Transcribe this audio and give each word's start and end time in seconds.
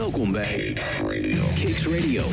Welkom 0.00 0.32
bij 0.32 0.76
Kicks 1.54 1.86
Radio. 1.86 2.24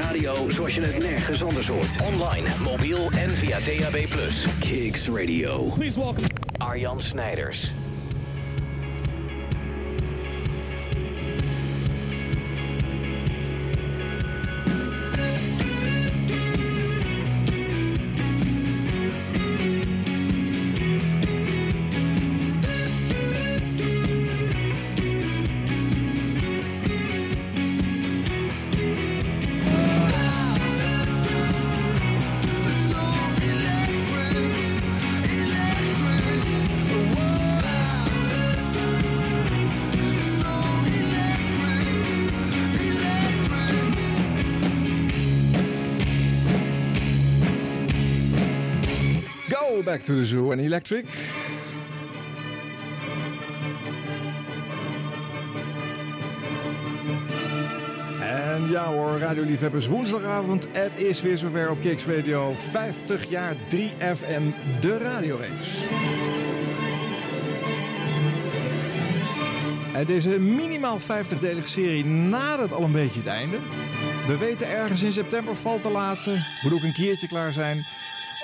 Radio 0.00 0.50
zoals 0.50 0.74
je 0.74 0.80
het 0.80 0.98
nergens 0.98 1.42
anders 1.42 1.68
hoort. 1.68 2.02
Online, 2.02 2.48
mobiel 2.62 3.10
en 3.10 3.30
via 3.30 3.58
DAB+. 3.58 4.06
Kicks 4.60 5.08
Radio. 5.08 5.70
Please 5.70 6.00
welcome. 6.00 6.26
Arjan 6.58 7.00
Snijders. 7.00 7.72
Back 49.94 50.02
to 50.02 50.14
the 50.14 50.24
zoo 50.24 50.50
en 50.50 50.58
electric. 50.58 51.04
En 58.20 58.70
ja 58.70 58.84
hoor, 58.84 59.18
radioliefhebbers, 59.18 59.86
woensdagavond. 59.86 60.68
Het 60.72 60.98
is 60.98 61.22
weer 61.22 61.38
zover 61.38 61.70
op 61.70 61.80
Kicks 61.80 62.04
Radio. 62.06 62.54
50 62.70 63.28
jaar 63.28 63.54
3FM, 63.54 64.42
de 64.80 64.98
radioreeks. 64.98 65.68
En 69.94 70.06
deze 70.06 70.28
minimaal 70.28 70.98
50-delige 71.00 71.68
serie 71.68 72.04
nadert 72.04 72.72
al 72.72 72.82
een 72.82 72.92
beetje 72.92 73.20
het 73.20 73.28
einde. 73.28 73.56
We 74.26 74.38
weten 74.38 74.68
ergens 74.68 75.02
in 75.02 75.12
september 75.12 75.56
valt 75.56 75.82
de 75.82 75.90
laatste. 75.90 76.44
Moet 76.62 76.72
ook 76.72 76.82
een 76.82 76.92
keertje 76.92 77.28
klaar 77.28 77.52
zijn. 77.52 77.86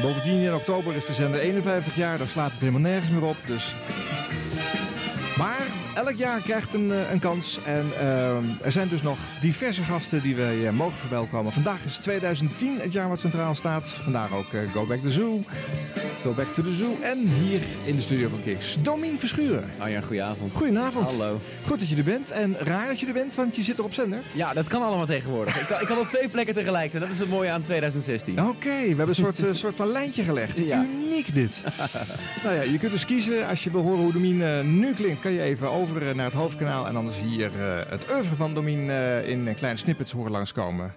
Bovendien 0.00 0.40
in 0.40 0.54
oktober 0.54 0.96
is 0.96 1.06
de 1.06 1.14
zender 1.14 1.40
51 1.40 1.96
jaar. 1.96 2.18
Dan 2.18 2.28
slaat 2.28 2.50
het 2.50 2.60
helemaal 2.60 2.80
nergens 2.80 3.10
meer 3.10 3.24
op. 3.24 3.36
Dus... 3.46 3.74
Elk 6.06 6.16
jaar 6.16 6.40
krijgt 6.40 6.74
een, 6.74 6.92
eh, 6.92 7.10
een 7.10 7.18
kans. 7.18 7.58
En 7.64 7.86
eh, 7.98 8.36
er 8.62 8.72
zijn 8.72 8.88
dus 8.88 9.02
nog 9.02 9.18
diverse 9.40 9.82
gasten 9.82 10.22
die 10.22 10.36
wij 10.36 10.66
eh, 10.66 10.72
mogen 10.72 10.98
verwelkomen. 10.98 11.52
Vandaag 11.52 11.84
is 11.84 11.96
2010 11.96 12.78
het 12.80 12.92
jaar 12.92 13.08
wat 13.08 13.20
centraal 13.20 13.54
staat. 13.54 13.88
Vandaag 13.88 14.32
ook 14.32 14.46
Go 14.72 14.86
Back 14.86 14.98
to 14.98 15.02
the 15.02 15.10
Zoo. 15.10 15.42
Go 16.22 16.32
Back 16.32 16.52
to 16.54 16.62
the 16.62 16.74
Zoo. 16.74 16.96
En 17.02 17.18
hier 17.18 17.60
in 17.84 17.96
de 17.96 18.02
studio 18.02 18.28
van 18.28 18.42
Kiks, 18.42 18.76
Domien 18.82 19.18
Verschuren. 19.18 19.70
Arjan, 19.78 20.02
goedenavond. 20.02 20.54
Goedenavond. 20.54 21.10
Hallo. 21.10 21.40
Goed 21.66 21.78
dat 21.78 21.88
je 21.88 21.96
er 21.96 22.04
bent. 22.04 22.30
En 22.30 22.56
raar 22.58 22.86
dat 22.86 23.00
je 23.00 23.06
er 23.06 23.12
bent, 23.12 23.34
want 23.34 23.56
je 23.56 23.62
zit 23.62 23.78
er 23.78 23.84
op 23.84 23.94
zender. 23.94 24.18
Ja, 24.32 24.52
dat 24.52 24.68
kan 24.68 24.82
allemaal 24.82 25.06
tegenwoordig. 25.06 25.60
ik, 25.60 25.66
kan, 25.66 25.80
ik 25.80 25.86
kan 25.86 25.98
op 25.98 26.06
twee 26.06 26.28
plekken 26.28 26.54
tegelijk 26.54 26.90
zijn. 26.90 27.02
Dat 27.02 27.12
is 27.12 27.18
het 27.18 27.28
mooie 27.28 27.50
aan 27.50 27.62
2016. 27.62 28.42
Oké, 28.42 28.68
we 28.68 28.86
hebben 28.86 29.08
een 29.08 29.14
soort, 29.14 29.40
soort 29.52 29.76
van 29.76 29.92
lijntje 29.92 30.22
gelegd. 30.22 30.58
Ja. 30.58 30.84
Uniek 31.04 31.34
dit. 31.34 31.62
nou 32.44 32.54
ja, 32.54 32.62
je 32.62 32.78
kunt 32.78 32.92
dus 32.92 33.06
kiezen. 33.06 33.48
Als 33.48 33.64
je 33.64 33.70
wil 33.70 33.82
horen 33.82 34.02
hoe 34.02 34.12
Domien 34.12 34.78
nu 34.78 34.94
klinkt, 34.94 35.20
kan 35.20 35.32
je 35.32 35.42
even 35.42 35.70
over 35.70 35.89
eh, 35.98 36.14
naar 36.14 36.24
het 36.24 36.34
hoofdkanaal. 36.34 36.86
En 36.86 36.96
anders 36.96 37.20
hier 37.20 37.46
eh, 37.60 37.76
het 37.88 38.06
oeuvre 38.14 38.34
van 38.34 38.54
Domien 38.54 38.90
eh, 38.90 39.28
in 39.28 39.54
kleine 39.54 39.78
snippets 39.78 40.12
horen 40.12 40.30
langskomen. 40.30 40.94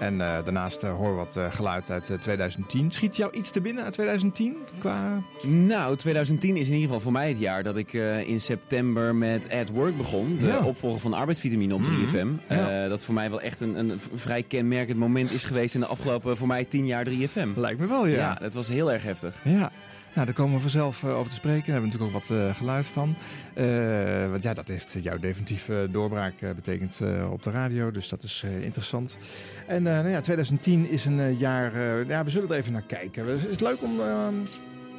En 0.00 0.18
daarnaast 0.18 0.82
we 0.82 1.14
wat 1.14 1.38
geluid 1.50 1.90
uit 1.90 2.10
eh, 2.10 2.18
2010. 2.18 2.90
Schiet 2.90 3.16
jou 3.16 3.32
iets 3.36 3.50
te 3.50 3.60
binnen 3.60 3.84
uit 3.84 3.92
2010? 3.92 4.56
Qua... 4.78 5.18
Nou, 5.46 5.96
2010 5.96 6.56
is 6.56 6.66
in 6.66 6.72
ieder 6.72 6.86
geval 6.86 7.00
voor 7.00 7.12
mij 7.12 7.28
het 7.28 7.38
jaar 7.38 7.62
dat 7.62 7.76
ik 7.76 7.92
in 8.26 8.40
september 8.40 9.14
met 9.14 9.50
At 9.50 9.68
Work 9.68 9.96
begon. 9.96 10.36
De 10.40 10.46
Ja. 10.46 10.58
opvolger 10.58 11.00
van 11.00 11.12
arbeidsvitamine 11.14 11.74
op 11.74 11.82
3FM. 11.84 12.28
Ja. 12.48 12.82
Eh, 12.84 12.88
dat 12.88 13.04
voor 13.04 13.14
mij 13.14 13.30
wel 13.30 13.40
echt 13.40 13.60
een, 13.60 13.78
een 13.78 14.00
vrij 14.14 14.42
kenmerkend 14.42 14.98
moment 14.98 15.32
is 15.32 15.44
geweest 15.44 15.74
in 15.74 15.80
de 15.80 15.86
afgelopen 15.86 16.36
voor 16.36 16.46
mij 16.46 16.64
10 16.64 16.86
jaar 16.86 17.04
3FM. 17.04 17.48
Lijkt 17.56 17.80
me 17.80 17.86
wel, 17.86 18.06
ja. 18.06 18.16
Ja, 18.16 18.34
dat 18.34 18.54
was 18.54 18.68
heel 18.68 18.92
erg 18.92 19.02
heftig. 19.02 19.36
Ja. 19.44 19.70
Nou, 20.16 20.28
daar 20.28 20.36
komen 20.36 20.54
we 20.54 20.60
vanzelf 20.60 21.02
eh, 21.02 21.16
over 21.18 21.28
te 21.28 21.34
spreken. 21.34 21.64
Daar 21.72 21.72
hebben 21.80 21.90
we 21.90 21.98
natuurlijk 21.98 22.24
ook 22.24 22.28
wat 22.28 22.38
eh, 22.50 22.56
geluid 22.56 22.86
van. 22.86 23.14
Eh, 23.54 24.30
want 24.30 24.42
ja, 24.42 24.54
dat 24.54 24.68
heeft 24.68 24.96
jouw 25.02 25.18
definitieve 25.18 25.88
doorbraak 25.90 26.34
betekend 26.40 27.00
op 27.30 27.42
de 27.42 27.50
radio. 27.50 27.90
Dus 27.90 28.08
dat 28.08 28.22
is 28.22 28.42
eh, 28.44 28.64
interessant. 28.64 29.18
En 29.66 29.86
eh, 29.86 29.92
nou 29.92 30.08
ja, 30.08 30.20
2010 30.20 30.88
is 30.88 31.04
een 31.04 31.38
jaar... 31.38 31.74
eh, 31.74 32.08
ja, 32.08 32.24
we 32.24 32.30
zullen 32.30 32.48
er 32.50 32.56
even 32.56 32.72
naar 32.72 32.82
kijken. 32.86 33.26
Is 33.28 33.42
het 33.42 33.60
leuk 33.60 33.82
om 33.82 34.00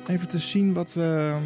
even 0.07 0.27
te 0.27 0.37
zien 0.37 0.73
wat 0.73 0.93
we... 0.93 1.37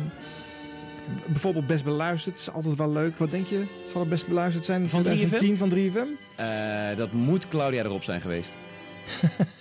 bijvoorbeeld 1.27 1.67
best 1.67 1.83
beluisterd. 1.83 2.35
is 2.35 2.51
altijd 2.51 2.75
wel 2.75 2.91
leuk. 2.91 3.17
Wat 3.17 3.31
denk 3.31 3.47
je? 3.47 3.63
Zal 3.91 4.01
het 4.01 4.09
best 4.09 4.27
beluisterd 4.27 4.65
zijn 4.65 4.89
Van 4.89 5.01
2010 5.01 5.57
van 5.57 5.69
3FM? 5.69 6.35
Eh, 6.35 6.97
dat 6.97 7.11
moet 7.11 7.47
Claudia 7.47 7.83
erop 7.83 8.03
zijn 8.03 8.21
geweest. 8.21 8.51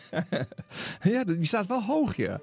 ja, 1.03 1.25
die 1.25 1.45
staat 1.47 1.67
wel 1.67 1.83
hoog, 1.83 2.17
ja. 2.17 2.41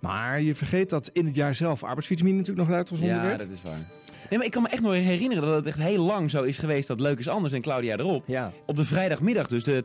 Maar 0.00 0.40
je 0.40 0.54
vergeet 0.54 0.90
dat 0.90 1.10
in 1.12 1.26
het 1.26 1.34
jaar 1.34 1.54
zelf 1.54 1.82
arbeidsvitamine 1.84 2.36
natuurlijk 2.38 2.68
nog 2.68 2.76
uitgezonden 2.76 3.16
Ja, 3.16 3.22
werd. 3.22 3.38
dat 3.38 3.48
is 3.50 3.62
waar. 3.62 3.86
Nee, 4.30 4.38
maar 4.38 4.46
ik 4.46 4.52
kan 4.52 4.62
me 4.62 4.68
echt 4.68 4.82
nog 4.82 4.92
herinneren 4.92 5.44
dat 5.44 5.54
het 5.54 5.66
echt 5.66 5.78
heel 5.78 6.02
lang 6.04 6.30
zo 6.30 6.42
is 6.42 6.58
geweest 6.58 6.88
dat 6.88 7.00
Leuk 7.00 7.18
is 7.18 7.28
Anders 7.28 7.52
en 7.52 7.60
Claudia 7.60 7.96
erop. 7.96 8.22
Ja. 8.26 8.52
Op 8.66 8.76
de 8.76 8.84
vrijdagmiddag, 8.84 9.46
dus 9.46 9.64
de 9.64 9.84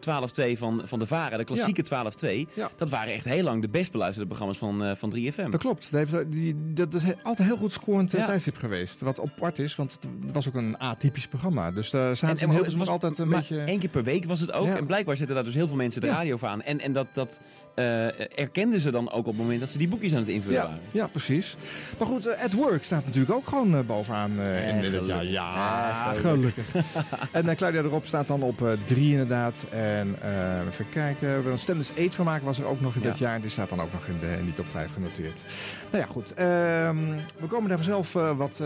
12-2 0.56 0.58
van, 0.58 0.82
van 0.86 1.00
de 1.00 1.06
VARA, 1.06 1.38
de 1.38 1.44
klassieke 1.44 1.84
12-2. 1.86 2.54
Ja. 2.54 2.70
Dat 2.78 2.90
waren 2.90 3.14
echt 3.14 3.26
heel 3.26 3.44
lang 3.44 3.62
de 3.62 3.68
best 3.68 3.92
beluisterde 3.92 4.28
programma's 4.30 4.58
van, 4.58 4.84
eh, 4.84 4.96
van 4.96 5.10
3FM. 5.16 5.50
Dat 5.52 5.60
klopt. 5.60 5.92
Dat, 5.92 6.10
heeft, 6.10 6.32
die, 6.32 6.56
dat 6.74 6.94
is 6.94 7.04
altijd 7.24 7.48
heel 7.48 7.58
goed 7.58 7.74
scorend 7.74 8.14
eh, 8.14 8.20
Ja. 8.20 8.26
tijdstip 8.26 8.58
geweest. 8.58 9.02
Wat 9.02 9.22
apart 9.22 9.60
is, 9.60 9.76
want 9.76 9.98
het 10.22 10.32
was 10.32 10.48
ook 10.48 10.56
een 10.56 10.78
atypisch 10.78 11.28
programma. 11.28 11.72
Dus 11.72 11.90
daar 11.90 12.16
zaten 12.16 12.40
in 12.42 12.48
maar 12.48 12.64
heel 12.64 12.72
veel 12.78 12.88
altijd 12.88 13.18
een 13.20 13.30
beetje... 13.30 13.60
één 13.64 13.80
keer 13.80 13.90
per 13.90 14.04
week 14.04 14.26
was 14.26 14.40
het 14.40 14.52
ook. 14.52 14.66
Ja. 14.66 14.78
En 14.78 14.86
blijkbaar 14.86 15.18
zetten 15.18 15.36
daar 15.36 15.46
dus 15.46 15.54
heel 15.54 15.68
veel 15.68 15.78
mensen 15.78 16.02
de 16.02 16.08
Ja. 16.08 16.14
radio 16.14 16.38
voor 16.38 16.48
aan. 16.48 16.62
En, 16.62 16.80
en 16.80 16.94
dat, 16.94 17.08
dat 17.14 17.42
eh, 17.74 18.40
erkenden 18.40 18.80
ze 18.80 18.92
dan 18.92 19.12
ook 19.12 19.18
op 19.20 19.26
het 19.26 19.38
moment 19.38 19.60
dat 19.60 19.70
ze 19.70 19.78
die 19.78 19.88
boekjes 19.88 20.12
aan 20.14 20.20
het 20.20 20.28
invullen 20.28 20.58
Ja, 20.60 20.66
waren. 20.66 20.80
ja, 20.92 21.08
precies. 21.08 21.56
Maar 21.98 22.08
goed, 22.08 22.26
eh, 22.26 22.44
At 22.44 22.54
Work 22.54 22.84
staat 22.84 23.06
natuurlijk 23.06 23.34
ook 23.34 23.48
gewoon 23.48 23.76
eh, 23.76 23.80
bovenaan 23.86 24.32
in, 24.32 24.94
het 24.94 25.08
jaar. 25.08 25.26
Ja, 25.26 26.14
gelukkig. 26.18 26.66
en 27.32 27.50
eh, 27.50 27.56
Claudia 27.56 27.82
erop 27.82 28.06
staat 28.06 28.28
dan 28.28 28.42
op 28.42 28.78
drie 28.86 29.12
inderdaad. 29.12 29.66
En 29.70 30.16
even 30.70 30.90
kijken. 30.90 31.46
Een 31.48 31.58
Standards 31.60 31.92
8 31.98 32.16
van 32.16 32.26
maken 32.26 32.46
was 32.46 32.60
er 32.60 32.66
ook 32.66 32.82
nog 32.82 32.96
in 32.96 33.02
Ja. 33.02 33.10
dit 33.10 33.18
jaar. 33.20 33.42
Die 33.42 33.50
staat 33.50 33.70
dan 33.70 33.82
ook 33.82 33.94
nog 33.94 34.06
in, 34.08 34.16
de, 34.20 34.36
in 34.40 34.44
die 34.46 34.54
top 34.54 34.68
5 34.68 34.94
genoteerd. 34.94 35.42
Nou 35.92 36.04
ja, 36.04 36.10
goed. 36.12 36.34
Ehm, 36.34 36.98
we 37.40 37.48
komen 37.48 37.70
daar 37.70 37.84
zelf 37.84 38.16
eh, 38.16 38.38
wat, 38.38 38.62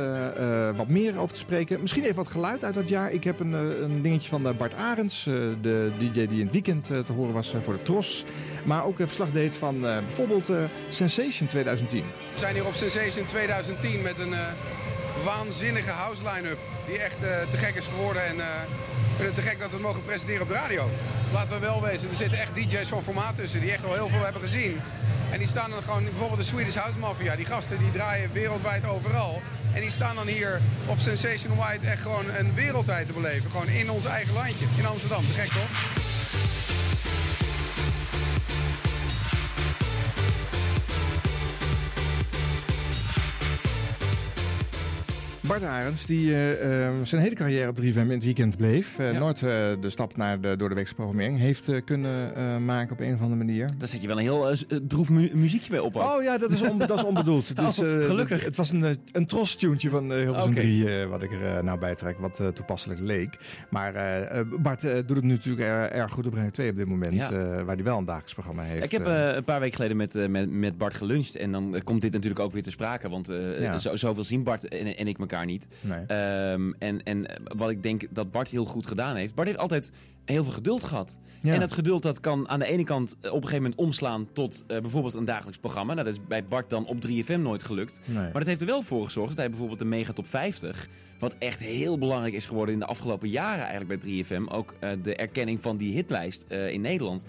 wat 0.75 0.87
meer 0.87 1.17
over 1.19 1.33
te 1.33 1.39
spreken. 1.41 1.81
Misschien 1.81 2.03
even 2.03 2.15
wat 2.15 2.27
geluid 2.27 2.63
uit 2.63 2.73
dat 2.73 2.89
jaar. 2.89 3.11
Ik 3.11 3.23
heb 3.23 3.39
een, 3.39 3.53
een 3.83 4.01
dingetje 4.01 4.29
van 4.29 4.55
Bart 4.57 4.75
Arends. 4.75 5.23
de 5.23 5.89
DJ 5.99 6.11
die 6.11 6.39
in 6.39 6.43
het 6.45 6.51
weekend 6.51 6.85
te 6.85 7.13
horen 7.15 7.33
was 7.33 7.55
voor 7.61 7.73
de 7.73 7.81
Tros. 7.83 8.23
Maar 8.63 8.85
ook 8.85 8.94
een 8.99 9.07
verslag 9.07 9.31
deed 9.31 9.55
van 9.55 9.75
eh, 9.87 9.97
bijvoorbeeld 9.97 10.49
eh, 10.49 10.57
Sensation 10.89 11.47
2010. 11.47 12.03
We 12.33 12.39
zijn 12.39 12.53
hier 12.53 12.65
op 12.65 12.75
Sensation 12.75 13.25
2010 13.25 14.01
met 14.01 14.19
een 14.19 14.33
eh, 14.33 14.39
waanzinnige 15.23 15.89
house 15.89 16.21
line-up. 16.23 16.57
Die 16.87 16.97
echt 16.97 17.17
te 17.51 17.57
gek 17.57 17.75
is 17.75 17.85
geworden 17.85 18.25
en 18.25 18.35
ik 18.35 19.15
vind 19.15 19.27
het 19.27 19.35
te 19.35 19.41
gek 19.41 19.59
dat 19.59 19.67
we 19.67 19.73
het 19.73 19.83
mogen 19.83 20.03
presenteren 20.03 20.41
op 20.41 20.47
de 20.47 20.53
radio. 20.53 20.89
Laten 21.33 21.53
we 21.53 21.59
wel 21.59 21.81
wezen, 21.81 22.09
er 22.09 22.15
zitten 22.15 22.39
echt 22.39 22.55
DJ's 22.55 22.87
van 22.87 23.03
formaat 23.03 23.35
tussen 23.35 23.59
die 23.59 23.71
echt 23.71 23.85
al 23.85 23.93
heel 23.93 24.09
veel 24.09 24.23
hebben 24.23 24.41
gezien. 24.41 24.81
En 25.31 25.39
die 25.39 25.47
staan 25.47 25.69
dan 25.69 25.83
gewoon, 25.83 26.03
bijvoorbeeld 26.03 26.39
de 26.39 26.45
Swedish 26.45 26.75
House 26.75 26.99
Mafia. 26.99 27.35
Die 27.35 27.45
gasten 27.45 27.77
die 27.77 27.91
draaien 27.91 28.29
wereldwijd 28.31 28.87
overal. 28.87 29.41
En 29.73 29.81
die 29.81 29.91
staan 29.91 30.15
dan 30.15 30.27
hier 30.27 30.61
op 30.85 30.99
Sensation 30.99 31.55
White 31.55 31.87
echt 31.87 32.01
gewoon 32.01 32.25
een 32.37 32.53
wereldtijd 32.53 33.07
te 33.07 33.13
beleven. 33.13 33.51
Gewoon 33.51 33.67
in 33.67 33.89
ons 33.91 34.05
eigen 34.05 34.33
landje, 34.33 34.65
in 34.77 34.85
Amsterdam. 34.85 35.23
Te 35.25 35.41
gek 35.41 35.49
toch? 35.49 36.84
Bart 45.47 45.63
Arends, 45.63 46.05
die 46.05 46.33
eh, 46.33 46.85
eh, 46.87 46.93
zijn 47.03 47.21
hele 47.21 47.35
carrière 47.35 47.69
op 47.69 47.75
3FM 47.81 47.97
in 47.97 48.09
het 48.09 48.23
weekend 48.23 48.57
bleef. 48.57 48.99
eh, 48.99 49.11
Ja. 49.13 49.19
Nooit 49.19 49.39
de 49.39 49.77
stap 49.89 50.17
naar 50.17 50.41
de 50.41 50.55
door 50.57 50.69
de 50.69 50.75
weekse 50.75 50.93
programmering 50.95 51.37
heeft 51.39 51.69
kunnen 51.85 52.65
maken 52.65 52.91
op 52.91 52.99
een 52.99 53.13
of 53.13 53.19
andere 53.21 53.37
manier. 53.43 53.69
Daar 53.77 53.87
zet 53.87 54.01
je 54.01 54.07
wel 54.07 54.17
een 54.17 54.23
heel 54.23 54.55
droef 54.87 55.09
mu- 55.09 55.31
muziekje 55.33 55.69
bij 55.69 55.79
op. 55.79 55.95
ook. 55.95 56.03
Oh 56.17 56.23
ja, 56.23 56.37
dat 56.37 56.51
is, 56.51 56.61
on, 56.61 56.77
dat 56.77 56.91
is 56.91 57.03
onbedoeld. 57.03 57.51
Oh, 57.59 57.69
gelukkig. 57.71 58.43
Het, 58.45 58.55
was 58.55 58.71
een, 58.71 58.97
een 59.11 59.25
trostuntje 59.25 59.89
van 59.89 60.11
Hilversum 60.13 60.51
Oké. 60.51 60.59
3, 60.61 60.99
eh, 61.01 61.05
wat 61.09 61.23
ik 61.23 61.31
er 61.31 61.63
nou 61.63 61.79
bij 61.79 61.95
trek, 61.95 62.17
wat 62.19 62.51
toepasselijk 62.53 62.99
leek. 62.99 63.37
Maar 63.69 63.93
Bart 64.61 64.81
doet 64.81 65.15
het 65.17 65.23
natuurlijk 65.23 65.65
er- 65.65 65.91
erg 65.91 66.11
goed 66.11 66.27
op 66.27 66.33
Radio 66.33 66.49
2 66.49 66.69
op 66.69 66.75
dit 66.75 66.87
moment, 66.87 67.13
Ja. 67.13 67.29
waar 67.63 67.75
hij 67.75 67.83
wel 67.83 67.97
een 67.97 68.05
dagelijks 68.05 68.33
programma 68.33 68.61
heeft. 68.63 68.83
Ik 68.83 68.91
heb 68.91 69.05
een 69.05 69.43
paar 69.43 69.59
weken 69.59 69.75
geleden 69.75 69.97
met, 69.97 70.29
met, 70.29 70.51
met 70.51 70.77
Bart 70.77 70.93
geluncht. 70.93 71.35
En 71.35 71.51
dan 71.51 71.81
komt 71.83 72.01
dit 72.01 72.11
natuurlijk 72.11 72.41
ook 72.41 72.51
weer 72.51 72.63
te 72.63 72.71
sprake. 72.71 73.09
Want 73.09 73.31
Ja. 73.59 73.79
zo, 73.79 73.95
zoveel 73.95 74.23
zien 74.23 74.43
Bart 74.43 74.67
en, 74.67 74.97
en 74.97 75.07
ik 75.07 75.17
elkaar 75.17 75.34
niet. 75.43 75.67
nee. 75.81 76.05
Ehm, 76.05 76.71
en, 76.79 77.03
en 77.03 77.25
wat 77.55 77.69
ik 77.69 77.83
denk 77.83 78.03
dat 78.09 78.31
Bart 78.31 78.49
heel 78.49 78.65
goed 78.65 78.87
gedaan 78.87 79.15
heeft. 79.15 79.35
Bart 79.35 79.47
heeft 79.47 79.59
altijd 79.59 79.91
heel 80.25 80.43
veel 80.43 80.53
geduld 80.53 80.83
gehad. 80.83 81.17
Ja. 81.41 81.53
En 81.53 81.59
dat 81.59 81.71
geduld 81.71 82.03
dat 82.03 82.19
kan 82.19 82.49
aan 82.49 82.59
de 82.59 82.65
ene 82.65 82.83
kant 82.83 83.15
eh, 83.21 83.29
op 83.29 83.35
een 83.35 83.47
gegeven 83.47 83.63
moment 83.63 83.79
omslaan 83.79 84.27
tot 84.33 84.63
eh, 84.67 84.79
bijvoorbeeld 84.79 85.13
een 85.13 85.25
dagelijks 85.25 85.57
programma. 85.57 85.93
Nou, 85.93 86.05
dat 86.05 86.15
is 86.15 86.21
bij 86.27 86.45
Bart 86.45 86.69
dan 86.69 86.85
op 86.85 86.97
3FM 87.07 87.39
nooit 87.39 87.63
gelukt. 87.63 88.01
Nee. 88.05 88.17
Maar 88.17 88.33
dat 88.33 88.45
heeft 88.45 88.61
er 88.61 88.67
wel 88.67 88.81
voor 88.81 89.05
gezorgd 89.05 89.29
dat 89.29 89.37
hij 89.37 89.49
bijvoorbeeld 89.49 89.79
de 89.79 89.85
Megatop 89.85 90.27
50, 90.27 90.87
wat 91.19 91.35
echt 91.39 91.59
heel 91.59 91.97
belangrijk 91.97 92.33
is 92.33 92.45
geworden 92.45 92.73
in 92.73 92.79
de 92.79 92.85
afgelopen 92.85 93.29
jaren 93.29 93.65
eigenlijk 93.65 94.01
bij 94.01 94.23
3FM, 94.23 94.51
ook 94.51 94.73
eh, 94.79 94.91
de 95.03 95.15
erkenning 95.15 95.61
van 95.61 95.77
die 95.77 95.93
hitlijst 95.93 96.45
in 96.49 96.81
Nederland, 96.81 97.25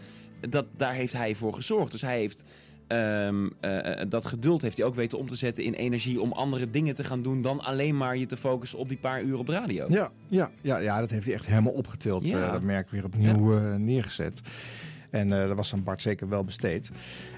dat, 0.48 0.66
daar 0.76 0.92
heeft 0.92 1.12
hij 1.12 1.34
voor 1.34 1.54
gezorgd. 1.54 1.92
Dus 1.92 2.00
hij 2.00 2.18
heeft 2.18 2.44
eh, 2.86 4.00
dat 4.08 4.26
geduld 4.26 4.62
heeft 4.62 4.76
hij 4.76 4.86
ook 4.86 4.94
weten 4.94 5.18
om 5.18 5.28
te 5.28 5.36
zetten 5.36 5.64
in 5.64 5.72
energie 5.72 6.20
om 6.20 6.32
andere 6.32 6.70
dingen 6.70 6.94
te 6.94 7.04
gaan 7.04 7.22
doen 7.22 7.42
dan 7.42 7.60
alleen 7.60 7.96
maar 7.96 8.16
je 8.16 8.26
te 8.26 8.36
focussen 8.36 8.78
op 8.78 8.88
die 8.88 8.98
paar 8.98 9.22
uur 9.22 9.38
op 9.38 9.46
de 9.46 9.52
radio. 9.52 9.86
Ja, 9.88 10.10
ja, 10.28 10.50
ja, 10.60 10.78
ja, 10.78 11.00
dat 11.00 11.10
heeft 11.10 11.24
hij 11.24 11.34
echt 11.34 11.46
helemaal 11.46 11.72
opgetild. 11.72 12.28
Ja. 12.28 12.46
Eh, 12.46 12.52
dat 12.52 12.62
merk 12.62 12.90
weer 12.90 13.04
opnieuw 13.04 13.58
neergezet. 13.78 14.40
En 15.18 15.32
eh 15.32 15.46
dat 15.46 15.56
was 15.56 15.72
aan 15.72 15.82
Bart 15.82 16.02
zeker 16.02 16.28
wel 16.28 16.44
besteed. 16.44 16.90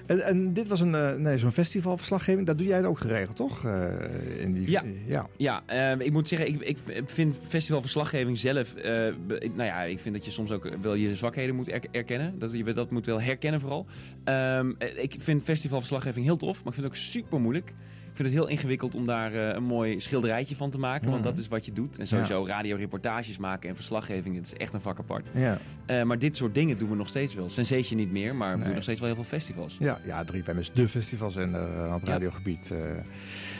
En, 0.05 0.25
en 0.25 0.53
dit 0.53 0.67
was 0.67 0.79
een, 0.81 0.95
eh, 0.95 1.15
nee, 1.15 1.37
zo'n 1.37 1.51
festivalverslaggeving. 1.51 2.47
Dat 2.47 2.57
doe 2.57 2.67
jij 2.67 2.85
ook 2.85 2.99
geregeld, 2.99 3.35
toch? 3.35 3.65
Eh, 3.65 4.41
in 4.41 4.53
die, 4.53 4.69
Ja. 4.69 4.83
ja. 5.05 5.27
Ja, 5.37 5.63
ik 5.99 6.11
moet 6.11 6.27
zeggen, 6.27 6.47
ik, 6.49 6.61
ik 6.61 6.77
vind 7.05 7.35
festivalverslaggeving 7.47 8.37
zelf... 8.37 8.75
nou 8.75 9.63
ja, 9.63 9.81
ik 9.83 9.99
vind 9.99 10.15
dat 10.15 10.25
je 10.25 10.31
soms 10.31 10.51
ook 10.51 10.69
wel 10.81 10.93
je 10.93 11.15
zwakheden 11.15 11.55
moet 11.55 11.71
er- 11.71 11.83
erkennen. 11.91 12.39
Dat, 12.39 12.51
je 12.51 12.63
dat 12.73 12.91
moet 12.91 13.05
wel 13.05 13.21
herkennen 13.21 13.59
vooral. 13.61 13.85
Ehm, 14.23 14.71
eh, 14.77 15.03
ik 15.03 15.15
vind 15.17 15.43
festivalverslaggeving 15.43 16.25
heel 16.25 16.37
tof, 16.37 16.57
maar 16.63 16.67
ik 16.67 16.79
vind 16.79 16.85
het 16.85 16.95
ook 16.95 16.95
super 16.95 17.39
moeilijk. 17.39 17.73
Ik 18.09 18.15
vind 18.25 18.27
het 18.27 18.37
heel 18.37 18.47
ingewikkeld 18.47 18.95
om 18.95 19.05
daar 19.05 19.33
eh, 19.33 19.55
een 19.55 19.63
mooi 19.63 19.99
schilderijtje 19.99 20.55
van 20.55 20.69
te 20.69 20.77
maken. 20.79 21.09
Want 21.09 21.21
Mhm. 21.23 21.29
dat 21.29 21.37
is 21.37 21.47
wat 21.47 21.65
je 21.65 21.71
doet. 21.73 21.99
En 21.99 22.07
sowieso 22.07 22.45
radioreportages 22.47 23.37
maken 23.37 23.69
en 23.69 23.75
verslaggeving, 23.75 24.35
het 24.35 24.45
is 24.45 24.53
echt 24.53 24.73
een 24.73 24.81
vak 24.81 24.99
apart. 24.99 25.31
Ja. 25.33 25.57
Eh, 25.85 26.03
maar 26.03 26.19
dit 26.19 26.37
soort 26.37 26.55
dingen 26.55 26.77
doen 26.77 26.89
we 26.89 26.95
nog 26.95 27.07
steeds 27.07 27.33
wel. 27.33 27.49
Sensation 27.49 27.99
niet 27.99 28.11
meer, 28.11 28.35
maar 28.35 28.49
we 28.51 28.55
Nee. 28.55 28.65
doen 28.65 28.73
nog 28.73 28.83
steeds 28.83 28.99
wel 28.99 29.07
heel 29.07 29.17
veel 29.23 29.37
festivals. 29.39 29.77
Ja, 29.79 29.99
ja 30.05 30.23
3FM 30.23 30.57
is 30.57 30.71
de 30.73 30.87
festivalzender 30.87 31.61
eh, 31.85 31.93
op 31.95 32.03
radiogebied. 32.03 32.73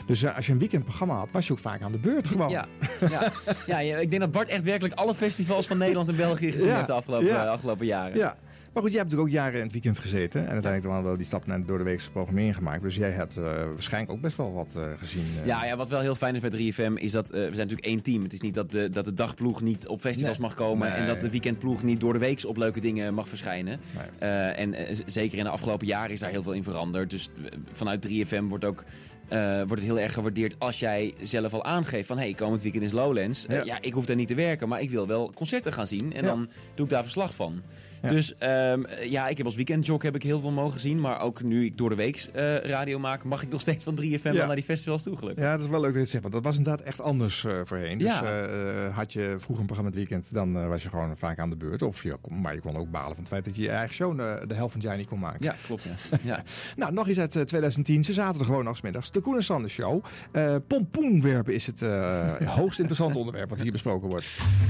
dus 0.08 0.26
als 0.26 0.46
je 0.46 0.52
een 0.52 0.60
weekendprogramma 0.60 1.14
had, 1.16 1.32
was 1.32 1.48
je 1.48 1.54
ook 1.54 1.60
vaak 1.60 1.82
aan 1.82 1.92
de 1.92 2.00
beurt 2.00 2.28
gewoon. 2.28 2.50
Ja, 2.50 2.66
ja. 3.10 3.32
ja, 3.84 3.98
ik 3.98 4.10
denk 4.10 4.22
dat 4.22 4.32
Bart 4.32 4.50
echt 4.50 4.64
werkelijk 4.64 4.94
alle 5.00 5.16
festivals 5.16 5.68
van 5.68 5.78
Nederland 5.78 6.10
en 6.10 6.16
België 6.16 6.52
gezien 6.52 6.74
heeft 6.74 6.88
de 6.88 6.94
afgelopen, 6.94 7.50
afgelopen 7.50 7.86
jaren. 7.86 8.18
Ja. 8.18 8.36
Maar 8.74 8.84
goed, 8.84 8.92
jij 8.92 9.02
hebt 9.02 9.12
natuurlijk 9.12 9.38
ook 9.38 9.44
jaren 9.44 9.58
in 9.60 9.64
het 9.64 9.72
weekend 9.74 10.00
gezeten. 10.00 10.42
En 10.48 10.52
uiteindelijk 10.54 10.94
dan 10.94 11.04
wel 11.04 11.18
die 11.18 11.26
stap 11.26 11.46
naar 11.46 11.60
de 11.60 11.66
door 11.66 11.78
de 11.78 11.84
weekse 11.84 12.12
programmering 12.12 12.56
gemaakt. 12.56 12.82
Dus 12.82 12.96
jij 12.96 13.12
hebt 13.12 13.38
eh, 13.38 13.44
waarschijnlijk 13.44 14.12
ook 14.14 14.22
best 14.22 14.38
wel 14.38 14.54
wat 14.54 14.76
eh, 14.76 14.84
gezien. 14.98 15.26
eh. 15.40 15.46
Ja, 15.46 15.66
ja, 15.66 15.76
wat 15.78 15.90
wel 15.90 16.00
heel 16.00 16.16
fijn 16.16 16.36
is 16.36 16.42
bij 16.42 16.74
3FM 16.74 16.94
is 16.94 17.12
dat 17.12 17.30
we 17.30 17.38
zijn 17.38 17.50
natuurlijk 17.52 17.86
één 17.88 18.02
team. 18.02 18.24
Het 18.24 18.34
is 18.34 18.42
niet 18.42 18.54
dat 18.54 18.72
de, 18.72 18.90
dat 18.90 19.06
de 19.06 19.14
dagploeg 19.14 19.62
niet 19.62 19.88
op 19.88 20.00
festivals 20.00 20.38
Nee. 20.38 20.48
mag 20.48 20.56
komen 20.58 20.90
Nee. 20.90 20.98
en 20.98 21.08
dat 21.08 21.20
de 21.22 21.30
weekendploeg 21.30 21.84
niet 21.84 22.00
door 22.00 22.14
de 22.14 22.20
week 22.20 22.44
op 22.46 22.58
leuke 22.58 22.80
dingen 22.80 23.14
mag 23.14 23.30
verschijnen. 23.30 23.80
Nee. 24.20 24.30
En 24.52 24.76
zeker 25.06 25.38
in 25.38 25.44
de 25.44 25.50
afgelopen 25.50 25.88
jaren 25.88 26.12
is 26.12 26.20
daar 26.20 26.30
heel 26.30 26.44
veel 26.44 26.54
in 26.54 26.64
veranderd. 26.64 27.10
Dus 27.10 27.30
vanuit 27.72 28.08
3FM 28.08 28.44
wordt 28.44 28.66
ook 28.66 28.84
eh, 29.30 29.58
wordt 29.58 29.72
het 29.72 29.84
heel 29.84 30.00
erg 30.00 30.14
gewaardeerd 30.14 30.56
als 30.58 30.80
jij 30.80 31.14
zelf 31.22 31.54
al 31.54 31.64
aangeeft 31.64 32.08
van 32.08 32.18
hey, 32.18 32.34
komend 32.34 32.62
weekend 32.62 32.84
is 32.84 32.92
Lowlands. 32.92 33.46
Eh, 33.46 33.56
Ja. 33.58 33.64
ja, 33.64 33.78
ik 33.82 33.94
hoef 33.94 34.06
daar 34.06 34.16
niet 34.16 34.28
te 34.28 34.36
werken, 34.36 34.68
maar 34.70 34.82
ik 34.82 34.90
wil 34.90 35.08
wel 35.08 35.32
concerten 35.36 35.74
gaan 35.74 35.88
zien 35.88 36.14
en 36.14 36.22
Ja. 36.24 36.28
dan 36.30 36.50
doe 36.76 36.86
ik 36.86 36.92
daar 36.92 37.04
verslag 37.04 37.36
van. 37.36 37.62
Ja. 38.02 38.10
Dus 38.10 38.36
ehm, 38.38 38.84
ja, 39.10 39.28
ik 39.28 39.38
heb 39.38 39.46
als 39.46 39.56
weekendjog 39.56 40.02
heb 40.02 40.16
ik 40.16 40.24
heel 40.24 40.42
veel 40.42 40.52
mogen 40.52 40.80
zien, 40.80 41.00
maar 41.02 41.22
ook 41.22 41.44
nu 41.44 41.66
ik 41.66 41.78
door 41.78 41.90
de 41.90 41.96
week 41.96 42.28
eh, 42.34 42.58
radio 42.58 43.00
maak, 43.00 43.24
mag 43.24 43.42
ik 43.42 43.50
nog 43.50 43.62
steeds 43.62 43.84
van 43.84 43.96
3FM 43.96 44.22
wel 44.24 44.34
Ja. 44.34 44.46
naar 44.46 44.56
die 44.56 44.64
festivals 44.64 45.04
toe 45.04 45.16
gelukkig. 45.16 45.44
Ja, 45.44 45.52
dat 45.52 45.62
is 45.62 45.68
wel 45.68 45.80
leuk 45.82 45.86
dat 45.86 45.94
je 45.94 46.00
het 46.02 46.10
zegt. 46.10 46.22
Want 46.24 46.34
dat 46.36 46.44
was 46.44 46.58
inderdaad 46.58 46.86
echt 46.86 47.02
anders 47.02 47.44
eh, 47.46 47.54
voorheen. 47.64 47.98
Dus 47.98 48.08
Ja. 48.08 48.24
eh, 48.24 48.86
eh, 48.86 48.96
had 48.96 49.14
je 49.14 49.20
vroeger 49.38 49.60
een 49.60 49.66
programma 49.66 49.90
het 49.92 49.96
weekend, 50.00 50.34
dan 50.34 50.58
eh, 50.58 50.68
was 50.68 50.84
je 50.84 50.90
gewoon 50.90 51.18
vaak 51.18 51.40
aan 51.40 51.50
de 51.50 51.58
beurt. 51.58 51.82
Of 51.82 52.04
je, 52.04 52.16
maar 52.30 52.54
je 52.54 52.62
kon 52.62 52.78
ook 52.78 52.92
balen 52.92 53.10
van 53.12 53.20
het 53.20 53.28
feit 53.28 53.46
dat 53.46 53.56
je 53.56 53.62
je 53.62 53.70
eigen 53.70 53.94
show 53.96 54.20
eh, 54.20 54.36
de 54.48 54.54
helft 54.54 54.72
van 54.72 54.82
het 54.82 54.90
jaar 54.90 54.98
niet 54.98 55.08
kon 55.08 55.20
maken. 55.20 55.44
Ja, 55.46 55.56
klopt. 55.66 55.88
Ja. 56.24 56.44
Nou, 56.76 56.94
nog 56.94 57.08
iets 57.08 57.20
uit 57.20 57.36
eh, 57.36 57.42
2010. 57.42 58.04
Ze 58.04 58.14
zaten 58.14 58.40
er 58.40 58.46
gewoon 58.46 58.64
nog 58.64 58.76
's 58.78 58.82
middags. 58.82 59.10
De 59.20 59.26
Koen 59.26 59.36
en 59.36 59.44
Sander 59.44 59.70
Show. 59.70 60.04
Eh 60.32 60.56
pompoenwerpen 60.68 61.54
is 61.54 61.66
het 61.66 61.82
eh, 61.82 62.28
hoogst 62.58 62.80
interessante 62.80 63.18
onderwerp 63.18 63.50
wat 63.50 63.60
hier 63.60 63.72
besproken 63.72 64.10
wordt. 64.10 64.26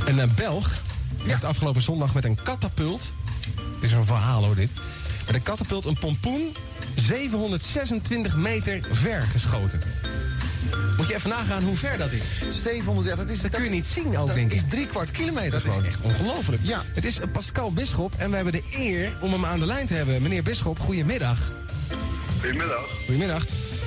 Een 0.05 0.19
eh, 0.19 0.29
Belg 0.35 0.79
heeft 1.23 1.43
afgelopen 1.43 1.81
zondag 1.81 2.13
met 2.13 2.25
een 2.25 2.37
katapult. 2.43 3.11
Het 3.75 3.83
is 3.83 3.91
een 3.91 4.05
verhaal 4.05 4.45
hoor 4.45 4.55
dit. 4.55 4.71
Met 5.25 5.35
een 5.35 5.41
katapult 5.43 5.85
een 5.85 5.97
pompoen 5.99 6.53
726 6.95 8.35
meter 8.37 8.79
ver 8.91 9.21
geschoten. 9.21 9.79
Moet 10.97 11.07
je 11.07 11.15
even 11.15 11.29
nagaan 11.29 11.63
hoe 11.63 11.75
ver 11.75 11.97
dat 11.97 12.11
is. 12.11 12.61
700, 12.61 13.07
ja, 13.07 13.15
dat 13.15 13.29
is... 13.29 13.41
Dat 13.41 13.51
kun 13.51 13.63
je 13.63 13.69
niet 13.69 13.85
zien 13.85 14.17
ook, 14.17 14.27
dat 14.27 14.35
denk 14.35 14.51
ik. 14.51 14.57
is 14.57 14.63
drie 14.69 14.87
kwart 14.87 15.11
kilometer 15.11 15.51
Dat 15.51 15.61
gewoon. 15.61 15.81
is 15.81 15.87
echt 15.87 16.01
ongelooflijk. 16.01 16.61
Ja. 16.63 16.81
Het 16.93 17.05
is 17.05 17.19
Pascal 17.31 17.71
Bisschop 17.71 18.13
en 18.17 18.29
we 18.29 18.35
hebben 18.35 18.53
de 18.53 18.63
eer 18.71 19.11
om 19.21 19.31
hem 19.31 19.45
aan 19.45 19.59
de 19.59 19.65
lijn 19.65 19.87
te 19.87 19.93
hebben. 19.93 20.21
Meneer 20.21 20.43
Bisschop, 20.43 20.79
goedemiddag. 20.79 21.51
Goedemiddag. 22.41 22.85
Goedemiddag. 23.05 23.43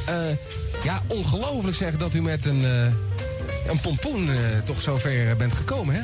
Eh, 0.07 0.37
ja, 0.85 1.03
ongelooflijk 1.07 1.77
zeg 1.77 1.97
dat 1.97 2.15
u 2.15 2.23
met 2.23 2.45
een, 2.47 2.65
eh, 2.65 2.93
een 3.71 3.81
pompoen 3.81 4.31
eh, 4.31 4.37
toch 4.65 4.81
zo 4.81 4.97
ver 4.97 5.31
eh, 5.31 5.37
bent 5.37 5.53
gekomen, 5.55 5.95
hè? 5.95 6.01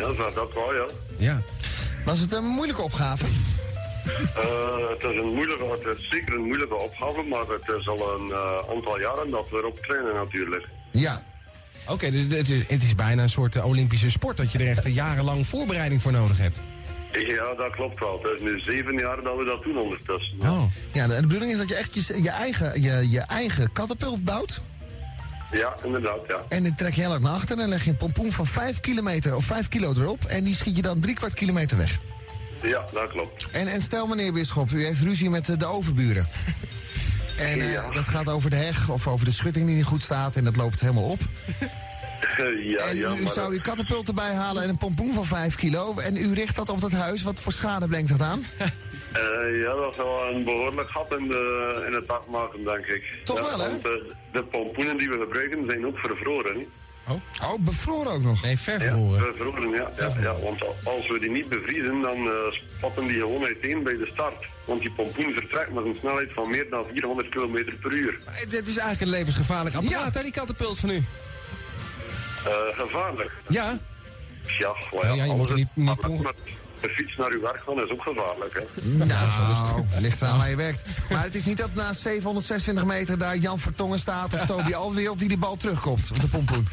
Ja, 0.00 0.12
dat, 0.12 0.34
dat 0.34 0.52
wel, 0.54 0.74
ja. 0.74 0.86
Ja. 1.16 1.42
Was 2.04 2.18
het 2.18 2.32
een 2.32 2.44
moeilijke 2.44 2.82
opgave? 2.82 3.24
Eh, 3.24 4.88
het 4.90 5.02
is 5.10 5.16
een 5.16 5.34
moeilijke, 5.34 5.64
het 5.84 5.98
is 5.98 6.08
zeker 6.08 6.34
een 6.34 6.44
moeilijke 6.46 6.74
opgave, 6.74 7.22
maar 7.22 7.40
het 7.48 7.80
is 7.80 7.88
al 7.88 8.14
een 8.18 8.30
eh, 8.30 8.74
aantal 8.74 9.00
jaren 9.00 9.30
dat 9.30 9.48
we 9.50 9.56
erop 9.56 9.78
trainen 9.78 10.14
natuurlijk. 10.14 10.68
Ja. 10.90 11.22
Oké, 11.86 12.10
dus 12.10 12.36
het, 12.38 12.50
is, 12.50 12.58
het 12.68 12.82
is 12.82 12.94
bijna 12.94 13.22
een 13.22 13.28
soort 13.28 13.62
Olympische 13.62 14.10
sport 14.10 14.36
dat 14.36 14.52
je 14.52 14.58
er 14.58 14.68
echt 14.68 14.84
een 14.84 14.92
jarenlang 14.92 15.46
voorbereiding 15.46 16.02
voor 16.02 16.12
nodig 16.12 16.38
hebt. 16.38 16.60
Ja, 17.12 17.54
dat 17.56 17.70
klopt 17.70 18.00
wel. 18.00 18.20
Het 18.22 18.36
is 18.36 18.42
nu 18.42 18.60
zeven 18.60 18.94
jaar 18.94 19.22
dat 19.22 19.36
we 19.36 19.44
dat 19.44 19.62
doen 19.62 19.76
ondertussen. 19.78 20.34
Oh. 20.40 20.62
Ja, 20.92 21.06
de, 21.06 21.14
de 21.14 21.20
bedoeling 21.26 21.52
is 21.52 21.58
dat 21.58 21.68
je 21.68 21.74
echt 21.76 21.94
je, 21.94 22.22
je, 22.22 22.30
eigen, 22.30 22.82
je, 22.82 23.10
je 23.10 23.20
eigen 23.20 23.72
katapult 23.72 24.24
bouwt. 24.24 24.60
Ja, 25.52 25.74
inderdaad, 25.84 26.18
ja. 26.28 26.36
En 26.48 26.62
dan 26.62 26.74
trek 26.74 26.94
je 26.94 27.00
heel 27.00 27.10
hard 27.10 27.22
naar 27.22 27.32
achter 27.32 27.58
en 27.58 27.68
leg 27.68 27.84
je 27.84 27.90
een 27.90 27.96
pompoen 27.96 28.32
van 28.32 28.46
5 28.46 28.80
kilometer 28.80 29.36
of 29.36 29.44
5 29.44 29.68
kilo 29.68 29.92
erop. 29.96 30.24
En 30.24 30.44
die 30.44 30.54
schiet 30.54 30.76
je 30.76 30.82
dan 30.82 31.00
drie 31.00 31.14
kwart 31.14 31.34
kilometer 31.34 31.76
weg. 31.76 31.98
Ja, 32.62 32.84
dat 32.92 33.08
klopt. 33.10 33.46
En, 33.50 33.66
en 33.66 33.82
stel 33.82 34.06
meneer 34.06 34.32
Bisschop, 34.32 34.70
u 34.70 34.84
heeft 34.84 35.00
ruzie 35.02 35.30
met 35.30 35.48
eh, 35.48 35.58
de 35.58 35.66
overburen. 35.66 36.28
En 37.38 37.60
eh, 37.60 37.72
Ja. 37.72 37.90
dat 37.90 38.04
gaat 38.04 38.28
over 38.28 38.50
de 38.50 38.56
heg 38.56 38.88
of 38.88 39.06
over 39.06 39.24
de 39.24 39.32
schutting 39.32 39.66
die 39.66 39.74
niet 39.74 39.84
goed 39.84 40.02
staat 40.02 40.36
en 40.36 40.44
dat 40.44 40.56
loopt 40.56 40.80
helemaal 40.80 41.04
op. 41.10 41.20
ja, 42.36 42.78
en 42.84 42.96
ja, 42.96 43.14
u 43.16 43.22
maar 43.22 43.32
zou 43.32 43.34
dat- 43.34 43.50
uw 43.50 43.60
katapult 43.60 44.08
erbij 44.08 44.32
halen 44.34 44.62
en 44.62 44.68
een 44.68 44.76
pompoen 44.76 45.14
van 45.14 45.24
5 45.24 45.54
kilo. 45.54 45.94
En 45.98 46.16
u 46.16 46.34
richt 46.34 46.56
dat 46.56 46.68
op 46.68 46.80
dat 46.80 46.92
huis. 46.92 47.22
Wat 47.22 47.40
voor 47.40 47.52
schade 47.52 47.88
brengt 47.88 48.08
dat 48.08 48.20
aan? 48.22 48.44
eh, 48.58 49.56
ja, 49.62 49.74
dat 49.74 49.94
zal 49.96 50.28
een 50.30 50.44
behoorlijk 50.44 50.88
gat 50.90 51.14
in, 51.18 51.28
de, 51.28 51.84
in 51.86 51.92
het 51.92 52.06
dak 52.06 52.26
maken, 52.30 52.64
denk 52.64 52.86
ik. 52.86 53.02
Toch 53.24 53.36
Ja, 53.36 53.42
wel, 53.56 53.58
hè? 53.64 53.70
Want 53.70 53.82
de, 53.82 54.12
de 54.32 54.42
pompoenen 54.42 54.96
die 54.96 55.08
we 55.08 55.18
gebruiken 55.18 55.64
zijn 55.66 55.86
ook 55.86 55.98
vervroren. 55.98 56.66
Oh, 57.42 57.54
bevroren 57.60 58.12
ook 58.12 58.22
nog. 58.22 58.42
Nee, 58.42 58.50
Ja, 58.50 58.56
ververhoren. 58.56 59.32
bevroren, 59.38 59.70
ja. 59.70 59.90
ja, 59.96 60.10
ja. 60.20 60.34
Want 60.40 60.62
als 60.84 61.08
we 61.08 61.18
die 61.20 61.30
niet 61.30 61.48
bevriezen, 61.48 62.00
dan 62.00 62.16
eh, 62.16 62.32
spatten 62.76 63.06
die 63.06 63.18
gewoon 63.18 63.44
uiteen 63.44 63.82
bij 63.82 63.96
de 63.96 64.08
start. 64.12 64.44
Want 64.64 64.80
die 64.80 64.90
pompoen 64.90 65.32
vertrekt 65.32 65.72
met 65.72 65.84
een 65.84 65.96
snelheid 66.00 66.30
van 66.34 66.50
meer 66.50 66.66
dan 66.70 66.84
400 66.92 67.28
km 67.28 67.64
per 67.80 67.92
uur. 67.92 68.18
Eh, 68.24 68.34
Dit 68.50 68.68
is 68.68 68.76
eigenlijk 68.76 69.00
een 69.00 69.08
levensgevaarlijk 69.18 69.76
apparaat, 69.76 70.12
Ja. 70.12 70.18
hè, 70.18 70.22
die 70.22 70.32
katapult 70.32 70.78
van 70.78 70.90
u. 70.90 71.04
Eh, 72.44 72.52
gevaarlijk. 72.78 73.30
Ja? 73.48 73.78
Ja, 74.58 74.72
wel 74.90 75.04
Ja, 75.04 75.12
ja, 75.14 75.24
je 75.24 75.32
moet 75.34 75.50
er 75.50 75.56
niet- 75.56 75.68
maar 75.74 75.96
de 76.80 76.88
fiets 76.88 77.16
naar 77.16 77.30
uw 77.30 77.40
werk 77.40 77.62
gaan 77.66 77.82
is 77.84 77.90
ook 77.90 78.02
gevaarlijk, 78.02 78.54
hè? 78.54 79.04
Nou, 79.04 79.84
ligt 80.00 80.22
eraan 80.22 80.38
waar 80.38 80.50
je 80.50 80.56
werkt. 80.56 80.82
Maar 81.10 81.22
het 81.22 81.34
is 81.34 81.44
niet 81.44 81.56
dat 81.58 81.74
na 81.74 81.92
726 81.92 82.84
meter 82.84 83.18
daar 83.18 83.36
Jan 83.36 83.58
Vertongen 83.58 83.98
staat 83.98 84.32
of 84.34 84.40
Toby 84.46 84.72
Alwereld 84.82 85.18
die 85.18 85.28
die 85.28 85.38
bal 85.38 85.56
terugkomt 85.56 86.10
op 86.10 86.20
de 86.20 86.28
pompoen. 86.28 86.68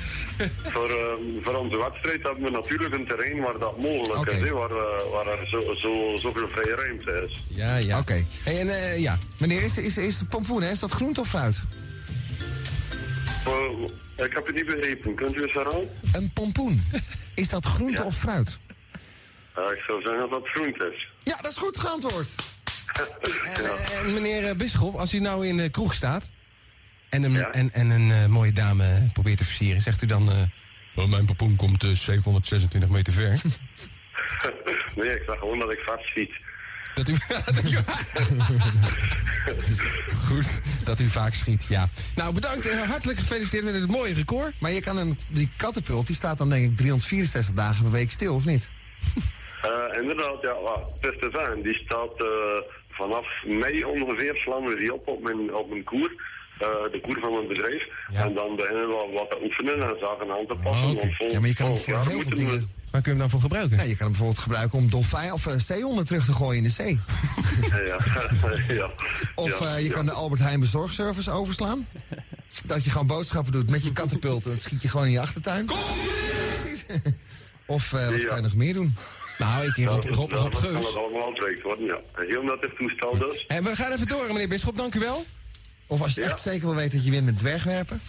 voor, 0.66 0.90
ehm, 0.90 1.44
voor 1.44 1.54
onze 1.56 1.78
wedstrijd 1.78 2.24
hebben 2.24 2.44
we 2.44 2.50
natuurlijk 2.50 2.94
een 2.94 3.08
terrein 3.08 3.40
waar 3.42 3.58
dat 3.60 3.82
mogelijk 3.82 4.32
is, 4.32 4.40
hè, 4.40 4.52
waar, 4.52 4.70
eh, 4.72 5.12
waar 5.12 5.28
er 5.28 5.48
zo, 5.48 5.74
zo, 5.76 6.18
zoveel 6.18 6.48
vrije 6.48 6.76
ruimte 6.76 7.28
is. 7.30 7.44
Ja, 7.48 7.76
ja. 7.76 7.98
Oké. 8.00 8.24
Hey, 8.44 8.60
en 8.60 8.70
eh, 8.70 9.00
ja, 9.00 9.18
Meneer, 9.38 9.64
is, 9.64 9.78
is, 9.78 9.98
is 9.98 10.18
de 10.18 10.26
pompoen, 10.26 10.62
hè? 10.62 10.72
is 10.72 10.80
dat 10.80 10.92
groente 10.92 11.20
of 11.20 11.28
fruit? 11.28 11.62
Eh, 14.20 14.26
ik 14.26 14.34
heb 14.34 14.46
het 14.46 14.56
niet 14.56 14.66
begrepen, 14.66 15.16
kunt 15.16 15.36
u 15.36 15.42
eens 15.44 15.54
herhalen? 15.54 15.90
Een 16.12 16.32
pompoen. 16.34 16.82
Is 17.36 17.50
dat 17.50 17.66
groente 17.66 18.02
Ja. 18.02 18.08
of 18.08 18.16
fruit? 18.18 18.58
Eh, 19.56 19.64
ik 19.78 19.84
zou 19.88 20.02
zeggen 20.02 20.20
dat 20.20 20.30
dat 20.30 20.48
groente 20.48 20.92
is. 20.96 21.08
Ja, 21.24 21.36
dat 21.42 21.52
is 21.52 21.58
goed 21.58 21.78
geantwoord. 21.80 22.36
En, 23.44 23.66
eh, 23.66 24.00
en 24.00 24.14
meneer 24.14 24.44
eh, 24.50 24.56
Bisschop, 24.56 24.96
als 24.96 25.14
u 25.14 25.20
nou 25.20 25.48
in 25.48 25.58
de 25.58 25.70
kroeg 25.70 25.94
staat 25.94 26.32
en 27.10 27.24
een, 27.24 27.32
Ja. 27.32 27.52
en, 27.52 27.72
en 27.74 27.90
een 27.90 28.12
eh, 28.12 28.26
mooie 28.26 28.52
dame 28.52 29.10
probeert 29.14 29.38
te 29.38 29.44
versieren, 29.46 29.82
zegt 29.82 30.02
u 30.02 30.06
dan... 30.06 30.32
eh, 30.32 30.42
"Oh, 30.96 31.10
mijn 31.10 31.26
papoen 31.26 31.56
komt 31.56 31.84
eh, 31.84 31.90
726 31.92 32.90
meter 32.90 33.14
ver. 33.14 33.32
nee, 34.96 35.10
ik 35.16 35.24
zeg 35.26 35.40
gewoon 35.40 35.60
dat 35.60 35.72
ik 35.72 35.80
vast 35.86 36.04
schiet. 36.06 36.32
Dat 37.00 37.10
u, 37.10 37.14
dat 37.46 37.64
u- 37.72 37.78
Goed, 40.28 40.60
dat 40.84 41.00
u 41.00 41.08
vaak 41.08 41.34
schiet, 41.34 41.66
ja. 41.70 41.90
Nou, 42.16 42.34
bedankt. 42.34 42.68
en 42.70 42.88
hartelijk 42.88 43.20
gefeliciteerd 43.20 43.64
met 43.64 43.74
het 43.74 43.88
mooie 43.88 44.14
record. 44.14 44.54
Maar 44.60 44.72
je 44.72 44.82
kan 44.82 44.98
een, 44.98 45.18
die 45.28 45.50
kattenpult, 45.58 46.08
die 46.08 46.16
staat 46.16 46.38
dan 46.38 46.50
denk 46.50 46.64
ik 46.66 46.76
364 46.76 47.56
dagen 47.56 47.84
per 47.84 47.92
week 47.92 48.12
stil, 48.12 48.34
of 48.36 48.46
niet? 48.46 48.70
Eh, 49.62 50.02
inderdaad, 50.02 50.38
ja, 50.42 50.56
het 51.02 51.14
is 51.14 51.20
te 51.20 51.30
zijn. 51.32 51.62
Die 51.62 51.76
staat 51.86 52.14
eh, 52.18 52.28
vanaf 52.90 53.26
mei 53.46 53.84
ongeveer 53.84 54.36
slaan 54.36 54.64
we 54.66 54.76
die 54.80 54.94
op 54.94 55.08
op 55.08 55.22
mijn, 55.24 55.54
op 55.56 55.70
mijn 55.70 55.84
koer. 55.84 56.12
eh, 56.60 56.68
de 56.92 57.00
koer 57.02 57.18
van 57.20 57.34
mijn 57.34 57.48
bedrijf. 57.48 57.84
Ja. 58.12 58.24
En 58.24 58.34
dan 58.34 58.56
beginnen 58.56 58.88
we 58.88 59.12
wat 59.14 59.30
te 59.30 59.38
oefenen 59.44 59.74
en 59.90 59.96
zaken 60.00 60.32
aan 60.32 60.46
te 60.48 60.56
passen. 60.64 60.90
Oh, 60.90 60.96
want 61.02 61.16
vol- 61.16 61.32
Ja, 61.32 61.40
maar 61.40 61.50
je 61.50 61.56
kan 61.56 61.66
volgend 61.78 61.86
voor 62.04 62.12
heel 62.12 62.22
veel 62.22 62.36
dingen... 62.36 62.78
Waar 62.92 63.02
kun 63.02 63.12
je 63.14 63.20
hem 63.20 63.20
dan 63.20 63.30
voor 63.30 63.42
gebruiken? 63.42 63.78
Ja, 63.78 63.84
je 63.84 63.90
kan 63.90 63.98
hem 64.00 64.08
bijvoorbeeld 64.08 64.40
gebruiken 64.40 64.78
om 64.80 64.90
dolfijn 64.90 65.34
of 65.34 65.46
eh, 65.48 65.54
zeehonden 65.58 66.06
terug 66.06 66.26
te 66.26 66.34
gooien 66.34 66.58
in 66.58 66.64
de 66.64 66.70
zee. 66.70 67.00
Ja, 67.70 67.80
ja. 67.80 67.96
Of 69.36 69.60
ja, 69.60 69.66
eh, 69.76 69.78
je 69.82 69.88
ja. 69.88 69.94
kan 69.94 70.06
de 70.06 70.12
Albert 70.12 70.42
Heijn 70.42 70.60
bezorgservice 70.60 71.32
overslaan. 71.32 71.88
Dat 72.66 72.84
je 72.84 72.90
gewoon 72.90 73.08
boodschappen 73.08 73.52
doet 73.52 73.70
met 73.70 73.84
je 73.84 73.92
kattenpult 73.92 74.44
en 74.46 74.52
dat 74.52 74.62
schiet 74.62 74.82
je 74.82 74.88
gewoon 74.88 75.06
in 75.06 75.12
je 75.12 75.20
achtertuin. 75.20 75.66
Precies. 75.66 76.86
Of 77.66 77.94
eh, 77.94 78.08
wat 78.08 78.22
Ja. 78.22 78.28
kan 78.28 78.36
je 78.36 78.42
nog 78.44 78.56
meer 78.56 78.74
doen? 78.74 78.96
Nou, 79.38 79.66
ik 79.66 79.76
Rob, 79.76 80.04
Rob, 80.04 80.04
Ja, 80.04 80.16
Rob 80.16 80.30
dat 80.32 80.50
kan 80.50 80.60
Geus. 80.62 80.84
dat 80.84 80.96
allemaal 80.96 81.26
uitgewerkt 81.28 81.62
worden, 81.62 81.86
ja. 81.86 82.00
Een 82.16 82.28
heel 82.28 82.44
nettig 82.44 82.74
toestel 82.74 83.18
dus. 83.18 83.46
En 83.48 83.64
we 83.64 83.76
gaan 83.76 83.92
even 83.92 84.08
door, 84.08 84.28
meneer 84.28 84.48
Bisschop. 84.48 84.78
Dank 84.78 84.96
u 84.96 85.00
wel. 85.00 85.26
Of 85.88 86.02
als 86.02 86.14
je 86.14 86.22
Ja. 86.22 86.28
echt 86.28 86.42
zeker 86.42 86.66
wil 86.68 86.76
weten 86.76 86.96
dat 86.96 87.06
je 87.06 87.12
wint 87.12 87.26
met 87.26 87.38
dwergwerpen. 87.38 88.02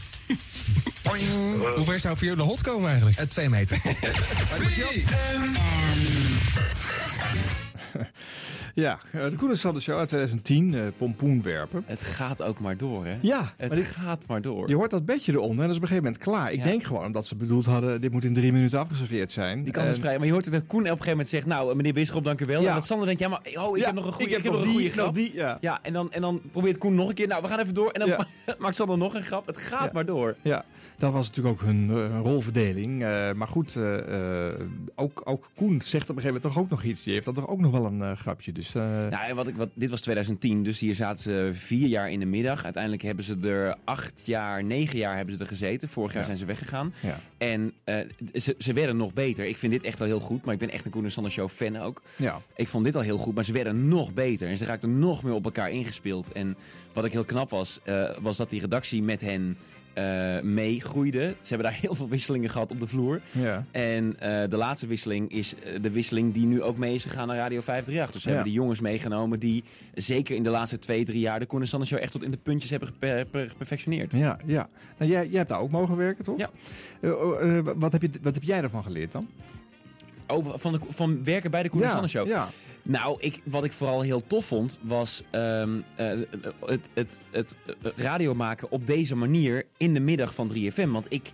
Hoe 1.15 1.85
ver 1.85 2.01
zou 2.01 2.17
Viola 2.17 2.43
Hot 2.45 2.63
komen 2.63 2.89
eigenlijk? 2.89 3.19
Eh, 3.19 3.25
twee 3.25 3.49
meter. 3.49 3.79
Ja, 8.75 8.99
eh, 9.13 9.25
de 9.25 9.37
Koen 9.37 9.51
en 9.51 9.59
Sander 9.59 9.83
Show 9.83 9.99
uit 9.99 10.09
2010, 10.09 10.75
eh 10.75 10.81
pompoen 10.97 11.43
werpen. 11.43 11.83
Het 11.87 12.03
gaat 12.03 12.43
ook 12.43 12.61
maar 12.61 12.77
door, 12.77 13.07
hè? 13.07 13.17
Ja, 13.21 13.53
Het 13.57 13.69
maar 13.69 13.77
dit- 13.79 13.87
gaat 13.87 14.25
maar 14.27 14.41
door. 14.41 14.69
Je 14.69 14.75
hoort 14.75 14.91
dat 14.91 15.05
bedje 15.05 15.33
eronder 15.33 15.57
en 15.59 15.63
dat 15.63 15.71
is 15.71 15.77
op 15.77 15.83
een 15.83 15.89
gegeven 15.89 16.05
moment 16.05 16.23
klaar. 16.23 16.53
Ik 16.53 16.59
Ja. 16.59 16.65
denk 16.65 16.85
gewoon 16.85 17.05
omdat 17.05 17.27
ze 17.27 17.37
bedoeld 17.37 17.67
hadden, 17.67 18.01
dit 18.01 18.13
moet 18.13 18.25
in 18.25 18.35
drie 18.35 18.53
minuten 18.53 18.79
afgeserveerd 18.79 19.33
zijn. 19.33 19.63
Die 19.63 19.73
kans 19.73 19.89
is 19.89 19.99
vrij. 19.99 20.17
Maar 20.17 20.27
je 20.27 20.33
hoort 20.33 20.47
ook 20.47 20.53
dat 20.53 20.67
Koen 20.67 20.79
op 20.81 20.85
een 20.85 20.91
gegeven 20.91 21.11
moment 21.11 21.29
zegt... 21.29 21.47
Nou, 21.47 21.75
meneer 21.77 21.93
Bisschop, 21.93 22.25
dank 22.25 22.41
u 22.41 22.45
wel. 22.45 22.61
Ja. 22.63 22.69
En 22.69 22.75
dat 22.75 22.87
Sander 22.87 23.07
denkt... 23.07 23.21
Ja, 23.21 23.29
maar 23.29 23.41
oh, 23.55 23.77
ik 23.77 23.81
Ja, 23.83 23.87
heb 23.87 23.95
nog 23.95 24.07
een 24.07 24.13
goede, 24.13 24.31
ik 24.31 24.37
ik 24.37 24.43
heb 24.43 24.53
heb 24.53 24.53
nog 24.53 24.63
een 24.71 24.73
goede 24.73 24.89
grap. 24.91 25.15
die, 25.15 25.35
ja. 25.35 25.59
ja 25.61 25.79
en, 25.83 25.93
dan, 25.93 26.13
en 26.13 26.21
dan 26.21 26.41
probeert 26.53 26.79
Koen 26.79 26.95
nog 26.95 27.09
een 27.09 27.15
keer... 27.15 27.27
Nou, 27.29 27.43
we 27.43 27.49
gaan 27.49 27.59
even 27.59 27.75
door. 27.75 27.91
En 27.91 28.01
dan 28.01 28.09
Ja. 28.09 28.27
maakt 28.59 28.77
Sander 28.77 28.99
nog 28.99 29.15
een 29.15 29.23
grap. 29.23 29.47
Het 29.47 29.59
gaat 29.59 29.85
Ja. 29.85 29.91
maar 29.93 30.05
door. 30.07 30.37
Ja, 30.43 30.65
dat 31.01 31.13
was 31.13 31.27
natuurlijk 31.29 31.61
ook 31.61 31.67
hun 31.69 31.91
eh, 31.91 32.21
rolverdeling. 32.23 33.03
Eh, 33.03 33.33
maar 33.33 33.49
goed, 33.49 33.77
eh, 33.77 34.49
ook, 34.95 35.21
ook 35.25 35.51
Koen 35.57 35.81
zegt 35.85 36.11
op 36.11 36.17
een 36.17 36.23
gegeven 36.23 36.25
moment 36.27 36.43
toch 36.43 36.59
ook 36.59 36.71
nog 36.71 36.83
iets. 36.83 37.03
Die 37.03 37.13
heeft 37.13 37.25
dan 37.25 37.35
toch 37.35 37.49
ook 37.49 37.61
nog 37.61 37.73
wel 37.73 37.85
een 37.85 38.17
grapje. 38.17 38.53
Dus 38.53 38.73
Nou, 38.73 39.11
en 39.29 39.37
wat 39.37 39.49
ik, 39.49 39.57
wat, 39.57 39.69
dit 39.75 39.91
was 39.91 40.01
2010, 40.01 40.63
dus 40.63 40.79
hier 40.81 40.95
zaten 40.95 41.23
ze 41.23 41.49
vier 41.53 41.87
jaar 41.89 42.11
in 42.11 42.21
de 42.21 42.27
middag. 42.27 42.65
Uiteindelijk 42.65 43.03
hebben 43.03 43.25
ze 43.25 43.37
er 43.43 43.77
acht 43.85 44.23
jaar, 44.27 44.65
negen 44.65 44.99
jaar 44.99 45.17
hebben 45.17 45.35
ze 45.35 45.41
er 45.41 45.47
gezeten. 45.47 45.89
Vorig 45.89 46.11
jaar 46.13 46.21
Ja. 46.21 46.27
zijn 46.27 46.39
ze 46.39 46.45
weggegaan. 46.45 46.95
ja. 47.01 47.21
En 47.39 47.73
ze, 48.33 48.55
ze 48.59 48.73
werden 48.73 48.97
nog 48.97 49.13
beter. 49.13 49.45
Ik 49.47 49.57
vind 49.57 49.73
dit 49.73 49.83
echt 49.83 50.01
al 50.01 50.07
heel 50.07 50.21
goed, 50.21 50.45
maar 50.45 50.55
ik 50.55 50.61
ben 50.61 50.71
echt 50.71 50.85
een 50.85 50.91
Koen 50.91 51.05
en 51.05 51.13
Sander 51.13 51.33
Show 51.33 51.49
fan 51.49 51.77
ook. 51.77 52.03
ja. 52.17 52.41
Ik 52.57 52.69
vond 52.69 52.85
dit 52.85 52.97
al 52.97 53.03
heel 53.03 53.19
goed, 53.19 53.35
maar 53.35 53.45
ze 53.45 53.53
werden 53.53 53.89
nog 53.89 54.13
beter. 54.13 54.49
En 54.49 54.57
ze 54.59 54.65
raakten 54.65 54.99
nog 54.99 55.23
meer 55.23 55.33
op 55.33 55.45
elkaar 55.45 55.71
ingespeeld. 55.71 56.33
En 56.33 56.57
wat 56.93 57.05
ik 57.05 57.13
heel 57.13 57.25
knap 57.25 57.51
was, 57.51 57.81
was 58.21 58.37
dat 58.37 58.51
die 58.51 58.61
redactie 58.61 59.03
met 59.03 59.21
hen 59.21 59.57
eh 59.93 60.41
meegroeide. 60.43 61.35
Ze 61.41 61.49
hebben 61.55 61.71
daar 61.73 61.81
heel 61.83 61.95
veel 61.95 62.09
wisselingen 62.09 62.51
gehad 62.51 62.71
op 62.71 62.81
de 62.81 62.87
vloer. 62.87 63.21
Ja. 63.33 63.65
En 63.71 64.21
eh, 64.21 64.49
de 64.49 64.57
laatste 64.57 64.87
wisseling 64.87 65.33
is 65.33 65.55
eh, 65.55 65.83
de 65.83 65.91
wisseling 65.91 66.35
die 66.35 66.47
nu 66.47 66.63
ook 66.63 66.77
mee 66.77 66.95
is 66.95 67.05
gegaan 67.05 67.27
naar 67.27 67.37
Radio 67.37 67.61
538. 67.61 68.11
Dus 68.15 68.23
ze 68.23 68.29
Ja. 68.29 68.35
hebben 68.35 68.53
die 68.53 68.61
jongens 68.63 68.81
meegenomen 68.81 69.39
die 69.41 69.65
zeker 69.95 70.37
in 70.37 70.43
de 70.43 70.51
laatste 70.51 70.79
twee, 70.79 71.05
drie 71.05 71.21
jaar 71.21 71.39
de 71.39 71.47
Koen 71.47 71.61
en 71.61 71.69
Sander 71.69 71.89
Show 71.89 71.99
echt 71.99 72.13
tot 72.13 72.23
in 72.23 72.31
de 72.31 72.37
puntjes 72.37 72.71
hebben 72.71 72.89
geper- 72.89 73.27
per- 73.27 73.49
geperfectioneerd. 73.49 74.13
Ja, 74.13 74.39
ja. 74.47 74.69
Nou, 74.99 75.11
jij, 75.11 75.27
jij 75.29 75.37
hebt 75.39 75.49
daar 75.49 75.61
ook 75.61 75.71
mogen 75.71 75.97
werken, 75.97 76.25
toch? 76.25 76.39
Ja. 76.39 76.51
Oh, 77.03 77.69
wat, 77.77 77.93
heb 77.93 78.03
je, 78.03 78.11
wat 78.23 78.35
heb 78.35 78.43
jij 78.45 78.63
ervan 78.63 78.83
geleerd 78.83 79.13
dan? 79.13 79.29
Over, 80.31 80.59
van, 80.59 80.73
de, 80.73 80.79
van 80.89 81.25
werken 81.25 81.51
bij 81.51 81.63
de 81.63 81.69
Koen 81.69 81.81
en 81.81 81.87
ja, 81.87 81.93
Sander 81.93 82.11
Show. 82.11 82.27
Ja. 82.27 82.49
Nou, 82.83 83.17
ik, 83.21 83.41
wat 83.45 83.65
ik 83.65 83.73
vooral 83.73 84.01
heel 84.01 84.27
tof 84.27 84.47
vond, 84.47 84.79
was 84.83 85.23
ehm, 85.31 85.81
eh, 85.95 86.11
het, 86.67 86.91
het, 86.95 87.19
het 87.31 87.57
radio 87.97 88.35
maken 88.35 88.71
op 88.71 88.87
deze 88.87 89.17
manier 89.17 89.65
in 89.77 89.95
de 89.95 90.01
middag 90.01 90.35
van 90.35 90.53
3FM. 90.55 90.89
Want 90.89 91.13
ik, 91.13 91.33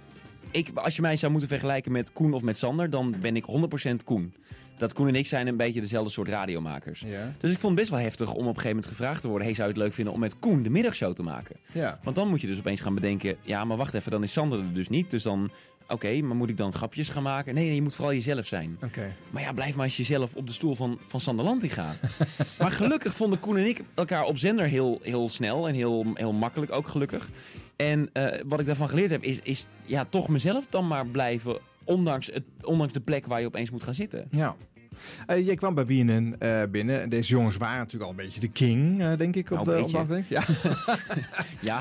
ik, 0.51 0.71
als 0.75 0.97
je 0.97 1.03
mij 1.03 1.17
zou 1.17 1.33
moeten 1.33 1.49
vergelijken 1.51 1.93
met 1.93 2.13
Koen 2.13 2.33
of 2.33 2.43
met 2.43 2.57
Sander, 2.57 2.91
dan 2.91 3.15
ben 3.21 3.37
ik 3.37 3.45
100% 3.91 4.05
Koen. 4.05 4.35
Dat 4.77 4.93
Koen 4.93 5.09
en 5.09 5.15
ik 5.15 5.27
zijn 5.27 5.47
een 5.47 5.57
beetje 5.57 5.81
dezelfde 5.81 6.11
soort 6.11 6.29
radiomakers. 6.29 7.01
Ja. 7.01 7.33
Dus 7.41 7.51
ik 7.51 7.59
vond 7.59 7.73
het 7.73 7.81
best 7.81 7.91
wel 7.91 8.01
heftig 8.01 8.29
om 8.29 8.35
op 8.35 8.39
een 8.39 8.47
gegeven 8.47 8.69
moment 8.69 8.87
gevraagd 8.87 9.21
te 9.21 9.29
worden... 9.29 9.47
hey, 9.47 9.57
zou 9.57 9.69
je 9.69 9.75
het 9.75 9.83
leuk 9.83 9.93
vinden 9.93 10.15
om 10.15 10.21
met 10.21 10.39
Koen 10.39 10.63
de 10.63 10.71
middagshow 10.71 11.13
te 11.13 11.23
maken? 11.23 11.57
Ja. 11.73 11.99
Want 12.03 12.17
dan 12.17 12.29
moet 12.29 12.41
je 12.41 12.47
dus 12.47 12.59
opeens 12.59 12.81
gaan 12.81 12.95
bedenken... 12.95 13.37
ja, 13.43 13.65
maar 13.65 13.77
wacht 13.77 13.95
even, 13.95 14.11
dan 14.11 14.23
is 14.23 14.33
Sander 14.33 14.59
er 14.59 14.73
dus 14.73 14.89
niet. 14.89 15.11
Dus 15.11 15.23
dan, 15.23 15.51
oké, 15.89 16.21
maar 16.21 16.37
moet 16.37 16.49
ik 16.49 16.57
dan 16.57 16.73
grapjes 16.73 17.09
gaan 17.09 17.23
maken? 17.23 17.55
Nee, 17.55 17.65
nee, 17.65 17.75
je 17.75 17.83
moet 17.83 17.95
vooral 17.95 18.15
jezelf 18.15 18.47
zijn. 18.47 18.79
Oké. 18.85 19.15
Maar 19.31 19.43
ja, 19.43 19.53
blijf 19.53 19.75
maar 19.75 19.85
eens 19.85 19.97
jezelf 19.97 20.35
op 20.35 20.47
de 20.47 20.53
stoel 20.53 20.75
van, 20.75 20.99
van 21.03 21.21
Sander 21.21 21.45
Lanti 21.45 21.69
gaan. 21.69 21.95
maar 22.59 22.71
gelukkig 22.71 23.15
vonden 23.15 23.39
Koen 23.39 23.57
en 23.57 23.67
ik 23.67 23.81
elkaar 23.95 24.25
op 24.25 24.39
zender 24.39 24.67
heel, 24.67 24.99
heel 25.03 25.29
snel 25.29 25.69
en 25.69 25.75
heel, 25.75 26.07
heel 26.15 26.33
makkelijk 26.33 26.73
ook 26.73 26.89
gelukkig. 26.89 27.29
En 27.77 28.09
eh, 28.13 28.41
wat 28.47 28.61
ik 28.61 28.67
daarvan 28.67 28.89
geleerd 28.89 29.11
heb 29.11 29.23
is, 29.23 29.39
is 29.43 29.67
ja, 29.85 30.05
toch 30.05 30.29
mezelf 30.29 30.67
dan 30.67 30.87
maar 30.87 31.07
blijven... 31.07 31.59
Ondanks, 31.85 32.27
het, 32.27 32.43
ondanks 32.63 32.93
de 32.93 33.01
plek 33.01 33.27
waar 33.27 33.41
je 33.41 33.47
opeens 33.47 33.71
moet 33.71 33.83
gaan 33.83 33.95
zitten. 33.95 34.29
Ja. 34.31 34.57
Eh, 35.27 35.47
jij 35.47 35.55
kwam 35.55 35.75
bij 35.75 35.85
BNN 35.85 36.37
eh, 36.39 36.63
binnen. 36.71 37.03
En 37.03 37.09
deze 37.09 37.31
jongens 37.31 37.57
waren 37.57 37.79
natuurlijk 37.79 38.05
al 38.05 38.11
een 38.11 38.25
beetje 38.25 38.41
de 38.41 38.49
king, 38.49 39.15
denk 39.17 39.37
ik, 39.37 39.51
op 39.51 39.57
Nou, 39.57 39.65
de, 39.65 39.77
een 39.77 39.85
op 39.85 39.91
de 39.91 39.99
afdeling. 39.99 40.27
Ja. 40.29 40.43
Ja, 41.61 41.81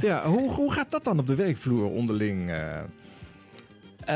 ja. 0.00 0.24
Hoe, 0.24 0.50
hoe 0.50 0.72
gaat 0.72 0.90
dat 0.90 1.04
dan 1.04 1.18
op 1.18 1.26
de 1.26 1.34
werkvloer 1.34 1.90
onderling? 1.90 2.50
Eh? 4.06 4.14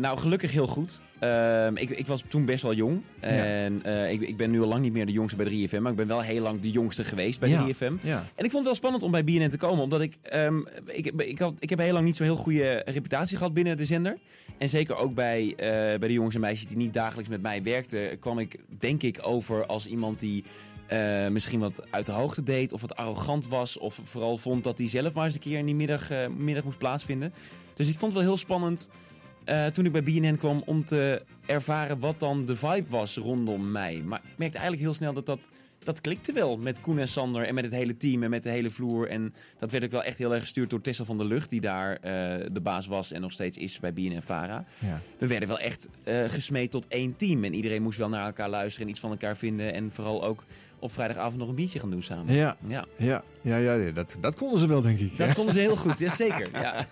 Nou, 0.00 0.18
gelukkig 0.18 0.52
heel 0.52 0.66
goed. 0.66 1.02
Ehm, 1.18 1.76
ik, 1.76 1.90
ik 1.90 2.06
was 2.06 2.24
toen 2.28 2.44
best 2.44 2.62
wel 2.62 2.74
jong. 2.74 3.00
En 3.20 3.82
eh, 3.84 4.12
ik, 4.12 4.20
ik 4.20 4.36
ben 4.36 4.50
nu 4.50 4.60
al 4.60 4.68
lang 4.68 4.82
niet 4.82 4.92
meer 4.92 5.06
de 5.06 5.12
jongste 5.12 5.36
bij 5.36 5.46
3FM. 5.46 5.80
Maar 5.80 5.90
ik 5.90 5.96
ben 5.96 6.06
wel 6.06 6.20
heel 6.20 6.42
lang 6.42 6.60
de 6.60 6.70
jongste 6.70 7.04
geweest 7.04 7.40
bij 7.40 7.48
Ja, 7.48 7.66
3FM. 7.66 7.92
ja. 8.02 8.26
En 8.34 8.44
ik 8.44 8.50
vond 8.50 8.52
het 8.52 8.64
wel 8.64 8.74
spannend 8.74 9.02
om 9.02 9.10
bij 9.10 9.24
BNN 9.24 9.48
te 9.48 9.56
komen. 9.56 9.82
Omdat 9.84 10.00
ik, 10.00 10.16
ehm, 10.22 10.58
ik, 10.86 11.06
ik, 11.06 11.38
had, 11.38 11.54
ik 11.58 11.70
heb 11.70 11.78
heel 11.78 11.92
lang 11.92 12.04
niet 12.04 12.16
zo'n 12.16 12.26
heel 12.26 12.36
goede 12.36 12.82
reputatie 12.84 13.36
gehad 13.36 13.52
binnen 13.52 13.76
de 13.76 13.84
zender. 13.86 14.18
En 14.58 14.68
zeker 14.68 14.96
ook 14.96 15.14
bij, 15.14 15.48
eh, 15.56 15.66
bij 15.98 16.08
de 16.08 16.12
jongens 16.12 16.34
en 16.34 16.40
meisjes 16.40 16.66
die 16.66 16.76
niet 16.76 16.92
dagelijks 16.94 17.30
met 17.30 17.42
mij 17.42 17.62
werkten... 17.62 18.18
kwam 18.18 18.38
ik 18.38 18.56
denk 18.78 19.02
ik 19.02 19.18
over 19.22 19.66
als 19.66 19.86
iemand 19.86 20.20
die... 20.20 20.44
misschien 21.30 21.60
wat 21.60 21.82
uit 21.90 22.06
de 22.06 22.12
hoogte 22.12 22.42
deed 22.42 22.72
of 22.72 22.80
wat 22.80 22.96
arrogant 22.96 23.48
was. 23.48 23.78
Of 23.78 24.00
vooral 24.02 24.36
vond 24.36 24.64
dat 24.64 24.78
hij 24.78 24.88
zelf 24.88 25.14
maar 25.14 25.24
eens 25.24 25.34
een 25.34 25.40
keer 25.40 25.58
in 25.58 25.66
die 25.66 25.74
middag, 25.74 26.08
middag 26.36 26.64
moest 26.64 26.78
plaatsvinden. 26.78 27.32
Dus 27.74 27.88
ik 27.88 27.98
vond 27.98 28.12
het 28.12 28.20
wel 28.22 28.30
heel 28.30 28.40
spannend 28.40 28.88
eh, 29.44 29.66
toen 29.66 29.84
ik 29.84 29.92
bij 29.92 30.02
BNN 30.02 30.36
kwam 30.36 30.62
om 30.66 30.84
te 30.84 31.22
ervaren 31.46 31.98
wat 31.98 32.20
dan 32.20 32.44
de 32.44 32.56
vibe 32.56 32.88
was 32.88 33.16
rondom 33.16 33.70
mij. 33.70 34.02
Maar 34.04 34.18
ik 34.18 34.38
merkte 34.38 34.58
eigenlijk 34.58 34.86
heel 34.86 34.94
snel 34.94 35.12
dat 35.12 35.26
dat, 35.26 35.50
dat 35.78 36.00
klikte 36.00 36.32
wel 36.32 36.56
met 36.56 36.80
Koen 36.80 36.98
en 36.98 37.08
Sander 37.08 37.46
en 37.46 37.54
met 37.54 37.64
het 37.64 37.72
hele 37.72 37.96
team 37.96 38.22
en 38.22 38.30
met 38.30 38.42
de 38.42 38.50
hele 38.50 38.70
vloer. 38.70 39.08
En 39.08 39.34
dat 39.58 39.70
werd 39.72 39.84
ook 39.84 39.90
wel 39.90 40.02
echt 40.02 40.18
heel 40.18 40.32
erg 40.32 40.42
gestuurd 40.42 40.70
door 40.70 40.80
Tessa 40.80 41.04
van 41.04 41.18
der 41.18 41.26
Lucht, 41.26 41.50
die 41.50 41.60
daar 41.60 41.94
eh, 41.94 42.00
de 42.52 42.60
baas 42.62 42.86
was 42.86 43.12
en 43.12 43.20
nog 43.20 43.32
steeds 43.32 43.56
is 43.56 43.80
bij 43.80 43.92
BNN 43.92 44.22
Vara. 44.22 44.64
Ja. 44.78 45.00
We 45.18 45.26
werden 45.26 45.48
wel 45.48 45.58
echt 45.58 45.88
eh, 46.02 46.24
gesmeed 46.24 46.70
tot 46.70 46.86
één 46.88 47.16
team 47.16 47.44
en 47.44 47.54
iedereen 47.54 47.82
moest 47.82 47.98
wel 47.98 48.08
naar 48.08 48.26
elkaar 48.26 48.48
luisteren 48.48 48.86
en 48.86 48.92
iets 48.92 49.00
van 49.00 49.10
elkaar 49.10 49.36
vinden. 49.36 49.72
En 49.74 49.90
vooral 49.90 50.24
ook 50.24 50.44
op 50.78 50.92
vrijdagavond 50.92 51.38
nog 51.38 51.48
een 51.48 51.54
biertje 51.54 51.78
gaan 51.78 51.90
doen 51.90 52.02
samen. 52.02 52.34
Ja. 52.34 52.56
Ja, 52.66 52.84
Ja, 52.96 53.24
ja, 53.44 53.56
ja, 53.56 53.74
ja, 53.74 53.90
dat, 53.90 54.16
dat 54.20 54.34
konden 54.36 54.58
ze 54.58 54.66
wel, 54.66 54.82
denk 54.82 54.98
ik. 54.98 55.16
dat 55.18 55.34
konden 55.34 55.54
ze 55.54 55.60
heel 55.60 55.76
goed, 55.76 55.98
ja, 55.98 56.10
zeker. 56.24 56.48
Ja. 56.52 56.86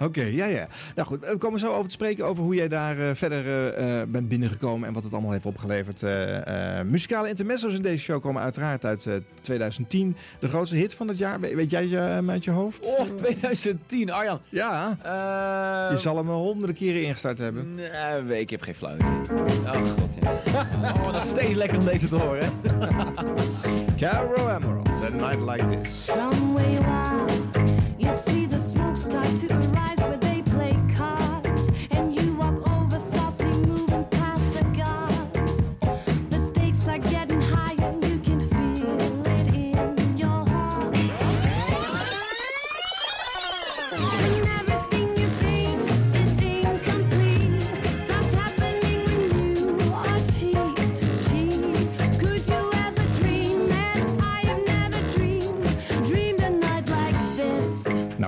Oké, 0.00 0.22
ja, 0.22 0.44
ja. 0.44 0.66
Nou 0.94 1.08
goed, 1.08 1.26
we 1.26 1.36
komen 1.36 1.60
zo 1.60 1.72
over 1.72 1.84
te 1.84 1.90
spreken 1.90 2.24
over 2.26 2.42
hoe 2.42 2.54
jij 2.54 2.68
daar 2.68 2.98
eh, 2.98 3.14
verder 3.14 3.46
eh, 3.46 4.00
eh, 4.00 4.08
bent 4.08 4.28
binnengekomen 4.28 4.88
en 4.88 4.94
wat 4.94 5.04
het 5.04 5.12
allemaal 5.12 5.30
heeft 5.32 5.46
opgeleverd. 5.46 6.02
Eh, 6.02 6.80
muzikale 6.86 7.28
intermezzo's 7.28 7.74
in 7.74 7.82
deze 7.82 8.02
show 8.02 8.22
komen 8.22 8.42
uiteraard 8.42 8.84
uit 8.84 9.06
eh, 9.06 9.14
2010. 9.40 10.16
De 10.38 10.48
grootste 10.48 10.76
hit 10.76 10.94
van 10.94 11.08
het 11.08 11.18
jaar, 11.18 11.40
weet, 11.40 11.70
jij 11.70 11.86
hem 11.86 12.30
uit 12.30 12.44
je 12.44 12.50
hoofd? 12.50 12.86
Oh, 12.86 13.00
2010, 13.00 14.10
Arjan. 14.12 14.40
Ja, 14.48 14.98
je 15.90 15.96
zal 15.96 16.16
hem 16.16 16.28
honderden 16.28 16.76
keren 16.76 17.02
ingestart 17.02 17.38
hebben. 17.38 17.74
Nee, 17.74 18.40
ik 18.40 18.50
heb 18.50 18.62
geen 18.62 18.74
flauw 18.74 18.94
idee. 18.94 19.08
Oh 19.64 19.72
god, 19.72 20.14
ja. 20.20 20.30
Oh, 21.02 21.12
nog 21.12 21.26
steeds 21.26 21.54
lekker 21.54 21.78
om 21.78 21.84
deze 21.84 22.08
te 22.08 22.16
horen. 22.16 22.50
Caro 24.00 24.48
Emerald, 24.48 24.81
A 25.02 25.10
Night 25.10 25.40
Like 25.40 25.68
This. 25.68 26.08
You 27.98 28.12
see 28.12 28.46
the 28.46 28.56
smoke 28.56 28.96
start 28.96 29.26
to 29.26 29.48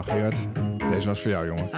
Nou 0.07 0.19
Gerard, 0.19 0.39
deze 0.91 1.09
was 1.09 1.21
voor 1.21 1.31
jou 1.31 1.47
jongen. 1.47 1.69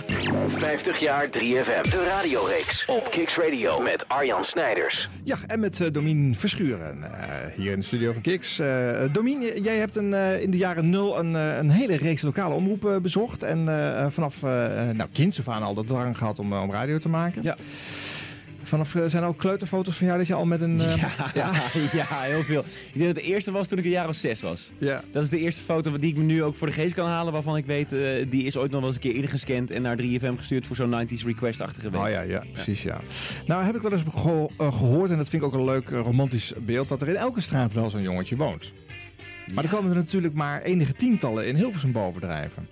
50 0.47 0.99
jaar 0.99 1.27
3FM. 1.27 1.91
De 1.91 2.05
radioreeks 2.09 2.85
op 2.87 3.09
Kicks 3.11 3.37
Radio 3.37 3.81
met 3.81 4.09
Arjan 4.09 4.45
Snijders. 4.45 5.09
Ja, 5.25 5.37
en 5.47 5.61
met 5.61 5.81
eh 5.81 5.93
Domien 5.93 6.35
Verschuren 6.35 7.03
eh, 7.03 7.53
hier 7.55 7.73
in 7.73 7.79
de 7.79 7.85
studio 7.85 8.13
van 8.13 8.23
Kiks. 8.23 8.59
Eh 8.59 9.03
Domien, 9.13 9.63
jij 9.63 9.77
hebt 9.77 9.97
een, 9.97 10.15
eh, 10.15 10.43
in 10.43 10.51
de 10.51 10.57
jaren 10.57 10.91
nul 10.91 11.19
een, 11.19 11.37
eh, 11.37 11.57
een 11.57 11.71
hele 11.71 11.97
reeks 11.97 12.23
lokale 12.23 12.55
omroepen 12.55 13.03
bezocht. 13.03 13.43
En 13.43 13.69
eh, 13.69 14.07
vanaf 14.11 14.43
uh, 14.43 14.51
nou, 14.91 15.09
kinds 15.13 15.39
af 15.39 15.49
aan 15.49 15.63
al 15.63 15.75
de 15.75 15.85
drang 15.85 16.19
gehad 16.19 16.39
om, 16.39 16.53
om 16.53 16.71
radio 16.71 16.99
te 16.99 17.09
maken. 17.09 17.43
Ja. 17.43 17.57
Vanaf, 18.67 18.95
eh, 18.95 19.03
zijn 19.07 19.23
er 19.23 19.29
ook 19.29 19.39
kleuterfoto's 19.39 19.97
van 19.97 20.07
jou 20.07 20.19
dat 20.19 20.27
je 20.27 20.35
al 20.35 20.47
met 20.47 20.61
een... 20.61 20.81
eh, 20.81 20.97
Ja, 21.35 21.51
ja. 21.93 22.21
heel 22.21 22.43
veel. 22.43 22.61
Ik 22.61 22.93
denk 22.95 23.07
dat 23.07 23.25
de 23.25 23.31
eerste 23.31 23.53
was 23.53 23.69
toen 23.69 23.79
ik 23.79 23.85
een 23.85 23.91
jaar 23.91 24.09
of 24.09 24.15
zes 24.15 24.41
was. 24.43 24.71
ja. 24.79 25.03
Dat 25.11 25.23
is 25.25 25.29
de 25.31 25.39
eerste 25.39 25.63
foto 25.63 25.97
die 25.97 26.11
ik 26.11 26.17
me 26.17 26.23
nu 26.23 26.43
ook 26.43 26.55
voor 26.55 26.67
de 26.67 26.73
geest 26.73 26.95
kan 26.95 27.07
halen. 27.07 27.33
Waarvan 27.33 27.57
ik 27.57 27.67
weet, 27.67 27.93
eh, 27.93 28.01
die 28.29 28.45
is 28.45 28.57
ooit 28.57 28.71
nog 28.71 28.79
wel 28.81 28.89
eens 28.89 28.97
een 29.05 29.11
keer 29.13 29.15
ingescand 29.23 29.71
en 29.71 29.83
naar 29.83 29.97
3FM 29.97 30.37
gestuurd 30.37 30.67
voor 30.67 30.77
zo'n 30.77 30.91
90s 30.91 31.25
request-achtige 31.25 31.91
week. 31.91 32.01
Oh 32.01 32.09
ja, 32.11 32.21
ja, 32.21 32.45
precies 32.53 32.83
ja. 32.83 33.01
Nou 33.47 33.65
heb 33.65 33.75
ik 33.77 33.83
wel 33.83 33.93
eens 33.93 34.03
geho- 34.15 34.51
eh, 34.59 34.73
gehoord, 34.79 35.11
en 35.11 35.17
dat 35.17 35.29
vind 35.29 35.43
ik 35.43 35.49
ook 35.49 35.55
een 35.55 35.65
leuk 35.65 35.89
romantisch 35.89 36.53
beeld, 36.61 36.89
dat 36.89 37.03
er 37.03 37.09
in 37.09 37.17
elke 37.17 37.41
straat 37.41 37.73
wel 37.73 37.91
zo'n 37.91 38.03
jongetje 38.03 38.37
woont. 38.37 38.73
Maar 39.55 39.65
er 39.65 39.71
komen 39.71 39.91
er 39.91 39.97
natuurlijk 39.97 40.35
maar 40.35 40.63
enige 40.63 40.93
tientallen 40.93 41.47
in 41.47 41.57
Hilversum 41.57 41.93
bovendrijven. 41.93 42.69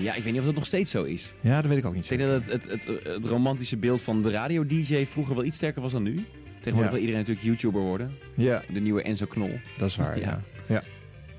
Ja, 0.00 0.14
ik 0.14 0.22
weet 0.22 0.32
niet 0.32 0.40
of 0.40 0.46
dat 0.46 0.54
nog 0.54 0.66
steeds 0.66 0.90
zo 0.90 1.02
is. 1.02 1.34
Ja, 1.40 1.60
dat 1.60 1.66
weet 1.70 1.78
ik 1.78 1.84
ook 1.86 1.94
niet. 1.94 2.10
Ik 2.10 2.18
denk 2.18 2.30
dat 2.30 2.46
het, 2.46 2.52
het, 2.70 2.86
het, 2.86 3.04
het 3.04 3.24
romantische 3.24 3.76
beeld 3.76 4.02
van 4.02 4.22
de 4.22 4.30
radio-dj 4.30 5.04
vroeger 5.06 5.34
wel 5.34 5.44
iets 5.44 5.56
sterker 5.56 5.82
was 5.82 5.92
dan 5.92 6.02
nu. 6.02 6.14
Tegenwoordig 6.14 6.82
Ja. 6.84 6.90
wil 6.90 6.98
iedereen 7.00 7.18
natuurlijk 7.20 7.46
YouTuber 7.46 7.80
worden. 7.80 8.12
Ja, 8.34 8.62
De 8.72 8.80
nieuwe 8.80 9.02
Enzo 9.02 9.26
Knol. 9.26 9.58
dat 9.76 9.88
is 9.88 9.96
waar. 9.96 10.18
Ja. 10.18 10.24
Ja. 10.26 10.42
Ja. 10.66 10.82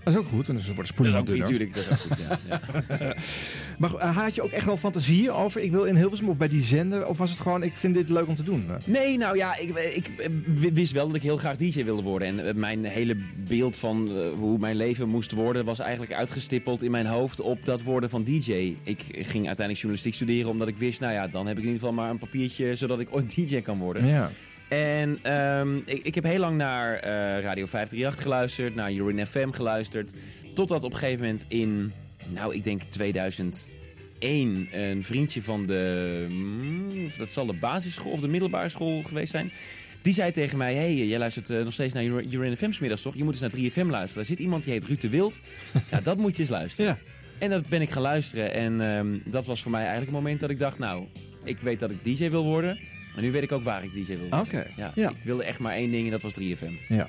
Dat 0.04 0.14
is 0.14 0.20
ook 0.20 0.28
goed, 0.28 0.50
en 0.50 0.56
dus 0.56 0.74
wordt 0.74 0.90
spoedig 0.90 1.18
ook, 1.18 1.28
natuurlijk, 1.28 1.74
dat 1.74 1.84
is 1.84 1.90
ook 1.92 1.98
goed, 1.98 2.18
ja. 2.18 2.40
ja. 3.00 3.16
Maar 3.78 3.94
eh, 3.94 4.18
had 4.18 4.36
je 4.36 4.42
ook 4.42 4.52
echt 4.52 4.66
wel 4.66 4.78
fantasieën 4.78 5.32
over, 5.32 5.62
ik 5.62 5.72
wil 5.72 5.84
in 5.84 5.96
Hilversum 5.96 6.30
of 6.30 6.38
bij 6.38 6.48
die 6.48 6.64
zender? 6.64 7.08
Of 7.08 7.18
was 7.18 7.30
het 7.30 7.40
gewoon, 7.40 7.64
ik 7.64 7.78
vind 7.78 7.94
dit 7.94 8.10
leuk 8.10 8.28
om 8.28 8.36
te 8.36 8.44
doen? 8.44 8.66
Nee, 8.86 9.18
nou 9.18 9.38
ja, 9.38 9.58
ik, 9.58 9.70
ik 9.70 10.08
eh, 10.08 10.30
wist 10.74 10.92
wel 10.92 11.08
dat 11.08 11.16
ik 11.16 11.22
heel 11.22 11.38
graag 11.38 11.58
DJ 11.58 11.84
wilde 11.84 12.02
worden. 12.02 12.28
En 12.28 12.48
eh, 12.48 12.54
mijn 12.54 12.86
hele 12.86 13.18
beeld 13.48 13.78
van 13.78 14.12
hoe 14.38 14.58
mijn 14.58 14.76
leven 14.76 15.10
moest 15.10 15.32
worden... 15.32 15.66
was 15.66 15.80
eigenlijk 15.80 16.14
uitgestippeld 16.14 16.84
in 16.84 16.92
mijn 16.92 17.06
hoofd 17.06 17.42
op 17.42 17.66
dat 17.66 17.84
worden 17.84 18.10
van 18.10 18.24
DJ. 18.24 18.76
Ik 18.84 19.02
ging 19.12 19.48
uiteindelijk 19.48 19.78
journalistiek 19.78 20.14
studeren 20.14 20.50
omdat 20.50 20.68
ik 20.68 20.78
wist... 20.78 21.00
nou 21.00 21.14
ja, 21.14 21.28
dan 21.28 21.48
heb 21.48 21.58
ik 21.58 21.64
in 21.64 21.70
ieder 21.70 21.80
geval 21.80 22.04
maar 22.04 22.10
een 22.10 22.18
papiertje... 22.18 22.76
zodat 22.76 23.00
ik 23.00 23.08
ooit 23.12 23.36
DJ 23.36 23.62
kan 23.62 23.80
worden. 23.80 24.06
Ja. 24.06 24.32
En 24.74 25.20
ehm, 25.22 25.78
ik, 25.78 26.04
ik 26.04 26.16
heb 26.16 26.24
heel 26.24 26.40
lang 26.40 26.58
naar 26.58 26.94
eh, 26.96 27.10
Radio 27.44 27.66
538 27.66 28.22
geluisterd, 28.22 28.76
naar 28.76 28.92
Urin 28.92 29.28
FM 29.28 29.52
geluisterd. 29.52 30.14
Totdat 30.54 30.84
op 30.84 30.92
een 30.92 30.98
gegeven 30.98 31.22
moment 31.26 31.46
in, 31.48 31.94
nou 32.28 32.56
ik 32.56 32.64
denk 32.64 32.82
2001, 32.84 33.72
een 34.72 35.04
vriendje 35.04 35.42
van 35.42 35.66
de, 35.66 36.26
mm, 36.30 36.90
dat 37.18 37.32
zal 37.32 37.46
de 37.46 37.54
basisschool 37.54 38.12
of 38.12 38.20
de 38.20 38.28
middelbare 38.28 38.70
school 38.70 39.04
geweest 39.04 39.32
zijn. 39.32 39.52
Die 40.02 40.14
zei 40.14 40.32
tegen 40.32 40.58
mij, 40.58 40.74
hey, 40.74 40.96
jij 40.96 41.20
luistert 41.20 41.50
eh, 41.50 41.64
nog 41.64 41.74
steeds 41.74 41.94
naar 41.94 42.04
Ur- 42.04 42.26
Urin 42.32 42.58
FM 42.58 42.72
's 42.72 42.80
middags 42.80 43.02
toch? 43.02 43.16
Je 43.16 43.24
moet 43.24 43.42
eens 43.42 43.54
naar 43.54 43.62
3FM 43.62 43.90
luisteren. 43.90 44.16
Daar 44.16 44.26
zit 44.26 44.40
iemand 44.40 44.64
die 44.64 44.74
heet 44.74 44.84
Ruud 44.84 45.02
de 45.02 45.10
Wild. 45.10 45.40
ja, 45.92 46.02
dat 46.02 46.18
moet 46.18 46.36
je 46.36 46.42
eens 46.42 46.52
luisteren. 46.52 46.92
Ja. 46.92 47.12
En 47.38 47.50
dat 47.50 47.68
ben 47.68 47.82
ik 47.82 47.90
gaan 47.90 48.02
luisteren. 48.02 48.54
En 48.54 48.82
ehm, 48.82 49.20
dat 49.26 49.46
was 49.46 49.62
voor 49.62 49.72
mij 49.72 49.80
eigenlijk 49.82 50.12
het 50.12 50.20
moment 50.20 50.40
dat 50.40 50.50
ik 50.50 50.60
dacht, 50.60 50.80
nou, 50.80 51.06
ik 51.44 51.60
weet 51.60 51.80
dat 51.80 51.92
ik 51.92 52.04
DJ 52.04 52.30
wil 52.30 52.44
worden. 52.44 52.80
En 53.16 53.22
nu 53.24 53.32
weet 53.32 53.44
ik 53.44 53.52
ook 53.52 53.64
waar 53.64 53.84
ik 53.84 53.92
DJ 53.94 54.18
wil. 54.18 54.40
Oké. 54.40 54.68
Ja, 54.78 54.92
Ja. 54.96 55.10
Ik 55.10 55.16
wilde 55.24 55.44
echt 55.44 55.60
maar 55.60 55.74
één 55.74 55.92
ding 55.92 56.06
en 56.06 56.12
dat 56.12 56.22
was 56.22 56.34
3FM. 56.40 56.72
ja. 56.88 57.08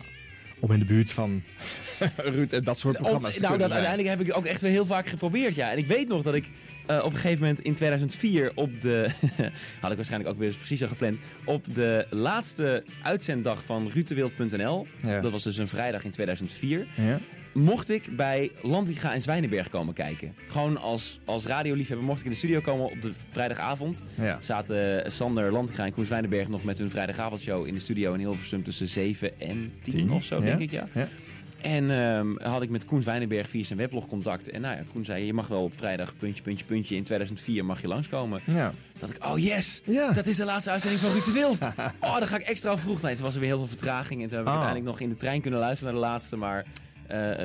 Om 0.58 0.72
in 0.72 0.78
de 0.78 0.84
buurt 0.84 1.10
van 1.12 1.42
Ruud 2.16 2.52
en 2.52 2.64
dat 2.64 2.78
soort 2.78 2.96
programma's 2.96 3.34
Om- 3.36 3.42
nou, 3.42 3.58
dat 3.58 3.70
uiteindelijk 3.72 4.08
heb 4.18 4.20
ik 4.28 4.36
ook 4.36 4.44
echt 4.44 4.60
wel 4.60 4.70
heel 4.70 4.86
vaak 4.86 5.06
geprobeerd, 5.06 5.54
ja. 5.54 5.70
En 5.70 5.78
ik 5.78 5.86
weet 5.86 6.08
nog 6.08 6.22
dat 6.22 6.34
ik 6.34 6.48
eh, 6.86 6.96
op 7.04 7.04
een 7.12 7.18
gegeven 7.18 7.40
moment 7.40 7.60
in 7.60 7.74
2004 7.74 8.52
op 8.54 8.80
de... 8.80 9.08
had 9.80 9.90
ik 9.90 9.96
waarschijnlijk 9.96 10.30
ook 10.32 10.38
weer 10.38 10.46
eens 10.48 10.56
precies 10.56 10.78
zo 10.78 10.86
gepland. 10.86 11.18
Op 11.44 11.74
de 11.74 12.06
laatste 12.10 12.84
uitzenddag 13.02 13.64
van 13.64 13.90
rutewild.nl. 13.94 14.86
Ja. 15.02 15.20
Dat 15.20 15.32
was 15.32 15.42
dus 15.42 15.58
een 15.58 15.68
vrijdag 15.68 16.04
in 16.04 16.10
2004. 16.10 16.86
Ja. 16.94 17.20
Mocht 17.54 17.90
ik 17.90 18.16
bij 18.16 18.50
Landiga 18.62 19.12
en 19.14 19.20
Zwijnenberg 19.20 19.68
komen 19.68 19.94
kijken. 19.94 20.34
Gewoon 20.48 20.76
als, 20.80 21.20
als 21.24 21.46
radioliefhebber 21.46 22.06
mocht 22.06 22.18
ik 22.18 22.24
in 22.24 22.30
de 22.30 22.36
studio 22.36 22.60
komen 22.60 22.84
op 22.90 23.02
de 23.02 23.12
vrijdagavond. 23.28 24.02
Ja. 24.14 24.38
Zaten 24.40 25.12
Sander 25.12 25.52
Landiga 25.52 25.84
en 25.84 25.92
Koen 25.92 26.04
Zwijnenberg 26.04 26.48
nog 26.48 26.64
met 26.64 26.78
hun 26.78 26.90
vrijdagavondshow 26.90 27.66
in 27.66 27.74
de 27.74 27.80
studio 27.80 28.12
in 28.12 28.18
Hilversum 28.18 28.62
tussen 28.62 28.88
7 28.88 29.40
en 29.40 29.72
10, 29.80 29.94
Tien, 29.94 30.10
of 30.12 30.24
zo, 30.24 30.34
ja. 30.36 30.40
denk 30.44 30.58
ik, 30.58 30.70
ja. 30.70 30.88
Ja. 30.92 31.08
En 31.60 31.90
ehm, 31.90 32.50
had 32.50 32.62
ik 32.62 32.70
met 32.70 32.84
Koen 32.84 33.02
Zwijnenberg 33.02 33.48
via 33.48 33.64
zijn 33.64 33.78
weblog 33.78 34.06
contact. 34.06 34.50
En 34.50 34.60
nou 34.60 34.76
ja, 34.76 34.82
Koen 34.92 35.04
zei, 35.04 35.24
je 35.24 35.32
mag 35.32 35.46
wel 35.46 35.62
op 35.62 35.76
vrijdag, 35.76 36.16
puntje, 36.16 36.42
puntje, 36.42 36.64
puntje, 36.64 36.96
in 36.96 37.02
2004 37.04 37.64
mag 37.64 37.80
je 37.80 37.88
langskomen. 37.88 38.40
Ja. 38.44 38.72
Dat 38.98 39.10
ik, 39.10 39.24
oh 39.26 39.38
yes, 39.38 39.82
Ja. 39.84 40.12
dat 40.12 40.26
is 40.26 40.36
de 40.36 40.44
laatste 40.44 40.70
uitzending 40.70 41.02
van 41.02 41.10
Ruud 41.12 41.54
oh, 42.00 42.18
dan 42.18 42.26
ga 42.26 42.36
ik 42.36 42.42
extra 42.42 42.78
vroeg. 42.78 43.02
Nee, 43.02 43.14
toen 43.14 43.24
was 43.24 43.34
er 43.34 43.40
weer 43.40 43.48
heel 43.48 43.58
veel 43.58 43.66
vertraging. 43.68 44.22
En 44.22 44.28
toen 44.28 44.38
heb 44.38 44.46
ik 44.46 44.52
Oh. 44.52 44.58
uiteindelijk 44.58 44.90
nog 44.92 45.00
in 45.00 45.08
de 45.08 45.16
trein 45.16 45.40
kunnen 45.40 45.60
luisteren 45.60 45.92
naar 45.92 46.02
de 46.02 46.08
laatste. 46.08 46.36
Maar 46.36 46.58
eh, 46.58 46.93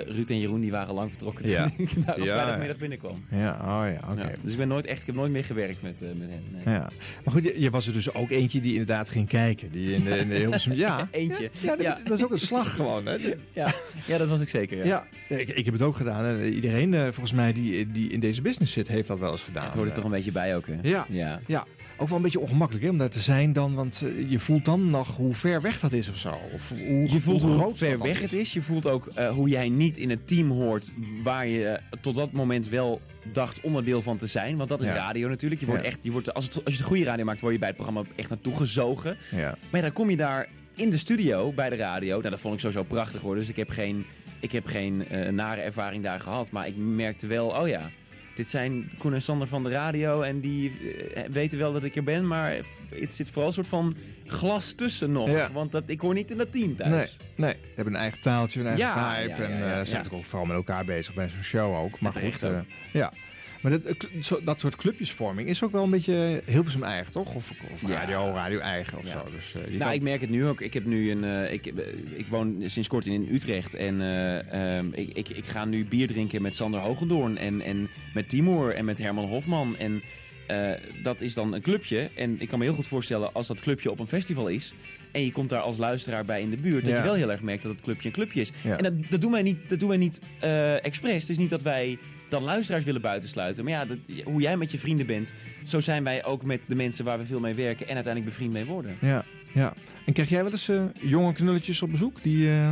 Ruud 0.08 0.30
en 0.30 0.39
Jeroen 0.39 0.60
die 0.62 0.72
waren 0.72 0.93
lang 0.93 1.10
vertrokken 1.10 1.45
toen 1.45 1.54
Ja. 1.54 1.69
ik 1.78 2.06
daar 2.06 2.15
op 2.15 2.24
Ja. 2.24 2.34
vrijdagmiddag 2.34 2.78
binnenkwam. 2.78 3.24
Ja, 3.32 3.52
oh 3.62 3.84
ja, 3.93 4.12
oké. 4.12 4.32
Dus 4.41 4.52
ik, 4.52 4.58
ben 4.58 4.67
nooit 4.67 4.86
echt, 4.86 5.00
ik 5.00 5.06
heb 5.06 5.15
nooit 5.15 5.32
meer 5.32 5.43
gewerkt 5.43 5.82
met, 5.82 6.02
eh, 6.02 6.10
met 6.17 6.30
hen. 6.30 6.43
Nee. 6.65 6.76
Ja. 6.76 6.89
Maar 7.24 7.34
goed, 7.34 7.43
je, 7.43 7.62
je 7.62 7.69
was 7.69 7.88
er 7.88 7.93
dus 7.93 8.13
ook 8.13 8.30
eentje 8.30 8.60
die 8.62 8.72
inderdaad 8.72 9.10
ging 9.10 9.28
kijken. 9.28 9.72
Die 9.72 9.93
in 9.95 10.04
de, 10.04 10.17
in 10.17 10.30
de 10.30 10.36
Hilversum... 10.36 10.74
Ja. 10.74 11.08
Eentje. 11.12 11.50
Ja, 11.62 11.76
dat, 11.76 12.02
dat 12.04 12.17
is 12.17 12.24
ook 12.24 12.32
een 12.32 12.39
slag 12.39 12.76
gewoon. 12.76 13.06
Hè. 13.06 13.17
Ja. 13.54 13.72
ja, 14.06 14.17
dat 14.17 14.30
was 14.30 14.41
ik 14.41 14.50
zeker. 14.50 14.86
Ja. 14.86 15.08
Ik, 15.28 15.50
ik 15.50 15.65
heb 15.65 15.74
het 15.74 15.84
ook 15.84 15.95
gedaan. 15.95 16.26
hè. 16.26 16.45
Iedereen 16.45 16.93
eh, 16.93 17.02
volgens 17.04 17.34
mij 17.34 17.54
die, 17.54 17.91
die 17.91 18.10
in 18.10 18.19
deze 18.19 18.41
business 18.41 18.74
zit, 18.74 18.88
heeft 18.88 19.08
dat 19.08 19.19
wel 19.19 19.32
eens 19.32 19.43
gedaan. 19.43 19.65
Het 19.65 19.76
hoort 19.76 19.88
er 19.88 19.93
toch 19.93 20.04
een 20.04 20.12
beetje 20.12 20.32
bij 20.32 20.56
ook, 20.56 20.67
hè? 20.67 20.76
Ja. 20.82 21.06
ja. 21.10 21.39
Ja, 21.48 21.65
ook 22.00 22.08
wel 22.08 22.18
een 22.18 22.24
beetje 22.24 22.40
ongemakkelijk 22.40 22.86
hè, 22.86 22.92
om 22.92 22.98
daar 22.98 23.10
te 23.10 23.20
zijn 23.20 23.54
dan. 23.54 23.74
Want 23.74 24.02
eh, 24.06 24.30
je 24.32 24.40
voelt 24.40 24.66
dan 24.66 24.90
nog 24.90 25.16
hoe 25.16 25.34
ver 25.36 25.62
weg 25.62 25.80
dat 25.80 25.92
is 25.92 26.10
of 26.10 26.16
zo. 26.18 26.30
Of 26.54 26.70
hoe, 26.70 27.12
Je 27.12 27.20
voelt 27.20 27.42
hoe 27.42 27.54
groot 27.54 27.78
ver 27.78 28.00
weg 28.00 28.22
het 28.22 28.34
is. 28.34 28.54
Je 28.54 28.62
voelt 28.62 28.88
ook 28.88 29.08
eh, 29.08 29.30
hoe 29.30 29.50
jij 29.50 29.70
niet 29.70 29.98
in 29.98 30.10
het 30.10 30.28
team 30.28 30.52
hoort 30.52 30.92
waar 31.24 31.48
je 31.48 31.66
eh, 31.68 31.84
tot 32.02 32.16
dat 32.16 32.32
moment 32.32 32.70
wel 32.70 33.02
dacht 33.34 33.62
onderdeel 33.62 34.02
van 34.02 34.18
te 34.18 34.28
zijn. 34.28 34.58
Want 34.58 34.70
dat 34.70 34.82
is 34.82 34.88
Ja. 34.88 34.94
radio 34.94 35.28
natuurlijk. 35.28 35.62
Je 35.62 35.68
wordt 35.68 35.82
Ja. 35.84 35.88
echt, 35.88 36.04
je 36.04 36.12
wordt, 36.12 36.34
als, 36.34 36.46
het, 36.46 36.66
als 36.66 36.74
je 36.74 36.80
de 36.80 36.88
goede 36.88 37.04
radio 37.04 37.26
maakt, 37.26 37.42
word 37.42 37.54
je 37.54 37.60
bij 37.60 37.68
het 37.68 37.78
programma 37.78 38.04
echt 38.16 38.30
naartoe 38.30 38.56
gezogen. 38.56 39.18
Ja. 39.32 39.56
Maar 39.70 39.82
dan 39.82 39.94
kom 39.94 40.10
je 40.10 40.18
daar 40.18 40.48
in 40.76 40.90
de 40.90 40.98
studio 40.98 41.52
bij 41.52 41.70
de 41.70 41.76
radio. 41.76 42.18
Nou, 42.18 42.30
dat 42.30 42.40
vond 42.40 42.54
ik 42.54 42.60
sowieso 42.60 42.84
prachtig 42.84 43.22
hoor. 43.22 43.36
Dus 43.36 43.50
ik 43.50 43.56
heb 43.56 43.70
geen, 43.70 44.06
ik 44.40 44.52
heb 44.52 44.66
geen 44.66 45.06
nare 45.32 45.62
ervaring 45.62 46.04
daar 46.04 46.20
gehad. 46.20 46.52
Maar 46.52 46.68
ik 46.68 46.76
merkte 46.78 47.28
wel, 47.28 47.48
oh 47.48 47.68
ja, 47.68 47.90
dit 48.39 48.49
zijn 48.49 48.91
Koen 48.97 49.13
en 49.13 49.21
Sander 49.21 49.47
van 49.47 49.63
de 49.63 49.69
radio. 49.69 50.21
En 50.21 50.39
die 50.39 50.71
eh, 51.13 51.23
weten 51.32 51.58
wel 51.58 51.73
dat 51.73 51.84
ik 51.84 51.95
er 51.95 52.04
ben. 52.04 52.28
Maar 52.28 52.56
het 52.95 53.13
zit 53.13 53.28
vooral 53.30 53.47
een 53.47 53.54
soort 53.54 53.67
van 53.67 53.95
glas 54.25 54.73
tussen 54.73 55.12
nog. 55.12 55.30
Ja. 55.30 55.52
Want 55.52 55.71
dat, 55.71 55.84
ik 55.89 55.99
hoor 56.02 56.13
niet 56.13 56.32
in 56.32 56.38
dat 56.38 56.52
team 56.52 56.75
thuis. 56.75 56.91
Nee, 56.91 57.08
nee, 57.36 57.54
we 57.54 57.71
hebben 57.75 57.93
een 57.93 57.99
eigen 57.99 58.21
taaltje, 58.21 58.60
een 58.60 58.65
eigen 58.67 58.86
Ja, 58.86 59.15
vibe. 59.15 59.41
ja, 59.41 59.47
en 59.47 59.58
ja. 59.58 59.86
zijn 59.86 60.12
ook 60.12 60.25
vooral 60.25 60.45
met 60.45 60.56
elkaar 60.56 60.86
bezig 60.86 61.13
bij 61.13 61.30
zo'n 61.30 61.43
show 61.43 61.75
ook. 61.75 61.99
Maar 61.99 62.13
goed, 62.13 62.43
eh, 62.43 62.60
ja. 62.93 63.13
Maar 63.62 63.72
dat, 63.72 63.84
eh, 63.86 64.32
dat 64.43 64.60
soort 64.60 64.76
clubjesvorming 64.76 65.50
is 65.50 65.63
ook 65.63 65.72
wel 65.72 65.84
een 65.84 65.89
beetje 65.89 66.41
Hilversum 66.45 66.84
eigen, 66.84 67.12
toch? 67.12 67.36
Of, 67.36 67.52
of 67.72 67.82
Ja. 67.82 67.88
radio, 67.88 68.32
radio 68.34 68.60
eigen 68.60 68.98
of 68.98 69.04
Ja. 69.04 69.10
zo. 69.12 69.28
Dus, 69.36 69.56
eh, 69.56 69.62
Nou, 69.67 69.78
kan- 69.80 69.91
ik 69.93 70.02
merk 70.02 70.22
het 70.22 70.30
nu 70.30 70.45
ook. 70.45 70.62
Ik 70.62 70.74
heb 70.74 70.86
nu 70.86 71.12
een. 71.12 71.24
eh, 71.24 71.54
ik, 71.54 71.65
eh, 71.65 71.86
ik 72.13 72.28
woon 72.28 72.63
sinds 72.65 72.88
kort 72.88 73.06
in 73.06 73.28
Utrecht. 73.32 73.74
En 73.76 74.02
eh, 74.02 74.78
ehm, 74.78 74.88
ik, 74.93 75.10
ik, 75.13 75.30
ik 75.30 75.45
ga 75.45 75.65
nu 75.65 75.86
bier 75.86 76.08
drinken 76.08 76.41
met 76.41 76.56
Sander 76.56 76.80
Hogendoorn. 76.80 77.38
En, 77.38 77.62
en 77.62 77.89
met 78.13 78.30
Timur 78.30 78.74
en 78.76 78.86
met 78.86 78.98
Herman 78.98 79.26
Hofman. 79.28 79.76
En 79.78 80.02
eh, 80.48 80.72
dat 81.04 81.22
is 81.22 81.34
dan 81.34 81.54
een 81.54 81.62
clubje. 81.62 82.10
En 82.15 82.36
ik 82.41 82.48
kan 82.48 82.60
me 82.60 82.65
heel 82.65 82.74
goed 82.74 82.88
voorstellen 82.88 83.34
als 83.34 83.48
dat 83.48 83.60
clubje 83.62 83.91
op 83.91 84.00
een 84.00 84.08
festival 84.08 84.48
is. 84.48 84.74
En 85.12 85.26
je 85.26 85.32
komt 85.32 85.50
daar 85.50 85.62
als 85.62 85.78
luisteraar 85.78 86.26
bij 86.26 86.41
in 86.41 86.50
de 86.50 86.58
buurt. 86.58 86.86
Dat 86.86 86.95
je 86.95 87.02
wel 87.02 87.13
heel 87.13 87.32
erg 87.32 87.41
merkt 87.41 87.63
dat 87.63 87.72
het 87.72 87.82
clubje 87.82 88.08
een 88.08 88.13
clubje 88.13 88.41
is. 88.41 88.52
Ja. 88.63 88.78
En 88.78 88.84
dat, 88.84 88.93
dat 89.10 89.22
doen 89.22 89.32
wij 89.32 89.41
niet, 89.41 89.58
dat 89.69 89.80
doen 89.80 89.89
wij 89.89 89.98
niet 89.98 90.22
eh, 90.39 90.86
expres. 90.86 91.22
Het 91.22 91.30
is 91.30 91.38
niet 91.38 91.50
dat 91.50 91.62
wij 91.62 91.98
dan 92.30 92.44
luisteraars 92.44 92.84
willen 92.84 93.02
buitensluiten. 93.02 93.63
Maar 93.63 93.74
ja, 93.74 93.86
dat, 93.86 93.98
hoe 94.24 94.42
jij 94.42 94.58
met 94.58 94.72
je 94.72 94.78
vrienden 94.78 95.06
bent, 95.06 95.34
zo 95.63 95.80
zijn 95.80 96.04
wij 96.04 96.26
ook 96.26 96.44
met 96.44 96.62
de 96.68 96.76
mensen 96.76 97.06
waar 97.06 97.18
we 97.18 97.26
veel 97.26 97.39
mee 97.39 97.54
werken 97.54 97.88
en 97.88 97.94
uiteindelijk 97.96 98.34
bevriend 98.34 98.54
mee 98.54 98.65
worden. 98.65 98.96
Ja, 99.02 99.26
ja. 99.54 99.74
En 100.06 100.13
krijg 100.13 100.30
jij 100.30 100.44
wel 100.44 100.52
eens 100.52 100.70
eh, 100.70 100.84
jonge 101.02 101.34
knulletjes 101.34 101.82
op 101.82 101.92
bezoek? 101.92 102.18
Die, 102.24 102.50
eh, 102.50 102.72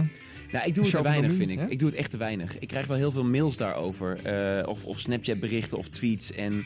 Nou, 0.52 0.66
ik 0.68 0.74
doe 0.76 0.84
het 0.84 0.94
te 0.94 1.02
weinig, 1.02 1.34
vind 1.34 1.50
ik. 1.50 1.60
hè? 1.60 1.68
Ik 1.68 1.80
doe 1.80 1.90
het 1.90 1.98
echt 1.98 2.10
te 2.10 2.18
weinig. 2.18 2.60
Ik 2.60 2.68
krijg 2.68 2.88
wel 2.88 2.98
heel 2.98 3.12
veel 3.12 3.24
mails 3.26 3.58
daarover. 3.58 4.20
eh, 4.24 4.68
of, 4.68 4.86
of 4.86 5.00
Snapchat-berichten 5.00 5.78
of 5.78 5.88
tweets. 5.90 6.32
En 6.32 6.66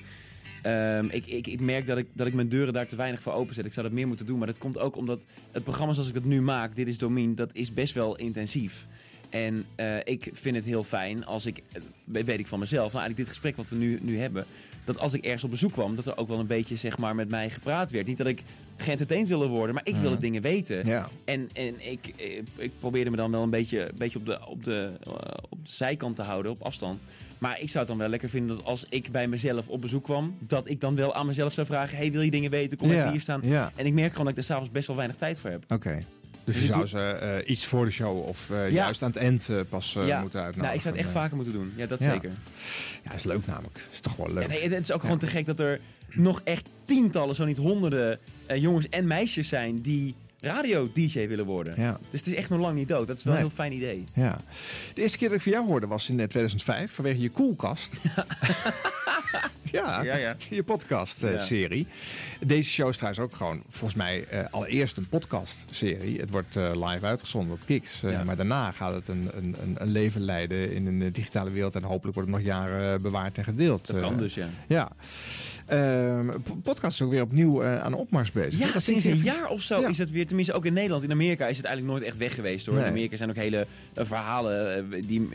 ehm, 0.62 1.06
ik, 1.10 1.26
ik, 1.26 1.48
ik 1.48 1.60
merk 1.60 1.86
dat 1.86 1.98
ik, 1.98 2.06
dat 2.14 2.28
ik 2.28 2.34
mijn 2.34 2.50
deuren 2.50 2.74
daar 2.74 2.88
te 2.88 2.96
weinig 2.96 3.22
voor 3.22 3.34
openzet. 3.34 3.66
Ik 3.66 3.74
zou 3.74 3.86
dat 3.88 3.96
meer 3.96 4.08
moeten 4.08 4.26
doen. 4.26 4.38
Maar 4.38 4.48
dat 4.48 4.58
komt 4.58 4.78
ook 4.80 4.96
omdat 4.96 5.26
het 5.52 5.64
programma 5.64 5.94
zoals 5.94 6.10
ik 6.10 6.16
het 6.16 6.26
nu 6.26 6.42
maak, 6.42 6.76
Dit 6.76 6.88
is 6.88 6.98
Domien, 6.98 7.36
dat 7.36 7.56
is 7.56 7.74
best 7.74 7.94
wel 7.94 8.16
intensief. 8.18 8.88
En 9.32 9.66
eh, 9.76 9.98
ik 10.04 10.30
vind 10.32 10.56
het 10.56 10.66
heel 10.66 10.84
fijn 10.84 11.26
als 11.26 11.46
ik, 11.46 11.62
eh, 11.72 11.82
weet 12.04 12.40
ik 12.40 12.48
van 12.48 12.60
mezelf, 12.60 12.94
nou 12.94 13.04
eigenlijk 13.04 13.18
dit 13.18 13.28
gesprek 13.28 13.56
wat 13.56 13.70
we 13.70 13.76
nu, 13.76 14.00
nu 14.02 14.20
hebben, 14.20 14.46
dat 14.84 15.00
als 15.00 15.14
ik 15.14 15.24
ergens 15.24 15.44
op 15.44 15.50
bezoek 15.50 15.72
kwam, 15.72 15.96
dat 15.96 16.06
er 16.08 16.18
ook 16.18 16.28
wel 16.28 16.40
een 16.40 16.48
beetje 16.48 16.76
zeg 16.76 16.98
maar, 16.98 17.16
met 17.16 17.30
mij 17.30 17.50
gepraat 17.50 17.92
werd. 17.92 18.08
Niet 18.08 18.18
dat 18.18 18.28
ik 18.28 18.44
geëntertained 18.78 19.28
wilde 19.28 19.48
worden, 19.48 19.76
maar 19.76 19.88
ik 19.88 19.96
wilde 19.96 20.18
dingen 20.18 20.42
weten. 20.42 20.88
Ja. 20.88 21.10
En, 21.26 21.50
en 21.54 21.92
ik, 21.92 22.14
eh, 22.18 22.38
ik 22.56 22.72
probeerde 22.80 23.10
me 23.10 23.16
dan 23.16 23.32
wel 23.32 23.44
een 23.44 23.50
beetje, 23.50 23.82
een 23.82 23.98
beetje 23.98 24.20
op, 24.20 24.26
de, 24.26 24.48
op, 24.48 24.64
de, 24.64 24.92
op 25.50 25.66
de 25.66 25.72
zijkant 25.72 26.16
te 26.16 26.22
houden, 26.22 26.52
op 26.52 26.62
afstand. 26.62 27.04
Maar 27.38 27.62
ik 27.62 27.70
zou 27.70 27.78
het 27.80 27.88
dan 27.88 27.98
wel 27.98 28.08
lekker 28.10 28.30
vinden 28.30 28.56
dat 28.56 28.66
als 28.66 28.86
ik 28.90 29.12
bij 29.12 29.28
mezelf 29.28 29.68
op 29.68 29.82
bezoek 29.82 30.04
kwam, 30.04 30.36
dat 30.48 30.70
ik 30.70 30.82
dan 30.82 30.96
wel 30.96 31.16
aan 31.16 31.26
mezelf 31.26 31.54
zou 31.54 31.68
vragen: 31.68 31.98
hey, 31.98 32.12
wil 32.12 32.22
je 32.22 32.32
dingen 32.32 32.52
weten? 32.52 32.78
Kom 32.78 32.90
Ja, 32.92 32.98
even 32.98 33.12
hier 33.12 33.22
staan. 33.22 33.42
ja. 33.44 33.72
En 33.76 33.86
ik 33.86 33.94
merk 33.94 34.12
gewoon 34.12 34.26
dat 34.26 34.34
ik 34.34 34.40
er 34.40 34.46
s'avonds 34.46 34.70
best 34.70 34.88
wel 34.88 34.96
weinig 34.96 35.16
tijd 35.18 35.40
voor 35.40 35.50
heb. 35.50 35.64
Oké. 35.70 36.00
Dus 36.44 36.60
je 36.60 36.66
zou 36.66 36.86
ze 36.86 37.00
eh, 37.00 37.52
iets 37.52 37.66
voor 37.66 37.86
de 37.86 37.92
show 37.92 38.28
of 38.28 38.50
eh, 38.50 38.72
juist 38.72 39.02
aan 39.02 39.10
het 39.10 39.18
eind 39.18 39.50
eh, 39.50 39.60
pas 39.70 39.96
moeten 39.96 40.14
uitnodigen. 40.20 40.62
nou, 40.62 40.74
ik 40.74 40.82
zou 40.82 40.96
het 40.96 41.04
echt 41.04 41.14
vaker 41.14 41.36
moeten 41.36 41.54
doen. 41.54 41.74
Ja, 41.76 41.86
dat 41.86 42.02
zeker. 42.02 42.32
Ja, 43.04 43.14
is 43.14 43.24
leuk 43.24 43.46
namelijk. 43.46 43.88
Is 43.92 44.00
toch 44.00 44.16
wel 44.16 44.34
leuk. 44.34 44.48
Nee, 44.48 44.62
het 44.62 44.84
is 44.84 44.92
ook 44.92 45.02
gewoon 45.02 45.18
te 45.18 45.28
gek 45.28 45.46
dat 45.46 45.60
er 45.60 45.80
nog 46.10 46.42
echt 46.44 46.70
tientallen, 46.86 47.36
zo 47.36 47.46
niet 47.46 47.58
honderden 47.58 48.20
jongens 48.56 48.90
en 48.90 49.08
meisjes 49.08 49.48
zijn 49.48 49.82
die 49.82 50.16
radio-dj 50.42 51.28
willen 51.28 51.46
worden. 51.46 51.74
Ja. 51.78 52.00
Dus 52.10 52.20
het 52.20 52.30
is 52.30 52.36
echt 52.36 52.50
nog 52.50 52.60
lang 52.60 52.76
niet 52.78 52.88
dood. 52.88 53.08
Dat 53.08 53.18
is 53.18 53.24
wel 53.24 53.34
Nee. 53.34 53.44
een 53.44 53.48
heel 53.50 53.58
fijn 53.58 53.74
idee. 53.74 54.04
Ja. 54.14 54.38
De 54.94 55.02
eerste 55.02 55.18
keer 55.18 55.28
dat 55.28 55.38
ik 55.38 55.44
van 55.44 55.52
jou 55.52 55.66
hoorde 55.66 55.88
was 55.88 56.10
in 56.10 56.20
eh, 56.20 56.26
2005 56.28 56.92
vanwege 56.92 57.22
je 57.22 57.30
koelkast. 57.30 57.94
ja, 59.72 60.02
Ja, 60.04 60.16
ja. 60.16 60.36
je 60.50 60.64
podcast-serie. 60.64 61.88
Deze 62.40 62.70
show 62.70 62.90
is 62.90 62.96
trouwens 62.98 63.24
ook 63.24 63.36
gewoon 63.36 63.62
volgens 63.70 63.96
mij 63.96 64.24
eh, 64.26 64.44
allereerst 64.52 64.98
een 64.98 65.08
podcast-serie. 65.10 66.20
Het 66.20 66.30
wordt 66.30 66.56
eh, 66.56 66.90
live 66.90 67.06
uitgezonden 67.06 67.54
op 67.54 67.60
Kiks. 67.66 68.04
Eh, 68.04 68.12
Ja. 68.12 68.24
Maar 68.24 68.36
daarna 68.36 68.72
gaat 68.72 68.94
het 68.94 69.08
een, 69.08 69.30
een, 69.36 69.56
een, 69.78 69.92
leven 69.92 70.22
leiden 70.22 70.74
in 70.74 70.86
een 70.88 71.02
eh, 71.02 71.14
digitale 71.14 71.52
wereld. 71.52 71.76
En 71.76 71.84
hopelijk 71.84 72.16
wordt 72.16 72.30
het 72.30 72.38
nog 72.38 72.48
jaren 72.48 72.94
eh, 72.96 73.02
bewaard 73.02 73.38
en 73.38 73.44
gedeeld. 73.44 73.88
Dat 73.88 74.00
kan 74.00 74.14
Eh, 74.14 74.20
dus, 74.20 74.34
ja. 74.34 74.50
Ja. 74.68 74.92
Ehm, 75.66 76.30
podcast 76.64 76.94
is 76.94 77.02
ook 77.02 77.12
weer 77.12 77.22
opnieuw 77.22 77.62
eh, 77.62 77.82
aan 77.82 77.94
opmars 77.94 78.32
bezig. 78.32 78.60
Ja, 78.60 78.72
Dat 78.72 78.84
sinds 78.84 79.06
een 79.06 79.12
even- 79.12 79.24
jaar 79.26 79.50
of 79.50 79.62
zo 79.62 79.80
Ja. 79.82 79.88
is 79.88 79.98
het 79.98 80.12
weer, 80.12 80.28
tenminste 80.28 80.54
ook 80.54 80.66
in 80.66 80.74
Nederland. 80.74 81.04
In 81.04 81.12
Amerika 81.12 81.48
is 81.48 81.58
het 81.58 81.66
eigenlijk 81.66 81.98
nooit 81.98 82.10
echt 82.10 82.18
weg 82.20 82.36
geweest 82.36 82.66
hoor. 82.66 82.76
Nee. 82.76 82.84
In 82.84 82.90
Amerika 82.90 83.18
zijn 83.18 83.30
ook 83.30 83.36
hele 83.36 83.68
eh, 83.94 84.06
verhalen 84.06 84.76
eh, 84.94 85.02
die 85.08 85.30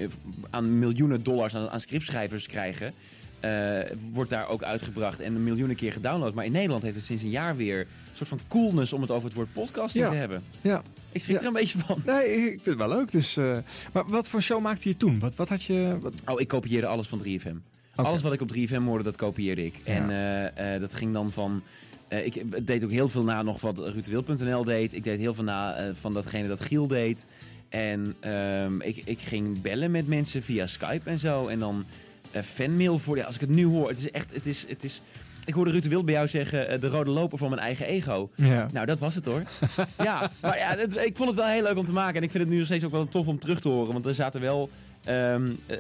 aan 0.51 0.79
miljoenen 0.79 1.23
dollars 1.23 1.55
aan, 1.57 1.69
aan 1.71 1.81
scriptschrijvers 1.81 2.47
krijgen. 2.47 2.93
eh, 3.41 3.79
wordt 4.13 4.31
daar 4.31 4.49
ook 4.49 4.63
uitgebracht 4.63 5.21
en 5.21 5.45
miljoenen 5.45 5.77
keer 5.77 5.93
gedownload. 5.93 6.35
Maar 6.35 6.45
in 6.45 6.53
Nederland 6.53 6.83
heeft 6.83 6.95
het 6.97 7.05
sinds 7.05 7.23
een 7.23 7.31
jaar 7.31 7.57
weer 7.57 7.79
een 7.81 7.87
soort 8.15 8.29
van 8.29 8.41
coolness 8.49 8.93
om 8.93 9.01
het 9.01 9.11
over 9.11 9.25
het 9.25 9.35
woord 9.35 9.53
podcasting 9.53 10.05
Ja. 10.05 10.11
te 10.11 10.17
hebben. 10.17 10.43
Ja. 10.61 10.83
Ik 11.13 11.21
schrik 11.23 11.35
Ja. 11.37 11.41
er 11.41 11.47
een 11.47 11.53
beetje 11.53 11.79
van. 11.79 12.03
Nee, 12.07 12.25
ik 12.35 12.49
vind 12.49 12.65
het 12.65 12.77
wel 12.77 12.89
leuk. 12.89 13.13
Dus, 13.13 13.35
maar 13.93 14.05
wat 14.07 14.29
voor 14.29 14.43
show 14.43 14.63
maakte 14.63 14.89
je 14.89 14.97
toen? 14.97 15.19
Wat, 15.19 15.35
wat 15.37 15.49
had 15.49 15.63
je... 15.63 15.97
Wat... 16.01 16.13
Oh, 16.27 16.41
ik 16.41 16.49
kopieerde 16.49 16.87
alles 16.87 17.09
van 17.09 17.23
3FM. 17.25 17.57
Alles 17.97 18.23
wat 18.23 18.33
ik 18.33 18.41
op 18.41 18.51
3FM 18.57 18.83
hoorde, 18.85 19.05
dat 19.05 19.17
kopieerde 19.17 19.65
ik. 19.65 19.75
Ja. 19.85 19.93
En 19.95 20.11
eh, 20.11 20.75
eh, 20.75 20.81
dat 20.81 20.95
ging 20.95 21.13
dan 21.13 21.33
van... 21.33 21.63
eh, 22.09 22.27
ik 22.27 22.67
deed 22.67 22.85
ook 22.85 22.91
heel 22.91 23.09
veel 23.09 23.25
na 23.25 23.43
nog 23.43 23.61
wat 23.61 23.79
Ruudewil.nl 23.79 24.65
deed. 24.65 24.95
Ik 24.95 25.05
deed 25.05 25.19
heel 25.19 25.35
veel 25.35 25.45
na 25.45 25.91
van 25.95 26.13
datgene 26.13 26.49
dat 26.49 26.61
Giel 26.61 26.87
deed. 26.87 27.27
En 27.69 28.15
ehm, 28.21 28.81
ik, 28.81 29.03
ik 29.05 29.19
ging 29.19 29.61
bellen 29.63 29.91
met 29.91 30.07
mensen 30.09 30.43
via 30.43 30.67
Skype 30.67 31.11
en 31.11 31.19
zo. 31.19 31.47
En 31.47 31.59
dan 31.59 31.85
fanmail 32.45 32.99
voor... 32.99 33.17
Ja, 33.17 33.25
als 33.25 33.35
ik 33.35 33.41
het 33.41 33.51
nu 33.51 33.65
hoor, 33.67 33.89
het 33.89 33.99
is 33.99 34.11
echt... 34.11 34.35
Het 34.35 34.47
is, 34.47 34.65
het 34.69 34.85
is, 34.85 35.01
ik 35.45 35.55
hoorde 35.55 35.71
Ruud 35.71 35.83
de 35.83 35.89
Wild 35.89 36.05
bij 36.05 36.15
jou 36.15 36.29
zeggen, 36.29 36.81
de 36.81 36.89
rode 36.89 37.11
loper 37.11 37.39
van 37.39 37.49
mijn 37.49 37.61
eigen 37.61 37.87
ego. 37.87 38.31
Ja. 38.35 38.69
Nou, 38.73 38.87
dat 38.87 38.99
was 38.99 39.15
het 39.15 39.25
hoor. 39.25 39.43
ja, 40.03 40.31
maar 40.41 40.59
ja, 40.59 40.77
het- 40.77 41.05
ik 41.05 41.17
vond 41.17 41.29
het 41.29 41.39
wel 41.39 41.47
heel 41.49 41.63
leuk 41.63 41.77
om 41.77 41.85
te 41.87 41.93
maken. 41.93 42.17
En 42.17 42.23
ik 42.23 42.31
vind 42.31 42.43
het 42.43 42.53
nu 42.53 42.59
nog 42.59 42.67
steeds 42.67 42.85
ook 42.85 42.91
wel 42.91 43.07
tof 43.07 43.27
om 43.27 43.39
terug 43.39 43.61
te 43.61 43.69
horen. 43.69 43.93
Want 43.93 44.07
er 44.07 44.15
zaten 44.15 44.41
wel 44.41 44.71
ehm, 45.07 45.49
eh, 45.67 45.77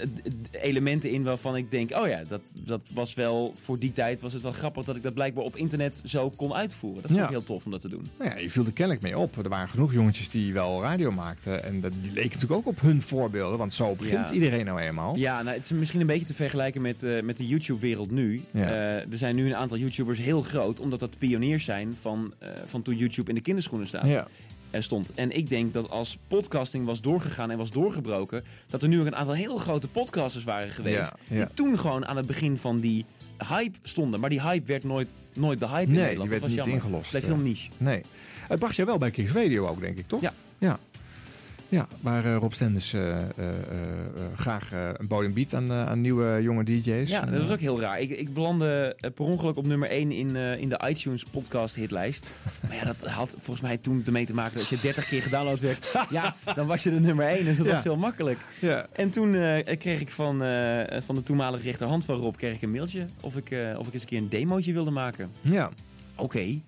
elementen 0.62 1.10
in 1.10 1.22
waarvan 1.22 1.56
ik 1.56 1.70
denk... 1.70 1.90
oh 1.96 2.08
ja, 2.08 2.22
dat, 2.28 2.40
dat 2.52 2.80
was 2.94 3.14
wel... 3.14 3.54
voor 3.60 3.78
die 3.78 3.92
tijd 3.92 4.20
was 4.20 4.32
het 4.32 4.42
wel 4.42 4.52
grappig 4.52 4.84
dat 4.84 4.96
ik 4.96 5.02
dat 5.02 5.14
blijkbaar 5.14 5.44
op 5.44 5.56
internet 5.56 6.00
zo 6.04 6.30
kon 6.30 6.54
uitvoeren. 6.54 7.02
Dat 7.02 7.10
vond 7.10 7.20
Ja. 7.22 7.26
ik 7.26 7.30
heel 7.32 7.42
tof 7.44 7.64
om 7.64 7.70
dat 7.70 7.80
te 7.80 7.88
doen. 7.88 8.06
Nou 8.18 8.30
ja, 8.30 8.36
je 8.38 8.50
viel 8.50 8.64
er 8.66 8.72
kennelijk 8.72 9.02
mee 9.04 9.18
op. 9.18 9.36
Er 9.36 9.48
waren 9.48 9.68
genoeg 9.68 9.92
jongetjes 9.92 10.28
die 10.28 10.52
wel 10.52 10.82
radio 10.82 11.10
maakten. 11.10 11.64
En 11.64 11.80
dat, 11.80 11.92
die 12.02 12.12
leken 12.12 12.30
natuurlijk 12.32 12.60
ook 12.60 12.66
op 12.66 12.80
hun 12.80 13.02
voorbeelden. 13.02 13.58
Want 13.58 13.74
zo 13.74 13.94
begint 13.94 14.28
Ja. 14.28 14.34
iedereen 14.34 14.64
nou 14.64 14.80
eenmaal. 14.80 15.16
Ja, 15.16 15.42
nou, 15.42 15.56
het 15.56 15.64
is 15.64 15.72
misschien 15.72 16.00
een 16.00 16.06
beetje 16.06 16.26
te 16.26 16.34
vergelijken 16.34 16.82
met, 16.82 17.02
eh, 17.02 17.22
met 17.22 17.36
de 17.36 17.46
YouTube-wereld 17.46 18.10
nu. 18.10 18.42
Ja. 18.50 18.60
Eh, 18.68 18.94
er 19.12 19.18
zijn 19.18 19.36
nu 19.36 19.46
een 19.46 19.56
aantal 19.56 19.78
YouTubers 19.78 20.18
heel 20.18 20.42
groot... 20.42 20.80
omdat 20.80 21.00
dat 21.00 21.18
pioniers 21.18 21.64
zijn 21.64 21.96
van, 22.00 22.32
van 22.66 22.82
toen 22.82 22.96
YouTube 22.96 23.28
in 23.28 23.34
de 23.34 23.40
kinderschoenen 23.40 23.86
staat. 23.88 24.06
Ja. 24.06 24.26
Eh, 24.70 24.80
stond. 24.80 25.14
En 25.14 25.36
ik 25.36 25.48
denk 25.48 25.72
dat 25.72 25.90
als 25.90 26.18
podcasting 26.28 26.84
was 26.86 27.00
doorgegaan 27.00 27.50
en 27.50 27.58
was 27.58 27.70
doorgebroken, 27.70 28.44
dat 28.70 28.82
er 28.82 28.88
nu 28.88 29.00
ook 29.00 29.06
een 29.06 29.16
aantal 29.16 29.34
heel 29.34 29.58
grote 29.58 29.88
podcasters 29.88 30.44
waren 30.44 30.70
geweest. 30.70 31.12
Ja. 31.28 31.36
Die 31.44 31.54
toen 31.54 31.78
gewoon 31.78 32.06
aan 32.06 32.16
het 32.16 32.26
begin 32.26 32.56
van 32.56 32.80
die 32.80 33.04
hype 33.48 33.78
stonden. 33.82 34.20
Maar 34.20 34.30
die 34.30 34.42
hype 34.42 34.66
werd 34.66 34.84
nooit, 34.84 35.08
nooit 35.34 35.60
de 35.60 35.68
hype 35.68 35.82
in 35.82 35.88
Nee, 35.92 35.98
Nederland. 36.02 36.30
die 36.30 36.38
dat 36.40 36.40
werd 36.40 36.42
was 36.42 36.50
niet 36.50 36.58
jammer. 36.74 36.84
ingelost, 36.84 37.10
Bleef 37.10 37.22
eh. 37.22 37.28
heel 37.28 37.38
niche. 37.38 37.70
Nee. 37.76 38.02
Het 38.48 38.58
bracht 38.58 38.76
jou 38.76 38.88
wel 38.88 38.98
bij 38.98 39.10
Kicks 39.10 39.32
Radio 39.32 39.66
ook, 39.66 39.80
denk 39.80 39.98
ik, 39.98 40.08
toch? 40.08 40.20
Ja. 40.20 40.32
Ja. 40.58 40.78
Ja, 41.68 41.86
waar 42.00 42.24
eh, 42.24 42.36
Rob 42.36 42.52
Stenders 42.52 42.92
eh, 42.92 43.18
eh, 43.18 43.24
graag 44.36 44.70
een 44.72 45.06
podium 45.06 45.32
biedt 45.32 45.54
aan, 45.54 45.72
aan 45.72 46.00
nieuwe 46.00 46.38
jonge 46.42 46.64
DJ's. 46.64 47.10
Ja, 47.10 47.20
dat 47.20 47.40
was 47.40 47.50
ook 47.50 47.60
heel 47.60 47.80
raar. 47.80 48.00
Ik, 48.00 48.10
ik 48.10 48.34
belandde 48.34 48.96
per 49.14 49.24
ongeluk 49.24 49.56
op 49.56 49.66
nummer 49.66 49.88
1 49.88 50.12
in, 50.12 50.36
in 50.36 50.68
de 50.68 50.80
iTunes 50.88 51.22
podcast 51.24 51.74
hitlijst. 51.74 52.28
Maar 52.68 52.76
ja, 52.76 52.84
dat 52.84 53.10
had 53.10 53.30
volgens 53.30 53.60
mij 53.60 53.76
toen 53.76 54.02
ermee 54.06 54.26
te 54.26 54.34
maken 54.34 54.52
dat 54.52 54.60
als 54.70 54.80
je 54.80 54.86
30 54.86 55.06
keer 55.08 55.22
gedownload 55.22 55.60
werd, 55.60 55.94
ja, 56.10 56.34
dan 56.54 56.66
was 56.66 56.82
je 56.82 56.90
de 56.90 57.00
nummer 57.00 57.26
1. 57.26 57.44
Dus 57.44 57.56
dat 57.56 57.66
Ja. 57.66 57.72
was 57.72 57.82
heel 57.82 57.96
makkelijk. 57.96 58.38
Ja. 58.60 58.86
En 58.92 59.10
toen 59.10 59.32
kreeg 59.78 60.00
ik 60.00 60.10
van, 60.10 60.38
van 61.04 61.14
de 61.14 61.22
toenmalige 61.22 61.64
rechterhand 61.64 62.04
van 62.04 62.16
Rob 62.16 62.36
kreeg 62.36 62.54
ik 62.54 62.62
een 62.62 62.70
mailtje 62.70 63.06
of 63.20 63.36
ik, 63.36 63.56
of 63.78 63.86
ik 63.86 63.94
eens 63.94 64.02
een 64.02 64.08
keer 64.08 64.18
een 64.18 64.28
demootje 64.28 64.72
wilde 64.72 64.90
maken. 64.90 65.30
Ja. 65.40 65.70
Oké, 66.16 66.60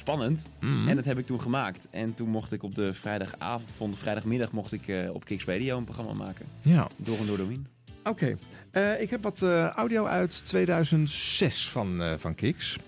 spannend. 0.00 0.48
Mhm. 0.60 0.88
En 0.88 0.96
dat 0.96 1.04
heb 1.04 1.18
ik 1.18 1.26
toen 1.26 1.40
gemaakt. 1.40 1.88
En 1.90 2.14
toen 2.14 2.28
mocht 2.28 2.52
ik 2.52 2.62
op 2.62 2.74
de 2.74 2.92
vrijdagavond, 2.92 3.98
vrijdagmiddag 3.98 4.52
mocht 4.52 4.72
ik 4.72 4.88
eh, 4.88 5.14
op 5.14 5.24
Kicks 5.24 5.44
Radio 5.44 5.76
een 5.76 5.84
programma 5.84 6.12
maken. 6.12 6.46
Ja. 6.62 6.88
Door 6.96 7.18
en 7.18 7.26
door 7.26 7.36
Domien. 7.36 7.66
Oké. 8.04 8.36
Eh, 8.70 9.00
ik 9.00 9.10
heb 9.10 9.22
wat 9.22 9.42
eh, 9.42 9.66
audio 9.66 10.06
uit 10.06 10.42
2006 10.44 11.68
van, 11.68 12.02
van 12.18 12.34
Kiks. 12.34 12.78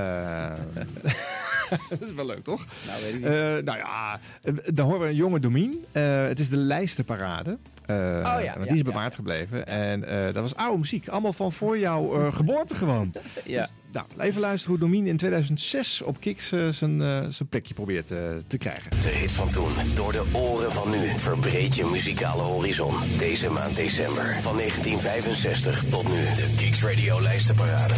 Dat 1.89 2.01
is 2.01 2.15
wel 2.15 2.27
leuk, 2.27 2.45
toch? 2.45 2.67
Nou, 2.87 3.03
weet 3.03 3.15
ik 3.15 3.21
niet. 3.21 3.65
Nou 3.65 3.79
ja, 3.79 4.21
daar 4.65 4.85
horen 4.85 5.01
we 5.01 5.07
een 5.07 5.15
jonge 5.15 5.41
Domien. 5.41 5.85
Het 5.93 6.39
is 6.39 6.49
de 6.49 6.57
lijstenparade. 6.57 7.59
Eh, 7.87 7.97
ja, 7.97 8.23
want 8.23 8.45
ja, 8.45 8.55
die 8.63 8.73
is 8.73 8.79
ja. 8.79 8.85
bewaard 8.85 9.15
gebleven. 9.15 9.67
En 9.67 10.05
eh, 10.05 10.25
dat 10.25 10.43
was 10.43 10.55
oude 10.55 10.79
muziek. 10.79 11.09
Allemaal 11.09 11.33
van 11.33 11.53
voor 11.53 11.79
jouw 11.79 12.21
eh, 12.21 12.33
geboorte 12.33 12.75
gewoon. 12.75 13.13
Ja. 13.45 13.61
Dus, 13.61 13.71
nou, 13.93 14.07
even 14.19 14.41
luisteren 14.41 14.79
hoe 14.79 14.89
Domien 14.89 15.07
in 15.07 15.17
2006 15.17 16.03
op 16.03 16.21
Kiks 16.21 16.49
zijn, 16.49 17.01
zijn 17.33 17.49
plekje 17.49 17.75
probeert 17.75 18.07
te 18.47 18.59
krijgen. 18.59 18.91
De 18.91 19.09
hit 19.09 19.33
van 19.33 19.51
toen, 19.51 19.69
door 19.95 20.13
de 20.13 20.25
oren 20.33 20.73
van 20.73 20.91
nu. 20.91 21.09
Verbreed 21.17 21.75
je 21.75 21.85
muzikale 21.85 22.43
horizon. 22.43 22.95
Deze 23.19 23.51
maand 23.51 23.77
december, 23.77 24.37
van 24.41 24.57
1965 24.57 25.85
tot 25.85 26.09
nu. 26.09 26.15
De 26.15 26.55
Kicks 26.57 26.83
Radio 26.83 27.21
Lijstenparade. 27.21 27.95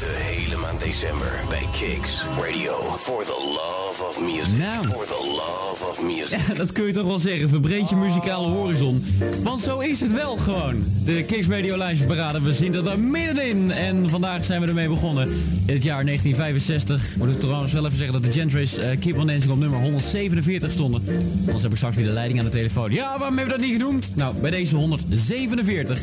De 0.00 0.06
hele 0.06 0.56
maand 0.56 0.80
december. 0.80 1.40
bij 1.48 1.66
Kicks 1.72 2.22
Radio. 2.40 2.96
For 2.98 3.24
the 3.24 3.58
love 3.60 4.04
of 4.08 4.20
music. 4.20 4.58
Nou. 4.58 4.86
For 4.86 5.04
the 5.06 5.26
love 5.26 5.84
of 5.90 6.02
music. 6.02 6.40
Ja, 6.48 6.54
dat 6.54 6.72
kun 6.72 6.86
je 6.86 6.92
toch 6.92 7.06
wel 7.06 7.18
zeggen. 7.18 7.48
Verbreed 7.48 7.88
je 7.88 7.96
muzikale 7.96 8.48
horizon. 8.48 9.04
Want 9.42 9.60
zo 9.60 9.78
is 9.78 10.00
het 10.00 10.12
wel 10.12 10.36
gewoon. 10.36 10.84
De 11.04 11.24
Kicks 11.24 11.46
Radio 11.46 11.84
Live 11.84 12.06
Parade, 12.06 12.42
we 12.42 12.54
zitten 12.54 12.86
er 12.86 12.98
middenin. 12.98 13.70
En 13.70 14.10
vandaag 14.10 14.44
zijn 14.44 14.60
we 14.60 14.66
ermee 14.66 14.88
begonnen. 14.88 15.28
In 15.66 15.74
het 15.74 15.82
jaar 15.82 16.04
1965. 16.04 17.16
Moet 17.16 17.28
ik 17.28 17.40
trouwens 17.40 17.72
wel 17.72 17.86
even 17.86 17.98
zeggen 17.98 18.22
dat 18.22 18.32
de 18.32 18.38
Gentries 18.38 18.78
eh, 18.78 18.98
Keep 18.98 19.18
on 19.18 19.26
Dancing 19.26 19.52
op 19.52 19.58
nummer 19.58 19.80
147 19.80 20.70
stonden. 20.70 21.02
Anders 21.40 21.62
heb 21.62 21.70
ik 21.70 21.76
straks 21.76 21.96
weer 21.96 22.06
de 22.06 22.12
leiding 22.12 22.38
aan 22.38 22.44
de 22.44 22.50
telefoon. 22.50 22.92
Ja, 22.92 23.18
waarom 23.18 23.36
hebben 23.36 23.44
we 23.44 23.60
dat 23.60 23.68
niet 23.70 23.80
genoemd? 23.80 24.12
Nou, 24.16 24.34
bij 24.36 24.50
deze 24.50 24.76
147. 24.76 26.02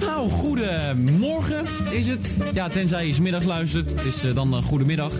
Nou, 0.00 0.28
goedemorgen 0.28 1.64
is 1.90 2.06
het. 2.06 2.34
Ja, 2.54 2.68
tenzij 2.68 3.06
je 3.06 3.14
middags 3.22 3.44
luistert. 3.44 3.90
Het 3.92 4.04
is 4.04 4.24
eh, 4.24 4.34
dan 4.34 4.54
uh, 4.54 4.62
goedemiddag. 4.62 5.12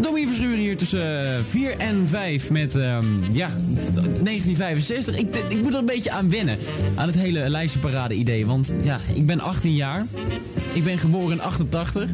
Domien 0.00 0.26
Verschuren 0.26 0.58
hier 0.58 0.76
tussen 0.76 1.44
4 1.46 1.76
en 1.76 2.06
5 2.06 2.50
met, 2.50 2.76
ehm, 2.76 3.04
ja, 3.32 3.50
1965. 3.94 5.18
Ik, 5.18 5.36
ik 5.48 5.62
moet 5.62 5.72
er 5.72 5.78
een 5.78 5.84
beetje 5.84 6.10
aan 6.10 6.30
wennen. 6.30 6.58
Aan 6.94 7.06
het 7.06 7.16
hele 7.16 7.48
lijstenparade 7.48 8.14
idee. 8.14 8.46
Want 8.46 8.74
ja, 8.82 8.98
ik 9.14 9.26
ben 9.26 9.40
18 9.40 9.74
jaar. 9.74 10.06
Ik 10.72 10.84
ben 10.84 10.98
geboren 10.98 11.32
in 11.32 11.42
88. 11.42 12.10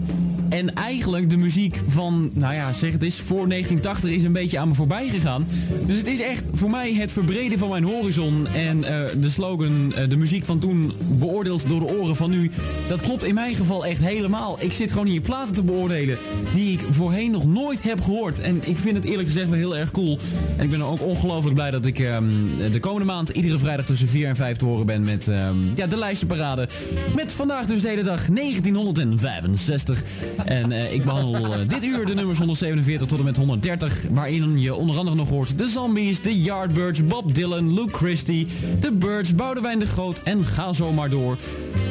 En 0.53 0.75
eigenlijk 0.75 1.31
de 1.31 1.37
muziek 1.37 1.81
van, 1.89 2.31
nou 2.35 2.55
ja, 2.55 2.73
zeg 2.73 2.93
het 2.93 3.03
eens, 3.03 3.21
voor 3.21 3.49
1980 3.49 4.11
is 4.11 4.23
een 4.23 4.33
beetje 4.33 4.59
aan 4.59 4.69
me 4.69 4.75
voorbij 4.75 5.09
gegaan. 5.09 5.47
Dus 5.87 5.97
het 5.97 6.07
is 6.07 6.21
echt 6.21 6.45
voor 6.53 6.71
mij 6.71 6.95
het 6.95 7.11
verbreden 7.11 7.59
van 7.59 7.69
mijn 7.69 7.85
horizon. 7.85 8.47
En 8.55 8.85
eh, 8.85 9.01
de 9.21 9.31
slogan, 9.31 9.95
eh, 9.95 10.09
de 10.09 10.17
muziek 10.17 10.45
van 10.45 10.59
toen 10.59 10.93
beoordeeld 11.19 11.69
door 11.69 11.81
de 11.81 11.99
oren 11.99 12.17
van 12.17 12.31
nu. 12.31 12.51
Dat 12.89 13.01
klopt 13.01 13.25
in 13.25 13.35
mijn 13.35 13.55
geval 13.55 13.87
echt 13.87 14.01
helemaal. 14.01 14.57
Ik 14.61 14.73
zit 14.73 14.93
gewoon 14.93 15.07
hier 15.07 15.21
platen 15.21 15.55
te 15.55 15.63
beoordelen 15.63 16.19
die 16.55 16.73
ik 16.73 16.85
voorheen 16.91 17.31
nog 17.31 17.47
nooit 17.47 17.83
heb 17.83 18.01
gehoord. 18.01 18.41
En 18.41 18.61
ik 18.65 18.79
vind 18.79 18.97
het 18.97 19.05
eerlijk 19.05 19.29
gezegd 19.29 19.49
wel 19.49 19.59
heel 19.59 19.77
erg 19.77 19.91
cool. 19.91 20.19
En 20.57 20.65
ik 20.65 20.71
ben 20.71 20.83
ook 20.83 21.03
ongelooflijk 21.03 21.55
blij 21.55 21.71
dat 21.71 21.87
ik 21.87 21.99
ehm, 21.99 22.25
de 22.73 22.81
komende 22.81 23.07
maand 23.07 23.29
iedere 23.29 23.59
vrijdag 23.59 23.87
tussen 23.87 24.09
4 24.09 24.29
en 24.29 24.37
5 24.37 24.57
te 24.57 24.65
horen 24.65 24.87
ben 24.87 25.05
met 25.05 25.29
ehm, 25.29 25.57
ja, 25.75 25.87
de 25.87 25.97
lijstenparade. 25.97 26.69
Met 27.15 27.33
vandaag 27.33 27.67
dus 27.67 27.81
de 27.81 27.89
hele 27.89 28.03
dag 28.03 28.27
1965. 28.27 30.03
En 30.45 30.73
eh, 30.73 30.93
ik 30.93 31.05
behandel 31.05 31.53
eh, 31.55 31.59
dit 31.69 31.85
uur 31.85 32.07
de 32.07 32.15
nummers 32.15 32.39
147 32.39 33.09
tot 33.09 33.19
en 33.19 33.25
met 33.25 33.37
130. 33.37 34.03
Waarin 34.11 34.61
je 34.61 34.75
onder 34.75 34.97
andere 34.97 35.17
nog 35.17 35.29
hoort 35.29 35.59
de 35.59 35.69
Zombies, 35.69 36.21
de 36.21 36.43
Yardbirds, 36.43 37.07
Bob 37.07 37.35
Dylan, 37.35 37.75
Luke 37.75 37.97
Christie, 37.97 38.47
de 38.81 38.93
Birds, 38.93 39.35
Boudewijn 39.35 39.79
de 39.79 39.87
Groot 39.87 40.21
en 40.23 40.45
ga 40.45 40.73
zo 40.73 40.93
maar 40.93 41.11
door. 41.11 41.37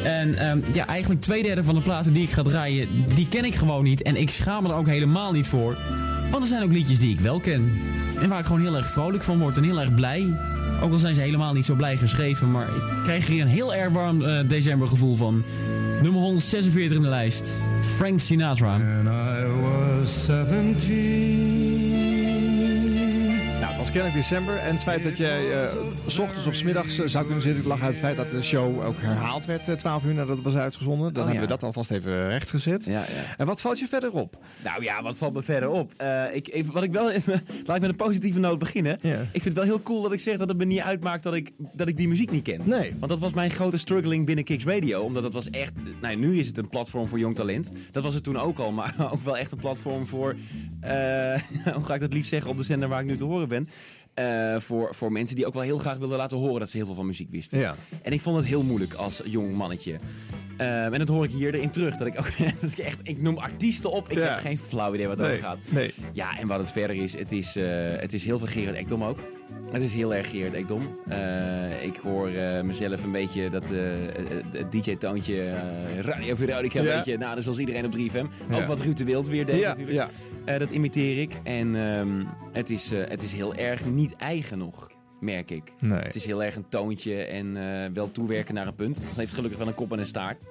En 0.02 0.38
ehm, 0.38 0.58
ja, 0.72 0.86
eigenlijk 0.86 1.20
twee 1.20 1.42
derde 1.42 1.64
van 1.64 1.74
de 1.74 1.80
platen 1.80 2.12
die 2.12 2.22
ik 2.22 2.30
ga 2.30 2.42
draaien, 2.42 2.88
die 3.14 3.28
ken 3.28 3.44
ik 3.44 3.54
gewoon 3.54 3.84
niet. 3.84 4.02
En 4.02 4.16
ik 4.16 4.30
schaam 4.30 4.62
me 4.62 4.68
er 4.68 4.74
ook 4.74 4.86
helemaal 4.86 5.32
niet 5.32 5.46
voor. 5.46 5.78
Want 6.30 6.42
er 6.42 6.48
zijn 6.48 6.62
ook 6.62 6.72
liedjes 6.72 6.98
die 6.98 7.12
ik 7.12 7.20
wel 7.20 7.40
ken. 7.40 7.72
En 8.20 8.28
waar 8.28 8.38
ik 8.38 8.46
gewoon 8.46 8.60
heel 8.60 8.76
erg 8.76 8.92
vrolijk 8.92 9.22
van 9.22 9.38
word 9.38 9.56
en 9.56 9.62
heel 9.62 9.80
erg 9.80 9.94
blij. 9.94 10.51
Ook 10.82 10.92
al 10.92 10.98
zijn 10.98 11.14
ze 11.14 11.20
helemaal 11.20 11.52
niet 11.52 11.64
zo 11.64 11.74
blij 11.74 11.96
geschreven, 11.96 12.50
maar 12.50 12.68
ik 12.68 13.02
krijg 13.02 13.26
hier 13.26 13.42
een 13.42 13.48
heel 13.48 13.74
erg 13.74 13.92
warm 13.92 14.22
eh, 14.22 14.38
decembergevoel 14.46 15.14
van. 15.14 15.44
Nummer 16.02 16.20
146 16.20 16.96
in 16.96 17.02
de 17.02 17.08
lijst. 17.08 17.56
Frank 17.96 18.20
Sinatra. 18.20 18.72
And 18.74 19.08
I 19.08 19.46
was 19.62 20.24
17. 20.24 21.71
Kennelijk 23.92 24.20
december. 24.22 24.56
En 24.56 24.72
het 24.72 24.82
feit 24.82 25.02
dat 25.02 25.16
jij 25.16 25.62
eh, 25.64 25.72
s 26.06 26.18
ochtends 26.18 26.46
of 26.46 26.54
s 26.54 26.62
middags 26.62 26.98
eh, 26.98 27.06
zou 27.06 27.24
kunnen 27.24 27.42
zitten, 27.42 27.66
lag 27.66 27.80
uit 27.80 27.90
het 27.90 27.98
feit 27.98 28.16
dat 28.16 28.30
de 28.30 28.42
show 28.42 28.84
ook 28.84 28.94
herhaald 28.98 29.46
werd 29.46 29.68
eh, 29.68 29.74
12 29.74 30.04
uur 30.04 30.14
nadat 30.14 30.36
het 30.36 30.44
was 30.44 30.56
uitgezonden. 30.56 31.12
Dan 31.12 31.22
Oh, 31.22 31.28
hebben 31.30 31.34
ja. 31.34 31.40
we 31.40 31.46
dat 31.46 31.62
alvast 31.62 31.90
even 31.90 32.28
rechtgezet. 32.28 32.84
Ja, 32.84 32.92
ja. 32.92 33.06
En 33.36 33.46
wat 33.46 33.60
valt 33.60 33.78
je 33.78 33.86
verder 33.86 34.10
op? 34.12 34.36
Nou 34.64 34.82
ja, 34.82 35.02
wat 35.02 35.16
valt 35.16 35.34
me 35.34 35.42
verder 35.42 35.68
op? 35.68 35.92
Eh, 35.96 36.34
ik, 36.34 36.48
even, 36.52 36.72
wat 36.72 36.82
ik 36.82 36.92
wel, 36.92 37.04
laat 37.66 37.76
ik 37.76 37.80
met 37.80 37.82
een 37.82 37.96
positieve 37.96 38.38
noot 38.38 38.58
beginnen. 38.58 38.98
Ik 39.02 39.28
vind 39.32 39.44
het 39.44 39.54
wel 39.54 39.64
heel 39.64 39.82
cool 39.82 40.02
dat 40.02 40.12
ik 40.12 40.20
zeg 40.20 40.36
dat 40.38 40.48
het 40.48 40.58
me 40.58 40.64
niet 40.64 40.80
uitmaakt 40.80 41.22
dat 41.22 41.34
ik, 41.34 41.50
dat 41.72 41.88
ik 41.88 41.96
die 41.96 42.08
muziek 42.08 42.30
niet 42.30 42.42
ken. 42.42 42.60
Nee. 42.64 42.94
Want 42.98 43.10
dat 43.10 43.20
was 43.20 43.32
mijn 43.32 43.50
grote 43.50 43.76
struggling 43.76 44.26
binnen 44.26 44.44
Kicks 44.44 44.64
Radio. 44.64 45.02
Omdat 45.02 45.22
het 45.22 45.32
was 45.32 45.50
echt, 45.50 45.72
nou 46.00 46.16
nu 46.16 46.38
is 46.38 46.46
het 46.46 46.58
een 46.58 46.68
platform 46.68 47.08
voor 47.08 47.18
jong 47.18 47.34
talent. 47.34 47.72
Dat 47.90 48.02
was 48.02 48.14
het 48.14 48.24
toen 48.24 48.38
ook 48.38 48.58
al, 48.58 48.72
maar 48.72 48.94
ook 49.12 49.24
wel 49.24 49.36
echt 49.36 49.52
een 49.52 49.58
platform 49.58 50.06
voor, 50.06 50.36
eh, 50.80 50.90
hoe 51.74 51.84
ga 51.84 51.94
ik 51.94 52.00
dat 52.00 52.12
liefst 52.12 52.30
zeggen 52.30 52.50
op 52.50 52.56
de 52.56 52.62
zender 52.62 52.88
waar 52.88 53.00
ik 53.00 53.06
nu 53.06 53.16
te 53.16 53.24
horen 53.24 53.48
ben. 53.48 53.68
Eh, 54.14 54.56
voor, 54.60 54.94
voor 54.94 55.12
mensen 55.12 55.36
die 55.36 55.46
ook 55.46 55.54
wel 55.54 55.62
heel 55.62 55.78
graag 55.78 55.98
wilden 55.98 56.16
laten 56.16 56.38
horen 56.38 56.60
dat 56.60 56.70
ze 56.70 56.76
heel 56.76 56.86
veel 56.86 56.94
van 56.94 57.06
muziek 57.06 57.30
wisten. 57.30 57.58
Ja. 57.58 57.74
En 58.02 58.12
ik 58.12 58.20
vond 58.20 58.36
het 58.36 58.46
heel 58.46 58.62
moeilijk 58.62 58.94
als 58.94 59.20
jong 59.24 59.54
mannetje. 59.54 59.98
Eh, 60.56 60.84
en 60.84 60.98
dat 60.98 61.08
hoor 61.08 61.24
ik 61.24 61.30
hier 61.30 61.54
erin 61.54 61.70
terug. 61.70 61.96
Dat 61.96 62.06
ik 62.06 62.18
ook 62.18 62.36
dat 62.60 62.72
ik 62.72 62.78
echt, 62.78 62.98
ik 63.02 63.22
noem 63.22 63.38
artiesten 63.38 63.90
op. 63.90 64.10
Ik 64.10 64.18
Ja. 64.18 64.24
heb 64.24 64.38
geen 64.38 64.58
flauw 64.58 64.94
idee 64.94 65.06
wat 65.08 65.18
Nee, 65.18 65.26
over 65.26 65.38
gaat. 65.38 65.58
nee. 65.68 65.94
Ja, 66.12 66.38
en 66.38 66.46
wat 66.46 66.58
het 66.58 66.70
verder 66.70 66.96
is, 66.96 67.18
het 67.18 67.32
is, 67.32 67.56
eh, 67.56 67.64
het 67.96 68.12
is 68.12 68.24
heel 68.24 68.38
veel 68.38 68.46
Gerard 68.48 68.76
Ekdom 68.76 69.04
ook. 69.04 69.18
Het 69.72 69.82
is 69.82 69.92
heel 69.92 70.14
erg 70.14 70.30
Gerard 70.30 70.54
Ekdom. 70.54 70.88
Eh, 71.08 71.84
ik 71.84 71.96
hoor 71.96 72.28
eh, 72.28 72.62
mezelf 72.62 73.04
een 73.04 73.12
beetje 73.12 73.50
dat 73.50 73.70
eh, 73.70 73.78
het 74.52 74.72
DJ-toontje 74.72 75.54
Radio 76.00 76.34
Veronica 76.34 76.78
een 76.78 76.84
Ja. 76.84 76.96
beetje, 76.96 77.18
nou, 77.18 77.34
dus 77.34 77.44
zoals 77.44 77.58
iedereen 77.58 77.84
op 77.84 77.92
3FM. 77.92 78.26
Ook 78.54 78.66
wat 78.66 78.80
Ruud 78.80 78.96
de 78.96 79.04
Wild 79.04 79.28
weer 79.28 79.46
deed 79.46 79.60
Ja, 79.60 79.68
natuurlijk. 79.68 80.08
dat 80.58 80.70
imiteer 80.70 81.20
ik. 81.20 81.40
En 81.42 81.76
ehm, 81.76 82.24
het, 82.52 82.70
is, 82.70 82.90
het 82.90 83.22
is 83.22 83.32
heel 83.32 83.54
erg 83.54 83.86
niet 83.86 84.16
eigen 84.16 84.58
nog, 84.58 84.90
merk 85.22 85.50
ik. 85.50 85.72
Nee. 85.78 85.98
Het 85.98 86.14
is 86.14 86.24
heel 86.24 86.42
erg 86.42 86.56
een 86.56 86.68
toontje 86.68 87.24
en 87.24 87.56
eh, 87.56 87.90
wel 87.94 88.10
toewerken 88.12 88.54
naar 88.54 88.66
een 88.66 88.74
punt. 88.74 88.96
Het 88.96 89.16
heeft 89.16 89.34
gelukkig 89.34 89.58
wel 89.58 89.68
een 89.68 89.74
kop 89.74 89.92
en 89.92 89.98
een 89.98 90.06
staart. 90.06 90.46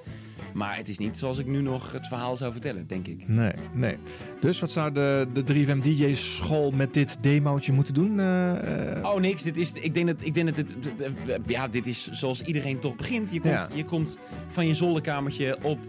Maar 0.53 0.75
het 0.77 0.87
is 0.87 0.97
niet 0.97 1.17
zoals 1.17 1.37
ik 1.37 1.45
nu 1.47 1.61
nog 1.61 1.91
het 1.91 2.07
verhaal 2.07 2.37
zou 2.37 2.51
vertellen, 2.51 2.87
denk 2.87 3.07
ik. 3.07 3.27
Nee, 3.27 3.51
nee. 3.73 3.95
Dus 4.39 4.59
wat 4.59 4.71
zou 4.71 4.91
de, 4.91 5.27
de 5.33 5.43
3FM 5.53 5.77
DJ 5.83 6.13
school 6.13 6.71
met 6.71 6.93
dit 6.93 7.17
demootje 7.21 7.71
moeten 7.71 7.93
doen? 7.93 8.19
eh, 8.19 8.97
eh? 8.97 9.03
Oh, 9.05 9.19
niks. 9.19 9.43
Dit 9.43 9.57
is, 9.57 9.71
ik 9.73 9.93
denk 9.93 10.07
dat, 10.07 10.15
ik 10.21 10.33
denk 10.33 10.55
dat 10.55 10.57
het, 10.57 10.75
ja, 11.45 11.67
dit 11.67 11.87
is 11.87 12.09
zoals 12.11 12.41
iedereen 12.41 12.79
toch 12.79 12.95
begint. 12.95 13.31
Je 13.33 13.39
komt, 13.39 13.53
Ja. 13.53 13.67
je 13.73 13.83
komt 13.83 14.17
van 14.47 14.67
je 14.67 14.73
zolderkamertje 14.73 15.57
op 15.61 15.79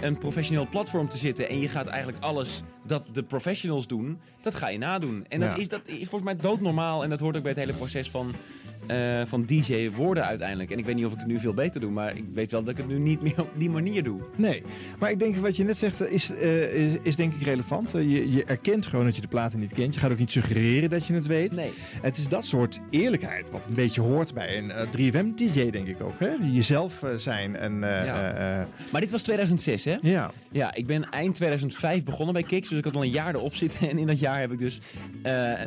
een 0.00 0.18
professioneel 0.18 0.68
platform 0.68 1.08
te 1.08 1.16
zitten. 1.16 1.48
En 1.48 1.60
je 1.60 1.68
gaat 1.68 1.86
eigenlijk 1.86 2.24
alles 2.24 2.62
dat 2.86 3.08
de 3.12 3.22
professionals 3.22 3.86
doen, 3.86 4.20
dat 4.40 4.54
ga 4.54 4.68
je 4.68 4.78
nadoen. 4.78 5.24
En 5.28 5.40
dat, 5.40 5.50
Ja. 5.50 5.56
is, 5.56 5.68
dat 5.68 5.80
is 5.88 5.96
volgens 6.08 6.22
mij 6.22 6.36
doodnormaal. 6.36 7.02
En 7.02 7.10
dat 7.10 7.20
hoort 7.20 7.36
ook 7.36 7.42
bij 7.42 7.50
het 7.52 7.60
hele 7.60 7.72
proces 7.72 8.10
van, 8.10 8.34
eh, 8.86 9.24
van 9.24 9.44
DJ 9.44 9.90
worden 9.90 10.26
uiteindelijk. 10.26 10.70
En 10.70 10.78
ik 10.78 10.84
weet 10.84 10.94
niet 10.94 11.04
of 11.04 11.12
ik 11.12 11.18
het 11.18 11.26
nu 11.26 11.38
veel 11.38 11.54
beter 11.54 11.80
doe, 11.80 11.90
maar 11.90 12.16
ik 12.16 12.24
weet 12.32 12.50
wel 12.50 12.60
dat 12.62 12.70
ik 12.70 12.76
het 12.76 12.88
nu 12.88 12.98
niet 12.98 13.22
meer 13.22 13.40
op 13.40 13.50
die 13.56 13.70
manier 13.70 14.02
doe. 14.02 14.20
Nee, 14.36 14.62
maar 14.98 15.10
ik 15.10 15.18
denk 15.18 15.36
wat 15.36 15.56
je 15.56 15.64
net 15.64 15.78
zegt 15.78 16.00
eh, 16.00 16.12
is, 16.12 16.30
eh, 16.30 16.74
is, 16.74 16.96
is 17.02 17.16
denk 17.16 17.34
ik 17.34 17.42
relevant. 17.42 17.90
Je, 17.92 18.30
je 18.32 18.44
erkent 18.44 18.86
gewoon 18.86 19.04
dat 19.04 19.14
je 19.14 19.20
de 19.20 19.28
platen 19.28 19.58
niet 19.58 19.72
kent. 19.72 19.94
Je 19.94 20.00
gaat 20.00 20.10
ook 20.10 20.18
niet 20.18 20.30
suggereren 20.30 20.90
dat 20.90 21.06
je 21.06 21.14
het 21.14 21.26
weet. 21.26 21.56
Nee. 21.56 21.72
Het 22.02 22.16
is 22.16 22.28
dat 22.28 22.44
soort 22.46 22.80
eerlijkheid 22.90 23.50
wat 23.50 23.66
een 23.66 23.72
beetje 23.72 24.00
hoort 24.00 24.34
bij 24.34 24.58
een 24.58 24.70
eh, 24.70 24.86
3FM-DJ, 24.86 25.70
denk 25.70 25.86
ik 25.86 26.02
ook. 26.02 26.18
Hè? 26.18 26.30
Jezelf 26.42 27.04
zijn 27.16 27.56
en... 27.56 27.78
Ja. 27.80 28.68
Maar 28.90 29.00
dit 29.00 29.10
was 29.10 29.22
2006, 29.22 29.84
hè? 29.84 29.96
ja. 30.02 30.30
Ja, 30.50 30.74
ik 30.74 30.86
ben 30.86 31.10
eind 31.10 31.34
2005 31.34 32.04
begonnen 32.04 32.34
bij 32.34 32.42
Kicks, 32.42 32.68
dus 32.68 32.78
ik 32.78 32.84
had 32.84 32.94
al 32.94 33.02
een 33.02 33.10
jaar 33.10 33.34
erop 33.34 33.54
zitten. 33.54 33.78
En 33.90 33.98
in 33.98 34.06
dat 34.06 34.18
jaar 34.18 34.40
heb 34.40 34.52
ik 34.52 34.58
dus, 34.58 34.80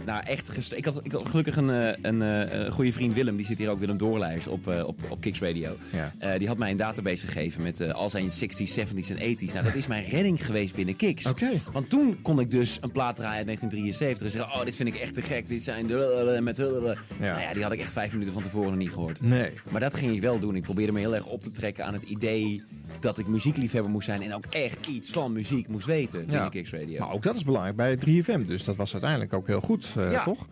nou 0.06 0.24
echt, 0.26 0.72
ik 0.76 0.86
had, 0.86 1.00
ik 1.04 1.12
had 1.12 1.28
gelukkig 1.28 1.56
een, 1.56 1.70
een 2.02 2.72
goede 2.72 2.92
vriend 2.92 3.03
Willem, 3.12 3.36
die 3.36 3.46
zit 3.46 3.58
hier 3.58 3.70
ook, 3.70 3.80
Willem 3.80 3.98
Doorlijs, 3.98 4.48
op, 4.48 4.68
eh, 4.68 4.88
op, 4.88 5.00
op 5.10 5.22
Kicks 5.22 5.40
Radio. 5.40 5.76
Ja. 5.92 6.14
Eh, 6.18 6.40
die 6.40 6.48
had 6.48 6.58
mij 6.58 6.72
een 6.72 6.78
database 6.78 7.26
gegeven 7.26 7.62
met 7.64 7.80
eh, 7.80 7.92
al 7.92 8.10
zijn 8.10 8.30
60s, 8.30 8.74
70s 8.74 9.10
en 9.10 9.18
80s. 9.18 9.54
Nou, 9.54 9.64
dat 9.64 9.76
is 9.76 9.88
mijn 9.88 10.04
redding 10.04 10.46
geweest 10.46 10.76
binnen 10.76 10.96
Kicks. 10.96 11.26
Oké. 11.26 11.50
Want 11.72 11.90
toen 11.90 12.22
kon 12.22 12.40
ik 12.40 12.52
dus 12.52 12.78
een 12.82 12.92
plaat 12.92 13.16
draaien 13.16 13.38
uit 13.38 13.46
1973 13.46 14.26
en 14.26 14.32
zeggen, 14.32 14.60
oh, 14.60 14.66
dit 14.66 14.76
vind 14.76 14.90
ik 14.90 14.96
echt 14.96 15.14
te 15.14 15.22
gek, 15.22 15.50
dit 15.50 15.64
zijn 15.64 15.88
de 15.88 16.40
met 16.42 16.58
Ja. 16.58 16.64
Nou 16.66 17.42
ja, 17.42 17.54
die 17.54 17.64
had 17.64 17.72
ik 17.72 17.80
echt 17.80 17.92
vijf 17.92 18.12
minuten 18.12 18.34
van 18.34 18.42
tevoren 18.42 18.70
nog 18.70 18.78
niet 18.78 18.92
gehoord. 18.92 19.22
Nee. 19.22 19.52
Maar 19.70 19.82
dat 19.82 19.94
ging 19.94 20.16
ik 20.16 20.22
wel 20.22 20.40
doen. 20.40 20.56
Ik 20.56 20.62
probeerde 20.62 20.92
me 20.92 21.00
heel 21.00 21.16
erg 21.16 21.26
op 21.26 21.42
te 21.42 21.52
trekken 21.52 21.86
aan 21.86 21.94
het 21.94 22.04
idee 22.04 22.64
dat 23.00 23.18
ik 23.18 23.28
muziekliefhebber 23.28 23.92
moest 23.92 24.06
zijn 24.06 24.22
en 24.22 24.34
ook 24.34 24.46
echt 24.50 24.86
iets 24.86 25.10
van 25.10 25.32
muziek 25.32 25.68
moest 25.68 25.86
weten 25.86 26.26
binnen 26.26 26.50
Kicks 26.50 26.72
Radio. 26.72 27.00
Maar 27.00 27.14
ook 27.14 27.24
dat 27.24 27.36
is 27.36 27.44
belangrijk 27.44 27.76
bij 27.76 27.98
3FM. 27.98 28.42
Dus 28.48 28.64
dat 28.64 28.76
was 28.76 28.92
uiteindelijk 28.92 29.34
ook 29.34 29.48
heel 29.48 29.62
goed, 29.62 29.88
ja, 29.96 30.24
toch? 30.24 30.48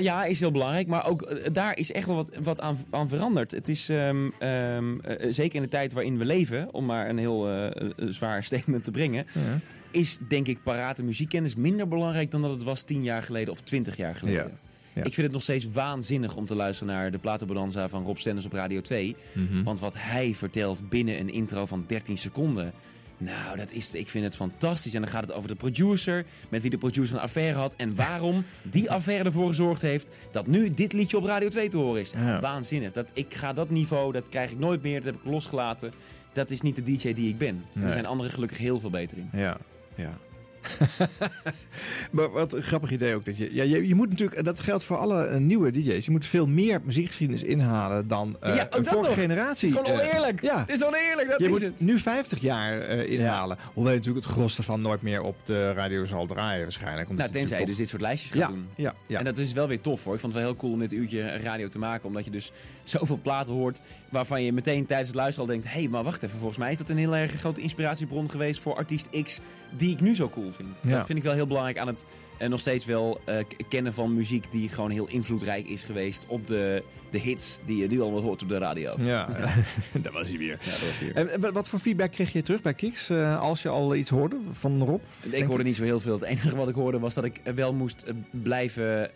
ja, 0.00 0.24
is 0.24 0.40
heel 0.40 0.50
belangrijk. 0.50 0.86
Maar 0.86 1.06
ook 1.06 1.54
daar 1.54 1.78
is 1.78 1.91
echt 1.92 2.06
wel 2.06 2.16
wat, 2.16 2.30
wat 2.42 2.60
aan, 2.60 2.76
aan 2.90 3.08
veranderd. 3.08 3.50
Het 3.50 3.68
is 3.68 3.88
ehm, 3.88 4.28
ehm, 4.38 4.98
eh, 5.00 5.26
zeker 5.32 5.56
in 5.56 5.62
de 5.62 5.68
tijd 5.68 5.92
waarin 5.92 6.18
we 6.18 6.24
leven, 6.24 6.74
om 6.74 6.84
maar 6.84 7.08
een 7.08 7.18
heel 7.18 7.48
eh, 7.48 7.66
eh, 7.66 7.90
zwaar 7.96 8.44
statement 8.52 8.84
te 8.84 8.90
brengen, 8.90 9.26
Ja. 9.34 9.60
is 9.90 10.18
denk 10.28 10.46
ik 10.46 10.62
parate 10.62 11.02
muziekkennis 11.02 11.54
minder 11.54 11.88
belangrijk 11.88 12.30
dan 12.30 12.42
dat 12.42 12.50
het 12.50 12.62
was 12.62 12.82
tien 12.82 13.02
jaar 13.02 13.22
geleden 13.22 13.52
of 13.52 13.60
twintig 13.60 13.96
jaar 13.96 14.14
geleden. 14.14 14.42
Ja. 14.42 14.70
Ja. 14.94 15.04
Ik 15.04 15.14
vind 15.14 15.26
het 15.26 15.32
nog 15.32 15.42
steeds 15.42 15.70
waanzinnig 15.70 16.36
om 16.36 16.46
te 16.46 16.54
luisteren 16.54 16.94
naar 16.94 17.10
de 17.10 17.18
platenbonanza 17.18 17.88
van 17.88 18.04
Rob 18.04 18.16
Stenders 18.16 18.46
op 18.46 18.52
Radio 18.52 18.80
2. 18.80 19.16
Mhm. 19.32 19.62
Want 19.62 19.80
wat 19.80 19.94
hij 19.98 20.34
vertelt 20.34 20.88
binnen 20.88 21.18
een 21.20 21.32
intro 21.32 21.66
van 21.66 21.84
13 21.86 22.18
seconden. 22.18 22.72
Nou, 23.24 23.56
dat 23.56 23.72
is, 23.72 23.90
ik 23.90 24.08
vind 24.08 24.24
het 24.24 24.36
fantastisch. 24.36 24.94
En 24.94 25.00
dan 25.00 25.10
gaat 25.10 25.22
het 25.22 25.32
over 25.32 25.48
de 25.48 25.54
producer, 25.54 26.24
met 26.48 26.62
wie 26.62 26.70
de 26.70 26.78
producer 26.78 27.16
een 27.16 27.22
affaire 27.22 27.58
had. 27.58 27.74
En 27.76 27.94
waarom 27.94 28.44
die 28.62 28.90
affaire 28.98 29.24
ervoor 29.24 29.48
gezorgd 29.48 29.82
heeft 29.82 30.16
dat 30.30 30.46
nu 30.46 30.74
dit 30.74 30.92
liedje 30.92 31.16
op 31.16 31.24
Radio 31.24 31.48
2 31.48 31.68
te 31.68 31.76
horen 31.78 32.00
is. 32.00 32.10
Ja. 32.10 32.40
Waanzinnig. 32.40 32.92
Dat, 32.92 33.10
ik 33.14 33.34
ga 33.34 33.52
dat 33.52 33.70
niveau, 33.70 34.12
dat 34.12 34.28
krijg 34.28 34.50
ik 34.50 34.58
nooit 34.58 34.82
meer. 34.82 34.94
Dat 34.94 35.04
heb 35.04 35.14
ik 35.14 35.30
losgelaten. 35.30 35.92
Dat 36.32 36.50
is 36.50 36.60
niet 36.60 36.76
de 36.76 36.82
DJ 36.82 37.12
die 37.12 37.28
ik 37.28 37.38
ben. 37.38 37.64
Nee. 37.74 37.86
Er 37.86 37.92
zijn 37.92 38.06
anderen 38.06 38.32
gelukkig 38.32 38.58
heel 38.58 38.80
veel 38.80 38.90
beter 38.90 39.18
in. 39.18 39.28
Ja, 39.32 39.56
ja. 39.94 40.18
Maar 42.10 42.30
wat 42.30 42.52
een 42.52 42.62
grappig 42.62 42.90
idee 42.90 43.14
ook. 43.14 43.24
Dat 43.24 43.36
je, 43.38 43.54
ja, 43.54 43.62
je, 43.62 43.88
je 43.88 43.94
moet 43.94 44.08
natuurlijk, 44.08 44.44
dat 44.44 44.60
geldt 44.60 44.84
voor 44.84 44.96
alle 44.96 45.24
eh, 45.24 45.38
nieuwe 45.38 45.70
DJ's. 45.70 46.04
Je 46.04 46.10
moet 46.10 46.26
veel 46.26 46.46
meer 46.46 46.80
muziekgeschiedenis 46.84 47.42
inhalen 47.42 48.08
dan 48.08 48.36
Ja, 48.42 48.62
ook 48.62 48.74
een 48.74 48.84
vorige 48.84 49.08
nog. 49.08 49.18
generatie. 49.18 49.68
Het 49.68 49.78
is 49.78 49.84
gewoon 49.84 50.00
eh, 50.00 50.06
oneerlijk. 50.08 50.42
ja. 50.42 50.58
Het 50.58 50.68
is 50.70 50.84
oneerlijk, 50.84 51.28
dat 51.28 51.38
je 51.38 51.44
is 51.44 51.50
moet 51.50 51.60
het. 51.60 51.80
nu 51.80 51.98
50 51.98 52.40
jaar 52.40 52.80
inhalen. 52.90 53.56
Hoewel 53.74 53.92
je 53.92 53.98
natuurlijk 53.98 54.24
het 54.26 54.34
gros 54.34 54.58
ervan 54.58 54.80
nooit 54.80 55.02
meer 55.02 55.20
op 55.22 55.36
de 55.44 55.72
radio 55.72 56.04
zal 56.04 56.26
draaien 56.26 56.62
waarschijnlijk. 56.62 57.08
omdat 57.08 57.26
Nou, 57.26 57.38
tenzij 57.38 57.60
je 57.60 57.66
dus 57.66 57.76
dit 57.76 57.88
soort 57.88 58.02
lijstjes 58.02 58.30
gaat 58.40 58.50
doen. 58.50 58.64
ja, 58.76 58.94
ja. 59.06 59.18
En 59.18 59.24
dat 59.24 59.38
is 59.38 59.52
wel 59.52 59.68
weer 59.68 59.80
tof 59.80 60.04
hoor. 60.04 60.14
Ik 60.14 60.20
vond 60.20 60.32
het 60.32 60.42
wel 60.42 60.52
heel 60.52 60.60
cool 60.60 60.72
om 60.72 60.78
dit 60.78 60.92
uurtje 60.92 61.36
radio 61.36 61.68
te 61.68 61.78
maken. 61.78 62.06
Omdat 62.08 62.24
je 62.24 62.30
dus 62.30 62.52
zoveel 62.82 63.18
platen 63.22 63.52
hoort 63.52 63.80
waarvan 64.12 64.42
je 64.42 64.52
meteen 64.52 64.86
tijdens 64.86 65.08
het 65.08 65.16
luisteren 65.16 65.48
al 65.48 65.54
denkt... 65.54 65.72
hé, 65.72 65.80
hey, 65.80 65.88
maar 65.88 66.02
wacht 66.02 66.22
even. 66.22 66.38
Volgens 66.38 66.58
mij 66.58 66.70
is 66.70 66.78
dat 66.78 66.88
een 66.88 66.96
heel 66.96 67.16
erg 67.16 67.32
grote 67.32 67.60
inspiratiebron 67.60 68.30
geweest 68.30 68.60
voor 68.60 68.74
artiest 68.74 69.08
X... 69.22 69.40
die 69.76 69.90
ik 69.90 70.00
nu 70.00 70.14
zo 70.14 70.28
cool 70.28 70.52
vind. 70.52 70.80
Ja. 70.82 70.96
Dat 70.96 71.06
vind 71.06 71.18
ik 71.18 71.24
wel 71.24 71.34
heel 71.34 71.46
belangrijk 71.46 71.78
aan 71.78 71.86
het 71.86 72.04
eh, 72.38 72.48
nog 72.48 72.60
steeds 72.60 72.84
wel 72.84 73.20
eh, 73.24 73.36
kennen 73.68 73.92
van 73.92 74.14
muziek... 74.14 74.50
die 74.50 74.68
gewoon 74.68 74.90
heel 74.90 75.08
invloedrijk 75.08 75.66
is 75.68 75.84
geweest 75.84 76.24
op 76.26 76.46
de, 76.46 76.82
de 77.10 77.18
hits 77.18 77.58
die 77.64 77.76
je 77.76 77.86
nu 77.88 78.00
allemaal 78.00 78.20
hoort 78.20 78.42
op 78.42 78.48
de 78.48 78.58
radio. 78.58 78.92
Ja, 79.00 79.28
daar 80.02 80.12
was 80.12 80.28
hij 80.28 80.38
weer. 80.38 80.58
Ja, 80.60 80.70
dat 80.70 80.80
was 80.80 80.98
hier. 80.98 81.14
En 81.14 81.52
wat- 81.52 81.68
voor 81.68 81.78
feedback 81.78 82.10
kreeg 82.10 82.32
je 82.32 82.42
terug 82.42 82.62
bij 82.62 82.74
Kiks 82.74 83.10
eh, 83.10 83.40
als 83.40 83.62
je 83.62 83.68
al 83.68 83.94
iets 83.94 84.10
hoorde 84.10 84.36
van 84.50 84.82
Rob? 84.82 85.00
Ik 85.30 85.44
hoorde 85.44 85.64
niet 85.64 85.76
zo 85.76 85.84
heel 85.84 86.00
veel. 86.00 86.12
Het 86.12 86.22
enige 86.22 86.56
wat 86.56 86.68
ik 86.68 86.74
hoorde 86.74 86.98
was 86.98 87.14
dat 87.14 87.24
ik 87.24 87.40
wel 87.54 87.72
moest 87.72 88.02
eh, 88.02 88.14
blijven 88.30 89.10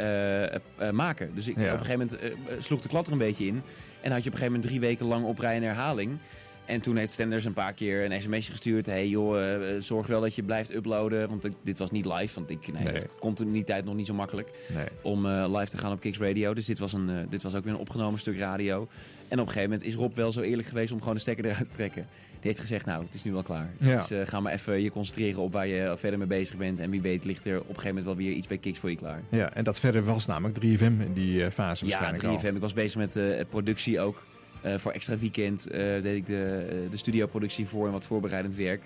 maken. 0.92 1.30
Dus 1.34 1.48
ik, 1.48 1.56
Ja. 1.58 1.62
op 1.72 1.78
een 1.78 1.84
gegeven 1.84 2.08
moment 2.18 2.64
sloeg 2.64 2.80
de 2.80 2.88
klat 2.88 3.06
er 3.06 3.12
een 3.12 3.18
beetje 3.18 3.46
in. 3.46 3.62
En 4.00 4.12
had 4.12 4.22
je 4.22 4.28
op 4.30 4.34
een 4.34 4.38
gegeven 4.38 4.46
moment 4.46 4.62
drie 4.62 4.80
weken 4.80 5.06
lang 5.06 5.24
op 5.24 5.38
rij 5.38 5.56
een 5.56 5.62
herhaling. 5.62 6.18
En 6.66 6.80
toen 6.80 6.96
heeft 6.96 7.12
Stenders 7.12 7.44
een 7.44 7.52
paar 7.52 7.72
keer 7.72 8.04
een 8.10 8.22
sms'je 8.22 8.50
gestuurd. 8.50 8.86
hey 8.86 9.08
joh, 9.08 9.52
eh, 9.54 9.80
zorg 9.80 10.06
wel 10.06 10.20
dat 10.20 10.34
je 10.34 10.42
blijft 10.42 10.74
uploaden. 10.74 11.28
Want 11.28 11.44
ik- 11.44 11.52
dit 11.62 11.78
was 11.78 11.90
niet 11.90 12.04
live. 12.06 12.34
Want 12.34 12.50
ik, 12.50 12.72
nee, 12.72 12.82
Nee. 12.82 12.92
het 12.94 13.08
kon 13.18 13.34
toen 13.34 13.46
in 13.46 13.52
die 13.52 13.64
tijd 13.64 13.84
nog 13.84 13.94
niet 13.94 14.06
zo 14.06 14.14
makkelijk 14.14 14.50
Nee. 14.74 14.86
om 15.02 15.26
eh, 15.26 15.46
live 15.58 15.70
te 15.70 15.78
gaan 15.78 15.92
op 15.92 16.00
Kicks 16.00 16.18
Radio. 16.18 16.54
Dus 16.54 16.66
dit 16.66 16.78
was, 16.78 16.92
een, 16.92 17.10
eh, 17.10 17.16
dit 17.30 17.42
was 17.42 17.54
ook 17.54 17.64
weer 17.64 17.72
een 17.72 17.78
opgenomen 17.78 18.18
stuk 18.20 18.38
radio. 18.38 18.88
En 19.28 19.40
op 19.40 19.46
een 19.46 19.52
gegeven 19.52 19.70
moment 19.70 19.88
is 19.88 19.94
Rob 19.94 20.14
wel 20.14 20.32
zo 20.32 20.40
eerlijk 20.40 20.68
geweest 20.68 20.92
om 20.92 20.98
gewoon 20.98 21.14
de 21.14 21.20
stekker 21.20 21.44
eruit 21.44 21.64
te 21.64 21.70
trekken. 21.72 22.06
Die 22.30 22.40
heeft 22.54 22.60
gezegd, 22.60 22.86
nou, 22.86 23.04
het 23.04 23.14
is 23.14 23.22
nu 23.22 23.32
wel 23.32 23.42
klaar. 23.42 23.70
Ja. 23.80 24.04
Dus 24.08 24.28
ga 24.28 24.40
maar 24.40 24.52
even 24.52 24.82
je 24.82 24.90
concentreren 24.90 25.42
op 25.42 25.52
waar 25.52 25.66
je 25.66 25.94
verder 25.96 26.18
mee 26.18 26.28
bezig 26.28 26.56
bent. 26.56 26.80
En 26.80 26.90
wie 26.90 27.00
weet 27.02 27.24
ligt 27.24 27.44
er 27.44 27.54
op 27.54 27.60
een 27.60 27.66
gegeven 27.68 27.88
moment 27.88 28.06
wel 28.06 28.16
weer 28.16 28.32
iets 28.32 28.46
bij 28.46 28.58
Kicks 28.58 28.78
voor 28.78 28.90
je 28.90 28.96
klaar. 28.96 29.22
Ja, 29.30 29.52
en 29.52 29.64
dat 29.64 29.80
verder 29.80 30.04
was 30.04 30.26
namelijk 30.26 30.58
3FM 30.58 30.82
in 31.00 31.12
die 31.12 31.50
fase 31.50 31.84
Ja, 31.84 31.90
waarschijnlijk 31.90 32.22
3FM. 32.24 32.46
al. 32.48 32.54
Ik 32.54 32.60
was 32.60 32.72
bezig 32.72 32.98
met 33.14 33.48
productie 33.48 34.00
ook. 34.00 34.26
Eh, 34.66 34.78
voor 34.78 34.92
Extra 34.92 35.16
Weekend 35.16 35.70
eh, 35.70 35.80
deed 35.80 36.16
ik 36.16 36.26
de, 36.26 36.66
eh, 36.70 36.90
de 36.90 36.96
studioproductie 36.96 37.66
voor 37.66 37.86
en 37.86 37.92
wat 37.92 38.04
voorbereidend 38.04 38.54
werk. 38.54 38.82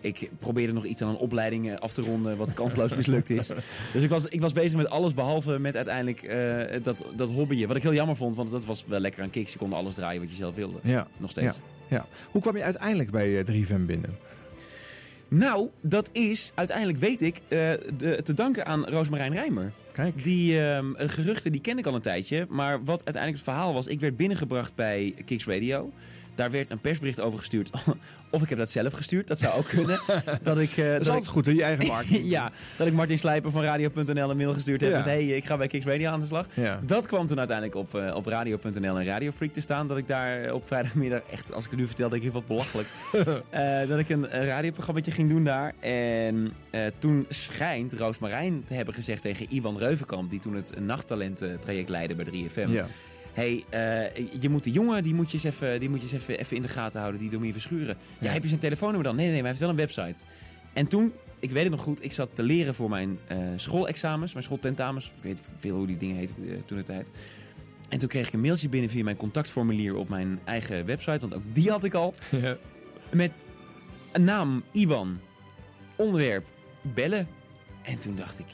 Ik 0.00 0.30
probeerde 0.38 0.72
nog 0.72 0.84
iets 0.84 1.02
aan 1.02 1.08
een 1.08 1.16
opleiding 1.16 1.78
af 1.78 1.92
te 1.92 2.02
ronden, 2.02 2.36
wat 2.36 2.54
kansloos 2.54 2.94
mislukt 3.00 3.30
is. 3.30 3.50
Dus 3.92 4.02
ik 4.02 4.10
was, 4.10 4.26
ik 4.26 4.40
was 4.40 4.52
bezig 4.52 4.76
met 4.76 4.88
alles 4.88 5.14
behalve 5.14 5.58
met 5.58 5.76
uiteindelijk 5.76 6.30
dat, 6.82 7.04
dat 7.16 7.30
hobbyje. 7.30 7.66
Wat 7.66 7.76
ik 7.76 7.82
heel 7.82 7.94
jammer 7.94 8.16
vond, 8.16 8.36
want 8.36 8.50
dat 8.50 8.64
was 8.64 8.86
wel 8.86 9.00
lekker 9.00 9.22
aan 9.22 9.30
Kicks. 9.30 9.52
Je 9.52 9.58
kon 9.58 9.72
alles 9.72 9.94
draaien 9.94 10.20
wat 10.20 10.30
je 10.30 10.36
zelf 10.36 10.54
wilde. 10.54 10.78
Ja. 10.82 11.06
Nog 11.16 11.30
steeds. 11.30 11.56
Ja, 11.56 11.96
ja. 11.96 12.06
Hoe 12.30 12.42
kwam 12.42 12.56
je 12.56 12.62
uiteindelijk 12.62 13.10
bij 13.10 13.38
eh, 13.38 13.64
3FM 13.64 13.86
binnen? 13.86 14.18
Nou, 15.28 15.68
dat 15.80 16.10
is 16.12 16.52
uiteindelijk, 16.54 16.98
weet 16.98 17.22
ik, 17.22 17.36
eh, 17.36 17.70
de, 17.96 18.20
te 18.22 18.34
danken 18.34 18.66
aan 18.66 18.84
Roosmarijn 18.88 19.32
Rijmer. 19.32 19.72
Kijk. 19.92 20.22
Die 20.24 20.60
ehm, 20.60 20.94
eh, 20.94 21.08
geruchten 21.08 21.52
die 21.52 21.60
ken 21.60 21.78
ik 21.78 21.86
al 21.86 21.94
een 21.94 22.00
tijdje. 22.00 22.46
Maar 22.48 22.84
wat 22.84 23.04
uiteindelijk 23.04 23.44
het 23.44 23.54
verhaal 23.54 23.72
was, 23.72 23.86
ik 23.86 24.00
werd 24.00 24.16
binnengebracht 24.16 24.74
bij 24.74 25.14
Kicks 25.24 25.46
Radio. 25.46 25.92
Daar 26.36 26.50
werd 26.50 26.70
een 26.70 26.80
persbericht 26.80 27.20
over 27.20 27.38
gestuurd. 27.38 27.70
Of 28.30 28.42
ik 28.42 28.48
heb 28.48 28.58
dat 28.58 28.70
zelf 28.70 28.92
gestuurd, 28.92 29.28
dat 29.28 29.38
zou 29.38 29.58
ook 29.58 29.68
kunnen. 29.68 30.00
dat 30.42 30.58
ik, 30.58 30.70
eh, 30.70 30.76
Dat 30.76 31.00
is 31.00 31.06
dat 31.06 31.08
altijd 31.08 31.24
ik, 31.24 31.30
goed, 31.30 31.46
hè? 31.46 31.52
Je 31.52 31.62
eigen 31.62 31.86
marketing. 31.96 32.30
ja, 32.30 32.52
dat 32.76 32.86
ik 32.86 32.92
Martin 32.92 33.18
Slijper 33.18 33.50
van 33.50 33.62
Radio.nl 33.62 34.30
een 34.30 34.36
mail 34.36 34.52
gestuurd 34.52 34.80
heb 34.80 34.90
Ja. 34.90 34.96
met... 34.96 35.06
hey, 35.06 35.26
ik 35.26 35.44
ga 35.44 35.56
bij 35.56 35.66
Kicks 35.66 35.84
Radio 35.84 36.10
aan 36.10 36.20
de 36.20 36.26
slag. 36.26 36.46
Ja. 36.54 36.80
Dat 36.86 37.06
kwam 37.06 37.26
toen 37.26 37.38
uiteindelijk 37.38 37.76
op, 37.78 37.94
eh, 37.94 38.14
op 38.14 38.26
Radio.nl 38.26 38.98
en 38.98 39.04
Radio 39.04 39.30
Freak 39.30 39.52
te 39.52 39.60
staan. 39.60 39.88
Dat 39.88 39.96
ik 39.96 40.06
daar 40.08 40.52
op 40.52 40.66
vrijdagmiddag, 40.66 41.20
echt, 41.30 41.52
als 41.52 41.64
ik 41.64 41.70
het 41.70 41.78
nu 41.80 41.86
vertel, 41.86 42.08
denk 42.08 42.22
ik 42.22 42.32
wat 42.32 42.46
belachelijk. 42.46 42.88
Eh, 43.50 43.88
dat 43.88 43.98
ik 43.98 44.08
een, 44.08 44.36
een 44.38 44.46
radioprogramma 44.46 45.00
ging 45.04 45.28
doen 45.28 45.44
daar. 45.44 45.74
En 45.80 46.52
toen 46.98 47.26
schijnt 47.28 47.92
Roos 47.92 48.18
Marijn 48.18 48.64
te 48.64 48.74
hebben 48.74 48.94
gezegd 48.94 49.22
tegen 49.22 49.46
Iwan 49.50 49.78
Reuvenkamp... 49.78 50.30
die 50.30 50.40
toen 50.40 50.54
het 50.54 50.80
nachttalententraject 50.80 51.88
leidde 51.88 52.14
bij 52.14 52.24
3FM... 52.24 52.70
Ja. 52.70 52.86
Hey, 53.36 53.64
eh, 53.70 54.26
je 54.40 54.48
moet 54.48 54.64
die 54.64 54.72
jongen, 54.72 55.02
die 55.02 55.14
moet 55.14 55.30
je 55.30 55.32
eens 55.32 55.44
even, 55.44 55.80
die 55.80 55.88
moet 55.88 55.98
je 55.98 56.04
eens 56.04 56.22
even, 56.22 56.38
even 56.38 56.56
in 56.56 56.62
de 56.62 56.68
gaten 56.68 57.00
houden, 57.00 57.20
die 57.20 57.30
Domien 57.30 57.52
Verschuren. 57.52 57.96
Ja, 58.20 58.30
heb 58.30 58.42
je 58.42 58.48
zijn 58.48 58.60
telefoonnummer 58.60 59.08
dan? 59.08 59.16
Nee, 59.16 59.26
nee, 59.26 59.34
nee, 59.34 59.42
maar 59.42 59.52
hij 59.52 59.60
heeft 59.60 59.76
wel 59.76 59.86
een 59.86 59.94
website. 60.06 60.24
En 60.72 60.86
toen, 60.86 61.12
ik 61.38 61.50
weet 61.50 61.62
het 61.62 61.72
nog 61.72 61.80
goed, 61.80 62.04
ik 62.04 62.12
zat 62.12 62.28
te 62.32 62.42
leren 62.42 62.74
voor 62.74 62.88
mijn 62.88 63.18
eh, 63.26 63.38
schoolexamens, 63.56 64.32
mijn 64.32 64.44
schooltentamens. 64.44 65.06
Ik 65.06 65.22
weet 65.22 65.34
niet 65.34 65.42
veel 65.58 65.76
hoe 65.76 65.86
die 65.86 65.96
dingen 65.96 66.16
heten 66.16 66.48
eh, 66.48 66.56
toen 66.64 66.76
de 66.76 66.82
tijd. 66.84 67.10
En 67.88 67.98
toen 67.98 68.08
kreeg 68.08 68.26
ik 68.26 68.32
een 68.32 68.40
mailtje 68.40 68.68
binnen 68.68 68.90
via 68.90 69.04
mijn 69.04 69.16
contactformulier 69.16 69.96
op 69.96 70.08
mijn 70.08 70.40
eigen 70.44 70.86
website, 70.86 71.18
want 71.18 71.34
ook 71.34 71.42
die 71.52 71.70
had 71.70 71.84
ik 71.84 71.94
al. 71.94 72.14
Ja. 72.42 72.56
Met 73.10 73.32
een 74.12 74.24
naam, 74.24 74.64
Iwan. 74.72 75.20
Onderwerp, 75.96 76.46
bellen. 76.82 77.28
En 77.82 77.98
toen 77.98 78.14
dacht 78.14 78.38
ik, 78.38 78.46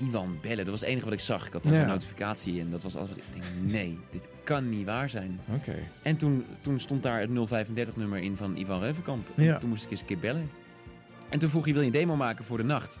Iwan, 0.00 0.38
bellen. 0.40 0.56
Dat 0.56 0.66
was 0.68 0.80
het 0.80 0.88
enige 0.88 1.04
wat 1.04 1.14
ik 1.14 1.20
zag. 1.20 1.46
Ik 1.46 1.52
had 1.52 1.64
Ja. 1.64 1.70
een 1.82 1.86
notificatie 1.88 2.60
en 2.60 2.70
dat 2.70 2.82
was 2.82 2.96
alles 2.96 3.08
wat 3.08 3.18
ik 3.18 3.24
denk, 3.32 3.44
nee, 3.60 3.98
dit 4.10 4.28
kan 4.44 4.68
niet 4.68 4.86
waar 4.86 5.08
zijn. 5.08 5.40
Oké. 5.54 5.74
En 6.02 6.16
toen, 6.16 6.44
toen 6.60 6.80
stond 6.80 7.02
daar 7.02 7.20
het 7.20 7.30
035-nummer 7.30 8.18
in 8.18 8.36
van 8.36 8.56
Ivan 8.56 8.80
Reuvenkamp. 8.80 9.28
En 9.36 9.44
Ja. 9.44 9.58
Toen 9.58 9.68
moest 9.68 9.84
ik 9.84 9.90
eens 9.90 10.00
een 10.00 10.06
keer 10.06 10.18
bellen. 10.18 10.50
En 11.28 11.38
toen 11.38 11.48
vroeg 11.48 11.64
hij, 11.64 11.72
wil 11.72 11.82
je 11.82 11.86
een 11.88 11.92
demo 11.92 12.16
maken 12.16 12.44
voor 12.44 12.56
de 12.58 12.64
nacht? 12.64 12.98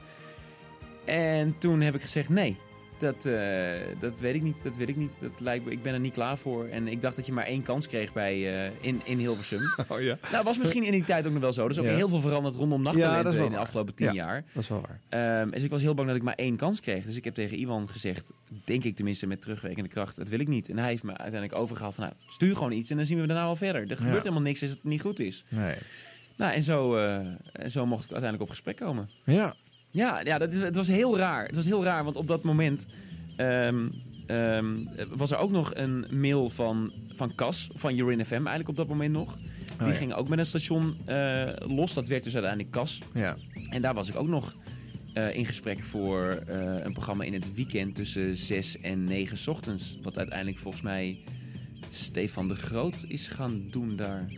En 1.04 1.58
toen 1.58 1.80
heb 1.80 1.94
ik 1.94 2.02
gezegd, 2.02 2.28
nee. 2.28 2.56
Dat, 3.02 3.26
eh, 3.26 3.80
dat 3.98 4.18
weet 4.20 4.34
ik 4.34 4.42
niet. 4.42 4.62
Dat 4.62 4.76
weet 4.76 4.88
ik 4.88 4.96
niet. 4.96 5.20
Dat 5.20 5.40
lijkt 5.40 5.64
me, 5.64 5.70
ik 5.70 5.82
ben 5.82 5.94
er 5.94 6.00
niet 6.00 6.12
klaar 6.12 6.38
voor. 6.38 6.66
En 6.66 6.88
ik 6.88 7.00
dacht 7.02 7.16
dat 7.16 7.26
je 7.26 7.32
maar 7.32 7.44
één 7.44 7.62
kans 7.62 7.86
kreeg 7.86 8.12
bij, 8.12 8.64
eh, 8.66 8.72
in, 8.80 9.00
in 9.04 9.18
Hilversum. 9.18 9.60
Oh 9.88 10.00
ja. 10.00 10.18
nou, 10.32 10.44
was 10.44 10.58
misschien 10.58 10.82
in 10.84 10.92
die 10.92 11.04
tijd 11.04 11.26
ook 11.26 11.32
nog 11.32 11.42
wel 11.42 11.52
zo. 11.52 11.64
Er 11.64 11.70
is 11.70 11.78
ook 11.78 11.84
Ja. 11.84 11.94
heel 11.94 12.08
veel 12.08 12.20
veranderd 12.20 12.54
rondom 12.54 12.78
Ja, 12.78 12.84
nachttalenten 12.92 13.36
wel 13.36 13.46
in 13.46 13.52
de 13.52 13.58
afgelopen 13.58 13.94
tien 13.94 14.06
Ja. 14.06 14.12
jaar. 14.12 14.44
Dat 14.52 14.62
is 14.62 14.68
wel 14.68 14.80
waar. 14.80 15.00
Ehm, 15.40 15.50
dus 15.50 15.62
ik 15.62 15.70
was 15.70 15.82
heel 15.82 15.94
bang 15.94 16.08
dat 16.08 16.16
ik 16.16 16.22
maar 16.22 16.34
één 16.34 16.56
kans 16.56 16.80
kreeg. 16.80 17.04
Dus 17.04 17.16
ik 17.16 17.24
heb 17.24 17.34
tegen 17.34 17.58
Iwan 17.58 17.88
gezegd, 17.88 18.32
denk 18.64 18.84
ik 18.84 18.96
tenminste 18.96 19.26
met 19.26 19.40
terugwerkende 19.40 19.88
kracht, 19.88 20.16
dat 20.16 20.28
wil 20.28 20.40
ik 20.40 20.48
niet. 20.48 20.68
En 20.68 20.78
hij 20.78 20.88
heeft 20.88 21.02
me 21.02 21.10
uiteindelijk 21.16 21.60
overgehaald 21.60 21.94
van, 21.94 22.04
nou, 22.04 22.16
stuur 22.30 22.56
gewoon 22.56 22.72
iets 22.72 22.90
en 22.90 22.96
dan 22.96 23.06
zien 23.06 23.20
we 23.20 23.26
daarna 23.26 23.44
wel 23.44 23.56
verder. 23.56 23.80
Er 23.80 23.96
gebeurt 23.96 24.14
Ja. 24.14 24.20
helemaal 24.22 24.42
niks 24.42 24.62
als 24.62 24.70
het 24.70 24.84
niet 24.84 25.00
goed 25.00 25.20
is. 25.20 25.44
Nee. 25.48 25.74
Nou, 26.36 26.52
en 26.54 26.62
zo, 26.62 26.96
eh, 26.96 27.14
en 27.52 27.70
zo 27.70 27.86
mocht 27.86 28.04
ik 28.04 28.10
uiteindelijk 28.12 28.42
op 28.42 28.56
gesprek 28.56 28.76
komen. 28.76 29.08
Ja. 29.24 29.54
Ja, 29.92 30.20
ja 30.24 30.38
dat 30.38 30.52
is, 30.52 30.60
het 30.60 30.76
was 30.76 30.88
heel 30.88 31.16
raar. 31.16 31.46
Het 31.46 31.56
was 31.56 31.64
heel 31.64 31.84
raar, 31.84 32.04
want 32.04 32.16
op 32.16 32.28
dat 32.28 32.42
moment 32.42 32.86
ehm, 33.36 33.88
ehm, 34.26 34.66
was 35.08 35.30
er 35.30 35.38
ook 35.38 35.50
nog 35.50 35.74
een 35.74 36.06
mail 36.10 36.48
van, 36.48 36.92
van 37.14 37.34
Cas, 37.34 37.68
van 37.74 37.98
Urin 37.98 38.24
FM 38.24 38.32
eigenlijk 38.32 38.68
op 38.68 38.76
dat 38.76 38.88
moment 38.88 39.12
nog. 39.12 39.36
Die 39.78 39.86
ja. 39.86 39.92
ging 39.92 40.14
ook 40.14 40.28
met 40.28 40.38
een 40.38 40.46
station 40.46 40.96
eh, 41.04 41.48
los. 41.58 41.94
Dat 41.94 42.06
werd 42.06 42.24
dus 42.24 42.34
uiteindelijk 42.34 42.72
Cas. 42.72 42.98
Ja. 43.14 43.36
En 43.70 43.82
daar 43.82 43.94
was 43.94 44.08
ik 44.08 44.16
ook 44.16 44.28
nog 44.28 44.56
eh, 45.12 45.36
in 45.36 45.46
gesprek 45.46 45.80
voor 45.80 46.42
eh, 46.46 46.84
een 46.84 46.92
programma 46.92 47.24
in 47.24 47.32
het 47.32 47.54
weekend 47.54 47.94
tussen 47.94 48.36
6 48.36 48.80
en 48.80 49.04
9 49.04 49.38
's 49.38 49.46
ochtends. 49.46 49.98
Wat 50.02 50.18
uiteindelijk 50.18 50.58
volgens 50.58 50.82
mij 50.82 51.18
Stefan 51.90 52.48
de 52.48 52.54
Groot 52.54 53.04
is 53.08 53.28
gaan 53.28 53.64
doen 53.70 53.96
daar. 53.96 54.28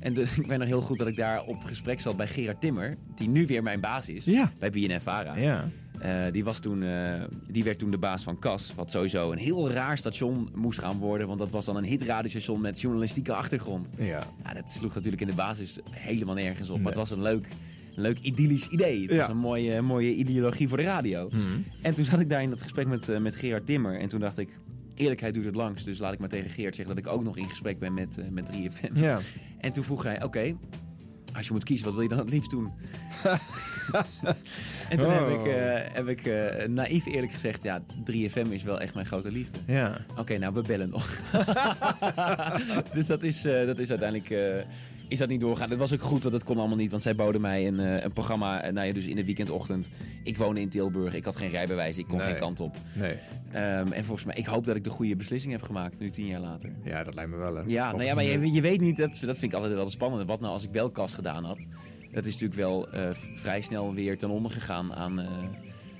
En 0.00 0.14
dus, 0.14 0.36
ik 0.38 0.46
weet 0.46 0.58
nog 0.58 0.68
heel 0.68 0.80
goed 0.80 0.98
dat 0.98 1.06
ik 1.06 1.16
daar 1.16 1.42
op 1.44 1.64
gesprek 1.64 2.00
zat 2.00 2.16
bij 2.16 2.26
Gerard 2.26 2.60
Timmer, 2.60 2.94
die 3.14 3.28
nu 3.28 3.46
weer 3.46 3.62
mijn 3.62 3.80
baas 3.80 4.08
is 4.08 4.24
Ja. 4.24 4.52
bij 4.58 4.70
BNN 4.70 5.00
Vara. 5.00 5.36
Ja. 5.36 5.68
Eh, 5.98 6.32
die, 6.32 6.44
was 6.44 6.60
toen, 6.60 6.82
eh, 6.82 7.22
die 7.46 7.64
werd 7.64 7.78
toen 7.78 7.90
de 7.90 7.98
baas 7.98 8.22
van 8.22 8.38
CAS. 8.38 8.72
Wat 8.76 8.90
sowieso 8.90 9.32
een 9.32 9.38
heel 9.38 9.70
raar 9.70 9.98
station 9.98 10.48
moest 10.54 10.78
gaan 10.78 10.98
worden. 10.98 11.26
Want 11.26 11.38
dat 11.38 11.50
was 11.50 11.64
dan 11.64 11.76
een 11.76 11.84
hitradiostation 11.84 12.60
met 12.60 12.80
journalistieke 12.80 13.32
achtergrond. 13.34 13.90
Ja. 13.96 14.26
Ja, 14.44 14.54
dat 14.54 14.70
sloeg 14.70 14.94
natuurlijk 14.94 15.22
in 15.22 15.28
de 15.28 15.34
basis 15.34 15.78
helemaal 15.90 16.34
nergens 16.34 16.68
op. 16.70 16.76
Maar 16.78 16.86
het 16.86 16.94
was 16.94 17.10
een 17.10 17.22
leuk, 17.22 17.48
een 17.94 18.02
leuk 18.02 18.18
idyllisch 18.18 18.66
idee. 18.68 19.02
Het 19.02 19.10
Ja. 19.10 19.16
was 19.18 19.28
een 19.28 19.36
mooie, 19.36 19.82
mooie 19.82 20.14
ideologie 20.14 20.68
voor 20.68 20.76
de 20.76 20.82
radio. 20.82 21.28
Mhm. 21.32 21.40
En 21.82 21.94
toen 21.94 22.04
zat 22.04 22.20
ik 22.20 22.28
daar 22.28 22.42
in 22.42 22.50
dat 22.50 22.60
gesprek 22.60 22.86
met, 22.86 23.08
eh, 23.08 23.18
met 23.18 23.34
Gerard 23.34 23.66
Timmer. 23.66 23.98
En 24.00 24.08
toen 24.08 24.20
dacht 24.20 24.38
ik, 24.38 24.58
eerlijkheid 24.98 25.34
duurt 25.34 25.46
het 25.46 25.54
langst. 25.54 25.84
Dus 25.84 25.98
laat 25.98 26.12
ik 26.12 26.18
maar 26.18 26.28
tegen 26.28 26.50
Gerard 26.50 26.74
zeggen 26.74 26.94
dat 26.96 27.04
ik 27.04 27.12
ook 27.12 27.22
nog 27.24 27.36
in 27.36 27.48
gesprek 27.48 27.78
ben 27.78 27.94
met, 27.94 28.18
eh, 28.18 28.28
met 28.28 28.46
3FM. 28.46 29.02
Ja. 29.02 29.18
En 29.60 29.72
toen 29.72 29.84
vroeg 29.84 30.02
hij, 30.02 30.24
oké, 30.24 30.56
als 31.34 31.46
je 31.46 31.52
moet 31.52 31.64
kiezen, 31.64 31.84
wat 31.84 31.94
wil 31.94 32.02
je 32.02 32.08
dan 32.08 32.18
het 32.18 32.30
liefst 32.30 32.50
doen? 32.50 32.72
en 34.90 34.98
toen 34.98 35.10
heb 35.10 35.22
Oh. 35.22 35.30
ik, 35.30 35.46
eh, 35.46 35.94
heb 35.94 36.08
ik 36.08 36.26
eh, 36.26 36.68
naïef 36.68 37.06
eerlijk 37.06 37.32
gezegd, 37.32 37.62
ja, 37.62 37.82
3FM 38.04 38.50
is 38.50 38.62
wel 38.62 38.80
echt 38.80 38.94
mijn 38.94 39.06
grote 39.06 39.32
liefde. 39.32 39.58
Ja. 39.66 39.96
Oké, 40.18 40.38
nou, 40.38 40.54
we 40.54 40.62
bellen 40.62 40.88
nog. 40.88 41.08
dus 42.94 43.06
dat 43.06 43.22
is, 43.22 43.42
dat 43.42 43.78
is 43.78 43.90
uiteindelijk... 43.90 44.64
is 45.08 45.18
dat 45.18 45.28
niet 45.28 45.40
doorgaan. 45.40 45.68
Dat 45.68 45.78
was 45.78 45.92
ook 45.92 46.00
goed, 46.00 46.20
want 46.22 46.34
dat 46.34 46.44
kon 46.44 46.58
allemaal 46.58 46.76
niet. 46.76 46.90
Want 46.90 47.02
zij 47.02 47.14
boden 47.14 47.40
mij 47.40 47.66
een, 47.66 47.80
eh, 47.80 48.02
een 48.04 48.12
programma, 48.12 48.60
eh, 48.62 48.72
nou 48.72 48.86
ja, 48.86 48.92
dus 48.92 49.06
in 49.06 49.16
de 49.16 49.24
weekendochtend. 49.24 49.90
Ik 50.22 50.36
woonde 50.36 50.60
in 50.60 50.68
Tilburg, 50.68 51.14
ik 51.14 51.24
had 51.24 51.36
geen 51.36 51.48
rijbewijs, 51.48 51.98
ik 51.98 52.06
kon 52.06 52.18
Nee. 52.18 52.26
geen 52.26 52.36
kant 52.38 52.60
op. 52.60 52.76
Nee. 52.92 53.14
Ehm, 53.52 53.92
en 53.92 54.04
volgens 54.04 54.24
mij, 54.26 54.34
ik 54.36 54.46
hoop 54.46 54.64
dat 54.64 54.76
ik 54.76 54.84
de 54.84 54.90
goede 54.90 55.16
beslissing 55.16 55.52
heb 55.52 55.62
gemaakt, 55.62 55.98
nu 55.98 56.10
tien 56.10 56.26
jaar 56.26 56.40
later. 56.40 56.70
Ja, 56.84 57.04
dat 57.04 57.14
lijkt 57.14 57.30
me 57.30 57.36
wel. 57.36 57.54
hè. 57.54 57.62
Ja, 57.66 57.90
nou 57.92 58.04
ja, 58.04 58.14
maar 58.14 58.24
je, 58.24 58.52
je 58.52 58.60
weet 58.60 58.80
niet, 58.80 58.96
dat, 58.96 59.10
dat 59.10 59.38
vind 59.38 59.42
ik 59.42 59.54
altijd 59.54 59.72
wel 59.74 59.84
het 59.84 59.92
spannende. 59.92 60.24
Wat 60.24 60.40
nou 60.40 60.52
als 60.52 60.64
ik 60.64 60.70
wel 60.70 60.90
kas 60.90 61.14
gedaan 61.14 61.44
had? 61.44 61.66
dat 62.12 62.26
is 62.26 62.32
natuurlijk 62.32 62.60
wel 62.60 62.90
eh, 62.90 63.08
vrij 63.34 63.60
snel 63.60 63.94
weer 63.94 64.18
ten 64.18 64.30
onder 64.30 64.50
gegaan 64.50 64.94
aan, 64.94 65.18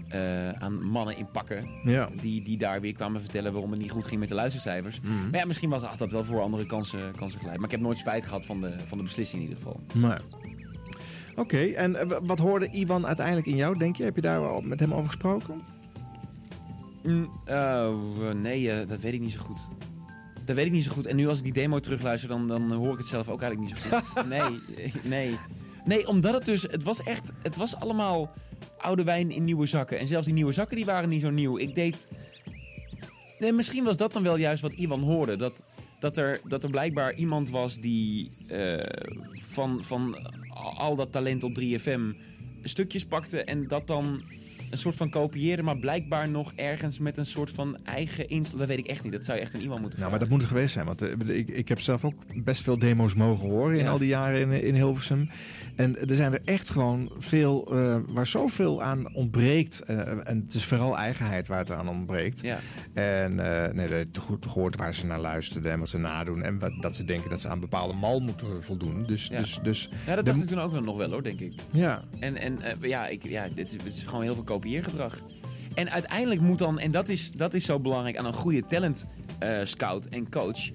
eh, 0.09 0.51
aan 0.51 0.83
mannen 0.83 1.17
in 1.17 1.31
pakken. 1.31 1.69
Ja. 1.83 2.09
Die, 2.21 2.43
die 2.43 2.59
daar 2.59 2.81
weer 2.81 2.93
kwamen 2.93 3.21
vertellen 3.21 3.53
waarom 3.53 3.71
het 3.71 3.81
niet 3.81 3.91
goed 3.91 4.07
ging 4.07 4.21
met 4.21 4.29
de 4.29 4.35
luistercijfers. 4.35 5.01
Mhm. 5.01 5.31
Maar 5.31 5.41
ja, 5.41 5.47
misschien 5.47 5.71
was, 5.71 5.83
had 5.83 5.99
dat 5.99 6.13
wel 6.13 6.25
voor 6.25 6.41
andere 6.41 6.67
kansen, 6.67 7.13
kansen 7.17 7.39
geleid. 7.39 7.57
Maar 7.57 7.67
ik 7.67 7.71
heb 7.71 7.81
nooit 7.81 7.99
spijt 7.99 8.25
gehad 8.25 8.47
van 8.47 8.61
de, 8.61 8.75
van 8.87 8.99
de 8.99 9.05
beslissing 9.05 9.43
in 9.43 9.49
ieder 9.49 9.63
geval. 9.63 9.81
Maar. 9.95 10.21
Oké, 11.37 11.59
en 11.59 11.97
eh, 11.97 12.19
wat 12.23 12.39
hoorde 12.39 12.69
Iwan 12.71 13.07
uiteindelijk 13.07 13.47
in 13.47 13.57
jou, 13.57 13.79
denk 13.79 13.97
je? 13.97 14.05
Heb 14.05 14.17
je 14.17 14.23
daar 14.23 14.41
wel 14.41 14.61
met 14.61 14.81
hem 14.81 14.93
over 14.93 15.07
gesproken? 15.07 15.61
Mm, 17.03 17.31
eh, 17.45 17.93
nee, 18.35 18.85
dat 18.85 19.01
weet 19.01 19.15
ik 19.15 19.21
niet 19.21 19.33
zo 19.33 19.41
goed. 19.41 19.69
Dat 20.45 20.57
weet 20.57 20.67
ik 20.67 20.73
niet 20.73 20.85
zo 20.85 20.93
goed. 20.93 21.07
En 21.07 21.17
nu 21.17 21.29
als 21.29 21.39
ik 21.39 21.45
die 21.45 21.53
demo 21.53 21.81
terugluister, 21.81 22.29
dan, 22.29 22.49
dan 22.49 22.73
hoor 22.73 22.93
ik 22.93 22.99
het 22.99 23.07
zelf 23.07 23.29
ook 23.29 23.43
eigenlijk 23.43 23.73
niet 23.73 23.83
zo 23.83 23.99
goed. 23.99 24.29
nee, 24.35 24.61
nee. 25.03 25.39
Nee, 25.89 26.09
omdat 26.09 26.35
het 26.35 26.45
dus... 26.45 26.63
Het 26.63 26.83
was 26.83 27.03
echt... 27.03 27.33
Het 27.43 27.57
was 27.57 27.77
allemaal 27.77 28.31
oude 28.79 29.05
wijn 29.05 29.31
in 29.31 29.45
nieuwe 29.45 29.67
zakken. 29.67 29.99
En 29.99 30.09
zelfs 30.09 30.27
die 30.27 30.35
nieuwe 30.35 30.53
zakken 30.53 30.77
die 30.77 30.85
waren 30.85 31.09
niet 31.09 31.21
zo 31.21 31.31
nieuw. 31.31 31.59
Ik 31.59 31.75
deed... 31.75 32.09
Nee, 33.39 33.53
misschien 33.53 33.85
was 33.85 33.97
dat 33.97 34.13
dan 34.13 34.23
wel 34.23 34.37
juist 34.37 34.63
wat 34.63 34.73
Iwan 34.73 35.01
hoorde. 35.03 35.37
Dat, 35.37 35.65
dat, 35.99 36.17
er, 36.17 36.41
dat 36.49 36.65
er 36.65 36.71
blijkbaar 36.71 37.15
iemand 37.15 37.51
was 37.51 37.79
die 37.81 38.31
eh, 38.47 38.87
van, 39.43 39.85
van 39.85 40.29
al 40.77 40.97
dat 40.97 41.13
talent 41.13 41.45
op 41.45 41.61
3FM 41.61 42.01
stukjes 42.63 43.05
pakte 43.05 43.45
en 43.45 43.67
dat 43.67 43.87
dan 43.87 44.23
een 44.71 44.79
soort 44.79 44.97
van 44.97 45.11
kopieerde, 45.11 45.63
maar 45.63 45.77
blijkbaar 45.79 46.29
nog 46.29 46.53
ergens 46.55 46.99
met 46.99 47.17
een 47.17 47.27
soort 47.27 47.51
van 47.51 47.77
eigen 47.85 48.29
instelling. 48.29 48.67
Dat 48.67 48.77
weet 48.77 48.85
ik 48.87 48.91
echt 48.91 49.03
niet. 49.03 49.13
Dat 49.13 49.25
zou 49.25 49.39
je 49.39 49.45
echt 49.45 49.55
aan 49.55 49.61
Iwan 49.61 49.81
moeten 49.81 49.99
Nou, 49.99 50.11
vragen. 50.11 50.11
maar 50.11 50.19
dat 50.19 50.29
moet 50.29 50.41
het 50.41 50.51
geweest 50.51 50.73
zijn. 50.73 50.87
Want 50.87 51.03
eh, 51.03 51.37
ik, 51.39 51.49
ik 51.49 51.69
heb 51.69 51.81
zelf 51.81 52.05
ook 52.05 52.45
best 52.45 52.63
veel 52.63 52.79
demo's 52.79 53.15
mogen 53.15 53.49
horen 53.49 53.79
in 53.79 53.85
Ja. 53.85 53.91
al 53.91 53.99
die 53.99 54.09
jaren 54.09 54.41
in, 54.41 54.63
in 54.63 54.75
Hilversum. 54.75 55.29
En 55.79 56.09
er 56.09 56.15
zijn 56.17 56.33
er 56.33 56.41
echt 56.45 56.71
gewoon 56.71 57.11
veel 57.19 57.67
eh, 57.73 57.97
waar 58.09 58.27
zoveel 58.27 58.83
aan 58.83 59.15
ontbreekt. 59.15 59.81
Eh, 59.81 60.29
en 60.29 60.43
het 60.47 60.55
is 60.55 60.65
vooral 60.65 60.97
eigenheid 60.97 61.49
waar 61.49 61.59
het 61.59 61.71
aan 61.71 61.89
ontbreekt. 61.89 62.41
Ja. 62.41 62.59
En 62.95 63.65
eh 63.67 63.73
nee, 63.73 64.07
goed 64.21 64.47
gehoord 64.47 64.77
waar 64.77 64.95
ze 64.95 65.07
naar 65.07 65.21
luisterden 65.21 65.73
en 65.73 65.79
wat 65.79 65.89
ze 65.89 65.99
nadoen. 65.99 66.43
En 66.43 66.59
wat, 66.59 66.73
dat 66.81 66.97
ze 66.97 67.05
denken 67.05 67.31
dat 67.31 67.41
ze 67.41 67.49
aan 67.49 67.61
bepaalde 67.61 67.95
mal 67.95 68.21
moeten 68.21 68.65
voldoen. 68.65 69.05
Dus, 69.07 69.27
Ja. 69.27 69.39
dus, 69.39 69.59
dus 69.63 69.89
Ja, 70.07 70.15
dat 70.15 70.27
dacht 70.27 70.43
ik 70.43 70.49
toen 70.49 70.61
ook 70.61 70.81
nog 70.81 70.97
wel 70.97 71.11
hoor, 71.11 71.23
denk 71.23 71.41
ik. 71.41 71.53
Ja. 71.73 72.01
En, 72.19 72.37
en 72.37 72.59
ja, 72.81 73.07
ik, 73.07 73.23
ja 73.23 73.47
dit, 73.55 73.67
is, 73.67 73.79
dit 73.85 73.95
is 73.95 74.03
gewoon 74.03 74.23
heel 74.23 74.35
veel 74.35 74.45
kopieergedrag. 74.45 75.19
En 75.75 75.91
uiteindelijk 75.91 76.41
moet 76.41 76.59
dan, 76.59 76.79
en 76.79 76.91
dat 76.91 77.09
is, 77.09 77.33
dat 77.33 77.55
is 77.55 77.65
zo 77.65 77.81
belangrijk 77.81 78.17
aan 78.17 78.27
een 78.27 78.33
goede 78.33 78.67
talent 78.67 79.07
scout 79.65 80.07
en 80.07 80.31
coach. 80.31 80.71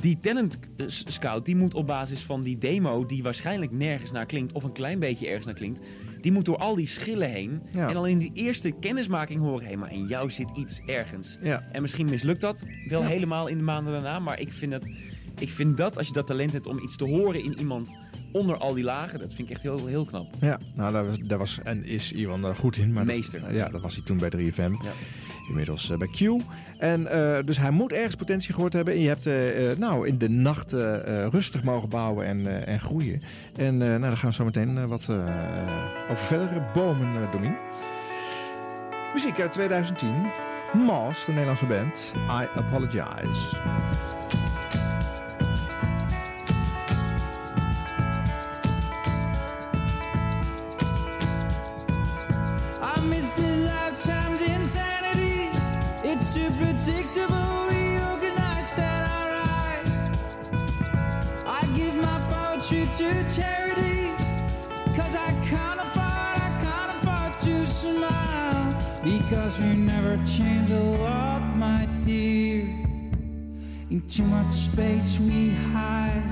Die 0.00 0.20
talent 0.20 0.58
scout 0.86 1.44
die 1.44 1.56
moet 1.56 1.74
op 1.74 1.86
basis 1.86 2.22
van 2.22 2.42
die 2.42 2.58
demo, 2.58 3.06
die 3.06 3.22
waarschijnlijk 3.22 3.72
nergens 3.72 4.12
naar 4.12 4.26
klinkt, 4.26 4.52
of 4.52 4.64
een 4.64 4.72
klein 4.72 4.98
beetje 4.98 5.26
ergens 5.26 5.46
naar 5.46 5.54
klinkt, 5.54 5.86
die 6.20 6.32
moet 6.32 6.44
door 6.44 6.56
al 6.56 6.74
die 6.74 6.86
schillen 6.86 7.30
heen. 7.30 7.62
Ja. 7.72 7.88
En 7.88 7.94
dan 7.94 8.06
in 8.06 8.18
die 8.18 8.30
eerste 8.34 8.70
kennismaking 8.70 9.40
horen: 9.40 9.66
hé, 9.68 9.76
maar 9.76 9.92
in 9.92 10.06
jou 10.06 10.30
zit 10.30 10.56
iets 10.56 10.80
ergens. 10.86 11.38
Ja. 11.42 11.68
En 11.72 11.82
misschien 11.82 12.10
mislukt 12.10 12.40
dat 12.40 12.66
wel 12.88 13.02
Ja. 13.02 13.06
helemaal 13.08 13.46
in 13.46 13.56
de 13.58 13.64
maanden 13.64 13.92
daarna, 13.92 14.18
maar 14.18 14.40
ik 14.40 14.52
vind, 14.52 14.72
het, 14.72 14.92
ik 15.38 15.50
vind 15.50 15.76
dat 15.76 15.98
als 15.98 16.06
je 16.06 16.12
dat 16.12 16.26
talent 16.26 16.52
hebt 16.52 16.66
om 16.66 16.78
iets 16.78 16.96
te 16.96 17.04
horen 17.04 17.44
in 17.44 17.58
iemand 17.58 17.94
onder 18.32 18.56
al 18.56 18.74
die 18.74 18.84
lagen, 18.84 19.18
dat 19.18 19.34
vind 19.34 19.48
ik 19.48 19.54
echt 19.54 19.62
heel, 19.62 19.86
heel 19.86 20.04
knap. 20.04 20.26
Ja, 20.40 20.58
nou, 20.74 20.92
daar 20.92 21.06
was, 21.06 21.18
daar 21.18 21.38
was 21.38 21.60
en 21.62 21.84
is 21.84 22.12
Iwan 22.12 22.44
er 22.44 22.56
goed 22.56 22.76
in. 22.76 22.92
Maar 22.92 23.04
Meester. 23.04 23.40
Dat, 23.40 23.54
ja, 23.54 23.68
dat 23.68 23.80
was 23.80 23.94
hij 23.94 24.04
toen 24.04 24.16
bij 24.18 24.30
3FM. 24.36 24.56
Ja. 24.82 24.92
Inmiddels 25.48 25.90
eh, 25.90 25.98
bij 25.98 26.08
Q. 26.08 26.20
En 26.78 27.06
eh, 27.06 27.44
dus 27.44 27.58
hij 27.58 27.70
moet 27.70 27.92
ergens 27.92 28.14
potentie 28.14 28.54
gehoord 28.54 28.72
hebben. 28.72 28.94
En 28.94 29.00
je 29.00 29.08
hebt 29.08 29.26
eh, 29.26 29.78
nou, 29.78 30.06
in 30.06 30.18
de 30.18 30.28
nacht 30.28 30.72
rustig 31.30 31.62
mogen 31.62 31.88
bouwen 31.88 32.26
en, 32.26 32.66
en 32.66 32.80
groeien. 32.80 33.22
En 33.56 33.76
nou, 33.76 34.00
daar 34.00 34.16
gaan 34.16 34.28
we 34.28 34.34
zo 34.34 34.44
meteen 34.44 34.86
wat 34.86 35.08
over 36.10 36.26
verder 36.26 36.62
bomen, 36.72 37.30
Domien. 37.30 37.56
Muziek 39.12 39.40
uit 39.40 39.52
2010. 39.52 40.14
Moss, 40.72 41.24
de 41.24 41.32
Nederlandse 41.32 41.66
band. 41.66 42.12
I 42.16 42.58
Apologize. 42.58 43.56
Too 56.44 56.50
predictable, 56.56 57.66
reorganized 57.68 58.78
and 58.78 59.04
alright. 59.16 59.86
I 61.46 61.66
give 61.74 61.94
my 61.96 62.18
poetry 62.30 62.86
to 62.96 63.08
charity. 63.34 64.12
Cause 64.96 65.14
I 65.14 65.30
can't 65.48 65.80
afford, 65.80 66.02
I 66.02 66.50
can't 66.64 66.90
afford 66.96 67.32
to 67.40 67.66
smile. 67.66 68.74
Because 69.02 69.58
we 69.58 69.74
never 69.74 70.16
change 70.26 70.70
a 70.70 70.82
lot, 71.04 71.42
my 71.56 71.88
dear. 72.02 72.62
In 73.90 74.02
too 74.08 74.24
much 74.24 74.52
space 74.52 75.18
we 75.18 75.50
hide. 75.72 76.22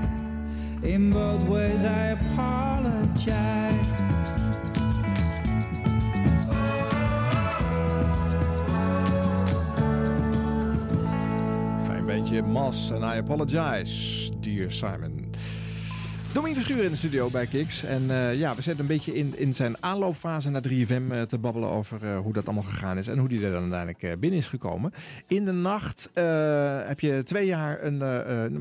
In 0.82 1.10
both 1.10 1.42
ways 1.44 1.84
I 1.84 2.18
apologize. 2.18 4.21
Bandje 12.22 12.42
Moss 12.42 12.90
en 12.90 13.00
I 13.02 13.18
Apologize, 13.18 14.30
dear 14.40 14.70
Simon. 14.70 15.30
Domien 16.32 16.54
Verschuren 16.54 16.84
in 16.84 16.90
de 16.90 16.96
studio 16.96 17.30
bij 17.30 17.46
Kiks. 17.46 17.82
En 17.84 18.10
eh, 18.10 18.38
ja, 18.38 18.54
we 18.54 18.62
zitten 18.62 18.80
een 18.82 18.86
beetje 18.86 19.14
in, 19.14 19.32
in 19.38 19.54
zijn 19.54 19.76
aanloopfase 19.80 20.50
naar 20.50 20.62
3FM 20.68 21.10
eh, 21.10 21.22
te 21.22 21.38
babbelen 21.38 21.68
over 21.68 22.04
eh, 22.04 22.18
hoe 22.18 22.32
dat 22.32 22.44
allemaal 22.46 22.62
gegaan 22.64 22.98
is. 22.98 23.08
En 23.08 23.18
hoe 23.18 23.28
die 23.28 23.44
er 23.44 23.52
dan 23.52 23.72
uiteindelijk 23.72 24.20
binnen 24.20 24.38
is 24.38 24.46
gekomen. 24.48 24.92
In 25.26 25.44
de 25.44 25.52
nacht 25.52 26.10
heb 26.86 27.00
je 27.00 27.22
twee 27.24 27.46
jaar 27.46 27.84
een, 27.84 28.00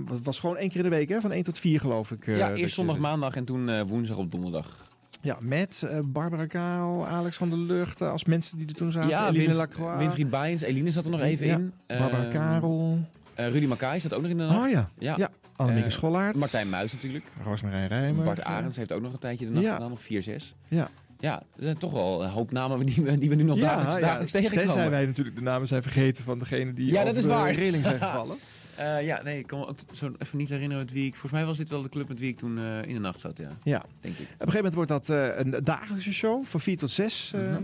het 0.09 0.23
was 0.23 0.39
gewoon 0.39 0.57
één 0.57 0.67
keer 0.69 0.77
in 0.83 0.89
de 0.89 0.95
week, 0.95 1.09
hè? 1.09 1.21
Van 1.21 1.31
1 1.31 1.43
tot 1.43 1.59
4 1.59 1.79
geloof 1.79 2.11
ik. 2.11 2.25
ja, 2.25 2.49
eerst 2.49 2.59
je- 2.59 2.67
zondag, 2.67 2.97
maandag 2.97 3.35
en 3.35 3.45
toen 3.45 3.83
woensdag 3.83 4.17
op 4.17 4.31
donderdag. 4.31 4.89
Ja, 5.21 5.37
met 5.41 5.85
Barbara 6.05 6.45
Karel, 6.45 7.07
Alex 7.07 7.37
van 7.37 7.49
der 7.49 7.57
Lucht, 7.59 8.01
als 8.01 8.25
mensen 8.25 8.57
die 8.57 8.67
er 8.67 8.73
toen 8.73 8.91
zaten. 8.91 9.09
ja, 9.09 9.27
Eline 9.29 9.53
Lacroix. 9.53 9.97
Winfried 9.97 10.61
Eline 10.61 10.91
zat 10.91 11.05
er 11.05 11.11
nog 11.11 11.21
even 11.21 11.45
Ja, 11.47 11.53
in. 11.57 11.73
Barbara 11.87 12.21
Ehm, 12.23 12.31
Karel. 12.31 12.99
Eh, 13.45 13.51
Rudy 13.51 13.65
Makai 13.65 13.99
zat 13.99 14.13
ook 14.13 14.21
nog 14.21 14.31
in 14.31 14.37
de 14.37 14.43
nacht. 14.43 14.65
Oh 14.65 14.69
ja, 14.69 14.89
Ja. 14.99 15.13
ja. 15.17 15.29
Annemieke 15.55 15.87
Eh, 15.87 15.93
Schollaert. 15.93 16.35
Martijn 16.35 16.69
Muis 16.69 16.93
natuurlijk. 16.93 17.25
Roosmarijn 17.43 17.87
Rijmer. 17.87 18.23
Bart 18.23 18.43
Arends 18.43 18.77
heeft 18.77 18.91
ook 18.91 19.01
nog 19.01 19.13
een 19.13 19.19
tijdje 19.19 19.45
de 19.45 19.51
nacht 19.51 19.65
Ja. 19.65 19.73
gedaan, 19.73 19.89
nog 19.89 20.01
4-6. 20.01 20.53
Ja. 20.67 20.89
Ja, 21.19 21.39
er 21.55 21.63
zijn 21.63 21.77
toch 21.77 21.91
wel 21.91 22.23
een 22.23 22.29
hoop 22.29 22.51
namen 22.51 22.85
die 22.85 23.03
we, 23.03 23.17
die 23.17 23.29
we 23.29 23.35
nu 23.35 23.43
nog 23.43 23.59
dagelijks, 23.59 23.99
dagelijks 24.01 24.31
tegenkomen. 24.31 24.65
Tenzij 24.65 24.89
wij 24.89 25.05
natuurlijk 25.05 25.35
de 25.35 25.41
namen 25.41 25.67
zijn 25.67 25.81
vergeten 25.83 26.23
van 26.23 26.39
degene 26.39 26.73
die 26.73 26.85
Ja, 26.85 26.91
dat 26.91 27.01
over 27.03 27.17
is 27.17 27.23
de 27.23 27.29
waar. 27.29 27.51
reling 27.53 27.83
zijn 27.83 27.97
gevallen. 28.07 28.37
Eh, 28.75 29.05
ja, 29.05 29.21
nee, 29.23 29.39
ik 29.39 29.47
kan 29.47 29.59
me 29.59 29.67
ook 29.67 29.77
zo 29.91 30.11
even 30.17 30.37
niet 30.37 30.49
herinneren 30.49 30.83
met 30.83 30.93
wie 30.93 31.05
ik... 31.05 31.11
Volgens 31.11 31.31
mij 31.31 31.45
was 31.45 31.57
dit 31.57 31.69
wel 31.69 31.81
de 31.81 31.89
club 31.89 32.07
met 32.07 32.19
wie 32.19 32.29
ik 32.29 32.37
toen 32.37 32.59
in 32.59 32.93
de 32.93 32.99
nacht 32.99 33.19
zat, 33.19 33.37
ja. 33.37 33.49
Ja. 33.63 33.83
Denk 34.01 34.17
ik. 34.17 34.21
Op 34.25 34.31
een 34.31 34.51
gegeven 34.51 34.55
moment 34.55 34.73
wordt 34.73 34.89
dat 34.89 35.07
een 35.45 35.55
dagelijkse 35.63 36.13
show 36.13 36.43
van 36.45 36.59
4 36.59 36.77
tot 36.77 36.91
6. 36.91 37.31
eh 37.35 37.41
Mhm. 37.41 37.61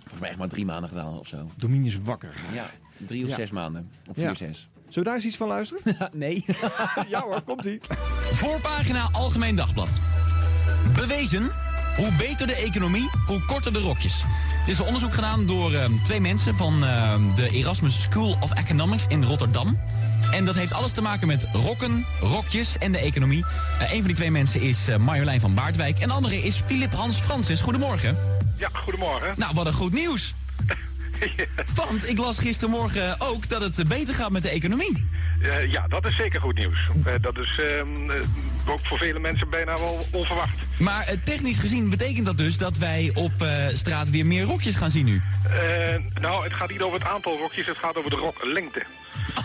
Volgens 0.00 0.20
mij 0.20 0.28
echt 0.28 0.38
maar 0.38 0.48
drie 0.48 0.64
maanden 0.64 0.88
gedaan 0.88 1.18
of 1.18 1.26
zo. 1.26 1.50
Dominius 1.56 1.98
Wakker. 1.98 2.34
Ja, 2.52 2.70
drie 3.06 3.22
of 3.24 3.28
Ja. 3.30 3.34
zes 3.36 3.50
maanden. 3.50 3.88
Ja. 4.04 4.12
vier, 4.14 4.36
zes. 4.36 4.68
Zullen 4.88 4.94
we 4.94 5.04
daar 5.04 5.14
eens 5.14 5.24
iets 5.24 5.36
van 5.36 5.48
luisteren? 5.48 5.82
nee. 6.12 6.44
ja 7.08 7.20
hoor, 7.20 7.42
komt-ie. 7.42 7.80
Voorpagina 8.32 9.08
Algemeen 9.12 9.56
Dagblad. 9.56 10.00
Bewezen, 10.96 11.50
hoe 11.96 12.12
beter 12.18 12.46
de 12.46 12.54
economie, 12.54 13.10
hoe 13.26 13.44
korter 13.44 13.72
de 13.72 13.80
rokjes. 13.80 14.24
Er 14.64 14.70
is 14.70 14.78
een 14.78 14.86
onderzoek 14.86 15.14
gedaan 15.14 15.46
door 15.46 15.74
eh, 15.74 15.84
twee 16.04 16.20
mensen 16.20 16.54
van 16.54 16.84
eh, 16.84 17.14
de 17.34 17.48
Erasmus 17.50 18.00
School 18.00 18.36
of 18.40 18.52
Economics 18.54 19.06
in 19.08 19.24
Rotterdam. 19.24 19.78
En 20.30 20.44
dat 20.44 20.54
heeft 20.54 20.72
alles 20.72 20.92
te 20.92 21.02
maken 21.02 21.26
met 21.26 21.46
rokken, 21.52 22.04
rokjes 22.20 22.78
en 22.78 22.92
de 22.92 22.98
economie. 22.98 23.44
Eh, 23.80 23.92
een 23.92 23.98
van 23.98 24.06
die 24.06 24.14
twee 24.14 24.30
mensen 24.30 24.60
is 24.60 24.88
eh, 24.88 24.96
Marjolein 24.96 25.40
van 25.40 25.54
Baardwijk 25.54 25.98
en 25.98 26.08
de 26.08 26.14
andere 26.14 26.42
is 26.42 26.56
Filip 26.56 26.92
Hans 26.92 27.16
Francis. 27.16 27.60
Goedemorgen. 27.60 28.16
Ja, 28.56 28.68
goedemorgen. 28.72 29.34
Nou, 29.36 29.54
wat 29.54 29.66
een 29.66 29.72
goed 29.72 29.92
nieuws. 29.92 30.34
Want 31.74 32.08
ik 32.08 32.18
las 32.18 32.38
gistermorgen 32.38 33.20
ook 33.20 33.48
dat 33.48 33.60
het 33.60 33.88
beter 33.88 34.14
gaat 34.14 34.30
met 34.30 34.42
de 34.42 34.48
economie. 34.48 35.06
Eh, 35.42 35.70
ja, 35.72 35.86
dat 35.88 36.06
is 36.06 36.16
zeker 36.16 36.40
goed 36.40 36.54
nieuws. 36.56 36.78
Eh, 37.04 37.12
dat 37.20 37.38
is 37.38 37.58
ehm, 37.58 38.10
eh, 38.10 38.16
ook 38.66 38.80
voor 38.86 38.98
vele 38.98 39.18
mensen 39.18 39.48
bijna 39.50 39.74
wel 39.78 40.06
onverwacht. 40.12 40.58
Maar 40.78 41.14
technisch 41.24 41.58
gezien 41.58 41.90
betekent 41.90 42.26
dat 42.26 42.38
dus 42.38 42.58
dat 42.58 42.76
wij 42.76 43.10
op 43.14 43.32
straat 43.72 44.10
weer 44.10 44.26
meer 44.26 44.42
rokjes 44.42 44.76
gaan 44.76 44.90
zien 44.90 45.04
nu. 45.04 45.22
Nou, 46.20 46.44
het 46.44 46.52
gaat 46.52 46.70
niet 46.70 46.80
over 46.82 46.98
het 46.98 47.08
aantal 47.08 47.38
rokjes, 47.38 47.66
het 47.66 47.76
gaat 47.76 47.96
over 47.96 48.10
de 48.10 48.16
roklengte. 48.16 48.82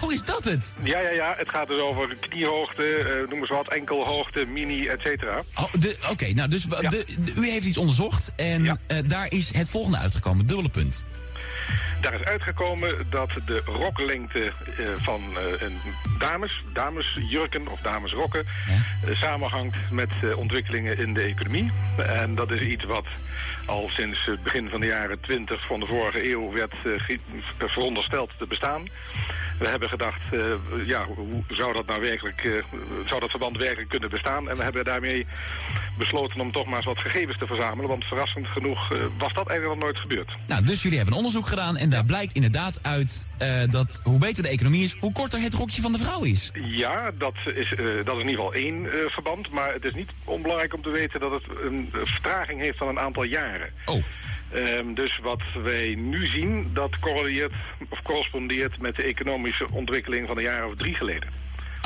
Oh, 0.02 0.14
is 0.14 0.24
dat 0.24 0.46
het? 0.46 0.74
Ja, 0.84 1.00
ja, 1.00 1.10
ja. 1.10 1.34
Het 1.38 1.50
gaat 1.50 1.68
dus 1.68 1.82
over 1.82 2.16
kniehoogte, 2.30 2.84
eh, 2.84 3.30
noem 3.30 3.40
eens 3.40 3.50
wat, 3.50 3.68
enkelhoogte, 3.68 4.46
mini, 4.46 4.86
et 4.88 5.00
cetera. 5.02 5.44
Oh, 5.56 5.74
Oké, 6.12 6.34
nou 6.34 6.50
dus 6.50 6.66
w- 6.66 6.70
de, 6.90 7.06
de- 7.18 7.34
u 7.42 7.50
heeft 7.50 7.66
iets 7.66 7.78
onderzocht 7.78 8.32
en 8.36 8.80
daar 9.06 9.32
is 9.32 9.54
het 9.54 9.70
volgende 9.70 9.98
uitgekomen, 9.98 10.48
dubbele 10.48 10.70
punt. 10.70 11.06
Daar 12.04 12.14
is 12.14 12.26
uitgekomen 12.26 12.96
dat 13.10 13.32
de 13.46 13.62
roklengte 13.66 14.40
eh, 14.40 14.86
van 14.94 15.22
eh, 15.38 15.68
dames, 16.20 16.64
damesjurken 16.74 17.68
of 17.68 17.82
damesrokken, 17.82 18.46
eh, 18.46 19.16
samenhangt 19.16 19.92
met 19.92 20.10
ontwikkelingen 20.36 20.98
in 20.98 21.14
de 21.14 21.22
economie. 21.22 21.72
En 21.98 22.36
dat 22.36 22.52
is 22.52 22.62
iets 22.62 22.84
wat 22.84 23.06
al 23.66 23.90
sinds 23.92 24.26
het 24.26 24.44
begin 24.44 24.70
van 24.70 24.82
de 24.82 24.88
jaren 24.88 25.20
20 25.20 25.66
van 25.66 25.80
de 25.80 25.86
vorige 25.86 26.32
eeuw 26.32 26.52
werd 26.52 26.74
verondersteld 27.58 28.38
te 28.38 28.48
bestaan. 28.48 28.88
We 29.64 29.70
hebben 29.70 29.90
gedacht, 29.90 30.34
eh, 30.34 30.88
ja, 30.88 31.06
hoe 31.06 31.44
zou 31.48 31.74
dat 31.74 31.86
nou 31.86 32.02
werkelijk, 32.02 32.44
eh, 32.44 32.52
zou 33.06 33.20
dat 33.20 33.30
verband 33.30 33.58
werkelijk 33.58 33.90
kunnen 33.90 34.10
bestaan? 34.10 34.50
En 34.50 34.58
we 34.58 34.64
hebben 34.64 34.84
daarmee 34.86 35.26
besloten 35.98 36.40
om 36.40 36.52
toch 36.52 36.66
maar 36.66 36.76
eens 36.76 36.86
wat 36.86 37.00
gegevens 37.00 37.38
te 37.38 37.46
verzamelen. 37.46 37.90
Want 37.90 38.04
verrassend 38.04 38.48
genoeg 38.48 38.92
eh, 38.92 39.00
was 39.18 39.34
dat 39.34 39.48
eigenlijk 39.48 39.80
nog 39.80 39.90
nooit 39.90 39.98
gebeurd. 39.98 40.32
Nou, 40.48 40.64
dus 40.64 40.82
jullie 40.82 40.98
hebben 40.98 41.16
een 41.16 41.24
onderzoek 41.24 41.48
gedaan 41.48 41.78
en 41.78 41.90
daar 41.90 42.06
blijkt 42.06 42.34
inderdaad 42.34 42.80
uit 42.82 43.28
dat 43.70 44.02
hoe 44.04 44.20
beter 44.20 44.44
de 44.44 44.50
economie 44.50 44.84
is, 44.84 44.96
hoe 45.00 45.12
korter 45.12 45.42
het 45.42 45.54
rokje 45.54 45.82
van 45.82 45.92
de 45.92 46.00
vrouw 46.00 46.24
is. 46.24 46.52
Ja, 46.54 47.12
dat 47.18 47.36
is, 47.56 47.70
dat 48.04 48.16
is 48.16 48.22
in 48.22 48.30
ieder 48.30 48.44
geval 48.44 48.54
één 48.54 48.88
verband. 49.08 49.52
Maar 49.52 49.74
het 49.74 49.86
is 49.86 49.94
niet 49.94 50.12
onbelangrijk 50.24 50.74
om 50.74 50.82
te 50.82 50.90
weten 50.90 51.20
dat 51.20 51.32
het 51.32 51.44
een 51.64 51.90
vertraging 51.92 52.60
heeft 52.60 52.78
van 52.78 52.88
een 52.88 53.00
aantal 53.00 53.24
jaren. 53.24 53.70
Oh. 53.86 54.04
Ehm, 54.54 54.94
dus 54.94 55.20
wat 55.22 55.42
wij 55.64 55.96
nu 55.96 56.26
zien, 56.26 56.70
dat 56.74 57.00
correleert 57.00 57.54
of 57.90 58.02
correspondeert 58.02 58.80
met 58.80 58.96
de 58.96 59.04
economische 59.04 59.53
ontwikkeling 59.72 60.28
van 60.28 60.38
een 60.38 60.44
jaar 60.44 60.66
of 60.66 60.76
drie 60.76 60.96
geleden. 60.96 61.30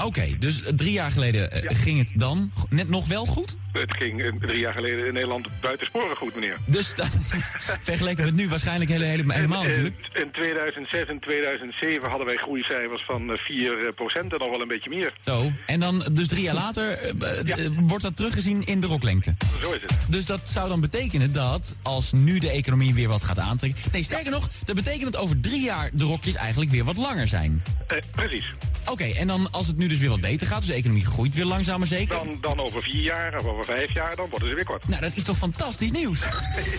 Oké, 0.06 0.38
dus 0.40 0.62
drie 0.76 0.92
jaar 0.92 1.12
geleden 1.12 1.52
eh, 1.52 1.76
ging 1.76 2.00
het 2.00 2.12
dan 2.16 2.52
net 2.70 2.90
nog 2.90 3.08
wel 3.08 3.26
goed? 3.26 3.58
Het 3.80 3.94
ging 3.94 4.22
eh, 4.22 4.32
drie 4.40 4.60
jaar 4.60 4.74
geleden 4.74 5.08
in 5.08 5.14
Nederland 5.14 5.48
buitensporig 5.62 6.18
goed, 6.18 6.36
meneer. 6.36 6.58
Dus 6.66 6.96
dat, 6.96 7.10
vergeleken 7.82 8.26
met 8.26 8.34
nu 8.34 8.50
waarschijnlijk 8.50 8.90
hele, 8.90 9.06
hele, 9.06 9.34
helemaal 9.34 9.64
En, 9.64 9.70
eh, 9.70 9.76
natuurlijk. 9.76 10.08
In 10.14 10.32
2006 10.32 11.08
en 11.08 11.20
2007 11.20 12.10
hadden 12.10 12.28
wij 12.28 12.38
groeicijfers 12.38 13.04
van 13.06 13.32
eh, 13.32 13.38
4 13.38 13.94
procent 13.96 14.34
en 14.34 14.40
nog 14.40 14.50
wel 14.50 14.62
een 14.62 14.68
beetje 14.68 14.90
meer. 14.90 15.14
Zo, 15.26 15.52
en 15.66 15.80
dan 15.80 16.06
dus 16.12 16.28
drie 16.28 16.44
jaar 16.44 16.54
later 16.54 16.98
eh, 16.98 17.66
eh, 17.66 17.72
wordt 17.80 18.04
dat 18.04 18.16
teruggezien 18.16 18.66
in 18.66 18.80
de 18.80 18.88
roklengte. 18.88 19.36
Zo 19.62 19.72
is 19.72 19.82
het. 19.82 19.92
Dus 20.08 20.26
dat 20.26 20.50
zou 20.50 20.70
dan 20.70 20.82
betekenen 20.82 21.32
dat 21.32 21.76
als 21.82 22.12
nu 22.12 22.40
de 22.40 22.50
economie 22.50 22.94
weer 22.94 23.08
wat 23.08 23.24
gaat 23.24 23.40
aantrekken... 23.40 23.82
Nee, 23.92 24.04
sterker 24.04 24.32
nog, 24.32 24.48
dat 24.66 24.76
betekent 24.76 25.14
dat 25.14 25.22
over 25.22 25.40
drie 25.40 25.62
jaar 25.62 25.90
de 25.94 26.04
rokjes 26.04 26.36
eigenlijk 26.36 26.72
weer 26.72 26.84
wat 26.84 26.98
langer 26.98 27.28
zijn. 27.28 27.64
Eh, 27.88 27.98
precies. 28.12 28.46
Oké, 28.90 29.04
en 29.04 29.28
dan 29.28 29.52
als 29.52 29.68
het 29.68 29.78
nu 29.78 29.88
dus 29.88 30.00
weer 30.00 30.10
wat 30.10 30.22
beter 30.22 30.48
gaat, 30.48 30.58
dus 30.58 30.68
de 30.68 30.74
economie 30.74 31.06
groeit 31.06 31.36
weer 31.36 31.46
langzaam 31.46 31.80
maar 31.80 31.88
zeker... 31.88 32.18
Dan, 32.18 32.38
dan 32.42 32.60
over 32.60 32.84
vier 32.84 33.02
jaar 33.02 33.40
of 33.40 33.46
over 33.46 33.66
vijf 33.76 33.94
jaar, 33.94 34.16
dan 34.16 34.30
worden 34.30 34.48
ze 34.48 34.56
weer 34.56 34.66
kort. 34.66 34.88
Nou, 34.88 35.02
dat 35.02 35.16
is 35.16 35.24
toch 35.24 35.38
fantastisch 35.38 35.92
nieuws? 35.92 36.20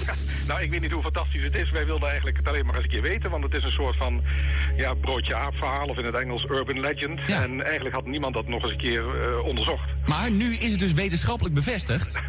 Ja, 0.07 0.15
nou, 0.47 0.63
ik 0.63 0.71
weet 0.71 0.81
niet 0.81 0.91
hoe 0.91 1.03
fantastisch 1.03 1.43
het 1.43 1.57
is. 1.57 1.71
Wij 1.71 1.87
wilden 1.87 2.09
eigenlijk 2.09 2.37
het 2.37 2.49
alleen 2.49 2.67
maar 2.67 2.75
eens 2.75 2.85
een 2.85 2.91
keer 2.91 3.03
weten. 3.03 3.31
Want 3.31 3.45
het 3.45 3.55
is 3.55 3.65
een 3.65 3.73
soort 3.73 3.97
van 3.97 4.23
ja, 4.77 4.95
broodje 4.95 5.35
aap 5.35 5.55
verhaal. 5.55 5.87
Of 5.87 5.97
in 5.97 6.05
het 6.05 6.15
Engels 6.15 6.45
urban 6.45 6.81
legend. 6.81 7.21
En 7.31 7.65
eigenlijk 7.65 7.95
had 7.95 8.07
niemand 8.07 8.35
dat 8.35 8.49
nog 8.49 8.63
eens 8.63 8.73
een 8.73 8.79
keer 8.79 9.05
eh, 9.23 9.45
onderzocht. 9.45 9.89
Maar 10.07 10.31
nu 10.31 10.55
is 10.55 10.71
het 10.71 10.81
dus 10.81 10.93
wetenschappelijk 10.93 11.55
bevestigd... 11.55 12.23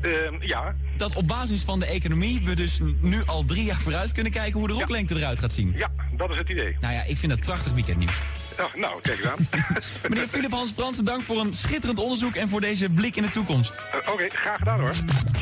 Eh, 0.00 0.24
ehm, 0.24 0.34
ja. 0.40 0.74
Dat 0.96 1.16
op 1.16 1.28
basis 1.28 1.62
van 1.62 1.80
de 1.80 1.86
economie 1.86 2.40
we 2.44 2.54
dus 2.54 2.80
nu 3.00 3.22
al 3.26 3.44
drie 3.44 3.64
jaar 3.64 3.80
vooruit 3.80 4.12
kunnen 4.12 4.32
kijken 4.32 4.58
hoe 4.58 4.68
de 4.68 4.74
roklengte 4.74 5.16
eruit 5.16 5.38
gaat 5.38 5.52
zien. 5.52 5.74
Ja, 5.76 5.90
dat 6.16 6.30
is 6.30 6.38
het 6.38 6.48
idee. 6.48 6.76
Nou 6.80 6.94
ja, 6.94 7.04
ik 7.04 7.16
vind 7.16 7.32
dat 7.32 7.40
prachtig 7.40 7.72
weekendnieuws. 7.72 8.16
Ja, 8.56 8.68
nou, 8.74 9.00
kijk 9.00 9.18
eens 9.18 9.28
aan. 9.28 9.38
Meneer 10.10 10.28
Philip 10.28 10.50
Hans 10.52 10.70
Fransen, 10.72 11.04
dank 11.04 11.22
voor 11.22 11.40
een 11.40 11.54
schitterend 11.54 11.98
onderzoek 11.98 12.34
en 12.34 12.48
voor 12.48 12.60
deze 12.60 12.88
blik 12.88 13.16
in 13.16 13.22
de 13.22 13.30
toekomst. 13.30 13.78
Eh, 14.04 14.12
Oké, 14.12 14.28
graag 14.28 14.58
gedaan 14.58 14.80
hoor. 14.80 14.92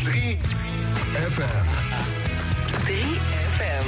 3 0.04 0.38
FM. 1.12 1.42
3FM. 2.86 3.86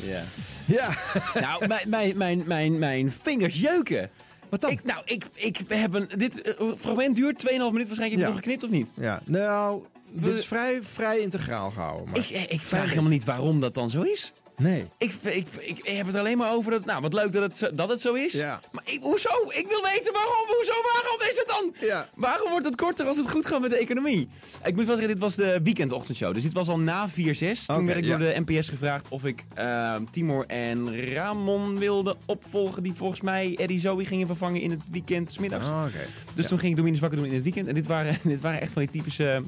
Ja. 0.00 0.22
Ja. 0.64 0.88
Nou, 1.40 1.66
mijn, 1.66 1.88
mijn, 1.88 2.16
mijn, 2.16 2.42
mijn, 2.46 2.78
mijn 2.78 3.12
vingers 3.22 3.60
jeuken. 3.60 4.10
Wat 4.48 4.60
dan? 4.60 4.70
Ik, 4.70 4.84
nou, 4.84 5.02
ik, 5.04 5.24
ik 5.34 5.58
heb 5.68 5.94
een... 5.94 6.08
Dit 6.16 6.42
eh, 6.42 6.66
fragment 6.76 7.16
duurt 7.16 7.44
2,5 7.46 7.50
minuten 7.50 7.72
waarschijnlijk. 7.72 7.98
Heb 8.10 8.10
je 8.10 8.18
Ja. 8.18 8.26
nog 8.28 8.36
geknipt 8.36 8.64
of 8.64 8.70
niet? 8.70 8.92
Ja, 9.00 9.20
nou, 9.24 9.82
dit 10.10 10.38
is 10.38 10.46
vrij, 10.46 10.78
vrij 10.82 11.18
integraal 11.18 11.70
gehouden. 11.70 12.06
Maar... 12.10 12.18
Ik, 12.18 12.28
ik 12.50 12.60
vraag 12.60 12.88
helemaal 12.88 13.10
niet 13.10 13.24
waarom 13.24 13.60
dat 13.60 13.74
dan 13.74 13.90
zo 13.90 14.02
is. 14.02 14.32
Nee. 14.58 14.88
Ik, 14.98 15.12
ik, 15.22 15.48
ik, 15.60 15.80
heb 15.82 16.06
het 16.06 16.14
alleen 16.14 16.38
maar 16.38 16.52
over 16.52 16.70
dat... 16.70 16.84
Nou, 16.84 17.00
wat 17.00 17.12
leuk 17.12 17.32
dat 17.32 17.42
het 17.42 17.56
zo, 17.56 17.74
dat 17.74 17.88
het 17.88 18.00
zo 18.00 18.14
is. 18.14 18.32
Ja. 18.32 18.60
Maar 18.70 18.82
ik, 18.86 19.02
hoezo? 19.02 19.28
Ik 19.48 19.66
wil 19.68 19.82
weten 19.82 20.12
waarom. 20.12 20.46
Hoezo? 20.46 20.72
Waarom 20.92 21.20
is 21.20 21.36
het 21.36 21.46
dan? 21.46 21.88
Ja. 21.88 22.08
Waarom 22.14 22.50
wordt 22.50 22.64
het 22.64 22.76
korter 22.76 23.06
als 23.06 23.16
het 23.16 23.30
goed 23.30 23.46
gaat 23.46 23.60
met 23.60 23.70
de 23.70 23.76
economie? 23.76 24.28
Ik 24.64 24.74
moet 24.74 24.86
wel 24.86 24.96
zeggen, 24.96 25.14
dit 25.14 25.18
was 25.18 25.34
de 25.34 25.60
weekendochtendshow. 25.62 26.34
Dus 26.34 26.42
dit 26.42 26.52
was 26.52 26.68
al 26.68 26.78
na 26.78 27.08
4-6. 27.08 27.12
Toen 27.12 27.76
Oké, 27.76 27.84
werd 27.84 27.98
ik 27.98 28.04
ja. 28.04 28.16
door 28.16 28.26
de 28.26 28.42
NPS 28.46 28.68
gevraagd 28.68 29.08
of 29.08 29.24
ik 29.24 29.44
eh, 29.54 29.94
Timor 30.10 30.44
en 30.46 31.12
Ramon 31.12 31.78
wilde 31.78 32.16
opvolgen. 32.26 32.82
Die 32.82 32.94
volgens 32.94 33.20
mij 33.20 33.56
Eddie 33.56 33.80
Zoe 33.80 34.04
gingen 34.04 34.26
vervangen 34.26 34.60
in 34.60 34.70
het 34.70 34.82
weekend 34.90 35.32
's 35.32 35.38
middags. 35.38 35.66
Oh, 35.66 35.84
oké. 35.86 36.06
Dus 36.34 36.46
toen 36.46 36.58
ging 36.58 36.70
ik 36.70 36.76
Dominus 36.76 37.00
wakker 37.00 37.18
doen 37.18 37.28
in 37.28 37.34
het 37.34 37.42
weekend. 37.42 37.66
En 37.66 37.74
dit 37.74 37.86
waren, 37.86 38.16
dit 38.34 38.40
waren 38.40 38.60
echt 38.60 38.72
van 38.72 38.82
die 38.82 38.90
typische 38.90 39.42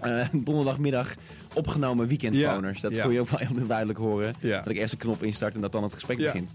eh, 0.00 0.26
donderdagmiddag 0.32 1.14
opgenomen 1.54 2.06
weekendphoners. 2.06 2.80
Ja, 2.80 2.88
Dat 2.88 2.96
ja. 2.96 3.02
kon 3.02 3.12
je 3.12 3.20
ook 3.20 3.28
wel 3.28 3.38
heel 3.48 3.66
duidelijk 3.66 3.98
horen. 3.98 4.34
Ja. 4.40 4.56
Dat 4.56 4.70
ik 4.70 4.76
eerst 4.76 4.92
een 4.92 4.98
knop 4.98 5.22
instart 5.22 5.54
en 5.54 5.60
dat 5.60 5.72
dan 5.72 5.82
het 5.82 5.94
gesprek 5.94 6.18
begint. 6.18 6.54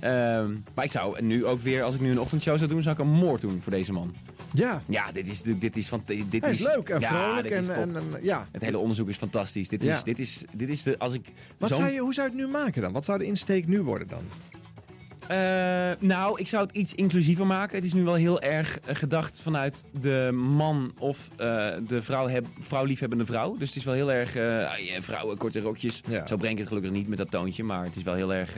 Ehm, 0.00 0.52
maar 0.74 0.84
ik 0.84 0.90
zou 0.90 1.22
nu 1.22 1.46
ook 1.46 1.60
weer, 1.60 1.82
als 1.82 1.94
ik 1.94 2.00
nu 2.00 2.10
een 2.10 2.20
ochtendshow 2.20 2.56
zou 2.56 2.68
doen, 2.68 2.82
zou 2.82 2.94
ik 2.94 3.00
een 3.00 3.12
moord 3.12 3.40
doen 3.40 3.62
voor 3.62 3.72
deze 3.72 3.92
man. 3.92 4.14
Ja. 4.52 4.82
Ja, 4.86 5.12
dit 5.12 5.28
is 5.28 5.36
natuurlijk, 5.36 5.60
dit 5.60 5.76
is 5.76 5.88
van, 5.88 6.02
dit 6.28 6.44
Hij 6.44 6.52
is 6.52 6.60
leuk 6.60 6.88
en 6.88 7.02
vrolijk 7.02 7.50
en, 7.50 7.70
en, 7.70 7.96
en 7.96 8.02
ja. 8.22 8.48
Het 8.52 8.62
hele 8.62 8.78
onderzoek 8.78 9.08
is 9.08 9.16
fantastisch. 9.16 9.68
Dit 9.68 9.84
is, 9.84 10.02
dit 10.02 10.18
is, 10.18 10.44
dit 10.52 10.68
is 10.68 10.82
de, 10.82 10.98
als 10.98 11.12
ik 11.12 11.32
Wat 11.58 11.70
zou 11.70 11.90
je, 11.90 11.98
hoe 11.98 12.14
zou 12.14 12.30
je 12.30 12.36
het 12.36 12.46
nu 12.46 12.52
maken 12.52 12.82
dan? 12.82 12.92
Wat 12.92 13.04
zou 13.04 13.18
de 13.18 13.24
insteek 13.24 13.66
nu 13.66 13.82
worden 13.82 14.08
dan? 14.08 14.22
Eh, 15.28 15.90
nou, 15.98 16.40
ik 16.40 16.46
zou 16.46 16.66
het 16.66 16.76
iets 16.76 16.94
inclusiever 16.94 17.46
maken. 17.46 17.76
Het 17.76 17.84
is 17.84 17.92
nu 17.92 18.04
wel 18.04 18.14
heel 18.14 18.40
erg 18.40 18.78
eh, 18.78 18.94
gedacht 18.94 19.40
vanuit 19.40 19.84
de 20.00 20.30
man 20.32 20.92
of 20.98 21.30
eh, 21.36 21.72
de 21.86 22.02
vrouw, 22.02 22.28
heb, 22.28 22.46
vrouw 22.58 22.84
liefhebbende 22.84 23.26
vrouw. 23.26 23.56
Dus 23.56 23.68
het 23.68 23.76
is 23.76 23.84
wel 23.84 23.94
heel 23.94 24.12
erg 24.12 24.36
ah, 24.36 24.78
ja, 24.78 25.02
vrouwen, 25.02 25.36
korte 25.36 25.60
rokjes. 25.60 26.00
Zo 26.26 26.36
breng 26.36 26.52
ik 26.52 26.58
het 26.58 26.68
gelukkig 26.68 26.90
niet 26.90 27.08
met 27.08 27.18
dat 27.18 27.30
toontje. 27.30 27.64
Maar 27.64 27.84
het 27.84 27.96
is 27.96 28.02
wel 28.02 28.14
heel 28.14 28.34
erg 28.34 28.56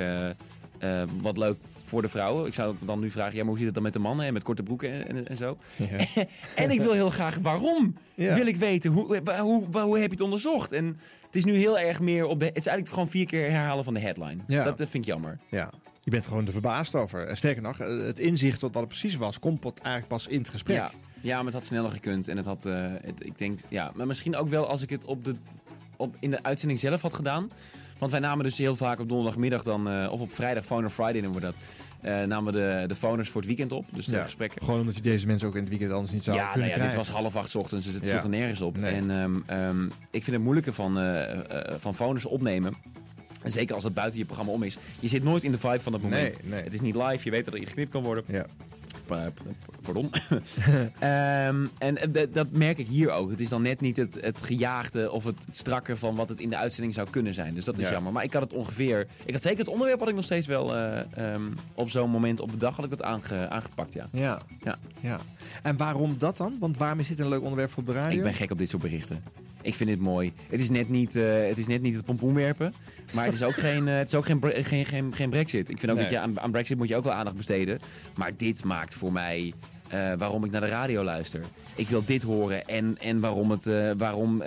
wat 1.22 1.36
leuk 1.36 1.56
voor 1.84 2.02
de 2.02 2.08
vrouwen. 2.08 2.46
Ik 2.46 2.54
zou 2.54 2.74
dan 2.80 3.00
nu 3.00 3.10
vragen, 3.10 3.36
ja, 3.36 3.38
maar 3.38 3.48
hoe 3.48 3.56
zit 3.56 3.66
het 3.66 3.74
dan 3.74 3.82
met 3.82 3.92
de 3.92 3.98
mannen 3.98 4.26
en 4.26 4.32
met 4.32 4.42
korte 4.42 4.62
broeken 4.62 4.92
en, 4.92 5.16
en, 5.16 5.28
en 5.28 5.36
zo? 5.36 5.56
en 6.54 6.70
ik 6.70 6.80
wil 6.80 6.92
heel 6.92 7.10
graag 7.10 7.38
waarom. 7.38 7.96
Ja. 8.14 8.34
Wil 8.34 8.46
ik 8.46 8.56
weten, 8.56 8.90
hoe, 8.92 9.20
hoe, 9.24 9.40
hoe, 9.40 9.80
hoe 9.80 9.98
heb 9.98 10.06
je 10.06 10.10
het 10.10 10.20
onderzocht? 10.20 10.72
En 10.72 10.98
het 11.26 11.34
is 11.34 11.44
nu 11.44 11.54
heel 11.54 11.78
erg 11.78 12.00
meer 12.00 12.26
op 12.26 12.38
de... 12.38 12.44
Het 12.44 12.56
is 12.56 12.66
eigenlijk 12.66 12.96
gewoon 12.96 13.10
vier 13.10 13.26
keer 13.26 13.50
herhalen 13.50 13.84
van 13.84 13.94
de 13.94 14.00
headline. 14.00 14.36
Ja. 14.46 14.64
Dat, 14.64 14.78
dat 14.78 14.88
vind 14.88 15.06
ik 15.06 15.10
jammer. 15.10 15.38
Ja. 15.50 15.70
Je 16.07 16.12
bent 16.12 16.26
gewoon 16.26 16.46
er 16.46 16.52
verbaasd 16.52 16.94
over. 16.94 17.26
En 17.26 17.36
Sterker 17.36 17.62
nog, 17.62 17.78
eh, 17.78 18.04
het 18.04 18.18
inzicht 18.18 18.59
tot 18.61 18.72
wat 18.72 18.82
het 18.82 18.90
precies 18.90 19.16
was, 19.16 19.38
komt 19.38 19.62
eigenlijk 19.64 20.07
pas 20.09 20.26
in 20.26 20.38
het 20.38 20.48
gesprek. 20.48 20.76
Ja, 20.76 20.90
ja, 21.20 21.36
maar 21.36 21.44
het 21.44 21.54
had 21.54 21.64
sneller 21.64 21.90
gekund. 21.90 22.28
En 22.28 22.36
het 22.36 22.46
had, 22.46 22.66
eh, 22.66 22.74
het, 23.02 23.24
ik 23.26 23.38
denk, 23.38 23.61
ja, 23.68 23.92
maar 23.94 24.07
misschien 24.07 24.36
ook 24.36 24.48
wel 24.48 24.66
als 24.66 24.82
ik 24.82 24.90
het 24.90 25.04
op 25.04 25.24
de, 25.24 25.34
op, 25.96 26.16
in 26.20 26.30
de 26.30 26.42
uitzending 26.42 26.80
zelf 26.80 27.02
had 27.02 27.14
gedaan. 27.14 27.50
Want 27.98 28.11
wij 28.11 28.20
namen 28.20 28.44
dus 28.44 28.59
heel 28.59 28.76
vaak 28.76 29.00
op 29.00 29.09
donderdagmiddag 29.09 29.62
dan, 29.62 29.88
eh, 29.88 30.12
of 30.12 30.20
op 30.20 30.32
vrijdag, 30.32 30.64
Phone 30.64 30.90
Friday 30.90 31.20
noemen 31.20 31.40
we 31.40 31.46
dat. 31.46 31.54
eh, 32.00 32.22
namen 32.22 32.52
we 32.52 32.59
de, 32.59 32.84
de 32.86 32.94
phoners 32.94 33.28
voor 33.28 33.40
het 33.40 33.46
weekend 33.50 33.72
op. 33.72 33.84
Dus 33.92 34.07
de 34.07 34.16
Ja, 34.16 34.22
gesprekken. 34.22 34.62
Gewoon 34.64 34.80
omdat 34.80 34.94
je 34.94 35.00
deze 35.00 35.26
mensen 35.26 35.48
ook 35.48 35.54
in 35.54 35.61
het 35.61 35.68
weekend 35.68 35.92
anders 35.92 36.12
niet 36.12 36.24
zou 36.24 36.36
Ja, 36.36 36.42
nou 36.42 36.52
kunnen 36.52 36.70
ja, 36.70 36.76
dit 36.76 36.84
krijgen. 36.92 37.12
was 37.12 37.20
half 37.22 37.36
acht 37.36 37.50
's 37.50 37.54
ochtends, 37.54 37.84
dus 37.84 37.94
het 37.94 38.04
Ja. 38.04 38.11
sloeg 38.11 38.22
er 38.22 38.28
nergens 38.28 38.61
op. 38.61 38.76
Nee. 38.76 38.94
En 38.94 39.11
ehm, 39.11 39.36
ehm, 39.46 39.84
ik 40.11 40.24
vind 40.24 40.26
het 40.36 40.40
moeilijke 40.42 40.72
van, 40.72 40.98
eh 40.98 41.32
eh, 41.32 41.74
van 41.78 41.94
phoners 41.94 42.24
opnemen. 42.24 42.74
En 43.47 43.53
zeker 43.53 43.74
als 43.74 43.84
het 43.84 43.94
buiten 43.94 44.18
je 44.18 44.24
programma 44.24 44.53
om 44.53 44.62
is. 44.62 44.76
Je 45.01 45.09
zit 45.09 45.22
nooit 45.24 45.44
in 45.44 45.53
de 45.53 45.59
vibe 45.59 45.80
van 45.80 45.92
dat 45.92 46.03
moment. 46.03 46.36
Nee, 46.42 46.51
nee. 46.53 46.62
Het 46.62 46.72
is 46.72 46.80
niet 46.80 46.94
live, 46.94 47.24
je 47.24 47.30
weet 47.30 47.44
dat 47.44 47.55
er 47.55 47.66
geknipt 47.66 47.90
kan 47.90 48.03
worden. 48.03 48.24
Ja. 48.26 48.47
Pa- 49.07 49.32
Pardon. 49.82 50.11
Ehm, 50.99 51.66
en 51.78 51.97
eh, 52.14 52.26
dat- 52.32 52.51
merk 52.51 52.78
ik 52.78 52.86
hier 52.86 53.11
ook. 53.11 53.30
Het 53.30 53.40
is 53.40 53.49
dan 53.49 53.62
net 53.62 53.80
niet 53.80 53.97
het, 53.97 54.18
het 54.20 54.42
gejaagde 54.42 55.11
of 55.11 55.24
het 55.24 55.47
strakke 55.51 55.97
van 55.97 56.14
wat 56.14 56.28
het 56.28 56.40
in 56.40 56.49
de 56.49 56.57
uitzending 56.57 56.94
zou 56.94 57.11
kunnen 57.11 57.34
zijn. 57.34 57.55
Dus 57.55 57.64
dat 57.64 57.78
is 57.78 57.84
Ja. 57.84 57.90
jammer. 57.92 58.12
Maar 58.12 58.24
ik 58.24 58.32
had 58.32 58.42
het 58.42 58.53
ongeveer. 58.53 59.07
Ik 59.24 59.32
had 59.32 59.42
zeker 59.42 59.59
het 59.59 59.68
onderwerp 59.68 59.99
had 59.99 60.09
ik 60.09 60.14
nog 60.14 60.24
steeds 60.24 60.47
wel 60.47 60.74
eh, 60.76 60.99
ehm, 61.32 61.42
op 61.74 61.90
zo'n 61.90 62.11
moment 62.11 62.40
op 62.40 62.51
de 62.53 62.59
dag 62.59 62.76
had 62.76 62.84
ik 62.84 62.90
dat 62.90 63.03
aange- 63.03 63.49
aangepakt. 63.49 63.92
Ja. 63.92 64.07
Ja. 64.12 64.40
Ja. 64.64 64.78
ja. 65.01 65.18
En 65.62 65.76
waarom 65.76 66.18
dat 66.18 66.36
dan? 66.36 66.57
Want 66.61 66.76
waarom 66.78 66.99
is 67.01 67.09
dit 67.09 67.18
een 67.18 67.28
leuk 67.28 67.42
onderwerp 67.42 67.70
voor 67.70 67.84
de 67.84 67.92
radio? 67.92 68.16
Ik 68.18 68.22
ben 68.22 68.34
gek 68.34 68.51
op 68.51 68.59
dit 68.59 68.68
soort 68.68 68.82
berichten. 68.82 69.22
Ik 69.66 69.74
vind 69.74 69.90
dit 69.90 70.00
mooi. 70.00 70.32
Het 70.48 70.60
is 70.60 70.70
net 70.70 70.88
niet, 70.88 71.16
eh, 71.16 71.46
het, 71.46 71.58
is 71.58 71.66
net 71.66 71.82
niet 71.82 71.94
het 71.94 72.04
pompoen 72.04 72.34
werpen. 72.34 72.74
Maar 73.12 73.24
het 73.24 73.34
is 73.34 73.42
ook 73.42 73.54
geen, 73.68 73.88
eh, 73.88 73.96
het 73.96 74.06
is 74.06 74.14
ook 74.14 74.24
geen, 74.24 74.40
geen, 74.42 74.84
geen, 74.84 75.12
geen 75.14 75.30
brexit. 75.30 75.68
Ik 75.68 75.78
vind 75.78 75.92
ook 75.92 75.98
Nee. 75.98 76.06
dat 76.06 76.14
je 76.14 76.20
aan, 76.20 76.40
aan 76.40 76.50
brexit 76.50 76.76
moet 76.78 76.88
je 76.88 76.96
ook 76.96 77.04
wel 77.04 77.12
aandacht 77.12 77.36
besteden. 77.36 77.78
Maar 78.16 78.32
dit 78.36 78.64
maakt 78.64 78.94
voor 78.94 79.12
mij 79.12 79.52
eh, 79.88 80.12
waarom 80.18 80.44
ik 80.44 80.50
naar 80.50 80.60
de 80.60 80.66
radio 80.68 81.02
luister. 81.02 81.40
Ik 81.74 81.88
wil 81.88 82.04
dit 82.04 82.22
horen. 82.22 82.66
En, 82.66 82.96
en 83.00 83.20
waarom, 83.20 83.50
het, 83.50 83.70
waarom 83.96 84.42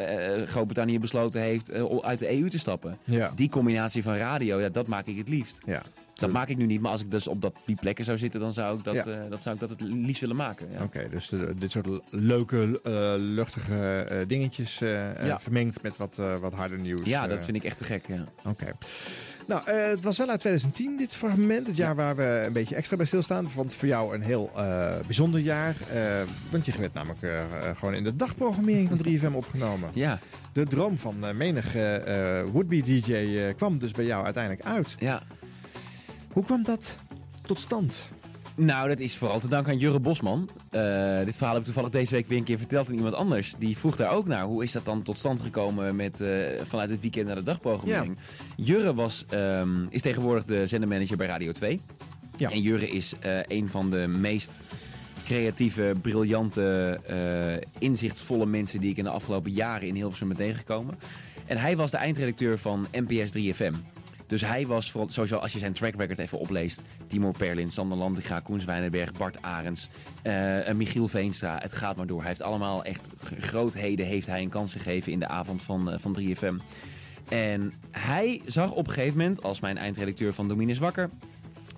Groot-Brittannië 0.46 1.00
besloten 1.00 1.42
heeft 1.42 1.72
uit 2.02 2.20
de 2.20 2.40
EU 2.40 2.50
te 2.50 2.60
stappen. 2.60 2.98
Ja. 3.04 3.32
Die 3.36 3.50
combinatie 3.50 4.04
van 4.04 4.16
radio, 4.16 4.60
ja, 4.60 4.70
dat 4.70 4.88
maak 4.88 5.06
ik 5.08 5.18
het 5.18 5.30
liefst. 5.30 5.60
Ja. 5.66 5.82
Dat 6.20 6.32
maak 6.32 6.48
ik 6.50 6.58
nu 6.58 6.66
niet. 6.66 6.82
Maar 6.82 6.92
als 6.92 7.02
ik 7.02 7.12
dus 7.12 7.28
op 7.28 7.42
dat, 7.42 7.56
die 7.66 7.76
plekken 7.76 8.06
zou 8.06 8.18
zitten, 8.18 8.40
dan 8.40 8.54
zou 8.54 8.78
ik 8.78 8.84
dat, 8.84 8.94
Ja. 8.94 9.04
eh, 9.06 9.30
dat, 9.30 9.42
zou 9.44 9.56
ik 9.56 9.62
dat 9.62 9.70
het 9.70 9.82
liefst 9.82 10.22
willen 10.22 10.36
maken. 10.36 10.68
Ja. 10.72 10.84
Oké, 10.84 11.10
dus 11.10 11.28
de- 11.28 11.54
dit 11.58 11.72
soort 11.72 11.88
leuke, 12.10 12.80
eh, 12.84 12.92
luchtige 13.18 13.98
eh, 14.10 14.28
dingetjes 14.28 14.78
Ja. 14.80 15.40
vermengd 15.40 15.82
met 15.82 15.98
wat, 15.98 16.22
wat 16.42 16.54
harder 16.54 16.80
nieuws. 16.80 17.06
Ja, 17.10 17.28
dat 17.28 17.46
vind 17.46 17.58
ik 17.58 17.64
echt 17.64 17.78
te 17.78 17.84
gek. 17.84 18.08
Ja. 18.08 18.24
Oké. 18.46 18.72
Nou, 19.48 19.72
het 19.72 20.04
was 20.04 20.18
wel 20.18 20.30
uit 20.30 20.40
2010 20.40 20.98
dit 20.98 21.16
fragment. 21.16 21.68
Het 21.68 21.76
jaar 21.78 21.96
waar 21.96 22.16
we 22.16 22.44
een 22.46 22.54
beetje 22.54 22.76
extra 22.76 22.98
bij 22.98 23.06
stilstaan. 23.06 23.48
Het 23.56 23.76
voor 23.76 23.88
jou 23.88 24.16
een 24.16 24.22
heel 24.22 24.52
bijzonder 25.06 25.40
jaar. 25.40 25.76
want 26.50 26.66
je 26.66 26.72
werd 26.80 26.94
namelijk 26.94 27.20
gewoon 27.78 27.94
in 27.94 28.04
de 28.04 28.16
dagprogrammering 28.16 28.88
van 28.90 28.98
3FM 28.98 29.34
opgenomen. 29.36 29.90
Ja. 29.94 30.20
De 30.54 30.64
droom 30.66 30.98
van 30.98 31.16
menig 31.38 31.76
eh, 31.76 32.42
would-be 32.52 32.82
DJ 32.82 33.54
kwam 33.56 33.78
dus 33.78 33.92
bij 33.92 34.06
jou 34.06 34.26
uiteindelijk 34.26 34.66
uit. 34.66 34.96
Ja. 35.00 35.22
Hoe 36.34 36.44
kwam 36.44 36.64
dat 36.64 36.96
tot 37.42 37.60
stand? 37.60 38.10
Nou, 38.56 38.88
dat 38.88 39.00
is 39.00 39.16
vooral 39.16 39.40
te 39.40 39.48
danken 39.48 39.72
aan 39.72 39.78
Jurre 39.78 40.00
Bosman. 40.00 40.50
Eh, 40.70 41.18
dit 41.26 41.36
verhaal 41.36 41.54
heb 41.54 41.60
ik 41.60 41.64
toevallig 41.64 41.90
deze 41.90 42.16
week 42.16 42.28
weer 42.28 42.38
een 42.38 42.44
keer 42.44 42.58
verteld 42.58 42.90
aan 42.90 42.96
iemand 42.96 43.14
anders. 43.14 43.54
Die 43.60 43.78
vroeg 43.78 43.96
daar 43.96 44.12
ook 44.12 44.28
naar. 44.28 44.44
Hoe 44.44 44.64
is 44.64 44.72
dat 44.72 44.86
dan 44.86 45.02
tot 45.02 45.18
stand 45.18 45.42
gekomen 45.42 45.96
met, 45.96 46.22
eh, 46.22 46.30
vanuit 46.64 46.90
het 46.90 47.02
weekend 47.02 47.26
naar 47.28 47.36
de 47.36 47.42
dagprogrammering? 47.42 48.18
Jurre 48.56 48.94
was, 48.94 49.26
ehm, 49.30 49.86
is 49.90 50.02
tegenwoordig 50.02 50.46
de 50.46 50.68
zendermanager 50.68 51.18
bij 51.18 51.28
Radio 51.28 51.52
2. 51.52 51.82
Ja. 52.36 52.52
En 52.52 52.62
Jurre 52.62 52.90
is 52.90 53.14
eh, 53.20 53.40
een 53.48 53.70
van 53.70 53.90
de 53.90 54.08
meest 54.08 54.60
creatieve, 55.26 55.96
briljante, 56.02 57.00
inzichtvolle 57.78 58.46
mensen 58.46 58.80
die 58.80 58.90
ik 58.90 58.98
in 58.98 59.04
de 59.04 59.10
afgelopen 59.10 59.52
jaren 59.52 59.88
in 59.88 59.96
Hilversum 59.96 60.28
ben 60.28 60.38
tegengekomen. 60.38 60.96
En 61.46 61.58
hij 61.58 61.76
was 61.78 61.92
de 61.92 61.98
eindredacteur 61.98 62.58
van 62.58 62.88
NPS 62.92 63.32
3FM. 63.32 63.74
Dus 64.30 64.42
hij 64.42 64.68
was, 64.68 64.92
vooral, 64.92 65.10
sowieso 65.10 65.36
als 65.36 65.54
je 65.54 65.60
zijn 65.60 65.74
track 65.74 65.96
record 65.96 66.20
even 66.20 66.40
opleest... 66.40 66.82
Timor 67.08 67.34
Perlin, 67.38 67.72
Sander 67.72 67.98
Landiga, 67.98 68.40
Koen 68.40 68.60
Zwijnenberg, 68.60 69.14
Bart 69.14 69.42
Arends... 69.42 69.90
eh, 70.22 70.72
Michiel 70.74 71.08
Veenstra, 71.08 71.58
het 71.62 71.74
gaat 71.74 71.96
maar 71.96 72.08
door. 72.08 72.20
Hij 72.20 72.28
heeft 72.28 72.42
allemaal 72.42 72.84
echt 72.84 73.10
grootheden 73.38 74.06
heeft 74.06 74.28
hij 74.28 74.42
een 74.42 74.50
kans 74.50 74.72
gegeven 74.72 75.12
in 75.12 75.20
de 75.20 75.28
avond 75.28 75.64
van, 75.64 75.92
eh, 75.92 76.00
van 76.00 76.18
3FM. 76.20 76.56
En 77.30 77.74
hij 77.92 78.42
zag 78.46 78.72
op 78.72 78.88
een 78.88 78.94
gegeven 78.94 79.18
moment, 79.18 79.44
als 79.44 79.60
mijn 79.60 79.78
eindredacteur 79.78 80.34
van 80.34 80.48
Domine 80.48 80.72
is 80.72 80.80
Wakker... 80.80 81.10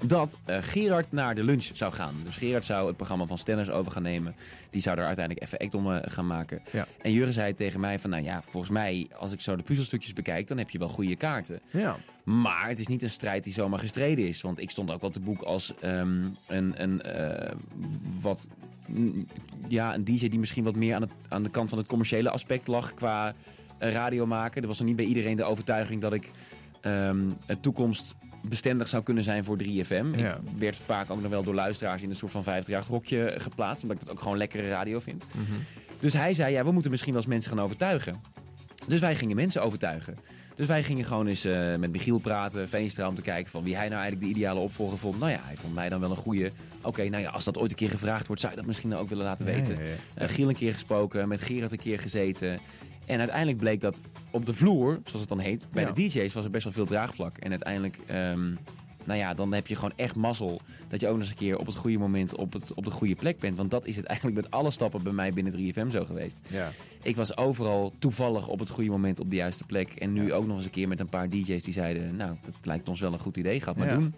dat 0.02 0.38
eh, 0.46 0.58
Gerard 0.62 1.12
naar 1.12 1.36
de 1.36 1.44
lunch 1.44 1.70
zou 1.74 1.94
gaan. 1.94 2.16
Dus 2.24 2.36
Gerard 2.36 2.66
zou 2.66 2.88
het 2.88 2.96
programma 2.96 3.26
van 3.26 3.38
Stenners 3.38 3.70
over 3.70 3.92
gaan 3.92 4.02
nemen. 4.02 4.36
Die 4.70 4.82
zou 4.82 4.98
er 4.98 5.06
uiteindelijk 5.06 5.46
even 5.46 5.60
act 5.60 5.74
om 5.74 5.94
eh, 5.94 6.00
gaan 6.02 6.28
maken. 6.28 6.62
Ja. 6.72 6.88
En 7.02 7.12
Jurre 7.12 7.32
zei 7.32 7.54
tegen 7.54 7.80
mij 7.80 8.00
van... 8.00 8.10
nou 8.10 8.24
ja, 8.24 8.42
volgens 8.50 8.72
mij, 8.72 9.08
als 9.18 9.32
ik 9.32 9.42
zo 9.42 9.56
de 9.56 9.64
puzzelstukjes 9.64 10.14
bekijk... 10.14 10.48
dan 10.48 10.58
heb 10.58 10.70
je 10.70 10.78
wel 10.80 10.90
goede 10.90 11.16
kaarten. 11.16 11.60
Ja. 11.72 11.98
Maar 12.24 12.68
het 12.68 12.80
is 12.80 12.88
niet 12.88 13.04
een 13.04 13.10
strijd 13.10 13.44
die 13.44 13.54
zomaar 13.54 13.80
gestreden 13.80 14.28
is. 14.28 14.42
Want 14.42 14.60
ik 14.60 14.70
stond 14.70 14.92
ook 14.92 15.02
wel 15.02 15.10
te 15.10 15.20
boek 15.20 15.42
als 15.42 15.74
ehm, 15.80 16.24
een, 16.48 16.82
een 16.82 17.02
eh, 17.02 17.52
wat... 18.22 18.48
mm, 18.88 19.26
Ja, 19.68 19.94
een 19.94 20.04
DJ 20.04 20.30
die 20.30 20.40
misschien 20.40 20.64
wat 20.64 20.76
meer 20.76 20.96
aan, 20.96 21.02
het, 21.02 21.12
aan 21.30 21.44
de 21.44 21.50
kant 21.50 21.70
van 21.70 21.78
het 21.78 21.88
commerciële 21.88 22.30
aspect 22.30 22.68
lag 22.68 22.94
qua 22.94 23.34
radio 23.80 24.26
maken. 24.26 24.62
Er 24.62 24.68
was 24.68 24.78
nog 24.78 24.88
niet 24.88 24.96
bij 24.96 25.06
iedereen 25.06 25.36
de 25.36 25.44
overtuiging 25.44 26.02
dat 26.02 26.14
ik 26.14 26.32
ehm, 26.82 27.30
een 27.46 27.60
toekomst 27.60 28.16
bestendig 28.42 28.88
zou 28.88 29.04
kunnen 29.04 29.24
zijn 29.24 29.44
voor 29.44 29.58
3FM. 29.64 30.16
Ja. 30.16 30.40
Ik 30.54 30.60
werd 30.60 30.78
vaak 30.78 31.12
ook 31.12 31.22
nog 31.22 31.32
wel 31.32 31.44
door 31.44 31.54
luisteraars 31.54 32.02
in 32.02 32.10
een 32.10 32.16
soort 32.16 32.32
van 32.32 32.44
50 32.44 32.88
hokje 32.88 33.36
geplaatst. 33.38 33.84
Omdat 33.84 33.98
ik 33.98 34.06
dat 34.06 34.14
ook 34.16 34.22
gewoon 34.22 34.38
lekkere 34.38 34.70
radio 34.70 35.00
vind. 35.00 35.24
Dus 36.00 36.14
hij 36.14 36.34
zei, 36.34 36.54
ja, 36.54 36.64
we 36.64 36.72
moeten 36.72 36.92
misschien 36.92 37.14
wel 37.14 37.22
eens 37.22 37.32
mensen 37.32 37.50
gaan 37.52 37.62
overtuigen. 37.62 38.22
Dus 38.88 39.00
wij 39.00 39.16
gingen 39.16 39.36
mensen 39.36 39.64
overtuigen. 39.64 40.18
Dus 40.56 40.68
wij 40.68 40.84
gingen 40.84 41.06
gewoon 41.06 41.28
eens 41.28 41.46
eh, 41.46 41.76
met 41.76 41.92
Michiel 41.92 42.18
praten, 42.18 42.70
Veenstra, 42.70 43.08
om 43.08 43.16
te 43.16 43.22
kijken 43.22 43.52
van 43.52 43.64
wie 43.64 43.76
hij 43.76 43.88
nou 43.88 44.02
eigenlijk 44.02 44.32
de 44.32 44.38
ideale 44.38 44.60
opvolger 44.60 44.98
vond. 44.98 45.20
Nou 45.20 45.32
ja, 45.32 45.40
hij 45.44 45.58
vond 45.58 45.74
mij 45.74 45.90
dan 45.90 46.00
wel 46.00 46.10
een 46.10 46.16
goede. 46.16 46.52
Oké, 46.82 47.10
nou 47.10 47.24
ja, 47.24 47.30
als 47.30 47.44
dat 47.44 47.58
ooit 47.58 47.72
een 47.72 47.78
keer 47.78 47.90
gevraagd 47.90 48.28
wordt, 48.28 48.42
zou 48.42 48.54
je 48.54 48.60
dat 48.60 48.68
misschien 48.68 48.96
ook 48.96 49.10
willen 49.10 49.26
laten 49.26 49.46
weten. 49.46 49.74
ja, 49.74 49.82
ja. 49.84 50.22
Eh, 50.22 50.30
Giel 50.30 50.50
een 50.50 50.56
keer 50.56 50.74
gesproken, 50.74 51.28
met 51.28 51.42
Gerard 51.42 51.72
een 51.72 51.78
keer 51.78 52.00
gezeten. 52.00 52.60
En 53.06 53.20
uiteindelijk 53.20 53.58
bleek 53.58 53.82
dat 53.82 54.02
op 54.32 54.46
de 54.46 54.54
vloer, 54.54 55.00
zoals 55.04 55.20
het 55.20 55.30
dan 55.30 55.40
heet, 55.40 55.68
bij 55.72 55.84
Ja. 55.84 55.92
de 55.92 56.02
DJ's 56.08 56.34
was 56.34 56.44
er 56.46 56.52
best 56.52 56.64
wel 56.64 56.74
veel 56.74 56.86
draagvlak. 56.86 57.38
En 57.38 57.50
uiteindelijk, 57.50 57.98
ehm, 58.06 58.50
nou 59.04 59.20
ja, 59.20 59.34
dan 59.34 59.54
heb 59.54 59.68
je 59.68 59.76
gewoon 59.76 59.94
echt 59.96 60.16
mazzel 60.16 60.62
dat 60.88 61.00
je 61.00 61.08
ook 61.08 61.12
nog 61.14 61.22
eens 61.22 61.32
een 61.32 61.38
keer 61.38 61.58
op 61.58 61.66
het 61.66 61.76
goede 61.76 61.98
moment 61.98 62.36
op, 62.36 62.54
het, 62.54 62.74
op 62.74 62.84
de 62.86 62.92
goede 62.92 63.16
plek 63.16 63.40
bent. 63.40 63.58
Want 63.58 63.72
dat 63.72 63.86
is 63.86 63.96
het 63.96 64.06
eigenlijk 64.06 64.42
met 64.42 64.52
alle 64.52 64.72
stappen 64.72 65.04
bij 65.04 65.14
mij 65.14 65.32
binnen 65.34 65.54
3FM 65.54 65.90
zo 65.90 66.06
geweest. 66.06 66.40
Ja. 66.52 66.72
Ik 67.04 67.16
was 67.16 67.38
overal 67.38 67.94
toevallig 68.00 68.48
op 68.48 68.60
het 68.60 68.70
goede 68.70 68.90
moment 68.90 69.20
op 69.20 69.30
de 69.30 69.36
juiste 69.36 69.64
plek. 69.64 69.90
En 69.94 70.14
nu 70.14 70.34
ook 70.34 70.48
nog 70.48 70.56
eens 70.56 70.66
een 70.66 70.72
keer 70.72 70.88
met 70.88 71.00
een 71.00 71.10
paar 71.10 71.30
DJ's 71.30 71.64
die 71.64 71.74
zeiden: 71.74 72.16
Nou, 72.16 72.36
het 72.46 72.66
lijkt 72.66 72.90
ons 72.90 73.00
wel 73.00 73.14
een 73.14 73.20
goed 73.20 73.38
idee, 73.38 73.60
ga 73.62 73.70
het 73.72 73.78
maar 73.78 73.94
doen. 73.94 74.14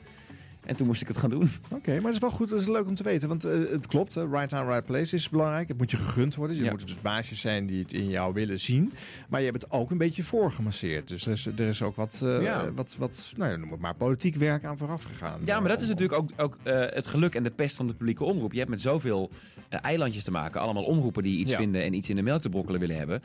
En 0.66 0.76
toen 0.76 0.88
moest 0.88 1.02
ik 1.02 1.08
het 1.08 1.18
gaan 1.18 1.30
doen. 1.30 1.50
Oké, 1.72 1.94
maar 1.96 2.04
het 2.04 2.14
is 2.14 2.20
wel 2.20 2.30
goed, 2.30 2.50
dat 2.50 2.60
is 2.60 2.68
leuk 2.68 2.88
om 2.88 2.96
te 2.96 3.04
weten. 3.04 3.28
Want 3.28 3.44
eh, 3.46 3.52
het 3.72 3.88
klopt, 3.88 4.14
hè, 4.16 4.28
right 4.28 4.50
time, 4.50 4.66
right 4.66 4.86
place 4.86 5.16
is 5.16 5.30
belangrijk. 5.30 5.68
Het 5.68 5.78
moet 5.78 5.92
je 5.92 5.98
gegund 5.98 6.36
worden. 6.36 6.58
Je 6.58 6.64
Ja. 6.64 6.70
moet 6.72 6.82
dus 6.88 7.02
baasjes 7.02 7.40
zijn 7.40 7.66
die 7.66 7.82
het 7.82 7.94
in 7.94 8.10
jou 8.10 8.34
willen 8.34 8.60
zien. 8.60 8.94
Maar 9.30 9.40
je 9.42 9.50
hebt 9.50 9.62
het 9.62 9.72
ook 9.72 9.92
een 9.92 9.98
beetje 9.98 10.24
voorgemasseerd. 10.24 11.08
Dus 11.08 11.26
er 11.26 11.32
is, 11.32 11.46
er 11.46 11.60
is 11.60 11.82
ook 11.82 11.96
wat, 11.96 12.20
eh, 12.24 12.42
Ja. 12.42 12.72
wat, 12.74 12.96
wat 13.00 13.34
nou 13.38 13.52
ja, 13.52 13.58
noem 13.58 13.72
het 13.72 13.80
maar, 13.80 13.96
politiek 13.96 14.36
werk 14.36 14.64
aan 14.64 14.78
vooraf 14.78 15.04
gegaan. 15.04 15.42
Ja, 15.46 15.60
maar 15.60 15.70
dat 15.70 15.82
is 15.82 15.88
natuurlijk 15.88 16.20
ook, 16.22 16.30
ook 16.38 16.58
eh, 16.64 16.80
het 16.90 17.08
geluk 17.08 17.36
en 17.36 17.44
de 17.44 17.52
pest 17.52 17.76
van 17.76 17.88
de 17.88 17.94
publieke 17.94 18.24
omroep. 18.24 18.52
Je 18.52 18.58
hebt 18.58 18.70
met 18.70 18.82
zoveel 18.82 19.30
eh, 19.70 19.80
eilandjes 19.82 20.24
te 20.24 20.32
maken, 20.32 20.62
allemaal 20.62 20.84
omroepen 20.84 21.24
die 21.24 21.38
iets 21.38 21.52
Ja. 21.52 21.58
vinden 21.58 21.82
en 21.84 21.94
iets 21.94 22.10
in 22.10 22.16
de 22.16 22.22
melk 22.22 22.42
te 22.42 22.50
brokkelen 22.50 22.80
willen 22.80 22.98
hebben. 22.98 23.22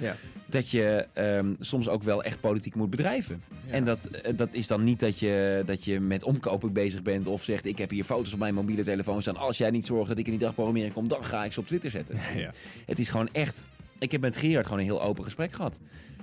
Dat 0.47 0.71
je 0.71 1.07
ehm, 1.13 1.55
soms 1.61 1.89
ook 1.89 2.03
wel 2.03 2.23
echt 2.23 2.41
politiek 2.41 2.75
moet 2.75 2.91
bedrijven. 2.91 3.43
En 3.71 3.85
dat, 3.85 4.05
eh, 4.07 4.37
dat 4.37 4.55
is 4.55 4.67
dan 4.67 4.85
niet 4.85 5.01
dat 5.01 5.19
je, 5.19 5.63
dat 5.67 5.85
je 5.85 6.01
met 6.01 6.23
omkopen 6.23 6.73
bezig 6.73 7.03
bent 7.03 7.27
of 7.31 7.45
zegt: 7.45 7.67
Ik 7.67 7.79
heb 7.79 7.91
hier 7.91 8.05
foto's 8.05 8.33
op 8.33 8.39
mijn 8.39 8.55
mobiele 8.55 8.83
telefoon 8.83 9.23
staan. 9.23 9.37
Als 9.37 9.59
jij 9.59 9.71
niet 9.71 9.87
zorgt 9.87 10.09
dat 10.09 10.19
ik 10.19 10.25
in 10.25 10.31
die 10.31 10.41
dagprogrammering 10.41 10.93
kom, 10.93 11.09
dan 11.09 11.25
ga 11.25 11.45
ik 11.45 11.53
ze 11.53 11.61
op 11.61 11.67
Twitter 11.67 11.91
zetten. 11.91 12.17
Ja. 12.37 12.53
Het 12.87 12.99
is 12.99 13.09
gewoon 13.09 13.29
echt. 13.33 13.65
Ik 13.99 14.13
heb 14.13 14.21
met 14.21 14.37
Gerard 14.37 14.67
gewoon 14.67 14.81
een 14.81 14.85
heel 14.85 15.03
open 15.03 15.25
gesprek 15.25 15.53
gehad. 15.53 15.81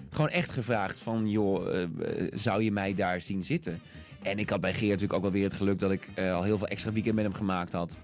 Gewoon 0.09 0.29
echt 0.29 0.49
gevraagd 0.49 0.99
van, 0.99 1.29
joh, 1.29 1.75
eh, 1.75 1.83
eh, 1.83 2.31
zou 2.33 2.63
je 2.63 2.71
mij 2.71 2.93
daar 2.93 3.21
zien 3.21 3.43
zitten? 3.43 3.79
En 4.21 4.39
ik 4.39 4.49
had 4.49 4.59
bij 4.59 4.73
Gerard 4.73 4.89
natuurlijk 4.89 5.13
ook 5.13 5.21
wel 5.21 5.31
weer 5.31 5.43
het 5.43 5.53
geluk 5.53 5.79
dat 5.79 5.91
ik 5.91 6.09
eh, 6.13 6.35
al 6.35 6.43
heel 6.43 6.57
veel 6.57 6.67
extra 6.67 6.91
weekend 6.91 7.15
met 7.15 7.23
hem 7.23 7.33
gemaakt 7.33 7.73
had. 7.73 7.97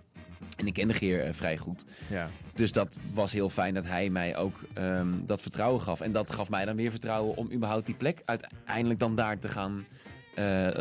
En 0.57 0.67
ik 0.67 0.73
kende 0.73 0.93
Geer 0.93 1.23
eh, 1.23 1.33
vrij 1.33 1.57
goed. 1.57 1.85
Ja. 2.09 2.29
Dus 2.53 2.71
dat 2.71 2.97
was 3.13 3.31
heel 3.31 3.49
fijn 3.49 3.73
dat 3.73 3.85
hij 3.85 4.09
mij 4.09 4.37
ook 4.37 4.59
ehm, 4.73 5.07
dat 5.25 5.41
vertrouwen 5.41 5.81
gaf. 5.81 6.01
En 6.01 6.11
dat 6.11 6.31
gaf 6.31 6.49
mij 6.49 6.65
dan 6.65 6.75
weer 6.75 6.91
vertrouwen 6.91 7.37
om 7.37 7.51
überhaupt 7.51 7.85
die 7.85 7.95
plek 7.95 8.21
uiteindelijk 8.25 8.99
dan 8.99 9.15
daar 9.15 9.39
te 9.39 9.47
gaan, 9.47 9.85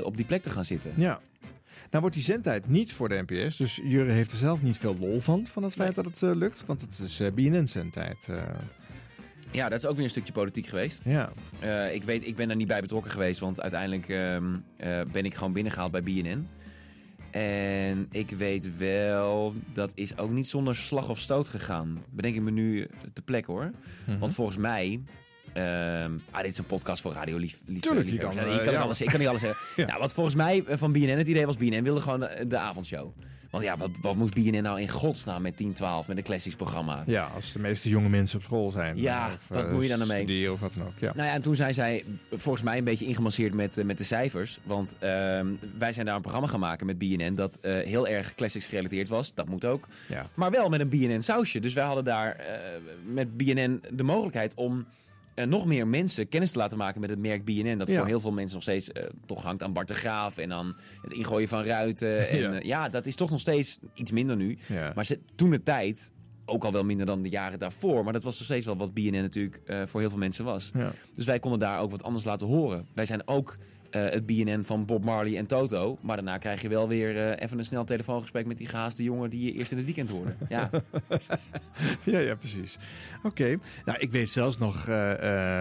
op 0.02 0.16
die 0.16 0.26
plek 0.26 0.42
te 0.42 0.50
gaan 0.50 0.64
zitten. 0.64 0.92
Ja. 0.96 1.20
Nou 1.90 2.02
wordt 2.02 2.14
die 2.16 2.24
zendtijd 2.24 2.68
niet 2.68 2.92
voor 2.92 3.08
de 3.08 3.24
NPS. 3.26 3.56
Dus 3.56 3.80
Jurre 3.84 4.12
heeft 4.12 4.30
er 4.32 4.36
zelf 4.38 4.62
niet 4.62 4.76
veel 4.78 4.96
lol 4.98 5.20
van, 5.20 5.46
van 5.46 5.62
het 5.62 5.72
feit 5.72 5.94
dat 5.94 6.04
het 6.04 6.22
eh, 6.22 6.30
lukt. 6.34 6.66
Want 6.66 6.80
het 6.80 6.98
is 6.98 7.20
eh, 7.20 7.32
BNN-zendtijd. 7.32 8.28
eh. 8.30 8.36
Ja, 9.52 9.68
dat 9.68 9.78
is 9.78 9.86
ook 9.86 9.94
weer 9.94 10.04
een 10.04 10.10
stukje 10.10 10.32
politiek 10.32 10.66
geweest. 10.66 11.00
ja. 11.04 11.32
Ik, 11.92 12.02
weet, 12.04 12.26
ik 12.26 12.36
ben 12.36 12.48
daar 12.48 12.56
niet 12.56 12.66
bij 12.68 12.80
betrokken 12.80 13.10
geweest, 13.10 13.40
want 13.40 13.60
uiteindelijk 13.60 14.08
ehm, 14.08 14.44
eh, 14.76 15.00
ben 15.12 15.24
ik 15.24 15.34
gewoon 15.34 15.52
binnengehaald 15.52 15.90
bij 15.92 16.02
BNN. 16.02 16.48
En 17.30 18.06
ik 18.10 18.30
weet 18.30 18.76
wel, 18.76 19.54
dat 19.72 19.92
is 19.94 20.18
ook 20.18 20.30
niet 20.30 20.46
zonder 20.48 20.76
slag 20.76 21.08
of 21.08 21.18
stoot 21.18 21.48
gegaan. 21.48 22.02
Bedenk 22.10 22.34
ik 22.34 22.42
me 22.42 22.50
nu 22.50 22.86
te 23.12 23.22
plek 23.22 23.46
hoor. 23.46 23.70
Mhm. 24.06 24.18
Want 24.18 24.34
volgens 24.34 24.56
mij. 24.56 25.00
Ehm, 25.52 26.12
ah, 26.30 26.42
dit 26.42 26.50
is 26.50 26.58
een 26.58 26.64
podcast 26.64 27.02
voor 27.02 27.12
radio 27.12 27.36
lief, 27.36 27.62
lief, 27.66 27.80
Tuurlijk, 27.80 28.06
je 28.06 28.12
liefhebbers. 28.12 28.42
kan, 28.42 28.46
Ja, 28.46 28.50
eh, 28.50 28.58
ik, 28.58 28.64
kan 28.64 28.72
ja. 28.72 28.78
niet 28.78 28.86
alles, 28.86 29.00
ik 29.00 29.08
kan 29.08 29.18
niet 29.18 29.28
alles 29.28 29.40
zeggen. 29.40 29.58
Ja. 29.76 29.86
Nou, 29.86 29.98
wat 29.98 30.12
volgens 30.12 30.36
mij 30.36 30.64
eh, 30.66 30.76
van 30.76 30.92
BNN 30.92 31.18
het 31.18 31.28
idee 31.28 31.46
was, 31.46 31.56
BNN 31.56 31.82
wilde 31.82 32.00
gewoon 32.00 32.20
de, 32.20 32.44
de 32.46 32.58
avondshow. 32.58 33.12
Want 33.50 33.64
ja, 33.64 33.76
wat, 33.76 33.90
wat 34.00 34.16
moest 34.16 34.34
BNN 34.34 34.62
nou 34.62 34.80
in 34.80 34.88
godsnaam 34.88 35.42
met 35.42 35.56
10, 35.56 35.72
12, 35.72 36.08
met 36.08 36.16
een 36.16 36.22
classics 36.22 36.56
programma? 36.56 37.02
ja, 37.06 37.30
als 37.34 37.52
de 37.52 37.58
meeste 37.58 37.88
jonge 37.88 38.08
mensen 38.08 38.38
op 38.38 38.44
school 38.44 38.70
zijn. 38.70 38.96
Ja, 38.96 39.26
of, 39.26 39.48
wat 39.48 39.64
eh, 39.64 39.72
moet 39.72 39.82
je 39.82 39.88
dan 39.88 40.00
ermee? 40.00 40.16
Studeren 40.16 40.52
of 40.52 40.60
wat 40.60 40.74
dan 40.74 40.86
ook. 40.86 40.92
Ja. 40.98 41.12
Nou 41.14 41.28
ja, 41.28 41.34
en 41.34 41.42
toen 41.42 41.56
zijn 41.56 41.74
zij 41.74 42.04
volgens 42.32 42.64
mij 42.64 42.78
een 42.78 42.84
beetje 42.84 43.06
ingemasseerd 43.06 43.54
met, 43.54 43.78
eh, 43.78 43.84
met 43.84 43.98
de 43.98 44.04
cijfers. 44.04 44.58
Want 44.62 44.96
ehm, 44.98 45.46
wij 45.78 45.92
zijn 45.92 46.06
daar 46.06 46.14
een 46.14 46.20
programma 46.20 46.48
gaan 46.48 46.60
maken 46.60 46.86
met 46.86 46.98
BNN 46.98 47.34
dat 47.34 47.58
eh, 47.60 47.72
heel 47.72 48.08
erg 48.08 48.34
classics 48.34 48.66
gerelateerd 48.66 49.08
was. 49.08 49.34
Dat 49.34 49.48
moet 49.48 49.64
ook. 49.64 49.88
Ja. 50.08 50.26
Maar 50.34 50.50
wel 50.50 50.68
met 50.68 50.80
een 50.80 50.88
BNN 50.88 51.20
sausje. 51.20 51.60
Dus 51.60 51.74
wij 51.74 51.84
hadden 51.84 52.04
daar 52.04 52.36
eh, 52.36 52.56
met 53.12 53.36
BNN 53.36 53.82
de 53.90 54.02
mogelijkheid 54.02 54.54
om 54.54 54.86
eh, 55.40 55.46
nog 55.46 55.66
meer 55.66 55.86
mensen 55.86 56.28
kennis 56.28 56.52
te 56.52 56.58
laten 56.58 56.78
maken 56.78 57.00
met 57.00 57.10
het 57.10 57.18
merk 57.18 57.44
BNN. 57.44 57.78
Dat 57.78 57.88
Ja. 57.88 57.96
voor 57.98 58.06
heel 58.06 58.20
veel 58.20 58.32
mensen 58.32 58.54
nog 58.54 58.62
steeds 58.62 58.92
eh, 58.92 59.04
toch 59.26 59.42
hangt 59.42 59.62
aan 59.62 59.72
Bart 59.72 59.88
de 59.88 59.94
Graaf 59.94 60.38
en 60.38 60.52
aan 60.52 60.76
het 61.02 61.12
ingooien 61.12 61.48
van 61.48 61.64
ruiten. 61.64 62.18
En 62.28 62.38
Ja. 62.40 62.52
ja, 62.52 62.60
ja 62.62 62.88
dat 62.88 63.06
is 63.06 63.14
toch 63.14 63.30
nog 63.30 63.40
steeds 63.40 63.78
iets 63.94 64.10
minder 64.10 64.36
nu. 64.36 64.58
Ja. 64.68 64.92
Maar 64.94 65.04
ze, 65.06 65.20
toen 65.34 65.50
de 65.50 65.62
tijd, 65.62 66.12
ook 66.44 66.64
al 66.64 66.72
wel 66.72 66.84
minder 66.84 67.06
dan 67.06 67.22
de 67.22 67.28
jaren 67.28 67.58
daarvoor. 67.58 68.04
Maar 68.04 68.12
dat 68.12 68.22
was 68.22 68.34
nog 68.36 68.44
steeds 68.44 68.66
wel 68.66 68.76
wat 68.76 68.94
BNN 68.94 69.10
natuurlijk 69.10 69.60
eh, 69.64 69.82
voor 69.86 70.00
heel 70.00 70.10
veel 70.10 70.18
mensen 70.18 70.44
was. 70.44 70.70
Ja. 70.74 70.92
Dus 71.14 71.26
wij 71.26 71.38
konden 71.38 71.58
daar 71.58 71.80
ook 71.80 71.90
wat 71.90 72.02
anders 72.02 72.24
laten 72.24 72.46
horen. 72.46 72.86
Wij 72.94 73.06
zijn 73.06 73.28
ook 73.28 73.56
eh, 73.90 74.02
het 74.02 74.26
BNN 74.26 74.62
van 74.64 74.84
Bob 74.84 75.04
Marley 75.04 75.36
en 75.36 75.46
Toto. 75.46 75.98
Maar 76.02 76.16
daarna 76.16 76.38
krijg 76.38 76.62
je 76.62 76.68
wel 76.68 76.88
weer 76.88 77.16
eh, 77.30 77.44
even 77.44 77.58
een 77.58 77.64
snel 77.64 77.84
telefoongesprek 77.84 78.46
met 78.46 78.58
die 78.58 78.66
gehaaste 78.66 79.02
jongen 79.02 79.30
die 79.30 79.44
je 79.44 79.52
eerst 79.52 79.70
in 79.70 79.76
het 79.76 79.86
weekend 79.86 80.10
hoorde. 80.10 80.34
Ja, 80.48 80.70
Ja, 82.04 82.18
ja, 82.18 82.34
precies. 82.34 82.78
Oké. 83.22 83.56
Nou, 83.84 83.98
ik 83.98 84.10
weet 84.10 84.30
zelfs 84.30 84.56
nog 84.58 84.86
eh, 84.88 85.12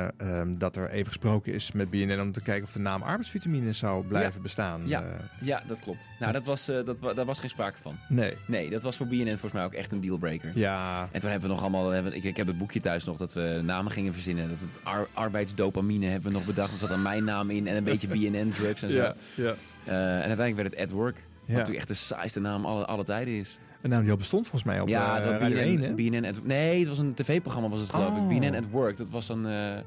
eh, 0.03 0.09
ehm, 0.17 0.53
dat 0.57 0.75
er 0.75 0.89
even 0.89 1.07
gesproken 1.07 1.53
is 1.53 1.71
met 1.71 1.89
BNN 1.89 2.19
om 2.19 2.31
te 2.31 2.41
kijken 2.41 2.63
of 2.63 2.71
de 2.71 2.79
naam 2.79 3.01
arbeidsvitamine 3.01 3.73
zou 3.73 4.05
blijven 4.05 4.33
Ja. 4.35 4.41
bestaan. 4.41 4.81
ja, 4.85 5.03
ja, 5.41 5.63
dat 5.67 5.79
klopt. 5.79 6.09
Nou, 6.19 6.31
dat 6.33 6.43
was, 6.43 6.65
dat, 6.65 6.97
daar 7.15 7.25
was 7.25 7.39
geen 7.39 7.49
sprake 7.49 7.77
van. 7.77 7.95
nee. 8.09 8.33
Nee, 8.47 8.69
dat 8.69 8.83
was 8.83 8.97
voor 8.97 9.07
BNN 9.07 9.27
volgens 9.29 9.51
mij 9.51 9.63
ook 9.63 9.73
echt 9.73 9.91
een 9.91 9.99
dealbreaker. 10.01 10.51
Ja. 10.55 11.09
En 11.11 11.19
toen 11.19 11.29
hebben 11.29 11.47
we 11.49 11.53
nog 11.55 11.63
allemaal, 11.63 11.89
hebben- 11.89 12.15
ik, 12.15 12.23
ik 12.23 12.37
heb 12.37 12.47
het 12.47 12.57
boekje 12.57 12.79
thuis 12.79 13.03
nog, 13.03 13.17
dat 13.17 13.33
we 13.33 13.61
namen 13.63 13.91
gingen 13.91 14.13
verzinnen. 14.13 14.49
Dat 14.49 14.59
het 14.59 14.69
ar- 14.83 15.07
arbeidsdopamine 15.13 16.05
hebben 16.05 16.31
we 16.31 16.37
nog 16.37 16.45
bedacht. 16.45 16.71
Er 16.73 16.77
zat 16.79 16.89
er 16.89 16.99
mijn 16.99 17.23
naam 17.23 17.49
in 17.49 17.67
en 17.67 17.75
een 17.75 17.83
beetje 17.83 18.07
BNN 18.19 18.51
Drugs 18.51 18.81
en 18.81 18.91
zo. 18.91 18.97
Ja, 18.97 19.15
ja. 19.35 19.53
Eh, 19.85 19.93
en 19.95 20.09
uiteindelijk 20.27 20.55
werd 20.55 20.71
het 20.71 20.79
At 20.81 20.89
Work. 20.89 21.15
Wat 21.15 21.23
Ja. 21.45 21.53
natuurlijk 21.53 21.77
echt 21.77 21.87
de 21.87 21.93
saaiste 21.93 22.39
naam 22.39 22.65
alle, 22.65 22.85
alle 22.85 23.03
tijden 23.03 23.33
is. 23.33 23.59
Een 23.81 23.89
naam 23.89 24.01
die 24.01 24.11
al 24.11 24.17
bestond 24.17 24.47
volgens 24.47 24.71
mij 24.71 24.79
op 24.81 24.87
ja, 24.87 25.07
eh, 25.07 25.13
het 25.31 25.41
was 25.41 25.51
1, 25.51 25.81
hè? 25.81 25.93
BNN, 25.93 25.95
BNN 25.95 26.25
at, 26.25 26.43
Nee, 26.45 26.79
het 26.79 26.87
was 26.87 26.97
een 26.97 27.13
tv-programma 27.13 27.69
was 27.69 27.79
het 27.79 27.89
geloof 27.89 28.17
Oh. 28.17 28.31
ik. 28.31 28.39
BNN 28.39 28.55
at 28.55 28.63
Work. 28.71 28.97
Dat 28.97 29.09
was 29.09 29.29
een 29.29 29.45
eh, 29.45 29.77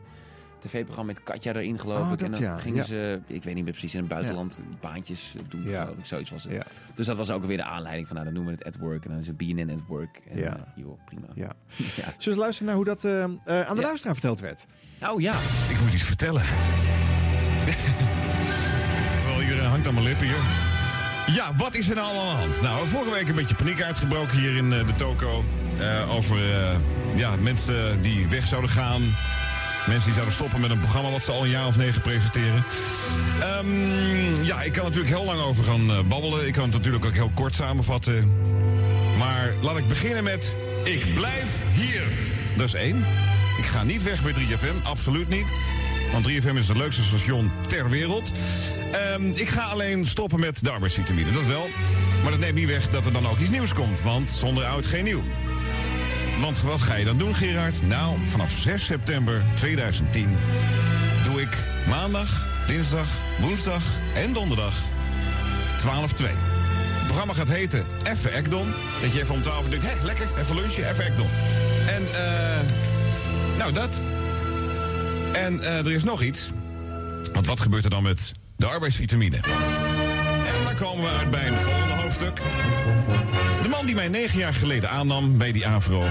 tv-programma 0.59 1.13
met 1.13 1.23
Katja 1.23 1.53
erin 1.55 1.79
geloof 1.79 1.99
Oh, 2.07 2.13
ik. 2.13 2.19
dat 2.19 2.23
en 2.29 2.33
dan 2.33 2.43
ja, 2.43 2.57
gingen 2.59 2.77
ja. 2.79 2.85
ze, 2.85 3.21
ik 3.27 3.43
weet 3.43 3.55
niet 3.55 3.65
meer 3.65 3.73
precies, 3.73 3.95
in 3.95 4.01
het 4.01 4.09
buitenland 4.09 4.59
baantjes 4.81 5.35
doen. 5.49 5.63
Ja. 5.65 5.81
Geloof 5.83 5.97
ik, 5.99 6.05
zoiets 6.07 6.31
was 6.31 6.43
het. 6.45 6.53
Ja. 6.53 6.63
Dus 6.95 7.07
dat 7.07 7.17
was 7.17 7.31
ook 7.31 7.45
weer 7.45 7.57
de 7.57 7.63
aanleiding 7.65 8.07
van, 8.07 8.17
nou, 8.17 8.27
dan 8.29 8.35
noemen 8.37 8.57
we 8.59 8.65
het 8.65 8.75
at 8.75 8.81
Work. 8.81 9.05
En 9.05 9.11
dan 9.11 9.21
is 9.21 9.27
het 9.27 9.37
BNN 9.37 9.71
at 9.71 9.83
Work. 9.87 10.21
En, 10.31 10.39
Ja. 10.39 10.57
eh, 10.57 10.63
joh, 10.75 10.99
prima. 11.05 11.27
Ja. 11.35 11.45
ja. 11.77 11.85
Zullen 11.95 12.17
we 12.19 12.25
eens 12.27 12.37
luisteren 12.37 12.67
naar 12.67 12.77
hoe 12.77 12.85
dat 12.85 13.05
eh, 13.05 13.23
eh, 13.25 13.69
aan 13.69 13.77
de 13.77 13.83
luisteraar 13.83 14.15
verteld 14.15 14.41
werd? 14.41 14.67
Oh 15.11 15.21
ja. 15.21 15.33
Ik 15.71 15.81
moet 15.83 15.93
iets 15.93 16.03
vertellen. 16.03 16.43
Eh, 19.83 19.89
hangt 19.89 19.89
aan 19.89 19.95
mijn 19.95 20.07
lippen 20.07 20.27
hier. 20.27 21.35
Ja, 21.35 21.53
wat 21.57 21.75
is 21.75 21.89
er 21.89 21.95
nou 21.95 22.07
allemaal 22.07 22.31
aan 22.31 22.37
de 22.37 22.43
hand? 22.43 22.63
Nou, 22.63 22.89
vorige 22.89 23.11
week 23.11 23.29
een 23.29 23.35
beetje 23.35 23.55
paniek 23.55 23.83
uitgebroken 23.83 24.39
hier 24.39 24.57
in 24.57 24.73
eh, 24.73 24.87
de 24.87 24.95
toko. 24.95 25.45
eh, 25.79 26.15
over 26.17 26.37
eh, 26.37 26.77
ja, 27.15 27.31
mensen 27.41 28.03
die 28.03 28.27
weg 28.27 28.47
zouden 28.47 28.71
gaan. 28.71 29.01
Mensen 29.87 30.05
die 30.05 30.13
zouden 30.13 30.35
stoppen 30.35 30.61
met 30.61 30.71
een 30.71 30.79
programma 30.81 31.11
wat 31.11 31.23
ze 31.25 31.33
al 31.33 31.43
een 31.45 31.51
jaar 31.51 31.67
of 31.67 31.77
negen 31.77 32.01
presenteren. 32.01 32.65
Ehm, 33.41 34.45
ja, 34.45 34.63
ik 34.63 34.73
kan 34.73 34.83
natuurlijk 34.85 35.15
heel 35.15 35.25
lang 35.25 35.41
over 35.41 35.65
gaan 35.65 35.91
eh, 35.91 36.01
babbelen. 36.09 36.47
Ik 36.47 36.53
kan 36.53 36.63
het 36.65 36.73
natuurlijk 36.73 37.05
ook 37.05 37.15
heel 37.15 37.31
kort 37.35 37.55
samenvatten. 37.55 38.33
Maar 39.19 39.53
laat 39.63 39.77
ik 39.77 39.89
beginnen 39.89 40.25
met... 40.25 40.55
Ik 40.85 41.15
blijf 41.15 41.49
hier. 41.73 42.03
Dat 42.57 42.67
is 42.67 42.75
één. 42.75 43.05
Ik 43.59 43.65
ga 43.65 43.83
niet 43.83 44.03
weg 44.03 44.23
bij 44.23 44.33
3FM. 44.33 44.83
Absoluut 44.83 45.29
niet. 45.29 45.47
Want 46.13 46.29
3FM 46.29 46.57
is 46.57 46.69
het 46.69 46.77
leukste 46.77 47.03
station 47.03 47.51
ter 47.67 47.91
wereld. 47.91 48.31
Ehm, 48.93 49.31
ik 49.35 49.49
ga 49.49 49.63
alleen 49.63 50.05
stoppen 50.05 50.41
met 50.41 50.59
de. 50.63 51.33
Dat 51.33 51.47
wel. 51.47 51.69
Maar 52.23 52.31
dat 52.31 52.41
neemt 52.41 52.55
niet 52.55 52.67
weg 52.67 52.91
dat 52.91 53.07
er 53.07 53.13
dan 53.13 53.27
ook 53.29 53.39
iets 53.39 53.51
nieuws 53.51 53.73
komt. 53.73 54.03
Want 54.03 54.31
zonder 54.31 54.65
oud 54.65 54.87
geen 54.87 55.05
nieuw. 55.05 55.23
Want 56.41 56.63
wat 56.63 56.81
ga 56.81 56.95
je 56.95 57.05
dan 57.05 57.19
doen, 57.19 57.35
Gerard? 57.35 57.87
Nou, 57.87 58.17
vanaf 58.27 58.53
6 58.59 58.85
september 58.85 59.43
2010 59.55 60.37
doe 61.25 61.41
ik 61.41 61.57
maandag, 61.89 62.47
dinsdag, 62.67 63.07
woensdag 63.41 63.83
en 64.15 64.33
donderdag 64.33 64.75
12-2. 65.79 65.85
Het 65.85 67.07
programma 67.07 67.33
gaat 67.33 67.49
heten 67.49 67.87
Even 68.05 68.33
Ekdom. 68.33 68.69
Dat 69.01 69.13
je 69.13 69.21
even 69.21 69.35
om 69.35 69.43
12 69.43 69.65
uur 69.65 69.71
denkt, 69.71 69.87
hé, 69.87 70.05
lekker, 70.05 70.27
even 70.41 70.55
lunchen, 70.55 70.91
even 70.91 71.05
Ekdom. 71.05 71.29
En, 71.87 72.03
eh, 72.15 72.61
nou 73.59 73.73
dat. 73.73 74.01
En 75.33 75.61
eh, 75.61 75.79
er 75.79 75.93
is 75.93 76.05
nog 76.05 76.23
iets. 76.23 76.51
Want 77.33 77.47
wat 77.47 77.61
gebeurt 77.61 77.85
er 77.85 77.91
dan 77.91 78.03
met 78.03 78.33
de 78.57 78.67
arbeidsvitamine? 78.67 79.37
En 79.37 80.65
dan 80.65 80.75
komen 80.75 81.05
we 81.05 81.11
uit 81.19 81.31
bij 81.31 81.47
een 81.47 81.59
volgende 81.59 81.95
hoofdstuk. 81.95 82.41
De 83.63 83.69
man 83.69 83.87
die 83.87 83.95
mij 83.95 84.09
negen 84.09 84.39
jaar 84.39 84.55
geleden 84.55 84.91
aannam 84.91 85.39
bij 85.39 85.53
die 85.53 85.67
AVRO. 85.67 86.07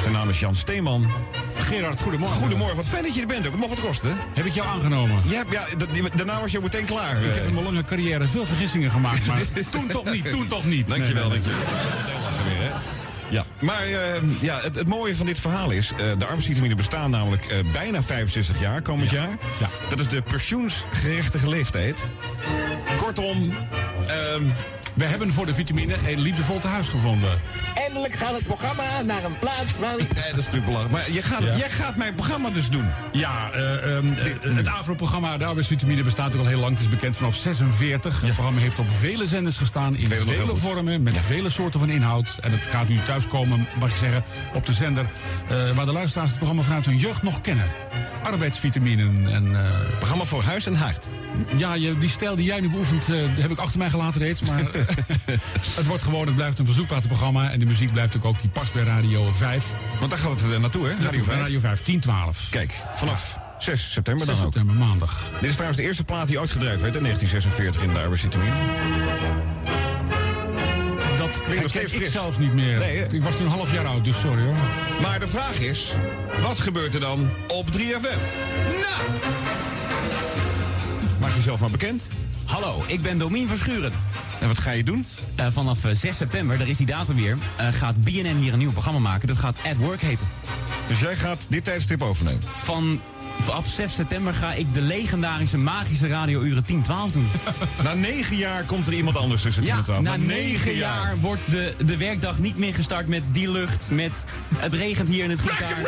Zijn 0.00 0.12
naam 0.12 0.28
is 0.28 0.40
Jan 0.40 0.56
Steeman. 0.56 1.10
Gerard, 1.56 2.00
goedemorgen. 2.00 2.40
Goedemorgen, 2.40 2.76
wat 2.76 2.88
fijn 2.88 3.02
dat 3.02 3.14
je 3.14 3.20
er 3.20 3.26
bent 3.26 3.46
ook. 3.46 3.52
Het 3.52 3.60
mocht 3.60 3.70
het 3.70 3.80
kosten. 3.80 4.16
Heb 4.34 4.44
ik 4.44 4.52
jou 4.52 4.68
aangenomen? 4.68 5.20
Ja, 5.26 5.44
ja 5.50 5.62
daarna 6.14 6.40
was 6.40 6.52
je 6.52 6.60
meteen 6.60 6.84
klaar. 6.84 7.22
Ik 7.22 7.34
heb 7.34 7.46
in 7.46 7.52
mijn 7.54 7.64
lange 7.64 7.84
carrière 7.84 8.28
veel 8.28 8.46
vergissingen 8.46 8.90
gemaakt, 8.90 9.26
maar 9.26 9.40
toen 9.72 9.86
toch 9.86 10.10
niet, 10.10 10.30
toen 10.30 10.46
toch 10.46 10.64
niet. 10.64 10.88
Dankjewel, 10.88 11.28
nee, 11.28 11.38
nee. 11.38 11.48
dankjewel. 11.48 12.19
Ja, 13.30 13.44
maar 13.60 13.82
eh, 13.82 14.22
ja, 14.40 14.60
het, 14.60 14.74
het 14.74 14.88
mooie 14.88 15.16
van 15.16 15.26
dit 15.26 15.38
verhaal 15.38 15.70
is... 15.70 15.92
eh, 15.92 15.98
de 15.98 16.24
arbeidsvitamine 16.24 16.74
bestaan 16.74 17.10
namelijk 17.10 17.44
eh, 17.44 17.58
bijna 17.72 18.02
65 18.02 18.60
jaar 18.60 18.82
komend 18.82 19.10
jaar. 19.10 19.38
Dat 19.88 20.00
is 20.00 20.08
de 20.08 20.22
pensioensgerechtige 20.22 21.48
leeftijd. 21.48 22.04
Kortom... 22.96 23.54
We 24.94 25.04
hebben 25.04 25.32
voor 25.32 25.46
de 25.46 25.54
vitamine 25.54 25.94
een 26.06 26.18
liefdevol 26.20 26.58
tehuis 26.58 26.88
gevonden. 26.88 27.30
Eindelijk 27.74 28.14
gaat 28.14 28.32
het 28.34 28.46
programma 28.46 28.82
naar 29.06 29.24
een 29.24 29.38
plaats 29.38 29.78
waar... 29.78 29.96
Nee, 29.96 30.06
dat 30.08 30.24
is 30.26 30.34
natuurlijk 30.36 30.64
belangrijk. 30.64 30.90
Maar 30.90 31.12
je 31.14 31.22
gaat, 31.22 31.42
Ja. 31.42 31.56
jij 31.56 31.70
gaat 31.70 31.96
mijn 31.96 32.14
programma 32.14 32.50
dus 32.50 32.68
doen. 32.70 32.86
Ja, 33.12 33.50
eh, 33.52 33.96
ehm, 33.96 34.12
eh, 34.12 34.54
het 34.56 34.68
AVRO-programma 34.68 35.38
De 35.38 35.44
Arbeidsvitamine 35.44 36.02
bestaat 36.02 36.34
ook 36.34 36.40
al 36.40 36.46
heel 36.46 36.58
lang. 36.58 36.72
Het 36.72 36.80
is 36.80 36.88
bekend 36.88 37.16
vanaf 37.16 37.34
46. 37.34 38.20
Het 38.20 38.32
programma 38.32 38.60
heeft 38.60 38.78
op 38.78 38.86
vele 38.98 39.26
zenders 39.26 39.56
gestaan, 39.56 39.96
in 39.96 40.08
vele 40.08 40.56
vormen, 40.56 41.02
met 41.02 41.14
vele 41.26 41.48
soorten 41.50 41.80
van 41.80 41.90
inhoud. 41.90 42.36
En 42.40 42.52
het 42.52 42.66
gaat 42.66 42.88
nu 42.88 43.02
thuiskomen, 43.02 43.68
mag 43.78 43.90
ik 43.90 43.96
zeggen, 43.96 44.24
op 44.54 44.66
de 44.66 44.72
zender 44.72 45.06
eh, 45.48 45.70
waar 45.74 45.86
de 45.86 45.92
luisteraars 45.92 46.28
het 46.30 46.38
programma 46.38 46.62
vanuit 46.64 46.86
hun 46.86 46.96
jeugd 46.98 47.22
nog 47.22 47.40
kennen. 47.40 47.66
Arbeidsvitaminen 48.22 49.28
en... 49.32 49.54
eh, 49.64 49.70
Programma 49.98 50.24
voor 50.24 50.42
huis 50.42 50.66
en 50.66 50.74
hart. 50.74 51.06
Ja, 51.56 51.74
je, 51.74 51.98
die 51.98 52.08
stijl 52.08 52.36
die 52.36 52.44
jij 52.44 52.60
nu 52.60 52.70
beoefent, 52.70 53.08
eh, 53.08 53.16
heb 53.38 53.50
ik 53.50 53.58
achter 53.58 53.78
mij 53.78 53.90
gelaten 53.90 54.20
reeds. 54.20 54.42
Maar 54.42 54.62
het 55.78 55.86
wordt 55.86 56.02
gewoon, 56.02 56.26
het 56.26 56.34
blijft 56.34 56.58
een 56.58 56.64
verzoekplatenprogramma. 56.64 57.50
En 57.50 57.58
de 57.58 57.66
muziek 57.66 57.92
blijft 57.92 58.16
ook, 58.16 58.24
ook 58.24 58.40
die 58.40 58.50
past 58.50 58.72
bij 58.72 58.82
Radio 58.82 59.32
5. 59.32 59.66
Want 59.98 60.10
daar 60.10 60.20
gaat 60.20 60.40
het 60.40 60.60
naartoe, 60.60 60.86
hè? 60.86 60.94
Radio 61.00 61.22
5. 61.22 61.40
Radio 61.40 61.60
5, 61.60 61.82
10, 61.82 62.00
12. 62.00 62.46
Kijk, 62.50 62.74
vanaf 62.94 63.38
6 63.58 63.92
september 63.92 64.26
6 64.26 64.36
dan 64.36 64.46
ook. 64.46 64.52
september, 64.52 64.86
maandag. 64.86 65.24
Dit 65.40 65.48
is 65.48 65.52
trouwens 65.52 65.80
de 65.80 65.86
eerste 65.86 66.04
plaat 66.04 66.28
die 66.28 66.40
ooit 66.40 66.50
gedreven 66.50 66.80
werd 66.80 66.96
in 66.96 67.02
1946 67.02 67.82
in 67.82 67.94
de 67.94 68.00
arbeidsvitamine. 68.00 68.56
Dat 71.16 71.70
steeds 71.70 71.92
ik 71.92 72.06
zelfs 72.06 72.38
niet 72.38 72.52
meer. 72.54 72.78
Nee, 72.78 73.06
ik 73.10 73.22
was 73.22 73.36
toen 73.36 73.46
een 73.46 73.52
half 73.52 73.72
jaar 73.72 73.86
oud, 73.86 74.04
dus 74.04 74.20
sorry 74.20 74.42
hoor. 74.42 74.56
Maar 75.00 75.20
de 75.20 75.28
vraag 75.28 75.58
is, 75.58 75.92
wat 76.42 76.60
gebeurt 76.60 76.94
er 76.94 77.00
dan 77.00 77.30
op 77.48 77.66
3FM? 77.76 78.18
Nou! 78.66 79.08
Maak 81.20 81.34
jezelf 81.34 81.60
maar 81.60 81.70
bekend. 81.70 82.02
Hallo, 82.50 82.82
ik 82.86 83.00
ben 83.02 83.18
Domien 83.18 83.48
Verschuren. 83.48 83.92
En 84.40 84.48
wat 84.48 84.58
ga 84.58 84.70
je 84.70 84.84
doen? 84.84 85.06
Eh, 85.34 85.46
vanaf 85.50 85.84
eh, 85.84 85.90
6 85.94 86.16
september, 86.16 86.58
daar 86.58 86.68
is 86.68 86.76
die 86.76 86.86
datum 86.86 87.14
weer, 87.14 87.36
eh, 87.56 87.66
gaat 87.72 88.00
BNN 88.00 88.36
hier 88.36 88.52
een 88.52 88.58
nieuw 88.58 88.72
programma 88.72 89.00
maken. 89.00 89.28
Dat 89.28 89.36
gaat 89.38 89.58
At 89.70 89.76
Work 89.76 90.00
heten. 90.00 90.26
Dus 90.86 90.98
jij 90.98 91.16
gaat 91.16 91.46
dit 91.48 91.64
tijdstip 91.64 92.02
overnemen? 92.02 92.42
Van, 92.62 93.00
vanaf 93.40 93.66
6 93.66 93.94
september 93.94 94.34
ga 94.34 94.52
ik 94.52 94.74
de 94.74 94.80
legendarische 94.80 95.58
magische 95.58 96.06
radiouren 96.08 96.64
10-12 96.64 97.12
doen. 97.12 97.28
Na 97.84 97.94
negen 97.94 98.36
jaar 98.36 98.64
komt 98.64 98.86
er 98.86 98.92
iemand 98.92 99.16
anders 99.16 99.42
tussen 99.42 99.62
10 99.62 99.74
Ja, 99.74 99.82
12. 99.82 100.02
na 100.02 100.16
negen 100.16 100.74
jaar 100.74 101.18
wordt 101.20 101.50
de, 101.50 101.74
de 101.84 101.96
werkdag 101.96 102.38
niet 102.38 102.56
meer 102.56 102.74
gestart 102.74 103.06
met 103.06 103.22
die 103.32 103.50
lucht, 103.50 103.90
met 103.90 104.24
het 104.56 104.72
regent 104.72 105.08
hier 105.08 105.24
in 105.24 105.30
het 105.30 105.40
gitaar. 105.40 105.80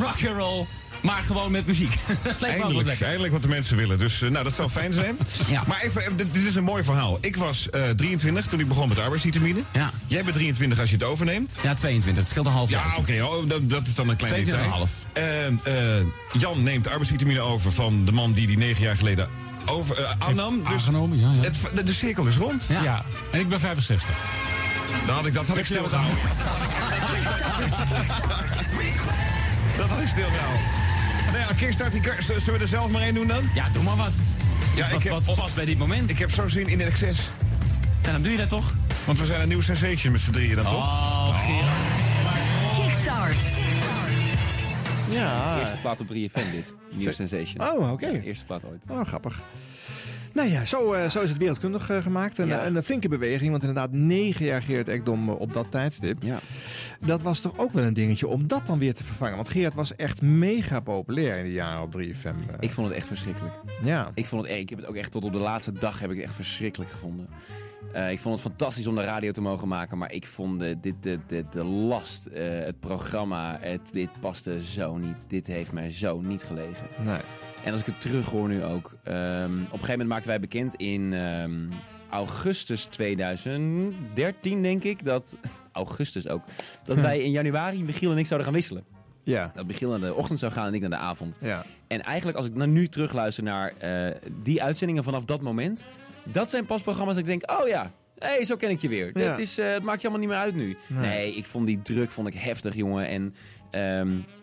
Rock 0.00 0.28
and 0.28 0.36
roll! 0.36 0.66
Maar 1.02 1.22
gewoon 1.24 1.50
met 1.50 1.66
muziek. 1.66 1.94
dat 2.06 2.06
lijkt 2.22 2.40
me 2.40 2.46
ook 2.46 2.48
wel 2.48 2.60
Eindelijk, 2.60 2.86
lekker. 2.86 3.06
eindelijk 3.06 3.32
wat 3.32 3.42
de 3.42 3.48
mensen 3.48 3.76
willen. 3.76 3.98
Dus 3.98 4.22
eh, 4.22 4.30
nou, 4.30 4.44
dat 4.44 4.54
zou 4.54 4.68
fijn 4.70 4.92
zijn. 4.92 5.18
Ja. 5.48 5.62
Maar 5.66 5.80
even, 5.82 6.00
even, 6.00 6.16
dit 6.16 6.34
dit 6.34 6.46
is 6.46 6.54
een 6.54 6.64
mooi 6.64 6.84
verhaal. 6.84 7.18
Ik 7.20 7.36
was 7.36 7.70
eh, 7.70 7.82
23 7.96 8.46
toen 8.46 8.60
ik 8.60 8.68
begon 8.68 8.88
met 8.88 8.98
arbeidsvitamine. 8.98 9.60
Ja. 9.72 9.90
Jij 10.06 10.22
bent 10.22 10.34
23 10.34 10.78
als 10.80 10.90
je 10.90 10.94
het 10.94 11.04
overneemt. 11.04 11.56
Ja, 11.62 11.74
22. 11.74 12.22
Het 12.22 12.30
scheelt 12.32 12.46
een 12.46 12.52
half 12.52 12.70
jaar. 12.70 12.86
Ja, 12.86 12.96
oké, 12.96 13.22
oh, 13.22 13.48
dat, 13.48 13.70
dat 13.70 13.86
is 13.86 13.94
dan 13.94 14.08
een 14.08 14.16
klein 14.16 14.34
22,5. 14.34 14.50
detail. 14.50 14.88
En 15.12 15.60
eh, 15.64 16.40
Jan 16.40 16.62
neemt 16.62 16.88
arbeidsvitamine 16.88 17.40
over 17.40 17.72
van 17.72 18.04
de 18.04 18.12
man 18.12 18.32
die 18.32 18.46
die 18.46 18.58
negen 18.58 18.82
jaar 18.82 18.96
geleden 18.96 19.28
over, 19.66 19.98
eh, 19.98 20.12
aannam. 20.18 20.58
Dus 20.64 20.72
Aangenomen, 20.72 21.18
ja. 21.18 21.30
ja. 21.32 21.40
het, 21.40 21.56
de, 21.74 21.82
de 21.82 21.92
cirkel 21.92 22.26
is 22.26 22.36
rond. 22.36 22.64
Ja. 22.68 23.04
en 23.30 23.40
ik 23.40 23.48
ben 23.48 23.60
65. 23.60 24.08
Dan 25.06 25.14
had 25.14 25.26
ik, 25.26 25.34
dat 25.34 25.46
had 25.46 25.56
ik 25.56 25.64
stilgehouden. 25.64 26.18
dat 29.76 29.88
had 29.88 30.00
ik 30.00 30.08
stilgehouden. 30.08 30.79
Nou 31.32 31.38
ja, 31.38 31.52
kickstart, 31.56 31.92
die 31.92 32.02
zullen 32.22 32.52
we 32.52 32.58
er 32.58 32.66
zelf 32.68 32.90
maar 32.90 33.02
één 33.02 33.14
doen 33.14 33.26
dan? 33.26 33.42
Ja, 33.54 33.68
doe 33.72 33.82
maar 33.82 33.96
wat. 33.96 34.12
Ja, 34.76 34.90
wat, 34.90 35.02
ik 35.02 35.02
heb- 35.10 35.24
wat 35.24 35.34
past 35.36 35.54
bij 35.54 35.64
dit 35.64 35.78
moment. 35.78 36.10
Ik 36.10 36.18
heb 36.18 36.30
zo 36.30 36.48
zin 36.48 36.68
in 36.68 36.80
excess. 36.80 37.20
En 38.02 38.12
dan 38.12 38.22
doe 38.22 38.32
je 38.32 38.38
dat 38.38 38.48
toch? 38.48 38.74
Want 39.04 39.18
we 39.18 39.24
zijn 39.24 39.40
een 39.40 39.48
nieuw 39.48 39.60
sensation 39.60 40.12
met 40.12 40.20
z'n 40.20 40.30
drieën 40.30 40.54
dan 40.54 40.64
toch? 40.64 40.74
Oh, 40.74 41.44
Gerard. 41.44 42.86
Kickstart. 42.86 43.40
Ja. 45.10 45.58
Eerste 45.60 45.76
plaat 45.80 46.00
op 46.00 46.06
3FM 46.06 46.50
dit. 46.52 46.74
Nieuw 46.92 47.12
Sensation. 47.12 47.68
Oh, 47.70 47.92
oké. 47.92 48.06
Ja, 48.06 48.20
eerste 48.20 48.44
plaat 48.44 48.64
ooit. 48.64 48.84
Oh, 48.88 49.06
grappig. 49.06 49.42
Nou 50.32 50.48
ja, 50.50 50.64
zo, 50.64 50.92
eh, 50.92 51.08
zo 51.10 51.20
is 51.20 51.28
het 51.28 51.38
wereldkundig 51.38 51.90
eh, 51.90 52.02
gemaakt. 52.02 52.38
En, 52.38 52.46
Ja. 52.46 52.64
eh, 52.64 52.74
een 52.74 52.82
flinke 52.82 53.08
beweging, 53.08 53.50
want 53.50 53.62
inderdaad 53.62 53.92
negen 53.92 54.44
jaar 54.44 54.62
Gerard 54.62 54.88
Ekdom 54.88 55.28
eh, 55.28 55.40
op 55.40 55.52
dat 55.52 55.70
tijdstip. 55.70 56.22
Ja. 56.22 56.38
Dat 57.00 57.22
was 57.22 57.40
toch 57.40 57.52
ook 57.58 57.72
wel 57.72 57.84
een 57.84 57.94
dingetje 57.94 58.26
om 58.28 58.46
dat 58.46 58.66
dan 58.66 58.78
weer 58.78 58.94
te 58.94 59.04
vervangen. 59.04 59.34
Want 59.36 59.48
Gerard 59.48 59.74
was 59.74 59.96
echt 59.96 60.22
mega 60.22 60.80
populair 60.80 61.36
in 61.38 61.44
de 61.44 61.52
jaren 61.52 61.82
op 61.82 61.92
3FM. 61.92 62.26
eh. 62.26 62.54
Ik 62.60 62.70
vond 62.72 62.86
het 62.88 62.96
echt 62.96 63.06
verschrikkelijk. 63.06 63.54
Ja. 63.82 64.10
Ik 64.14 64.26
vond 64.26 64.42
het 64.42 64.50
echt, 64.50 64.60
ik 64.60 64.68
heb 64.68 64.78
het 64.78 64.88
ook 64.88 64.94
echt 64.96 65.10
tot 65.12 65.24
op 65.24 65.32
de 65.32 65.38
laatste 65.38 65.72
dag 65.72 66.00
heb 66.00 66.10
ik 66.10 66.16
het 66.16 66.24
echt 66.24 66.34
verschrikkelijk 66.34 66.90
gevonden. 66.90 67.28
Ik 68.10 68.18
vond 68.18 68.34
het 68.34 68.42
fantastisch 68.48 68.86
om 68.86 68.94
de 68.94 69.04
radio 69.04 69.30
te 69.30 69.40
mogen 69.40 69.68
maken, 69.68 69.98
maar 69.98 70.12
ik 70.12 70.26
vond 70.26 70.60
de, 70.60 70.76
dit, 70.80 70.94
de, 71.02 71.18
de, 71.26 71.44
de 71.50 71.64
last, 71.64 72.28
het 72.32 72.80
programma, 72.80 73.58
het, 73.60 73.80
dit 73.92 74.08
paste 74.20 74.64
zo 74.64 74.96
niet. 74.96 75.24
Dit 75.28 75.46
heeft 75.46 75.72
mij 75.72 75.90
zo 75.90 76.20
niet 76.20 76.42
gelegen. 76.42 76.86
Nee. 77.04 77.18
En 77.64 77.72
als 77.72 77.80
ik 77.80 77.86
het 77.86 78.00
terug 78.00 78.26
hoor 78.26 78.48
nu 78.48 78.64
ook. 78.64 78.96
ehm, 79.02 79.44
op 79.44 79.50
een 79.50 79.68
gegeven 79.68 79.88
moment 79.88 80.08
maakten 80.08 80.28
wij 80.28 80.40
bekend 80.40 80.74
in 80.74 81.12
ehm, 81.12 81.68
augustus 82.10 82.84
2013, 82.84 84.62
denk 84.62 84.84
ik, 84.84 85.04
dat. 85.04 85.36
Augustus 85.72 86.28
ook. 86.28 86.42
Dat 86.84 87.00
wij 87.08 87.18
in 87.18 87.30
januari 87.30 87.84
Michiel 87.84 88.10
en 88.10 88.18
ik 88.18 88.26
zouden 88.26 88.48
gaan 88.48 88.56
wisselen. 88.56 88.84
Ja. 89.22 89.52
Dat 89.54 89.66
Michiel 89.66 89.90
naar 89.90 90.00
de 90.00 90.14
ochtend 90.14 90.38
zou 90.38 90.52
gaan 90.52 90.66
en 90.66 90.74
ik 90.74 90.80
naar 90.80 90.90
de 90.90 90.96
avond. 90.96 91.38
Ja. 91.40 91.64
En 91.86 92.02
eigenlijk 92.02 92.36
als 92.36 92.46
ik 92.46 92.54
nou 92.54 92.70
nu 92.70 92.88
terugluister 92.88 93.44
naar 93.44 93.72
eh, 93.78 94.14
die 94.42 94.62
uitzendingen 94.62 95.04
vanaf 95.04 95.24
dat 95.24 95.40
moment... 95.40 95.84
Dat 96.24 96.50
zijn 96.50 96.66
pas 96.66 96.82
programma's 96.82 97.14
dat 97.14 97.28
ik 97.28 97.40
denk, 97.40 97.60
oh 97.60 97.68
ja, 97.68 97.92
hé, 98.18 98.26
hey, 98.28 98.44
zo 98.44 98.56
ken 98.56 98.70
ik 98.70 98.80
je 98.80 98.88
weer. 98.88 99.18
Ja. 99.18 99.28
Dat 99.28 99.38
is, 99.38 99.58
eh, 99.58 99.72
het 99.72 99.82
maakt 99.82 100.00
je 100.00 100.08
allemaal 100.08 100.26
niet 100.26 100.34
meer 100.34 100.44
uit 100.44 100.54
nu. 100.54 100.76
Nee. 100.86 101.08
Nee, 101.08 101.34
ik 101.34 101.44
vond 101.44 101.66
die 101.66 101.82
druk 101.82 102.10
vond 102.10 102.26
ik 102.26 102.34
heftig, 102.34 102.74
jongen. 102.74 103.06
En 103.06 103.34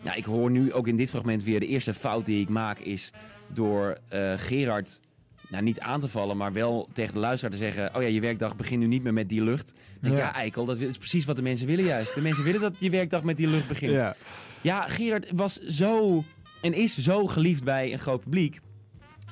ja, 0.02 0.14
ik 0.14 0.24
hoor 0.24 0.50
nu 0.50 0.72
ook 0.72 0.86
in 0.86 0.96
dit 0.96 1.10
fragment 1.10 1.42
weer... 1.42 1.60
de 1.60 1.66
eerste 1.66 1.94
fout 1.94 2.26
die 2.26 2.40
ik 2.40 2.48
maak 2.48 2.78
is 2.78 3.10
door 3.52 3.96
eh, 4.08 4.32
Gerard... 4.36 5.00
Nou, 5.48 5.62
niet 5.62 5.80
aan 5.80 6.00
te 6.00 6.08
vallen, 6.08 6.36
maar 6.36 6.52
wel 6.52 6.88
tegen 6.92 7.12
de 7.12 7.18
luisteraar 7.18 7.52
te 7.52 7.58
zeggen... 7.58 7.96
oh 7.96 8.02
ja, 8.02 8.08
je 8.08 8.20
werkdag 8.20 8.56
begint 8.56 8.80
nu 8.80 8.86
niet 8.86 9.02
meer 9.02 9.12
met 9.12 9.28
die 9.28 9.42
lucht. 9.42 9.74
Denk 10.00 10.14
Ja. 10.14 10.20
ja, 10.20 10.34
Eikel, 10.34 10.64
dat 10.64 10.78
is 10.78 10.98
precies 10.98 11.24
wat 11.24 11.36
de 11.36 11.42
mensen 11.42 11.66
willen 11.66 11.84
juist. 11.84 12.14
De 12.14 12.20
mensen 12.20 12.44
willen 12.44 12.60
dat 12.60 12.74
je 12.78 12.90
werkdag 12.90 13.22
met 13.22 13.36
die 13.36 13.48
lucht 13.48 13.68
begint. 13.68 13.92
Ja. 13.92 14.16
Ja, 14.60 14.88
Gerard 14.88 15.30
was 15.34 15.58
zo 15.58 16.24
en 16.60 16.72
is 16.72 16.98
zo 16.98 17.26
geliefd 17.26 17.64
bij 17.64 17.92
een 17.92 17.98
groot 17.98 18.20
publiek. 18.22 18.60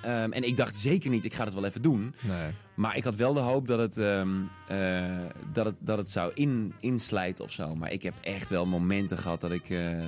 Ehm, 0.03 0.33
en 0.33 0.43
ik 0.43 0.57
dacht 0.57 0.77
zeker 0.77 1.11
niet, 1.11 1.25
ik 1.25 1.35
ga 1.35 1.45
het 1.45 1.55
wel 1.55 1.65
even 1.65 1.83
doen. 1.83 2.15
Nee. 2.21 2.53
Maar 2.77 2.97
ik 2.97 3.05
had 3.05 3.17
wel 3.17 3.35
de 3.35 3.41
hoop 3.41 3.67
dat 3.67 3.79
het, 3.79 3.99
ehm, 3.99 4.35
eh, 4.69 5.19
dat 5.53 5.67
het, 5.67 5.75
dat 5.79 5.99
het 5.99 6.11
zou 6.11 6.31
in, 6.35 6.73
inslijten 6.81 7.45
of 7.45 7.51
zo. 7.53 7.75
Maar 7.75 7.93
ik 7.93 8.03
heb 8.03 8.15
echt 8.23 8.49
wel 8.49 8.67
momenten 8.67 9.19
gehad 9.19 9.41
dat 9.41 9.53
ik... 9.53 9.71
eh, 9.71 9.99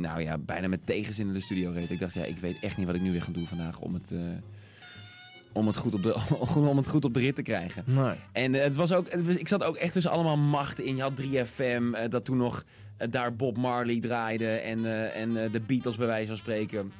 nou 0.00 0.20
ja, 0.22 0.38
bijna 0.38 0.68
met 0.68 0.86
tegenzin 0.86 1.26
in 1.26 1.32
de 1.34 1.40
studio 1.40 1.70
reed. 1.70 1.90
Ik 1.90 1.98
dacht, 1.98 2.14
ja, 2.14 2.24
ik 2.24 2.36
weet 2.36 2.58
echt 2.60 2.76
niet 2.76 2.86
wat 2.86 2.94
ik 2.94 3.00
nu 3.02 3.10
weer 3.12 3.22
ga 3.22 3.32
doen 3.32 3.46
vandaag 3.46 3.80
om 3.80 3.94
het, 3.94 4.10
eh, 4.10 4.20
om 5.52 5.66
het, 5.66 5.76
goed, 5.76 5.94
op 5.94 6.02
de, 6.02 6.14
om 6.70 6.76
het 6.76 6.88
goed 6.88 7.04
op 7.04 7.14
de 7.14 7.20
rit 7.20 7.34
te 7.34 7.42
krijgen. 7.42 7.82
Nee. 7.86 8.14
En 8.32 8.52
het 8.52 8.76
was 8.76 8.92
ook, 8.92 9.10
het 9.10 9.26
was- 9.26 9.36
ik 9.36 9.48
zat 9.48 9.62
ook 9.64 9.76
echt 9.76 9.92
tussen 9.92 10.12
allemaal 10.12 10.36
machten 10.36 10.84
in. 10.84 10.96
Je 10.96 11.02
had 11.02 11.16
3FM, 11.16 11.94
eh, 11.94 12.08
dat 12.08 12.24
toen 12.24 12.36
nog 12.36 12.64
daar 13.10 13.36
Bob 13.36 13.56
Marley 13.58 13.98
draaide 14.00 14.48
en, 14.48 15.12
en 15.14 15.32
de 15.52 15.60
Beatles 15.66 15.96
bij 15.96 16.06
wijze 16.06 16.26
van 16.28 16.36
spreken. 16.36 16.92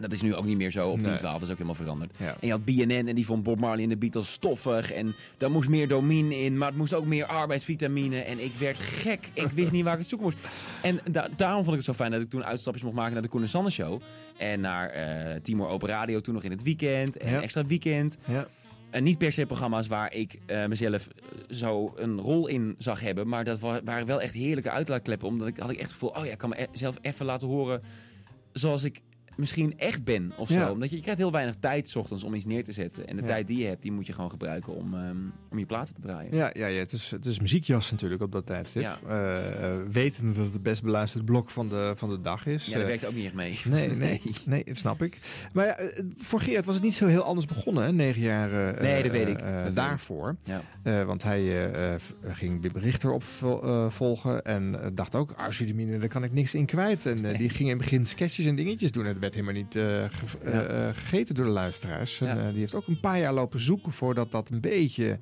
Dat 0.00 0.12
is 0.12 0.22
nu 0.22 0.34
ook 0.34 0.44
niet 0.44 0.56
meer 0.56 0.70
zo 0.70 0.88
op 0.88 0.96
Nee. 0.96 1.04
10, 1.04 1.16
12, 1.16 1.32
dat 1.34 1.42
is 1.42 1.48
ook 1.48 1.54
helemaal 1.58 1.74
veranderd. 1.74 2.16
Ja. 2.18 2.26
En 2.40 2.46
je 2.46 2.50
had 2.50 2.64
BNN 2.64 3.08
en 3.08 3.14
die 3.14 3.26
vond 3.26 3.42
Bob 3.42 3.60
Marley 3.60 3.82
en 3.82 3.88
de 3.88 3.96
Beatles 3.96 4.32
stoffig. 4.32 4.92
En 4.92 5.14
daar 5.36 5.50
moest 5.50 5.68
meer 5.68 5.88
domine 5.88 6.38
in, 6.40 6.58
maar 6.58 6.68
het 6.68 6.76
moest 6.76 6.94
ook 6.94 7.06
meer 7.06 7.26
arbeidsvitamine. 7.26 8.20
En 8.20 8.44
ik 8.44 8.52
werd 8.58 8.78
gek. 8.78 9.28
Ik 9.32 9.46
wist 9.50 9.72
niet 9.72 9.84
waar 9.84 9.92
ik 9.92 9.98
het 9.98 10.08
zoeken 10.08 10.26
moest. 10.26 10.38
En 10.82 11.00
da- 11.10 11.28
daarom 11.36 11.64
vond 11.64 11.76
ik 11.78 11.84
het 11.84 11.84
zo 11.84 11.92
fijn 12.02 12.10
dat 12.10 12.20
ik 12.22 12.30
toen 12.30 12.44
uitstapjes 12.44 12.82
mocht 12.84 12.96
maken 12.96 13.12
naar 13.12 13.22
de 13.22 13.28
Koen 13.28 13.42
en 13.42 13.48
Sanne 13.48 13.70
Show. 13.70 14.00
En 14.36 14.60
naar 14.60 14.88
eh 14.90 15.40
Timor 15.42 15.68
Open 15.68 15.88
Radio, 15.88 16.20
toen 16.20 16.34
nog 16.34 16.44
in 16.44 16.50
het 16.50 16.62
weekend. 16.62 17.16
En 17.16 17.30
Ja. 17.32 17.42
extra 17.42 17.64
weekend. 17.64 18.18
Ja. 18.26 18.46
En 18.90 19.02
niet 19.04 19.18
per 19.18 19.32
se 19.32 19.46
programma's 19.46 19.86
waar 19.86 20.14
ik 20.14 20.38
eh, 20.46 20.66
mezelf 20.66 21.06
eh, 21.08 21.56
zo 21.56 21.92
een 21.96 22.20
rol 22.20 22.46
in 22.46 22.74
zag 22.78 23.00
hebben. 23.00 23.28
Maar 23.28 23.44
dat 23.44 23.58
wa- 23.58 23.80
waren 23.84 24.06
wel 24.06 24.20
echt 24.20 24.34
heerlijke 24.34 24.70
uitlaatkleppen. 24.70 25.28
Omdat 25.28 25.48
ik 25.48 25.56
had 25.56 25.70
ik 25.70 25.76
echt 25.76 25.84
het 25.84 25.92
gevoel, 25.92 26.10
oh 26.10 26.24
ja, 26.24 26.32
ik 26.32 26.38
kan 26.38 26.48
me 26.48 26.62
e- 26.62 26.90
even 27.00 27.26
laten 27.26 27.48
horen 27.48 27.82
zoals 28.52 28.84
ik 28.84 29.00
misschien 29.38 29.78
echt 29.78 30.04
ben 30.04 30.32
of 30.36 30.48
zo. 30.48 30.54
Ja. 30.54 30.70
Omdat 30.70 30.90
je, 30.90 30.96
je 30.96 31.02
krijgt 31.02 31.20
heel 31.20 31.32
weinig 31.32 31.54
tijd 31.54 31.88
's 31.88 31.96
ochtends 31.96 32.24
om 32.24 32.34
iets 32.34 32.44
neer 32.44 32.64
te 32.64 32.72
zetten. 32.72 33.06
En 33.06 33.16
de 33.16 33.22
Ja. 33.22 33.28
tijd 33.28 33.46
die 33.46 33.58
je 33.58 33.66
hebt, 33.66 33.82
die 33.82 33.92
moet 33.92 34.06
je 34.06 34.12
gewoon 34.12 34.30
gebruiken 34.30 34.74
om, 34.74 34.94
ehm, 34.94 35.16
om 35.50 35.58
je 35.58 35.66
platen 35.66 35.94
te 35.94 36.00
draaien. 36.00 36.36
Ja, 36.36 36.50
ja, 36.52 36.66
ja 36.66 36.78
het, 36.78 36.92
is, 36.92 37.10
het 37.10 37.26
is 37.26 37.40
muziekjas 37.40 37.90
natuurlijk 37.90 38.22
op 38.22 38.32
dat 38.32 38.46
tijdstip. 38.46 38.82
Ja. 38.82 38.98
Eh, 39.06 39.64
eh, 39.72 39.86
wetende 39.90 40.32
dat 40.32 40.44
het 40.44 40.52
het 40.52 40.62
best 40.62 40.82
beluisterde 40.82 41.24
blok 41.26 41.50
van 41.50 41.68
de, 41.68 41.92
van 41.96 42.08
de 42.08 42.20
dag 42.20 42.46
is. 42.46 42.66
Ja, 42.66 42.72
dat 42.72 42.82
Eh, 42.82 42.88
werkt 42.88 43.06
ook 43.06 43.14
niet 43.14 43.24
echt 43.24 43.34
mee. 43.34 43.60
Nee, 43.64 43.88
nee, 43.90 44.20
nee, 44.46 44.64
dat 44.64 44.76
snap 44.76 45.02
ik. 45.02 45.18
Maar 45.52 45.66
ja, 45.66 45.78
voor 46.16 46.40
Geert 46.40 46.64
was 46.64 46.74
het 46.74 46.84
niet 46.84 46.94
zo 46.94 47.06
heel 47.06 47.22
anders 47.22 47.46
begonnen, 47.46 47.84
hè? 47.84 47.92
negen 47.92 48.22
jaar 48.22 48.74
eh, 48.74 48.80
Nee, 48.80 49.02
dat 49.02 49.12
weet 49.12 49.28
ik. 49.28 49.38
Dat 49.64 49.74
daarvoor. 49.74 50.36
Ja. 50.82 51.04
Want 51.04 51.22
hij 51.22 51.68
ging 52.22 52.62
Wim 52.62 52.72
Richter 52.76 53.10
opvolgen 53.10 54.44
en 54.44 54.90
dacht 54.94 55.14
ook, 55.14 55.30
arbeidsvitamine, 55.30 55.98
daar 55.98 56.08
kan 56.08 56.24
ik 56.24 56.32
niks 56.32 56.54
in 56.54 56.66
kwijt. 56.66 57.06
En 57.06 57.22
die 57.22 57.48
ging 57.48 57.58
in 57.58 57.68
het 57.68 57.78
begin 57.78 58.06
sketches 58.06 58.46
en 58.46 58.54
dingetjes 58.54 58.92
doen. 58.92 59.06
En 59.06 59.18
werd 59.28 59.34
helemaal 59.34 59.62
niet 59.62 59.76
eh, 59.76 59.84
ge- 60.10 60.38
eh, 60.44 60.52
Ja. 60.52 60.62
eh, 60.62 60.88
gegeten 60.96 61.34
door 61.34 61.44
de 61.44 61.50
luisteraars. 61.50 62.20
En, 62.20 62.26
Ja. 62.36 62.50
die 62.50 62.58
heeft 62.60 62.74
ook 62.74 62.86
een 62.86 63.00
paar 63.00 63.18
jaar 63.18 63.32
lopen 63.34 63.60
zoeken 63.60 63.92
voordat 63.92 64.30
dat 64.30 64.50
een 64.50 64.60
beetje 64.60 65.18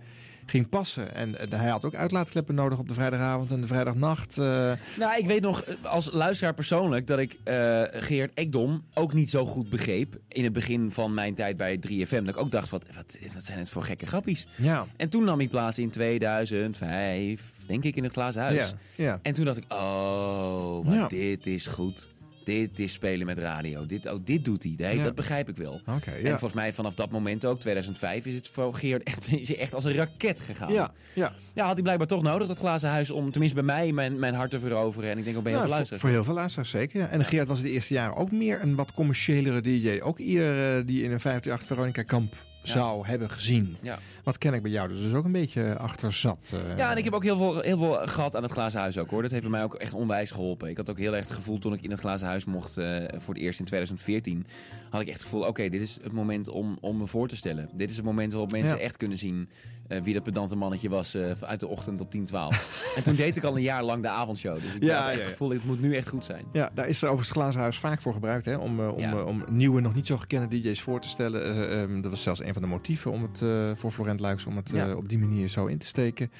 ging 0.48 0.68
passen. 0.68 1.14
En 1.14 1.34
hij 1.50 1.68
had 1.70 1.84
ook 1.84 1.94
uitlaatkleppen 1.94 2.54
nodig 2.54 2.78
op 2.78 2.88
de 2.88 2.94
vrijdagavond 2.94 3.50
en 3.50 3.60
de 3.60 3.66
vrijdagnacht. 3.66 4.36
Nou, 4.36 5.18
ik 5.18 5.26
weet 5.26 5.40
nog 5.40 5.64
als 5.82 6.08
luisteraar 6.12 6.54
persoonlijk 6.54 7.06
dat 7.06 7.18
ik 7.18 7.36
eh, 7.44 7.82
Geert 7.90 8.34
Ekdom 8.34 8.84
ook 8.94 9.12
niet 9.12 9.30
zo 9.30 9.46
goed 9.46 9.70
begreep. 9.70 10.16
In 10.28 10.44
het 10.44 10.52
begin 10.52 10.90
van 10.90 11.14
mijn 11.14 11.34
tijd 11.34 11.56
bij 11.56 11.78
3FM. 11.88 12.24
Dat 12.24 12.28
ik 12.34 12.36
ook 12.40 12.50
dacht, 12.50 12.68
wat, 12.70 12.84
wat, 12.94 13.18
wat 13.34 13.44
zijn 13.44 13.58
het 13.58 13.68
voor 13.70 13.82
gekke 13.82 14.06
grappies. 14.06 14.46
ja. 14.56 14.86
En 14.96 15.08
toen 15.08 15.24
nam 15.24 15.40
ik 15.40 15.50
plaats 15.50 15.78
in 15.78 15.90
2005, 15.90 17.64
denk 17.66 17.84
ik, 17.84 17.96
in 17.96 18.02
het 18.04 18.12
Glazen 18.12 18.42
Huis. 18.42 18.74
Ja, 18.94 19.04
ja. 19.04 19.18
En 19.22 19.34
toen 19.34 19.44
dacht 19.44 19.56
ik, 19.56 19.64
oh, 19.72 20.84
maar 20.84 20.94
Ja. 20.94 21.06
dit 21.08 21.46
is 21.46 21.66
goed. 21.66 22.08
Dit 22.46 22.78
is 22.78 22.92
spelen 22.92 23.26
met 23.26 23.38
radio. 23.38 23.86
Dit, 23.86 24.06
oh, 24.12 24.18
dit 24.24 24.44
doet 24.44 24.62
hij. 24.62 24.72
Nee, 24.76 24.96
Ja. 24.96 25.04
Dat 25.04 25.14
begrijp 25.14 25.48
ik 25.48 25.56
wel. 25.56 25.80
En 26.22 26.28
volgens 26.28 26.52
mij 26.52 26.72
vanaf 26.72 26.94
dat 26.94 27.10
moment 27.10 27.44
ook, 27.44 27.60
2005, 27.60 28.26
is 28.26 28.34
het 28.34 28.48
voor 28.48 28.74
Geert 28.74 29.02
echt, 29.02 29.28
is 29.32 29.54
echt 29.56 29.74
als 29.74 29.84
een 29.84 29.92
raket 29.94 30.40
gegaan. 30.40 30.72
Ja, 30.72 30.92
ja. 31.12 31.34
Ja, 31.52 31.64
had 31.64 31.72
hij 31.74 31.82
blijkbaar 31.82 32.06
toch 32.06 32.22
nodig, 32.22 32.48
dat 32.48 32.58
glazen 32.58 32.88
huis, 32.88 33.10
om 33.10 33.30
tenminste 33.30 33.62
bij 33.62 33.74
mij 33.76 33.92
mijn, 33.92 34.18
mijn 34.18 34.34
hart 34.34 34.50
te 34.50 34.60
veroveren. 34.60 35.10
En 35.10 35.18
ik 35.18 35.24
denk 35.24 35.36
ook 35.36 35.42
bij 35.42 35.52
heel 35.52 35.60
Nou, 35.60 35.74
veel 35.74 35.76
luisteraars. 35.76 36.02
voor 36.02 36.10
heel 36.12 36.24
veel 36.24 36.34
luisteraars 36.34 36.70
zeker. 36.70 37.00
Ja. 37.00 37.08
En 37.08 37.24
Geert 37.24 37.48
was 37.48 37.60
de 37.62 37.70
eerste 37.70 37.94
jaren 37.94 38.16
ook 38.16 38.30
meer 38.32 38.62
een 38.62 38.74
wat 38.74 38.92
commerciëlere 38.92 39.60
DJ. 39.60 40.00
Ook 40.02 40.18
ieder 40.18 40.76
eh, 40.78 40.86
die 40.86 41.02
in 41.02 41.12
een 41.12 41.20
538 41.20 41.66
Veronica 41.66 42.02
Kamp 42.02 42.32
zou 42.66 43.06
hebben 43.06 43.30
gezien. 43.30 43.76
Ja. 43.82 43.98
Wat 44.22 44.38
ken 44.38 44.54
ik 44.54 44.62
bij 44.62 44.70
jou 44.70 44.88
dus 44.88 45.12
ook 45.14 45.24
een 45.24 45.32
beetje 45.32 45.76
achter 45.78 46.12
zat. 46.12 46.52
eh. 46.70 46.76
Ja, 46.76 46.90
en 46.90 46.96
ik 46.96 47.04
heb 47.04 47.12
ook 47.12 47.22
heel 47.22 47.36
veel, 47.36 47.60
heel 47.60 47.78
veel 47.78 47.98
gehad 48.06 48.36
aan 48.36 48.42
het 48.42 48.52
glazen 48.52 48.80
huis 48.80 48.98
ook 48.98 49.10
hoor. 49.10 49.22
Dat 49.22 49.30
heeft 49.30 49.42
bij 49.42 49.50
mij 49.52 49.62
ook 49.62 49.74
echt 49.74 49.94
onwijs 49.94 50.30
geholpen. 50.30 50.68
Ik 50.68 50.76
had 50.76 50.90
ook 50.90 50.98
heel 50.98 51.14
erg 51.14 51.24
het 51.24 51.34
gevoel 51.36 51.58
toen 51.58 51.72
ik 51.72 51.82
in 51.82 51.90
het 51.90 52.00
glazen 52.00 52.26
huis 52.26 52.44
mocht 52.44 52.76
eh, 52.76 53.04
voor 53.16 53.34
het 53.34 53.42
eerst 53.42 53.58
in 53.58 53.64
2014. 53.64 54.46
Had 54.90 55.00
ik 55.00 55.06
echt 55.08 55.18
het 55.18 55.28
gevoel, 55.28 55.46
oké, 55.46 55.68
dit 55.68 55.80
is 55.80 55.98
het 56.02 56.12
moment 56.12 56.48
om, 56.48 56.78
om 56.80 56.96
me 56.96 57.06
voor 57.06 57.28
te 57.28 57.36
stellen. 57.36 57.68
Dit 57.72 57.90
is 57.90 57.96
het 57.96 58.04
moment 58.04 58.32
waarop 58.32 58.50
mensen 58.50 58.80
echt 58.80 58.96
kunnen 58.96 59.18
zien 59.18 59.48
eh, 59.88 60.02
wie 60.02 60.14
dat 60.14 60.22
pedante 60.22 60.56
mannetje 60.56 60.88
was 60.88 61.14
eh, 61.14 61.30
uit 61.40 61.60
de 61.60 61.66
ochtend 61.66 62.00
op 62.00 62.10
10, 62.10 62.24
12. 62.24 62.92
en 62.96 63.02
toen 63.02 63.14
deed 63.16 63.36
ik 63.36 63.44
al 63.44 63.56
een 63.56 63.62
jaar 63.62 63.82
lang 63.82 64.02
de 64.02 64.08
avondshow. 64.08 64.54
Dus 64.60 64.74
ik 64.74 64.82
Ja, 64.82 64.96
had 65.00 65.08
echt 65.08 65.14
ja, 65.18 65.22
het 65.22 65.30
gevoel, 65.30 65.50
het 65.50 65.64
moet 65.64 65.80
nu 65.80 65.94
echt 65.96 66.08
goed 66.08 66.24
zijn. 66.24 66.44
Ja, 66.52 66.70
daar 66.74 66.88
is 66.88 66.96
er 67.02 67.08
overigens 67.08 67.28
het 67.28 67.38
glazen 67.38 67.60
huis 67.60 67.78
vaak 67.78 68.02
voor 68.02 68.12
gebruikt. 68.12 68.44
Hè? 68.44 68.56
Om, 68.56 68.80
eh, 68.80 68.92
om, 68.92 69.00
Ja. 69.00 69.22
om 69.22 69.44
nieuwe, 69.50 69.80
nog 69.80 69.94
niet 69.94 70.06
zo 70.06 70.16
gekende 70.16 70.48
DJ's 70.60 70.80
voor 70.82 71.00
te 71.00 71.08
stellen. 71.08 71.44
Eh, 71.44 71.82
ehm, 71.82 72.00
dat 72.00 72.10
was 72.10 72.22
zelfs 72.22 72.40
een 72.42 72.52
van 72.52 72.62
de 72.62 72.68
motieven 72.68 73.10
om 73.10 73.22
het, 73.32 73.42
voor 73.78 73.90
Florent 73.90 74.20
Luijks 74.20 74.46
om 74.46 74.56
het 74.56 74.94
op 74.96 75.08
die 75.08 75.18
manier 75.18 75.48
zo 75.48 75.66
in 75.66 75.78
te 75.78 75.86
steken. 75.86 76.30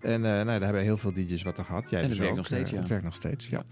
En 0.00 0.20
nou, 0.20 0.44
daar 0.44 0.60
hebben 0.62 0.82
heel 0.82 0.96
veel 0.96 1.12
DJ's 1.12 1.42
wat 1.42 1.58
er 1.58 1.64
gehad. 1.64 1.90
Jij 1.90 2.00
En 2.00 2.08
het 2.08 2.08
dus 2.08 2.18
werkt 2.18 2.30
ook. 2.32 2.36
nog 2.36 2.46
steeds, 2.46 2.70
ja. 2.70 2.78
Het 2.78 2.88
werkt 2.88 3.04
nog 3.04 3.14
steeds, 3.14 3.48
ja. 3.48 3.62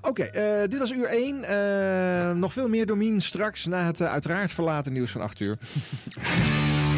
Oké, 0.00 0.30
dit 0.68 0.78
was 0.78 0.92
uur 0.92 1.08
1. 1.10 2.38
nog 2.38 2.52
veel 2.52 2.68
meer 2.68 2.86
Domien 2.86 3.20
straks 3.20 3.66
na 3.66 3.86
het 3.86 4.02
uiteraard 4.02 4.52
verlaten 4.52 4.92
nieuws 4.92 5.10
van 5.10 5.20
8 5.20 5.40
uur. 5.40 5.58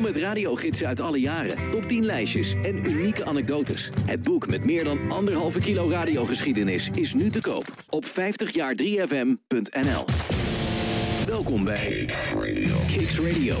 Vol 0.00 0.08
met 0.08 0.18
radiogidsen 0.22 0.86
uit 0.86 1.00
alle 1.00 1.20
jaren, 1.20 1.70
top 1.70 1.88
10 1.88 2.04
lijstjes 2.04 2.54
en 2.62 2.90
unieke 2.90 3.24
anekdotes. 3.24 3.90
Het 4.06 4.22
boek 4.22 4.48
met 4.48 4.64
meer 4.64 4.84
dan 4.84 5.10
anderhalve 5.10 5.58
kilo 5.58 5.90
radiogeschiedenis 5.90 6.90
is 6.94 7.14
nu 7.14 7.30
te 7.30 7.40
koop 7.40 7.64
op 7.88 8.04
50jaar3fm.nl. 8.04 10.04
Welkom 11.26 11.64
bij 11.64 12.14
Kicks 12.86 13.18
Radio. 13.18 13.56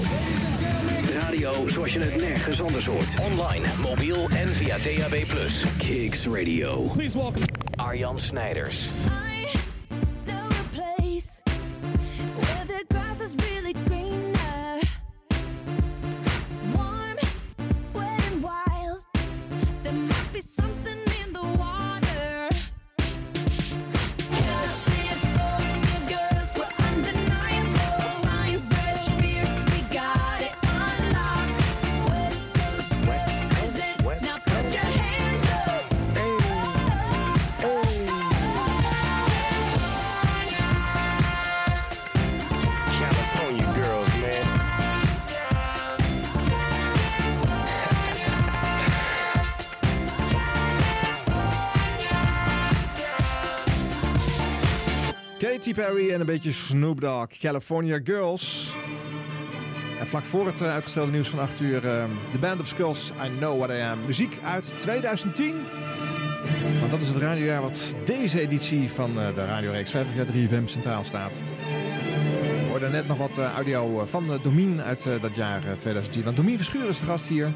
Radio 1.18 1.68
zoals 1.68 1.92
je 1.92 2.00
het 2.00 2.20
nergens 2.20 2.62
anders 2.62 2.86
hoort. 2.86 3.14
Online, 3.32 3.64
mobiel 3.82 4.28
en 4.28 4.48
via 4.48 4.76
DAB+. 4.78 5.24
Kicks 5.78 6.26
Radio. 6.26 6.90
Please 6.92 7.18
welcome 7.18 7.46
Arjan 7.76 8.20
Snijders. 8.20 8.88
know 10.24 10.34
a 10.34 10.64
place 10.72 11.42
where 12.38 12.66
the 12.66 12.84
grass 12.88 13.20
is 13.20 13.34
really 13.34 13.74
greener. 13.86 14.29
Be 20.40 20.46
something 20.46 20.89
Katy 55.60 55.74
Perry 55.74 56.10
en 56.10 56.20
een 56.20 56.26
beetje 56.26 56.52
Snoop 56.52 57.00
Dogg. 57.00 57.38
California 57.38 58.00
Girls. 58.04 58.74
En 59.98 60.06
vlak 60.06 60.22
voor 60.22 60.46
het 60.46 60.60
eh, 60.60 60.72
uitgestelde 60.72 61.12
nieuws 61.12 61.28
van 61.28 61.38
8 61.38 61.60
uur... 61.60 61.88
eh, 61.88 62.04
The 62.32 62.38
Band 62.38 62.60
of 62.60 62.66
Skulls, 62.66 63.12
I 63.24 63.36
Know 63.38 63.58
What 63.58 63.70
I 63.70 63.80
Am. 63.80 63.98
Muziek 64.06 64.38
uit 64.44 64.74
2010. 64.76 65.54
Want 66.78 66.90
dat 66.90 67.00
is 67.00 67.08
het 67.08 67.16
radiojaar 67.16 67.62
wat 67.62 67.94
deze 68.04 68.40
editie 68.40 68.90
van 68.90 69.20
eh, 69.20 69.34
de 69.34 69.44
radioreeks 69.44 69.90
50 69.90 70.14
jaar 70.14 70.26
3FM 70.26 70.64
centraal 70.64 71.04
staat. 71.04 71.42
We 72.46 72.66
hoorden 72.68 72.90
net 72.90 73.08
nog 73.08 73.18
wat 73.18 73.38
eh, 73.38 73.54
audio 73.54 74.06
van 74.06 74.40
Domien 74.42 74.82
uit 74.82 75.06
dat 75.20 75.36
jaar 75.36 75.62
eh, 75.66 75.72
2010. 75.72 76.24
Want 76.24 76.36
Domien 76.36 76.56
Verschuur 76.56 76.88
is 76.88 76.98
de 76.98 77.04
gast 77.04 77.28
hier 77.28 77.52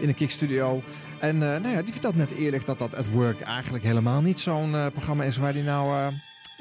in 0.00 0.06
de 0.06 0.14
Kick 0.14 0.30
Studio. 0.30 0.82
En 1.18 1.38
nou 1.38 1.68
ja, 1.68 1.82
die 1.82 1.92
vertelt 1.92 2.16
net 2.16 2.30
eerlijk 2.30 2.66
dat 2.66 2.78
dat 2.78 2.94
at 2.94 3.08
Work 3.08 3.40
eigenlijk 3.40 3.84
helemaal 3.84 4.20
niet 4.20 4.40
zo'n 4.40 4.74
programma 4.92 5.24
is 5.24 5.36
waar 5.36 5.52
hij 5.52 5.62
nou 5.62 6.12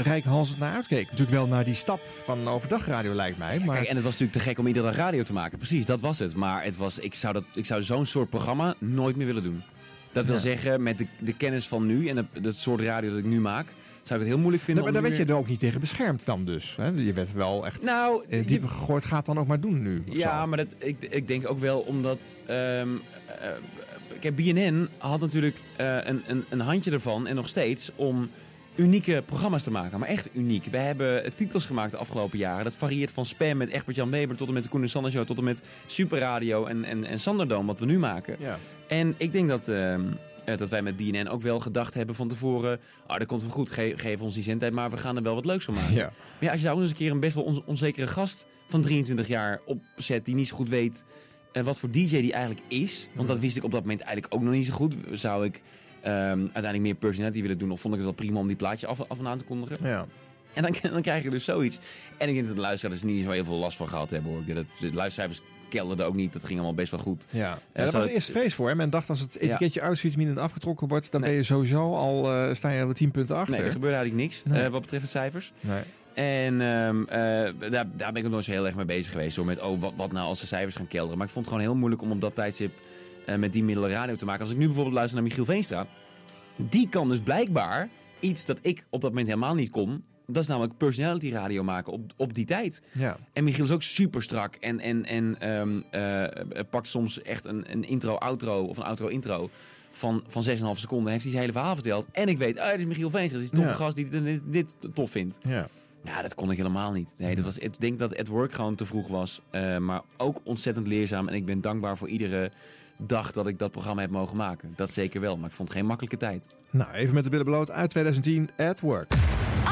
rijkhalsend 0.03 0.59
naar 0.59 0.73
uitkeek. 0.73 1.03
Natuurlijk 1.03 1.37
wel 1.37 1.47
naar 1.47 1.63
die 1.63 1.73
stap 1.73 1.99
van 2.23 2.47
overdagradio 2.47 3.13
lijkt 3.13 3.37
mij. 3.37 3.59
Maar 3.65 3.75
Kijk, 3.75 3.87
en 3.87 3.95
het 3.95 4.03
was 4.03 4.11
natuurlijk 4.13 4.39
te 4.39 4.43
gek 4.49 4.59
om 4.59 4.67
iedere 4.67 4.85
dag 4.85 4.95
radio 4.95 5.23
te 5.23 5.33
maken. 5.33 5.57
Precies, 5.57 5.85
dat 5.85 6.01
was 6.01 6.19
het. 6.19 6.35
Maar 6.35 6.63
het 6.63 6.77
was, 6.77 6.99
ik 6.99 7.13
zou, 7.13 7.33
dat, 7.33 7.43
ik 7.53 7.65
zou 7.65 7.83
zo'n 7.83 8.05
soort 8.05 8.29
programma 8.29 8.75
nooit 8.77 9.15
meer 9.15 9.25
willen 9.25 9.43
doen. 9.43 9.61
Dat 10.11 10.25
wil 10.25 10.35
Ja. 10.35 10.41
zeggen, 10.41 10.83
met 10.83 10.97
de, 10.97 11.05
de 11.19 11.33
kennis 11.33 11.67
van 11.67 11.85
nu 11.85 12.07
en 12.07 12.17
het, 12.17 12.25
het 12.41 12.55
soort 12.55 12.81
radio 12.81 13.09
dat 13.09 13.19
ik 13.19 13.25
nu 13.25 13.39
maak... 13.39 13.65
zou 14.01 14.19
ik 14.19 14.25
het 14.25 14.27
heel 14.27 14.37
moeilijk 14.37 14.63
vinden 14.63 14.83
daar, 14.83 14.93
daar 14.93 15.01
werd 15.01 15.17
je 15.17 15.25
er 15.25 15.33
ook 15.33 15.47
niet 15.47 15.59
tegen 15.59 15.79
beschermd 15.79 16.25
dan 16.25 16.45
dus. 16.45 16.75
Hè? 16.77 16.87
Je 16.87 17.13
werd 17.13 17.33
wel 17.33 17.65
echt 17.65 17.81
Nou, 17.83 18.23
in 18.27 18.37
het 18.37 18.47
diepe 18.47 18.67
gegooid. 18.67 19.05
Gaat 19.05 19.25
dan 19.25 19.37
ook 19.39 19.47
maar 19.47 19.59
doen 19.59 19.81
nu. 19.81 20.03
Ja, 20.05 20.41
zo. 20.41 20.47
maar 20.47 20.57
dat, 20.57 20.75
ik, 20.77 20.95
ik 21.09 21.27
denk 21.27 21.49
ook 21.49 21.59
wel 21.59 21.79
omdat... 21.79 22.29
eh, 22.45 22.81
kijk, 24.19 24.35
BNN 24.35 24.87
had 24.97 25.19
natuurlijk 25.19 25.55
eh, 25.75 25.97
een, 26.03 26.21
een, 26.27 26.45
een 26.49 26.59
handje 26.59 26.91
ervan, 26.91 27.27
en 27.27 27.35
nog 27.35 27.47
steeds, 27.47 27.91
om 27.95 28.29
unieke 28.76 29.24
programma's 29.26 29.63
te 29.63 29.72
maken. 29.72 29.99
Maar 29.99 30.09
echt 30.09 30.30
uniek. 30.34 30.65
We 30.65 30.78
hebben 30.78 31.36
titels 31.36 31.65
gemaakt 31.65 31.91
de 31.91 31.97
afgelopen 31.97 32.38
jaren. 32.38 32.63
Dat 32.63 32.76
varieert 32.76 33.11
van 33.11 33.26
Spam 33.26 33.57
met 33.57 33.70
Egbert-Jan 33.70 34.09
Weber 34.09 34.36
tot 34.36 34.47
en 34.47 34.53
met 34.53 34.63
de 34.63 34.70
Koen 34.70 34.82
en 34.82 34.89
Sander 34.89 35.11
Show... 35.11 35.26
tot 35.26 35.38
en 35.38 35.43
met 35.43 35.61
Superradio 35.86 36.65
en, 36.65 36.84
en, 36.84 37.03
en 37.05 37.20
Sanderdoom, 37.20 37.65
wat 37.65 37.80
we 37.80 37.86
nu 37.86 37.99
maken. 37.99 38.36
Ja. 38.39 38.59
En 38.88 39.13
ik 39.17 39.32
denk 39.32 39.47
dat... 39.47 39.67
ehm, 39.67 40.01
eh, 40.45 40.57
dat 40.57 40.70
wij 40.70 40.82
met 40.82 40.97
BNN 40.97 41.28
ook 41.28 41.41
wel 41.41 41.59
gedacht 41.59 41.93
hebben 41.93 42.15
van 42.15 42.28
tevoren... 42.28 42.80
Ah, 43.07 43.17
dat 43.17 43.28
komt 43.28 43.41
wel 43.41 43.51
goed, 43.51 43.70
ge- 43.70 43.93
geef 43.95 44.22
ons 44.22 44.34
die 44.34 44.43
zendtijd... 44.43 44.74
maar 44.74 44.89
we 44.89 44.97
gaan 44.97 45.15
er 45.15 45.24
wel 45.24 45.36
wat 45.36 45.45
leuks 45.45 45.65
van 45.65 45.74
maken. 45.74 45.93
Ja. 45.95 46.03
Maar 46.05 46.13
ja, 46.39 46.49
als 46.51 46.57
je 46.59 46.65
daar 46.65 46.76
ook 46.76 46.82
eens 46.82 46.89
een 46.89 46.95
keer 46.95 47.11
een 47.11 47.20
best 47.20 47.36
wel 47.36 47.43
on- 47.43 47.63
onzekere 47.65 48.07
gast 48.07 48.45
van 48.67 48.82
23 48.82 49.28
jaar 49.28 49.59
opzet... 49.65 50.26
die 50.26 50.36
niet 50.36 50.47
zo 50.47 50.55
goed 50.55 50.70
weet 50.70 51.03
eh, 51.51 51.63
wat 51.63 51.80
voor 51.80 51.91
DJ 51.91 52.22
die 52.22 52.34
eigenlijk 52.34 52.65
is... 52.67 53.07
want 53.13 53.28
dat 53.28 53.39
wist 53.39 53.57
ik 53.57 53.63
op 53.63 53.72
dat 53.72 53.82
moment 53.82 54.01
eigenlijk 54.01 54.34
ook 54.34 54.41
nog 54.41 54.53
niet 54.53 54.65
zo 54.65 54.74
goed. 54.74 54.95
Zou 55.11 55.45
ik 55.45 55.61
ehm, 56.01 56.13
uiteindelijk 56.39 56.81
meer 56.81 56.95
personality 56.95 57.41
willen 57.41 57.57
doen... 57.57 57.71
of 57.71 57.81
vond 57.81 57.93
ik 57.93 57.99
het 57.99 58.09
wel 58.09 58.17
prima 58.25 58.39
om 58.39 58.47
die 58.47 58.55
plaatje 58.55 58.87
af, 58.87 59.01
af 59.07 59.19
en 59.19 59.27
aan 59.27 59.37
te 59.37 59.43
kondigen? 59.43 59.87
Ja. 59.87 60.05
En 60.53 60.63
dan, 60.63 60.75
dan 60.91 61.01
krijg 61.01 61.23
je 61.23 61.29
dus 61.29 61.43
zoiets. 61.43 61.77
En 62.17 62.27
ik 62.27 62.33
denk 62.33 62.47
dat 62.47 62.55
de 62.55 62.61
luisteraars 62.61 63.01
er 63.01 63.07
niet 63.07 63.23
zo 63.23 63.29
heel 63.31 63.45
veel 63.45 63.55
last 63.55 63.77
van 63.77 63.87
gehad 63.87 64.09
hebben. 64.09 64.31
Hoor. 64.31 64.55
Dat 64.55 64.65
de 64.79 64.93
luistercijfers 64.93 65.41
kelderden 65.69 66.05
ook 66.05 66.15
niet. 66.15 66.33
Dat 66.33 66.41
ging 66.45 66.53
allemaal 66.59 66.75
best 66.75 66.91
wel 66.91 66.99
goed. 66.99 67.25
Ja, 67.29 67.39
ja 67.39 67.53
Eh, 67.53 67.59
daar 67.81 67.89
zo- 67.89 67.97
was 67.97 68.07
eerst 68.07 68.29
vrees 68.31 68.53
voor. 68.53 68.69
Hè? 68.69 68.75
Men 68.75 68.89
dacht 68.89 69.09
als 69.09 69.19
het 69.19 69.37
etiketje 69.37 69.81
uitfietsminen 69.81 70.37
afgetrokken 70.37 70.87
wordt, 70.87 71.11
dan 71.11 71.21
ben 71.21 71.31
je 71.31 71.43
sowieso 71.43 71.95
al 71.95 72.31
eh, 72.33 72.53
sta 72.53 72.69
je 72.69 72.83
al 72.83 72.93
10 72.93 73.11
punten 73.11 73.35
achter. 73.35 73.53
Nee, 73.53 73.63
er 73.63 73.71
gebeurde 73.71 73.95
eigenlijk 73.95 74.25
niks 74.25 74.41
Nee. 74.45 74.63
eh, 74.63 74.69
wat 74.69 74.81
betreft 74.81 75.03
de 75.03 75.09
cijfers. 75.09 75.51
Nee. 75.59 75.81
En 76.13 76.61
ehm, 76.61 77.01
eh, 77.03 77.69
daar, 77.71 77.87
daar 77.95 78.11
ben 78.11 78.15
ik 78.15 78.25
ook 78.25 78.31
nooit 78.31 78.45
zo 78.45 78.51
heel 78.51 78.65
erg 78.65 78.75
mee 78.75 78.85
bezig 78.85 79.11
geweest. 79.11 79.35
Hoor, 79.35 79.45
met 79.45 79.61
oh, 79.61 79.79
wat, 79.79 79.93
wat 79.95 80.11
nou 80.11 80.27
als 80.27 80.39
de 80.39 80.47
cijfers 80.47 80.75
gaan 80.75 80.87
kelderen. 80.87 81.17
Maar 81.17 81.27
ik 81.27 81.33
vond 81.33 81.45
het 81.45 81.53
gewoon 81.53 81.69
heel 81.69 81.79
moeilijk 81.79 82.01
om 82.01 82.11
op 82.11 82.21
dat 82.21 82.35
tijdstip 82.35 82.71
eh, 83.30 83.38
met 83.38 83.53
die 83.53 83.63
middelen 83.63 83.89
radio 83.89 84.15
te 84.15 84.25
maken. 84.25 84.41
Als 84.41 84.51
ik 84.51 84.57
nu 84.57 84.65
bijvoorbeeld 84.65 84.95
luister 84.95 85.15
naar 85.19 85.27
Michiel 85.27 85.45
Veenstra. 85.45 85.88
Die 86.55 86.89
kan 86.89 87.09
dus 87.09 87.19
blijkbaar 87.19 87.89
iets 88.19 88.45
dat 88.45 88.59
ik 88.61 88.86
op 88.89 89.01
dat 89.01 89.09
moment 89.09 89.27
helemaal 89.27 89.55
niet 89.55 89.69
kon. 89.69 90.03
Dat 90.27 90.43
is 90.43 90.49
namelijk 90.49 90.77
personality 90.77 91.30
radio 91.32 91.63
maken 91.63 91.93
op, 91.93 92.11
op 92.17 92.34
die 92.34 92.45
tijd. 92.45 92.82
Ja. 92.93 93.17
En 93.34 93.43
Michiel 93.43 93.63
is 93.63 93.71
ook 93.71 93.82
super 93.84 94.21
strak. 94.23 94.55
En, 94.55 94.80
en, 94.80 95.05
en 95.05 95.36
ehm, 95.39 95.80
eh, 95.91 96.63
pakt 96.69 96.88
soms 96.88 97.21
echt 97.21 97.45
een, 97.45 97.71
een 97.71 97.84
intro-outro 97.84 98.63
of 98.63 98.77
een 98.77 98.84
outro-intro 98.84 99.49
van, 99.91 100.23
van 100.27 100.43
6,5 100.47 100.51
seconden. 100.73 101.11
Heeft 101.11 101.23
hij 101.23 101.32
zijn 101.32 101.41
hele 101.43 101.53
verhaal 101.53 101.73
verteld. 101.73 102.05
En 102.11 102.27
ik 102.27 102.38
weet, 102.38 102.55
dit 102.55 102.80
is 102.80 102.86
Michiel 102.86 103.09
Veenstra. 103.09 103.39
Dit 103.39 103.45
is 103.51 103.51
een 103.51 103.63
toffe 103.63 103.80
Ja. 103.80 103.86
gast 103.86 103.95
die 103.95 104.09
dit, 104.09 104.23
dit, 104.23 104.41
dit 104.45 104.75
tof 104.93 105.11
vindt. 105.11 105.38
Ja. 105.41 105.67
Ja, 106.03 106.21
dat 106.21 106.36
kon 106.36 106.51
ik 106.51 106.57
helemaal 106.57 106.91
niet. 106.91 107.13
Nee, 107.17 107.36
dat 107.36 107.45
was, 107.45 107.57
ik 107.57 107.80
denk 107.80 107.99
dat 107.99 108.17
het 108.17 108.27
work 108.27 108.53
gewoon 108.53 108.75
te 108.75 108.86
vroeg 108.86 109.07
was. 109.07 109.41
eh, 109.49 109.77
maar 109.77 110.01
ook 110.17 110.39
ontzettend 110.43 110.88
leerzaam. 110.88 111.27
En 111.27 111.36
ik 111.36 111.45
ben 111.45 111.61
dankbaar 111.61 111.97
voor 111.97 112.07
iedere 112.09 112.51
dag 113.07 113.31
dat 113.31 113.47
ik 113.47 113.59
dat 113.59 113.71
programma 113.71 114.01
heb 114.01 114.11
mogen 114.11 114.37
maken. 114.37 114.73
Dat 114.75 114.91
zeker 114.91 115.21
wel, 115.21 115.37
maar 115.37 115.49
ik 115.49 115.55
vond 115.55 115.69
het 115.69 115.77
geen 115.77 115.87
makkelijke 115.87 116.17
tijd. 116.17 116.47
Nou, 116.69 116.91
even 116.91 117.13
met 117.13 117.23
de 117.23 117.29
billen 117.29 117.45
bloot 117.45 117.71
uit 117.71 117.89
2010, 117.89 118.49
At 118.57 118.79
Work. 118.79 119.13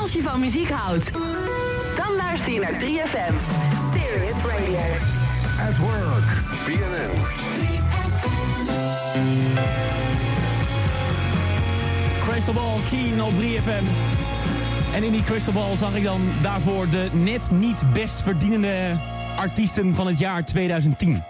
Als 0.02 0.14
je 0.14 0.22
van 0.22 0.40
muziek 0.40 0.70
houdt, 0.70 1.14
dan 1.96 2.16
luister 2.18 2.54
je 2.54 2.60
naar 2.60 2.74
3FM. 2.74 3.34
Serious 3.94 4.46
Radio. 4.46 4.80
At 5.60 5.78
Work. 5.78 6.26
BNN. 6.66 7.46
Crystal 12.22 12.54
Ball, 12.54 12.80
Keen 12.90 13.24
op 13.24 13.32
3FM. 13.32 13.86
En 14.94 15.04
in 15.04 15.12
die 15.12 15.24
Crystal 15.24 15.54
Ball 15.54 15.76
zag 15.76 15.96
ik 15.96 16.04
dan 16.04 16.22
daarvoor 16.42 16.90
de 16.90 17.10
net 17.14 17.52
niet 17.52 17.84
best 17.94 18.22
verdienende 18.22 18.98
artiesten 19.38 19.96
van 19.96 20.08
het 20.08 20.20
jaar 20.20 20.46
2010. 20.46 21.24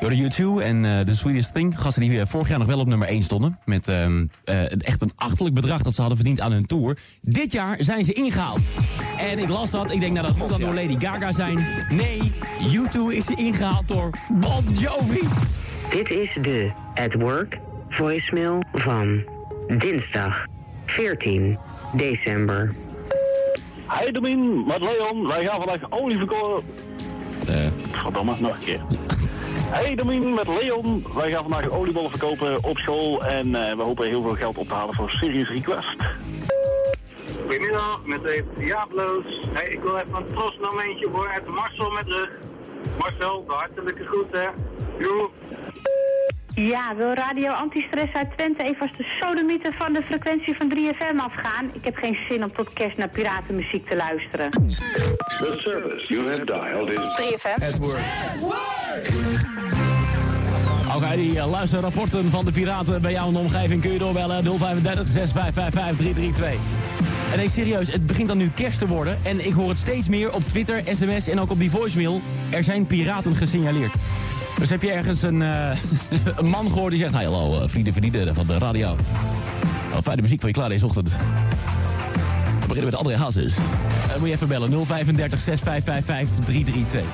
Door 0.00 0.10
de 0.10 0.30
U2 0.30 0.62
en 0.62 0.84
eh 0.84 1.00
The 1.00 1.16
Sweetest 1.16 1.54
Thing. 1.54 1.80
Gasten 1.80 2.02
die 2.02 2.20
eh, 2.20 2.26
vorig 2.26 2.48
jaar 2.48 2.58
nog 2.58 2.66
wel 2.66 2.78
op 2.78 2.86
nummer 2.86 3.08
1 3.08 3.22
stonden. 3.22 3.58
Met 3.64 3.88
ehm, 3.88 4.26
eh, 4.44 4.86
echt 4.86 5.02
een 5.02 5.12
achterlijk 5.16 5.54
bedrag 5.54 5.82
dat 5.82 5.94
ze 5.94 6.00
hadden 6.00 6.18
verdiend 6.18 6.40
aan 6.40 6.52
hun 6.52 6.66
tour. 6.66 6.98
Dit 7.22 7.52
jaar 7.52 7.76
zijn 7.78 8.04
ze 8.04 8.12
ingehaald. 8.12 8.60
En 9.18 9.38
ik 9.38 9.48
las 9.48 9.70
dat. 9.70 9.92
Ik 9.92 10.00
denk, 10.00 10.12
nou 10.12 10.26
dat 10.26 10.36
moet 10.36 10.48
dan 10.48 10.60
door 10.60 10.74
Lady 10.74 11.06
Gaga 11.06 11.32
zijn. 11.32 11.66
Nee, 11.88 12.32
U2 12.60 13.16
is 13.16 13.28
ingehaald 13.28 13.88
door 13.88 14.10
Bon 14.28 14.64
Jovi. 14.72 15.28
Dit 15.90 16.10
is 16.10 16.30
de 16.42 16.70
At 16.94 17.14
Work 17.14 17.58
voicemail 17.88 18.62
van 18.72 19.22
dinsdag 19.78 20.44
14 20.86 21.58
december. 21.96 22.74
Hey 23.86 24.10
Domien, 24.10 24.66
met 24.66 24.80
Leon. 24.80 25.26
Wij 25.26 25.46
gaan 25.46 25.62
vandaag 25.62 25.90
olie 25.90 26.16
verkopen. 26.16 26.64
Verdomme, 27.92 28.36
nog 28.40 28.50
een 28.50 28.64
keer. 28.64 28.80
Hey 29.70 29.94
Domien, 29.94 30.34
met 30.34 30.48
Leon. 30.48 31.04
Wij 31.14 31.30
gaan 31.30 31.42
vandaag 31.42 31.70
oliebollen 31.70 32.10
verkopen 32.10 32.64
op 32.64 32.78
school. 32.78 33.24
En 33.24 33.54
eh, 33.54 33.76
we 33.76 33.82
hopen 33.82 34.06
heel 34.06 34.22
veel 34.22 34.34
geld 34.34 34.58
op 34.58 34.68
te 34.68 34.74
halen 34.74 34.94
voor 34.94 35.10
Serious 35.10 35.48
Request. 35.48 35.96
Goedemiddag, 37.40 38.00
met 38.04 38.24
even 38.24 38.48
Diablo's. 38.54 39.46
Hey, 39.52 39.68
ik 39.68 39.80
wil 39.80 39.96
even 39.96 40.14
een 40.14 40.34
trostmomentje 40.34 41.08
voor 41.12 41.28
uit 41.28 41.46
Marcel 41.46 41.90
met 41.90 42.06
rug. 42.06 42.30
Marcel, 42.98 43.44
de 43.46 43.52
hartelijke 43.52 44.04
groeten. 44.04 44.52
Joe. 44.98 45.30
Ja, 46.66 46.94
wil 46.96 47.12
Radio 47.12 47.50
Antistress 47.52 48.12
uit 48.12 48.28
Twente 48.36 48.62
even 48.62 48.80
als 48.80 48.90
de 48.96 49.04
sodomieten 49.20 49.72
van 49.72 49.92
de 49.92 50.02
frequentie 50.02 50.56
van 50.56 50.72
3FM 50.76 51.16
afgaan? 51.16 51.70
Ik 51.72 51.84
heb 51.84 51.96
geen 51.96 52.18
zin 52.28 52.42
om 52.42 52.52
tot 52.52 52.72
kerst 52.72 52.96
naar 52.96 53.08
piratenmuziek 53.08 53.88
te 53.88 53.96
luisteren. 53.96 54.50
The 54.50 55.54
service 55.58 56.14
you 56.14 56.30
have 56.30 56.44
dialed 56.44 56.88
is 56.88 57.20
3FM. 57.20 57.64
at 57.64 57.78
work. 57.78 58.00
Oké, 60.96 61.16
die 61.16 61.38
eh, 61.38 61.50
luisterrapporten 61.50 62.30
van 62.30 62.44
de 62.44 62.52
piraten 62.52 63.02
bij 63.02 63.12
jou 63.12 63.26
in 63.26 63.32
de 63.32 63.38
omgeving 63.38 63.80
kun 63.80 63.92
je 63.92 63.98
doorbellen 63.98 64.44
035 64.44 65.06
6555 65.06 65.96
332. 65.96 66.60
En 67.32 67.38
nee, 67.38 67.48
serieus, 67.48 67.92
het 67.92 68.06
begint 68.06 68.28
dan 68.28 68.38
nu 68.38 68.50
kerst 68.54 68.78
te 68.78 68.86
worden. 68.86 69.18
En 69.24 69.46
ik 69.46 69.52
hoor 69.52 69.68
het 69.68 69.78
steeds 69.78 70.08
meer 70.08 70.32
op 70.32 70.44
Twitter, 70.44 70.82
sms 70.92 71.28
en 71.28 71.40
ook 71.40 71.50
op 71.50 71.58
die 71.58 71.70
voicemail. 71.70 72.20
Er 72.50 72.64
zijn 72.64 72.86
piraten 72.86 73.34
gesignaleerd. 73.34 73.92
Dus 74.58 74.70
heb 74.70 74.82
je 74.82 74.90
ergens 74.90 75.22
een, 75.22 75.42
eh, 75.42 75.70
een 76.36 76.48
man 76.48 76.66
gehoord 76.66 76.90
die 76.90 77.00
zegt... 77.00 77.14
Hey, 77.14 77.24
hallo, 77.24 77.60
eh, 77.60 77.68
vrienden, 77.68 77.92
vrienden 77.92 78.34
van 78.34 78.46
de 78.46 78.58
radio. 78.58 78.96
Wat 79.92 80.02
fijne 80.02 80.22
muziek 80.22 80.40
voor 80.40 80.48
je 80.48 80.54
klaar 80.54 80.68
deze 80.68 80.84
ochtend. 80.84 81.08
We 82.60 82.66
beginnen 82.66 82.84
met 82.84 82.94
André 82.94 83.16
Hazes. 83.16 83.54
Dan 84.08 84.18
moet 84.18 84.28
je 84.28 84.34
even 84.34 84.48
bellen. 84.48 84.70
035 84.86 85.40
6555 85.40 86.44
332. 86.44 87.10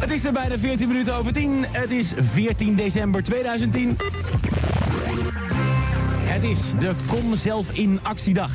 Het 0.00 0.10
is 0.10 0.24
er 0.24 0.32
bijna 0.32 0.58
14 0.58 0.88
minuten 0.88 1.14
over 1.14 1.32
10. 1.32 1.64
Het 1.70 1.90
is 1.90 2.12
14 2.30 2.74
december 2.74 3.22
2010. 3.22 3.98
Het 6.24 6.42
is 6.42 6.58
de 6.78 6.92
Kom 7.06 7.36
Zelf 7.36 7.70
in 7.72 7.98
Actiedag. 8.02 8.52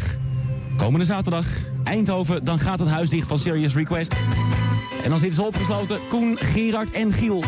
Komende 0.78 1.06
zaterdag, 1.06 1.46
Eindhoven, 1.84 2.44
dan 2.44 2.60
gaat 2.60 2.80
het 2.80 2.90
huis 2.90 3.10
dicht 3.10 3.28
van 3.28 3.38
Serious 3.38 3.74
Request. 3.74 4.14
En 5.04 5.10
dan 5.10 5.20
zitten 5.20 5.38
ze 5.38 5.48
opgesloten, 5.48 6.00
Koen, 6.10 6.38
Gerard 6.38 6.92
en 6.92 7.12
Giel. 7.12 7.44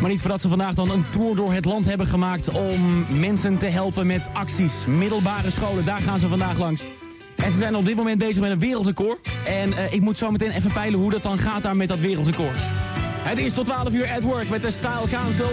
Maar 0.00 0.10
niet 0.10 0.20
voordat 0.20 0.40
ze 0.40 0.48
vandaag 0.48 0.74
dan 0.74 0.90
een 0.90 1.04
tour 1.10 1.36
door 1.36 1.52
het 1.52 1.64
land 1.64 1.84
hebben 1.84 2.06
gemaakt... 2.06 2.48
om 2.48 3.06
mensen 3.20 3.58
te 3.58 3.66
helpen 3.66 4.06
met 4.06 4.30
acties. 4.32 4.72
Middelbare 4.86 5.50
scholen, 5.50 5.84
daar 5.84 5.98
gaan 5.98 6.18
ze 6.18 6.28
vandaag 6.28 6.58
langs. 6.58 6.82
En 7.36 7.50
ze 7.50 7.58
zijn 7.58 7.76
op 7.76 7.84
dit 7.84 7.96
moment 7.96 8.18
bezig 8.18 8.42
met 8.42 8.50
een 8.50 8.58
wereldrecord. 8.58 9.28
En 9.46 9.72
eh, 9.72 9.92
ik 9.92 10.00
moet 10.00 10.18
zo 10.18 10.30
meteen 10.30 10.50
even 10.50 10.72
peilen 10.72 11.00
hoe 11.00 11.10
dat 11.10 11.22
dan 11.22 11.38
gaat 11.38 11.62
daar 11.62 11.76
met 11.76 11.88
dat 11.88 11.98
wereldrecord. 11.98 12.56
Het 13.22 13.38
is 13.38 13.52
tot 13.52 13.64
12 13.64 13.92
uur 13.92 14.10
at 14.10 14.22
work 14.22 14.48
met 14.48 14.62
de 14.62 14.70
Style 14.70 15.08
Council. 15.10 15.50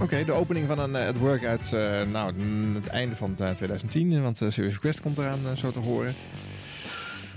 Oké, 0.00 0.24
de 0.24 0.32
opening 0.32 0.66
van 0.66 0.78
een 0.78 0.96
eh, 0.96 1.08
at 1.08 1.18
work 1.18 1.44
uit 1.44 1.72
eh, 1.72 2.02
nou, 2.12 2.32
het 2.74 2.86
einde 2.86 3.16
van 3.16 3.34
eh, 3.38 3.50
2010. 3.50 4.22
Want 4.22 4.36
Serious 4.36 4.74
Request 4.74 5.00
komt 5.00 5.18
eraan 5.18 5.56
zo 5.56 5.70
te 5.70 5.78
horen. 5.78 6.14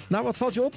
Nou, 0.07 0.23
wat 0.23 0.37
valt 0.37 0.53
je 0.53 0.63
op? 0.63 0.73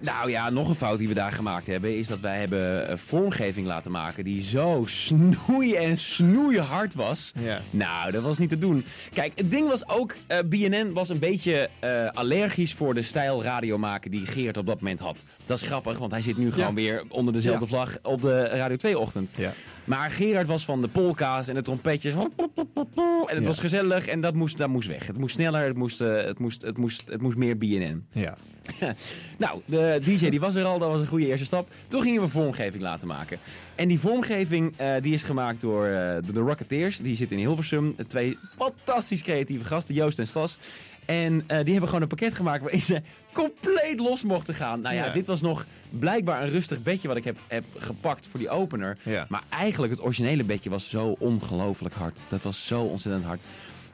Nou 0.00 0.30
ja, 0.30 0.50
nog 0.50 0.68
een 0.68 0.74
fout 0.74 0.98
die 0.98 1.08
we 1.08 1.14
daar 1.14 1.32
gemaakt 1.32 1.66
hebben... 1.66 1.96
is 1.96 2.06
dat 2.06 2.20
wij 2.20 2.38
hebben 2.38 2.88
eh, 2.88 2.96
vormgeving 2.96 3.66
laten 3.66 3.90
maken... 3.90 4.24
die 4.24 4.42
zo 4.42 4.82
snoei 4.86 5.74
en 5.74 5.96
snoeihard 5.96 6.94
was. 6.94 7.32
Ja. 7.40 7.60
Nou, 7.70 8.10
dat 8.12 8.22
was 8.22 8.38
niet 8.38 8.48
te 8.48 8.58
doen. 8.58 8.84
Kijk, 9.12 9.32
het 9.34 9.50
ding 9.50 9.68
was 9.68 9.88
ook... 9.88 10.14
eh, 10.26 10.38
BNN 10.46 10.92
was 10.92 11.08
een 11.08 11.18
beetje 11.18 11.70
eh, 11.80 12.06
allergisch 12.08 12.74
voor 12.74 12.94
de 12.94 13.02
stijl 13.02 13.42
radio 13.42 13.78
maken... 13.78 14.10
die 14.10 14.26
Geert 14.26 14.56
op 14.56 14.66
dat 14.66 14.80
moment 14.80 15.00
had. 15.00 15.24
Dat 15.44 15.60
is 15.60 15.66
grappig, 15.66 15.98
want 15.98 16.12
hij 16.12 16.22
zit 16.22 16.36
nu 16.36 16.52
gewoon 16.52 16.74
weer 16.74 17.04
onder 17.08 17.32
dezelfde 17.32 17.64
Ja. 17.64 17.70
vlag... 17.70 17.96
op 18.02 18.22
de 18.22 18.44
Radio 18.44 18.76
2-ochtend. 18.92 19.32
Ja. 19.36 19.52
Maar 19.84 20.10
Gerard 20.10 20.46
was 20.46 20.64
van 20.64 20.80
de 20.80 20.88
polka's 20.88 21.48
en 21.48 21.54
de 21.54 21.62
trompetjes. 21.62 22.14
En 22.14 23.36
het 23.36 23.46
was 23.46 23.60
gezellig 23.60 24.06
en 24.06 24.20
dat 24.20 24.34
moest, 24.34 24.58
dat 24.58 24.68
moest 24.68 24.88
weg. 24.88 25.06
Het 25.06 25.18
moest 25.18 25.34
sneller, 25.34 25.66
het 25.66 25.76
moest, 25.76 25.98
het 25.98 26.38
moest, 26.38 26.62
het 26.62 26.76
moest, 26.78 27.08
het 27.08 27.20
moest 27.22 27.36
meer 27.36 27.58
BNN. 27.58 28.06
Ja. 28.12 28.36
nou, 29.38 29.60
de 29.64 29.98
DJ 30.02 30.28
die 30.28 30.40
was 30.40 30.54
er 30.54 30.64
al, 30.64 30.78
dat 30.78 30.90
was 30.90 31.00
een 31.00 31.06
goede 31.06 31.26
eerste 31.26 31.46
stap. 31.46 31.68
Toen 31.88 32.02
gingen 32.02 32.20
we 32.20 32.28
vormgeving 32.28 32.82
laten 32.82 33.08
maken. 33.08 33.38
En 33.74 33.88
die 33.88 33.98
vormgeving 34.00 34.72
eh, 34.76 34.94
die 35.02 35.14
is 35.14 35.22
gemaakt 35.22 35.60
door, 35.60 35.86
eh, 35.86 36.12
door 36.24 36.34
de 36.34 36.40
Rocketeers. 36.40 36.96
Die 36.98 37.16
zitten 37.16 37.36
in 37.38 37.42
Hilversum. 37.46 37.96
Twee 38.06 38.38
fantastisch 38.56 39.22
creatieve 39.22 39.64
gasten, 39.64 39.94
Joost 39.94 40.18
en 40.18 40.26
Stas. 40.26 40.58
En 41.04 41.44
eh, 41.46 41.56
die 41.58 41.70
hebben 41.70 41.86
gewoon 41.88 42.02
een 42.02 42.08
pakket 42.08 42.34
gemaakt 42.34 42.60
waarin 42.62 42.82
ze 42.82 43.02
compleet 43.32 44.00
los 44.00 44.22
mochten 44.24 44.54
gaan. 44.54 44.80
Nou 44.80 44.94
ja, 44.94 45.04
Ja. 45.04 45.12
dit 45.12 45.26
was 45.26 45.40
nog 45.40 45.66
blijkbaar 45.90 46.42
een 46.42 46.48
rustig 46.50 46.82
bedje 46.82 47.08
wat 47.08 47.16
ik 47.16 47.24
heb, 47.24 47.38
heb 47.46 47.64
gepakt 47.76 48.26
voor 48.26 48.40
die 48.40 48.48
opener. 48.50 48.96
Ja. 49.02 49.26
Maar 49.28 49.42
eigenlijk 49.48 49.92
het 49.92 50.02
originele 50.04 50.44
bedje 50.44 50.70
was 50.70 50.90
zo 50.90 51.16
ongelooflijk 51.18 51.94
hard. 51.94 52.22
Dat 52.28 52.42
was 52.42 52.66
zo 52.66 52.82
ontzettend 52.82 53.24
hard. 53.24 53.42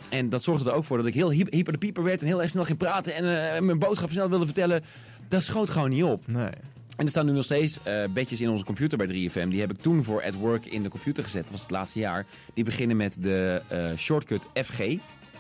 En 0.09 0.29
dat 0.29 0.43
zorgde 0.43 0.71
er 0.71 0.77
ook 0.77 0.85
voor 0.85 0.97
dat 0.97 1.07
ik 1.07 1.15
heel 1.15 1.31
hyper, 1.31 1.73
de 1.73 1.79
pieper 1.79 2.03
werd 2.03 2.21
en 2.21 2.27
heel 2.27 2.43
erg 2.43 2.51
snel 2.51 2.65
ging 2.65 2.79
praten 2.79 3.15
en 3.15 3.55
eh, 3.55 3.61
mijn 3.61 3.79
boodschap 3.79 4.11
snel 4.11 4.29
wilde 4.29 4.45
vertellen. 4.45 4.83
Dat 5.29 5.43
schoot 5.43 5.71
gewoon 5.71 5.91
niet 5.91 6.05
op. 6.05 6.27
Nee. 6.27 6.51
En 6.97 7.05
er 7.05 7.11
staan 7.11 7.27
nu 7.27 7.33
nog 7.33 7.45
steeds 7.45 7.79
eh, 7.83 8.05
bedjes 8.15 8.41
in 8.41 8.49
onze 8.49 8.65
computer 8.65 8.99
bij 8.99 9.07
3FM. 9.07 9.49
Die 9.49 9.61
heb 9.61 9.71
ik 9.71 9.81
toen 9.81 10.05
voor 10.05 10.23
at 10.23 10.35
work 10.35 10.67
in 10.67 10.83
de 10.83 10.89
computer 10.89 11.25
gezet. 11.25 11.43
Dat 11.43 11.51
was 11.51 11.63
het 11.63 11.71
laatste 11.71 11.99
jaar. 11.99 12.27
Die 12.55 12.65
beginnen 12.65 12.97
met 12.97 13.17
de 13.21 13.63
eh, 13.69 13.91
shortcut 13.97 14.49
FG. 14.55 14.97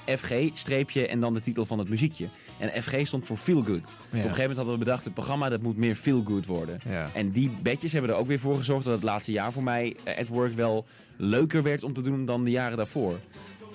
FG, 0.06 0.32
streepje 0.54 1.06
en 1.06 1.20
dan 1.20 1.34
de 1.34 1.40
titel 1.40 1.64
van 1.64 1.78
het 1.78 1.88
muziekje. 1.88 2.28
En 2.58 2.82
FG 2.82 3.06
stond 3.06 3.24
voor 3.24 3.36
Feel 3.36 3.62
Good. 3.62 3.86
Op 3.86 4.12
een 4.12 4.18
gegeven 4.18 4.40
moment 4.40 4.56
hadden 4.56 4.74
we 4.74 4.84
bedacht, 4.84 5.04
het 5.04 5.14
programma 5.14 5.48
dat 5.48 5.62
moet 5.62 5.76
meer 5.76 5.94
Feel 5.94 6.22
Good 6.24 6.46
worden. 6.46 6.80
Ja. 6.88 7.10
En 7.14 7.30
die 7.30 7.50
bedjes 7.62 7.92
hebben 7.92 8.10
er 8.10 8.16
ook 8.16 8.26
weer 8.26 8.38
voor 8.38 8.56
gezorgd 8.56 8.84
dat 8.84 8.94
het 8.94 9.02
laatste 9.02 9.32
jaar 9.32 9.52
voor 9.52 9.62
mij 9.62 9.96
at 10.18 10.28
work 10.28 10.52
wel 10.52 10.84
leuker 11.16 11.62
werd 11.62 11.84
om 11.84 11.92
te 11.92 12.02
doen 12.02 12.24
dan 12.24 12.44
de 12.44 12.50
jaren 12.50 12.76
daarvoor. 12.76 13.18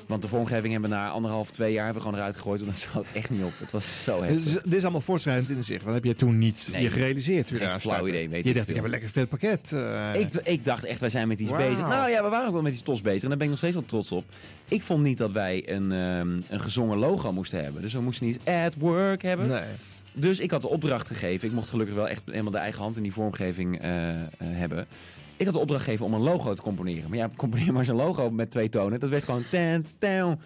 Want 0.09 0.21
de 0.21 0.27
vormgeving 0.27 0.71
hebben 0.71 0.89
we 0.89 0.95
na 0.95 1.09
anderhalf, 1.09 1.51
twee 1.51 1.71
jaar 1.73 1.83
hebben 1.85 2.01
we 2.03 2.07
gewoon 2.07 2.19
eruit 2.23 2.35
gegooid. 2.35 2.59
Want 2.61 2.71
dat 2.71 2.81
schoot 2.81 3.05
echt 3.13 3.29
niet 3.29 3.43
op. 3.43 3.51
Het 3.57 3.71
was 3.71 4.03
zo 4.03 4.21
Dit 4.21 4.29
heftig. 4.29 4.45
is, 4.55 4.61
dit 4.63 4.73
is 4.73 4.81
allemaal 4.81 5.01
voortschrijdend 5.01 5.49
in 5.49 5.63
zich. 5.63 5.83
Wat 5.83 5.93
heb 5.93 6.03
je 6.03 6.15
toen 6.15 6.37
niet 6.37 6.67
Nee, 6.71 6.81
je 6.83 6.89
gerealiseerd? 6.89 7.51
geen 7.53 7.79
flauw 7.79 8.07
idee, 8.07 8.29
weet 8.29 8.45
Je 8.45 8.53
dacht, 8.53 8.65
veel. 8.65 8.69
ik 8.69 8.75
heb 8.75 8.83
een 8.83 8.89
lekker 8.91 9.09
vet 9.09 9.29
pakket. 9.29 9.71
eh. 9.73 10.09
Ik, 10.19 10.35
ik 10.35 10.63
dacht 10.63 10.83
echt, 10.83 10.99
wij 10.99 11.09
zijn 11.09 11.27
met 11.27 11.39
iets 11.39 11.51
bezig. 11.51 11.87
Nou 11.87 12.09
ja, 12.09 12.23
we 12.23 12.29
waren 12.29 12.47
ook 12.47 12.53
wel 12.53 12.61
met 12.61 12.73
iets 12.73 12.81
tos 12.81 13.01
bezig. 13.01 13.21
En 13.23 13.27
daar 13.29 13.37
ben 13.37 13.45
ik 13.45 13.51
nog 13.51 13.59
steeds 13.61 13.75
wel 13.75 13.85
trots 13.85 14.11
op. 14.11 14.23
Ik 14.67 14.81
vond 14.81 15.03
niet 15.03 15.17
dat 15.17 15.31
wij 15.31 15.69
een, 15.69 15.91
ehm, 15.91 16.53
een 16.53 16.59
gezongen 16.59 16.97
logo 16.97 17.33
moesten 17.33 17.63
hebben. 17.63 17.81
Dus 17.81 17.93
we 17.93 18.01
moesten 18.01 18.25
niet 18.25 18.39
at 18.43 18.75
work 18.77 19.21
hebben. 19.21 19.47
Nee. 19.47 19.61
Dus 20.13 20.39
ik 20.39 20.51
had 20.51 20.61
de 20.61 20.67
opdracht 20.69 21.07
gegeven. 21.07 21.47
Ik 21.47 21.53
mocht 21.53 21.69
gelukkig 21.69 21.95
wel 21.95 22.07
echt 22.09 22.21
helemaal 22.25 22.51
de 22.51 22.57
eigen 22.57 22.81
hand 22.81 22.97
in 22.97 23.03
die 23.03 23.13
vormgeving 23.13 23.81
eh, 23.81 24.09
eh, 24.09 24.19
hebben. 24.37 24.87
Ik 25.39 25.45
had 25.45 25.53
de 25.53 25.59
opdracht 25.59 25.83
gegeven 25.83 26.05
om 26.05 26.13
een 26.13 26.21
logo 26.21 26.53
te 26.53 26.61
componeren. 26.61 27.09
Maar 27.09 27.17
ja, 27.17 27.29
componeer 27.35 27.73
maar 27.73 27.85
zo'n 27.85 27.95
logo 27.95 28.29
met 28.29 28.51
twee 28.51 28.69
tonen. 28.69 28.99
Dat 28.99 29.09
werd 29.09 29.23
gewoon 29.23 29.43
ten, 29.51 29.85
ten. 29.97 30.39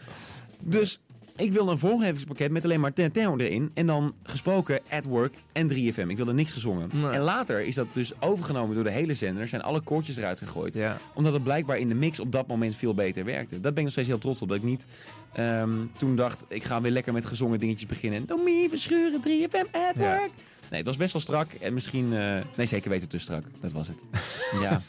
Dus 0.60 1.00
ik 1.36 1.52
wilde 1.52 1.72
een 1.72 1.78
vormgevingspakket 1.78 2.52
met 2.52 2.64
alleen 2.64 2.80
maar 2.80 2.94
ten, 2.94 3.12
ten 3.12 3.40
erin. 3.40 3.72
En 3.74 3.86
dan 3.86 4.14
gesproken 4.24 4.80
at 4.90 5.06
work 5.06 5.34
en 5.52 5.70
3FM. 5.74 6.08
Ik 6.08 6.18
wilde 6.18 6.34
niks 6.34 6.52
gezongen. 6.54 6.90
Nee. 6.94 7.12
En 7.12 7.22
later 7.22 7.62
is 7.62 7.76
dat 7.76 7.88
dus 7.94 8.12
overgenomen 8.22 8.76
door 8.76 8.84
de 8.84 8.92
hele 8.92 9.14
zender. 9.14 9.48
Zijn 9.48 9.62
alle 9.62 9.82
koortjes 9.82 10.18
eruit 10.18 10.38
gegooid. 10.40 10.74
Ja. 10.76 10.98
Omdat 11.14 11.34
het 11.34 11.44
blijkbaar 11.44 11.78
in 11.78 11.88
de 11.90 11.96
mix 11.96 12.20
op 12.20 12.32
dat 12.32 12.48
moment 12.48 12.76
veel 12.76 12.94
beter 12.94 13.26
werkte. 13.26 13.54
Dat 13.60 13.62
ben 13.62 13.78
ik 13.78 13.84
nog 13.84 13.92
steeds 13.92 14.08
heel 14.08 14.18
trots 14.18 14.42
op. 14.42 14.48
Dat 14.48 14.58
ik 14.58 14.64
niet 14.64 14.86
ehm, 15.34 15.72
toen 15.98 16.16
dacht, 16.16 16.46
ik 16.48 16.64
ga 16.64 16.82
weer 16.82 16.92
lekker 16.92 17.14
met 17.14 17.26
gezongen 17.26 17.60
dingetjes 17.60 17.88
beginnen. 17.90 18.26
Domi, 18.26 18.70
verschuren, 18.70 19.22
3FM, 19.22 19.66
at 19.72 19.96
Ja. 19.98 20.18
work. 20.18 20.30
Nee, 20.74 20.82
het 20.82 20.92
was 20.92 21.00
best 21.02 21.14
wel 21.14 21.22
strak. 21.22 21.54
En 21.54 21.74
misschien, 21.74 22.14
eh, 22.14 22.38
nee 22.56 22.66
zeker 22.66 22.90
weten 22.90 23.10
te 23.10 23.18
strak. 23.18 23.44
Dat 23.60 23.72
was 23.72 23.88
het. 23.88 24.04
ja. 24.64 24.82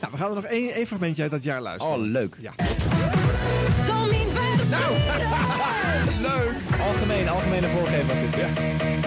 Nou, 0.00 0.12
we 0.12 0.16
gaan 0.16 0.28
er 0.28 0.34
nog 0.34 0.44
één, 0.44 0.70
één 0.70 0.86
fragmentje 0.86 1.22
uit 1.22 1.30
dat 1.30 1.42
jaar 1.42 1.60
luisteren. 1.60 1.96
Oh, 1.96 2.02
leuk. 2.02 2.36
Ja. 2.40 2.52
Leuk! 6.20 6.54
Algemeen, 6.80 7.28
algemene 7.28 7.66
voorgeven 7.66 8.06
was 8.06 8.18
dit, 8.18 8.34
ja. 8.34 8.46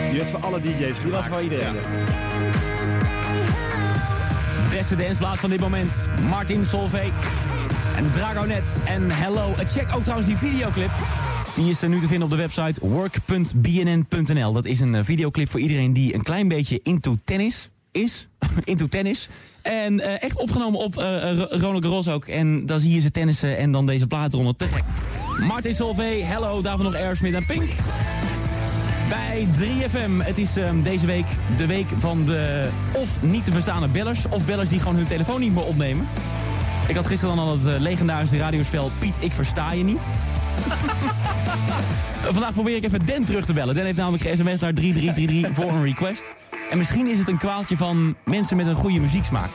Die 0.09 0.17
werd 0.17 0.29
voor 0.29 0.39
alle 0.39 0.61
DJ's 0.61 0.77
Die 0.77 0.87
was 0.87 0.99
gemaakt. 1.01 1.27
voor 1.27 1.41
iedereen. 1.41 1.73
Ja. 1.73 1.81
Beste 4.69 4.95
danceplaat 4.95 5.37
van 5.37 5.49
dit 5.49 5.59
moment. 5.59 6.07
Martin 6.29 6.65
Solveig. 6.65 7.13
En 7.97 8.11
Dragonet. 8.11 8.77
En 8.85 9.11
Hello. 9.11 9.53
Check 9.65 9.95
ook 9.95 10.03
trouwens 10.03 10.27
die 10.27 10.37
videoclip. 10.37 10.91
Die 11.55 11.69
is 11.69 11.81
nu 11.81 11.99
te 11.99 12.07
vinden 12.07 12.23
op 12.23 12.29
de 12.29 12.35
website 12.35 12.87
work.bnn.nl. 12.87 14.53
Dat 14.53 14.65
is 14.65 14.79
een 14.79 14.95
eh, 14.95 15.03
videoclip 15.03 15.49
voor 15.49 15.59
iedereen 15.59 15.93
die 15.93 16.13
een 16.13 16.23
klein 16.23 16.47
beetje 16.47 16.79
into 16.83 17.17
tennis 17.23 17.69
is. 17.91 18.27
into 18.63 18.87
tennis. 18.87 19.29
En 19.61 19.99
eh, 19.99 20.23
echt 20.23 20.37
opgenomen 20.37 20.79
op 20.79 20.97
eh, 20.97 21.39
Ronald 21.49 21.83
Garros 21.83 22.07
ook. 22.07 22.25
En 22.25 22.65
dan 22.65 22.79
zie 22.79 22.93
je 22.93 23.01
ze 23.01 23.11
tennissen 23.11 23.57
en 23.57 23.71
dan 23.71 23.85
deze 23.85 24.07
plaat 24.07 24.33
eronder. 24.33 24.55
Te 24.55 24.67
gek. 24.67 24.83
Martin 25.47 25.73
Solveig. 25.73 26.27
Hello. 26.27 26.61
Daarvoor 26.61 26.85
nog 26.85 26.95
Aerosmith 26.95 27.33
en 27.33 27.45
Pink. 27.45 27.69
Bij 29.09 29.47
3FM. 29.57 30.25
Het 30.25 30.37
is 30.37 30.57
ehm, 30.57 30.81
deze 30.81 31.05
week 31.05 31.25
de 31.57 31.65
week 31.65 31.87
van 31.99 32.25
de 32.25 32.69
of 32.93 33.21
niet 33.21 33.43
te 33.43 33.51
verstaande 33.51 33.87
bellers... 33.87 34.25
of 34.29 34.45
bellers 34.45 34.69
die 34.69 34.79
gewoon 34.79 34.95
hun 34.95 35.05
telefoon 35.05 35.39
niet 35.39 35.53
meer 35.53 35.65
opnemen. 35.65 36.07
Ik 36.87 36.95
had 36.95 37.05
gisteren 37.05 37.35
dan 37.35 37.45
al 37.45 37.51
het 37.59 37.81
legendarische 37.81 38.37
radiospel 38.37 38.91
Piet, 38.99 39.15
ik 39.19 39.31
versta 39.31 39.71
je 39.71 39.83
niet. 39.83 40.01
Vandaag 42.33 42.53
probeer 42.53 42.75
ik 42.75 42.83
even 42.83 43.05
Den 43.05 43.25
terug 43.25 43.45
te 43.45 43.53
bellen. 43.53 43.75
Den 43.75 43.85
heeft 43.85 43.97
namelijk 43.97 44.23
ge-sms 44.23 44.59
naar 44.59 44.73
3333 44.73 45.55
voor 45.55 45.71
een 45.71 45.83
request. 45.83 46.23
En 46.69 46.77
misschien 46.77 47.07
is 47.11 47.17
het 47.17 47.27
een 47.27 47.37
kwaaltje 47.37 47.77
van 47.77 48.15
mensen 48.25 48.57
met 48.57 48.65
een 48.65 48.75
goede 48.75 48.99
muzieksmaak. 48.99 49.49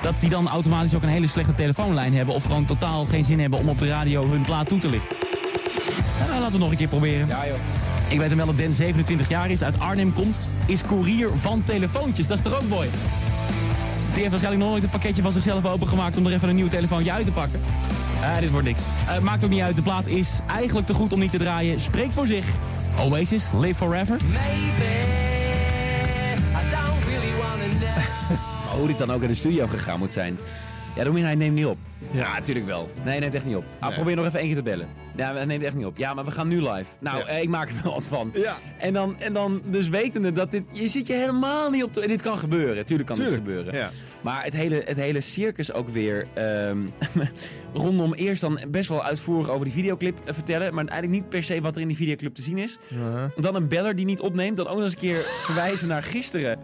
Dat 0.00 0.20
die 0.20 0.30
dan 0.30 0.48
automatisch 0.48 0.94
ook 0.94 1.02
een 1.02 1.08
hele 1.08 1.26
slechte 1.26 1.54
telefoonlijn 1.54 2.14
hebben... 2.14 2.34
of 2.34 2.42
gewoon 2.42 2.64
totaal 2.64 3.04
geen 3.04 3.24
zin 3.24 3.40
hebben 3.40 3.58
om 3.58 3.68
op 3.68 3.78
de 3.78 3.88
radio 3.88 4.28
hun 4.28 4.44
plaat 4.44 4.68
toe 4.68 4.78
te 4.78 4.88
lichten. 4.88 5.16
Nou, 6.18 6.30
laten 6.30 6.44
we 6.44 6.50
het 6.50 6.58
nog 6.58 6.70
een 6.70 6.76
keer 6.76 6.88
proberen. 6.88 7.26
Ja 7.26 7.46
joh. 7.46 7.56
Ik 8.08 8.18
weet 8.18 8.28
hem 8.28 8.36
wel 8.36 8.46
dat 8.46 8.56
Den 8.56 8.72
27 8.72 9.28
jaar 9.28 9.50
is, 9.50 9.62
uit 9.62 9.80
Arnhem 9.80 10.12
komt. 10.12 10.48
Is 10.66 10.82
courier 10.82 11.30
van 11.36 11.62
telefoontjes. 11.64 12.26
Dat 12.26 12.38
is 12.38 12.44
toch 12.44 12.54
ook 12.54 12.68
mooi? 12.68 12.88
Die 14.12 14.20
heeft 14.20 14.30
waarschijnlijk 14.30 14.62
nog 14.62 14.70
nooit 14.70 14.82
een 14.82 14.90
pakketje 14.90 15.22
van 15.22 15.32
zichzelf 15.32 15.66
opengemaakt... 15.66 16.16
om 16.16 16.26
er 16.26 16.32
even 16.32 16.48
een 16.48 16.54
nieuw 16.54 16.68
telefoontje 16.68 17.12
uit 17.12 17.24
te 17.24 17.30
pakken. 17.30 17.60
Ah, 18.22 18.38
dit 18.38 18.50
wordt 18.50 18.66
niks. 18.66 18.82
Eh, 19.08 19.18
maakt 19.18 19.44
ook 19.44 19.50
niet 19.50 19.60
uit. 19.60 19.76
De 19.76 19.82
plaat 19.82 20.06
is 20.06 20.40
eigenlijk 20.46 20.86
te 20.86 20.94
goed 20.94 21.12
om 21.12 21.18
niet 21.18 21.30
te 21.30 21.38
draaien. 21.38 21.80
Spreekt 21.80 22.14
voor 22.14 22.26
zich. 22.26 22.46
Oasis, 23.00 23.50
Live 23.54 23.74
Forever. 23.74 24.16
Maar 28.64 28.76
hoe 28.76 28.86
dit 28.86 28.98
dan 28.98 29.10
ook 29.12 29.22
in 29.22 29.28
de 29.28 29.34
studio 29.34 29.66
gegaan 29.66 29.98
moet 29.98 30.12
zijn. 30.12 30.38
Ja, 30.94 31.04
Domien, 31.04 31.24
hij 31.24 31.34
neemt 31.34 31.54
niet 31.54 31.66
op. 31.66 31.76
Ja, 32.10 32.32
natuurlijk 32.32 32.66
wel. 32.66 32.90
Nee, 33.04 33.20
neemt 33.20 33.34
echt 33.34 33.44
niet 33.46 33.56
op. 33.56 33.64
Ah, 33.78 33.86
Nee. 33.88 33.96
Probeer 33.96 34.16
nog 34.16 34.26
even 34.26 34.38
één 34.38 34.46
keer 34.48 34.56
te 34.56 34.62
bellen. 34.62 34.88
Ja, 35.16 35.32
dat 35.32 35.46
neemt 35.46 35.64
echt 35.64 35.74
niet 35.76 35.86
op. 35.86 35.96
Ja, 35.98 36.14
maar 36.14 36.24
we 36.24 36.30
gaan 36.30 36.48
nu 36.48 36.62
live. 36.62 36.90
Nou, 36.98 37.18
Ja. 37.18 37.24
eh, 37.26 37.42
ik 37.42 37.48
maak 37.48 37.68
er 37.68 37.74
wel 37.82 37.92
wat 37.92 38.06
van. 38.06 38.30
Ja. 38.34 38.56
En 38.78 38.92
dan, 38.92 39.16
en 39.20 39.32
dan 39.32 39.62
dus 39.68 39.88
wetende 39.88 40.32
dat 40.32 40.50
dit... 40.50 40.62
Je 40.72 40.88
zit 40.88 41.06
je 41.06 41.12
helemaal 41.12 41.70
niet 41.70 41.82
op 41.82 41.92
te... 41.92 42.06
Dit 42.06 42.22
kan 42.22 42.38
gebeuren. 42.38 42.86
Tuurlijk 42.86 43.08
kan 43.08 43.16
Tuurlijk, 43.18 43.44
dit 43.44 43.54
gebeuren. 43.54 43.74
ja. 43.80 43.88
Maar 44.20 44.44
het 44.44 44.52
hele, 44.52 44.82
het 44.84 44.96
hele 44.96 45.20
circus 45.20 45.72
ook 45.72 45.88
weer... 45.88 46.26
ehm, 46.34 46.78
rondom 47.72 48.14
eerst 48.14 48.40
dan 48.40 48.58
best 48.68 48.88
wel 48.88 49.02
uitvoerig 49.04 49.48
over 49.50 49.64
die 49.64 49.74
videoclip 49.74 50.18
eh, 50.24 50.34
vertellen. 50.34 50.74
Maar 50.74 50.84
eigenlijk 50.84 51.20
niet 51.22 51.30
per 51.30 51.42
se 51.42 51.60
wat 51.60 51.74
er 51.76 51.82
in 51.82 51.88
die 51.88 51.96
videoclip 51.96 52.34
te 52.34 52.42
zien 52.42 52.58
is. 52.58 52.78
Dan 53.36 53.54
een 53.54 53.68
beller 53.68 53.96
die 53.96 54.04
niet 54.04 54.20
opneemt. 54.20 54.56
Dan 54.56 54.66
ook 54.66 54.74
nog 54.74 54.82
eens 54.84 54.92
een 54.92 54.98
keer 54.98 55.16
verwijzen 55.46 55.88
naar 55.88 56.02
gisteren. 56.02 56.58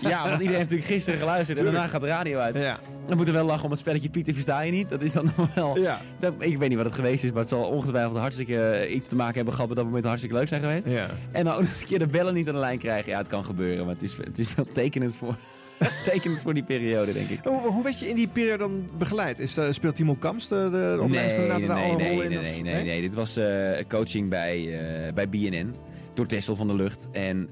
ja, 0.00 0.18
want 0.22 0.30
iedereen 0.32 0.46
heeft 0.48 0.58
natuurlijk 0.58 0.84
gisteren 0.90 1.18
geluisterd. 1.18 1.58
En 1.58 1.64
daarna 1.64 1.86
gaat 1.86 2.00
de 2.00 2.06
radio 2.06 2.38
uit. 2.38 2.54
Ja. 2.54 2.78
Dan 3.06 3.16
moeten 3.16 3.34
we 3.34 3.40
wel 3.40 3.48
lachen 3.48 3.64
om 3.64 3.70
het 3.70 3.78
spelletje 3.78 4.08
Pieter 4.10 4.34
versta 4.34 4.62
niet. 4.70 4.88
Dat 4.88 5.02
is 5.02 5.12
dan 5.12 5.24
nog 5.36 5.54
wel... 5.54 5.78
Ja. 5.78 6.00
Dat, 6.18 6.32
ik 6.38 6.58
weet 6.58 6.68
niet 6.68 6.76
wat 6.78 6.86
het 6.86 6.94
geweest 6.94 7.24
is, 7.24 7.30
maar 7.30 7.40
het 7.40 7.48
zal 7.48 7.64
ongetwijfeld 7.64 8.16
hartstikke 8.16 8.60
eh, 8.70 8.94
iets 8.94 9.08
te 9.08 9.16
maken 9.16 9.34
hebben 9.34 9.52
gehad 9.54 9.68
met 9.68 9.76
dat 9.76 9.86
moment 9.86 10.04
hartstikke 10.04 10.36
leuk 10.36 10.48
zijn 10.48 10.60
geweest. 10.60 10.86
Ja. 10.88 11.10
En 11.32 11.44
dan 11.44 11.54
ook 11.54 11.60
nog 11.62 11.68
eens 11.70 11.80
een 11.80 11.86
keer 11.86 11.98
de 11.98 12.06
bellen 12.06 12.34
niet 12.34 12.48
aan 12.48 12.54
de 12.54 12.60
lijn 12.60 12.78
krijgen. 12.78 13.12
Ja, 13.12 13.18
het 13.18 13.28
kan 13.28 13.44
gebeuren, 13.44 13.84
maar 13.84 13.94
het 13.94 14.02
is, 14.02 14.16
het 14.16 14.38
is 14.38 14.54
wel 14.54 14.66
tekenend 14.72 15.16
voor, 15.16 15.36
tekenend 16.04 16.40
voor 16.40 16.54
die 16.54 16.62
periode, 16.62 17.12
denk 17.12 17.28
ik. 17.28 17.38
Hoe, 17.44 17.60
hoe 17.60 17.82
werd 17.82 17.98
je 18.00 18.08
in 18.08 18.14
die 18.16 18.28
periode 18.28 18.58
dan 18.58 18.88
begeleid? 18.98 19.38
Is, 19.38 19.56
eh, 19.56 19.64
speelt 19.70 19.96
Timo 19.96 20.14
Kamst 20.14 20.48
de, 20.48 20.68
de 20.72 21.04
Nee, 21.08 21.08
nee, 21.08 21.48
nee, 21.48 21.68
nee, 21.68 21.96
nee, 21.96 22.22
in? 22.22 22.28
nee, 22.40 22.62
nee, 22.62 22.82
nee. 22.84 23.00
Dit 23.00 23.14
was 23.14 23.36
eh, 23.36 23.84
coaching 23.88 24.28
bij, 24.28 24.78
eh, 25.06 25.12
bij 25.12 25.28
BNN 25.28 25.74
door 26.14 26.26
Tessel 26.26 26.56
van 26.56 26.66
der 26.66 26.76
Lucht. 26.76 27.08
En 27.12 27.48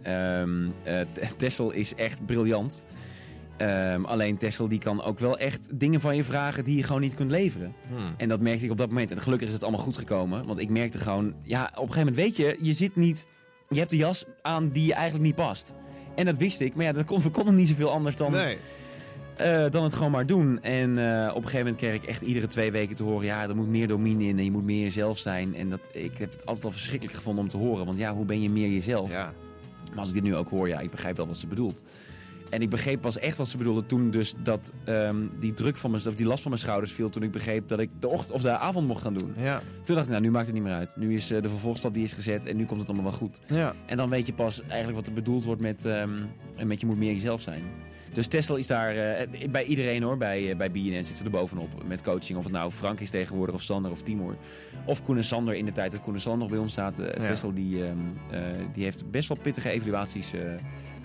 T- 1.12 1.38
Tessel 1.38 1.72
is 1.72 1.94
echt 1.94 2.26
briljant. 2.26 2.82
Ehm, 3.56 4.04
alleen 4.04 4.36
Tessel 4.36 4.68
die 4.68 4.78
kan 4.78 5.02
ook 5.02 5.18
wel 5.18 5.38
echt 5.38 5.68
dingen 5.78 6.00
van 6.00 6.16
je 6.16 6.24
vragen 6.24 6.64
die 6.64 6.76
je 6.76 6.82
gewoon 6.82 7.00
niet 7.00 7.14
kunt 7.14 7.30
leveren. 7.30 7.74
Hmm. 7.88 8.14
En 8.16 8.28
dat 8.28 8.40
merkte 8.40 8.64
ik 8.64 8.70
op 8.70 8.78
dat 8.78 8.88
moment. 8.88 9.10
En 9.10 9.20
gelukkig 9.20 9.46
is 9.48 9.54
het 9.54 9.62
allemaal 9.62 9.80
goed 9.80 9.96
gekomen. 9.96 10.46
Want 10.46 10.58
ik 10.58 10.68
merkte 10.68 10.98
gewoon, 10.98 11.34
ja, 11.42 11.64
op 11.64 11.70
een 11.70 11.92
gegeven 11.92 11.98
moment 11.98 12.16
weet 12.16 12.36
je, 12.36 12.58
je 12.60 12.72
zit 12.72 12.96
niet, 12.96 13.26
je 13.68 13.78
hebt 13.78 13.90
de 13.90 13.96
jas 13.96 14.24
aan 14.42 14.68
die 14.68 14.86
je 14.86 14.94
eigenlijk 14.94 15.24
niet 15.24 15.34
past. 15.34 15.72
En 16.14 16.24
dat 16.24 16.36
wist 16.36 16.60
ik, 16.60 16.74
maar 16.74 16.84
ja, 16.84 16.92
dat 16.92 17.04
kon, 17.04 17.20
we 17.20 17.30
konden 17.30 17.54
niet 17.54 17.68
zoveel 17.68 17.90
anders 17.90 18.16
dan, 18.16 18.30
Nee. 18.32 18.56
eh, 19.36 19.70
dan 19.70 19.82
het 19.84 19.92
gewoon 19.92 20.10
maar 20.10 20.26
doen. 20.26 20.62
En 20.62 20.98
eh, 20.98 21.28
op 21.28 21.36
een 21.36 21.42
gegeven 21.42 21.58
moment 21.58 21.76
kreeg 21.76 21.94
ik 21.94 22.04
echt 22.04 22.22
iedere 22.22 22.46
twee 22.46 22.72
weken 22.72 22.96
te 22.96 23.02
horen... 23.02 23.26
ja, 23.26 23.42
er 23.48 23.56
moet 23.56 23.68
meer 23.68 23.88
domine 23.88 24.24
in 24.24 24.38
en 24.38 24.44
je 24.44 24.50
moet 24.50 24.64
meer 24.64 24.82
jezelf 24.82 25.18
zijn. 25.18 25.54
En 25.54 25.68
dat, 25.68 25.88
ik 25.92 26.18
heb 26.18 26.30
het 26.32 26.46
altijd 26.46 26.64
al 26.64 26.70
verschrikkelijk 26.70 27.16
gevonden 27.16 27.44
om 27.44 27.50
te 27.50 27.56
horen. 27.56 27.86
Want 27.86 27.98
ja, 27.98 28.14
hoe 28.14 28.24
ben 28.24 28.42
je 28.42 28.50
meer 28.50 28.68
jezelf? 28.70 29.10
Ja. 29.10 29.32
Maar 29.90 29.98
als 29.98 30.08
ik 30.08 30.14
dit 30.14 30.22
nu 30.24 30.36
ook 30.36 30.48
hoor, 30.48 30.68
ja, 30.68 30.80
ik 30.80 30.90
begrijp 30.90 31.16
wel 31.16 31.26
wat 31.26 31.36
ze 31.36 31.46
bedoelt. 31.46 31.82
En 32.50 32.62
ik 32.62 32.70
begreep 32.70 33.00
pas 33.00 33.18
echt 33.18 33.36
wat 33.36 33.48
ze 33.48 33.56
bedoelde 33.56 33.86
toen 33.86 34.10
dus 34.10 34.34
dat 34.42 34.72
ehm, 34.84 35.16
die 35.40 35.52
druk 35.52 35.76
van 35.76 35.90
mijn, 35.90 36.06
of 36.06 36.14
die 36.14 36.26
last 36.26 36.42
van 36.42 36.50
mijn 36.50 36.62
schouders 36.62 36.92
viel. 36.92 37.08
Toen 37.08 37.22
ik 37.22 37.30
begreep 37.30 37.68
dat 37.68 37.78
ik 37.78 37.90
de 37.98 38.08
ochtend 38.08 38.32
of 38.32 38.42
de 38.42 38.50
avond 38.50 38.86
mocht 38.86 39.02
gaan 39.02 39.14
doen. 39.14 39.34
Ja. 39.36 39.60
Toen 39.82 39.94
dacht 39.94 40.06
ik, 40.06 40.12
nou, 40.12 40.24
nu 40.24 40.30
maakt 40.30 40.46
het 40.46 40.54
niet 40.54 40.64
meer 40.64 40.74
uit. 40.74 40.96
Nu 40.96 41.14
is 41.14 41.30
eh, 41.30 41.42
de 41.42 41.48
vervolgstap 41.48 41.94
die 41.94 42.04
is 42.04 42.12
gezet 42.12 42.46
en 42.46 42.56
nu 42.56 42.64
komt 42.64 42.80
het 42.80 42.88
allemaal 42.88 43.10
wel 43.10 43.18
goed. 43.18 43.40
Ja. 43.46 43.74
En 43.86 43.96
dan 43.96 44.08
weet 44.08 44.26
je 44.26 44.32
pas 44.32 44.62
eigenlijk 44.62 44.96
wat 44.96 45.06
er 45.06 45.12
bedoeld 45.12 45.44
wordt 45.44 45.62
met, 45.62 45.84
ehm, 45.84 46.14
met 46.64 46.80
je 46.80 46.86
moet 46.86 46.98
meer 46.98 47.12
jezelf 47.12 47.40
zijn. 47.40 47.62
Dus 48.16 48.26
Tessel 48.26 48.56
is 48.56 48.66
daar 48.66 48.96
eh, 48.96 49.48
bij 49.50 49.64
iedereen 49.64 50.02
hoor, 50.02 50.16
bij, 50.16 50.50
eh, 50.50 50.56
bij 50.56 50.70
BNN 50.70 51.04
zitten 51.04 51.24
er 51.24 51.30
bovenop 51.30 51.82
met 51.86 52.02
coaching. 52.02 52.38
Of 52.38 52.44
het 52.44 52.52
nou 52.52 52.70
Frank 52.70 53.00
is 53.00 53.10
tegenwoordig, 53.10 53.54
of 53.54 53.62
Sander 53.62 53.90
of 53.90 54.02
Timor. 54.02 54.36
Of 54.84 55.02
Koen 55.02 55.16
en 55.16 55.24
Sander 55.24 55.54
in 55.54 55.64
de 55.64 55.72
tijd 55.72 55.92
dat 55.92 56.00
Koen 56.00 56.14
en 56.14 56.20
Sander 56.20 56.40
nog 56.40 56.50
bij 56.50 56.58
ons 56.58 56.72
zaten. 56.72 57.04
Ja. 57.04 57.26
Tessel 57.26 57.54
die, 57.54 57.84
ehm, 57.84 57.98
eh, 58.30 58.40
die 58.72 58.84
heeft 58.84 59.10
best 59.10 59.28
wel 59.28 59.38
pittige 59.42 59.70
evaluaties 59.70 60.32
eh, 60.32 60.40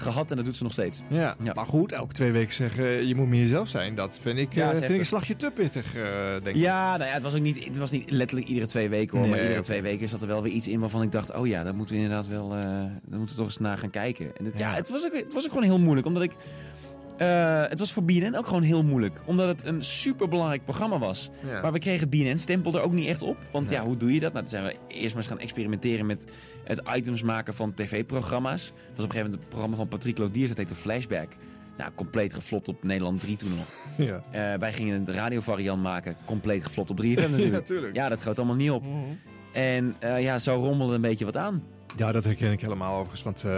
gehad 0.02 0.30
en 0.32 0.36
dat 0.36 0.46
doet 0.46 0.58
ze 0.58 0.64
nog 0.64 0.72
steeds. 0.72 1.02
Ja. 1.10 1.36
maar 1.56 1.66
goed, 1.66 1.92
elke 1.92 2.14
twee 2.14 2.32
weken 2.32 2.54
zeggen 2.54 3.08
je 3.08 3.16
moet 3.16 3.28
meer 3.28 3.42
jezelf 3.42 3.68
zijn. 3.68 3.96
Dat 3.96 4.20
vind 4.22 4.38
ik, 4.38 4.54
Ja, 4.54 4.70
eh, 4.72 4.78
vind 4.78 4.90
ik 4.90 4.98
een 4.98 5.06
slagje 5.06 5.36
te 5.36 5.52
pittig, 5.54 5.96
eh, 5.96 6.02
denk 6.32 6.46
ik. 6.46 6.56
Ja, 6.56 6.98
nou 6.98 7.10
ja, 7.10 7.14
het 7.14 7.24
was 7.24 7.36
ook 7.36 7.42
niet, 7.42 7.64
het 7.66 7.78
was 7.78 7.92
niet 7.92 8.12
letterlijk 8.12 8.48
iedere 8.50 8.68
twee 8.68 8.90
weken 8.90 9.18
hoor. 9.18 9.28
maar 9.28 9.38
Nee, 9.38 9.48
iedere 9.48 9.64
twee 9.64 9.82
weken 9.82 10.10
zat 10.10 10.22
er 10.22 10.28
wel 10.28 10.42
weer 10.44 10.52
iets 10.52 10.68
in 10.68 10.80
waarvan 10.80 11.02
ik 11.02 11.12
dacht: 11.12 11.34
oh 11.34 11.48
ja, 11.48 11.64
daar 11.64 11.76
moeten 11.76 11.96
we 11.96 12.02
inderdaad 12.02 12.28
wel. 12.28 12.56
eh 12.56 12.62
daar 12.62 13.20
moeten 13.20 13.36
we 13.36 13.42
toch 13.42 13.46
eens 13.46 13.58
naar 13.58 13.78
gaan 13.78 13.90
kijken. 13.90 14.32
En 14.38 14.46
het, 14.46 14.58
ja, 14.58 14.74
het, 14.74 14.90
was 14.90 15.06
ook, 15.06 15.14
het 15.16 15.34
was 15.34 15.44
ook 15.46 15.52
gewoon 15.52 15.66
heel 15.66 15.80
moeilijk, 15.80 16.08
omdat 16.08 16.24
ik. 16.24 16.32
Eh, 17.22 17.70
het 17.70 17.80
was 17.80 17.94
voor 17.94 18.04
BNN 18.04 18.36
ook 18.36 18.48
gewoon 18.48 18.62
heel 18.62 18.84
moeilijk. 18.84 19.22
Omdat 19.26 19.48
het 19.48 19.66
een 19.66 19.84
superbelangrijk 19.84 20.64
programma 20.64 21.00
was. 21.00 21.30
Ja. 21.46 21.62
Maar 21.62 21.72
we 21.72 21.80
kregen 21.80 22.00
het 22.00 22.10
BNN-stempel 22.10 22.74
er 22.74 22.82
ook 22.82 22.94
niet 22.94 23.08
echt 23.08 23.22
op. 23.22 23.38
Want 23.52 23.70
ja. 23.70 23.84
hoe 23.84 23.98
doe 23.98 24.14
je 24.14 24.20
dat? 24.20 24.34
Nou, 24.34 24.46
toen 24.46 24.60
zijn 24.60 24.64
we 24.64 24.76
eerst 24.88 25.08
maar 25.08 25.24
eens 25.24 25.32
gaan 25.32 25.40
experimenteren 25.40 26.06
met 26.06 26.32
het 26.64 26.82
items 26.96 27.22
maken 27.22 27.54
van 27.54 27.74
tv-programma's. 27.74 28.66
Het 28.66 28.74
was 28.74 28.82
op 28.86 28.90
een 28.96 29.02
gegeven 29.02 29.20
moment 29.20 29.40
het 29.40 29.50
programma 29.50 29.76
van 29.76 29.88
Patrick 29.88 30.18
Lodiers, 30.18 30.50
dat 30.50 30.58
heette 30.58 30.76
Flashback. 30.76 31.30
Nou, 31.78 31.92
compleet 31.96 32.34
geflopt 32.34 32.68
op 32.68 32.84
Nederland 32.84 33.20
3 33.20 33.36
toen 33.36 33.56
nog. 33.56 33.68
Ja. 33.98 34.24
Eh, 34.32 34.60
wij 34.60 34.74
gingen 34.74 34.96
een 34.96 35.14
radiovariant 35.14 35.82
maken, 35.82 36.16
compleet 36.26 36.64
geflopt 36.64 36.90
op 36.90 37.02
3FM 37.04 37.16
natuurlijk. 37.16 37.42
Ja, 37.44 37.50
natuurlijk. 37.52 37.96
Ja, 37.96 38.10
dat 38.10 38.20
schoot 38.20 38.38
allemaal 38.38 38.56
niet 38.56 38.72
op. 38.72 38.84
En 39.54 39.96
eh, 40.00 40.22
ja, 40.22 40.40
zo 40.40 40.56
rommelde 40.56 40.94
een 40.94 41.02
beetje 41.02 41.26
wat 41.26 41.38
aan. 41.38 41.64
Ja, 41.96 42.12
dat 42.12 42.24
herken 42.24 42.52
ik 42.52 42.62
helemaal 42.62 42.94
overigens. 42.94 43.24
Want 43.24 43.44
eh, 43.44 43.52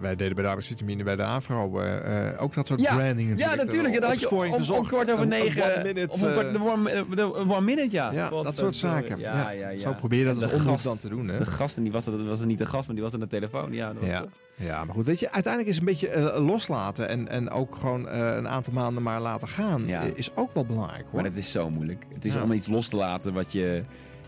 wij 0.00 0.16
deden 0.16 0.34
bij 0.34 0.42
de 0.42 0.48
arbeidsvitamine 0.48 1.02
bij 1.02 1.16
de 1.16 1.22
AVRO 1.22 1.80
eh, 1.80 2.28
eh, 2.30 2.42
ook 2.42 2.54
dat 2.54 2.66
soort 2.66 2.80
Ja, 2.80 2.94
branding 2.94 3.28
ja, 3.28 3.34
natuurlijk. 3.34 3.64
natuurlijk. 3.64 3.94
Ja, 3.94 4.00
dat 4.00 4.10
had 4.10 4.20
je 4.20 4.28
om, 4.30 4.52
om, 4.52 4.78
om 4.78 4.86
kwart 4.86 5.12
over 5.12 5.26
negen. 5.26 5.82
minute, 5.82 6.00
een 6.00 6.08
kwart, 6.08 6.46
eh, 6.46 6.52
de 6.52 7.14
de 7.16 7.34
one 7.34 7.60
minute, 7.60 7.88
ja. 7.90 8.12
Ja, 8.12 8.26
God, 8.26 8.44
dat 8.44 8.56
soort 8.56 8.76
zaken. 8.76 9.18
Ja, 9.18 9.50
Ja. 9.50 9.78
Zo 9.78 9.92
probeer 9.92 10.18
je 10.18 10.24
dat 10.24 10.42
als 10.42 10.52
omroep 10.52 10.82
dan 10.82 10.98
te 10.98 11.08
doen, 11.08 11.28
hè? 11.28 11.38
De 11.38 11.46
gast, 11.46 11.76
en 11.76 11.82
die 11.82 11.92
was, 11.92 12.06
er, 12.06 12.24
was 12.24 12.40
er 12.40 12.46
niet 12.46 12.58
de 12.58 12.66
gast, 12.66 12.86
maar 12.86 12.94
die 12.94 13.04
was 13.04 13.14
aan 13.14 13.20
de 13.20 13.26
telefoon. 13.26 13.72
Ja, 13.72 13.92
dat 13.92 14.00
was 14.02 14.10
Ja. 14.10 14.20
top. 14.20 14.30
ja, 14.54 14.84
maar 14.84 14.94
goed, 14.94 15.04
weet 15.04 15.20
je, 15.20 15.32
uiteindelijk 15.32 15.72
is 15.72 15.78
een 15.78 15.84
beetje 15.84 16.32
loslaten 16.40 17.08
en, 17.08 17.28
en 17.28 17.50
ook 17.50 17.76
gewoon 17.76 18.08
een 18.08 18.48
aantal 18.48 18.72
maanden 18.72 19.02
maar 19.02 19.20
laten 19.20 19.48
gaan, 19.48 19.84
is 20.14 20.30
ook 20.34 20.54
wel 20.54 20.64
belangrijk 20.64 21.04
hoor. 21.04 21.14
Maar 21.14 21.30
dat 21.30 21.38
is 21.38 21.50
zo 21.50 21.70
moeilijk. 21.70 22.04
Het 22.14 22.24
is 22.24 22.36
om 22.36 22.52
iets 22.52 22.68
los 22.68 22.88
te 22.88 22.96
laten 22.96 23.32
wat 23.32 23.52
je, 23.52 23.82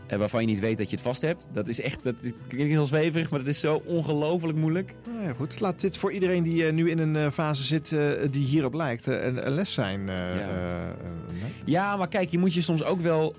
waarvan 0.09 0.41
je 0.41 0.47
niet 0.47 0.61
weet 0.61 0.78
dat 0.78 0.91
je 0.91 0.97
het 0.97 1.05
vast 1.05 1.23
hebt. 1.23 1.49
Dat 1.53 1.69
is 1.69 1.81
echt, 1.81 2.03
dat 2.03 2.33
klinkt 2.47 2.70
heel 2.70 2.87
zweverig, 2.87 3.31
maar 3.31 3.39
het 3.39 3.49
is 3.49 3.61
zo 3.61 3.83
ongelooflijk 3.85 4.59
moeilijk. 4.59 4.95
Nou 5.12 5.23
ja, 5.24 5.33
goed, 5.33 5.61
laat 5.61 5.81
dit 5.81 5.97
voor 5.97 6.12
iedereen 6.12 6.43
die 6.43 6.66
eh, 6.66 6.73
nu 6.73 6.91
in 6.91 6.99
een 6.99 7.16
eh, 7.16 7.31
fase 7.31 7.62
zit 7.62 7.93
eh, 7.93 8.09
die 8.31 8.45
hierop 8.45 8.74
lijkt, 8.74 9.07
een, 9.07 9.35
les 9.35 9.73
zijn. 9.73 10.07
Ja. 10.07 10.95
Ja, 11.65 11.97
maar 11.97 12.09
kijk, 12.09 12.28
je 12.28 12.39
moet 12.39 12.55
je 12.55 12.62
soms 12.62 12.85
ook 12.85 13.01
wel 13.01 13.35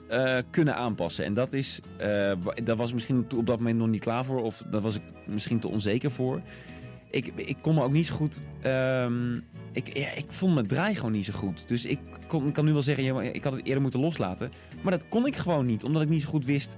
kunnen 0.50 0.76
aanpassen. 0.76 1.26
En 1.26 1.34
dat 1.34 1.54
is, 1.54 1.80
daar 2.64 2.76
was 2.76 2.88
ik 2.88 2.94
misschien 2.94 3.26
op 3.36 3.46
dat 3.46 3.58
moment 3.58 3.78
nog 3.78 3.88
niet 3.88 4.02
klaar 4.02 4.26
voor. 4.26 4.42
Of 4.42 4.64
daar 4.70 4.82
was 4.82 4.96
ik 4.96 5.02
misschien 5.26 5.60
te 5.60 5.68
onzeker 5.68 6.12
voor. 6.12 6.42
Ik, 7.10 7.32
ik 7.36 7.58
kon 7.62 7.76
me 7.76 7.84
ook 7.84 7.92
niet 7.92 8.06
zo 8.06 8.16
goed... 8.16 8.42
ehm, 8.62 9.40
ik, 9.78 9.98
ja, 9.98 10.12
ik 10.16 10.26
vond 10.28 10.54
mijn 10.54 10.68
draai 10.68 10.96
gewoon 10.96 11.12
niet 11.12 11.26
zo 11.26 11.34
goed. 11.34 11.68
Dus 11.68 11.86
ik 11.86 12.00
kon, 12.28 12.52
kan 12.52 12.66
nu 12.66 12.74
wel 12.74 12.82
zeggen, 12.82 13.04
ja, 13.04 13.22
ik 13.22 13.44
had 13.44 13.54
het 13.54 13.66
eerder 13.66 13.82
moeten 13.82 14.00
loslaten. 14.00 14.52
Maar 14.82 14.92
dat 14.92 15.10
kon 15.10 15.26
ik 15.26 15.36
gewoon 15.36 15.66
niet, 15.66 15.84
omdat 15.84 16.02
ik 16.02 16.10
niet 16.10 16.22
zo 16.22 16.30
goed 16.30 16.46
wist 16.46 16.76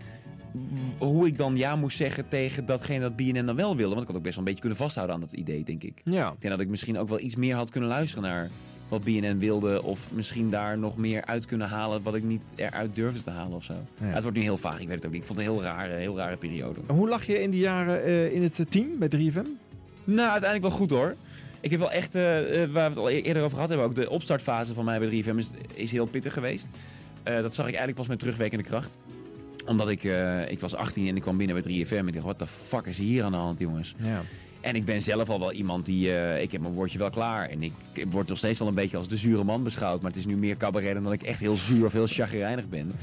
hoe 0.97 1.27
ik 1.27 1.37
dan 1.37 1.55
ja 1.55 1.75
moest 1.75 1.97
zeggen 1.97 2.27
tegen 2.27 2.65
datgene 2.65 2.99
dat 2.99 3.15
BNN 3.15 3.45
dan 3.45 3.55
wel 3.55 3.75
wilde. 3.75 3.89
Want 3.89 4.01
ik 4.01 4.07
had 4.07 4.17
ook 4.17 4.23
best 4.23 4.35
wel 4.35 4.43
een 4.43 4.49
beetje 4.49 4.59
kunnen 4.59 4.77
vasthouden 4.77 5.15
aan 5.15 5.21
dat 5.21 5.33
idee, 5.33 5.63
denk 5.63 5.83
ik. 5.83 6.01
Ja. 6.03 6.31
Ik 6.31 6.41
denk 6.41 6.53
dat 6.53 6.63
ik 6.63 6.69
misschien 6.69 6.97
ook 6.97 7.09
wel 7.09 7.19
iets 7.19 7.35
meer 7.35 7.55
had 7.55 7.69
kunnen 7.69 7.89
luisteren 7.89 8.29
naar 8.29 8.49
wat 8.89 9.03
BNN 9.03 9.39
wilde. 9.39 9.83
Of 9.83 10.11
misschien 10.11 10.49
daar 10.49 10.77
nog 10.77 10.97
meer 10.97 11.25
uit 11.25 11.45
kunnen 11.45 11.67
halen 11.67 12.03
wat 12.03 12.15
ik 12.15 12.23
niet 12.23 12.43
eruit 12.55 12.95
durfde 12.95 13.21
te 13.21 13.29
halen 13.29 13.53
of 13.53 13.63
zo. 13.63 13.73
Ja, 13.99 14.05
het 14.05 14.21
wordt 14.21 14.37
nu 14.37 14.43
heel 14.43 14.57
vaag, 14.57 14.79
ik 14.79 14.87
weet 14.87 14.95
het 14.95 15.05
ook 15.05 15.11
niet. 15.11 15.21
Ik 15.21 15.27
vond 15.27 15.39
het 15.39 15.47
een 15.47 15.53
heel 15.53 15.63
rare, 15.63 15.93
heel 15.93 16.17
rare 16.17 16.37
periode. 16.37 16.79
Hoe 16.87 17.09
lag 17.09 17.25
je 17.25 17.41
in 17.41 17.49
die 17.49 17.59
jaren 17.59 18.03
eh, 18.03 18.33
in 18.33 18.43
het 18.43 18.59
eh, 18.59 18.65
team 18.65 18.87
bij 18.97 19.07
3FM? 19.07 19.47
Nou, 20.03 20.29
uiteindelijk 20.29 20.61
wel 20.61 20.71
goed 20.71 20.89
hoor. 20.89 21.15
Ik 21.61 21.71
heb 21.71 21.79
wel 21.79 21.91
echt, 21.91 22.15
eh, 22.15 22.63
eh, 22.63 22.71
waar 22.71 22.83
we 22.83 22.89
het 22.89 22.97
al 22.97 23.09
e- 23.09 23.21
eerder 23.21 23.43
over 23.43 23.55
gehad 23.55 23.69
hebben, 23.69 23.87
ook 23.87 23.95
de 23.95 24.09
opstartfase 24.09 24.73
van 24.73 24.85
mij 24.85 24.99
bij 24.99 25.07
3FM 25.07 25.37
is, 25.37 25.49
is 25.73 25.91
heel 25.91 26.05
pittig 26.05 26.33
geweest. 26.33 26.69
Eh, 27.23 27.41
dat 27.41 27.53
zag 27.53 27.65
ik 27.65 27.69
eigenlijk 27.69 27.97
pas 27.97 28.07
met 28.07 28.19
terugwerkende 28.19 28.63
kracht. 28.63 28.97
Omdat 29.65 29.89
ik, 29.89 30.03
ik 30.47 30.59
was 30.59 30.75
18 30.75 31.07
en 31.07 31.15
ik 31.15 31.21
kwam 31.21 31.37
binnen 31.37 31.55
bij 31.55 31.85
3FM 31.85 31.93
en 31.93 32.07
ik 32.07 32.13
dacht, 32.13 32.25
wat 32.25 32.39
de 32.39 32.47
fuck 32.47 32.85
is 32.85 32.97
hier 32.97 33.23
aan 33.23 33.31
de 33.31 33.37
hand 33.37 33.59
jongens? 33.59 33.95
Ja. 33.97 34.21
En 34.61 34.75
ik 34.75 34.85
ben 34.85 35.01
zelf 35.01 35.29
al 35.29 35.39
wel 35.39 35.51
iemand 35.51 35.85
die, 35.85 36.09
ik 36.41 36.51
heb 36.51 36.61
mijn 36.61 36.73
woordje 36.73 36.97
wel 36.97 37.09
klaar. 37.09 37.49
En 37.49 37.63
ik, 37.63 37.73
ik 37.93 38.05
word 38.09 38.27
nog 38.27 38.37
steeds 38.37 38.59
wel 38.59 38.67
een 38.67 38.73
beetje 38.73 38.97
als 38.97 39.07
de 39.07 39.17
zure 39.17 39.43
man 39.43 39.63
beschouwd. 39.63 40.01
Maar 40.01 40.11
het 40.11 40.19
is 40.19 40.25
nu 40.25 40.35
meer 40.37 40.57
cabaret 40.57 40.93
dan 40.93 41.03
dat 41.03 41.13
ik 41.13 41.21
echt 41.21 41.39
heel 41.39 41.55
zuur 41.55 41.85
of 41.85 41.93
heel 41.93 42.07
chagrijnig 42.07 42.69
ben. 42.69 42.91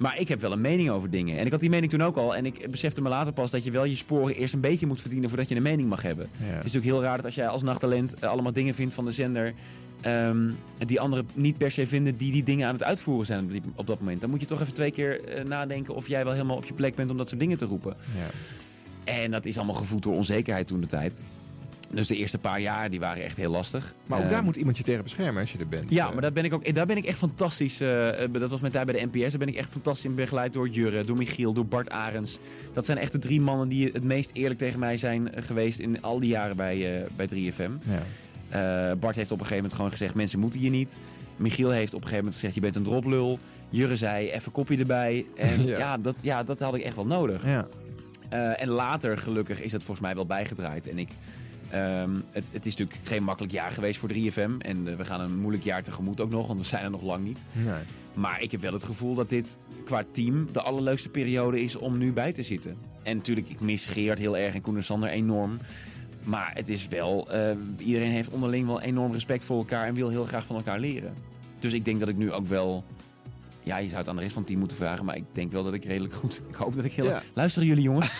Maar 0.00 0.18
ik 0.20 0.28
heb 0.28 0.40
wel 0.40 0.52
een 0.52 0.60
mening 0.60 0.90
over 0.90 1.10
dingen. 1.10 1.38
En 1.38 1.44
ik 1.46 1.50
had 1.50 1.60
die 1.60 1.70
mening 1.70 1.90
toen 1.90 2.02
ook 2.02 2.16
al. 2.16 2.36
En 2.36 2.46
ik 2.46 2.70
besefte 2.70 3.02
me 3.02 3.08
later 3.08 3.32
pas 3.32 3.50
dat 3.50 3.64
je 3.64 3.70
wel 3.70 3.84
je 3.84 3.94
sporen 3.94 4.34
eerst 4.34 4.54
een 4.54 4.60
beetje 4.60 4.86
moet 4.86 5.00
verdienen 5.00 5.28
voordat 5.28 5.48
je 5.48 5.56
een 5.56 5.62
mening 5.62 5.88
mag 5.88 6.02
hebben. 6.02 6.28
Het 6.36 6.48
is 6.64 6.72
natuurlijk 6.72 6.84
heel 6.84 7.02
raar 7.02 7.16
dat 7.16 7.24
als 7.24 7.34
jij 7.34 7.48
als 7.48 7.62
nachttalent 7.62 8.14
eh, 8.14 8.28
allemaal 8.30 8.52
dingen 8.52 8.74
vindt 8.74 8.94
van 8.94 9.04
de 9.04 9.10
zender. 9.12 9.54
ehm, 10.00 10.52
die 10.78 11.00
anderen 11.00 11.28
niet 11.34 11.58
per 11.58 11.70
se 11.70 11.86
vinden 11.86 12.16
die 12.16 12.32
die 12.32 12.42
dingen 12.42 12.66
aan 12.66 12.72
het 12.72 12.82
uitvoeren 12.84 13.26
zijn 13.26 13.44
op, 13.44 13.50
die- 13.50 13.62
op 13.74 13.86
dat 13.86 13.98
moment. 14.00 14.20
Dan 14.20 14.30
moet 14.30 14.40
je 14.40 14.46
toch 14.46 14.60
even 14.60 14.74
twee 14.74 14.90
keer 14.90 15.24
eh, 15.24 15.44
nadenken 15.44 15.94
of 15.94 16.08
jij 16.08 16.24
wel 16.24 16.32
helemaal 16.32 16.56
op 16.56 16.64
je 16.64 16.74
plek 16.74 16.94
bent 16.94 17.10
om 17.10 17.16
dat 17.16 17.28
soort 17.28 17.40
dingen 17.40 17.56
te 17.56 17.64
roepen. 17.64 17.96
En 19.04 19.30
dat 19.30 19.46
is 19.46 19.56
allemaal 19.56 19.74
gevoed 19.74 20.02
door 20.02 20.14
onzekerheid 20.14 20.66
toen 20.66 20.80
de 20.80 20.86
tijd. 20.86 21.20
Dus 21.92 22.06
de 22.06 22.16
eerste 22.16 22.38
paar 22.38 22.60
jaar 22.60 22.90
die 22.90 23.00
waren 23.00 23.22
echt 23.22 23.36
heel 23.36 23.50
lastig. 23.50 23.94
Maar 24.06 24.22
ook 24.24 24.30
daar 24.30 24.42
moet 24.44 24.56
iemand 24.56 24.76
je 24.76 24.82
tegen 24.82 25.02
beschermen 25.02 25.40
als 25.40 25.52
je 25.52 25.58
er 25.58 25.68
bent. 25.68 25.90
ja, 25.90 26.06
Eh, 26.06 26.12
maar 26.12 26.22
daar 26.22 26.32
ben 26.32 26.44
ik 26.44 26.52
ook, 26.54 26.74
daar 26.74 26.86
ben 26.86 26.96
ik 26.96 27.04
echt 27.04 27.18
fantastisch. 27.18 27.80
eh, 27.80 28.22
eh, 28.24 28.32
dat 28.32 28.50
was 28.50 28.60
mijn 28.60 28.72
tijd 28.72 28.86
bij 28.86 29.00
de 29.00 29.06
NPS. 29.12 29.30
Daar 29.30 29.38
ben 29.38 29.48
ik 29.48 29.54
echt 29.54 29.72
fantastisch 29.72 30.04
in 30.04 30.14
begeleid 30.14 30.52
door 30.52 30.68
Jurre, 30.68 31.04
door 31.04 31.16
Michiel, 31.16 31.52
door 31.52 31.66
Bart 31.66 31.90
Arends. 31.90 32.38
Dat 32.72 32.84
zijn 32.86 32.98
echt 32.98 33.12
de 33.12 33.18
drie 33.18 33.40
mannen 33.40 33.68
die 33.68 33.90
het 33.92 34.04
meest 34.04 34.30
eerlijk 34.32 34.58
tegen 34.58 34.78
mij 34.78 34.96
zijn 34.96 35.30
geweest 35.34 35.78
in 35.78 36.02
al 36.02 36.18
die 36.20 36.28
jaren 36.28 36.56
bij, 36.56 37.06
bij 37.16 37.28
3FM. 37.34 37.70
Ja. 37.88 38.94
Bart 38.96 39.16
heeft 39.16 39.30
op 39.30 39.38
een 39.38 39.46
gegeven 39.46 39.54
moment 39.56 39.72
gewoon 39.72 39.90
gezegd, 39.90 40.14
mensen 40.14 40.38
moeten 40.38 40.60
hier 40.60 40.70
niet. 40.70 40.98
Michiel 41.36 41.70
heeft 41.70 41.94
op 41.94 42.00
een 42.00 42.06
gegeven 42.06 42.16
moment 42.16 42.34
gezegd, 42.34 42.54
je 42.54 42.60
bent 42.60 42.76
een 42.76 42.82
droplul. 42.82 43.38
Jurre 43.68 43.96
zei, 43.96 44.30
even 44.30 44.52
kopje 44.52 44.76
erbij. 44.76 45.26
En 45.36 45.64
Ja. 45.66 45.78
ja, 45.78 45.98
dat, 45.98 46.16
ja, 46.22 46.42
dat 46.42 46.60
had 46.60 46.74
ik 46.74 46.82
echt 46.82 46.96
wel 46.96 47.06
nodig. 47.06 47.44
Ja. 47.44 47.66
En 48.56 48.68
later, 48.68 49.18
gelukkig, 49.18 49.60
is 49.62 49.72
het 49.72 49.82
volgens 49.82 50.06
mij 50.06 50.14
wel 50.14 50.26
bijgedraaid. 50.26 50.88
En 50.88 50.98
ik, 50.98 51.08
ehm, 51.70 52.10
het, 52.30 52.48
het 52.52 52.66
is 52.66 52.76
natuurlijk 52.76 53.08
geen 53.08 53.22
makkelijk 53.22 53.52
jaar 53.52 53.72
geweest 53.72 54.00
voor 54.00 54.10
3FM. 54.12 54.58
En 54.58 54.88
eh, 54.88 54.96
we 54.96 55.04
gaan 55.04 55.20
een 55.20 55.38
moeilijk 55.38 55.64
jaar 55.64 55.82
tegemoet 55.82 56.20
ook 56.20 56.30
nog, 56.30 56.46
want 56.46 56.58
we 56.58 56.66
zijn 56.66 56.84
er 56.84 56.90
nog 56.90 57.02
lang 57.02 57.24
niet. 57.24 57.44
Nee. 57.52 57.82
Maar 58.16 58.42
ik 58.42 58.50
heb 58.50 58.60
wel 58.60 58.72
het 58.72 58.82
gevoel 58.82 59.14
dat 59.14 59.28
dit 59.28 59.58
qua 59.84 60.02
team 60.12 60.48
de 60.52 60.60
allerleukste 60.60 61.08
periode 61.08 61.62
is 61.62 61.76
om 61.76 61.98
nu 61.98 62.12
bij 62.12 62.32
te 62.32 62.42
zitten. 62.42 62.76
En 63.02 63.16
natuurlijk, 63.16 63.48
ik 63.48 63.60
mis 63.60 63.86
Geert 63.86 64.18
heel 64.18 64.36
erg 64.36 64.54
en 64.54 64.60
Koen 64.60 64.76
en 64.76 64.84
Sander 64.84 65.08
enorm. 65.08 65.58
Maar 66.24 66.50
het 66.54 66.68
is 66.68 66.88
wel, 66.88 67.32
eh, 67.32 67.50
iedereen 67.78 68.10
heeft 68.10 68.30
onderling 68.30 68.66
wel 68.66 68.80
enorm 68.80 69.12
respect 69.12 69.44
voor 69.44 69.58
elkaar 69.58 69.86
en 69.86 69.94
wil 69.94 70.08
heel 70.08 70.24
graag 70.24 70.46
van 70.46 70.56
elkaar 70.56 70.80
leren. 70.80 71.14
Dus 71.58 71.72
ik 71.72 71.84
denk 71.84 72.00
dat 72.00 72.08
ik 72.08 72.16
nu 72.16 72.32
ook 72.32 72.46
wel. 72.46 72.84
Ja, 73.70 73.78
je 73.78 73.86
zou 73.88 73.98
het 74.00 74.08
aan 74.08 74.14
de 74.16 74.20
rest 74.20 74.32
van 74.32 74.42
het 74.42 74.46
team 74.50 74.58
moeten 74.58 74.76
vragen, 74.78 75.04
maar 75.04 75.16
ik 75.16 75.24
denk 75.32 75.52
wel 75.52 75.64
dat 75.64 75.74
ik 75.74 75.84
redelijk 75.84 76.14
goed. 76.14 76.42
Ik 76.48 76.54
hoop 76.54 76.76
dat 76.76 76.84
ik 76.84 76.92
heel. 76.92 77.04
Ja. 77.04 77.22
Luisteren 77.34 77.68
jullie 77.68 77.82
jongens? 77.82 78.12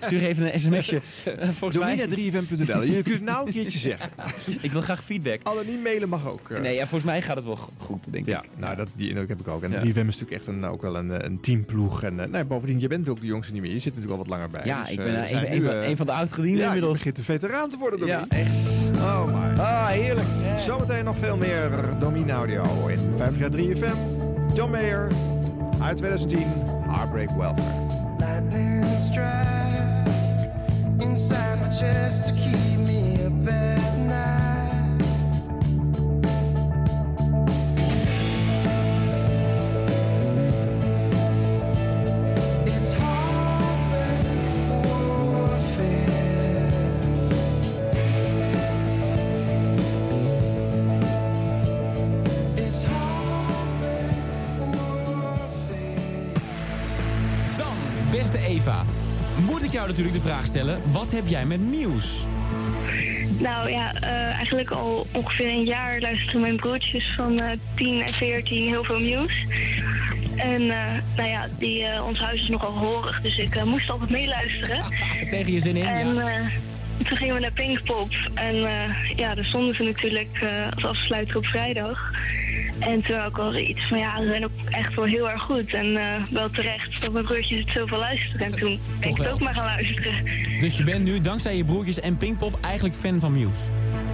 Stuur, 0.00 0.22
even 0.24 0.54
een 0.54 0.60
sms'je. 0.60 1.00
Eh, 1.38 1.48
volgens 1.48 1.80
mij. 1.82 1.96
Domina3fm.nl. 2.08 2.82
Je 2.82 3.02
kunt 3.02 3.14
het 3.14 3.22
nou 3.22 3.46
een 3.46 3.52
keertje 3.52 3.78
zeggen. 3.78 4.10
ik 4.60 4.72
wil 4.72 4.80
graag 4.80 5.04
feedback. 5.04 5.40
Anoniem 5.42 5.82
mailen 5.82 6.08
mag 6.08 6.26
ook. 6.28 6.60
Nee, 6.60 6.74
ja, 6.74 6.80
volgens 6.80 7.04
mij 7.10 7.22
gaat 7.22 7.36
het 7.36 7.44
wel 7.44 7.56
go- 7.56 7.70
goed, 7.76 8.12
denk 8.12 8.26
Ja, 8.26 8.42
ik. 8.42 8.48
nou, 8.56 8.76
dat, 8.76 8.88
die 8.94 9.08
indruk 9.08 9.28
heb 9.28 9.40
ik 9.40 9.48
ook. 9.48 9.62
En 9.62 9.70
Ja. 9.70 9.78
3FM 9.80 9.86
is 9.86 9.94
natuurlijk 9.94 10.30
echt 10.30 10.46
een, 10.46 10.64
ook 10.64 10.82
wel 10.82 10.96
een, 10.96 11.24
een 11.24 11.40
teamploeg. 11.40 12.02
En 12.02 12.20
eh, 12.20 12.28
nee, 12.28 12.44
bovendien, 12.44 12.80
je 12.80 12.88
bent 12.88 13.08
ook 13.08 13.20
de 13.20 13.26
jongste 13.26 13.52
niet 13.52 13.62
meer. 13.62 13.72
Je 13.72 13.78
zit 13.78 13.94
natuurlijk 13.94 14.12
al 14.20 14.26
wat 14.26 14.28
langer 14.36 14.50
bij. 14.50 14.62
Ja, 14.64 14.80
Dus, 14.82 14.90
ik 14.90 14.98
eh, 14.98 15.04
ben 15.04 15.14
een, 15.36 15.50
nu, 15.50 15.56
een, 15.56 15.62
van, 15.62 15.74
een 15.90 15.96
van 15.96 16.06
de 16.06 16.12
oudgedienden 16.12 16.60
ja, 16.60 16.66
inmiddels. 16.66 16.92
je 16.98 17.04
begint 17.04 17.18
een 17.18 17.24
veteraan 17.24 17.68
te 17.68 17.76
worden, 17.78 18.06
Ja, 18.06 18.20
Domien. 18.28 18.30
echt. 18.44 18.90
Oh 18.94 19.24
my. 19.24 19.58
Ah, 19.60 19.86
heerlijk. 19.88 20.26
Zometeen 20.56 21.04
nog 21.04 21.16
veel 21.18 21.36
meer 21.36 21.70
Domine 21.98 22.32
Audio 22.32 22.86
in 22.86 22.98
50 23.16 23.38
jaar 23.40 23.50
3FM. 23.50 24.37
John 24.54 24.70
Mayer 24.70 25.08
uit 25.82 25.96
2010, 25.96 26.46
Heartbreak 26.86 27.30
Welfare. 27.30 27.86
Lightning 28.18 28.96
strike 28.96 30.52
inside 31.00 31.60
my 31.60 31.68
chest 31.68 32.28
to 32.28 32.32
keep 32.34 32.78
me 32.86 33.18
ik 59.68 59.74
jou 59.74 59.88
natuurlijk 59.88 60.16
de 60.16 60.22
vraag 60.22 60.46
stellen: 60.46 60.80
wat 60.92 61.10
heb 61.10 61.26
jij 61.26 61.46
met 61.46 61.60
Muse? 61.60 62.16
Nou 63.40 63.70
ja, 63.70 63.94
eh, 63.94 64.10
eigenlijk 64.10 64.70
al 64.70 65.06
ongeveer 65.12 65.48
een 65.48 65.64
jaar 65.64 66.00
luisteren 66.00 66.40
mijn 66.40 66.56
broertjes 66.56 67.12
van 67.16 67.40
eh 67.40 67.50
10 67.74 68.02
en 68.02 68.14
14 68.14 68.68
heel 68.68 68.84
veel 68.84 68.98
nieuws. 68.98 69.44
En 70.36 70.70
eh, 70.70 70.92
nou 71.16 71.28
ja, 71.28 71.48
die, 71.58 71.84
eh, 71.84 72.06
ons 72.06 72.18
huis 72.18 72.42
is 72.42 72.48
nogal 72.48 72.72
horig, 72.72 73.20
dus 73.20 73.38
ik 73.38 73.54
eh, 73.54 73.64
moest 73.64 73.90
altijd 73.90 74.10
meeluisteren. 74.10 74.82
Tegen 75.30 75.52
je 75.52 75.60
zin 75.60 75.76
in, 75.76 75.86
En 75.86 76.14
ja. 76.14 76.28
eh, 76.28 77.06
toen 77.06 77.16
gingen 77.16 77.34
we 77.34 77.40
naar 77.40 77.52
Pinkpop. 77.52 78.10
En 78.34 78.54
eh, 78.54 79.16
ja, 79.16 79.34
daar 79.34 79.44
stonden 79.44 79.74
ze 79.74 79.82
natuurlijk 79.82 80.38
eh, 80.40 80.48
als 80.74 80.84
afsluiter 80.84 81.36
op 81.36 81.46
vrijdag. 81.46 82.12
En 82.88 83.02
toen 83.02 83.16
had 83.16 83.30
ik 83.30 83.38
al 83.38 83.56
iets 83.56 83.88
van 83.88 83.98
ja, 83.98 84.20
ze 84.20 84.26
zijn 84.26 84.44
ook 84.44 84.50
echt 84.70 84.94
wel 84.94 85.04
heel 85.04 85.30
erg 85.30 85.42
goed. 85.42 85.74
En 85.74 85.96
eh, 85.96 86.04
wel 86.30 86.50
terecht 86.50 87.00
dat 87.02 87.12
mijn 87.12 87.24
broertjes 87.24 87.58
het 87.58 87.70
zoveel 87.70 87.98
luisteren. 87.98 88.46
En 88.46 88.58
toen 88.58 88.80
ben 89.00 89.10
ik 89.10 89.16
het 89.16 89.28
ook 89.28 89.40
maar 89.40 89.54
gaan 89.54 89.64
luisteren. 89.64 90.24
Dus 90.60 90.76
je 90.76 90.84
bent 90.84 91.04
nu, 91.04 91.20
dankzij 91.20 91.56
je 91.56 91.64
broertjes 91.64 92.00
en 92.00 92.16
Pinkpop, 92.16 92.58
eigenlijk 92.60 92.94
fan 92.94 93.20
van 93.20 93.32
Muse. 93.32 93.50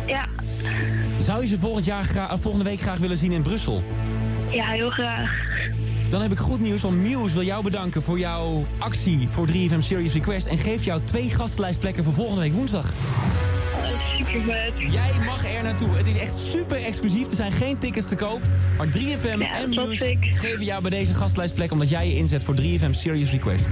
Ja, 0.07 0.27
Zou 1.19 1.43
je 1.43 1.49
ze 1.49 1.59
volgend 1.59 1.85
jaar 1.85 2.17
eh, 2.17 2.33
volgende 2.39 2.65
week 2.65 2.81
graag 2.81 2.99
willen 2.99 3.17
zien 3.17 3.33
in 3.33 3.43
Brussel? 3.43 3.83
ja, 4.51 4.65
heel 4.65 4.91
graag. 4.91 5.43
Dan 6.09 6.23
heb 6.23 6.33
ik 6.33 6.39
goed 6.39 6.61
nieuws, 6.61 6.81
want 6.81 6.97
Muse 6.97 7.35
wil 7.35 7.43
jou 7.43 7.63
bedanken 7.63 8.03
voor 8.03 8.19
jouw 8.19 8.67
actie 8.79 9.29
voor 9.29 9.49
3FM 9.49 9.79
Serious 9.79 10.13
Request... 10.13 10.47
en 10.47 10.59
geeft 10.59 10.85
jou 10.85 11.01
twee 11.05 11.31
gastenlijstplekken 11.31 12.05
voor 12.05 12.13
volgende 12.13 12.41
week 12.41 12.53
woensdag. 12.53 12.93
Jij 14.91 15.11
mag 15.27 15.47
er 15.47 15.63
naartoe. 15.63 15.89
Het 15.97 16.07
is 16.07 16.19
echt 16.19 16.37
super 16.37 16.85
exclusief. 16.85 17.29
Er 17.29 17.37
zijn 17.37 17.53
geen 17.53 17.79
tickets 17.79 18.09
te 18.09 18.15
koop. 18.15 18.41
Maar 18.77 18.87
3FM 18.87 19.39
Ja, 19.39 19.55
en 19.55 19.69
Muse 19.69 20.17
geven 20.21 20.65
jou 20.65 20.83
bij 20.83 20.91
deze 20.91 21.15
gastlijstplek... 21.15 21.73
omdat 21.73 21.91
jij 21.91 22.09
je 22.09 22.17
inzet 22.17 22.43
voor 22.43 22.55
3FM 22.61 22.91
Serious 22.91 23.31
Request. 23.31 23.67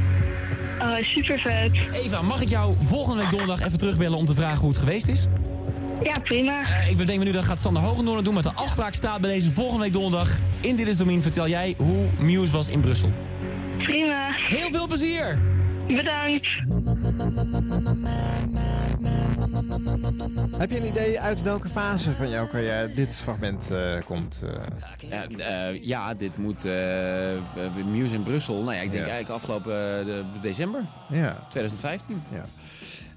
Oh, 0.80 0.96
super 1.00 1.40
vet. 1.40 1.70
Eva, 1.92 2.22
mag 2.22 2.40
ik 2.40 2.48
jou 2.48 2.74
volgende 2.80 3.22
week 3.22 3.30
donderdag 3.30 3.66
even 3.66 3.78
terugbellen 3.78 4.18
om 4.18 4.26
te 4.26 4.34
vragen 4.34 4.58
hoe 4.58 4.68
het 4.68 4.78
geweest 4.78 5.08
is? 5.08 5.26
Ja, 6.02 6.18
prima. 6.18 6.60
Eh, 6.60 6.90
ik 6.90 6.96
bedenk 6.96 7.18
me 7.18 7.24
nu 7.24 7.32
dat 7.32 7.44
gaat 7.44 7.60
Sander 7.60 7.82
Hogendoorn 7.82 8.24
doen. 8.24 8.34
Maar 8.34 8.42
de 8.42 8.52
afspraak 8.54 8.94
staat 8.94 9.20
bij 9.20 9.30
deze 9.30 9.50
volgende 9.50 9.82
week 9.82 9.92
donderdag. 9.92 10.38
In 10.60 10.76
Dit 10.76 10.88
is 10.88 10.96
Domien 10.96 11.22
vertel 11.22 11.48
jij 11.48 11.74
hoe 11.76 12.08
Muse 12.18 12.52
was 12.52 12.68
in 12.68 12.80
Brussel. 12.80 13.12
Prima. 13.78 14.28
Heel 14.36 14.70
veel 14.70 14.86
plezier! 14.86 15.51
Bedankt. 15.86 16.48
Heb 20.58 20.70
je 20.70 20.76
een 20.76 20.86
idee 20.86 21.20
uit 21.20 21.42
welke 21.42 21.68
fase 21.68 22.10
van 22.12 22.30
jouw 22.30 22.46
carrière 22.48 22.94
dit 22.94 23.16
fragment 23.16 23.70
eh, 23.70 23.94
komt? 24.04 24.42
eh? 24.46 25.08
Ja, 25.10 25.26
eh, 25.70 25.82
ja, 25.84 26.14
dit 26.14 26.36
moet 26.38 26.64
eh 26.64 26.72
Muse 27.92 28.14
in 28.14 28.22
Brussel. 28.22 28.62
Nou 28.62 28.74
ja, 28.74 28.80
ik 28.80 28.90
denk 28.90 29.04
Ja. 29.06 29.10
eigenlijk 29.10 29.28
afgelopen 29.42 30.04
de, 30.04 30.24
december 30.42 30.86
Ja. 31.10 31.46
2015. 31.50 32.22
Ja. 32.32 32.44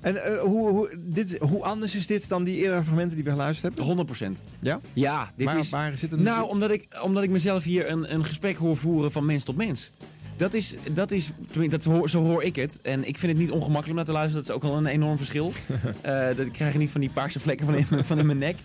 En 0.02 0.24
eh, 0.24 0.40
hoe, 0.42 0.70
hoe, 0.70 0.98
dit, 1.00 1.38
hoe 1.40 1.64
anders 1.64 1.96
is 1.96 2.08
dit 2.08 2.30
dan 2.30 2.44
die 2.44 2.56
eerdere 2.58 2.84
fragmenten 2.84 3.16
die 3.16 3.26
we 3.26 3.32
geluisterd 3.32 3.64
hebben? 3.68 3.84
100 3.86 4.08
procent. 4.08 4.44
Ja? 4.60 4.80
Ja, 4.94 5.32
dit 5.36 5.48
Waar- 5.48 5.58
is... 5.58 5.70
waar 5.70 5.98
zit 5.98 6.12
het 6.12 6.20
nou, 6.20 6.50
omdat 6.50 6.72
ik, 6.72 7.00
omdat 7.04 7.24
ik 7.24 7.30
mezelf 7.30 7.64
hier 7.64 7.90
een, 7.90 8.14
een 8.14 8.26
gesprek 8.26 8.56
hoor 8.56 8.76
voeren 8.76 9.12
van 9.12 9.26
mens 9.26 9.44
tot 9.44 9.56
mens. 9.56 9.92
Dat 10.38 10.54
is, 10.54 10.76
dat 10.92 11.12
is 11.12 11.32
dat 11.70 11.84
hoor, 11.84 12.10
zo 12.10 12.24
hoor 12.24 12.44
ik 12.44 12.56
het. 12.56 12.80
En 12.82 13.08
ik 13.08 13.18
vind 13.18 13.32
het 13.32 13.42
niet 13.42 13.52
ongemakkelijk 13.52 13.90
om 13.90 13.96
naar 13.96 14.06
te 14.06 14.12
luisteren. 14.12 14.40
Dat 14.46 14.50
is 14.50 14.56
ook 14.56 14.70
wel 14.72 14.78
een 14.78 14.86
enorm 14.86 15.18
verschil. 15.18 15.52
Eh, 16.02 16.28
dat 16.36 16.40
ik 16.46 16.52
krijg 16.52 16.78
niet 16.78 16.90
van 16.90 17.02
die 17.02 17.10
paarse 17.10 17.40
vlekken 17.40 17.66
van 17.66 17.76
in, 17.76 17.86
mijn- 17.90 18.06
van 18.06 18.20
in 18.20 18.26
mijn 18.26 18.38
nek. 18.38 18.56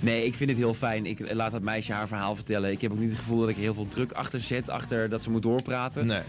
Nee, 0.00 0.24
ik 0.26 0.34
vind 0.34 0.50
het 0.50 0.58
heel 0.58 0.74
fijn. 0.74 1.06
Ik 1.06 1.32
laat 1.34 1.50
dat 1.50 1.62
meisje 1.62 1.92
haar 1.92 2.08
verhaal 2.08 2.34
vertellen. 2.34 2.70
Ik 2.70 2.80
heb 2.80 2.92
ook 2.92 2.98
niet 2.98 3.08
het 3.10 3.18
gevoel 3.18 3.40
dat 3.40 3.48
ik 3.48 3.56
er 3.56 3.62
heel 3.62 3.74
veel 3.74 3.88
druk 3.88 4.12
achter 4.12 4.40
zet. 4.40 4.70
Achter 4.70 5.08
dat 5.08 5.22
ze 5.22 5.30
moet 5.30 5.42
doorpraten. 5.42 6.06
Nee. 6.06 6.20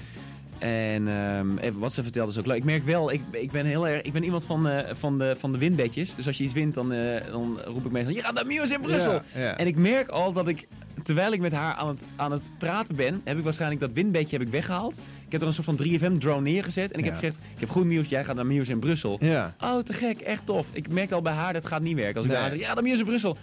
En 0.63 1.07
ehm, 1.07 1.57
even 1.57 1.79
wat 1.79 1.93
ze 1.93 2.03
vertelt 2.03 2.29
is 2.29 2.37
ook 2.39 2.45
leuk. 2.45 2.57
Ik 2.57 2.63
merk 2.63 2.83
wel, 2.85 3.11
ik, 3.11 3.21
ik 3.31 3.51
ben 3.51 3.65
heel 3.65 3.87
erg, 3.87 4.01
ik 4.01 4.11
ben 4.13 4.23
iemand 4.23 4.45
van, 4.45 4.67
eh, 4.67 4.95
van, 4.95 5.17
de, 5.17 5.35
van 5.37 5.51
de 5.51 5.57
winbedjes. 5.57 6.15
Dus 6.15 6.27
als 6.27 6.37
je 6.37 6.43
iets 6.43 6.53
wint, 6.53 6.73
dan, 6.73 6.93
eh, 6.93 7.31
dan 7.31 7.59
roep 7.65 7.85
ik 7.85 7.91
meestal, 7.91 8.13
je 8.13 8.21
gaat 8.21 8.33
naar 8.33 8.45
Muse 8.45 8.73
in 8.73 8.81
Brussel. 8.81 9.11
Ja, 9.13 9.21
ja. 9.41 9.57
En 9.57 9.67
ik 9.67 9.75
merk 9.75 10.07
al 10.07 10.33
dat 10.33 10.47
ik, 10.47 10.67
terwijl 11.03 11.31
ik 11.31 11.39
met 11.39 11.51
haar 11.51 11.73
aan 11.75 11.87
het, 11.87 12.05
aan 12.15 12.31
het 12.31 12.51
praten 12.57 12.95
ben, 12.95 13.21
heb 13.23 13.37
ik 13.37 13.43
waarschijnlijk 13.43 13.81
dat 13.81 13.91
windbedje 13.93 14.37
heb 14.37 14.45
ik 14.45 14.51
weggehaald. 14.51 14.97
Ik 15.25 15.31
heb 15.31 15.41
er 15.41 15.47
een 15.47 15.53
soort 15.53 15.65
van 15.65 15.79
3FM 15.87 16.17
drone 16.17 16.41
neergezet. 16.41 16.91
En 16.91 16.99
ik 16.99 17.05
heb 17.05 17.13
gezegd, 17.13 17.37
ik 17.53 17.59
heb 17.59 17.69
goed 17.69 17.85
nieuws, 17.85 18.07
jij 18.07 18.23
gaat 18.23 18.35
naar 18.35 18.45
Muse 18.45 18.71
in 18.71 18.79
Brussel. 18.79 19.17
Ja. 19.19 19.55
Oh, 19.63 19.79
te 19.79 19.93
gek, 19.93 20.21
echt 20.21 20.45
tof. 20.45 20.69
Ik 20.73 20.89
merkte 20.89 21.15
al 21.15 21.21
bij 21.21 21.33
haar, 21.33 21.53
dat 21.53 21.65
gaat 21.67 21.81
niet 21.81 21.95
werken. 21.95 22.15
Als 22.15 22.25
ik 22.25 22.31
Nee. 22.31 22.39
bij 22.41 22.49
haar 22.49 22.57
zeg, 22.59 22.67
ja, 22.67 22.73
naar 22.73 22.83
Muse 22.83 22.99
in 22.99 23.05
Brussel. 23.05 23.37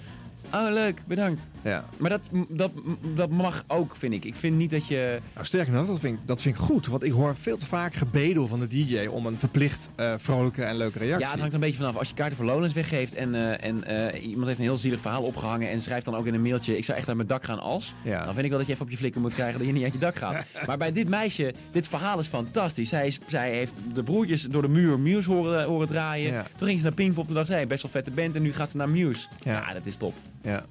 Oh, 0.55 0.72
leuk, 0.72 1.02
bedankt. 1.06 1.48
Ja. 1.62 1.85
Maar 1.97 2.10
dat, 2.10 2.31
dat, 2.48 2.70
dat 3.14 3.31
mag 3.31 3.64
ook, 3.66 3.97
vind 3.97 4.12
ik. 4.12 4.24
Ik 4.24 4.36
vind 4.36 4.56
niet 4.56 4.70
dat 4.70 4.86
je... 4.86 5.18
Nou, 5.35 5.47
sterker 5.47 5.72
nog, 5.72 5.86
dat 5.86 6.01
vind, 6.01 6.18
ik, 6.18 6.27
dat 6.27 6.43
vind 6.43 6.55
ik 6.55 6.60
goed. 6.60 6.86
Want 6.86 7.05
ik 7.05 7.12
hoor 7.12 7.36
veel 7.36 7.56
te 7.56 7.66
vaak 7.66 7.94
gebedel 7.94 8.47
van 8.47 8.60
de 8.60 8.66
DJ 8.66 9.06
om 9.06 9.27
een 9.27 9.39
verplicht 9.39 9.90
eh, 9.97 10.14
vrolijke 10.16 10.62
en 10.62 10.77
leuke 10.77 10.98
reactie. 10.98 11.24
Ja, 11.24 11.31
het 11.31 11.40
hangt 11.40 11.55
er 11.55 11.60
een 11.60 11.66
beetje 11.66 11.82
vanaf. 11.82 11.97
Als 11.97 12.09
je 12.09 12.14
kaarten 12.14 12.36
voor 12.36 12.47
Lowlands 12.47 12.74
weggeeft 12.74 13.14
en, 13.14 13.35
eh, 13.35 13.68
en 13.68 13.85
eh, 13.85 14.24
iemand 14.24 14.47
heeft 14.47 14.59
een 14.59 14.64
heel 14.64 14.77
zielig 14.77 15.01
verhaal 15.01 15.22
opgehangen 15.22 15.68
en 15.68 15.82
schrijft 15.82 16.05
dan 16.05 16.14
ook 16.14 16.27
in 16.27 16.35
een 16.35 16.43
mailtje: 16.43 16.77
Ik 16.77 16.85
zou 16.85 16.98
echt 16.98 17.09
uit 17.09 17.16
mijn 17.16 17.28
dak 17.28 17.44
gaan 17.44 17.59
als. 17.59 17.94
Ja. 18.02 18.24
Dan 18.24 18.35
vind 18.35 18.44
ik 18.44 18.51
wel 18.51 18.59
dat 18.59 18.66
je 18.66 18.72
even 18.72 18.85
op 18.85 18.90
je 18.90 18.97
flikker 18.97 19.20
moet 19.20 19.35
krijgen 19.35 19.59
dat 19.59 19.66
je 19.66 19.72
niet 19.72 19.85
uit 19.85 19.93
je 19.93 19.98
dak 19.98 20.16
gaat. 20.16 20.44
maar 20.66 20.78
bij 20.78 20.93
dit 20.93 21.09
meisje, 21.09 21.55
dit 21.70 21.89
verhaal 21.89 22.18
is 22.18 22.27
fantastisch. 22.27 22.89
Zij, 22.89 23.06
is, 23.06 23.18
zij 23.27 23.55
heeft 23.55 23.81
de 23.93 24.02
broertjes 24.02 24.43
door 24.43 24.62
de 24.62 24.68
muur 24.68 24.98
Muse 24.98 25.31
horen, 25.31 25.64
horen 25.64 25.86
draaien. 25.86 26.32
Ja. 26.32 26.44
Toen 26.56 26.66
ging 26.66 26.78
ze 26.78 26.85
naar 26.85 26.94
Pinkpop. 26.94 27.27
Toen 27.27 27.35
dacht 27.35 27.47
ze: 27.47 27.52
hey, 27.52 27.66
best 27.66 27.82
wel 27.82 27.90
vette 27.90 28.10
band. 28.10 28.36
En 28.36 28.43
nu 28.43 28.52
gaat 28.52 28.70
ze 28.70 28.77
naar 28.77 28.89
Muse. 28.89 29.28
Ja. 29.43 29.52
Ja, 29.52 29.72
dat 29.72 29.86
is 29.86 29.97
top. 29.97 30.14
Ja. 30.42 30.64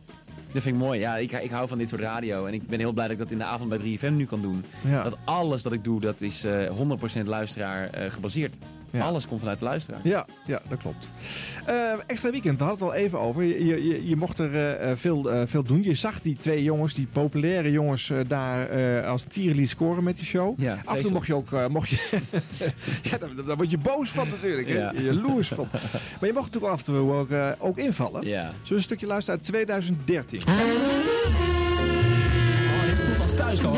Dat 0.52 0.64
vind 0.64 0.76
ik 0.76 0.82
mooi. 0.82 1.00
Ja, 1.00 1.18
ik, 1.18 1.32
ik 1.32 1.52
hou 1.52 1.68
van 1.68 1.78
dit 1.78 1.90
soort 1.90 2.02
radio. 2.02 2.46
En 2.46 2.54
ik 2.54 2.68
ben 2.68 2.80
heel 2.80 2.92
blij 2.92 3.06
dat 3.08 3.14
ik 3.16 3.22
dat 3.22 3.32
in 3.32 3.38
de 3.38 3.44
avond 3.44 3.70
bij 3.70 3.80
3FM 3.80 4.12
nu 4.14 4.26
kan 4.26 4.42
doen. 4.42 4.64
Ja. 4.88 5.04
Dat 5.04 5.18
alles 5.24 5.64
dat 5.64 5.74
ik 5.74 5.84
doe, 5.84 6.00
dat 6.00 6.22
is 6.22 6.44
eh 6.44 6.72
100% 7.22 7.24
luisteraar 7.24 7.90
eh, 7.90 8.12
gebaseerd. 8.12 8.58
Alles 8.98 9.28
komt 9.28 9.40
vanuit 9.40 9.60
de 9.60 9.66
luisteraar. 9.66 10.00
Ja, 10.04 10.26
ja 10.46 10.62
dat 10.70 10.80
klopt. 10.80 11.10
Eh, 11.66 11.76
extra 12.08 12.32
weekend, 12.32 12.58
we 12.58 12.64
hadden 12.64 12.88
het 12.88 12.96
al 12.96 13.02
even 13.04 13.20
over. 13.20 13.44
Je, 13.44 13.66
je, 13.66 14.08
je- 14.08 14.16
mocht 14.16 14.40
er 14.40 14.54
eh, 14.56 14.92
eh, 14.92 14.98
veel, 14.98 15.32
eh, 15.32 15.42
veel 15.46 15.64
doen. 15.64 15.84
Je 15.84 15.96
zag 15.96 16.20
die 16.20 16.38
twee 16.40 16.64
jongens, 16.64 16.94
die 16.94 17.08
populaire 17.12 17.72
jongens, 17.72 18.12
daar 18.28 18.70
eh, 18.70 19.08
als 19.08 19.24
tierenlied 19.28 19.70
scoren 19.70 20.04
met 20.04 20.16
die 20.18 20.26
show. 20.26 20.60
Ja, 20.62 20.78
Af 20.86 20.96
en 20.96 21.02
toe 21.02 21.12
mocht 21.12 21.28
je 21.28 21.34
ook... 21.36 21.70
mocht 21.70 21.90
je 21.90 21.98
ja, 23.10 23.18
daar, 23.18 23.30
daar 23.48 23.56
word 23.58 23.72
je 23.72 23.78
boos 23.78 24.10
van 24.10 24.30
natuurlijk. 24.30 24.68
Hè? 24.68 24.78
Ja. 24.78 24.92
Je 24.96 25.04
jaloers 25.04 25.48
van. 25.48 25.68
Maar 26.20 26.30
je 26.30 26.34
mocht 26.34 26.46
natuurlijk 26.54 26.74
af 26.74 26.80
en 26.80 26.86
toe 26.86 27.12
ook, 27.14 27.30
ook 27.60 27.78
invallen. 27.78 28.26
Ja. 28.28 28.40
Zullen 28.40 28.54
we 28.68 28.76
een 28.76 28.82
stukje 28.82 29.08
luisteren 29.08 29.40
uit 29.40 29.48
2013? 29.48 30.42
als 33.22 33.36
thuis 33.36 33.60
gewoon. 33.60 33.76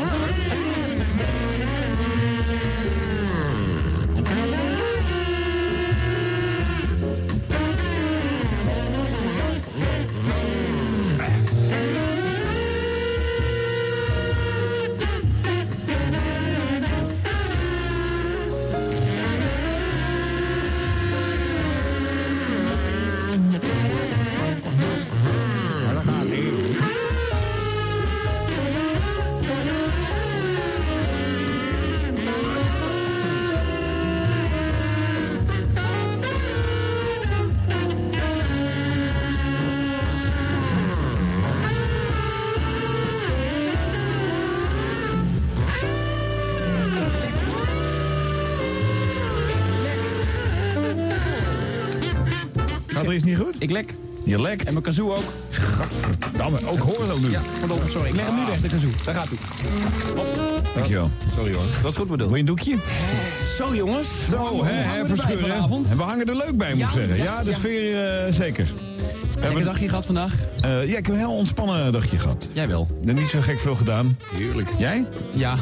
Ik 53.62 53.70
lek. 53.70 53.94
Je 54.24 54.40
lekt. 54.40 54.64
En 54.64 54.72
mijn 54.72 54.84
kazoo 54.84 55.12
ook. 55.14 55.22
Gadverdamme, 55.50 56.58
ook 56.66 56.78
horen 56.78 57.12
ook 57.12 57.20
nu. 57.20 57.30
Ja, 57.30 57.40
pardon, 57.58 57.78
sorry. 57.90 58.08
Ik 58.08 58.14
leg 58.14 58.26
hem 58.26 58.34
nu 58.34 58.40
weg, 58.46 58.60
de 58.60 58.68
kazoo. 58.68 58.88
Daar 59.04 59.14
gaat 59.14 59.26
hij. 59.28 59.38
Dankjewel. 60.74 61.10
Sorry 61.34 61.52
hoor. 61.52 61.64
Dat 61.82 61.90
is 61.90 61.96
goed 61.98 62.08
bedoeld. 62.08 62.28
Wil 62.28 62.34
je 62.36 62.40
een 62.40 62.46
doekje? 62.48 62.76
Zo 63.58 63.74
jongens. 63.74 64.08
Zo, 64.30 64.64
hè, 64.64 64.72
hè, 64.72 65.06
verscheuren. 65.06 65.54
En 65.90 65.96
we 65.96 66.02
hangen 66.02 66.26
er 66.28 66.36
leuk 66.36 66.56
bij, 66.56 66.74
moet 66.74 66.78
ik 66.82 66.90
Ja, 66.90 66.90
zeggen. 66.90 67.16
ja, 67.16 67.24
Ja, 67.24 67.42
de 67.42 67.50
ja. 67.50 67.56
sfeer 67.56 68.04
eh, 68.26 68.32
zeker. 68.34 68.72
Lekker 69.40 69.64
dagje 69.64 69.88
gehad 69.88 70.06
vandaag? 70.06 70.34
Eh, 70.60 70.70
ja, 70.70 70.96
ik 70.98 71.06
heb 71.06 71.08
een 71.08 71.16
heel 71.20 71.36
ontspannen 71.36 71.92
dagje 71.92 72.18
gehad. 72.18 72.46
Jij 72.52 72.68
wel. 72.68 72.86
En 73.06 73.14
niet 73.14 73.28
zo 73.28 73.40
gek 73.40 73.58
veel 73.58 73.74
gedaan. 73.76 74.18
Heerlijk. 74.34 74.68
Jij? 74.78 75.06
Ja. 75.32 75.54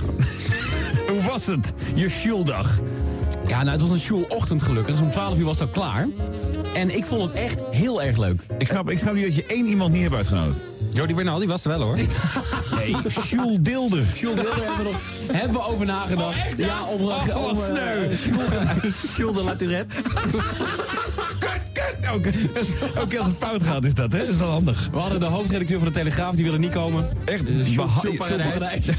Hoe 1.08 1.22
was 1.30 1.46
het? 1.46 1.72
Je 1.94 2.08
sjoeldag. 2.08 2.78
Ja, 3.46 3.58
nou, 3.58 3.70
het 3.70 3.80
was 3.80 3.90
een 3.90 3.98
sjoelochtend 4.00 4.62
gelukkig. 4.62 4.94
Dus 4.96 5.04
om 5.04 5.10
12 5.10 5.38
uur 5.38 5.44
was 5.44 5.60
al 5.60 5.66
klaar. 5.66 6.06
En 6.74 6.96
ik 6.96 7.04
vond 7.04 7.22
het 7.22 7.32
echt 7.32 7.60
heel 7.70 8.02
erg 8.02 8.16
leuk. 8.16 8.40
Ik 8.58 8.66
snap, 8.66 8.90
ik 8.90 8.98
snap 8.98 9.14
niet 9.14 9.24
dat 9.24 9.34
je 9.34 9.44
één 9.46 9.66
iemand 9.66 9.92
niet 9.92 10.02
hebt 10.02 10.14
uitgenodigd. 10.14 10.58
Jody 10.92 11.14
Bernal, 11.14 11.38
die 11.38 11.48
was 11.48 11.64
er 11.64 11.68
wel 11.68 11.80
hoor. 11.80 11.96
Nee, 12.76 12.96
Sjoel 13.26 13.62
Dilder. 13.62 14.04
Sjoel 14.16 14.34
Dilder 14.34 14.54
hebben 14.54 14.76
we, 14.76 14.90
nog, 14.90 15.00
hebben 15.32 15.56
we 15.56 15.64
over 15.66 15.86
nagedacht. 15.86 16.38
ja? 16.56 16.82
om... 16.84 17.00
Oh, 17.02 17.48
om, 17.48 17.58
eh, 17.58 17.64
sneu. 17.64 18.16
Sjoel 19.08 19.32
de 19.38 19.42
La 19.42 19.56
Tourette. 19.56 19.96
Ook, 22.14 22.26
ook 23.02 23.14
als 23.16 23.26
het 23.26 23.36
fout 23.38 23.62
gaat 23.62 23.84
is 23.84 23.94
dat, 23.94 24.12
hè? 24.12 24.18
Dat 24.18 24.28
is 24.28 24.36
wel 24.36 24.48
handig. 24.50 24.88
We 24.92 24.98
hadden 24.98 25.20
de 25.20 25.26
hoofdredacteur 25.26 25.78
van 25.78 25.88
de 25.88 25.94
Telegraaf, 25.94 26.34
die 26.34 26.44
wilde 26.44 26.58
niet 26.58 26.72
komen. 26.72 27.08
Echt? 27.24 27.42
Sjoel 27.64 27.86
Paradijs. 28.16 28.86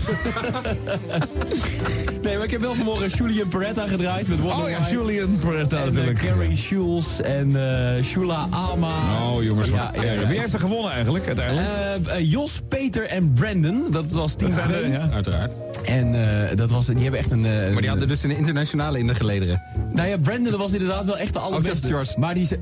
nee, 2.23 2.35
maar 2.35 2.43
ik 2.43 2.51
heb 2.51 2.61
wel 2.61 2.73
vanmorgen 2.75 3.07
Julian 3.09 3.47
Peretta 3.47 3.87
gedraaid 3.87 4.27
met 4.27 4.39
Wonder 4.39 4.59
Oh 4.63 4.69
ja. 4.69 4.87
Julian 4.91 5.37
Peretta 5.39 5.77
En, 5.77 5.83
eh, 5.87 5.89
natuurlijk. 5.93 6.19
Gary 6.19 6.55
Schulz 6.55 7.19
en 7.19 7.55
eh 7.55 8.03
Shula 8.03 8.47
Ama. 8.49 8.93
Oh 9.31 9.43
jongens, 9.43 9.69
wat- 9.69 9.79
Ja, 9.79 10.03
ja, 10.03 10.11
ja. 10.11 10.27
wie 10.27 10.39
heeft 10.39 10.53
er 10.53 10.59
gewonnen 10.59 10.91
eigenlijk 10.91 11.27
uiteindelijk? 11.27 11.67
Eh, 12.07 12.15
eh, 12.17 12.31
Jos, 12.31 12.61
Peter 12.67 13.03
en 13.05 13.33
Brandon. 13.33 13.83
Dat 13.91 14.11
was 14.11 14.35
team 14.35 14.51
Dat 14.51 14.59
zijn 14.63 14.73
2. 14.75 14.83
de- 14.83 14.89
ja. 14.97 15.09
Uiteraard. 15.13 15.51
En 15.85 16.13
eh, 16.49 16.55
dat 16.57 16.71
was, 16.71 16.85
die 16.85 17.01
hebben 17.01 17.19
echt 17.19 17.31
een... 17.31 17.45
eh, 17.45 17.71
Maar 17.71 17.81
die 17.81 17.89
hadden 17.89 18.07
dus 18.07 18.23
een 18.23 18.35
internationale 18.35 18.99
in 18.99 19.07
de 19.07 19.15
gelederen. 19.15 19.61
Nou 19.93 20.07
ja, 20.09 20.17
Brandon 20.17 20.57
was 20.57 20.73
inderdaad 20.73 21.05
wel 21.05 21.17
echt 21.17 21.33
de 21.33 21.39
allerbeste. 21.39 22.05
Maar 22.17 22.33
die... 22.33 22.45
ze- 22.45 22.59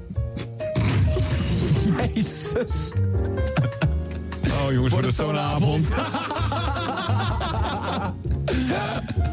Jezus. 2.13 2.91
Oh 4.65 4.71
jongens, 4.73 4.91
wordt 4.93 5.07
het 5.07 5.15
zo'n 5.15 5.37
avond. 5.37 5.87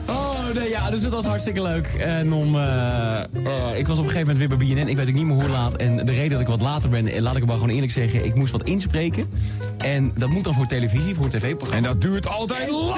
Oh 0.09 0.55
nee, 0.55 0.69
ja, 0.69 0.91
dus 0.91 1.03
het 1.03 1.13
was 1.13 1.25
hartstikke 1.25 1.63
leuk. 1.63 1.87
En 1.87 2.33
om, 2.33 2.57
eh, 2.57 3.19
eh, 3.23 3.25
ik 3.79 3.87
was 3.87 3.99
op 3.99 4.05
een 4.05 4.11
gegeven 4.11 4.33
moment 4.35 4.39
weer 4.39 4.49
bij 4.49 4.57
BNN. 4.85 4.89
Ik 4.89 4.97
weet 4.97 5.09
ook 5.09 5.15
niet 5.15 5.25
meer 5.25 5.35
hoe 5.35 5.49
laat. 5.49 5.77
En 5.77 5.97
de 5.97 6.13
reden 6.13 6.31
dat 6.31 6.41
ik 6.41 6.47
wat 6.47 6.61
later 6.61 6.91
ben, 6.91 7.07
eh, 7.07 7.21
laat 7.21 7.33
ik 7.33 7.39
het 7.39 7.47
maar 7.49 7.59
gewoon 7.59 7.75
eerlijk 7.75 7.93
zeggen. 7.93 8.25
Ik 8.25 8.35
moest 8.35 8.53
wat 8.53 8.65
inspreken. 8.65 9.29
En 9.79 10.13
dat 10.19 10.29
moet 10.29 10.45
dan 10.45 10.55
voor 10.55 10.67
televisie, 10.67 11.15
voor 11.15 11.29
tv-programma. 11.29 11.77
En 11.77 11.83
dat 11.93 12.01
duurt 12.01 12.29
altijd 12.29 12.71
lang. 12.71 12.95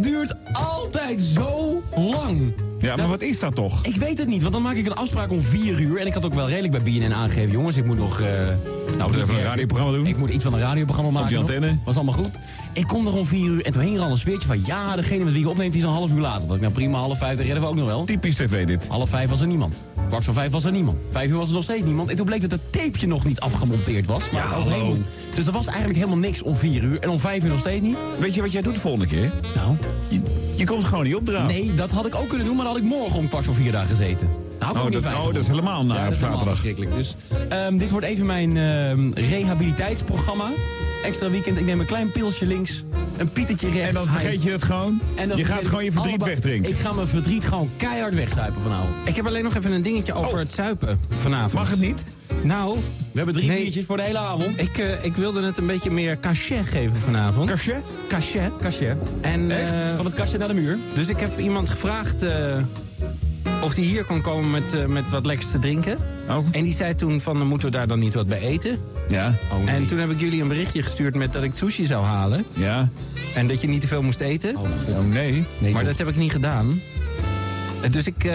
Duurt 0.00 0.34
altijd 0.52 1.20
zo 1.20 1.82
lang. 1.96 2.52
Ja, 2.78 2.96
maar 2.96 3.08
wat 3.08 3.22
is 3.22 3.38
dat 3.38 3.54
toch? 3.54 3.86
Ik 3.86 3.96
weet 3.96 4.18
het 4.18 4.28
niet, 4.28 4.40
want 4.40 4.52
dan 4.52 4.62
maak 4.62 4.76
ik 4.76 4.86
een 4.86 4.94
afspraak 4.94 5.30
om 5.30 5.40
4 5.40 5.80
uur. 5.80 5.98
En 5.98 6.06
ik 6.06 6.14
had 6.14 6.24
ook 6.24 6.34
wel 6.34 6.48
redelijk 6.48 6.84
bij 6.84 6.92
BNN 6.92 7.12
aangegeven. 7.12 7.50
Jongens, 7.50 7.76
ik 7.76 7.84
moet 7.84 7.98
nog... 7.98 8.20
eh 8.20 8.28
nou, 9.08 9.20
even 9.22 9.34
een 9.34 9.42
radioprogramma 9.42 9.96
doen? 9.96 10.06
Ik 10.06 10.16
moet 10.16 10.30
iets 10.30 10.44
van 10.44 10.52
een 10.52 10.58
radioprogramma 10.60 11.10
maken. 11.10 11.28
die 11.28 11.38
nog. 11.38 11.46
antenne? 11.50 11.76
Was 11.84 11.94
allemaal 11.96 12.14
goed. 12.14 12.30
Ik 12.72 12.86
kom 12.86 13.06
er 13.06 13.16
om 13.16 13.26
4 13.26 13.44
uur 13.46 13.64
en 13.64 13.72
toen 13.72 13.82
hing 13.82 13.96
er 13.96 14.02
al 14.02 14.10
een 14.10 14.16
sfeertje 14.16 14.46
van... 14.46 14.62
Ja, 14.66 14.96
degene 14.96 15.24
met 15.24 15.32
wie 15.32 15.42
je 15.42 15.48
opneemt, 15.48 15.72
die 15.72 15.80
is 15.82 15.86
een 15.88 15.94
half 15.94 16.10
uur 16.12 16.20
later. 16.20 16.46
Dat 16.46 16.56
ik 16.56 16.62
nou 16.62 16.74
prima, 16.74 16.98
half 16.98 17.18
vijf, 17.18 17.36
dat 17.36 17.44
redden 17.46 17.62
we 17.62 17.68
ook 17.68 17.74
nog 17.74 17.86
wel. 17.86 18.04
Typisch 18.04 18.34
tv 18.34 18.66
dit. 18.66 18.86
Half 18.88 19.08
vijf 19.10 19.28
was 19.30 19.40
er 19.40 19.46
niemand. 19.46 19.74
Kwart 20.08 20.24
voor 20.24 20.34
vijf 20.34 20.50
was 20.50 20.64
er 20.64 20.72
niemand. 20.72 20.98
Vijf 21.10 21.30
uur 21.30 21.36
was 21.36 21.48
er 21.48 21.54
nog 21.54 21.62
steeds 21.62 21.84
niemand. 21.84 22.08
En 22.08 22.16
toen 22.16 22.26
bleek 22.26 22.40
dat 22.40 22.50
het 22.50 22.72
tapeje 22.72 23.06
nog 23.06 23.24
niet 23.24 23.40
afgemonteerd 23.40 24.06
was. 24.06 24.22
Maar 24.32 24.42
Ja, 24.42 24.48
hallo. 24.48 24.96
Dus 25.34 25.46
er 25.46 25.52
was 25.52 25.66
eigenlijk 25.66 25.98
helemaal 25.98 26.18
niks 26.18 26.42
om 26.42 26.56
4 26.56 26.82
uur. 26.82 26.98
En 27.00 27.08
om 27.08 27.18
vijf 27.18 27.42
uur 27.44 27.50
nog 27.50 27.58
steeds 27.60 27.82
niet. 27.82 27.98
Weet 28.18 28.34
je 28.34 28.40
wat 28.40 28.52
jij 28.52 28.62
doet 28.62 28.74
de 28.74 28.80
volgende 28.80 29.06
keer? 29.06 29.32
Nou, 29.54 29.76
Je, 30.08 30.20
je 30.54 30.64
komt 30.64 30.84
gewoon 30.84 31.04
niet 31.04 31.14
opdragen. 31.14 31.46
nee, 31.46 31.74
dat 31.74 31.90
had 31.90 32.06
ik 32.06 32.14
ook 32.14 32.28
kunnen 32.28 32.46
doen. 32.46 32.56
Maar 32.56 32.64
dan 32.64 32.74
had 32.74 32.82
ik 32.84 32.88
morgen 32.88 33.18
om 33.18 33.28
kwart 33.28 33.44
voor 33.44 33.54
vier 33.54 33.72
daar 33.72 33.86
gezeten. 33.86 34.28
Nou, 34.60 34.78
Oh, 34.78 34.90
dat- 34.92 35.04
oh, 35.04 35.24
dat 35.26 35.36
is 35.36 35.46
helemaal 35.46 35.84
naar 35.84 35.96
ja, 35.96 36.02
op 36.02 36.10
dat 36.10 36.14
is 36.14 36.20
helemaal 36.20 36.38
zaterdag. 36.38 36.48
verschrikkelijk. 36.48 36.94
Dus 36.94 37.14
ehm, 37.48 37.76
dit 37.76 37.90
wordt 37.90 38.06
even 38.06 38.26
mijn 38.26 38.56
ehm, 38.56 39.10
rehabiliteitsprogramma. 39.14 40.44
Extra 41.04 41.30
weekend. 41.30 41.56
Ik 41.58 41.64
neem 41.64 41.80
een 41.80 41.86
klein 41.86 42.10
pilsje 42.12 42.46
links, 42.46 42.84
een 43.16 43.32
pietetje 43.32 43.68
rechts. 43.70 43.88
En 43.88 43.94
dan 43.94 44.06
vergeet 44.06 44.42
je 44.42 44.50
het 44.50 44.62
gewoon? 44.64 45.00
En 45.14 45.28
dan 45.28 45.38
je 45.38 45.44
gaat 45.44 45.66
gewoon 45.66 45.84
je 45.84 45.92
verdriet 45.92 46.22
wegdrinken. 46.22 46.70
Ik 46.70 46.76
ga 46.76 46.92
mijn 46.92 47.06
verdriet 47.06 47.44
gewoon 47.44 47.70
keihard 47.76 48.14
wegzuipen 48.14 48.62
vanavond. 48.62 48.90
Ik 49.04 49.16
heb 49.16 49.26
alleen 49.26 49.44
nog 49.44 49.54
even 49.56 49.72
een 49.72 49.82
dingetje 49.82 50.12
over 50.12 50.38
het 50.38 50.52
zuipen 50.52 51.00
vanavond. 51.22 51.52
Mag 51.52 51.70
het 51.70 51.80
niet? 51.80 52.02
Nou, 52.42 52.78
We 53.12 53.16
hebben 53.16 53.34
drie 53.34 53.48
Nee. 53.48 53.62
biertjes 53.62 53.84
voor 53.84 53.96
de 53.96 54.02
hele 54.02 54.18
avond. 54.18 54.60
ik, 54.60 54.78
eh, 54.78 55.04
ik 55.04 55.16
wilde 55.16 55.42
het 55.42 55.58
een 55.58 55.66
beetje 55.66 55.90
meer 55.90 56.20
cachet 56.20 56.66
geven 56.68 56.96
vanavond. 56.96 57.50
Cachet? 57.50 57.82
Cachet. 58.08 58.50
Kastje. 58.60 58.96
En, 59.20 59.50
Echt? 59.50 59.70
eh, 59.70 59.96
Van 59.96 60.04
het 60.04 60.14
kastje 60.14 60.38
naar 60.38 60.48
de 60.48 60.54
muur. 60.54 60.78
dus 60.94 61.08
ik 61.08 61.20
heb 61.20 61.38
iemand 61.38 61.68
gevraagd 61.68 62.22
eh, 62.22 62.56
of 63.62 63.74
hij 63.74 63.84
hier 63.84 64.04
kon 64.04 64.20
komen 64.20 64.50
met, 64.50 64.74
eh, 64.74 64.86
met 64.86 65.10
wat 65.10 65.26
lekkers 65.26 65.50
te 65.50 65.58
drinken. 65.58 65.98
Oh. 66.28 66.46
En 66.50 66.62
die 66.62 66.74
zei 66.74 66.94
toen 66.94 67.20
van, 67.20 67.36
dan 67.38 67.46
moeten 67.46 67.70
we 67.70 67.76
daar 67.76 67.86
dan 67.88 67.98
niet 67.98 68.14
wat 68.14 68.26
bij 68.26 68.38
eten? 68.40 68.78
Ja. 69.08 69.34
En 69.64 69.86
toen 69.86 69.98
heb 69.98 70.10
ik 70.10 70.20
jullie 70.20 70.42
een 70.42 70.48
berichtje 70.48 70.82
gestuurd 70.82 71.14
met 71.14 71.32
dat 71.32 71.42
ik 71.42 71.50
sushi 71.54 71.86
zou 71.86 72.04
halen. 72.04 72.44
Ja. 72.52 72.88
En 73.34 73.48
dat 73.48 73.60
je 73.60 73.68
niet 73.68 73.80
te 73.80 73.88
veel 73.88 74.02
moest 74.02 74.20
eten. 74.20 74.56
Oh 74.56 74.68
nee. 75.08 75.44
Nee, 75.58 75.72
maar 75.72 75.80
toch. 75.82 75.90
dat 75.90 75.98
heb 75.98 76.08
ik 76.08 76.16
niet 76.16 76.32
gedaan. 76.32 76.80
Dus 77.90 78.06
ik... 78.06 78.24
eh, 78.24 78.32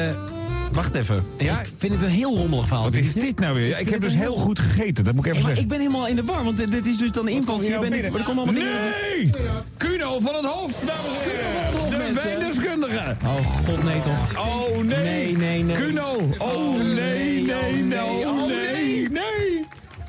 wacht 0.71 0.95
even. 0.95 1.25
Ja, 1.37 1.61
Ik 1.61 1.67
vind 1.77 1.93
het 1.93 2.01
een 2.01 2.07
heel 2.09 2.37
rommelig 2.37 2.67
verhaal. 2.67 2.83
Wat 2.83 2.93
is 2.93 3.13
dit 3.13 3.39
nou 3.39 3.55
weer? 3.55 3.67
Ja, 3.67 3.77
ik 3.77 3.89
heb 3.89 4.01
dus 4.01 4.15
heel 4.15 4.33
goed 4.35 4.59
gegeten, 4.59 5.03
dat 5.03 5.13
moet 5.15 5.25
ik 5.25 5.31
Hey, 5.31 5.41
even 5.41 5.41
maar 5.41 5.55
zeggen. 5.55 5.61
ik 5.63 5.67
ben 5.67 5.79
helemaal 5.79 6.07
in 6.07 6.15
de 6.15 6.23
war, 6.23 6.43
want 6.43 6.57
dit, 6.71 6.85
is 6.87 6.97
dus 6.97 7.11
dan 7.11 7.25
de 7.25 7.31
inval. 7.31 7.61
Je 7.63 7.79
bent 7.79 7.93
niet, 7.93 8.09
maar 8.11 8.19
er 8.19 8.25
komen 8.25 8.43
allemaal 8.43 8.61
dingen... 8.63 8.79
Nee! 9.15 9.29
Kuno 9.77 10.19
van 10.19 10.35
het 10.35 10.45
Hof, 10.45 10.79
dames 10.85 11.07
en 11.23 11.29
heren. 11.29 11.84
Wijndeskundige. 12.23 13.15
Oh 13.25 13.45
god, 13.65 13.83
nee 13.83 13.99
toch. 13.99 14.37
Oh 14.47 14.77
nee. 14.83 15.03
Nee, 15.03 15.35
nee, 15.35 15.63
nee. 15.63 15.75
Kuno. 15.75 16.29
Oh 16.37 16.75
nee, 16.75 17.41
nee, 17.43 17.73
nee, 17.83 17.99
oh, 17.99 18.27
oh 18.27 18.47
nee, 18.47 19.09
nee. 19.09 19.65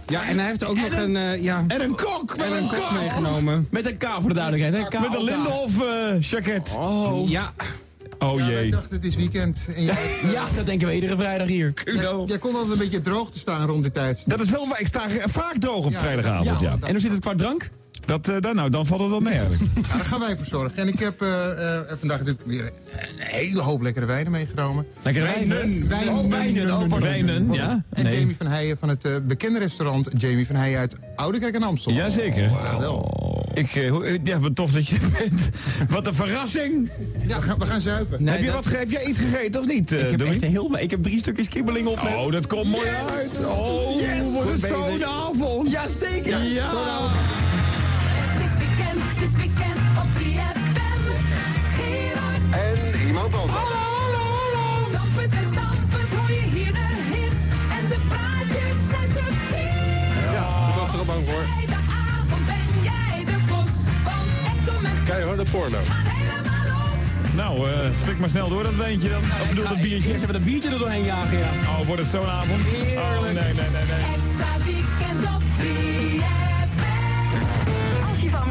ja 0.07 0.23
en 0.29 0.39
hij 0.39 0.47
heeft 0.49 0.65
ook 0.65 0.77
nog 0.77 0.91
een... 0.93 1.17
eh, 1.17 1.43
ja, 1.43 1.65
En 1.69 1.81
een 1.83 1.95
kok, 1.97 2.37
met 2.37 2.47
en 2.47 2.53
een 2.53 2.59
een 2.63 2.69
kok 2.69 2.79
kok. 2.79 2.93
meegenomen. 2.93 3.69
Met 3.71 3.87
een 3.87 3.97
K 3.97 4.07
voor 4.21 4.29
de 4.29 4.35
duidelijkheid, 4.35 4.83
hè? 4.93 4.99
K 4.99 5.01
Met 5.01 5.15
een 5.19 5.25
Lindenhof 5.25 5.73
eh 5.83 6.21
jacket. 6.21 6.69
Oh. 6.77 7.29
Ja, 7.29 7.53
Oh 8.19 8.39
Ja, 8.39 8.47
jee. 8.47 8.71
dachten 8.71 8.97
het 8.97 9.05
is 9.05 9.15
weekend. 9.17 9.67
En 9.77 9.85
jij, 9.85 9.97
Ja, 10.33 10.45
dat 10.57 10.67
denken 10.67 10.87
we 10.89 10.95
iedere 10.95 11.17
vrijdag 11.17 11.47
hier. 11.49 11.73
jij, 11.85 12.23
jij 12.27 12.39
kon 12.39 12.53
altijd 12.55 12.73
een 12.73 12.79
beetje 12.79 13.01
droog 13.01 13.31
te 13.31 13.39
staan 13.39 13.67
rond 13.67 13.83
die 13.83 13.93
tijd. 13.93 14.23
Dat 14.27 14.41
is 14.41 14.51
wel 14.51 14.69
waar. 14.69 14.81
Ik 14.81 14.87
sta 14.87 15.03
vaak 15.29 15.55
droog 15.59 15.85
op 15.85 15.93
Ja, 15.93 15.99
vrijdagavond, 15.99 16.61
ja. 16.61 16.77
En 16.81 16.91
hoe 16.91 17.01
zit 17.01 17.11
het 17.11 17.21
qua 17.21 17.35
drank? 17.35 17.69
Dat, 18.07 18.29
eh, 18.29 18.41
dan, 18.41 18.55
nou, 18.55 18.71
dan 18.71 18.87
valt 18.87 19.01
het 19.01 19.11
wel 19.11 19.21
mee 19.21 19.33
eigenlijk. 19.33 19.63
Ja, 19.75 19.81
daar 19.97 20.05
gaan 20.05 20.21
wij 20.21 20.37
voor 20.37 20.47
zorgen. 20.47 20.79
En 20.79 20.89
ik 20.89 20.99
heb 20.99 21.23
eh, 21.23 21.51
eh, 21.51 21.81
vandaag 21.99 22.19
natuurlijk 22.19 22.47
weer 22.47 22.65
een 22.93 23.09
hele 23.19 23.61
hoop 23.61 23.83
lekkere 23.83 24.07
wijnen 24.07 24.33
meegenomen. 24.33 24.87
Lekkere 25.03 25.25
wijnen? 25.25 25.49
Wijnen, 25.89 26.15
Oh, 26.19 26.31
wijnen, 26.31 26.73
oh. 26.93 26.99
Wijnen, 26.99 27.53
ja. 27.53 27.85
En 27.91 28.05
Nee. 28.05 28.19
Jamie 28.19 28.37
van 28.37 28.47
Heijen 28.47 28.79
van 28.79 28.89
het 28.89 29.27
bekende 29.27 29.59
restaurant 29.59 30.11
Jamie 30.17 30.47
van 30.47 30.57
Heijen 30.57 30.79
uit 30.79 30.97
Oudekerk 31.17 31.55
en 31.55 31.63
Amstel. 31.63 31.93
Jazeker. 31.93 32.43
Ja, 32.43 32.79
wel. 32.79 33.25
Ik, 33.55 33.71
hoe- 33.91 34.19
ja, 34.25 34.39
wat 34.39 34.55
tof 34.55 34.73
dat 34.73 34.87
je 34.87 34.95
er 34.97 35.11
bent. 35.29 35.49
Wat 35.91 36.07
een 36.07 36.15
verrassing. 36.15 36.91
Ja, 37.27 37.37
we 37.37 37.43
gaan, 37.43 37.59
we 37.59 37.67
gaan 37.67 37.81
zuipen. 37.81 38.27
heb, 38.27 38.41
je 38.41 38.53
wat, 38.53 38.65
heb 38.65 38.91
jij 38.91 39.05
iets 39.05 39.19
gegeten 39.19 39.61
of 39.61 39.67
niet, 39.67 39.91
Ik 39.93 40.11
heb 40.11 40.21
echt 40.21 40.43
een 40.43 40.51
heel... 40.51 40.79
Ik 40.79 40.91
heb 40.91 41.03
drie 41.03 41.19
stukjes 41.19 41.49
kibbeling 41.49 41.87
op. 41.87 42.01
Oh, 42.01 42.33
dat 42.33 42.47
komt 42.47 42.65
mooi 42.71 42.87
Yes! 42.87 42.97
uit. 43.17 43.47
Oh, 43.47 44.01
Yes! 44.01 44.33
wordt 44.33 44.51
het 44.51 44.67
zo'n 44.87 45.05
avond. 45.05 45.71
Jazeker. 45.71 46.43
Ja. 46.45 46.69
Zo'n 46.69 46.79
avond. 46.79 47.11
Dit 49.21 49.37
weekend, 49.37 49.37
dit 49.37 49.37
weekend 49.37 49.79
op 50.03 50.09
3FM. 50.19 51.01
Gerard. 51.77 52.43
En 52.51 53.07
iemand 53.07 53.35
anders. 53.35 53.59
Stampend 54.89 55.33
en 55.33 55.47
stampend 55.53 56.11
hoor 56.17 56.31
je 56.31 56.45
hier 56.55 56.73
de 56.73 56.89
hits. 57.13 57.43
En 57.77 57.89
de 57.89 57.99
praatjes 58.09 58.79
zijn 58.91 59.09
subtiel. 59.17 60.33
Ja, 60.33 60.47
ik 60.69 60.75
was 60.81 60.89
er 60.93 60.99
al 60.99 61.05
bang 61.05 61.25
voor. 61.29 61.43
Bij 61.57 61.67
de 61.67 61.81
avond 62.11 62.47
ben 62.47 62.83
jij 62.83 63.25
de 63.25 63.37
klos. 63.47 63.75
Want 64.05 64.29
Ectom 64.53 64.85
en 64.85 65.05
Keiharde 65.05 65.45
porno. 65.51 65.79
gaan 65.89 66.07
helemaal 66.07 66.65
los. 66.73 67.35
Nou, 67.35 67.71
eh 67.71 67.75
slik 68.03 68.19
maar 68.19 68.31
snel 68.31 68.49
door 68.49 68.63
dat 68.63 68.75
wijntje 68.75 69.09
dan. 69.09 69.23
Of 69.43 69.49
bedoel 69.49 69.69
dat 69.69 69.81
biertje? 69.81 70.13
Ze 70.13 70.19
hebben 70.19 70.37
een 70.37 70.45
biertje 70.51 70.71
er 70.71 70.79
doorheen 70.79 71.05
jagen, 71.05 71.39
ja. 71.39 71.51
Oh, 71.69 71.87
wordt 71.87 72.03
het 72.03 72.11
zo'n 72.11 72.27
avond? 72.27 72.61
Oh, 72.97 73.21
nee, 73.23 73.33
nee, 73.33 73.53
nee, 73.53 73.85
nee. 73.91 74.03
Extra 74.15 74.51
weekend 74.65 75.23
op 75.35 75.43
3FM. 75.61 76.46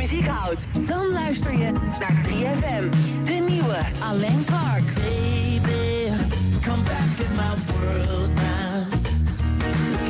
Muziek 0.05 0.27
houdt, 0.27 0.65
dan 0.73 1.11
luister 1.11 1.57
je 1.57 1.71
naar 1.71 2.15
3FM. 2.23 2.89
De 3.23 3.33
nieuwe 3.33 3.77
Alain 4.03 4.45
Clark. 4.45 4.93
Baby, 4.93 6.09
come 6.61 6.83
back 6.83 7.19
in 7.19 7.35
my 7.35 7.53
world 7.65 8.29
now. 8.35 8.85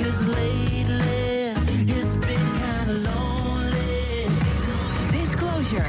Cause 0.04 0.26
lately 0.28 1.52
it's 1.86 2.16
been 2.20 2.48
kinda 2.62 3.10
lonely. 3.10 4.26
Disclosure. 5.12 5.86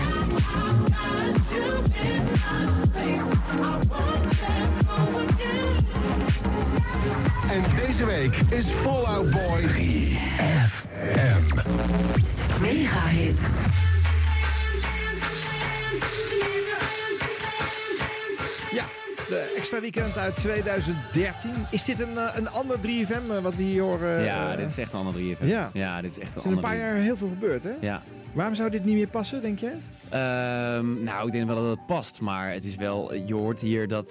En 7.49 7.62
deze 7.87 8.05
week 8.05 8.37
is 8.49 8.66
Fallout 8.83 9.31
Boy 9.31 9.62
3FM. 9.62 11.43
Mega 12.61 13.07
hit. 13.07 13.39
De 19.28 19.55
extra 19.57 19.81
weekend 19.81 20.19
uit 20.19 20.36
2013. 20.36 21.51
Is 21.70 21.85
dit 21.85 22.01
een, 22.01 22.19
eh, 22.19 22.36
een 22.36 22.48
ander 22.51 22.81
3FM 22.81 23.31
eh, 23.31 23.39
wat 23.43 23.57
we 23.57 23.62
hier 23.62 23.82
horen? 23.82 24.23
Ja, 24.23 24.53
eh, 24.53 24.59
dit 24.59 24.69
is 24.69 24.78
echt 24.78 24.93
een 24.93 24.98
ander 24.98 25.15
3FM. 25.15 25.47
Ja. 25.47 25.70
ja, 25.73 26.01
dit 26.01 26.11
is 26.11 26.19
echt 26.19 26.28
een 26.31 26.35
Er 26.36 26.40
zijn 26.43 26.57
een 26.57 26.65
ander 26.65 26.70
paar 26.70 26.78
jaar 26.78 26.94
heel 26.94 27.16
veel 27.16 27.28
gebeurd, 27.28 27.62
hè? 27.62 27.73
Ja. 27.81 28.03
Waarom 28.32 28.55
zou 28.55 28.70
dit 28.70 28.85
niet 28.85 28.94
meer 28.94 29.09
passen, 29.09 29.43
denk 29.43 29.59
je? 29.59 29.73
Ehm, 30.09 31.03
nou, 31.03 31.27
ik 31.27 31.32
denk 31.32 31.47
wel 31.47 31.57
dat 31.57 31.77
het 31.77 31.86
past. 31.86 32.20
Maar 32.20 32.53
het 32.53 32.65
is 32.65 32.77
wel, 32.77 33.15
je 33.15 33.35
hoort 33.35 33.61
hier 33.61 33.89
dat, 33.89 34.11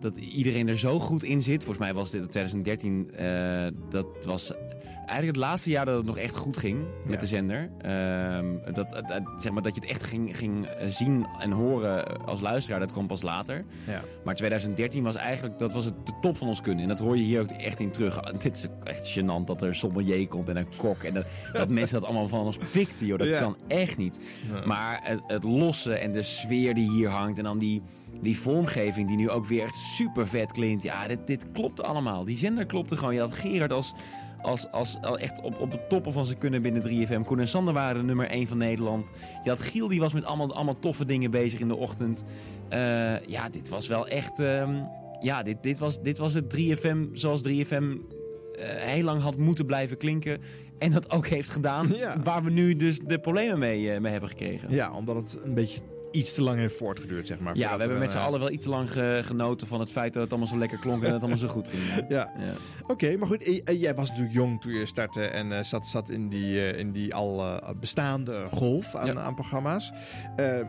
dat 0.00 0.16
iedereen 0.16 0.68
er 0.68 0.78
zo 0.78 1.00
goed 1.00 1.22
in 1.22 1.42
zit. 1.42 1.64
Volgens 1.64 1.84
mij 1.84 1.94
was 1.94 2.10
dit 2.10 2.22
in 2.22 2.28
2013. 2.28 3.10
eh, 3.66 3.66
dat 3.88 4.06
was 4.24 4.52
eigenlijk 5.06 5.38
het 5.38 5.46
laatste 5.46 5.70
jaar 5.70 5.84
dat 5.84 5.96
het 5.96 6.06
nog 6.06 6.18
echt 6.18 6.36
goed 6.36 6.56
ging 6.56 6.78
met 7.04 7.14
Ja. 7.14 7.20
de 7.20 7.26
zender. 7.26 7.70
Ehm, 7.80 8.72
dat, 8.72 9.02
zeg 9.36 9.52
maar, 9.52 9.62
dat 9.62 9.74
je 9.74 9.80
het 9.80 9.90
echt 9.90 10.02
ging, 10.02 10.36
ging 10.36 10.68
zien 10.86 11.26
en 11.40 11.50
horen 11.50 12.26
als 12.26 12.40
luisteraar, 12.40 12.80
dat 12.80 12.92
kwam 12.92 13.06
pas 13.06 13.22
later. 13.22 13.64
Ja. 13.86 14.00
Maar 14.24 14.34
2013 14.34 15.02
was 15.02 15.14
eigenlijk 15.16 15.58
dat 15.58 15.72
was 15.72 15.84
het 15.84 16.06
de 16.06 16.12
top 16.20 16.36
van 16.36 16.48
ons 16.48 16.60
kunnen. 16.60 16.82
En 16.82 16.88
dat 16.88 16.98
hoor 16.98 17.16
je 17.16 17.22
hier 17.22 17.40
ook 17.40 17.50
echt 17.50 17.80
in 17.80 17.90
terug. 17.90 18.20
Dit 18.42 18.56
is 18.56 18.66
echt 18.84 19.18
gênant 19.18 19.44
dat 19.44 19.62
er 19.62 19.74
sommelier 19.74 20.28
komt 20.28 20.48
en 20.48 20.56
een 20.56 20.68
kok. 20.76 21.02
En 21.02 21.14
dat, 21.14 21.26
dat 21.52 21.68
mensen 21.68 22.00
dat 22.00 22.08
allemaal 22.08 22.28
van 22.28 22.40
ons 22.44 22.58
pikten, 22.72 23.06
joh. 23.06 23.18
Dat 23.18 23.28
Ja. 23.28 23.40
kan 23.40 23.56
echt 23.68 23.96
niet. 23.96 24.20
Maar 24.66 25.00
het, 25.02 25.20
het 25.26 25.44
losse 25.44 25.94
en 25.94 26.12
de 26.12 26.22
sfeer 26.22 26.74
die 26.74 26.90
hier 26.90 27.08
hangt. 27.08 27.38
En 27.38 27.44
dan 27.44 27.58
die, 27.58 27.82
die 28.20 28.38
vormgeving 28.38 29.08
die 29.08 29.16
nu 29.16 29.30
ook 29.30 29.46
weer 29.46 29.62
echt 29.62 29.74
super 29.74 30.28
vet 30.28 30.52
klinkt. 30.52 30.82
Ja, 30.82 31.06
dit, 31.08 31.26
dit 31.26 31.46
klopt 31.52 31.82
allemaal. 31.82 32.24
Die 32.24 32.36
zender 32.36 32.66
klopte 32.66 32.96
gewoon. 32.96 33.14
Je 33.14 33.20
had 33.20 33.32
Gerard 33.32 33.72
als... 33.72 33.92
Als, 34.46 34.70
als, 34.70 34.96
als 35.02 35.20
echt 35.20 35.40
op, 35.40 35.60
op 35.60 35.70
het 35.70 35.88
toppen 35.88 36.12
van 36.12 36.24
zijn 36.24 36.38
kunnen 36.38 36.62
binnen 36.62 36.82
3FM. 36.82 37.24
Koen 37.24 37.40
en 37.40 37.48
Sander 37.48 37.74
waren 37.74 38.00
de 38.00 38.06
nummer 38.06 38.28
1 38.28 38.46
van 38.46 38.58
Nederland. 38.58 39.12
Je 39.42 39.50
had 39.50 39.60
Giel, 39.60 39.88
die 39.88 40.00
was 40.00 40.12
met 40.12 40.24
allemaal, 40.24 40.54
allemaal 40.54 40.78
toffe 40.78 41.04
dingen 41.04 41.30
bezig 41.30 41.60
in 41.60 41.68
de 41.68 41.76
ochtend. 41.76 42.24
Eh, 42.68 43.20
ja, 43.20 43.48
dit 43.50 43.68
was 43.68 43.86
wel 43.86 44.08
echt... 44.08 44.40
ehm, 44.40 44.74
ja, 45.20 45.42
dit, 45.42 45.56
dit, 45.60 45.78
was, 45.78 46.02
dit 46.02 46.18
was 46.18 46.34
het 46.34 46.56
3FM 46.56 47.12
zoals 47.12 47.40
3FM 47.48 47.84
eh, 48.56 48.68
heel 48.68 49.04
lang 49.04 49.22
had 49.22 49.36
moeten 49.36 49.66
blijven 49.66 49.96
klinken. 49.96 50.40
En 50.78 50.90
dat 50.90 51.10
ook 51.10 51.26
heeft 51.26 51.48
gedaan. 51.50 51.88
Ja. 51.96 52.20
Waar 52.22 52.44
we 52.44 52.50
nu 52.50 52.76
dus 52.76 52.98
de 52.98 53.18
problemen 53.18 53.58
mee, 53.58 53.92
eh, 53.92 54.00
mee 54.00 54.12
hebben 54.12 54.30
gekregen. 54.30 54.70
Ja, 54.70 54.94
omdat 54.94 55.16
het 55.16 55.38
een 55.44 55.54
beetje 55.54 55.80
iets 56.16 56.34
te 56.34 56.42
lang 56.42 56.58
heeft 56.58 56.76
voortgeduurd, 56.76 57.26
zeg 57.26 57.38
maar. 57.38 57.56
Ja, 57.56 57.72
we 57.74 57.80
hebben 57.80 57.98
met 57.98 58.10
z'n 58.10 58.16
eh, 58.16 58.24
allen 58.24 58.40
wel 58.40 58.50
iets 58.50 58.64
te 58.64 58.70
lang 58.70 58.90
ge- 58.92 59.20
genoten 59.24 59.66
van 59.66 59.80
het 59.80 59.90
feit 59.90 60.12
dat 60.12 60.22
het 60.22 60.30
allemaal 60.30 60.48
zo 60.50 60.58
lekker 60.58 60.78
klonk 60.78 60.96
en 60.96 61.02
dat 61.04 61.12
het 61.12 61.20
allemaal 61.20 61.38
zo 61.40 61.48
goed 61.48 61.68
ging. 61.68 61.82
Ja. 62.08 62.30
Ja. 62.38 62.52
Oké, 62.86 63.16
maar 63.16 63.28
goed, 63.28 63.42
eh, 63.44 63.60
eh, 63.64 63.80
jij 63.80 63.94
was 63.94 64.08
natuurlijk 64.08 64.34
jong 64.36 64.60
toen 64.60 64.72
je 64.72 64.86
startte 64.86 65.24
en 65.24 65.64
zat, 65.66 65.86
zat 65.86 66.10
in 66.10 66.28
die, 66.28 66.76
in 66.76 66.92
die 66.92 67.14
al 67.14 67.44
bestaande 67.80 68.46
golf 68.52 68.94
aan, 68.94 69.06
Ja. 69.06 69.14
aan 69.14 69.34
programma's. 69.34 69.92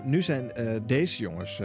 Nu 0.03 0.21
zijn 0.21 0.51
deze 0.85 1.21
jongens 1.21 1.55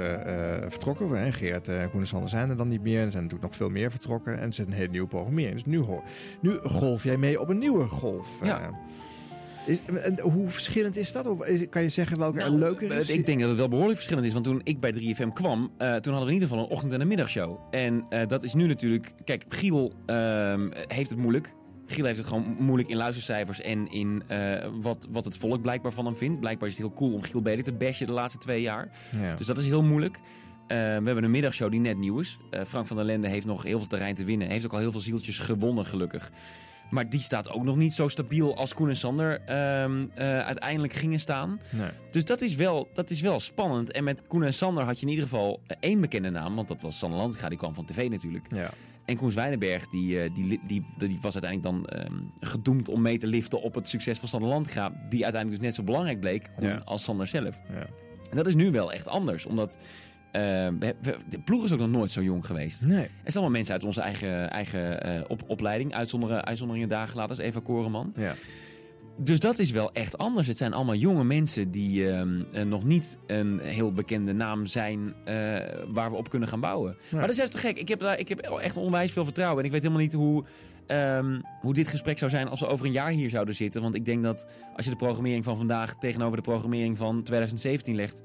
vertrokken. 0.69 1.09
Hè? 1.23 1.33
Geert 1.33 1.69
en 1.69 1.91
Koen 1.91 2.07
Sander 2.07 2.29
zijn 2.29 2.51
er 2.51 2.57
dan 2.57 2.69
niet 2.69 2.83
meer. 2.83 3.01
Er 3.03 3.11
zijn 3.11 3.23
natuurlijk 3.23 3.51
nog 3.51 3.57
veel 3.57 3.69
meer 3.71 3.91
vertrokken. 3.91 4.39
En 4.39 4.47
er 4.47 4.55
zit 4.55 4.67
een 4.67 4.73
hele 4.73 4.89
nieuwe 4.91 5.09
programmering. 5.09 5.53
Dus 5.55 5.65
nu, 5.65 5.79
hoor, 5.79 6.03
nu 6.41 6.59
golf 6.63 7.05
jij 7.05 7.17
mee 7.17 7.41
op 7.41 7.49
een 7.49 7.59
nieuwe 7.59 7.87
golf. 7.87 8.29
Ja. 8.45 8.71
Is- 9.67 9.79
en 10.03 10.21
hoe 10.21 10.49
verschillend 10.49 10.97
is 10.97 11.13
dat? 11.13 11.27
Of 11.27 11.47
is- 11.47 11.69
kan 11.69 11.83
je 11.83 11.89
zeggen 11.89 12.19
welke 12.19 12.41
er 12.41 12.51
leuker 12.51 12.93
is? 12.93 13.09
Eh, 13.11 13.17
Ik 13.17 13.27
denk 13.27 13.41
dat 13.41 13.49
het 13.49 13.59
wel 13.59 13.69
behoorlijk 13.69 13.97
verschillend 13.97 14.27
is. 14.27 14.33
Want 14.33 14.45
toen 14.45 14.61
ik 14.65 14.81
bij 14.81 14.93
3FM 14.93 15.29
kwam, 15.33 15.71
eh, 15.79 15.87
toen 15.95 16.13
hadden 16.13 16.13
we 16.13 16.27
in 16.27 16.33
ieder 16.33 16.49
geval 16.49 16.65
een 16.65 16.71
ochtend- 16.71 16.93
en 16.93 17.01
een 17.01 17.09
middagshow. 17.09 17.59
En 17.71 18.05
eh, 18.09 18.27
dat 18.27 18.43
is 18.45 18.55
nu 18.55 18.67
natuurlijk... 18.67 19.13
Kijk, 19.25 19.45
Giel 19.49 19.93
ehm, 20.07 20.69
heeft 20.87 21.11
het 21.11 21.19
moeilijk. 21.19 21.55
Giel 21.87 22.05
heeft 22.05 22.19
het 22.19 22.27
gewoon 22.27 22.57
moeilijk 22.59 22.89
in 22.89 22.97
luistercijfers 22.97 23.61
en 23.61 23.91
in 23.91 24.23
wat, 24.81 25.07
wat 25.11 25.25
het 25.25 25.37
volk 25.37 25.63
blijkbaar 25.63 25.93
van 25.93 26.05
hem 26.05 26.17
vindt. 26.17 26.41
Blijkbaar 26.41 26.69
is 26.69 26.77
het 26.77 26.87
heel 26.87 26.95
cool 26.95 27.13
om 27.13 27.23
Giel 27.23 27.43
Beder 27.43 27.65
te 27.65 27.73
bashen 27.73 28.07
de 28.07 28.13
laatste 28.13 28.39
twee 28.39 28.61
jaar. 28.63 28.91
Ja. 29.21 29.35
Dus 29.35 29.47
dat 29.47 29.59
is 29.59 29.65
heel 29.65 29.83
moeilijk. 29.83 30.19
We 30.67 30.75
hebben 30.75 31.25
een 31.25 31.31
middagshow 31.31 31.71
die 31.71 31.81
net 31.81 31.97
nieuw 31.99 32.21
is. 32.21 32.39
Frank 32.67 32.87
van 32.87 32.97
der 32.97 33.05
Lende 33.05 33.29
heeft 33.29 33.47
nog 33.47 33.63
heel 33.63 33.79
veel 33.79 33.89
terrein 33.89 34.15
te 34.15 34.25
winnen. 34.25 34.49
Heeft 34.49 34.65
ook 34.65 34.73
al 34.73 34.79
heel 34.79 34.91
veel 34.93 35.01
zieltjes 35.01 35.39
gewonnen, 35.39 35.87
gelukkig. 35.87 36.31
Maar 36.93 37.09
die 37.09 37.21
staat 37.21 37.51
ook 37.51 37.65
nog 37.65 37.77
niet 37.77 37.93
zo 37.93 38.09
stabiel 38.09 38.57
als 38.57 38.75
Koen 38.75 38.89
en 38.89 38.97
Sander 38.97 39.41
ehm, 39.41 40.07
eh, 40.15 40.41
uiteindelijk 40.41 40.93
gingen 40.93 41.21
staan. 41.21 41.61
Nee. 41.71 41.89
Dus 42.11 42.25
dat 42.25 42.41
is, 42.41 42.55
wel, 42.55 42.89
dat 42.93 43.11
is 43.11 43.21
wel 43.21 43.41
spannend. 43.41 43.93
En 43.93 44.05
met 44.05 44.27
Koen 44.27 44.43
en 44.43 44.55
Sander 44.55 44.85
had 44.85 44.97
je 45.01 45.07
in 45.07 45.13
ieder 45.13 45.25
geval 45.25 45.61
eh, 45.67 45.77
één 45.81 46.01
bekende 46.01 46.31
naam. 46.31 46.55
Want 46.55 46.69
dat 46.69 46.83
was 46.83 46.99
Sander 46.99 47.19
Lantinga, 47.19 47.49
die 47.49 47.59
kwam 47.59 47.75
van 47.75 47.85
tv 47.85 48.09
natuurlijk. 48.11 48.47
Ja. 48.55 48.71
En 49.05 49.17
Koen 49.17 49.31
Zwijnenberg, 49.33 49.87
die, 49.89 50.21
eh, 50.21 50.35
die, 50.35 50.61
die, 50.67 50.85
die, 50.99 51.19
was 51.21 51.35
uiteindelijk 51.35 51.63
dan 51.63 51.87
ehm, 51.87 52.15
gedoemd 52.41 52.89
om 52.89 53.03
mee 53.03 53.19
te 53.19 53.27
liften 53.27 53.63
op 53.63 53.75
het 53.75 53.89
succes 53.89 54.19
van 54.19 54.29
Sander 54.29 54.49
Lantinga. 54.49 54.89
Die 54.89 55.23
uiteindelijk 55.25 55.63
dus 55.63 55.71
net 55.71 55.75
zo 55.75 55.83
belangrijk 55.83 56.21
bleek 56.21 56.51
Koen, 56.57 56.69
Ja. 56.69 56.83
als 56.85 57.05
Sander 57.05 57.27
zelf. 57.27 57.61
Ja. 57.73 57.87
En 58.31 58.37
dat 58.37 58.47
is 58.47 58.55
nu 58.55 58.71
wel 58.71 58.93
echt 58.93 59.09
anders. 59.09 59.47
Omdat 59.47 59.79
de 60.33 61.41
ploeg 61.45 61.65
is 61.65 61.73
ook 61.73 61.79
nog 61.79 61.91
nooit 61.91 62.11
zo 62.11 62.23
jong 62.23 62.47
geweest. 62.47 62.87
Nee. 62.87 62.99
Het 62.99 63.11
zijn 63.33 63.35
allemaal 63.35 63.51
mensen 63.51 63.75
uit 63.75 63.85
onze 63.85 64.01
eigen, 64.01 64.51
eigen 64.51 65.03
eh, 65.03 65.21
op, 65.29 65.43
opleiding. 65.47 65.95
Uitzonderingen, 65.95 66.45
uitzonderingen 66.45 66.89
daar 66.89 67.09
gelaten 67.09 67.37
als 67.37 67.47
Eva 67.47 67.61
Koreman. 67.61 68.13
Ja. 68.17 68.35
Dus 69.17 69.41
dat 69.41 69.59
is 69.59 69.71
wel 69.71 69.93
echt 69.93 70.19
anders. 70.19 70.47
Het 70.47 70.57
zijn 70.57 70.73
allemaal 70.73 70.95
jonge 70.95 71.25
mensen 71.25 71.71
die 71.71 72.11
ehm, 72.11 72.43
eh, 72.53 72.65
nog 72.65 72.85
niet 72.85 73.19
een 73.27 73.59
heel 73.59 73.93
bekende 73.93 74.33
naam 74.33 74.67
zijn 74.67 75.15
eh, 75.25 75.35
waar 75.89 76.11
we 76.11 76.17
op 76.17 76.31
kunnen 76.31 76.49
gaan 76.49 76.61
bouwen. 76.61 76.97
Maar 77.11 77.21
dat 77.21 77.31
is 77.31 77.37
juist 77.37 77.53
te 77.53 77.59
gek. 77.59 77.79
Ik 77.79 77.89
heb, 77.89 78.01
daar, 78.01 78.19
ik 78.19 78.29
heb 78.29 78.41
echt 78.41 78.77
onwijs 78.77 79.13
veel 79.13 79.25
vertrouwen. 79.25 79.59
En 79.59 79.65
ik 79.65 79.71
weet 79.71 79.83
helemaal 79.83 80.03
niet 80.03 80.13
hoe, 80.13 80.45
ehm, 80.87 81.41
hoe 81.61 81.75
dit 81.75 81.89
gesprek 81.89 82.19
zou 82.19 82.31
zijn 82.31 82.49
als 82.49 82.61
we 82.61 82.67
over 82.67 82.87
een 82.87 82.93
jaar 82.93 83.11
hier 83.11 83.31
zouden 83.31 83.55
zitten. 83.55 83.83
Want 83.83 83.95
ik 83.95 84.05
denk 84.05 84.23
dat 84.23 84.47
als 84.77 84.85
je 84.85 84.91
de 84.91 84.97
programmering 84.97 85.45
van 85.45 85.57
vandaag 85.57 85.99
tegenover 85.99 86.37
de 86.37 86.43
programmering 86.43 86.99
van 86.99 87.23
2017 87.23 87.95
legt, 87.95 88.23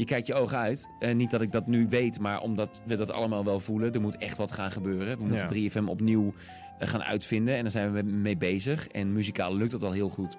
je 0.00 0.06
kijkt 0.06 0.26
je 0.26 0.34
ogen 0.34 0.58
uit. 0.58 0.88
Eh, 0.98 1.14
niet 1.14 1.30
dat 1.30 1.42
ik 1.42 1.52
dat 1.52 1.66
nu 1.66 1.86
weet, 1.88 2.20
maar 2.20 2.40
omdat 2.40 2.82
we 2.86 2.96
dat 2.96 3.10
allemaal 3.10 3.44
wel 3.44 3.60
voelen. 3.60 3.92
Er 3.92 4.00
moet 4.00 4.16
echt 4.16 4.36
wat 4.36 4.52
gaan 4.52 4.70
gebeuren. 4.70 5.18
We 5.18 5.24
moeten 5.24 5.48
3FM 5.48 5.88
opnieuw 5.88 6.34
eh, 6.78 6.88
gaan 6.88 7.02
uitvinden. 7.02 7.54
En 7.54 7.62
daar 7.62 7.70
zijn 7.70 7.92
we 7.92 8.02
mee 8.02 8.36
bezig. 8.36 8.88
En 8.88 9.12
muzikaal 9.12 9.56
lukt 9.56 9.70
dat 9.70 9.82
al 9.82 9.92
heel 9.92 10.08
goed. 10.08 10.36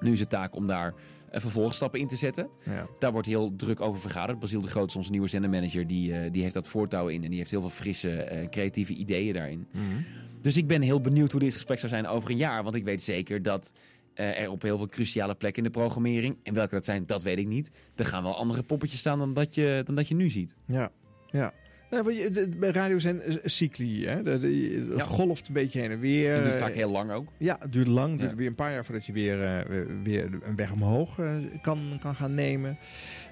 Nu 0.00 0.12
is 0.12 0.20
het 0.20 0.28
taak 0.28 0.56
om 0.56 0.66
daar 0.66 0.94
eh, 1.30 1.40
vervolgstappen 1.40 2.00
in 2.00 2.08
te 2.08 2.16
zetten. 2.16 2.48
Ja. 2.64 2.86
Daar 2.98 3.12
wordt 3.12 3.26
heel 3.26 3.56
druk 3.56 3.80
over 3.80 4.00
vergaderd. 4.00 4.38
Basiel 4.38 4.60
de 4.60 4.68
Groot 4.68 4.88
is 4.88 4.96
onze 4.96 5.10
nieuwe 5.10 5.28
zendermanager. 5.28 5.86
Die, 5.86 6.30
die 6.30 6.42
heeft 6.42 6.54
dat 6.54 6.68
voortouw 6.68 7.08
in. 7.08 7.22
En 7.24 7.28
die 7.28 7.38
heeft 7.38 7.50
heel 7.50 7.60
veel 7.60 7.70
frisse, 7.70 8.46
creatieve 8.50 8.94
ideeën 8.94 9.32
daarin. 9.32 9.66
Dus 10.40 10.56
ik 10.56 10.66
ben 10.66 10.82
heel 10.82 11.00
benieuwd 11.00 11.30
hoe 11.32 11.40
dit 11.40 11.52
gesprek 11.52 11.78
zou 11.78 11.92
zijn 11.92 12.06
over 12.06 12.30
een 12.30 12.36
jaar. 12.36 12.62
Want 12.62 12.74
ik 12.74 12.84
weet 12.84 13.02
zeker 13.02 13.42
dat 13.42 13.72
eh, 14.14 14.40
er 14.40 14.50
op 14.50 14.62
heel 14.62 14.76
veel 14.78 14.88
cruciale 14.88 15.34
plekken 15.34 15.62
in 15.64 15.72
de 15.72 15.78
programmering. 15.78 16.36
En 16.42 16.54
welke 16.54 16.74
dat 16.74 16.84
zijn, 16.84 17.06
dat 17.06 17.22
weet 17.22 17.38
ik 17.38 17.46
niet. 17.46 17.70
Er 17.96 18.04
gaan 18.04 18.22
wel 18.22 18.36
andere 18.36 18.62
poppetjes 18.62 19.00
staan 19.00 19.18
dan 19.18 19.34
dat 19.34 19.54
je, 19.54 19.82
dan 19.84 19.94
dat 19.94 20.08
je 20.08 20.14
nu 20.14 20.30
ziet. 20.30 20.56
Ja, 20.66 20.90
ja. 21.30 21.52
Nou, 21.90 22.02
want 22.06 22.18
je- 22.18 22.30
de- 22.30 22.48
bij 22.58 22.70
radio 22.70 22.98
zijn 22.98 23.20
eh, 23.20 23.34
cycli. 23.44 24.06
Hè? 24.06 24.22
Dat 24.22 25.02
golft 25.02 25.46
een 25.48 25.52
beetje 25.54 25.80
heen 25.80 25.90
en 25.90 25.98
weer. 26.00 26.34
En 26.34 26.42
duurt 26.42 26.56
vaak 26.56 26.72
heel 26.72 26.90
lang 26.90 27.10
ook. 27.12 27.28
Ja, 27.38 27.56
het 27.58 27.72
duurt 27.72 27.86
lang. 27.86 28.10
Het 28.12 28.20
Ja. 28.20 28.26
duurt 28.26 28.38
weer 28.38 28.46
een 28.46 28.54
paar 28.54 28.72
jaar 28.72 28.84
voordat 28.84 29.06
je 29.06 29.12
weer, 29.12 29.42
eh, 29.42 29.80
weer- 30.02 30.28
een 30.42 30.56
weg 30.56 30.72
omhoog 30.72 31.18
eh, 31.18 31.30
kan, 31.62 31.98
kan 32.00 32.14
gaan 32.14 32.34
nemen. 32.34 32.76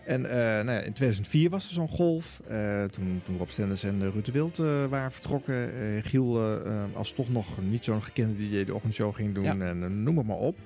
En 0.04 0.26
eh, 0.30 0.36
nou 0.36 0.70
ja, 0.70 0.78
in 0.78 0.92
2004 0.92 1.50
was 1.50 1.66
er 1.66 1.72
zo'n 1.72 1.88
golf. 1.88 2.40
Eh, 2.46 2.84
toen, 2.84 3.20
toen 3.24 3.38
Rob 3.38 3.48
Stenders 3.48 3.82
en 3.82 3.96
eh, 4.02 4.08
Ruud 4.12 4.24
de 4.24 4.32
Wild 4.32 4.56
waren 4.90 5.12
vertrokken. 5.12 5.70
Giel 6.02 6.40
als 6.94 7.12
toch 7.12 7.30
nog 7.30 7.46
niet 7.70 7.84
zo'n 7.84 8.02
gekende 8.02 8.34
DJ 8.36 8.64
de 8.64 8.74
ochtendshow 8.74 9.14
ging 9.14 9.34
doen. 9.34 9.44
Ja. 9.44 9.56
En 9.58 10.02
noem 10.02 10.16
het 10.18 10.26
maar 10.26 10.36
op. 10.36 10.58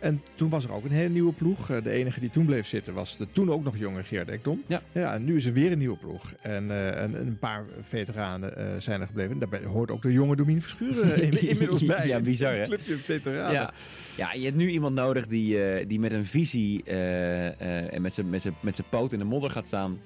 En 0.00 0.22
toen 0.34 0.50
was 0.50 0.64
er 0.64 0.72
ook 0.72 0.84
een 0.84 0.90
hele 0.90 1.08
nieuwe 1.08 1.32
ploeg. 1.32 1.66
De 1.66 1.90
enige 1.90 2.20
die 2.20 2.30
toen 2.30 2.46
bleef 2.46 2.66
zitten 2.66 2.94
was 2.94 3.16
de 3.16 3.26
toen 3.32 3.50
ook 3.50 3.64
nog 3.64 3.76
jonge 3.78 4.04
Geert 4.04 4.28
Ekdom. 4.28 4.62
Ja. 4.66 4.82
ja, 4.92 5.14
en 5.14 5.24
nu 5.24 5.36
is 5.36 5.44
er 5.46 5.52
weer 5.52 5.72
een 5.72 5.78
nieuwe 5.78 5.96
ploeg. 5.96 6.32
En, 6.40 6.94
en 6.96 7.14
een 7.20 7.38
paar 7.38 7.64
veteranen 7.82 8.82
zijn 8.82 9.00
er 9.00 9.06
gebleven. 9.06 9.38
Daarbij 9.38 9.64
hoort 9.64 9.90
ook 9.90 10.02
de 10.02 10.12
jonge 10.12 10.36
Domien 10.36 10.62
Verschuren 10.62 11.22
in- 11.32 11.48
inmiddels 11.48 11.84
bij. 11.84 12.06
Ja, 12.06 12.20
bizar, 12.20 12.52
Het 12.52 12.68
clubje 12.68 12.96
veteranen. 12.96 13.52
Ja. 13.52 13.72
Ja, 14.20 14.32
je 14.32 14.44
hebt 14.44 14.56
nu 14.56 14.70
iemand 14.70 14.94
nodig 14.94 15.26
die, 15.26 15.62
eh, 15.64 15.88
die 15.88 16.00
met 16.00 16.12
een 16.12 16.26
visie 16.26 16.82
eh, 16.84 17.46
eh, 17.46 17.94
en 17.94 18.02
met 18.02 18.12
zijn 18.12 18.30
met 18.30 18.42
zijn- 18.42 18.54
met 18.60 18.82
poot 18.88 19.12
in 19.12 19.18
de 19.18 19.24
modder 19.24 19.50
gaat 19.50 19.66
staan. 19.66 19.98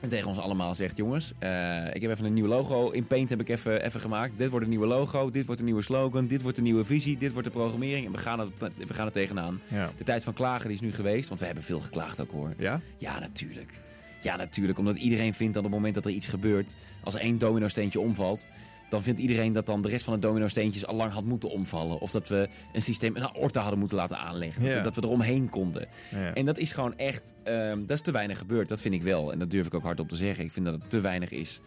En 0.00 0.08
tegen 0.08 0.28
ons 0.28 0.38
allemaal 0.38 0.74
zegt, 0.74 0.96
jongens, 0.96 1.30
ik 1.92 2.02
heb 2.02 2.10
even 2.10 2.24
een 2.24 2.32
nieuw 2.32 2.46
logo. 2.46 2.90
In 2.90 3.06
Paint 3.06 3.30
heb 3.30 3.40
ik 3.40 3.48
even, 3.48 3.84
even 3.84 4.00
gemaakt. 4.00 4.32
Dit 4.36 4.50
wordt 4.50 4.64
een 4.64 4.70
nieuwe 4.70 4.86
logo, 4.86 5.30
dit 5.30 5.46
wordt 5.46 5.60
een 5.60 5.66
nieuwe 5.66 5.82
slogan, 5.82 6.26
dit 6.26 6.42
wordt 6.42 6.58
een 6.58 6.64
nieuwe 6.64 6.84
visie, 6.84 7.16
dit 7.16 7.32
wordt 7.32 7.46
de 7.46 7.54
programmering. 7.54 8.06
En 8.06 8.12
we 8.12 8.18
gaan 8.18 8.40
er, 8.40 8.48
we 8.86 8.94
gaan 8.94 9.06
er 9.06 9.12
tegenaan. 9.12 9.60
Ja. 9.68 9.90
De 9.96 10.04
tijd 10.04 10.22
van 10.24 10.32
klagen 10.32 10.66
die 10.66 10.76
is 10.76 10.80
nu 10.80 10.92
geweest, 10.92 11.28
want 11.28 11.40
we 11.40 11.46
hebben 11.46 11.64
veel 11.64 11.80
geklaagd 11.80 12.20
ook 12.20 12.30
hoor. 12.30 12.54
Ja? 12.58 12.80
Ja, 12.96 13.18
natuurlijk. 13.18 13.80
Ja, 14.20 14.36
natuurlijk. 14.36 14.78
Omdat 14.78 14.96
iedereen 14.96 15.34
vindt 15.34 15.54
dat 15.54 15.64
op 15.64 15.68
het 15.70 15.78
moment 15.78 15.94
dat 15.94 16.06
er 16.06 16.12
iets 16.12 16.26
gebeurt, 16.26 16.76
als 17.04 17.14
er 17.14 17.20
één 17.20 17.38
domino-steentje 17.38 18.00
omvalt, 18.00 18.46
dan 18.92 19.02
vindt 19.02 19.20
iedereen 19.20 19.52
dat 19.52 19.66
dan 19.66 19.82
de 19.82 19.88
rest 19.88 20.04
van 20.04 20.14
de 20.14 20.20
domino-steentjes 20.20 20.86
al 20.86 20.94
lang 20.94 21.12
had 21.12 21.24
moeten 21.24 21.50
omvallen. 21.50 21.98
Of 22.00 22.10
dat 22.10 22.28
we 22.28 22.48
een 22.72 22.82
systeem, 22.82 23.16
een 23.16 23.34
aorta 23.36 23.60
hadden 23.60 23.78
moeten 23.78 23.96
laten 23.96 24.18
aanleggen. 24.18 24.62
Dat, 24.74 24.84
dat 24.84 24.94
we 24.94 25.00
er 25.00 25.08
omheen 25.08 25.48
konden. 25.48 25.86
En 26.34 26.44
dat 26.44 26.58
is 26.58 26.72
gewoon 26.72 26.98
echt, 26.98 27.34
ehm, 27.42 27.78
dat 27.80 27.90
is 27.90 28.00
te 28.02 28.12
weinig 28.12 28.38
gebeurd. 28.38 28.68
Dat 28.68 28.80
vind 28.80 28.94
ik 28.94 29.02
wel. 29.02 29.32
En 29.32 29.38
dat 29.38 29.50
durf 29.50 29.66
ik 29.66 29.74
ook 29.74 29.82
hardop 29.82 30.08
te 30.08 30.16
zeggen. 30.16 30.44
Ik 30.44 30.52
vind 30.52 30.66
dat 30.66 30.74
het 30.74 30.90
te 30.90 31.00
weinig 31.00 31.30
is 31.30 31.60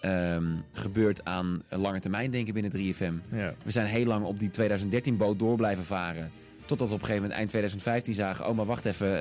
ehm, 0.00 0.44
gebeurd 0.72 1.24
aan 1.24 1.62
lange 1.68 2.00
termijn 2.00 2.30
denken 2.30 2.54
binnen 2.54 2.72
3FM. 2.72 3.36
Ja. 3.36 3.54
We 3.64 3.70
zijn 3.70 3.86
heel 3.86 4.04
lang 4.04 4.24
op 4.24 4.38
die 4.38 4.50
2013-boot 4.60 5.38
door 5.38 5.56
blijven 5.56 5.84
varen. 5.84 6.30
Totdat 6.64 6.88
we 6.88 6.94
op 6.94 7.00
een 7.00 7.06
gegeven 7.06 7.22
moment 7.22 7.32
eind 7.38 7.48
2015 7.50 8.14
zagen... 8.14 8.48
oh, 8.48 8.56
maar 8.56 8.66
wacht 8.66 8.84
even, 8.84 9.20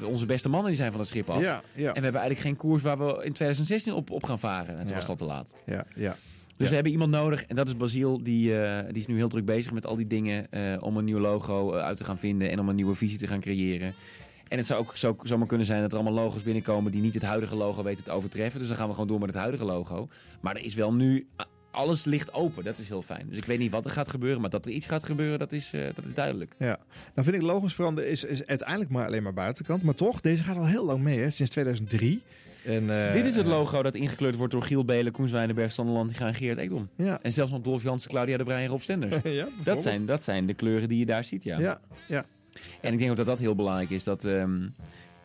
eh, 0.00 0.08
onze 0.08 0.26
beste 0.26 0.48
mannen 0.48 0.68
die 0.68 0.76
zijn 0.78 0.90
van 0.90 1.00
het 1.00 1.08
schip 1.08 1.30
af. 1.30 1.40
Ja, 1.40 1.62
ja. 1.72 1.86
En 1.88 1.94
we 1.94 2.00
hebben 2.00 2.02
eigenlijk 2.20 2.40
geen 2.40 2.56
koers 2.56 2.82
waar 2.82 2.98
we 2.98 3.04
in 3.04 3.32
2016 3.32 3.92
op, 3.92 4.10
op 4.10 4.24
gaan 4.24 4.38
varen. 4.38 4.68
En 4.74 4.80
toen 4.80 4.88
Ja. 4.88 4.94
was 4.94 5.08
al 5.08 5.14
te 5.16 5.24
laat. 5.24 5.54
Ja, 5.66 5.84
ja. 5.94 6.16
Dus 6.56 6.64
Ja. 6.64 6.68
we 6.68 6.74
hebben 6.74 6.92
iemand 6.92 7.10
nodig, 7.10 7.44
en 7.44 7.54
dat 7.54 7.68
is 7.68 7.76
Basiel, 7.76 8.22
die, 8.22 8.58
eh, 8.62 8.84
die 8.86 8.96
is 9.02 9.06
nu 9.06 9.16
heel 9.16 9.28
druk 9.28 9.44
bezig 9.44 9.72
met 9.72 9.86
al 9.86 9.94
die 9.94 10.06
dingen 10.06 10.50
eh, 10.50 10.76
om 10.80 10.96
een 10.96 11.04
nieuw 11.04 11.18
logo 11.18 11.72
eh, 11.74 11.82
uit 11.84 11.96
te 11.96 12.04
gaan 12.04 12.18
vinden 12.18 12.50
en 12.50 12.58
om 12.60 12.68
een 12.68 12.74
nieuwe 12.74 12.94
visie 12.94 13.18
te 13.18 13.26
gaan 13.26 13.40
creëren. 13.40 13.94
En 14.48 14.56
het 14.56 14.66
zou 14.66 14.80
ook 14.80 14.96
zo, 14.96 15.16
zomaar 15.22 15.46
kunnen 15.46 15.66
zijn 15.66 15.80
dat 15.80 15.92
er 15.92 15.98
allemaal 15.98 16.24
logo's 16.24 16.42
binnenkomen 16.42 16.92
die 16.92 17.00
niet 17.00 17.14
het 17.14 17.22
huidige 17.22 17.56
logo 17.56 17.82
weten 17.82 18.04
te 18.04 18.10
overtreffen. 18.10 18.58
Dus 18.58 18.68
dan 18.68 18.76
gaan 18.76 18.86
we 18.86 18.92
gewoon 18.92 19.08
door 19.08 19.18
met 19.18 19.28
het 19.28 19.38
huidige 19.38 19.64
logo. 19.64 20.08
Maar 20.40 20.56
er 20.56 20.64
is 20.64 20.74
wel 20.74 20.94
nu, 20.94 21.26
alles 21.70 22.04
ligt 22.04 22.32
open, 22.32 22.64
dat 22.64 22.78
is 22.78 22.88
heel 22.88 23.02
fijn. 23.02 23.26
Dus 23.28 23.38
ik 23.38 23.44
weet 23.44 23.58
niet 23.58 23.70
wat 23.70 23.84
er 23.84 23.90
gaat 23.90 24.08
gebeuren, 24.08 24.40
maar 24.40 24.50
dat 24.50 24.66
er 24.66 24.72
iets 24.72 24.86
gaat 24.86 25.04
gebeuren, 25.04 25.38
dat 25.38 25.52
is, 25.52 25.72
dat 25.94 26.04
is 26.04 26.14
duidelijk. 26.14 26.54
Ja, 26.58 26.78
nou 27.14 27.24
vind 27.28 27.36
ik 27.36 27.42
logos 27.42 27.74
veranderen 27.74 28.10
is, 28.10 28.24
is 28.24 28.46
uiteindelijk 28.46 28.90
maar 28.90 29.06
alleen 29.06 29.22
maar 29.22 29.34
buitenkant. 29.34 29.82
Maar 29.82 29.94
toch, 29.94 30.20
deze 30.20 30.42
gaat 30.42 30.56
al 30.56 30.66
heel 30.66 30.84
lang 30.84 31.00
mee, 31.02 31.18
hè? 31.18 31.30
sinds 31.30 31.50
2003. 31.50 32.22
En, 32.64 33.06
eh, 33.06 33.12
Dit 33.12 33.24
is 33.24 33.36
het 33.36 33.46
logo 33.46 33.82
dat 33.82 33.94
ingekleurd 33.94 34.36
wordt 34.36 34.52
door 34.52 34.62
Giel 34.62 34.84
Belen, 34.84 35.12
Koens 35.12 35.32
Wijnenberg, 35.32 35.72
Sander 35.72 35.94
Lantinga 35.94 36.26
en 36.26 36.34
Geert 36.34 36.58
Ekdom. 36.58 36.88
Ja. 36.96 37.18
En 37.22 37.32
zelfs 37.32 37.50
nog 37.50 37.60
Dolf 37.60 37.82
Jansen, 37.82 38.10
Claudia 38.10 38.36
de 38.36 38.44
Breij 38.44 38.62
en 38.62 38.68
Rob 38.68 38.80
Stenders. 38.80 39.16
Ja, 39.24 39.48
dat, 39.64 39.82
zijn, 39.82 40.06
dat 40.06 40.22
zijn 40.22 40.46
de 40.46 40.54
kleuren 40.54 40.88
die 40.88 40.98
je 40.98 41.06
daar 41.06 41.24
ziet, 41.24 41.44
ja. 41.44 41.58
Ja, 41.58 41.80
ja. 42.08 42.24
En 42.80 42.92
ik 42.92 42.98
denk 42.98 43.10
ook 43.10 43.16
dat 43.16 43.26
dat 43.26 43.38
heel 43.38 43.54
belangrijk 43.54 43.90
is. 43.90 44.04
Dat, 44.04 44.24
ehm, 44.24 44.68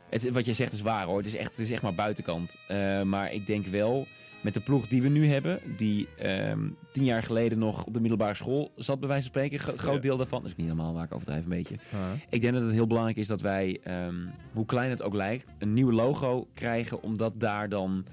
het, 0.10 0.30
wat 0.30 0.46
jij 0.46 0.54
zegt 0.54 0.74
is 0.74 0.82
waar 0.82 1.06
hoor. 1.06 1.18
Het 1.18 1.26
is 1.26 1.36
echt, 1.36 1.50
het 1.50 1.60
is 1.60 1.72
echt 1.72 1.82
maar 1.82 1.96
buitenkant. 1.96 2.56
Eh, 2.68 3.02
maar 3.02 3.34
ik 3.34 3.48
denk 3.48 3.66
wel, 3.66 4.08
met 4.42 4.54
de 4.54 4.60
ploeg 4.60 4.88
die 4.88 5.02
we 5.02 5.08
nu 5.08 5.28
hebben... 5.28 5.60
die 5.78 6.08
ehm, 6.18 6.60
tien 6.92 7.04
jaar 7.04 7.24
geleden 7.24 7.60
nog 7.60 7.86
op 7.86 7.94
de 7.94 8.00
middelbare 8.00 8.34
school 8.34 8.72
zat, 8.76 9.00
bij 9.00 9.08
wijze 9.08 9.24
van 9.24 9.32
spreken. 9.32 9.60
Gro- 9.60 9.78
groot 9.78 10.02
deel 10.02 10.18
daarvan, 10.18 10.42
dat 10.42 10.50
is 10.52 10.56
niet 10.56 10.68
helemaal 10.68 10.94
waar 10.94 11.06
ik 11.06 11.14
overdrijf 11.14 11.44
een 11.44 11.50
beetje. 11.50 11.76
Ik 12.30 12.42
denk 12.42 12.54
dat 12.54 12.64
het 12.64 12.72
heel 12.72 12.88
belangrijk 12.88 13.18
is 13.18 13.28
dat 13.28 13.42
wij, 13.42 13.80
ehm, 13.84 14.16
hoe 14.54 14.66
klein 14.66 14.90
het 14.90 15.02
ook 15.02 15.14
lijkt... 15.14 15.52
een 15.58 15.74
nieuw 15.74 15.92
logo 15.92 16.48
krijgen, 16.54 17.04
omdat 17.04 17.34
daar 17.38 17.70
dan... 17.70 18.06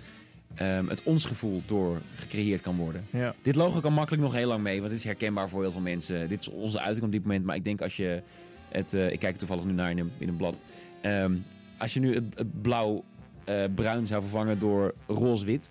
ehm, 0.55 0.87
het 0.89 1.03
ons 1.03 1.25
gevoel 1.25 1.63
door 1.67 2.01
gecreëerd 2.15 2.61
kan 2.61 2.77
worden. 2.77 3.05
Ja. 3.13 3.35
Dit 3.43 3.55
logo 3.55 3.81
kan 3.81 3.93
makkelijk 3.93 4.23
nog 4.23 4.33
heel 4.33 4.49
lang 4.49 4.63
mee, 4.63 4.79
want 4.79 4.91
het 4.91 4.99
is 4.99 5.05
herkenbaar 5.07 5.49
voor 5.49 5.63
heel 5.63 5.73
veel 5.73 5.81
mensen. 5.81 6.29
Dit 6.29 6.41
is 6.41 6.49
onze 6.49 6.81
uiting 6.81 7.05
op 7.07 7.13
dit 7.13 7.23
moment, 7.23 7.45
maar 7.45 7.57
ik 7.57 7.65
denk 7.65 7.81
als 7.81 7.97
je 7.97 8.23
het, 8.69 8.95
eh, 8.95 9.13
ik 9.13 9.19
kijk 9.19 9.37
toevallig 9.37 9.65
nu 9.65 9.73
naar 9.73 9.91
in 9.91 9.99
een, 9.99 10.11
in 10.19 10.29
een 10.29 10.37
blad. 10.37 10.63
Als 11.79 11.95
je 11.95 12.01
nu 12.01 12.15
het, 12.15 12.25
het 12.35 12.63
blauw-bruin 12.63 14.07
zou 14.07 14.21
vervangen 14.21 14.59
door 14.59 14.95
roze-wit, 15.07 15.71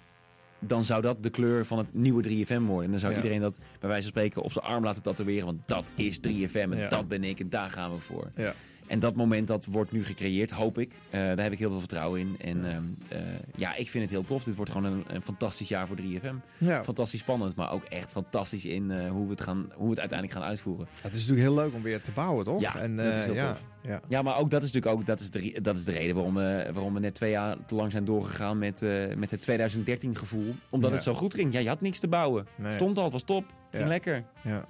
dan 0.68 0.86
zou 0.86 1.02
dat 1.02 1.24
de 1.24 1.30
kleur 1.30 1.66
van 1.66 1.78
het 1.78 1.88
nieuwe 1.94 2.24
3FM 2.24 2.62
worden. 2.66 2.86
En 2.86 2.92
dan 2.92 3.00
zou 3.00 3.12
Ja. 3.12 3.18
iedereen 3.18 3.42
dat 3.42 3.58
bij 3.80 3.90
wijze 3.90 4.02
van 4.04 4.12
spreken 4.12 4.42
op 4.42 4.52
zijn 4.52 4.66
arm 4.66 4.84
laten 4.84 5.04
tatoeëren, 5.04 5.46
want 5.46 5.60
dat 5.66 5.92
is 5.96 6.20
3FM 6.20 6.72
en 6.72 6.78
Ja. 6.78 6.88
dat 6.90 7.08
ben 7.08 7.24
ik 7.24 7.40
en 7.40 7.50
daar 7.50 7.70
gaan 7.70 7.92
we 7.92 7.98
voor. 7.98 8.30
Ja. 8.36 8.54
En 8.88 9.00
dat 9.00 9.16
moment 9.16 9.48
dat 9.48 9.66
wordt 9.66 9.92
nu 9.92 10.06
gecreëerd, 10.06 10.52
hoop 10.52 10.78
ik. 10.78 10.92
Eh, 11.10 11.20
daar 11.22 11.42
heb 11.42 11.52
ik 11.52 11.60
heel 11.60 11.70
veel 11.70 11.80
vertrouwen 11.80 12.20
in. 12.20 12.36
En 12.40 12.66
ehm, 12.66 12.84
eh, 13.08 13.20
ja, 13.56 13.76
ik 13.76 13.90
vind 13.90 14.04
het 14.04 14.14
heel 14.14 14.24
tof. 14.24 14.44
Dit 14.44 14.56
wordt 14.56 14.72
gewoon 14.72 14.92
een, 14.92 15.04
een 15.08 15.22
fantastisch 15.22 15.68
jaar 15.68 15.88
voor 15.88 15.98
3FM. 15.98 16.36
Ja. 16.58 16.84
Fantastisch 16.84 17.20
spannend, 17.20 17.56
maar 17.56 17.72
ook 17.72 17.84
echt 17.84 18.12
fantastisch 18.12 18.66
in 18.66 18.92
eh, 18.92 19.10
hoe, 19.10 19.26
we 19.26 19.32
het 19.32 19.42
gaan, 19.42 19.70
hoe 19.74 19.84
we 19.84 19.90
het 19.90 20.00
uiteindelijk 20.00 20.40
gaan 20.40 20.50
uitvoeren. 20.50 20.88
Het 21.02 21.14
is 21.14 21.28
natuurlijk 21.28 21.48
heel 21.48 21.64
leuk 21.64 21.74
om 21.74 21.82
weer 21.82 22.02
te 22.02 22.12
bouwen, 22.12 22.46
toch? 22.46 22.62
Ja, 22.62 22.76
en, 22.76 22.98
dat 22.98 23.16
is 23.16 23.26
heel 23.26 23.34
ja, 23.34 23.48
tof. 23.48 23.66
Ja. 23.82 24.00
Ja, 24.08 24.22
maar 24.22 24.38
ook 24.38 24.50
dat 24.50 24.64
is 24.64 24.72
natuurlijk 24.72 25.00
ook 25.00 25.06
dat 25.06 25.20
is 25.20 25.30
de, 25.30 25.62
dat 25.62 25.76
is 25.76 25.84
de 25.84 25.92
reden 25.92 26.16
waarom, 26.16 26.34
we 26.36 26.70
waarom 26.74 26.94
we 26.94 27.00
net 27.00 27.14
twee 27.14 27.32
jaar 27.32 27.56
te 27.66 27.76
lang 27.76 27.92
zijn 27.92 28.06
doorgegaan 28.06 28.58
met, 28.58 28.82
met 29.18 29.32
het 29.32 29.42
2013 29.42 30.16
gevoel. 30.16 30.56
Omdat 30.70 30.92
het 30.92 31.04
zo 31.04 31.14
goed 31.14 31.34
ging. 31.34 31.54
Ja, 31.54 31.60
je 31.60 31.68
had 31.68 31.82
niks 31.82 32.00
te 32.00 32.08
bouwen. 32.08 32.48
Nee. 32.56 32.74
Stond 32.74 32.98
al, 32.98 33.04
het 33.04 33.14
was 33.14 33.24
top. 33.24 33.46
Ging 33.72 33.84
Ja. 33.84 33.90
lekker. 33.90 34.24
Ja. 34.44 34.66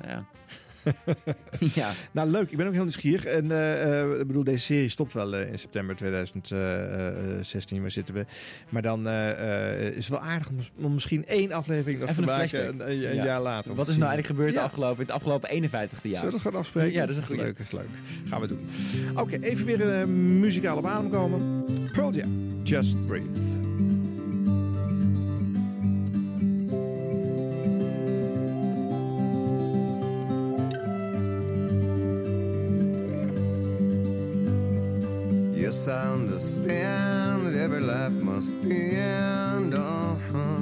Ja. 1.74 1.92
Nou, 2.12 2.30
leuk. 2.30 2.52
Ik 2.52 2.58
ben 2.58 2.68
ook 2.68 2.74
heel 2.74 2.82
nieuwsgierig. 2.82 3.26
En 3.26 3.52
eh, 3.52 4.02
eh, 4.02 4.20
ik 4.20 4.28
bedoel, 4.28 4.44
deze 4.44 4.64
serie 4.64 4.90
stopt 4.90 5.14
wel 5.14 5.36
eh, 5.36 5.52
in 5.52 5.60
september 5.60 5.96
2016. 5.96 7.82
Waar 7.82 7.92
zitten 7.92 8.16
we? 8.16 8.26
Maar 8.70 8.82
dan 8.82 9.08
is 9.08 9.96
het 9.96 10.08
wel 10.08 10.20
aardig 10.20 10.50
om, 10.50 10.58
om 10.86 10.94
misschien 10.94 11.26
één 11.26 11.52
aflevering 11.52 12.00
nog 12.00 12.10
Even 12.10 12.26
te 12.26 12.30
maken. 12.32 12.68
Een, 12.68 12.80
een- 12.82 12.90
een 12.92 13.16
Ja. 13.16 13.24
jaar 13.24 13.42
later. 13.42 13.76
Wat 13.76 13.88
is 13.88 13.98
nou 13.98 14.10
eigenlijk 14.10 14.28
gebeurd 14.40 14.54
Ja. 14.54 14.60
de 14.60 14.66
afgelopen, 14.66 15.02
het 15.02 15.12
afgelopen 15.12 15.50
51ste 15.50 15.70
jaar? 15.72 15.92
Zullen 16.02 16.26
we 16.26 16.32
dat 16.32 16.42
gewoon 16.42 16.60
afspreken? 16.60 16.94
Ja, 16.94 17.00
dat 17.06 17.10
is 17.10 17.18
een 17.18 17.24
goede. 17.26 17.42
Leuk, 17.44 17.60
is 17.60 17.72
leuk. 17.72 17.88
Gaan 18.30 18.42
we 18.42 18.48
doen. 18.48 18.68
Oké, 19.16 19.38
even 19.38 19.66
weer 19.66 19.82
een 19.88 20.40
muzikale 20.40 20.88
adem 20.88 21.10
komen. 21.10 21.66
Pearl 21.92 22.12
Jam, 22.14 22.60
Just 22.64 23.06
Breathe. 23.06 23.65
I 35.88 36.14
understand 36.14 37.46
that 37.46 37.54
every 37.54 37.82
life 37.82 38.12
must 38.12 38.56
end. 38.64 39.76
Uh-huh. 39.76 40.56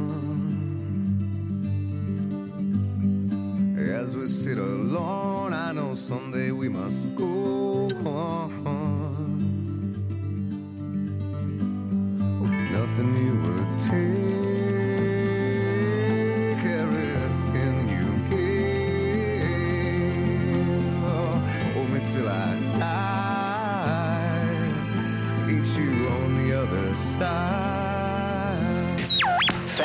As 4.02 4.18
we 4.18 4.28
sit 4.28 4.58
alone, 4.58 5.54
I 5.54 5.72
know 5.72 5.94
someday 5.94 6.52
we 6.52 6.68
must 6.68 7.16
go 7.16 7.88
on. 8.06 8.52
Nothing 12.74 13.16
you 13.16 13.36
would 13.44 13.80
take, 13.80 14.43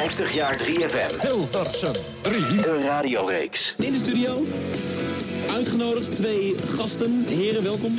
50 0.09 0.31
50 0.31 0.33
jaar 0.33 0.59
3FM. 0.59 1.21
Hilversum 1.21 1.93
3. 2.21 2.41
De 2.41 2.81
radioreeks. 2.83 3.75
In 3.79 3.93
de 3.93 3.99
studio, 3.99 4.43
uitgenodigd, 5.55 6.17
twee 6.17 6.55
gasten. 6.77 7.25
Heren, 7.27 7.63
welkom. 7.63 7.93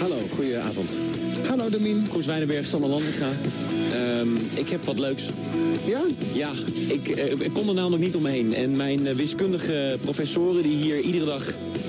Hallo, 0.00 0.16
goedenavond. 0.34 0.96
Hallo 1.48 1.70
Domien. 1.70 2.06
Koos 2.08 2.26
Wijnenberg, 2.26 2.66
Sander 2.66 2.90
Landinga. 2.90 3.28
Ehm 3.92 4.28
ik 4.54 4.68
heb 4.68 4.84
wat 4.84 4.98
leuks. 4.98 5.28
Ja? 5.84 6.00
Ja, 6.34 6.50
ik, 6.88 7.08
eh, 7.08 7.30
ik 7.30 7.52
kon 7.52 7.68
er 7.68 7.74
namelijk 7.74 8.02
niet 8.02 8.16
omheen. 8.16 8.54
En 8.54 8.76
mijn 8.76 9.06
eh, 9.06 9.14
wiskundige 9.14 9.96
professoren 10.02 10.62
die 10.62 10.76
hier 10.76 11.00
iedere 11.00 11.24
dag 11.24 11.44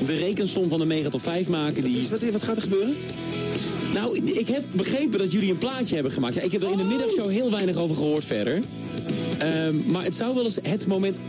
de 0.05 0.15
rekensom 0.15 0.69
van 0.69 0.79
de 0.79 0.85
mega 0.85 1.09
top 1.09 1.21
5 1.21 1.49
maken... 1.49 1.83
Die... 1.83 2.07
Wat, 2.09 2.23
wat 2.23 2.43
gaat 2.43 2.55
er 2.55 2.61
gebeuren? 2.61 2.95
Nou, 3.93 4.17
ik- 4.23 4.47
heb 4.47 4.63
begrepen 4.71 5.19
dat 5.19 5.31
jullie 5.31 5.51
een 5.51 5.57
plaatje 5.57 5.93
hebben 5.93 6.11
gemaakt. 6.11 6.43
Ik 6.43 6.51
heb 6.51 6.63
er 6.63 6.71
in 6.71 6.77
de 6.77 6.83
middagshow 6.83 7.29
heel 7.29 7.51
weinig 7.51 7.75
over 7.77 7.95
gehoord 7.95 8.25
verder. 8.25 8.59
Ehm, 9.37 9.75
maar 9.85 10.03
het 10.03 10.13
zou 10.13 10.35
wel 10.35 10.43
eens 10.43 10.57
het 10.61 10.87
moment... 10.87 11.19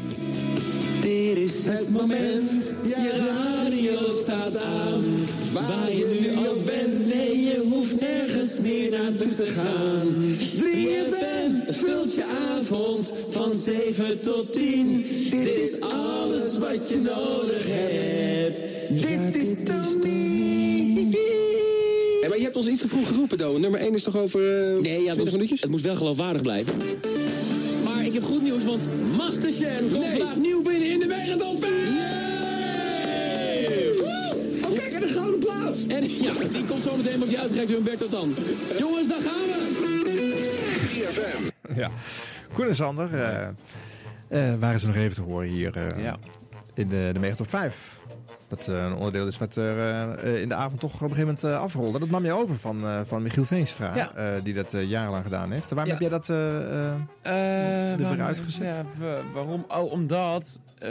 Dit 1.01 1.37
is 1.37 1.65
het 1.65 1.91
moment, 1.91 2.51
je 2.85 3.27
radio 3.29 4.21
staat 4.23 4.57
aan. 4.57 5.03
Waar 5.53 5.91
je 5.93 6.19
nu 6.21 6.49
ook 6.49 6.65
bent, 6.65 7.07
nee, 7.15 7.41
je 7.43 7.67
hoeft 7.71 8.01
nergens 8.01 8.61
meer 8.61 8.91
naartoe 8.91 9.33
te 9.35 9.45
gaan. 9.45 10.09
3FM 10.59 11.73
vult 11.73 12.15
je 12.15 12.25
avond 12.59 13.13
van 13.31 13.53
7 13.53 14.21
tot 14.21 14.53
10. 14.53 15.05
Dit 15.31 15.57
is 15.57 15.81
alles 15.81 16.59
wat 16.59 16.89
je 16.89 16.97
nodig 16.97 17.63
hebt. 17.67 19.03
Dit 19.03 19.43
is 19.43 19.49
Hey, 22.23 22.31
maar 22.31 22.39
je 22.39 22.45
hebt 22.45 22.57
ons 22.57 22.67
iets 22.67 22.81
te 22.81 22.89
vroeg 22.89 23.09
geroepen, 23.09 23.39
Do. 23.39 23.59
Nummer 23.59 23.81
1 23.81 23.95
is 23.95 24.03
toch 24.03 24.17
over 24.17 24.41
eh 24.41 24.81
Nee, 24.81 25.03
ja, 25.03 25.07
het 25.07 25.13
20 25.13 25.17
moet, 25.17 25.33
minuutjes? 25.33 25.61
het 25.61 25.71
moet 25.71 25.81
wel 25.81 25.95
geloofwaardig 25.95 26.43
blijven. 26.43 26.77
Maar 27.85 28.05
ik 28.05 28.13
heb 28.13 28.23
goed 28.23 28.43
nieuws, 28.43 28.65
want 28.65 28.91
Masterchef 29.17 29.79
komt 29.93 30.05
vandaag 30.05 30.37
nieuw 30.37 30.63
binnen 30.63 30.91
in 30.91 30.99
de 30.99 31.07
Megatop 31.07 31.59
5! 31.61 31.73
Oh, 34.65 34.79
kijk, 34.79 34.93
en 34.93 35.01
de 35.01 35.07
gouden 35.07 35.39
plaat! 35.39 35.85
En 35.89 36.03
ja, 36.23 36.33
die 36.53 36.65
komt 36.65 36.83
zo 36.83 36.97
meteen, 36.97 37.17
wordt 37.17 37.29
die 37.29 37.39
uitgereikt 37.39 37.71
door 37.71 37.81
Humberto 37.81 38.09
Tan. 38.09 38.35
Jongens, 38.79 39.09
daar 39.09 39.21
gaan 39.21 39.43
we! 39.43 39.61
Ja. 41.77 41.91
Koen 42.53 42.69
en 42.69 42.75
Sander 42.77 43.15
eh, 43.15 43.49
eh, 44.29 44.61
waren 44.61 44.81
ze 44.81 44.87
nog 44.87 44.97
even 44.97 45.15
te 45.15 45.23
horen 45.23 45.49
hier 45.49 45.77
eh, 45.77 46.13
in 46.75 46.89
de, 46.89 47.11
de 47.13 47.19
Mega 47.19 47.35
Top 47.35 47.49
5. 47.49 48.01
Dat 48.57 48.69
eh, 48.69 48.83
een 48.85 48.95
onderdeel 48.95 49.27
is 49.27 49.39
wat 49.39 49.57
er 49.57 49.79
eh, 50.25 50.41
in 50.43 50.49
de 50.49 50.55
avond 50.55 50.81
toch 50.81 50.95
op 50.95 51.01
een 51.01 51.09
gegeven 51.17 51.27
moment 51.27 51.45
eh, 51.45 51.61
afrolde. 51.61 51.99
Dat 51.99 52.11
nam 52.11 52.25
je 52.25 52.33
over 52.33 52.59
van, 52.59 52.87
eh, 52.89 53.01
van 53.05 53.23
Michiel 53.23 53.45
Veenstra, 53.45 53.95
Ja. 53.97 54.13
eh, 54.15 54.43
die 54.43 54.55
dat 54.55 54.75
eh, 54.75 54.89
jarenlang 54.89 55.25
gedaan 55.25 55.51
heeft. 55.53 55.71
Waarom 55.71 55.87
Ja. 55.87 55.93
heb 55.93 56.01
jij 56.01 56.19
dat 56.19 56.29
eh, 56.29 56.57
eh, 56.59 56.95
Eh, 57.23 57.93
er 57.93 58.01
waarom- 58.03 58.21
uitgezet? 58.21 58.65
Ja, 58.75 58.83
wa- 58.99 59.21
waarom? 59.35 59.65
Oh, 59.69 59.93
omdat. 59.93 60.61
eh, 60.79 60.89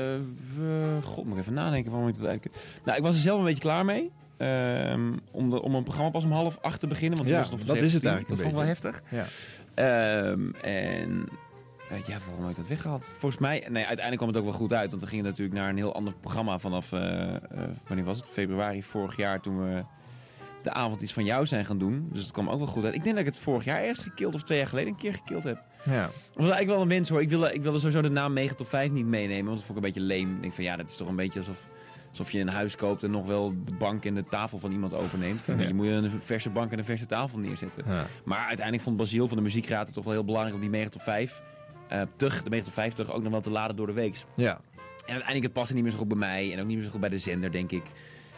we, 0.58 0.98
God, 1.04 1.24
moet 1.26 1.34
ik 1.34 1.40
even 1.42 1.54
nadenken 1.54 1.92
waarom 1.92 2.10
ik 2.10 2.18
dat 2.18 2.26
eigenlijk. 2.28 2.58
Nou, 2.86 2.98
ik 2.98 3.04
was 3.04 3.16
er 3.16 3.22
zelf 3.22 3.40
een 3.40 3.46
beetje 3.46 3.60
klaar 3.62 3.86
mee. 3.86 4.12
Ehm, 4.38 5.12
om, 5.32 5.50
de, 5.50 5.62
om 5.62 5.76
een 5.76 5.84
programma 5.84 6.12
pas 6.12 6.24
om 6.24 6.32
half 6.32 6.58
acht 6.62 6.80
te 6.80 6.88
beginnen. 6.88 7.18
Want 7.18 7.30
Ja, 7.30 7.38
was 7.40 7.50
nog 7.52 7.60
dat 7.64 7.76
is 7.76 7.94
het 7.94 8.02
17. 8.02 8.10
eigenlijk 8.10 8.30
Dat 8.30 8.38
vond 8.38 8.50
ik 8.52 8.82
wel 8.82 8.92
heftig. 8.92 9.02
Ehm, 9.74 10.52
en 10.66 11.28
ja, 11.98 12.18
waarom 12.26 12.42
heb 12.42 12.50
ik 12.50 12.56
dat 12.56 12.68
weggehaald? 12.68 13.04
Volgens 13.04 13.42
mij, 13.42 13.58
nee, 13.60 13.86
uiteindelijk 13.86 14.16
kwam 14.18 14.28
het 14.28 14.38
ook 14.38 14.44
wel 14.44 14.54
goed 14.54 14.74
uit. 14.74 14.90
Want 14.90 15.02
we 15.02 15.08
gingen 15.08 15.26
natuurlijk 15.26 15.58
naar 15.58 15.70
een 15.70 15.78
heel 15.78 15.96
ander 15.96 16.14
programma 16.14 16.58
vanaf, 16.58 16.92
eh, 16.92 17.36
eh, 17.36 17.40
wanneer 17.88 18.06
was 18.06 18.18
het? 18.18 18.28
Februari 18.28 18.84
vorig 18.84 19.16
jaar 19.18 19.42
toen 19.42 19.60
we 19.60 19.84
de 20.64 20.72
avond 20.72 21.02
iets 21.02 21.14
van 21.14 21.26
jou 21.26 21.46
zijn 21.46 21.66
gaan 21.66 21.78
doen. 21.78 22.10
Dus 22.12 22.22
het 22.22 22.32
kwam 22.32 22.50
ook 22.50 22.58
wel 22.58 22.68
goed 22.68 22.86
uit. 22.86 22.94
Ik 22.96 23.04
denk 23.04 23.16
dat 23.16 23.26
ik 23.26 23.34
het 23.34 23.44
vorig 23.44 23.64
jaar 23.64 23.82
ergens 23.82 24.00
gekild 24.02 24.36
of 24.36 24.44
twee 24.44 24.58
jaar 24.58 24.68
geleden 24.68 24.90
een 24.90 25.00
keer 25.00 25.14
gekild 25.14 25.44
heb. 25.44 25.64
Ja. 25.84 26.02
Dat 26.02 26.12
was 26.34 26.44
eigenlijk 26.44 26.70
wel 26.70 26.82
een 26.82 26.88
wens 26.88 27.10
hoor. 27.10 27.22
Ik 27.22 27.30
wilde, 27.30 27.54
ik 27.54 27.62
wilde 27.62 27.78
sowieso 27.78 28.02
de 28.02 28.10
naam 28.10 28.34
Mega 28.34 28.54
Top 28.54 28.68
5 28.68 28.92
niet 28.92 29.06
meenemen. 29.06 29.46
Want 29.46 29.58
dat 29.58 29.66
vond 29.66 29.78
ik 29.78 29.84
een 29.86 29.92
beetje 29.92 30.08
leem. 30.08 30.36
Ik 30.36 30.42
denk 30.42 30.54
van 30.54 30.64
ja, 30.64 30.76
dat 30.76 30.90
is 30.90 30.96
toch 30.96 31.08
een 31.08 31.16
beetje 31.16 31.40
alsof, 31.40 31.68
alsof 32.10 32.32
je 32.32 32.40
een 32.40 32.48
huis 32.48 32.76
koopt 32.76 33.04
en 33.04 33.12
nog 33.12 33.28
wel 33.28 33.54
de 33.66 33.74
bank 33.74 34.06
en 34.06 34.14
de 34.16 34.26
tafel 34.26 34.58
van 34.58 34.72
iemand 34.72 34.94
overneemt. 34.94 35.42
Van, 35.42 35.60
Ja. 35.60 35.68
Je 35.68 35.74
moet 35.74 35.88
een 35.88 36.10
verse 36.10 36.50
bank 36.50 36.72
en 36.72 36.78
een 36.78 36.86
verse 36.86 37.06
tafel 37.06 37.40
neerzetten. 37.40 37.84
Ja. 37.88 38.06
Maar 38.26 38.46
uiteindelijk 38.46 38.84
vond 38.84 38.98
Basiel 38.98 39.28
van 39.28 39.38
de 39.38 39.44
Muziekraad 39.44 39.86
het 39.86 39.96
toch 39.96 40.04
wel 40.04 40.14
heel 40.14 40.26
belangrijk 40.26 40.56
om 40.56 40.62
die 40.62 40.70
Mega 40.70 40.90
Top 40.90 41.02
5 41.02 41.42
eh 41.92 42.02
terug, 42.16 42.44
de 42.44 42.50
Mega 42.50 42.64
Top 42.64 42.74
5 42.74 42.94
terug 42.94 43.12
ook 43.12 43.22
nog 43.22 43.32
wel 43.32 43.42
te 43.42 43.50
laden 43.52 43.76
door 43.76 43.88
de 43.88 43.94
week. 43.94 44.16
Ja. 44.36 44.52
En 44.52 45.18
uiteindelijk 45.18 45.44
het 45.44 45.54
paste 45.54 45.74
niet 45.74 45.84
meer 45.84 45.92
zo 45.92 45.98
goed 45.98 46.08
bij 46.08 46.18
mij 46.18 46.54
en 46.54 46.60
ook 46.60 46.66
niet 46.66 46.76
meer 46.76 46.86
zo 46.86 46.92
goed 46.92 47.00
bij 47.00 47.10
de 47.10 47.18
zender, 47.20 47.52
denk 47.52 47.72
ik. 47.72 47.84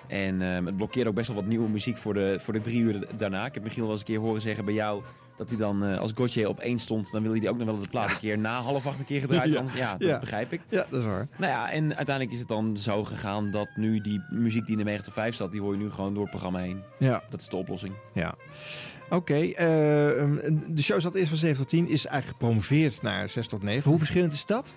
En 0.08 0.42
ehm, 0.42 0.66
het 0.66 0.78
blokkeerde 0.78 1.10
ook 1.10 1.16
best 1.16 1.28
wel 1.28 1.36
wat 1.38 1.46
nieuwe 1.46 1.70
muziek 1.70 1.98
voor 1.98 2.14
de, 2.14 2.36
voor 2.40 2.54
de 2.54 2.62
drie 2.62 2.80
uur 2.80 3.08
daarna. 3.16 3.46
Ik 3.46 3.54
heb 3.54 3.64
Michiel 3.64 3.82
wel 3.84 3.92
eens 3.92 4.00
een 4.00 4.06
keer 4.06 4.20
horen 4.20 4.42
zeggen 4.42 4.66
bij 4.66 4.74
jou 4.74 5.02
dat 5.36 5.50
hij 5.50 5.58
dan, 5.58 5.84
eh, 5.86 6.00
als 6.00 6.12
Gotje 6.16 6.50
op 6.50 6.60
één 6.60 6.80
stond, 6.80 7.12
dan 7.12 7.22
wilde 7.24 7.40
hij 7.40 7.50
ook 7.50 7.58
nog 7.58 7.66
wel 7.66 7.80
de 7.82 7.90
plaat 7.90 8.12
een 8.12 8.20
keer 8.20 8.38
na 8.38 8.60
half 8.62 8.88
acht 8.88 9.00
een 9.00 9.06
keer 9.06 9.20
gedraaid. 9.20 9.50
Ja. 9.50 9.58
Anders, 9.58 9.76
ja, 9.78 9.98
dat 9.98 10.08
Ja. 10.08 10.20
begrijp 10.20 10.54
ik. 10.54 10.62
Ja, 10.70 10.86
dat 10.90 11.00
is 11.00 11.06
waar. 11.06 11.28
Nou 11.38 11.52
ja, 11.52 11.72
en 11.72 11.96
uiteindelijk 11.96 12.32
is 12.36 12.40
het 12.40 12.48
dan 12.48 12.78
zo 12.78 13.04
gegaan 13.04 13.52
dat 13.52 13.68
nu 13.76 14.00
die 14.02 14.22
muziek 14.30 14.66
die 14.66 14.72
in 14.72 14.84
de 14.84 14.90
9 14.90 15.04
tot 15.04 15.14
5 15.14 15.36
zat, 15.36 15.52
die 15.52 15.62
hoor 15.62 15.74
je 15.74 15.80
nu 15.84 15.92
gewoon 15.92 16.12
door 16.14 16.22
het 16.22 16.30
programma 16.32 16.60
heen. 16.60 16.82
Ja. 17.00 17.24
Dat 17.30 17.42
is 17.42 17.48
de 17.50 17.56
oplossing. 17.56 17.94
Ja. 18.14 18.36
Oké, 19.14 19.34
eh, 19.34 19.65
de 20.68 20.81
show 20.81 21.02
zat 21.02 21.15
eerst 21.15 21.30
van 21.30 21.38
7 21.38 21.57
tot 21.57 21.68
10, 21.69 21.88
is 21.90 22.06
eigenlijk 22.06 22.38
gepromoveerd 22.40 23.02
naar 23.02 23.30
6 23.30 23.48
tot 23.48 23.64
9. 23.64 23.90
Hoe 23.90 23.98
verschillend 23.98 24.34
is 24.34 24.45
dat? 24.45 24.73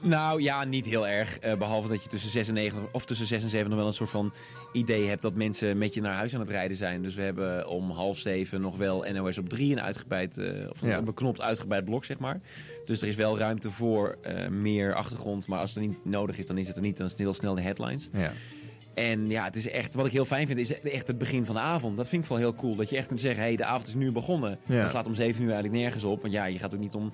Nou 0.00 0.42
ja, 0.42 0.64
niet 0.64 0.86
heel 0.86 1.08
erg. 1.08 1.38
Eh, 1.38 1.56
behalve 1.56 1.88
dat 1.88 2.02
je 2.02 2.08
tussen 2.08 2.30
6 2.30 2.48
en 2.48 2.54
9 2.54 2.82
of 2.92 3.04
tussen 3.04 3.26
6 3.26 3.42
en 3.42 3.50
7 3.50 3.68
nog 3.68 3.78
wel 3.78 3.86
een 3.88 3.92
soort 3.94 4.10
van 4.10 4.32
idee 4.72 5.06
hebt 5.08 5.22
dat 5.22 5.34
mensen 5.34 5.78
met 5.78 5.94
je 5.94 6.00
naar 6.00 6.14
huis 6.14 6.34
aan 6.34 6.40
het 6.40 6.48
rijden 6.48 6.76
zijn. 6.76 7.02
Dus 7.02 7.14
we 7.14 7.22
hebben 7.22 7.68
om 7.68 7.90
half 7.90 8.18
7 8.18 8.60
nog 8.60 8.76
wel 8.76 9.04
NOS 9.12 9.38
op 9.38 9.48
3 9.48 9.72
een 9.72 9.80
uitgebreid, 9.80 10.38
eh, 10.38 10.70
of 10.70 10.82
een 10.82 10.88
Ja. 10.88 11.02
beknopt 11.02 11.40
uitgebreid 11.40 11.84
blok, 11.84 12.04
zeg 12.04 12.18
maar. 12.18 12.40
Dus 12.84 13.02
er 13.02 13.08
is 13.08 13.16
wel 13.16 13.38
ruimte 13.38 13.70
voor 13.70 14.18
eh, 14.22 14.48
meer 14.48 14.94
achtergrond. 14.94 15.48
Maar 15.48 15.58
als 15.60 15.74
het 15.74 15.86
niet 15.86 16.04
nodig 16.04 16.38
is, 16.38 16.46
dan 16.46 16.58
is 16.58 16.66
het 16.66 16.76
er 16.76 16.82
niet. 16.82 16.96
Dan 16.96 17.06
is 17.06 17.12
het 17.12 17.20
heel 17.20 17.34
snel 17.34 17.54
de 17.54 17.62
headlines. 17.62 18.08
Ja. 18.12 18.32
En 18.98 19.28
ja, 19.28 19.44
het 19.44 19.56
is 19.56 19.68
echt, 19.70 19.94
wat 19.94 20.06
ik 20.06 20.12
heel 20.12 20.24
fijn 20.24 20.46
vind, 20.46 20.58
is 20.58 20.80
echt 20.80 21.06
het 21.06 21.18
begin 21.18 21.46
van 21.46 21.54
de 21.54 21.60
avond. 21.60 21.96
Dat 21.96 22.08
vind 22.08 22.22
ik 22.22 22.28
wel 22.28 22.38
heel 22.38 22.54
cool. 22.54 22.76
Dat 22.76 22.90
je 22.90 22.96
echt 22.96 23.06
kunt 23.06 23.20
zeggen, 23.20 23.40
hé, 23.42 23.48
hey, 23.48 23.56
de 23.56 23.64
avond 23.64 23.86
is 23.88 23.94
nu 23.94 24.12
begonnen. 24.12 24.58
Ja. 24.66 24.80
Dat 24.80 24.90
slaat 24.90 25.06
om 25.06 25.14
7 25.14 25.42
uur 25.42 25.50
eigenlijk 25.50 25.80
nergens 25.82 26.04
op. 26.04 26.20
Want 26.20 26.32
ja, 26.32 26.44
je 26.44 26.58
gaat 26.58 26.74
ook 26.74 26.80
niet 26.80 26.94
om 26.94 27.12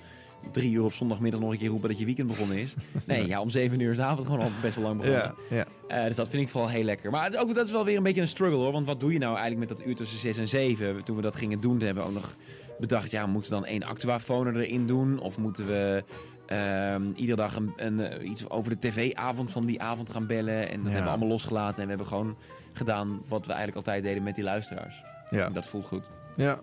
drie 0.53 0.73
uur 0.73 0.85
op 0.85 0.93
zondagmiddag 0.93 1.41
nog 1.41 1.51
een 1.53 1.59
keer 1.59 1.69
roepen 1.69 1.89
dat 1.89 1.99
je 1.99 2.05
weekend 2.05 2.29
begonnen 2.29 2.57
is. 2.57 2.75
Nee, 3.05 3.27
ja, 3.27 3.41
om 3.41 3.51
7 3.51 3.81
uur 3.81 3.91
is 3.91 3.97
de 3.97 4.03
avond 4.03 4.27
gewoon 4.27 4.41
al 4.43 4.51
best 4.63 4.75
wel 4.75 4.85
lang 4.85 4.97
begonnen. 5.01 5.35
Ja, 5.51 5.57
ja. 5.57 5.67
Eh, 6.01 6.07
dus 6.07 6.17
dat 6.17 6.29
vind 6.29 6.43
ik 6.43 6.49
vooral 6.49 6.71
heel 6.71 6.85
lekker. 6.85 7.11
Maar 7.11 7.25
het- 7.25 7.37
ook 7.37 7.55
dat 7.55 7.67
is 7.67 7.73
wel 7.73 7.85
weer 7.85 7.97
een 7.97 8.03
beetje 8.03 8.21
een 8.21 8.29
struggle 8.29 8.59
hoor. 8.59 8.73
Want 8.73 8.87
wat 8.87 9.01
doe 9.01 9.13
je 9.13 9.19
nou 9.19 9.37
eigenlijk 9.37 9.69
met 9.69 9.79
dat 9.79 9.87
uur 9.87 9.95
tussen 9.95 10.19
6 10.19 10.37
en 10.37 10.49
7? 10.49 11.05
Toen 11.05 11.17
we 11.17 11.23
dat 11.23 11.37
gingen 11.37 11.61
doen, 11.61 11.81
hebben 11.81 12.03
we 12.03 12.09
ook 12.09 12.15
nog 12.15 12.35
bedacht... 12.79 13.11
ja, 13.11 13.27
moeten 13.27 13.51
we 13.53 13.57
dan 13.59 13.67
één 13.67 13.83
actuafoner 13.83 14.57
erin 14.61 14.87
doen? 14.87 15.19
Of 15.21 15.39
moeten 15.39 15.67
we 15.67 16.05
ehm, 16.47 17.03
iedere 17.15 17.37
dag 17.37 17.57
een, 17.57 17.73
een, 17.77 18.01
eh, 18.01 18.29
iets 18.29 18.49
over 18.49 18.71
de 18.71 18.89
tv-avond 18.89 19.51
van 19.51 19.65
die 19.65 19.81
avond 19.81 20.11
gaan 20.11 20.27
bellen? 20.27 20.69
En 20.71 20.77
dat 20.77 20.85
hebben 20.85 21.03
we 21.03 21.09
allemaal 21.09 21.29
losgelaten. 21.29 21.77
En 21.77 21.83
we 21.83 21.89
hebben 21.89 22.07
gewoon 22.07 22.37
gedaan 22.73 23.23
wat 23.29 23.47
we 23.47 23.53
eigenlijk 23.53 23.77
altijd 23.87 24.03
deden 24.05 24.23
met 24.23 24.35
die 24.35 24.45
luisteraars. 24.45 25.03
Ja. 25.31 25.47
En 25.47 25.53
dat 25.53 25.67
voelt 25.67 25.87
goed. 25.87 26.11
Ja. 26.35 26.61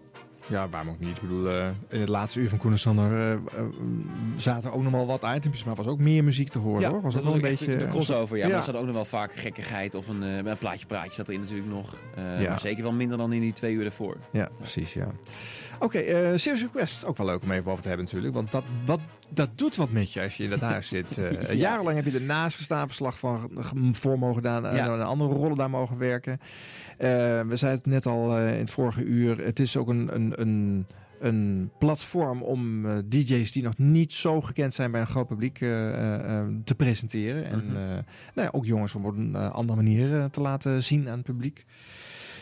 Ja, 0.48 0.70
waarom 0.70 0.90
ook 0.90 1.00
niet? 1.00 1.16
Ik 1.16 1.22
bedoel, 1.22 1.50
eh, 1.50 1.68
in 1.90 2.00
het 2.00 2.10
laatste 2.10 2.40
uur 2.40 2.50
van 2.50 2.58
Koen 2.58 2.72
en 2.72 2.80
Sander 2.80 3.32
eh, 3.32 3.38
zaten 4.36 4.70
er 4.70 4.76
ook 4.76 4.84
nog 4.84 4.92
wel 4.92 5.06
wat 5.06 5.24
items, 5.36 5.64
maar 5.64 5.76
was 5.76 5.86
ook 5.88 6.00
meer 6.00 6.24
muziek 6.24 6.50
te 6.50 6.60
horen, 6.60 6.90
hoor. 6.90 7.02
Was 7.02 7.14
dat 7.14 7.24
dat 7.24 7.34
was 7.34 7.42
een 7.42 7.50
beetje... 7.50 7.78
de 7.78 7.88
crossover. 7.88 8.38
Ja, 8.38 8.44
Ja. 8.44 8.50
maar 8.50 8.58
er 8.58 8.64
zat 8.64 8.76
ook 8.76 8.86
nog 8.86 8.94
wel 8.94 9.06
vaak 9.06 9.34
gekkigheid 9.36 9.96
of 9.96 10.08
een, 10.08 10.22
een 10.22 10.58
plaatje 10.58 10.86
praatje 10.86 11.14
zat 11.14 11.28
erin 11.28 11.40
natuurlijk 11.42 11.70
nog. 11.70 12.00
Ja. 12.16 12.50
Maar 12.50 12.60
zeker 12.60 12.84
wel 12.84 12.92
minder 12.92 13.18
dan 13.18 13.34
in 13.34 13.42
die 13.42 13.54
twee 13.54 13.74
uur 13.74 13.86
ervoor. 13.86 14.18
Ja, 14.32 14.50
precies, 14.58 14.94
ja. 14.94 15.08
Oké, 15.80 15.98
eh 15.98 16.16
Serious 16.36 16.62
Request. 16.62 17.06
Ook 17.06 17.18
wel 17.18 17.26
leuk 17.26 17.42
om 17.44 17.52
even 17.52 17.72
over 17.72 17.82
te 17.82 17.88
hebben 17.88 18.06
natuurlijk. 18.06 18.34
Want 18.34 18.52
dat, 18.52 18.64
wat, 18.86 19.00
dat 19.34 19.50
doet 19.58 19.76
wat 19.76 19.92
met 19.92 20.14
je 20.14 20.22
als 20.22 20.38
je 20.38 20.44
in 20.44 20.50
dat 20.50 20.60
huis 20.60 20.88
zit. 20.88 21.18
Eh, 21.18 21.42
Ja. 21.48 21.54
Jarenlang 21.54 21.96
heb 21.96 22.06
je 22.06 22.20
ernaast 22.20 22.58
gestaan, 22.58 22.88
verslag 22.88 23.20
van 23.20 23.50
voor 23.92 24.20
mogen 24.20 24.36
gedaan. 24.36 24.66
En 24.66 24.76
Ja. 24.76 24.88
een 24.88 25.02
andere 25.02 25.34
rollen 25.34 25.56
daar 25.58 25.70
mogen 25.70 25.98
werken. 25.98 26.40
Eh, 26.98 27.08
we 27.42 27.56
zeiden 27.56 27.82
het 27.84 27.86
net 27.86 28.06
al 28.06 28.38
eh, 28.38 28.54
in 28.54 28.60
het 28.60 28.72
vorige 28.72 29.04
uur. 29.04 29.44
Het 29.44 29.60
is 29.60 29.78
ook 29.78 29.88
een, 29.90 30.16
een, 30.16 30.42
een, 30.42 30.86
een 31.20 31.72
platform 31.80 32.42
om 32.42 32.86
eh, 32.86 32.98
DJ's 33.10 33.52
die 33.52 33.64
nog 33.64 33.78
niet 33.78 34.14
zo 34.14 34.42
gekend 34.42 34.74
zijn 34.74 34.92
bij 34.92 35.02
een 35.02 35.08
groot 35.08 35.28
publiek 35.28 35.62
eh, 35.62 35.90
eh, 35.90 36.40
eh, 36.40 36.48
te 36.64 36.76
presenteren. 36.76 37.46
En 37.46 37.66
Mhm. 37.66 37.76
eh, 37.76 37.82
nou 38.36 38.48
ja, 38.48 38.50
ook 38.52 38.66
jongens 38.66 38.96
om 38.96 39.06
op 39.06 39.18
een 39.18 39.36
eh, 39.36 39.52
andere 39.52 39.76
manier 39.82 40.18
eh, 40.20 40.26
te 40.26 40.42
laten 40.42 40.84
zien 40.84 41.08
aan 41.10 41.18
het 41.18 41.26
publiek. 41.26 41.66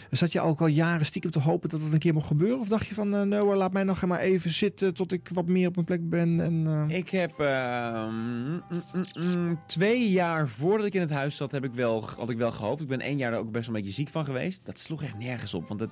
Zat 0.10 0.32
je 0.32 0.42
ook 0.42 0.62
al 0.62 0.68
jaren 0.68 1.06
stiekem 1.06 1.32
te 1.32 1.40
hopen 1.40 1.70
dat 1.70 1.82
het 1.82 1.94
een 1.94 2.00
keer 2.00 2.14
mocht 2.14 2.28
gebeuren? 2.28 2.60
Of 2.60 2.68
dacht 2.68 2.88
je 2.88 2.94
van, 2.94 3.16
eh 3.16 3.22
nou, 3.22 3.56
laat 3.56 3.74
mij 3.74 3.84
nog 3.84 4.06
maar 4.06 4.20
even 4.20 4.52
zitten 4.52 4.94
tot 4.94 5.12
ik 5.12 5.30
wat 5.34 5.48
meer 5.48 5.68
op 5.68 5.74
mijn 5.74 5.86
plek 5.86 6.10
ben? 6.10 6.40
En, 6.40 6.68
eh, 6.90 6.98
Ik 6.98 7.10
heb 7.10 7.40
ehm, 7.40 8.14
mm, 8.14 8.64
mm, 8.94 9.06
mm, 9.14 9.60
twee 9.66 10.10
jaar 10.12 10.50
voordat 10.50 10.86
ik 10.86 10.94
in 10.94 11.02
het 11.02 11.10
huis 11.10 11.36
zat, 11.36 11.52
heb 11.52 11.64
ik 11.64 11.74
wel, 11.74 12.04
had 12.18 12.30
ik 12.30 12.38
wel 12.38 12.52
gehoopt. 12.52 12.82
Ik 12.82 12.88
ben 12.88 13.02
één 13.02 13.18
jaar 13.18 13.34
er 13.34 13.40
ook 13.40 13.52
best 13.52 13.68
wel 13.68 13.76
een 13.76 13.82
beetje 13.82 13.98
ziek 13.98 14.10
van 14.10 14.26
geweest. 14.26 14.66
Dat 14.66 14.80
sloeg 14.80 15.04
echt 15.04 15.18
nergens 15.18 15.54
op. 15.54 15.68
Want 15.68 15.88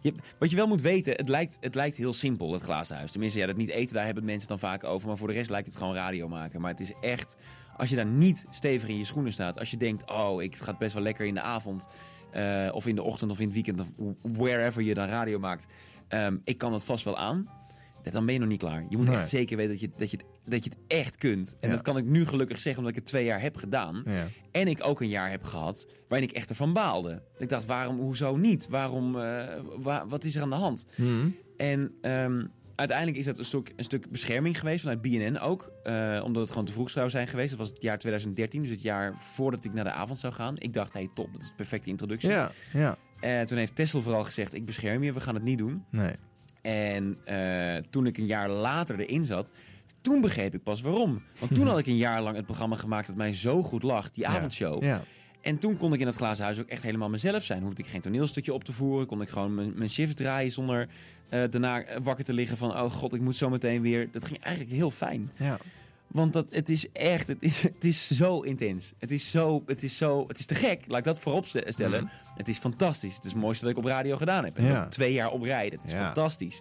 je, 0.00 0.14
wat 0.38 0.50
je 0.50 0.56
wel 0.56 0.66
moet 0.66 0.82
weten, 0.82 1.12
het 1.12 1.28
lijkt, 1.28 1.58
het 1.60 1.74
lijkt 1.74 1.96
heel 1.96 2.12
simpel, 2.12 2.52
het 2.52 2.62
glazen 2.62 2.96
huis. 2.96 3.10
Tenminste, 3.10 3.38
ja, 3.38 3.46
dat 3.46 3.56
niet 3.56 3.68
eten, 3.68 3.94
daar 3.94 4.04
hebben 4.04 4.24
mensen 4.24 4.48
dan 4.48 4.58
vaak 4.58 4.84
over. 4.84 5.08
Maar 5.08 5.16
voor 5.16 5.28
de 5.28 5.34
rest 5.34 5.50
lijkt 5.50 5.66
het 5.66 5.76
gewoon 5.76 5.94
radio 5.94 6.28
maken. 6.28 6.60
Maar 6.60 6.70
het 6.70 6.80
is 6.80 6.92
echt, 7.00 7.36
als 7.76 7.90
je 7.90 7.96
daar 7.96 8.06
niet 8.06 8.46
stevig 8.50 8.88
in 8.88 8.98
je 8.98 9.04
schoenen 9.04 9.32
staat. 9.32 9.58
Als 9.58 9.70
je 9.70 9.76
denkt, 9.76 10.10
oh, 10.10 10.42
ik 10.42 10.56
ga 10.56 10.76
best 10.78 10.94
wel 10.94 11.02
lekker 11.02 11.26
in 11.26 11.34
de 11.34 11.40
avond. 11.40 11.86
Eh, 12.30 12.68
of 12.72 12.86
in 12.86 12.94
de 12.94 13.02
ochtend 13.02 13.30
of 13.30 13.38
in 13.40 13.44
het 13.44 13.54
weekend. 13.54 13.80
Of 13.80 13.86
wherever 14.22 14.82
je 14.82 14.94
dan 14.94 15.08
radio 15.08 15.38
maakt. 15.38 15.64
Ehm, 16.08 16.36
ik 16.44 16.58
kan 16.58 16.72
het 16.72 16.84
vast 16.84 17.04
wel 17.04 17.18
aan. 17.18 17.48
dat- 18.02 18.12
Dan 18.12 18.24
ben 18.24 18.34
je 18.34 18.40
nog 18.40 18.48
niet 18.48 18.58
klaar. 18.58 18.84
Je 18.88 18.96
moet 18.96 19.06
Nee. 19.08 19.16
echt 19.16 19.28
zeker 19.28 19.56
weten 19.56 19.72
dat 19.72 19.80
je, 19.80 19.90
dat 19.96 20.10
je 20.10 20.16
het 20.16 20.26
dat 20.46 20.64
je 20.64 20.70
het 20.70 20.78
echt 20.86 21.16
kunt. 21.16 21.56
En 21.60 21.68
Ja. 21.68 21.74
dat 21.74 21.84
kan 21.84 21.96
ik 21.96 22.04
nu 22.04 22.26
gelukkig 22.26 22.56
zeggen 22.58 22.76
omdat 22.82 22.90
ik 22.96 22.98
het 23.02 23.06
twee 23.10 23.24
jaar 23.24 23.40
heb 23.40 23.56
gedaan. 23.56 24.02
Ja. 24.04 24.26
En 24.52 24.68
ik 24.68 24.86
ook 24.86 25.00
een 25.00 25.08
jaar 25.08 25.30
heb 25.30 25.42
gehad 25.44 25.86
waarin 26.08 26.28
ik 26.28 26.34
echt 26.34 26.48
ervan 26.50 26.72
baalde. 26.72 27.22
Ik 27.38 27.48
dacht, 27.48 27.66
waarom, 27.66 27.98
hoezo 27.98 28.36
niet? 28.36 28.68
Waarom, 28.68 29.18
eh, 29.20 29.44
wa- 29.76 30.06
wat 30.06 30.24
is 30.24 30.36
er 30.36 30.42
aan 30.42 30.50
de 30.50 30.56
hand? 30.56 30.86
Mhm. 30.96 31.28
En 31.56 31.92
ehm, 32.00 32.46
uiteindelijk 32.78 33.18
is 33.18 33.24
dat 33.24 33.38
een 33.38 33.44
stuk, 33.44 33.72
een 33.76 33.84
stuk 33.84 34.10
bescherming 34.10 34.58
geweest 34.58 34.80
vanuit 34.80 35.02
BNN 35.02 35.38
ook. 35.38 35.72
eh, 35.82 36.20
omdat 36.24 36.42
het 36.42 36.50
gewoon 36.50 36.64
te 36.64 36.72
vroeg 36.72 36.90
zou 36.90 37.10
zijn 37.10 37.26
geweest. 37.28 37.50
Dat 37.50 37.58
was 37.58 37.68
het 37.68 37.82
jaar 37.82 37.98
2013, 37.98 38.62
dus 38.62 38.70
het 38.70 38.82
jaar 38.82 39.12
voordat 39.16 39.64
ik 39.64 39.72
naar 39.72 39.84
de 39.84 39.90
avond 39.92 40.18
zou 40.18 40.32
gaan. 40.32 40.54
Ik 40.58 40.72
dacht, 40.72 40.92
hey 40.92 41.10
top, 41.14 41.32
dat 41.32 41.42
is 41.42 41.48
de 41.48 41.54
perfecte 41.54 41.88
introductie. 41.90 42.30
Ja, 42.30 42.50
ja. 42.72 42.96
Eh, 43.20 43.40
toen 43.40 43.58
heeft 43.58 43.74
Tessel 43.74 44.02
vooral 44.02 44.24
gezegd, 44.24 44.54
ik 44.54 44.64
bescherm 44.64 45.02
je, 45.02 45.12
we 45.12 45.20
gaan 45.20 45.34
het 45.34 45.44
niet 45.44 45.58
doen. 45.58 45.84
Nee. 45.90 46.12
En 46.62 47.18
eh, 47.24 47.76
toen 47.90 48.06
ik 48.06 48.16
een 48.18 48.26
jaar 48.26 48.48
later 48.50 49.00
erin 49.00 49.24
zat, 49.24 49.52
toen 50.00 50.20
begreep 50.20 50.54
ik 50.54 50.62
pas 50.62 50.80
waarom. 50.80 51.22
Want 51.38 51.54
toen 51.54 51.66
had 51.70 51.78
ik 51.78 51.86
een 51.86 51.96
jaar 51.96 52.22
lang 52.22 52.36
het 52.36 52.44
programma 52.46 52.76
gemaakt 52.76 53.06
dat 53.06 53.16
mij 53.16 53.32
zo 53.32 53.62
goed 53.62 53.82
lag, 53.82 54.10
die 54.10 54.24
Ja, 54.24 54.30
avondshow. 54.30 54.82
ja. 54.82 55.02
En 55.40 55.58
toen 55.58 55.76
kon 55.76 55.92
ik 55.92 56.00
in 56.00 56.06
het 56.06 56.16
glazen 56.16 56.44
huis 56.44 56.58
ook 56.58 56.68
echt 56.68 56.82
helemaal 56.82 57.08
mezelf 57.08 57.42
zijn. 57.42 57.62
Hoefde 57.62 57.82
ik 57.82 57.88
geen 57.88 58.00
toneelstukje 58.00 58.52
op 58.54 58.64
te 58.64 58.72
voeren. 58.72 59.06
Kon 59.06 59.22
ik 59.22 59.28
gewoon 59.28 59.54
mijn, 59.54 59.72
mijn 59.76 59.90
shift 59.90 60.16
draaien 60.16 60.50
zonder 60.50 60.88
eh, 61.28 61.44
daarna 61.50 61.84
wakker 62.02 62.24
te 62.24 62.32
liggen 62.32 62.56
van... 62.56 62.70
oh 62.80 62.90
god, 62.90 63.14
ik 63.14 63.20
moet 63.20 63.36
zo 63.36 63.48
meteen 63.50 63.82
weer... 63.82 64.08
Dat 64.10 64.24
ging 64.24 64.40
eigenlijk 64.40 64.74
heel 64.76 64.90
fijn. 64.90 65.30
Ja. 65.36 65.58
Want 66.06 66.32
dat, 66.32 66.46
het 66.50 66.68
is 66.68 66.92
echt, 66.92 67.26
het 67.28 67.36
is, 67.40 67.62
het 67.62 67.84
is 67.84 68.10
zo 68.10 68.40
intens. 68.40 68.92
Het 68.98 69.10
is 69.12 69.30
zo, 69.30 69.62
het 69.66 69.82
is 69.82 69.96
zo, 69.96 70.24
het 70.28 70.38
is 70.38 70.46
te 70.46 70.54
gek. 70.54 70.84
Laat 70.86 70.98
ik 70.98 71.04
dat 71.04 71.18
voorop 71.18 71.44
ste- 71.46 71.64
stellen. 71.66 72.04
Mhm. 72.04 72.12
Het 72.36 72.48
is 72.48 72.58
fantastisch. 72.58 73.14
Het 73.14 73.24
is 73.24 73.32
het 73.32 73.40
mooiste 73.40 73.64
dat 73.64 73.72
ik 73.72 73.78
op 73.78 73.84
radio 73.84 74.16
gedaan 74.16 74.44
heb. 74.44 74.56
En 74.58 74.64
Ja. 74.64 74.82
ook 74.84 74.90
twee 74.90 75.12
jaar 75.12 75.30
op 75.30 75.42
rij. 75.42 75.70
Dat 75.70 75.84
is 75.84 75.92
Ja. 75.92 76.04
fantastisch. 76.04 76.60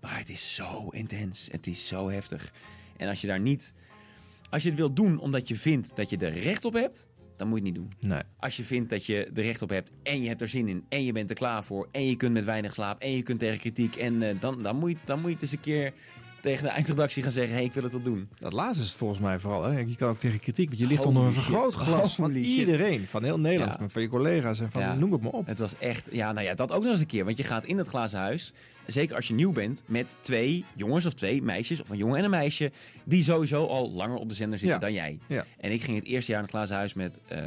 Maar 0.00 0.18
het 0.18 0.28
is 0.28 0.54
zo 0.54 0.88
intens. 0.88 1.48
Het 1.50 1.66
is 1.66 1.86
zo 1.88 2.08
heftig. 2.10 2.52
En 2.96 3.08
als 3.08 3.20
je 3.20 3.26
daar 3.26 3.40
niet, 3.40 3.72
als 4.50 4.62
je 4.62 4.68
het 4.68 4.78
wilt 4.78 4.96
doen 4.96 5.18
omdat 5.18 5.48
je 5.48 5.56
vindt 5.56 5.96
dat 5.96 6.10
je 6.10 6.16
er 6.16 6.32
recht 6.38 6.64
op 6.64 6.72
hebt, 6.72 7.08
dan 7.36 7.48
moet 7.48 7.58
je 7.58 7.64
het 7.64 7.74
niet 7.74 7.82
doen. 7.82 8.10
Nee. 8.10 8.22
Als 8.38 8.56
je 8.56 8.62
vindt 8.62 8.90
dat 8.90 9.06
je 9.06 9.24
er 9.24 9.42
recht 9.42 9.62
op 9.62 9.70
hebt 9.70 9.92
en 10.02 10.22
je 10.22 10.28
hebt 10.28 10.40
er 10.40 10.48
zin 10.48 10.68
in 10.68 10.84
en 10.88 11.04
je 11.04 11.12
bent 11.12 11.30
er 11.30 11.36
klaar 11.36 11.64
voor 11.64 11.88
en 11.92 12.06
je 12.06 12.16
kunt 12.16 12.32
met 12.32 12.44
weinig 12.44 12.74
slaap 12.74 13.02
en 13.02 13.10
je 13.10 13.22
kunt 13.22 13.38
tegen 13.38 13.58
kritiek 13.58 13.96
en 13.96 14.22
eh, 14.22 14.40
dan, 14.40 14.62
dan, 14.62 14.76
moet 14.76 14.90
je, 14.90 14.96
dan 15.04 15.18
moet 15.18 15.28
je 15.28 15.32
het 15.32 15.42
eens 15.42 15.52
een 15.52 15.60
keer 15.60 15.92
tegen 16.46 16.64
de 16.64 16.70
eindredactie 16.70 17.22
gaan 17.22 17.32
zeggen: 17.32 17.52
hé, 17.52 17.58
hey, 17.58 17.66
ik 17.68 17.74
wil 17.74 17.82
het 17.82 17.92
wel 17.92 18.02
doen. 18.02 18.28
Dat 18.38 18.52
laatste 18.52 18.82
is 18.82 18.88
het 18.88 18.98
volgens 18.98 19.20
mij 19.20 19.38
vooral. 19.38 19.62
Hè? 19.62 19.78
Je 19.78 19.96
kan 19.96 20.08
ook 20.08 20.18
tegen 20.18 20.38
kritiek, 20.40 20.66
want 20.68 20.80
je 20.80 20.86
ligt 20.86 21.04
Holy 21.04 21.16
onder 21.16 21.26
een 21.26 21.32
vergrootglas 21.42 22.14
van 22.14 22.32
iedereen. 22.34 23.06
Van 23.06 23.24
heel 23.24 23.38
Nederland, 23.38 23.76
Ja. 23.80 23.88
van 23.88 24.02
je 24.02 24.08
collega's 24.08 24.60
en 24.60 24.70
van 24.70 24.80
Ja. 24.80 24.94
noem 24.94 25.12
het 25.12 25.20
maar 25.22 25.32
op. 25.32 25.46
Het 25.46 25.58
was 25.58 25.78
echt, 25.78 26.08
ja, 26.12 26.32
nou 26.32 26.46
ja, 26.46 26.54
dat 26.54 26.72
ook 26.72 26.82
nog 26.82 26.90
eens 26.90 27.00
een 27.00 27.06
keer. 27.06 27.24
Want 27.24 27.36
je 27.36 27.42
gaat 27.42 27.64
in 27.64 27.78
het 27.78 27.86
glazen 27.88 28.18
huis, 28.18 28.52
zeker 28.86 29.16
als 29.16 29.28
je 29.28 29.34
nieuw 29.34 29.52
bent, 29.52 29.82
met 29.86 30.16
twee 30.20 30.64
jongens 30.74 31.06
of 31.06 31.12
twee 31.14 31.42
meisjes, 31.42 31.82
of 31.82 31.90
een 31.90 31.96
jongen 31.96 32.18
en 32.18 32.24
een 32.24 32.30
meisje, 32.30 32.72
die 33.04 33.22
sowieso 33.22 33.66
al 33.66 33.90
langer 33.92 34.16
op 34.16 34.28
de 34.28 34.34
zender 34.34 34.58
zitten 34.58 34.80
dan 34.80 34.92
jij. 34.92 35.18
En 35.60 35.72
ik 35.72 35.82
ging 35.82 35.96
het 35.96 36.06
eerste 36.06 36.30
jaar 36.30 36.40
in 36.40 36.46
het 36.46 36.54
glazen 36.56 36.76
huis 36.76 36.94
met, 36.94 37.20
eh, 37.28 37.42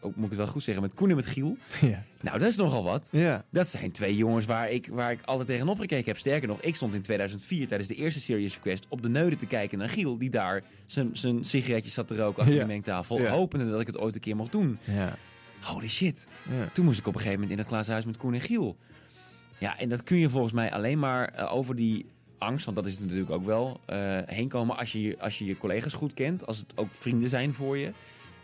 ook, 0.00 0.14
moet 0.16 0.24
ik 0.24 0.30
het 0.30 0.38
wel 0.38 0.46
goed 0.48 0.62
zeggen, 0.62 0.82
met 0.82 0.94
Koen 0.94 1.10
en 1.10 1.16
met 1.16 1.26
Giel. 1.26 1.56
Ja. 1.80 2.04
Nou, 2.20 2.38
dat 2.38 2.48
is 2.48 2.56
nogal 2.56 2.84
wat. 2.84 3.08
Ja. 3.12 3.44
Dat 3.50 3.66
zijn 3.66 3.92
twee 3.92 4.16
jongens 4.16 4.44
waar 4.46 4.70
ik, 4.70 4.88
waar 4.92 5.10
ik 5.12 5.20
altijd 5.24 5.46
tegenop 5.46 5.78
gekeken 5.78 6.04
heb. 6.04 6.18
Sterker 6.18 6.48
nog, 6.48 6.60
ik 6.60 6.74
stond 6.76 6.94
in 6.94 7.02
2004 7.02 7.68
tijdens 7.68 7.88
de 7.88 7.94
eerste 7.94 8.20
Serious 8.20 8.54
Request 8.54 8.86
op 8.88 9.02
de 9.02 9.08
neuden 9.08 9.38
te 9.38 9.46
kijken 9.46 9.78
naar 9.78 9.88
Giel, 9.88 10.18
die 10.18 10.30
daar 10.30 10.62
zijn, 11.12 11.44
sigaretje 11.44 11.90
zat 11.90 12.08
te 12.08 12.16
roken 12.16 12.38
achter 12.40 12.54
Ja. 12.56 12.60
de 12.62 12.66
mengtafel, 12.68 13.20
Ja. 13.20 13.30
hopende 13.30 13.70
dat 13.70 13.80
ik 13.80 13.86
het 13.86 13.98
ooit 13.98 14.14
een 14.14 14.20
keer 14.20 14.36
mocht 14.36 14.52
doen. 14.52 14.78
Ja. 14.84 15.16
Holy 15.62 15.88
shit. 15.88 16.28
Toen 16.72 16.84
moest 16.84 16.98
ik 16.98 17.06
op 17.06 17.14
een 17.14 17.20
gegeven 17.20 17.40
moment 17.40 17.58
in 17.58 17.64
het 17.64 17.72
glazen 17.72 17.92
huis 17.92 18.04
met 18.06 18.16
Koen 18.16 18.34
en 18.34 18.40
Giel. 18.40 18.76
Ja, 19.58 19.78
en 19.78 19.88
dat 19.88 20.02
kun 20.02 20.18
je 20.18 20.28
volgens 20.28 20.52
mij 20.52 20.72
alleen 20.72 20.98
maar 20.98 21.28
eh, 21.28 21.54
over 21.54 21.76
die 21.76 22.06
angst, 22.38 22.64
want 22.64 22.76
dat 22.76 22.86
is 22.86 22.92
het 22.92 23.00
natuurlijk 23.02 23.30
ook 23.30 23.44
wel, 23.44 23.80
eh, 23.86 24.18
heen 24.26 24.48
komen 24.48 24.76
als 24.78 24.92
je- 24.92 25.16
als 25.20 25.38
je 25.38 25.44
je 25.44 25.58
collega's 25.58 25.92
goed 25.92 26.14
kent. 26.14 26.46
Als 26.46 26.58
het 26.58 26.72
ook 26.74 26.88
vrienden 26.94 27.28
zijn 27.28 27.54
voor 27.54 27.78
je. 27.78 27.92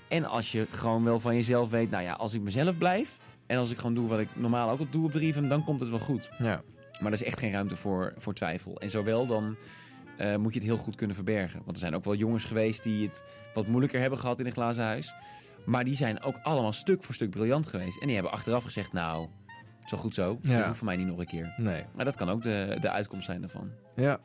En 0.09 0.25
als 0.25 0.53
je 0.53 0.67
gewoon 0.71 1.05
wel 1.05 1.19
van 1.19 1.35
jezelf 1.35 1.71
weet, 1.71 1.91
nou 1.91 2.03
ja, 2.03 2.13
als 2.13 2.35
ik 2.35 2.41
mezelf 2.41 2.79
blijf... 2.79 3.19
en 3.47 3.59
als 3.59 3.71
ik 3.71 3.77
gewoon 3.77 3.95
doe 3.95 4.09
wat 4.09 4.21
ik 4.21 4.29
normaal 4.35 4.71
ook 4.71 4.79
al 4.79 4.87
doe 4.91 5.05
op 5.05 5.13
3FM, 5.13 5.49
dan 5.49 5.65
komt 5.65 5.81
het 5.81 5.91
wel 5.91 5.99
goed. 5.99 6.31
Ja. 6.39 6.63
Maar 7.01 7.13
er 7.13 7.21
is 7.21 7.25
echt 7.25 7.39
geen 7.39 7.51
ruimte 7.51 7.77
voor, 7.77 8.13
voor 8.17 8.35
twijfel. 8.35 8.81
En 8.81 8.91
zowel 8.91 9.27
dan 9.27 9.57
eh, 10.17 10.37
moet 10.37 10.53
je 10.53 10.59
het 10.59 10.69
heel 10.69 10.77
goed 10.77 10.97
kunnen 10.97 11.17
verbergen. 11.17 11.61
Want 11.65 11.77
er 11.77 11.83
zijn 11.83 11.95
ook 11.95 12.05
wel 12.05 12.15
jongens 12.15 12.45
geweest 12.45 12.83
die 12.83 13.07
het 13.07 13.25
wat 13.55 13.67
moeilijker 13.67 14.01
hebben 14.01 14.19
gehad 14.19 14.41
in 14.41 14.47
een 14.47 14.53
glazen 14.53 14.85
huis. 14.85 15.15
Maar 15.65 15.85
die 15.85 15.97
zijn 15.97 16.23
ook 16.23 16.39
allemaal 16.43 16.73
stuk 16.73 17.05
voor 17.05 17.15
stuk 17.15 17.31
briljant 17.31 17.67
geweest. 17.67 17.99
En 18.01 18.07
die 18.07 18.15
hebben 18.15 18.33
achteraf 18.33 18.65
gezegd, 18.65 18.93
nou, 18.93 19.29
wel 19.91 20.01
goed 20.01 20.15
zo. 20.15 20.39
Ja. 20.43 20.57
Dat 20.57 20.67
hoeft 20.67 20.79
voor 20.79 20.87
mij 20.87 20.97
niet 20.97 21.07
nog 21.07 21.19
een 21.19 21.27
keer. 21.27 21.53
Nee. 21.57 21.85
Maar 21.97 22.05
dat 22.05 22.17
kan 22.17 22.31
ook 22.31 22.43
de, 22.43 22.77
de 22.81 22.91
uitkomst 22.91 23.27
zijn 23.27 23.41
daarvan. 23.41 23.71
Ja. 23.95 24.21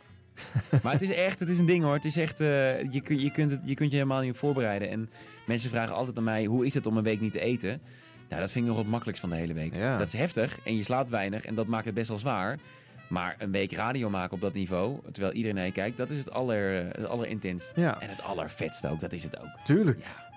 Maar 0.83 0.93
het 0.93 1.01
is 1.01 1.11
echt, 1.11 1.39
het 1.39 1.49
is 1.49 1.59
een 1.59 1.65
ding 1.65 1.83
hoor. 1.83 1.93
Het 1.93 2.05
is 2.05 2.17
echt, 2.17 2.39
eh, 2.39 2.81
je, 2.81 3.01
je, 3.19 3.31
kunt 3.31 3.51
het, 3.51 3.59
je 3.63 3.73
kunt 3.73 3.91
je 3.91 3.97
helemaal 3.97 4.21
niet 4.21 4.31
op 4.31 4.37
voorbereiden. 4.37 4.89
En 4.89 5.09
mensen 5.45 5.69
vragen 5.69 5.95
altijd 5.95 6.17
aan 6.17 6.23
mij, 6.23 6.45
hoe 6.45 6.65
is 6.65 6.73
het 6.73 6.85
om 6.85 6.97
een 6.97 7.03
week 7.03 7.21
niet 7.21 7.31
te 7.31 7.39
eten? 7.39 7.81
Nou, 8.29 8.41
dat 8.41 8.51
vind 8.51 8.65
ik 8.65 8.71
nog 8.71 8.79
het 8.79 8.89
makkelijkst 8.89 9.21
van 9.21 9.31
de 9.31 9.39
hele 9.39 9.53
week. 9.53 9.75
Ja. 9.75 9.97
Dat 9.97 10.07
is 10.07 10.13
heftig 10.13 10.59
en 10.63 10.75
je 10.75 10.83
slaapt 10.83 11.09
weinig 11.09 11.45
en 11.45 11.55
dat 11.55 11.67
maakt 11.67 11.85
het 11.85 11.93
best 11.93 12.07
wel 12.09 12.19
zwaar. 12.19 12.59
Maar 13.09 13.35
een 13.37 13.51
week 13.51 13.71
radio 13.71 14.09
maken 14.09 14.33
op 14.33 14.41
dat 14.41 14.53
niveau, 14.53 14.99
terwijl 15.11 15.33
iedereen 15.33 15.55
naar 15.55 15.65
je 15.65 15.71
kijkt, 15.71 15.97
dat 15.97 16.09
is 16.09 16.17
het, 16.17 16.31
aller, 16.31 16.85
het 16.85 17.05
allerintens. 17.05 17.71
Ja. 17.75 18.01
En 18.01 18.09
het 18.09 18.23
allervetste 18.23 18.89
ook, 18.89 18.99
dat 18.99 19.13
is 19.13 19.23
het 19.23 19.39
ook. 19.39 19.49
Tuurlijk. 19.63 20.01
Ja. 20.01 20.28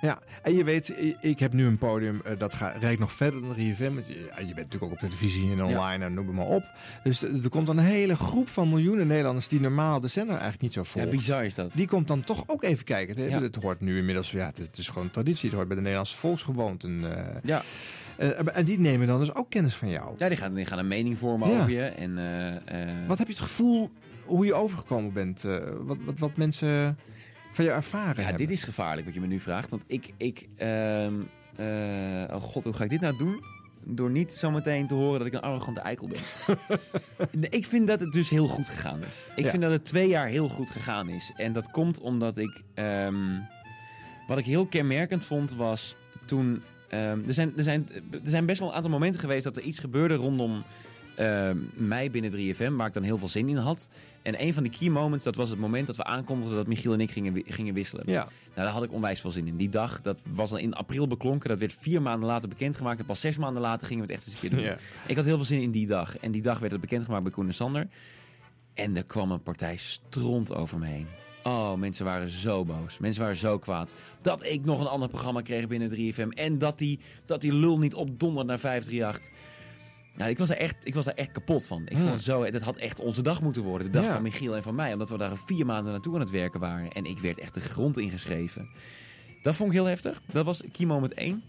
En 0.43 0.55
je 0.55 0.65
weet, 0.65 1.15
ik 1.21 1.39
heb 1.39 1.53
nu 1.53 1.67
een 1.67 1.79
podium 1.79 2.21
eh, 2.25 2.39
dat 2.39 2.55
gaat, 2.55 2.77
reikt 2.81 3.01
nog 3.01 3.13
verder 3.13 3.41
dan 3.41 3.55
3FM. 3.57 3.95
Want 3.95 4.09
Je, 4.09 4.25
ja, 4.29 4.39
je 4.39 4.45
bent 4.45 4.57
natuurlijk 4.57 4.85
ook 4.85 4.93
op 4.93 4.99
televisie 4.99 5.51
en 5.53 5.63
online 5.63 6.05
en 6.05 6.15
noem 6.15 6.27
het 6.27 6.37
maar 6.37 6.47
op. 6.47 6.65
Dus 7.03 7.23
er 7.23 7.49
komt 7.49 7.69
een 7.69 7.79
hele 7.79 8.17
groep 8.17 8.49
van 8.49 8.69
miljoenen 8.69 9.07
Nederlanders 9.07 9.49
die 9.49 9.61
normaal 9.61 10.01
de 10.01 10.09
zender 10.09 10.33
eigenlijk 10.33 10.63
niet 10.63 10.73
zo 10.73 10.81
Ja, 10.81 10.87
volgen. 10.87 11.11
bizar 11.11 11.45
is 11.45 11.55
dat. 11.55 11.71
Die 11.75 11.87
komt 11.87 12.09
dan 12.09 12.21
toch 12.21 12.45
ook 12.47 12.63
even 12.63 12.85
kijken. 12.85 13.17
Het, 13.23 13.31
Ja. 13.31 13.41
het 13.43 13.57
hoort 13.57 13.81
nu 13.81 13.99
inmiddels, 13.99 14.31
ja, 14.31 14.47
het, 14.47 14.59
is- 14.59 14.67
het 14.67 14.79
is 14.79 14.89
gewoon 14.89 15.11
traditie. 15.11 15.45
Het 15.49 15.55
hoort 15.57 15.67
bij 15.67 15.77
de 15.77 15.83
Nederlandse 15.83 16.17
volksgewoonten. 16.17 17.17
eh. 17.17 17.37
Ja. 17.43 17.63
Eh, 18.17 18.57
en 18.57 18.65
die 18.65 18.79
nemen 18.79 19.07
dan 19.07 19.19
dus 19.19 19.35
ook 19.35 19.51
kennis 19.51 19.75
van 19.75 19.89
jou. 19.91 20.15
Ja, 20.17 20.29
die 20.29 20.37
gaan, 20.37 20.55
die 20.55 20.65
gaan 20.65 20.79
een 20.79 20.89
mening 20.89 21.19
vormen 21.19 21.51
Ja. 21.51 21.57
over 21.59 21.71
je. 21.71 21.83
En, 21.85 22.15
Wat 23.07 23.19
heb 23.19 23.27
je 23.27 23.33
het 23.33 23.43
gevoel 23.43 23.91
hoe 24.25 24.45
je 24.47 24.55
overgekomen 24.55 25.13
bent? 25.13 25.43
wat, 25.81 25.97
wat, 26.05 26.19
wat 26.19 26.37
mensen 26.37 26.99
van 27.53 27.65
je 27.65 27.71
ervaren 27.71 28.17
Ja, 28.17 28.23
hebben? 28.23 28.47
dit 28.47 28.51
is 28.51 28.63
gevaarlijk 28.65 29.05
wat 29.07 29.15
je 29.15 29.21
me 29.21 29.27
nu 29.27 29.41
vraagt. 29.41 29.71
Want 29.71 29.85
ik. 29.87 30.13
ik 30.17 30.49
ehm, 30.57 31.15
eh, 31.57 32.35
oh 32.35 32.41
god, 32.43 32.65
hoe 32.65 32.73
ga 32.73 32.85
ik 32.85 32.91
dit 32.91 33.01
nou 33.01 33.17
doen? 33.19 33.45
Door 33.85 34.11
niet 34.11 34.33
zometeen 34.33 34.87
te 34.87 34.95
horen 34.95 35.19
dat 35.19 35.27
ik 35.27 35.33
een 35.33 35.41
arrogante 35.41 35.81
eikel 35.81 36.09
ben. 36.09 36.21
Ik 37.59 37.67
vind 37.67 37.87
dat 37.87 38.01
het 38.01 38.13
dus 38.13 38.31
heel 38.31 38.49
goed 38.49 38.69
gegaan 38.69 39.03
is. 39.05 39.27
Ik 39.37 39.45
Ja. 39.45 39.51
vind 39.51 39.63
dat 39.63 39.71
het 39.71 39.85
twee 39.85 40.09
jaar 40.09 40.27
heel 40.27 40.49
goed 40.49 40.71
gegaan 40.71 41.09
is. 41.09 41.33
En 41.37 41.53
dat 41.53 41.71
komt 41.71 42.01
omdat 42.01 42.37
ik. 42.37 42.63
ehm, 42.75 43.39
wat 44.27 44.39
ik 44.39 44.45
heel 44.45 44.67
kenmerkend 44.67 45.25
vond 45.25 45.55
was 45.55 45.95
toen. 46.25 46.63
ehm, 46.89 47.19
er, 47.27 47.35
zijn, 47.35 47.53
er, 47.57 47.63
zijn, 47.63 47.87
er 48.13 48.21
zijn 48.23 48.47
best 48.47 48.59
wel 48.61 48.69
een 48.69 48.75
aantal 48.75 48.91
momenten 48.91 49.21
geweest 49.21 49.45
dat 49.45 49.57
er 49.57 49.63
iets 49.63 49.79
gebeurde 49.79 50.15
rondom 50.15 50.65
ehm, 51.25 51.59
mij 51.75 52.11
binnen 52.11 52.31
3FM, 52.31 52.77
waar 52.77 52.87
ik 52.87 52.93
dan 52.93 53.03
heel 53.03 53.19
veel 53.19 53.29
zin 53.29 53.49
in 53.49 53.57
had. 53.57 53.89
En 54.23 54.43
een 54.43 54.55
van 54.55 54.63
die 54.63 54.73
key 54.79 54.89
moments, 54.89 55.25
dat 55.25 55.37
was 55.37 55.51
het 55.51 55.59
moment 55.59 55.87
dat 55.87 55.97
we 55.97 56.05
aankondigden 56.05 56.57
dat 56.57 56.67
Michiel 56.67 56.93
en 56.93 57.01
ik 57.01 57.11
gingen, 57.11 57.43
gingen 57.47 57.75
wisselen. 57.75 58.05
Ja. 58.07 58.23
Nou, 58.23 58.67
daar 58.67 58.69
had 58.69 58.83
ik 58.83 58.93
onwijs 58.93 59.21
veel 59.21 59.31
zin 59.31 59.47
in. 59.47 59.57
Die 59.57 59.69
dag, 59.69 60.01
dat 60.01 60.21
was 60.33 60.51
al 60.51 60.57
in 60.59 60.75
april 60.75 61.07
beklonken. 61.07 61.49
Dat 61.49 61.59
werd 61.59 61.75
vier 61.75 62.03
maanden 62.03 62.29
later 62.29 62.49
bekendgemaakt. 62.49 63.01
En 63.01 63.07
pas 63.07 63.21
zes 63.21 63.37
maanden 63.37 63.63
later 63.63 63.87
gingen 63.87 64.07
we 64.07 64.13
het 64.13 64.21
echt 64.21 64.27
eens 64.27 64.43
een 64.43 64.49
keer 64.49 64.59
doen. 64.59 64.69
Ja. 64.69 64.79
Ik 65.07 65.17
had 65.17 65.25
heel 65.25 65.37
veel 65.37 65.45
zin 65.45 65.63
in 65.63 65.71
die 65.71 65.87
dag. 65.87 66.19
En 66.19 66.33
die 66.33 66.43
dag 66.43 66.59
werd 66.59 66.73
het 66.73 66.81
bekendgemaakt 66.81 67.23
bij 67.23 67.33
Koen 67.33 67.47
en 67.47 67.55
Sander. 67.55 67.89
En 68.75 68.97
er 68.97 69.05
kwam 69.05 69.31
een 69.31 69.43
partij 69.43 69.77
stront 69.77 70.55
over 70.55 70.79
me 70.79 70.87
heen. 70.87 71.07
Oh, 71.43 71.75
mensen 71.75 72.05
waren 72.05 72.31
zo 72.31 72.65
boos. 72.65 72.99
Mensen 72.99 73.23
waren 73.23 73.37
zo 73.37 73.59
kwaad. 73.59 73.95
Dat 74.21 74.45
ik 74.45 74.65
nog 74.65 74.81
een 74.81 74.87
ander 74.87 75.09
programma 75.09 75.41
kreeg 75.41 75.67
binnen 75.67 75.91
3FM. 75.97 76.29
En 76.29 76.59
dat 76.59 76.79
die, 76.79 76.99
dat 77.25 77.41
die 77.41 77.55
lul 77.55 77.79
niet 77.79 77.95
opdonderde 77.95 78.49
naar 78.49 78.59
538. 78.59 79.61
Nou, 80.17 80.31
ik 80.31 80.39
was 80.39 80.51
er 80.51 80.57
echt, 80.57 80.77
ik 80.83 80.95
was 80.95 81.05
daar 81.05 81.15
echt 81.15 81.33
kapot 81.33 81.67
van. 81.67 81.83
Ik 81.83 81.89
Hmm. 81.93 82.01
vond 82.01 82.13
het 82.13 82.23
zo, 82.23 82.51
dat 82.51 82.63
had 82.63 82.77
echt 82.77 83.01
onze 83.01 83.23
dag 83.23 83.43
moeten 83.43 83.63
worden. 83.63 83.87
De 83.87 83.93
dag 83.99 84.05
Ja. 84.07 84.13
van 84.13 84.23
Michiel 84.23 84.57
en 84.57 84.63
van 84.63 84.75
mij. 84.75 84.93
Omdat 84.93 85.09
we 85.09 85.17
daar 85.19 85.37
vier 85.37 85.67
maanden 85.67 85.93
naartoe 85.93 86.15
aan 86.15 86.21
het 86.21 86.31
werken 86.31 86.61
waren. 86.61 86.93
En 86.93 87.05
ik 87.05 87.19
werd 87.19 87.39
echt 87.39 87.55
de 87.55 87.61
grond 87.61 87.99
ingeschreven. 87.99 88.69
Dat 89.43 89.55
vond 89.57 89.69
ik 89.71 89.77
heel 89.77 89.85
heftig. 89.87 90.21
Dat 90.33 90.45
was 90.45 90.63
key 90.73 90.87
moment 90.87 91.15
1. 91.15 91.43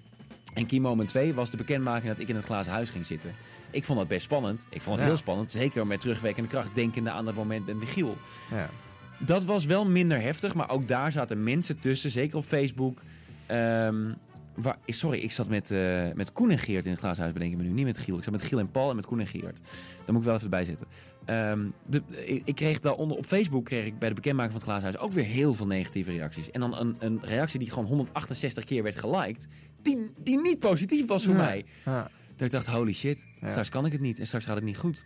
En 0.54 0.66
key 0.66 0.80
moment 0.80 1.10
2 1.10 1.34
was 1.34 1.50
de 1.52 1.58
bekendmaking 1.58 2.08
dat 2.08 2.20
ik 2.20 2.28
in 2.30 2.36
het 2.36 2.46
glazen 2.46 2.74
huis 2.74 2.90
ging 2.90 3.06
zitten. 3.06 3.36
Ik 3.72 3.86
vond 3.86 4.00
dat 4.00 4.08
best 4.08 4.24
spannend. 4.24 4.66
Ik 4.70 4.82
vond 4.82 4.96
het 4.96 5.00
Ja. 5.04 5.06
heel 5.12 5.18
spannend. 5.18 5.52
Zeker 5.52 5.88
met 5.88 6.00
terugwerkende 6.00 6.50
kracht, 6.50 6.76
denkende 6.76 7.10
aan 7.10 7.26
dat 7.26 7.36
moment 7.36 7.66
met 7.66 7.76
Michiel. 7.80 8.18
Ja. 8.52 8.70
Dat 9.18 9.44
was 9.46 9.66
wel 9.66 9.86
minder 9.86 10.22
heftig, 10.22 10.54
maar 10.54 10.70
ook 10.70 10.88
daar 10.88 11.12
zaten 11.12 11.44
mensen 11.44 11.80
tussen, 11.80 12.12
zeker 12.12 12.38
op 12.38 12.44
Facebook. 12.44 13.02
Ehm, 13.46 14.12
waar, 14.56 14.78
sorry, 14.86 15.20
ik 15.20 15.32
zat 15.32 15.48
met, 15.50 15.72
eh, 15.72 16.12
met 16.14 16.32
Koen 16.32 16.50
en 16.52 16.58
Geert 16.58 16.86
in 16.86 16.92
het 16.92 17.00
glazen 17.00 17.22
huis, 17.22 17.34
bedenk 17.34 17.52
ik 17.52 17.58
me 17.58 17.64
nu. 17.64 17.70
Niet 17.72 17.86
met 17.86 17.98
Giel. 17.98 18.18
Ik 18.18 18.24
zat 18.24 18.34
met 18.34 18.44
Giel 18.44 18.60
en 18.60 18.72
Paul 18.72 18.90
en 18.90 18.96
met 18.96 19.06
Koen 19.06 19.20
en 19.20 19.28
Geert. 19.28 19.62
Daar 20.06 20.14
moet 20.14 20.18
ik 20.18 20.24
wel 20.24 20.36
even 20.36 20.50
bij 20.50 20.66
zitten. 20.66 20.88
Ehm, 21.26 21.66
de, 21.88 22.02
ik, 22.46 22.56
kreeg 22.56 22.80
daaronder 22.80 23.18
op 23.18 23.26
Facebook 23.26 23.66
kreeg 23.66 23.86
ik 23.86 24.00
bij 24.00 24.10
de 24.10 24.16
bekendmaking 24.16 24.54
van 24.54 24.62
het 24.62 24.70
glazen 24.70 24.90
huis 24.90 25.08
ook 25.08 25.12
weer 25.16 25.34
heel 25.34 25.54
veel 25.54 25.68
negatieve 25.68 26.12
reacties. 26.12 26.52
En 26.52 26.60
dan 26.60 26.78
een, 26.78 26.96
een 27.00 27.20
reactie 27.24 27.60
die 27.60 27.70
gewoon 27.70 27.86
168 27.88 28.64
keer 28.64 28.84
werd 28.84 28.96
geliked, 29.00 29.48
die, 29.82 30.12
die 30.18 30.42
niet 30.42 30.60
positief 30.60 31.08
was 31.08 31.24
voor 31.24 31.34
Ja. 31.34 31.40
mij. 31.40 31.66
Ja. 31.86 32.10
Dat 32.36 32.46
ik 32.46 32.52
dacht, 32.52 32.68
holy 32.68 32.94
shit, 32.94 33.26
Ja. 33.42 33.50
straks 33.50 33.70
kan 33.70 33.86
ik 33.86 33.92
het 33.92 34.02
niet 34.02 34.20
en 34.20 34.26
straks 34.26 34.46
gaat 34.46 34.56
het 34.56 34.64
niet 34.64 34.78
goed. 34.78 35.06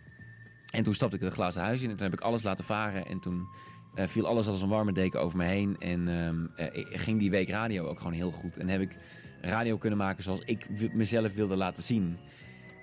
En 0.70 0.82
toen 0.82 0.94
stapte 0.94 1.16
ik 1.16 1.22
het 1.22 1.32
glazen 1.32 1.62
huis 1.62 1.82
in 1.82 1.90
en 1.90 1.96
toen 1.96 2.04
heb 2.10 2.18
ik 2.18 2.24
alles 2.24 2.42
laten 2.42 2.64
varen. 2.64 3.06
En 3.06 3.20
toen 3.20 3.46
eh, 3.94 4.06
viel 4.06 4.26
alles 4.26 4.46
als 4.46 4.62
een 4.62 4.68
warme 4.68 4.92
deken 4.92 5.20
over 5.20 5.36
me 5.38 5.44
heen. 5.44 5.76
En 5.78 6.08
ehm, 6.08 6.66
eh, 6.66 6.84
ging 6.98 7.18
die 7.18 7.30
week 7.30 7.48
radio 7.48 7.86
ook 7.86 7.98
gewoon 7.98 8.12
heel 8.12 8.30
goed. 8.30 8.56
En 8.56 8.68
heb 8.68 8.80
ik 8.80 8.96
radio 9.40 9.76
kunnen 9.78 9.98
maken 9.98 10.22
zoals 10.22 10.40
ik 10.44 10.66
mezelf 10.94 11.34
wilde 11.34 11.56
laten 11.56 11.82
zien. 11.82 12.16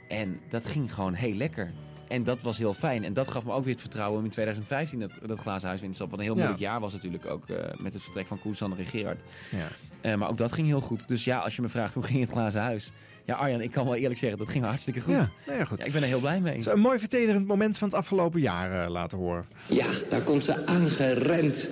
En 0.08 0.40
dat 0.50 0.66
ging 0.66 0.94
gewoon 0.94 1.14
heel 1.14 1.34
lekker. 1.34 1.72
En 2.08 2.24
dat 2.24 2.42
was 2.42 2.58
heel 2.58 2.74
fijn. 2.74 3.04
En 3.04 3.14
dat 3.14 3.28
gaf 3.28 3.46
me 3.46 3.52
ook 3.52 3.64
weer 3.64 3.72
het 3.74 3.82
vertrouwen 3.82 4.18
om 4.20 4.24
in 4.26 4.32
2015 4.32 5.00
dat, 5.00 5.20
dat 5.26 5.38
glazen 5.40 5.68
huis 5.68 5.82
in 5.82 5.88
te 5.90 5.96
stappen. 5.96 6.18
Wat 6.18 6.26
een 6.28 6.34
heel 6.34 6.42
Ja. 6.42 6.48
moeilijk 6.50 6.72
jaar 6.72 6.80
was 6.80 6.94
natuurlijk 6.94 7.26
ook 7.26 7.50
eh, 7.50 7.80
met 7.80 7.94
het 7.94 8.02
vertrek 8.02 8.28
van 8.28 8.40
Koen, 8.40 8.56
Sander 8.56 8.80
en 8.80 8.86
Gerard. 8.86 9.24
Ja. 9.52 9.68
Eh, 10.02 10.16
maar 10.16 10.30
ook 10.30 10.38
dat 10.38 10.52
ging 10.52 10.68
heel 10.68 10.82
goed. 10.82 11.08
Dus 11.08 11.24
ja, 11.24 11.38
als 11.40 11.56
je 11.56 11.62
me 11.62 11.70
vraagt 11.70 11.94
hoe 11.94 12.04
ging 12.04 12.20
het 12.20 12.30
glazen 12.30 12.62
huis? 12.62 12.92
Ja, 13.26 13.36
Arjan, 13.36 13.62
ik 13.62 13.72
kan 13.72 13.86
wel 13.86 13.96
eerlijk 13.96 14.20
zeggen, 14.20 14.40
dat 14.40 14.50
ging 14.50 14.64
hartstikke 14.66 15.00
goed. 15.00 15.14
Ja, 15.14 15.30
nou 15.46 15.60
ja, 15.60 15.66
goed. 15.66 15.86
ik 15.86 15.92
ben 15.92 16.02
er 16.02 16.08
heel 16.08 16.20
blij 16.20 16.40
mee. 16.40 16.62
Zo 16.62 16.72
Een 16.72 16.80
mooi 16.80 17.00
vertederend 17.00 17.48
moment 17.48 17.78
van 17.78 17.88
het 17.88 17.98
afgelopen 17.98 18.42
jaar 18.42 18.84
eh, 18.84 18.90
laten 18.90 19.18
horen. 19.18 19.46
Ja, 19.68 19.86
daar 20.10 20.22
komt 20.22 20.44
ze 20.44 20.66
aangerend. 20.66 21.70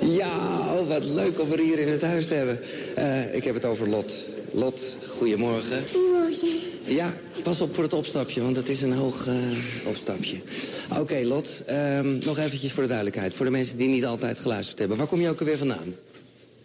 Ja, 0.00 0.36
oh, 0.58 0.88
wat 0.88 1.04
leuk 1.04 1.40
om 1.40 1.52
er 1.52 1.58
hier 1.58 1.78
in 1.78 1.88
het 1.88 2.02
huis 2.02 2.26
te 2.26 2.34
hebben. 2.34 2.58
Eh, 2.96 3.34
ik 3.34 3.44
heb 3.44 3.54
het 3.54 3.64
over 3.64 3.88
Lot. 3.88 4.28
Lot, 4.52 4.96
goedemorgen. 5.08 5.82
Goedemorgen. 5.92 6.48
Ja, 6.84 7.12
pas 7.42 7.60
op 7.60 7.74
voor 7.74 7.84
het 7.84 7.92
opstapje, 7.92 8.42
want 8.42 8.56
het 8.56 8.68
is 8.68 8.82
een 8.82 8.92
hoog 8.92 9.26
eh, 9.26 9.34
opstapje. 9.84 10.36
Oké, 10.98 11.20
Lot, 11.22 11.62
ehm, 11.66 12.18
nog 12.18 12.38
eventjes 12.38 12.72
voor 12.72 12.82
de 12.82 12.88
duidelijkheid. 12.88 13.34
Voor 13.34 13.46
de 13.46 13.52
mensen 13.52 13.78
die 13.78 13.88
niet 13.88 14.06
altijd 14.06 14.38
geluisterd 14.38 14.78
hebben. 14.78 14.96
Waar 14.96 15.06
kom 15.06 15.20
je 15.20 15.28
ook 15.28 15.40
alweer 15.40 15.58
vandaan? 15.58 15.94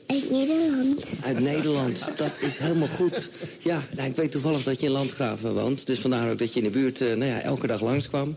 Uit 0.09 0.29
Nederland. 0.29 1.19
Uit 1.23 1.39
Nederland, 1.39 2.11
dat 2.15 2.31
is 2.39 2.57
helemaal 2.57 2.87
goed. 2.87 3.29
Ja, 3.59 3.87
nou, 3.95 4.09
ik 4.09 4.15
weet 4.15 4.31
toevallig 4.31 4.63
dat 4.63 4.79
je 4.79 4.85
in 4.85 4.91
Landgraven 4.91 5.53
woont. 5.53 5.87
Dus 5.87 5.99
vandaar 5.99 6.31
ook 6.31 6.39
dat 6.39 6.53
je 6.53 6.59
in 6.59 6.65
de 6.65 6.71
buurt 6.71 7.01
eh, 7.01 7.07
nou 7.07 7.31
ja, 7.31 7.41
elke 7.41 7.67
dag 7.67 7.81
langskwam. 7.81 8.35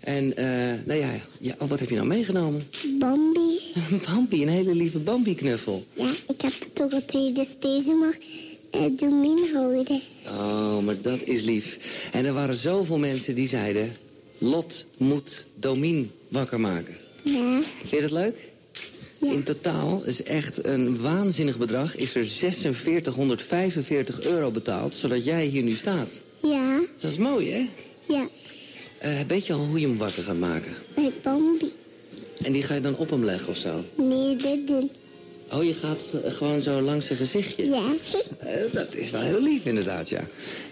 En, 0.00 0.36
eh, 0.36 0.46
nou 0.84 1.00
ja, 1.00 1.10
ja 1.38 1.54
oh, 1.58 1.68
wat 1.68 1.80
heb 1.80 1.88
je 1.88 1.94
nou 1.94 2.06
meegenomen? 2.06 2.68
Bambi. 2.98 3.58
Bambi, 4.06 4.42
een 4.42 4.48
hele 4.48 4.74
lieve 4.74 4.98
Bambi-knuffel. 4.98 5.84
Ja, 5.92 6.10
ik 6.28 6.40
heb 6.40 6.52
het 6.58 6.74
toch 6.74 6.92
al 6.92 7.04
twee, 7.06 7.32
dus 7.32 7.54
deze 7.58 7.92
mag 7.92 8.14
uh, 8.82 8.98
Domin 8.98 9.48
houden. 9.52 10.00
Oh, 10.26 10.78
maar 10.78 11.00
dat 11.02 11.22
is 11.22 11.42
lief. 11.42 11.78
En 12.12 12.24
er 12.24 12.32
waren 12.32 12.56
zoveel 12.56 12.98
mensen 12.98 13.34
die 13.34 13.48
zeiden... 13.48 13.96
Lot 14.38 14.86
moet 14.96 15.44
Domien 15.54 16.10
wakker 16.28 16.60
maken. 16.60 16.94
Ja. 17.22 17.60
Vind 17.78 17.90
je 17.90 18.00
dat 18.00 18.10
leuk? 18.10 18.52
In 19.20 19.42
totaal 19.42 20.02
is 20.04 20.22
echt 20.22 20.64
een 20.64 21.00
waanzinnig 21.00 21.58
bedrag. 21.58 21.96
Is 21.96 22.14
er 22.14 22.26
4645 22.26 24.20
euro 24.22 24.50
betaald, 24.50 24.94
zodat 24.94 25.24
jij 25.24 25.46
hier 25.46 25.62
nu 25.62 25.74
staat. 25.74 26.08
Ja. 26.42 26.80
Dat 27.00 27.10
is 27.10 27.16
mooi, 27.18 27.50
hè? 27.52 27.68
Ja, 28.08 28.26
Eh, 28.98 29.10
weet 29.28 29.46
je 29.46 29.52
al 29.52 29.64
hoe 29.66 29.80
je 29.80 29.86
hem 29.86 29.96
wakker 29.96 30.22
gaat 30.22 30.38
maken? 30.38 30.72
bij 30.94 31.10
Bambi. 31.22 31.72
En 32.42 32.52
die 32.52 32.62
ga 32.62 32.74
je 32.74 32.80
dan 32.80 32.96
op 32.96 33.10
hem 33.10 33.24
leggen 33.24 33.48
of 33.48 33.56
zo? 33.56 33.84
Nee, 33.96 34.36
dit 34.36 34.66
doen. 34.66 34.90
Oh, 35.52 35.64
je 35.64 35.74
gaat 35.74 36.12
eh, 36.24 36.32
gewoon 36.32 36.60
zo 36.60 36.80
langs 36.80 37.06
zijn 37.06 37.18
gezichtje? 37.18 37.64
Ja. 37.68 37.82
Eh, 38.38 38.72
dat 38.72 38.94
is 38.94 39.10
wel 39.10 39.20
heel 39.20 39.42
lief, 39.42 39.66
inderdaad, 39.66 40.08
ja. 40.08 40.20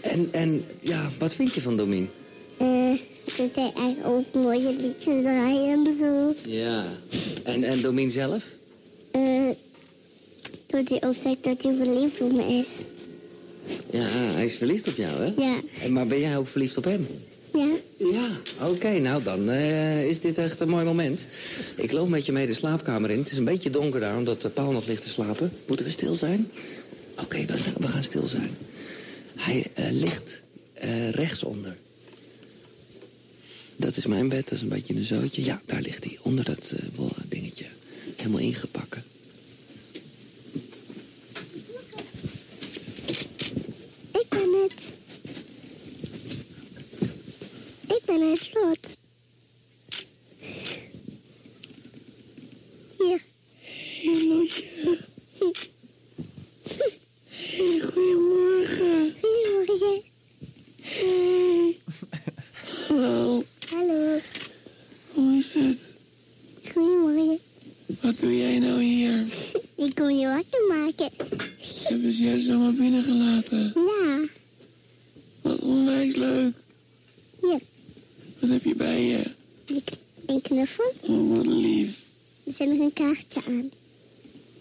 En, 0.00 0.28
en 0.30 0.64
ja, 0.80 1.10
wat 1.18 1.32
vind 1.34 1.54
je 1.54 1.60
van 1.60 1.76
Domien? 1.76 2.08
Eh, 2.56 2.90
dat 3.24 3.48
hij 3.54 3.72
echt 3.76 4.04
ook 4.04 4.24
mooie 4.32 4.72
liedjes 4.72 5.22
draaien 5.22 5.86
en 5.86 5.94
zo. 5.98 6.34
Ja. 6.46 6.84
En, 7.42 7.64
en 7.64 7.80
Domien 7.80 8.10
zelf? 8.10 8.44
Eh, 9.10 9.48
dat 10.66 10.88
hij 10.88 11.02
ook 11.04 11.14
zegt 11.22 11.44
dat 11.44 11.62
hij 11.62 11.74
verliefd 11.84 12.20
op 12.20 12.32
me 12.32 12.44
is. 12.58 12.68
Ja, 13.90 14.04
hij 14.08 14.44
is 14.46 14.54
verliefd 14.54 14.88
op 14.88 14.96
jou, 14.96 15.14
hè? 15.24 15.32
Ja. 15.42 15.54
En, 15.82 15.92
maar 15.92 16.06
ben 16.06 16.20
jij 16.20 16.36
ook 16.36 16.48
verliefd 16.48 16.76
op 16.76 16.84
hem? 16.84 17.06
Ja. 17.52 17.68
Ja, 17.96 18.28
oké. 18.68 18.98
nou, 18.98 19.22
dan 19.22 19.48
eh, 19.50 20.08
is 20.08 20.20
dit 20.20 20.38
echt 20.38 20.60
een 20.60 20.68
mooi 20.68 20.84
moment. 20.84 21.26
Ik 21.76 21.92
loop 21.92 22.08
met 22.08 22.26
je 22.26 22.32
mee 22.32 22.46
de 22.46 22.54
slaapkamer 22.54 23.10
in. 23.10 23.18
Het 23.18 23.30
is 23.32 23.38
een 23.38 23.44
beetje 23.44 23.70
donker 23.70 24.00
daar, 24.00 24.16
omdat 24.16 24.42
de 24.42 24.50
Paul 24.50 24.72
nog 24.72 24.86
ligt 24.86 25.02
te 25.02 25.08
slapen. 25.10 25.52
Moeten 25.66 25.86
we 25.86 25.92
stil 25.92 26.14
zijn? 26.14 26.50
Oké, 27.20 27.44
we, 27.44 27.56
gaan- 27.58 27.74
we 27.78 27.86
gaan 27.88 28.04
stil 28.04 28.26
zijn. 28.26 28.50
Hij 29.36 29.66
eh, 29.74 29.84
ligt 29.90 30.40
eh, 30.74 31.10
rechtsonder. 31.10 31.76
Dat 33.76 33.96
is 33.96 34.06
mijn 34.06 34.28
bed, 34.28 34.42
dat 34.48 34.52
is 34.52 34.62
een 34.62 34.68
beetje 34.68 34.94
een 34.94 35.04
zootje. 35.04 35.44
Ja, 35.44 35.62
daar 35.66 35.80
ligt 35.82 36.04
hij, 36.04 36.18
onder 36.22 36.44
dat 36.44 36.72
wol- 36.94 37.10
dingetje. 37.28 37.66
Helemaal 38.16 38.40
ingepakken. 38.40 39.02
Ik 44.12 44.28
ben 44.28 44.62
het. 44.62 44.92
Ik 47.86 48.00
ben 48.06 48.30
het 48.30 48.38
slot. 48.40 48.96
Hier. 52.98 53.20
Goedemorgen. 57.92 59.14
Goedemorgen. 59.20 60.02
Hallo, 62.88 63.44
Hallo. 63.70 64.18
hoe 65.12 65.38
is 65.38 65.52
het? 65.54 65.90
Goedemorgen. 66.72 67.38
Wat 68.00 68.20
doe 68.20 68.36
jij 68.36 68.58
nou 68.58 68.82
hier? 68.82 69.24
Ik 69.76 69.94
kom 69.94 70.10
je 70.10 70.26
wakker 70.26 70.66
maken. 70.68 71.10
Hebben 71.82 72.12
ze 72.12 72.22
jou 72.22 72.40
zomaar 72.40 72.72
binnengelaten? 72.74 73.72
Ja. 73.74 74.24
Wat 75.42 75.58
onwijs 75.60 76.16
leuk. 76.16 76.54
Ja. 77.42 77.58
Wat 78.38 78.50
heb 78.50 78.64
je 78.64 78.74
bij 78.74 79.02
je? 79.04 79.22
Een 80.26 80.40
knuffel. 80.42 80.92
Oh, 81.00 81.36
wat 81.36 81.46
lief. 81.46 81.98
Er 82.46 82.52
zit 82.54 82.68
nog 82.68 82.78
een 82.78 82.92
kaartje 82.92 83.40
aan. 83.46 83.70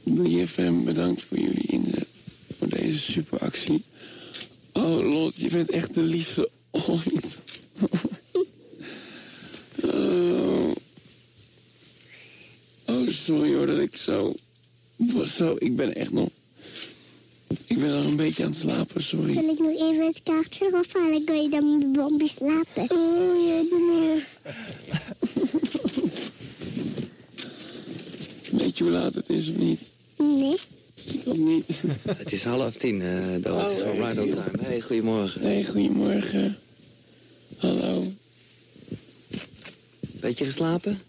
3FM, 0.04 0.84
bedankt 0.86 1.24
voor 1.24 1.38
jullie 1.40 1.66
inzet. 1.68 2.08
Voor 2.58 2.70
deze 2.70 3.00
superactie. 3.12 3.84
Oh, 4.74 5.12
Lot, 5.14 5.36
je 5.36 5.50
bent 5.50 5.70
echt 5.70 5.94
de 5.94 6.02
liefste 6.02 6.50
ooit. 6.72 7.38
oh. 9.84 10.72
oh, 12.86 13.08
sorry 13.10 13.54
hoor 13.56 13.66
dat 13.66 13.80
ik 13.80 13.98
zo... 13.98 14.36
was 14.96 15.36
zo... 15.36 15.56
Ik 15.60 15.76
ben 15.76 15.96
echt 15.96 16.12
nog... 16.12 16.30
Ik 17.68 17.80
ben 17.80 17.90
nog 17.90 18.06
een 18.06 18.16
beetje 18.16 18.44
aan 18.44 18.50
het 18.50 18.50
slapen, 18.62 19.04
sorry. 19.04 19.34
Zal 19.34 19.50
ik 19.50 19.60
nog 19.60 19.80
even 19.80 20.06
het 20.06 20.22
kaartje 20.24 20.66
eraf 20.66 20.94
halen? 20.94 21.24
Kan 21.24 21.42
je 21.42 21.50
dan 21.50 21.78
met 21.78 21.92
Bambi 21.94 22.28
slapen? 22.28 22.98
Oh 22.98 23.48
ja, 23.48 23.64
doe 23.70 23.80
maar. 23.80 24.28
Weet 28.52 28.78
je 28.78 28.84
hoe 28.84 28.94
laat 28.94 29.16
het 29.16 29.30
is 29.30 29.50
of 29.50 29.56
niet? 29.56 29.80
Nee. 30.18 30.58
Ik 31.06 31.22
ook 31.26 31.38
niet. 31.38 31.66
Het 32.08 32.32
is 32.32 32.44
half 32.44 32.76
tien, 32.76 33.02
eh 33.02 33.32
Dood. 33.42 33.44
Wel 33.84 33.94
right 33.94 34.20
on 34.20 34.30
time. 34.30 34.58
Hey, 34.62 34.82
goedemorgen. 34.82 35.42
Hey, 35.42 35.64
goedemorgen. 35.64 36.58
Hallo. 37.58 38.12
Beetje 40.20 40.46
geslapen? 40.46 41.02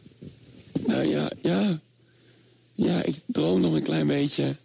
Nou 0.87 1.07
ja, 1.07 1.31
ja. 1.43 1.79
Ja, 2.75 3.03
ik 3.03 3.17
droom 3.27 3.61
nog 3.61 3.75
een 3.75 3.83
klein 3.83 4.07
beetje. 4.07 4.57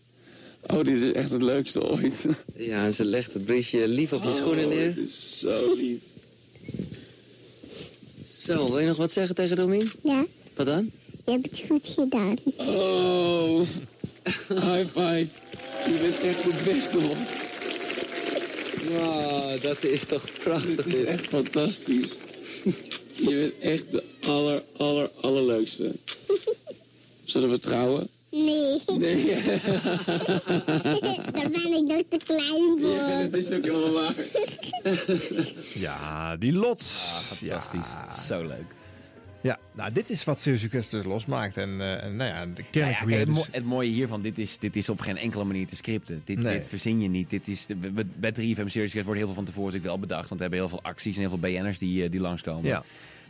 Oh, 0.67 0.83
dit 0.83 1.01
is 1.01 1.11
echt 1.11 1.31
het 1.31 1.41
leukste 1.41 1.83
ooit. 1.83 2.25
Ja, 2.67 2.85
en 2.85 2.93
ze 2.93 3.05
legt 3.05 3.33
het 3.33 3.45
briefje 3.45 3.87
lief 3.87 4.13
op 4.13 4.23
je 4.23 4.31
schoenen 4.31 4.69
neer. 4.69 4.85
Het 4.85 4.97
is 4.97 5.39
zo 5.39 5.73
lief. 5.75 5.99
Zo, 8.37 8.69
wil 8.69 8.79
je 8.79 8.87
nog 8.87 8.97
wat 8.97 9.11
zeggen 9.11 9.35
tegen 9.35 9.55
Domien? 9.55 9.91
Ja. 10.03 10.25
Wat 10.55 10.65
dan? 10.65 10.91
Je 11.25 11.31
hebt 11.31 11.45
het 11.49 11.63
goed 11.67 11.87
gedaan. 11.87 12.37
Oh. 12.55 13.59
High 14.47 14.85
five. 14.85 15.27
Je 15.85 15.97
bent 16.01 16.19
echt 16.21 16.43
de 16.43 16.63
beste, 16.63 16.97
man. 16.97 17.17
Wow, 18.91 19.61
dat 19.61 19.83
is 19.83 20.05
toch 20.05 20.25
prachtig. 20.43 20.75
Dit 20.75 20.95
is 20.95 21.03
echt 21.03 21.25
fantastisch. 21.25 22.09
Je 23.13 23.23
bent 23.23 23.53
echt 23.59 23.91
de 23.91 24.03
aller, 24.19 24.63
aller, 24.77 25.09
allerleukste. 25.21 25.91
Zullen 27.25 27.49
we 27.49 27.59
trouwen? 27.59 28.07
Nee. 28.31 28.81
Nee. 28.97 29.25
Daar 31.31 31.49
ben 31.51 31.77
ik 31.77 31.83
nog 31.87 32.03
te 32.09 32.19
klein 32.25 32.77
voor. 32.81 32.89
Ja, 32.89 33.23
dat 33.23 33.33
is 33.33 33.51
ook 33.51 33.63
helemaal 33.63 33.93
waar. 33.93 34.13
Ja, 35.85 36.37
die 36.37 36.53
lot. 36.53 36.83
fantastisch. 36.83 37.87
Zo 38.27 38.41
leuk. 38.47 38.75
Ja, 39.41 39.59
nou, 39.75 39.91
dit 39.91 40.09
is 40.09 40.23
wat 40.23 40.41
Serious 40.41 40.63
Request 40.63 40.91
dus 40.91 41.03
losmaakt. 41.05 41.57
En, 41.57 41.81
eh, 41.81 42.03
en 42.03 42.15
nou 42.15 42.29
ja, 42.29 42.45
de 42.45 42.63
Nou 42.79 42.91
ja, 42.91 42.97
kijk, 42.99 43.19
het, 43.19 43.27
mo- 43.29 43.45
het 43.51 43.63
mooie 43.65 43.89
hiervan, 43.89 44.21
dit 44.21 44.37
is, 44.37 44.57
dit 44.57 44.75
is 44.75 44.89
op 44.89 44.99
geen 44.99 45.17
enkele 45.17 45.43
manier 45.43 45.67
te 45.67 45.75
scripten. 45.75 46.21
Dit, 46.25 46.39
Nee. 46.39 46.57
dit 46.57 46.67
verzin 46.67 47.01
je 47.01 47.07
niet. 47.09 47.29
Dit 47.29 47.47
is 47.47 47.65
de, 47.65 47.75
bij- 47.75 48.05
bij 48.15 48.31
3FM 48.31 48.67
Series 48.67 48.91
Guest 48.91 49.05
wordt 49.05 49.17
heel 49.19 49.25
veel 49.25 49.33
van 49.35 49.45
tevoren 49.45 49.65
natuurlijk 49.73 49.91
wel 49.99 50.07
bedacht. 50.07 50.29
Want 50.29 50.41
we 50.41 50.47
hebben 50.47 50.59
heel 50.59 50.69
veel 50.69 50.83
acties 50.91 51.15
en 51.15 51.21
heel 51.21 51.29
veel 51.29 51.39
BN'ers 51.39 51.77
die, 51.77 52.03
eh, 52.03 52.11
die 52.11 52.19
langskomen. 52.19 52.65
Ja. 52.65 52.83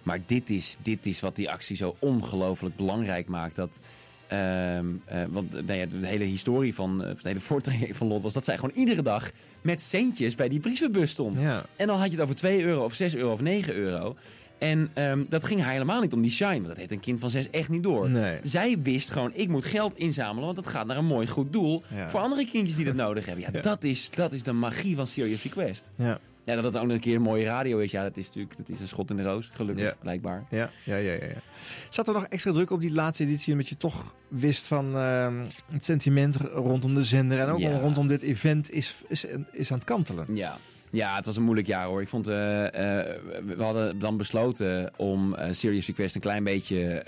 Maar 0.04 0.20
dit 0.26 0.50
is, 0.50 0.76
dit 0.82 1.06
is 1.06 1.20
wat 1.20 1.36
die 1.36 1.50
actie 1.50 1.76
zo 1.76 1.96
ongelooflijk 2.00 2.76
belangrijk 2.76 3.28
maakt. 3.28 3.56
Dat, 3.56 3.80
ehm, 4.28 4.86
eh, 5.06 5.24
want 5.30 5.56
eh, 5.56 5.64
nou 5.64 5.80
ja, 5.80 5.86
de 6.00 6.08
hele 6.08 6.24
historie 6.24 6.74
van 6.76 7.04
eh, 7.04 7.10
het 7.10 7.24
hele 7.24 7.40
voortraject 7.40 7.98
van 7.98 8.08
Lot 8.08 8.22
was 8.22 8.34
dat 8.34 8.46
zij 8.46 8.56
gewoon 8.56 8.76
iedere 8.76 9.02
dag 9.02 9.32
met 9.62 9.82
centjes 9.82 10.36
bij 10.36 10.50
die 10.50 10.60
brievenbus 10.60 11.12
stond. 11.12 11.42
Ja. 11.42 11.66
En 11.76 11.88
dan 11.88 11.98
had 11.98 12.06
je 12.06 12.12
het 12.12 12.22
over 12.22 12.36
2 12.36 12.64
euro 12.64 12.84
of 12.84 12.94
6 12.94 13.16
euro 13.16 13.32
of 13.32 13.42
9 13.42 13.74
euro. 13.74 14.16
En 14.58 14.90
ehm, 14.94 15.24
dat 15.30 15.44
ging 15.44 15.62
haar 15.62 15.72
helemaal 15.72 16.02
niet 16.02 16.14
om 16.14 16.22
die 16.22 16.32
shine. 16.32 16.54
Want 16.54 16.68
dat 16.68 16.78
heeft 16.78 16.92
een 16.92 17.00
kind 17.00 17.20
van 17.20 17.30
zes 17.30 17.50
echt 17.50 17.70
niet 17.70 17.84
door. 17.84 18.10
Nee. 18.10 18.40
Zij 18.44 18.80
wist 18.80 19.10
gewoon, 19.10 19.32
ik 19.34 19.48
moet 19.48 19.66
geld 19.66 19.98
inzamelen. 19.98 20.44
Want 20.44 20.56
dat 20.56 20.68
gaat 20.68 20.86
naar 20.88 20.98
een 20.98 21.06
mooi 21.06 21.28
goed 21.28 21.54
doel. 21.54 21.84
Ja. 21.96 22.10
Voor 22.10 22.20
andere 22.20 22.46
kindjes 22.46 22.76
die 22.76 22.86
dat 22.86 22.96
nodig 23.06 23.26
hebben. 23.26 23.44
Ja, 23.44 23.50
Ja. 23.54 23.62
Dat, 23.62 23.84
is, 23.84 24.10
dat 24.10 24.32
is 24.32 24.44
de 24.44 24.52
magie 24.52 24.96
van 24.96 25.08
Serious 25.08 25.44
Request. 25.44 25.90
Ja. 25.96 26.20
Ja, 26.48 26.56
dat 26.56 26.64
het 26.64 26.78
ook 26.78 26.84
nog 26.84 26.94
een 26.94 27.00
keer 27.00 27.16
een 27.16 27.22
mooie 27.22 27.46
radio 27.46 27.78
is. 27.78 27.92
Ja, 27.92 28.04
dat 28.04 28.18
is 28.18 28.26
natuurlijk 28.26 28.58
dat 28.58 28.70
is 28.70 28.80
een 28.80 28.88
schot 28.88 29.10
in 29.10 29.16
de 29.16 29.24
roos. 29.24 29.50
Gelukkig, 29.54 29.86
Ja. 29.86 29.94
blijkbaar. 30.02 30.44
Ja, 30.50 30.70
ja, 30.84 30.96
ja, 30.96 31.12
ja, 31.12 31.26
ja. 31.26 31.42
Zat 31.90 32.08
er 32.08 32.14
nog 32.14 32.24
extra 32.26 32.52
druk 32.52 32.72
op 32.72 32.82
die 32.82 32.92
laatste 32.94 33.24
editie, 33.24 33.52
omdat 33.54 33.70
je 33.70 33.78
toch 33.78 34.14
wist 34.30 34.68
van 34.68 34.96
ehm, 34.96 35.46
het 35.72 35.86
sentiment 35.86 36.36
rondom 36.36 36.94
de 36.94 37.04
zender 37.04 37.40
en 37.40 37.48
ook 37.50 37.60
Ja. 37.60 37.80
rondom 37.80 38.08
dit 38.08 38.22
event 38.22 38.72
is, 38.72 38.96
is, 39.08 39.26
is 39.52 39.72
aan 39.72 39.78
het 39.78 39.88
kantelen? 39.88 40.36
Ja. 40.36 40.58
Ja, 40.90 41.16
het 41.16 41.26
was 41.26 41.36
een 41.38 41.44
moeilijk 41.44 41.68
jaar 41.68 41.86
hoor. 41.86 42.02
Ik 42.02 42.08
vond, 42.08 42.28
eh, 42.28 42.66
eh, 42.66 43.20
we 43.46 43.64
hadden 43.64 44.00
dan 44.00 44.18
besloten 44.18 44.92
om 44.98 45.36
eh 45.36 45.54
Serious 45.54 45.88
Request 45.88 46.16
een 46.16 46.22
klein 46.22 46.44
beetje 46.44 47.04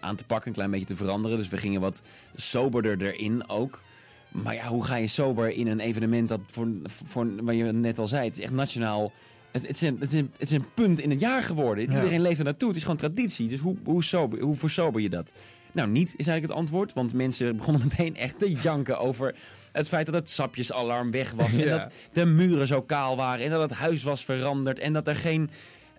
aan 0.00 0.16
te 0.16 0.24
pakken, 0.24 0.48
een 0.48 0.54
klein 0.54 0.70
beetje 0.70 0.86
te 0.86 0.96
veranderen. 0.96 1.38
Dus 1.38 1.48
we 1.48 1.56
gingen 1.56 1.80
wat 1.80 2.02
soberder 2.34 3.02
erin 3.02 3.48
ook. 3.48 3.82
Maar 4.30 4.54
ja, 4.54 4.66
hoe 4.66 4.84
ga 4.84 4.96
je 4.96 5.06
sober 5.06 5.48
in 5.48 5.66
een 5.66 5.80
evenement 5.80 6.28
dat 6.28 6.40
voor, 6.46 6.68
voor 6.84 7.44
wat 7.44 7.56
je 7.56 7.64
net 7.64 7.98
al 7.98 8.08
zei, 8.08 8.24
het 8.24 8.38
is 8.38 8.44
echt 8.44 8.52
nationaal. 8.52 9.12
Het, 9.50 9.66
het, 9.66 9.76
is 9.76 9.80
een, 9.82 9.96
het, 10.00 10.12
is 10.12 10.18
een, 10.18 10.30
het 10.32 10.42
is 10.42 10.50
een 10.50 10.72
punt 10.74 10.98
in 11.00 11.10
het 11.10 11.20
jaar 11.20 11.42
geworden. 11.42 11.84
Ja. 11.90 11.94
Iedereen 11.96 12.22
leeft 12.22 12.38
er 12.38 12.44
naartoe. 12.44 12.68
Het 12.68 12.76
is 12.76 12.82
gewoon 12.82 12.96
traditie. 12.96 13.48
Dus 13.48 13.60
hoe, 13.60 13.76
hoe, 13.84 14.04
sober, 14.04 14.40
hoe 14.40 14.54
versober 14.54 15.00
je 15.00 15.08
dat? 15.10 15.32
Nou, 15.72 15.88
niet 15.88 16.08
is 16.16 16.26
eigenlijk 16.26 16.46
het 16.46 16.52
antwoord. 16.52 16.92
Want 16.92 17.14
mensen 17.14 17.56
begonnen 17.56 17.82
meteen 17.82 18.16
echt 18.16 18.38
te 18.38 18.52
janken 18.52 18.98
over 18.98 19.34
het 19.72 19.88
feit 19.88 20.06
dat 20.06 20.14
het 20.14 20.30
sapjesalarm 20.30 21.10
weg 21.10 21.30
was. 21.32 21.54
En 21.54 21.68
dat 21.68 21.90
de 22.12 22.24
muren 22.24 22.66
zo 22.66 22.82
kaal 22.82 23.16
waren. 23.16 23.44
En 23.44 23.50
dat 23.50 23.70
het 23.70 23.78
huis 23.78 24.02
was 24.02 24.24
veranderd. 24.24 24.78
En 24.78 24.92
dat 24.92 25.08
er 25.08 25.16
geen... 25.16 25.50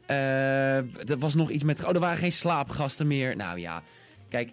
eh, 0.06 0.76
er 1.10 1.18
was 1.18 1.36
nog 1.36 1.50
iets 1.50 1.64
met... 1.64 1.84
Oh, 1.84 1.94
er 1.94 2.00
waren 2.00 2.18
geen 2.18 2.32
slaapgasten 2.32 3.08
meer. 3.08 3.36
Nou 3.36 3.60
ja, 3.60 3.84
kijk. 4.30 4.52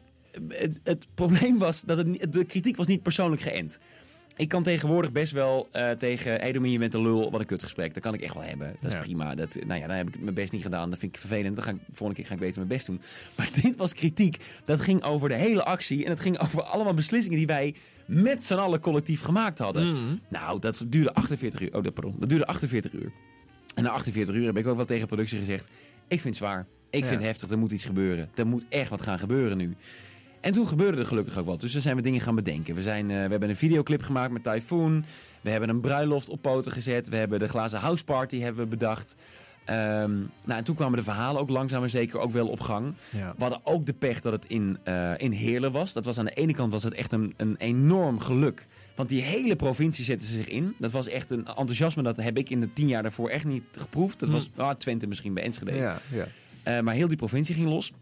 Het, 0.49 0.81
het 0.83 1.07
probleem 1.15 1.59
was 1.59 1.83
dat 1.83 1.97
het, 1.97 2.33
de 2.33 2.45
kritiek 2.45 2.77
was 2.77 2.87
niet 2.87 3.03
persoonlijk 3.03 3.43
geënt. 3.43 3.79
Ik 4.37 4.49
kan 4.49 4.63
tegenwoordig 4.63 5.13
best 5.13 5.33
wel 5.33 5.69
eh, 5.73 5.91
tegen... 5.91 6.33
Hé, 6.33 6.51
hey, 6.51 6.71
je 6.71 6.79
bent 6.79 6.95
een 6.95 7.03
lul. 7.03 7.31
Wat 7.31 7.41
een 7.41 7.47
kutgesprek. 7.47 7.95
Dat 7.95 8.03
kan 8.03 8.15
ik 8.15 8.21
echt 8.21 8.35
wel 8.35 8.43
hebben. 8.43 8.77
Dat 8.81 8.91
is 8.91 8.93
Ja. 8.93 8.99
prima. 8.99 9.35
Dat, 9.35 9.57
nou 9.67 9.81
ja, 9.81 9.87
dan 9.87 9.97
heb 9.97 10.09
ik 10.09 10.21
mijn 10.21 10.35
best 10.35 10.53
niet 10.53 10.63
gedaan. 10.63 10.91
Dat 10.91 10.99
vind 10.99 11.15
ik 11.15 11.21
vervelend. 11.21 11.55
Dan 11.57 11.65
ga 11.65 11.71
ik, 11.71 11.77
volgende 11.87 12.15
keer 12.15 12.27
ga 12.27 12.33
ik 12.35 12.41
beter 12.41 12.57
mijn 12.57 12.69
best 12.69 12.87
doen. 12.87 13.01
Maar 13.35 13.49
dit 13.63 13.77
was 13.77 13.95
kritiek. 13.95 14.37
Dat 14.65 14.81
ging 14.81 15.03
over 15.03 15.29
de 15.29 15.35
hele 15.35 15.65
actie. 15.65 16.05
En 16.05 16.11
het 16.11 16.21
ging 16.21 16.39
over 16.39 16.63
allemaal 16.63 16.95
beslissingen 16.95 17.39
die 17.39 17.47
wij 17.47 17.75
met 18.07 18.43
z'n 18.45 18.55
allen 18.55 18.81
collectief 18.81 19.23
gemaakt 19.23 19.59
hadden. 19.59 20.21
Nou, 20.29 20.59
dat 20.61 20.85
duurde 20.89 21.15
48 21.15 21.61
uur. 21.61 21.75
Oh, 21.77 21.83
dat, 21.83 21.95
pardon. 21.95 22.15
Dat 22.19 22.29
duurde 22.29 22.47
48 22.47 22.93
uur. 22.93 23.13
En 23.75 23.83
na 23.83 23.91
48 23.91 24.35
uur 24.35 24.47
heb 24.47 24.59
ik 24.59 24.67
ook 24.67 24.77
wel 24.77 24.85
tegen 24.85 25.07
productie 25.07 25.39
gezegd... 25.39 25.65
Ik 26.09 26.21
vind 26.21 26.25
het 26.25 26.37
zwaar. 26.37 26.67
Ik 26.91 27.01
Ja. 27.01 27.07
vind 27.07 27.21
het 27.21 27.29
heftig. 27.29 27.51
Er 27.51 27.59
moet 27.59 27.73
iets 27.73 27.85
gebeuren. 27.85 28.31
Er 28.35 28.47
moet 28.47 28.65
echt 28.69 28.91
wat 28.91 29.03
gaan 29.03 29.19
gebeuren 29.19 29.57
nu. 29.57 29.75
En 30.41 30.53
toen 30.53 30.67
gebeurde 30.67 30.99
er 30.99 31.05
gelukkig 31.07 31.39
ook 31.39 31.47
wat. 31.47 31.61
Dus 31.61 31.73
toen 31.73 31.81
zijn 31.81 31.97
we 31.97 32.03
dingen 32.03 32.21
gaan 32.21 32.35
bedenken. 32.35 32.75
We, 32.75 32.83
zijn, 32.83 33.11
eh, 33.11 33.17
we 33.17 33.31
hebben 33.31 33.49
een 33.49 33.57
videoclip 33.57 34.03
gemaakt 34.03 34.33
met 34.33 34.43
Typhoon. 34.43 35.05
We 35.41 35.51
hebben 35.51 35.69
een 35.69 35.81
bruiloft 35.81 36.29
op 36.29 36.43
poten 36.43 36.73
gezet. 36.73 37.09
We 37.09 37.17
hebben 37.17 37.39
de 37.39 37.49
glazen 37.49 37.79
house 37.79 38.05
party 38.05 38.39
hebben 38.41 38.63
we 38.63 38.69
bedacht. 38.69 39.17
Ehm, 39.65 40.13
nou, 40.45 40.59
en 40.59 40.65
toen 40.65 40.75
kwamen 40.75 40.99
de 40.99 41.05
verhalen 41.05 41.41
ook 41.41 41.49
langzaam 41.49 41.83
en 41.83 41.91
zeker 41.91 42.19
ook 42.19 42.31
wel 42.31 42.49
op 42.49 42.61
gang. 42.61 42.95
Ja. 43.11 43.35
We 43.37 43.43
hadden 43.43 43.61
ook 43.67 43.87
de 43.87 43.93
pech 43.93 44.21
dat 44.21 44.33
het 44.33 44.45
in, 44.47 44.79
eh, 44.85 45.13
in 45.17 45.33
Heerlen 45.33 45.73
was. 45.73 45.93
Dat 45.93 46.05
was 46.05 46.19
aan 46.19 46.25
de 46.25 46.31
ene 46.35 46.53
kant 46.55 46.73
was 46.73 46.83
het 46.83 46.95
echt 46.95 47.13
een, 47.13 47.35
een 47.37 47.55
enorm 47.59 48.21
geluk. 48.21 48.67
Want 48.95 49.09
die 49.09 49.23
hele 49.23 49.57
provincie 49.57 50.05
zette 50.05 50.27
zich 50.27 50.49
in. 50.49 50.75
Dat 50.79 50.91
was 50.91 51.09
echt 51.09 51.31
een 51.31 51.47
enthousiasme. 51.47 52.03
Dat 52.03 52.17
heb 52.17 52.39
ik 52.39 52.51
in 52.51 52.61
de 52.61 52.73
tien 52.73 52.89
jaar 52.89 53.03
daarvoor 53.03 53.29
echt 53.29 53.45
niet 53.45 53.65
geproefd. 53.73 54.19
Dat 54.19 54.29
Hm. 54.29 54.35
was 54.35 54.51
ah, 54.57 54.71
Twente 54.71 55.07
misschien 55.07 55.35
bij 55.35 55.43
Enschede. 55.43 55.75
Ja, 55.75 55.99
ja. 56.13 56.27
Eh, 56.63 56.81
maar 56.81 56.95
heel 56.95 57.09
die 57.09 57.17
provincie 57.17 57.55
ging 57.55 57.69
los. 57.69 57.93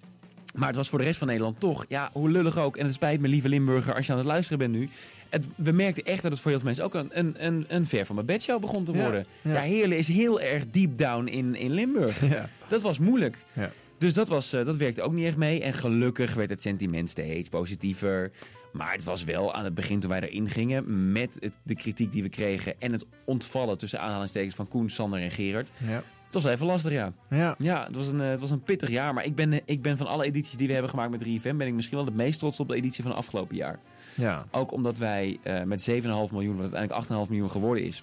Maar 0.55 0.67
het 0.67 0.77
was 0.77 0.89
voor 0.89 0.99
de 0.99 1.05
rest 1.05 1.19
van 1.19 1.27
Nederland 1.27 1.61
toch, 1.61 1.85
ja, 1.89 2.11
hoe 2.13 2.31
lullig 2.31 2.59
ook. 2.59 2.77
En 2.77 2.85
het 2.85 2.95
spijt 2.95 3.21
me, 3.21 3.29
lieve 3.29 3.49
Limburger, 3.49 3.95
als 3.95 4.07
je 4.07 4.13
aan 4.13 4.19
het 4.19 4.27
luisteren 4.27 4.59
bent 4.59 4.73
nu. 4.73 4.89
Het, 5.29 5.47
we 5.55 5.73
merkten 5.73 6.05
echt 6.05 6.23
dat 6.23 6.33
het 6.33 6.41
voor 6.41 6.51
heel 6.51 6.61
veel 6.61 6.69
mensen 6.69 6.85
ook 6.85 6.95
een, 6.95 7.11
een, 7.13 7.35
een, 7.39 7.65
een 7.69 7.87
ver 7.87 8.07
van 8.07 8.15
mijn 8.15 8.27
bedshow 8.27 8.61
begon 8.61 8.85
te 8.85 8.93
worden. 8.93 9.27
ja. 9.43 9.53
Ja, 9.53 9.61
Heerlen 9.61 9.99
is 9.99 10.09
heel 10.09 10.41
erg 10.41 10.71
deep 10.71 10.99
down 10.99 11.27
in, 11.27 11.55
in 11.55 11.71
Limburg. 11.71 12.29
Ja. 12.29 12.49
Dat 12.69 12.81
was 12.81 12.99
moeilijk. 12.99 13.37
Ja. 13.53 13.71
Dus 13.99 14.15
dat, 14.15 14.29
was, 14.29 14.53
eh, 14.53 14.65
dat 14.65 14.77
werkte 14.77 15.03
ook 15.03 15.13
niet 15.13 15.27
echt 15.27 15.37
mee. 15.37 15.61
En 15.61 15.73
gelukkig 15.73 16.35
werd 16.35 16.51
het 16.51 16.63
sentiment 16.63 17.11
steeds 17.11 17.49
positiever. 17.49 18.31
Maar 18.73 18.93
het 18.93 19.05
was 19.05 19.25
wel 19.25 19.55
aan 19.55 19.65
het 19.65 19.75
begin 19.75 20.01
toen 20.01 20.11
wij 20.11 20.21
erin 20.21 20.51
gingen... 20.51 21.13
met 21.13 21.37
het, 21.41 21.59
de 21.63 21.75
kritiek 21.75 22.13
die 22.13 22.23
we 22.23 22.29
kregen... 22.29 22.81
en 22.81 22.93
het 22.93 23.07
ontvallen 23.25 23.79
tussen 23.79 24.01
aanhalingstekens 24.01 24.55
van 24.55 24.69
Koen, 24.69 24.91
Sander 24.91 25.21
en 25.21 25.31
Gerard... 25.31 25.71
Ja. 25.87 26.03
Het 26.27 26.45
was 26.45 26.53
even 26.53 26.67
lastig, 26.67 26.93
ja. 26.93 27.13
Ja. 27.31 27.55
Ja, 27.59 27.85
het 27.87 27.97
was, 27.97 28.07
een, 28.09 28.21
eh, 28.21 28.29
het 28.29 28.41
was 28.41 28.51
een 28.51 28.63
pittig 28.63 28.89
jaar. 28.91 29.15
Maar 29.15 29.25
ik 29.25 29.35
ben, 29.35 29.61
ik 29.65 29.83
ben 29.83 29.97
van 29.97 30.07
alle 30.07 30.25
edities 30.25 30.57
die 30.57 30.67
we 30.67 30.73
hebben 30.73 30.91
gemaakt 30.91 31.11
met 31.11 31.21
3FM... 31.23 31.57
ben 31.57 31.67
ik 31.67 31.75
misschien 31.75 31.97
wel 31.97 32.07
het 32.07 32.15
meest 32.17 32.39
trots 32.39 32.61
op 32.61 32.69
de 32.69 32.75
editie 32.75 33.03
van 33.03 33.15
afgelopen 33.15 33.57
jaar. 33.57 33.79
Ja. 34.15 34.47
Ook 34.51 34.73
omdat 34.73 34.99
wij 34.99 35.39
eh, 35.43 35.63
met 35.63 35.91
7,5 35.91 35.97
miljoen, 36.33 36.57
wat 36.57 36.75
uiteindelijk 36.75 37.25
8,5 37.27 37.31
miljoen 37.31 37.51
geworden 37.51 37.85
is... 37.85 38.03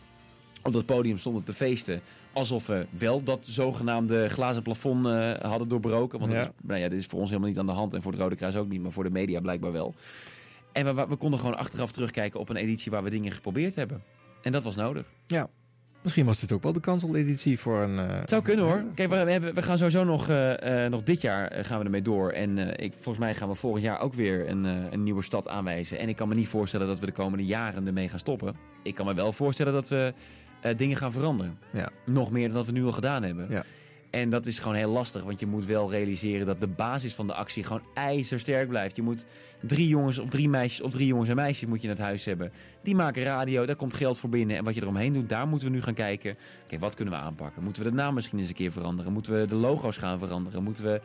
op 0.64 0.74
dat 0.74 0.86
podium 0.86 1.18
stonden 1.18 1.44
te 1.44 1.54
feesten... 1.54 2.02
alsof 2.34 2.68
we 2.68 2.86
wel 2.90 3.24
dat 3.24 3.40
zogenaamde 3.41 4.28
glazen 4.30 4.62
plafond 4.64 5.06
eh, 5.06 5.34
hadden 5.41 5.68
doorbroken. 5.68 6.20
Want 6.20 6.32
dat 6.32 6.41
Ja. 6.44 6.48
is, 6.48 6.56
nou 6.68 6.80
ja, 6.80 6.90
dit 6.90 7.00
is 7.00 7.06
voor 7.06 7.20
ons 7.20 7.30
helemaal 7.30 7.50
niet 7.50 7.60
aan 7.60 7.66
de 7.66 7.72
hand... 7.72 7.94
en 7.94 8.02
voor 8.02 8.12
het 8.12 8.22
Rode 8.22 8.36
Kruis 8.36 8.56
ook 8.56 8.70
niet, 8.70 8.82
maar 8.82 8.91
voor 8.91 9.04
de 9.04 9.10
media 9.12 9.40
blijkbaar 9.40 9.72
wel. 9.72 9.94
En 10.72 10.95
we, 10.95 11.06
we 11.08 11.16
konden 11.16 11.40
gewoon 11.40 11.58
achteraf 11.58 11.91
terugkijken 11.91 12.40
op 12.40 12.50
een 12.50 12.56
editie... 12.56 12.91
waar 12.91 13.04
we 13.04 13.10
dingen 13.10 13.32
geprobeerd 13.32 13.76
hebben. 13.76 14.04
En 14.41 14.52
dat 14.52 14.64
was 14.64 14.76
nodig. 14.76 15.08
Ja. 15.28 15.50
Misschien 16.04 16.26
was 16.26 16.40
dit 16.40 16.52
ook 16.52 16.64
wel 16.64 16.74
de 16.74 16.80
kanteleditie 16.80 17.60
voor 17.60 17.82
een... 17.82 18.00
eh, 18.00 18.20
Het 18.20 18.30
zou 18.30 18.42
kunnen 18.42 18.66
hoor. 18.66 18.84
Kijk, 18.96 19.10
we, 19.10 19.16
hebben, 19.16 19.54
we 19.54 19.62
gaan 19.62 19.78
sowieso 19.78 20.04
nog, 20.04 20.30
eh, 20.30 20.84
eh, 20.86 20.92
nog 20.92 21.04
dit 21.04 21.22
jaar 21.22 21.66
gaan 21.66 21.80
we 21.80 21.86
ermee 21.86 22.02
door. 22.02 22.30
En 22.32 22.78
ik, 22.80 22.94
volgens 22.94 23.18
mij 23.18 23.36
gaan 23.36 23.50
we 23.50 23.56
volgend 23.56 23.84
jaar 23.84 24.00
ook 24.00 24.14
weer 24.14 24.50
een, 24.50 24.64
een 24.64 25.04
nieuwe 25.04 25.22
stad 25.22 25.48
aanwijzen. 25.50 26.00
En 26.00 26.10
ik 26.10 26.16
kan 26.16 26.28
me 26.28 26.36
niet 26.36 26.48
voorstellen 26.48 26.88
dat 26.88 27.00
we 27.00 27.06
de 27.06 27.12
komende 27.12 27.46
jaren 27.46 27.88
ermee 27.88 28.10
gaan 28.10 28.20
stoppen. 28.20 28.56
Ik 28.84 28.96
kan 28.96 29.06
me 29.06 29.14
wel 29.14 29.32
voorstellen 29.32 29.74
dat 29.74 29.88
we 29.88 30.14
dingen 30.76 30.98
gaan 30.98 31.12
veranderen. 31.12 31.58
Ja. 31.74 31.90
Nog 32.06 32.32
meer 32.32 32.48
dan 32.48 32.56
dat 32.58 32.66
we 32.66 32.72
nu 32.72 32.84
al 32.86 32.92
gedaan 32.92 33.24
hebben. 33.24 33.48
Ja. 33.50 33.64
En 34.14 34.30
dat 34.30 34.45
is 34.45 34.60
gewoon 34.60 34.77
heel 34.77 34.90
lastig, 34.90 35.23
want 35.23 35.40
je 35.40 35.45
moet 35.45 35.65
wel 35.65 35.91
realiseren 35.91 36.45
dat 36.45 36.61
de 36.61 36.68
basis 36.68 37.14
van 37.14 37.27
de 37.27 37.34
actie 37.34 37.64
gewoon 37.64 37.81
ijzersterk 37.94 38.68
blijft. 38.68 38.95
Je 38.95 39.02
moet 39.02 39.26
drie 39.61 39.88
jongens 39.88 40.19
of 40.19 40.30
drie 40.30 40.49
meisjes 40.49 40.81
of 40.81 40.91
drie 40.91 41.07
jongens 41.07 41.30
en 41.30 41.35
meisjes 41.35 41.69
moet 41.69 41.81
je 41.81 41.88
in 41.88 41.94
het 41.94 42.02
huis 42.02 42.26
hebben. 42.26 42.52
Die 42.84 42.95
maken 42.95 43.23
radio, 43.23 43.65
daar 43.65 43.76
komt 43.76 43.94
geld 43.94 44.19
voor 44.19 44.30
binnen. 44.30 44.57
En 44.57 44.64
wat 44.64 44.76
je 44.76 44.81
eromheen 44.81 45.14
doet, 45.14 45.30
daar 45.30 45.48
moeten 45.48 45.68
we 45.68 45.73
nu 45.73 45.81
gaan 45.81 45.94
kijken. 45.94 46.38
Oké, 46.64 46.80
wat 46.80 46.95
kunnen 46.95 47.14
we 47.14 47.19
aanpakken? 47.19 47.64
Moeten 47.64 47.84
we 47.84 47.90
de 47.90 47.95
naam 47.95 48.14
misschien 48.14 48.40
eens 48.40 48.49
een 48.49 48.56
keer 48.56 48.72
veranderen? 48.72 49.14
Moeten 49.14 49.40
we 49.40 49.48
de 49.48 49.56
logo's 49.56 49.98
gaan 49.98 50.19
veranderen? 50.19 50.64
Moeten 50.64 50.84
we, 50.84 51.02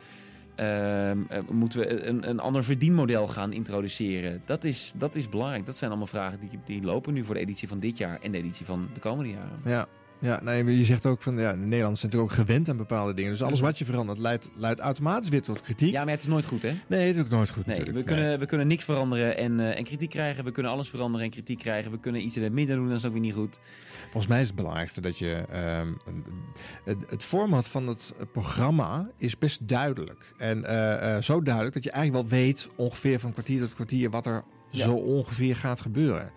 ehm, 0.55 1.19
eh, 1.29 1.39
moeten 1.51 1.79
we 1.79 2.03
een, 2.03 2.29
een 2.29 2.39
ander 2.39 2.63
verdienmodel 2.63 3.27
gaan 3.27 3.53
introduceren? 3.53 4.41
Dat 4.45 4.63
is, 4.63 4.93
dat 4.97 5.15
is 5.15 5.29
belangrijk. 5.29 5.65
Dat 5.65 5.77
zijn 5.77 5.89
allemaal 5.89 6.07
vragen 6.07 6.39
die, 6.39 6.49
die 6.65 6.81
lopen 6.81 7.13
nu 7.13 7.25
voor 7.25 7.35
de 7.35 7.41
editie 7.41 7.67
van 7.67 7.79
dit 7.79 7.97
jaar 7.97 8.19
en 8.21 8.31
de 8.31 8.37
editie 8.37 8.65
van 8.65 8.89
de 8.93 8.99
komende 8.99 9.31
jaren. 9.31 9.59
Ja. 9.65 9.87
Ja, 10.21 10.39
maar 10.43 10.63
je 10.63 10.85
zegt 10.85 11.05
ook 11.05 11.21
van 11.21 11.37
ja, 11.37 11.51
de 11.51 11.57
Nederlanders 11.57 11.99
zijn 11.99 12.11
natuurlijk 12.11 12.39
ook 12.39 12.47
gewend 12.47 12.69
aan 12.69 12.77
bepaalde 12.77 13.13
dingen. 13.13 13.31
Dus 13.31 13.41
alles 13.43 13.59
wat 13.59 13.77
je 13.77 13.85
verandert 13.85 14.17
leidt, 14.17 14.49
leidt 14.53 14.79
automatisch 14.79 15.29
weer 15.29 15.41
tot 15.41 15.61
kritiek. 15.61 15.91
Ja, 15.91 16.03
maar 16.03 16.13
het 16.13 16.21
is 16.21 16.27
nooit 16.27 16.45
goed, 16.45 16.61
hè? 16.61 16.71
Nee, 16.87 17.07
het 17.07 17.15
is 17.15 17.21
ook 17.21 17.29
nooit 17.29 17.49
goed 17.49 17.65
Nee, 17.65 17.77
natuurlijk. 17.77 18.07
we 18.07 18.13
kunnen, 18.13 18.39
we 18.39 18.45
kunnen 18.45 18.67
niks 18.67 18.83
veranderen 18.83 19.37
en, 19.37 19.59
eh, 19.59 19.77
en 19.77 19.83
kritiek 19.83 20.09
krijgen. 20.09 20.43
We 20.43 20.51
kunnen 20.51 20.71
alles 20.71 20.89
veranderen 20.89 21.25
en 21.25 21.31
kritiek 21.31 21.59
krijgen. 21.59 21.91
We 21.91 21.99
kunnen 21.99 22.21
iets 22.25 22.37
in 22.37 22.43
het 22.43 22.53
midden 22.53 22.75
doen, 22.75 22.87
dat 22.89 22.97
is 22.97 23.05
ook 23.05 23.11
weer 23.11 23.21
niet 23.21 23.33
goed. 23.33 23.59
Volgens 24.01 24.27
mij 24.27 24.41
is 24.41 24.47
het 24.47 24.55
belangrijkste 24.55 25.01
dat 25.01 25.17
je. 25.17 25.35
ehm, 25.51 25.87
het, 26.83 26.97
het 27.09 27.23
format 27.23 27.67
van 27.69 27.87
het 27.87 28.13
programma 28.31 29.09
is 29.17 29.37
best 29.37 29.67
duidelijk. 29.67 30.33
En 30.37 30.65
eh, 30.65 31.15
eh, 31.15 31.21
zo 31.23 31.41
duidelijk 31.41 31.73
dat 31.75 31.83
je 31.83 31.91
eigenlijk 31.91 32.29
wel 32.29 32.39
weet, 32.39 32.69
ongeveer 32.75 33.19
van 33.19 33.31
kwartier 33.31 33.59
tot 33.59 33.73
kwartier, 33.73 34.09
wat 34.09 34.25
er 34.25 34.43
Ja. 34.71 34.83
zo 34.83 34.93
ongeveer 34.93 35.55
gaat 35.55 35.81
gebeuren. 35.81 36.31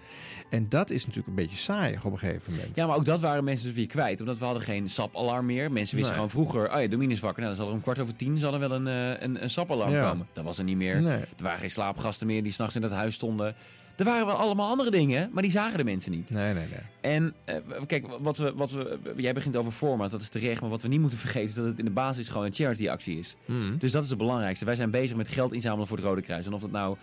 En 0.52 0.68
dat 0.68 0.90
is 0.90 1.00
natuurlijk 1.06 1.28
een 1.28 1.42
beetje 1.42 1.56
saai 1.56 1.96
op 2.02 2.12
een 2.12 2.18
gegeven 2.18 2.52
moment. 2.54 2.76
Ja, 2.76 2.86
maar 2.86 2.96
ook 2.96 3.04
dat 3.04 3.20
waren 3.20 3.44
mensen 3.44 3.66
dus 3.66 3.74
weer 3.76 3.86
kwijt. 3.86 4.20
Omdat 4.20 4.38
we 4.38 4.44
hadden 4.44 4.62
geen 4.62 4.88
sapalarm 4.90 5.46
meer. 5.46 5.72
Mensen 5.72 5.96
wisten 5.96 6.00
Nee. 6.16 6.28
gewoon 6.28 6.30
vroeger... 6.46 6.74
Oh 6.74 6.80
ja, 6.82 6.88
Domine 6.88 7.12
is 7.12 7.20
wakker. 7.20 7.42
Nou, 7.42 7.54
dan 7.54 7.62
zal 7.64 7.72
er 7.72 7.78
om 7.78 7.82
kwart 7.84 7.98
over 7.98 8.16
tien 8.16 8.38
zal 8.38 8.52
er 8.54 8.58
wel 8.60 8.72
een, 8.72 8.86
eh, 8.86 9.22
een, 9.22 9.42
een 9.42 9.50
sapalarm 9.50 9.90
Ja. 9.92 10.08
komen. 10.10 10.26
Dat 10.32 10.44
was 10.44 10.58
er 10.58 10.64
niet 10.64 10.76
meer. 10.76 11.00
Nee. 11.02 11.12
Er 11.20 11.26
waren 11.42 11.58
geen 11.58 11.70
slaapgasten 11.70 12.26
meer 12.26 12.42
die 12.42 12.52
s'nachts 12.52 12.76
in 12.76 12.82
het 12.82 12.92
huis 12.92 13.14
stonden. 13.14 13.54
Er 14.02 14.08
waren 14.08 14.26
wel 14.26 14.34
allemaal 14.34 14.68
andere 14.68 14.90
dingen, 14.90 15.30
maar 15.32 15.42
die 15.42 15.52
zagen 15.52 15.78
de 15.78 15.84
mensen 15.84 16.12
niet. 16.12 16.30
Nee, 16.30 16.54
nee, 16.54 16.66
nee. 16.70 17.12
En 17.12 17.34
eh, 17.44 17.56
kijk, 17.86 18.06
wat 18.20 18.36
we, 18.36 18.52
wat 18.54 18.70
we, 18.70 18.98
jij 19.16 19.32
begint 19.32 19.56
over 19.56 19.72
format, 19.72 20.10
dat 20.10 20.20
is 20.20 20.28
terecht. 20.28 20.60
Maar 20.60 20.70
wat 20.70 20.82
we 20.82 20.88
niet 20.88 21.00
moeten 21.00 21.18
vergeten 21.18 21.48
is 21.48 21.54
dat 21.54 21.64
het 21.64 21.78
in 21.78 21.84
de 21.84 21.90
basis 21.90 22.28
gewoon 22.28 22.46
een 22.46 22.52
charity 22.52 22.88
actie 22.88 23.18
is. 23.18 23.36
Mhm. 23.44 23.78
Dus 23.78 23.92
dat 23.92 24.02
is 24.02 24.08
het 24.08 24.18
belangrijkste. 24.18 24.64
Wij 24.64 24.74
zijn 24.74 24.90
bezig 24.90 25.16
met 25.16 25.28
geld 25.28 25.52
inzamelen 25.52 25.86
voor 25.86 25.96
het 25.96 26.06
Rode 26.06 26.22
Kruis. 26.22 26.46
En 26.46 26.52
of 26.52 26.60
dat 26.60 26.70
nou 26.70 26.96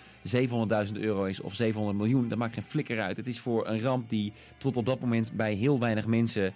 700.000 0.87 0.99
euro 0.99 1.23
is 1.23 1.41
of 1.41 1.55
700 1.55 1.97
miljoen, 1.97 2.27
dat 2.27 2.37
maakt 2.37 2.53
geen 2.53 2.63
flikker 2.63 3.01
uit. 3.01 3.17
Het 3.17 3.27
is 3.27 3.39
voor 3.39 3.67
een 3.67 3.81
ramp 3.81 4.09
die 4.09 4.33
tot 4.57 4.77
op 4.77 4.85
dat 4.85 4.99
moment 4.99 5.31
bij 5.33 5.53
heel 5.53 5.79
weinig 5.79 6.05
mensen 6.07 6.53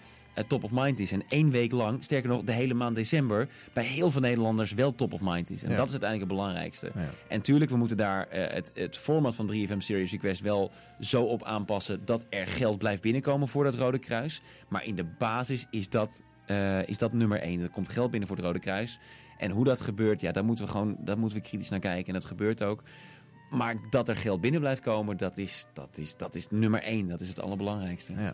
top 0.48 0.64
of 0.64 0.72
mind 0.74 1.00
is. 1.00 1.12
En 1.12 1.24
één 1.30 1.50
week 1.50 1.72
lang, 1.72 2.04
sterker 2.04 2.30
nog, 2.30 2.44
de 2.44 2.52
hele 2.52 2.74
maand 2.74 2.96
december... 2.96 3.48
bij 3.74 3.84
heel 3.84 4.12
veel 4.12 4.22
Nederlanders 4.22 4.74
wel 4.74 4.96
top 4.96 5.14
of 5.14 5.22
mind 5.24 5.50
is. 5.52 5.64
En 5.64 5.70
Ja. 5.70 5.76
dat 5.76 5.86
is 5.86 5.92
uiteindelijk 5.92 6.30
het 6.30 6.40
belangrijkste. 6.40 6.92
Ja. 6.96 7.10
En 7.28 7.42
tuurlijk, 7.42 7.72
we 7.72 7.78
moeten 7.78 7.98
daar 7.98 8.28
eh, 8.28 8.54
het, 8.54 8.72
het 8.76 8.98
format 8.98 9.36
van 9.36 9.52
3FM 9.54 9.78
Serious 9.78 10.12
Request... 10.12 10.42
wel 10.42 10.72
zo 11.00 11.24
op 11.24 11.44
aanpassen 11.44 12.06
dat 12.06 12.26
er 12.30 12.48
geld 12.48 12.78
blijft 12.78 13.02
binnenkomen 13.02 13.48
voor 13.48 13.64
dat 13.64 13.76
Rode 13.76 14.00
Kruis. 14.00 14.42
Maar 14.68 14.86
in 14.86 14.96
de 14.96 15.06
basis 15.18 15.66
is 15.72 15.90
dat, 15.90 16.22
eh, 16.46 16.88
is 16.88 16.98
dat 16.98 17.14
nummer 17.14 17.40
één. 17.40 17.62
Er 17.62 17.70
komt 17.70 17.90
geld 17.90 18.10
binnen 18.12 18.28
voor 18.28 18.38
het 18.38 18.46
Rode 18.46 18.60
Kruis. 18.60 19.00
En 19.38 19.52
hoe 19.52 19.66
dat 19.66 19.82
gebeurt, 19.82 20.22
ja, 20.22 20.32
daar 20.32 20.46
moeten 20.46 20.66
we 20.66 20.72
gewoon 20.72 20.98
daar 21.00 21.18
moeten 21.18 21.38
we 21.38 21.44
kritisch 21.44 21.70
naar 21.70 21.80
kijken. 21.80 22.08
En 22.08 22.14
dat 22.14 22.26
gebeurt 22.26 22.64
ook. 22.64 22.84
Maar 23.54 23.76
dat 23.90 24.10
er 24.10 24.16
geld 24.18 24.42
binnen 24.42 24.60
blijft 24.60 24.82
komen, 24.82 25.18
dat 25.18 25.38
is, 25.38 25.66
dat 25.74 25.90
is, 25.94 26.16
dat 26.18 26.36
is 26.36 26.48
nummer 26.50 26.82
één. 26.82 27.08
Dat 27.08 27.22
is 27.22 27.28
het 27.28 27.42
allerbelangrijkste. 27.42 28.14
Ja. 28.18 28.34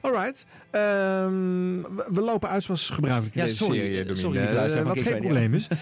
Alright. 0.00 0.46
Ehm, 0.70 1.80
we, 2.14 2.20
lopen 2.20 2.48
uit 2.48 2.62
zoals 2.62 2.90
gebruikelijk 2.90 3.34
in 3.34 3.40
Ja, 3.40 3.46
deze 3.46 3.64
sorry. 3.64 3.78
serie. 3.78 4.04
Eh, 4.04 4.16
sorry, 4.16 4.68
van 4.70 4.84
wat 4.84 4.98
geen 4.98 5.20
probleem 5.20 5.54
is. 5.54 5.68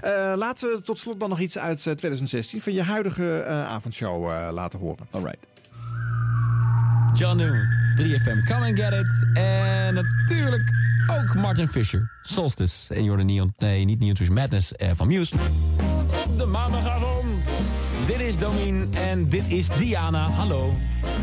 Eh, 0.00 0.32
laten 0.36 0.68
we 0.68 0.80
tot 0.82 0.98
slot 0.98 1.20
dan 1.20 1.28
nog 1.28 1.40
iets 1.40 1.58
uit 1.58 1.76
eh, 1.76 1.82
2016 1.82 2.60
van 2.60 2.72
je 2.72 2.82
huidige 2.82 3.38
eh, 3.38 3.64
avondshow 3.64 4.30
laten 4.52 4.78
horen. 4.78 5.06
Alright. 5.10 5.46
John 7.14 7.36
Newman, 7.36 7.66
3FM, 8.00 8.46
Come 8.52 8.66
and 8.66 8.78
Get 8.80 8.92
It. 8.92 9.26
En 9.34 9.94
natuurlijk 9.94 10.72
ook 11.06 11.34
Martin 11.34 11.68
Fisher, 11.68 12.10
Solstice. 12.22 12.94
En 12.94 13.06
hoorde 13.06 13.22
Neon, 13.22 13.54
nee, 13.58 13.84
niet 13.84 14.00
Neon 14.00 14.14
Trees 14.14 14.28
Madness 14.28 14.72
van 14.92 15.06
Muse. 15.06 15.34
Op 16.26 16.38
de 16.38 16.46
maandagavond. 16.46 17.07
Dit 18.28 18.36
is 18.36 18.42
Domien 18.42 18.94
en 18.94 19.28
dit 19.28 19.44
is 19.48 19.66
Diana. 19.68 20.28
Hallo. 20.28 20.70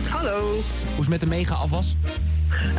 Hallo. 0.10 0.40
Hoe 0.52 0.60
is 0.92 0.98
het 0.98 1.08
met 1.08 1.20
de 1.20 1.26
mega-afwas? 1.26 1.96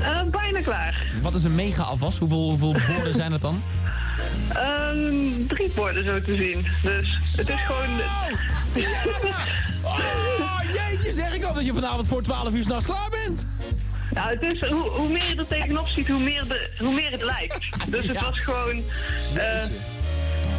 Eh, 0.03 0.23
bijna 0.31 0.61
klaar. 0.61 1.12
Wat 1.23 1.35
is 1.35 1.44
een 1.44 1.55
mega-afwas? 1.55 2.19
Hoeveel, 2.19 2.39
hoeveel 2.51 2.73
borden 2.94 3.15
zijn 3.15 3.32
het 3.32 3.40
dan? 3.40 3.62
Ehm, 4.53 5.47
drie 5.48 5.70
borden 5.74 6.11
zo 6.11 6.23
te 6.23 6.36
zien. 6.36 6.66
Dus 6.82 7.19
het 7.36 7.48
is 7.48 7.61
gewoon... 7.66 8.01
Oh, 9.85 10.61
jeetje, 10.62 11.12
zeg 11.12 11.35
ik 11.35 11.44
al 11.44 11.55
dat 11.55 11.65
je 11.65 11.74
vanavond 11.74 12.07
voor 12.09 12.23
12 12.23 12.53
uur 12.53 12.62
s'nachts 12.62 12.85
klaar 12.85 13.11
bent. 13.11 13.47
Nou, 14.11 14.31
het 14.31 14.43
is, 14.43 14.69
hoe, 14.70 14.89
hoe 14.90 15.09
meer 15.09 15.28
je 15.28 15.35
er 15.36 15.47
tegenop 15.47 15.86
ziet, 15.89 16.09
hoe 16.09 16.20
meer, 16.20 16.44
de, 16.48 16.70
hoe 16.78 16.94
meer 16.94 17.11
het 17.11 17.23
lijkt. 17.23 17.59
Dus 17.90 18.07
het 18.07 18.16
Ja. 18.16 18.23
was 18.24 18.39
gewoon... 18.39 18.82
eh, 19.35 19.65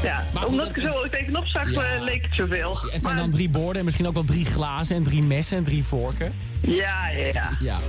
ja, 0.03 0.23
Maar 0.33 0.41
goed, 0.43 0.51
omdat 0.51 0.67
dat 0.67 0.77
ik 0.77 0.83
er 0.83 0.89
zo 0.89 1.09
tegenop 1.09 1.45
zag, 1.45 1.71
Ja. 1.71 1.81
eh, 1.81 2.01
leek 2.01 2.23
het 2.25 2.35
zoveel. 2.35 2.77
Het 2.91 3.01
zijn 3.01 3.15
dan 3.17 3.29
drie 3.29 3.49
borden 3.49 3.77
en 3.77 3.83
misschien 3.85 4.07
ook 4.07 4.13
wel 4.13 4.23
drie 4.23 4.45
glazen 4.45 4.95
en 4.95 5.03
drie 5.03 5.23
messen 5.23 5.57
en 5.57 5.63
drie 5.63 5.83
vorken. 5.83 6.33
Ja, 6.61 7.09
ja, 7.09 7.25
ja. 7.33 7.49
Ja. 7.59 7.79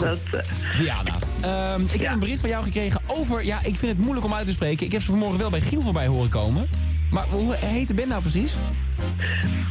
Dat, 0.00 0.22
eh, 0.32 0.78
Diana, 0.78 1.14
ehm, 1.40 1.82
ik 1.92 2.00
heb 2.00 2.12
een 2.12 2.18
bericht 2.18 2.40
van 2.40 2.48
jou 2.48 2.64
gekregen 2.64 3.00
over... 3.06 3.44
Ja, 3.44 3.58
ik 3.58 3.76
vind 3.76 3.92
het 3.92 3.98
moeilijk 3.98 4.26
om 4.26 4.34
uit 4.34 4.46
te 4.46 4.52
spreken. 4.52 4.86
Ik 4.86 4.92
heb 4.92 5.00
ze 5.00 5.06
vanmorgen 5.06 5.38
wel 5.38 5.50
bij 5.50 5.60
Giel 5.60 5.82
voorbij 5.82 6.06
horen 6.06 6.30
komen. 6.30 6.68
Maar 7.14 7.26
hoe 7.26 7.54
heet 7.54 7.88
de 7.88 7.94
band 7.94 8.08
nou 8.08 8.20
precies? 8.20 8.54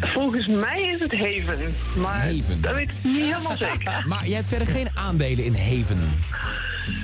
volgens 0.01 0.47
mij 0.47 0.81
is 0.81 0.99
het 0.99 1.11
Haven. 1.11 1.75
Maar 1.95 2.13
Haven. 2.13 2.61
dat 2.61 2.73
weet 2.73 2.89
ik 2.89 2.95
niet 3.03 3.33
helemaal 3.33 3.57
zeker. 3.57 4.03
Maar 4.07 4.25
jij 4.25 4.35
hebt 4.35 4.47
verder 4.47 4.67
geen 4.67 4.87
aandelen 4.93 5.45
in 5.45 5.55
Haven. 5.55 6.23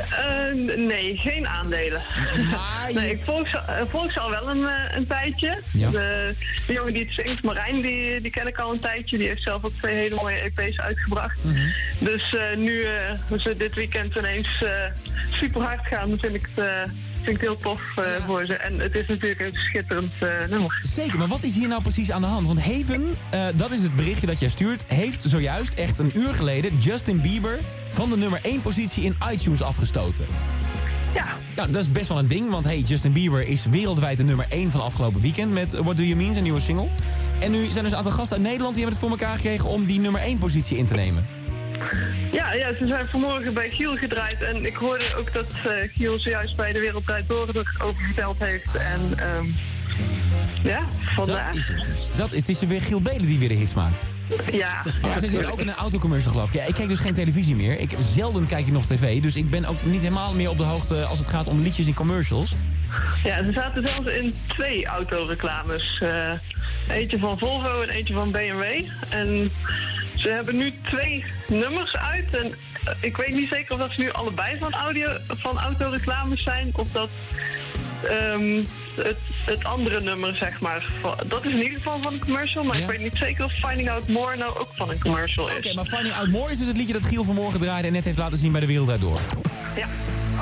Eh, 0.10 0.78
nee, 0.78 1.18
geen 1.18 1.48
aandelen. 1.48 2.02
Nee, 2.94 3.12
ik 3.12 3.20
volg 3.24 3.48
ze, 3.48 3.58
eh, 3.58 3.86
volg 3.86 4.12
ze 4.12 4.20
al 4.20 4.30
wel 4.30 4.50
een, 4.50 4.66
eh, 4.66 4.96
een 4.96 5.08
tijdje. 5.08 5.62
Ja. 5.74 5.90
De, 5.90 6.36
de 6.68 6.74
jongen 6.74 6.94
die 6.94 7.04
het 7.04 7.14
zingt, 7.14 7.44
Marijn, 7.44 7.82
die, 7.82 8.22
die 8.22 8.32
ken 8.32 8.48
ik 8.48 8.58
al 8.58 8.72
een 8.72 8.80
tijdje. 8.80 9.18
Die 9.18 9.28
heeft 9.28 9.44
zelf 9.44 9.64
ook 9.64 9.72
twee 9.72 9.96
hele 9.96 10.16
mooie 10.16 10.52
EP's 10.56 10.80
uitgebracht. 10.80 11.38
Mhm. 11.42 11.68
Dus 12.00 12.36
nu 12.58 12.84
eh, 12.84 13.38
ze 13.38 13.58
dit 13.58 13.76
weekend 13.76 14.18
ineens 14.18 14.64
super 15.32 15.62
hard 15.62 15.88
gaan, 15.88 16.18
vind 16.20 16.34
ik 16.34 16.50
het, 16.56 16.92
vind 17.22 17.36
ik 17.36 17.42
heel 17.42 17.58
tof 17.58 17.98
eh, 17.98 18.04
voor 18.26 18.46
ze. 18.46 18.54
En 18.54 18.80
het 18.80 18.96
is 18.96 19.08
natuurlijk 19.08 19.42
een 19.42 19.54
schitterend 19.54 20.12
eh, 20.20 20.30
nummer. 20.50 20.80
Zeker, 20.84 21.18
maar 21.18 21.28
wat 21.28 21.44
is 21.44 21.56
hier 21.56 21.68
nou 21.68 21.82
precies 21.82 22.12
aan 22.12 22.22
de 22.22 22.28
hand? 22.28 22.48
Want 22.48 22.60
Haven, 22.60 23.18
eh, 23.30 23.46
dat 23.56 23.72
is 23.72 23.82
het 23.82 23.96
berichtje 23.96 24.28
dat 24.28 24.40
jij 24.40 24.50
stuurt... 24.50 24.84
heeft 24.88 25.22
zojuist, 25.22 25.74
echt 25.74 26.00
een 26.00 26.20
uur 26.20 26.34
geleden... 26.34 26.78
Justin 26.78 27.22
Bieber 27.22 27.60
van 27.90 28.10
de 28.10 28.18
nummer 28.18 28.40
1 28.42 28.62
positie 28.62 29.04
in 29.04 29.16
iTunes 29.32 29.62
afgestoten. 29.62 30.26
Ja. 31.14 31.26
Dat 31.56 31.76
is 31.76 31.92
best 31.92 32.08
wel 32.08 32.20
een 32.20 32.28
ding, 32.28 32.50
want 32.50 32.66
hey, 32.66 32.80
Justin 32.80 33.14
Bieber 33.14 33.48
is 33.48 33.66
wereldwijd 33.66 34.18
de 34.18 34.24
nummer 34.24 34.46
1 34.50 34.72
van 34.72 34.82
afgelopen 34.82 35.22
weekend... 35.22 35.54
met 35.54 35.74
What 35.74 35.98
Do 35.98 36.04
You 36.04 36.16
Mean, 36.16 36.32
zijn 36.32 36.44
nieuwe 36.44 36.60
single. 36.60 36.88
En 37.40 37.52
nu 37.52 37.66
zijn 37.66 37.84
dus 37.84 37.92
een 37.92 37.98
aantal 37.98 38.14
gasten 38.14 38.38
uit 38.38 38.46
Nederland... 38.46 38.76
die 38.76 38.84
hebben 38.84 39.02
het 39.02 39.10
voor 39.10 39.20
elkaar 39.20 39.36
gekregen 39.36 39.70
om 39.70 39.86
die 39.86 40.00
nummer 40.00 40.22
1 40.22 40.38
positie 40.38 40.78
in 40.78 40.86
te 40.86 40.94
nemen. 40.94 41.39
Ja, 42.32 42.54
ja, 42.54 42.74
ze 42.80 42.88
zijn 42.88 43.06
vanmorgen 43.08 43.54
bij 43.54 43.70
Giel 43.70 43.96
gedraaid. 43.96 44.42
En 44.42 44.66
ik 44.66 44.76
hoorde 44.76 45.04
ook 45.18 45.34
dat 45.34 45.48
eh, 45.66 45.72
Giel 45.94 46.18
zojuist 46.18 46.56
bij 46.56 46.72
de 46.72 46.80
Wereld 46.80 47.06
Draait 47.06 47.28
Door 47.28 47.48
erover 47.48 48.04
verteld 48.06 48.40
heeft. 48.40 48.76
En 48.76 49.14
ehm, 49.18 49.46
ja, 50.64 50.84
vandaar. 51.16 51.46
Dat 51.46 51.56
is 51.56 51.68
het 51.68 51.86
dus. 51.86 52.10
Dat, 52.16 52.32
het 52.32 52.50
is 52.50 52.60
weer 52.60 52.82
Giel 52.82 53.02
Belen 53.02 53.26
die 53.26 53.40
weer 53.40 53.50
de 53.50 53.56
hits 53.56 53.74
maakt. 53.74 54.06
Ja. 54.52 54.84
Ja, 55.02 55.20
ze 55.20 55.28
zitten 55.28 55.52
ook 55.52 55.60
in 55.60 55.68
een 55.68 55.76
autocommercial 55.76 56.32
geloof 56.32 56.48
ik. 56.48 56.56
Ja, 56.56 56.64
ik 56.64 56.74
kijk 56.74 56.88
dus 56.88 57.00
geen 57.00 57.14
televisie 57.14 57.56
meer. 57.56 57.80
Ik, 57.80 57.92
zelden 58.00 58.48
kijk 58.48 58.68
ik 58.68 58.74
nog 58.74 58.86
tv. 58.86 59.22
Dus 59.22 59.36
ik 59.36 59.50
ben 59.50 59.66
ook 59.66 59.84
niet 59.84 60.02
helemaal 60.02 60.34
meer 60.34 60.50
op 60.50 60.58
de 60.58 60.64
hoogte 60.64 61.06
als 61.06 61.20
het 61.20 61.28
gaat 61.28 61.48
om 61.48 61.62
liedjes 61.62 61.88
in 61.88 61.94
commercials. 61.94 62.56
Ja, 63.24 63.44
ze 63.44 63.52
zaten 63.52 63.84
zelfs 63.88 64.08
in 64.08 64.34
twee 64.48 64.86
autoreclames. 64.86 66.02
Eh, 66.02 66.32
eentje 66.88 67.20
van 67.20 67.40
Volvo 67.40 67.82
en 67.82 67.90
eentje 67.90 68.14
van 68.14 68.32
BMW. 68.32 68.64
En 69.10 69.52
ze 70.20 70.30
hebben 70.30 70.56
nu 70.56 70.74
twee 70.84 71.26
nummers 71.48 71.98
uit. 71.98 72.34
En 72.34 72.56
eh, 72.84 72.94
ik 73.02 73.18
weet 73.18 73.36
niet 73.36 73.50
zeker 73.50 73.74
of 73.74 73.80
dat 73.80 73.92
ze 73.92 74.02
nu 74.02 74.12
allebei 74.12 74.58
van, 74.60 74.74
audio, 74.74 75.10
van 75.28 75.60
autoreclames 75.60 76.44
zijn. 76.44 76.72
Of 76.76 76.92
dat 76.92 77.10
ehm, 78.04 78.64
het, 78.96 79.18
het 79.46 79.64
andere 79.64 80.02
nummer, 80.02 80.36
zeg 80.36 80.60
maar. 80.60 80.86
Dat 81.28 81.46
is 81.46 81.52
in 81.52 81.58
ieder 81.62 81.78
geval 81.78 82.00
van 82.02 82.14
een 82.14 82.20
commercial. 82.20 82.64
Maar 82.64 82.76
Ja. 82.78 82.84
ik 82.84 82.90
weet 82.90 83.00
niet 83.02 83.16
zeker 83.16 83.46
of 83.46 83.52
Finding 83.52 83.90
Out 83.90 84.08
More 84.08 84.38
nou 84.38 84.58
ook 84.60 84.70
van 84.76 84.90
een 84.90 85.00
commercial 85.00 85.50
is. 85.50 85.58
Oké, 85.58 85.74
maar 85.74 85.86
Finding 85.86 86.16
Out 86.16 86.28
More 86.28 86.52
is 86.52 86.58
dus 86.58 86.68
het 86.68 86.78
liedje 86.78 86.94
dat 86.94 87.04
Giel 87.06 87.24
vanmorgen 87.24 87.60
draaide... 87.60 87.88
en 87.88 87.94
net 87.94 88.06
heeft 88.06 88.18
laten 88.18 88.38
zien 88.38 88.52
bij 88.52 88.62
de 88.62 88.68
Wereld 88.68 88.86
Draait 88.86 89.02
Door. 89.02 89.20
Ja. 89.76 89.88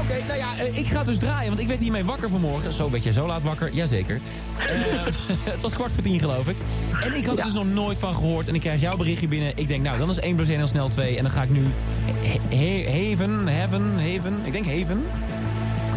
Oké, 0.01 0.13
nou 0.27 0.37
ja, 0.39 0.47
eh, 0.59 0.77
ik 0.77 0.87
ga 0.87 1.03
dus 1.03 1.17
draaien, 1.17 1.47
want 1.47 1.59
ik 1.59 1.67
werd 1.67 1.79
hiermee 1.79 2.03
wakker 2.03 2.29
vanmorgen. 2.29 2.73
Zo 2.73 2.89
werd 2.89 3.03
jij 3.03 3.13
zo 3.13 3.25
laat 3.27 3.43
wakker, 3.43 3.73
jazeker. 3.73 4.19
Eh 4.57 4.65
het 5.53 5.61
was 5.61 5.73
kwart 5.73 5.91
voor 5.91 6.03
tien, 6.03 6.19
geloof 6.19 6.47
ik. 6.47 6.55
En 7.01 7.17
ik 7.17 7.25
had 7.25 7.37
er 7.37 7.43
dus 7.43 7.53
nog 7.53 7.65
nooit 7.65 7.99
van 7.99 8.13
gehoord. 8.13 8.47
En 8.47 8.55
ik 8.55 8.61
krijg 8.61 8.81
jouw 8.81 8.95
berichtje 8.97 9.27
binnen. 9.27 9.51
Ik 9.55 9.67
denk, 9.67 9.83
nou, 9.83 9.97
dan 9.97 10.09
is 10.09 10.19
1 10.19 10.35
plus 10.35 10.47
1 10.47 10.57
heel 10.57 10.67
snel 10.67 10.87
2. 10.87 11.17
En 11.17 11.23
dan 11.23 11.31
ga 11.31 11.41
ik 11.43 11.49
nu 11.49 11.65
he- 12.05 12.55
he- 12.57 12.91
Heven, 12.91 13.47
Heaven, 13.47 13.93
Heven, 13.97 14.39
ik 14.43 14.51
denk 14.51 14.65
Heven. 14.65 15.05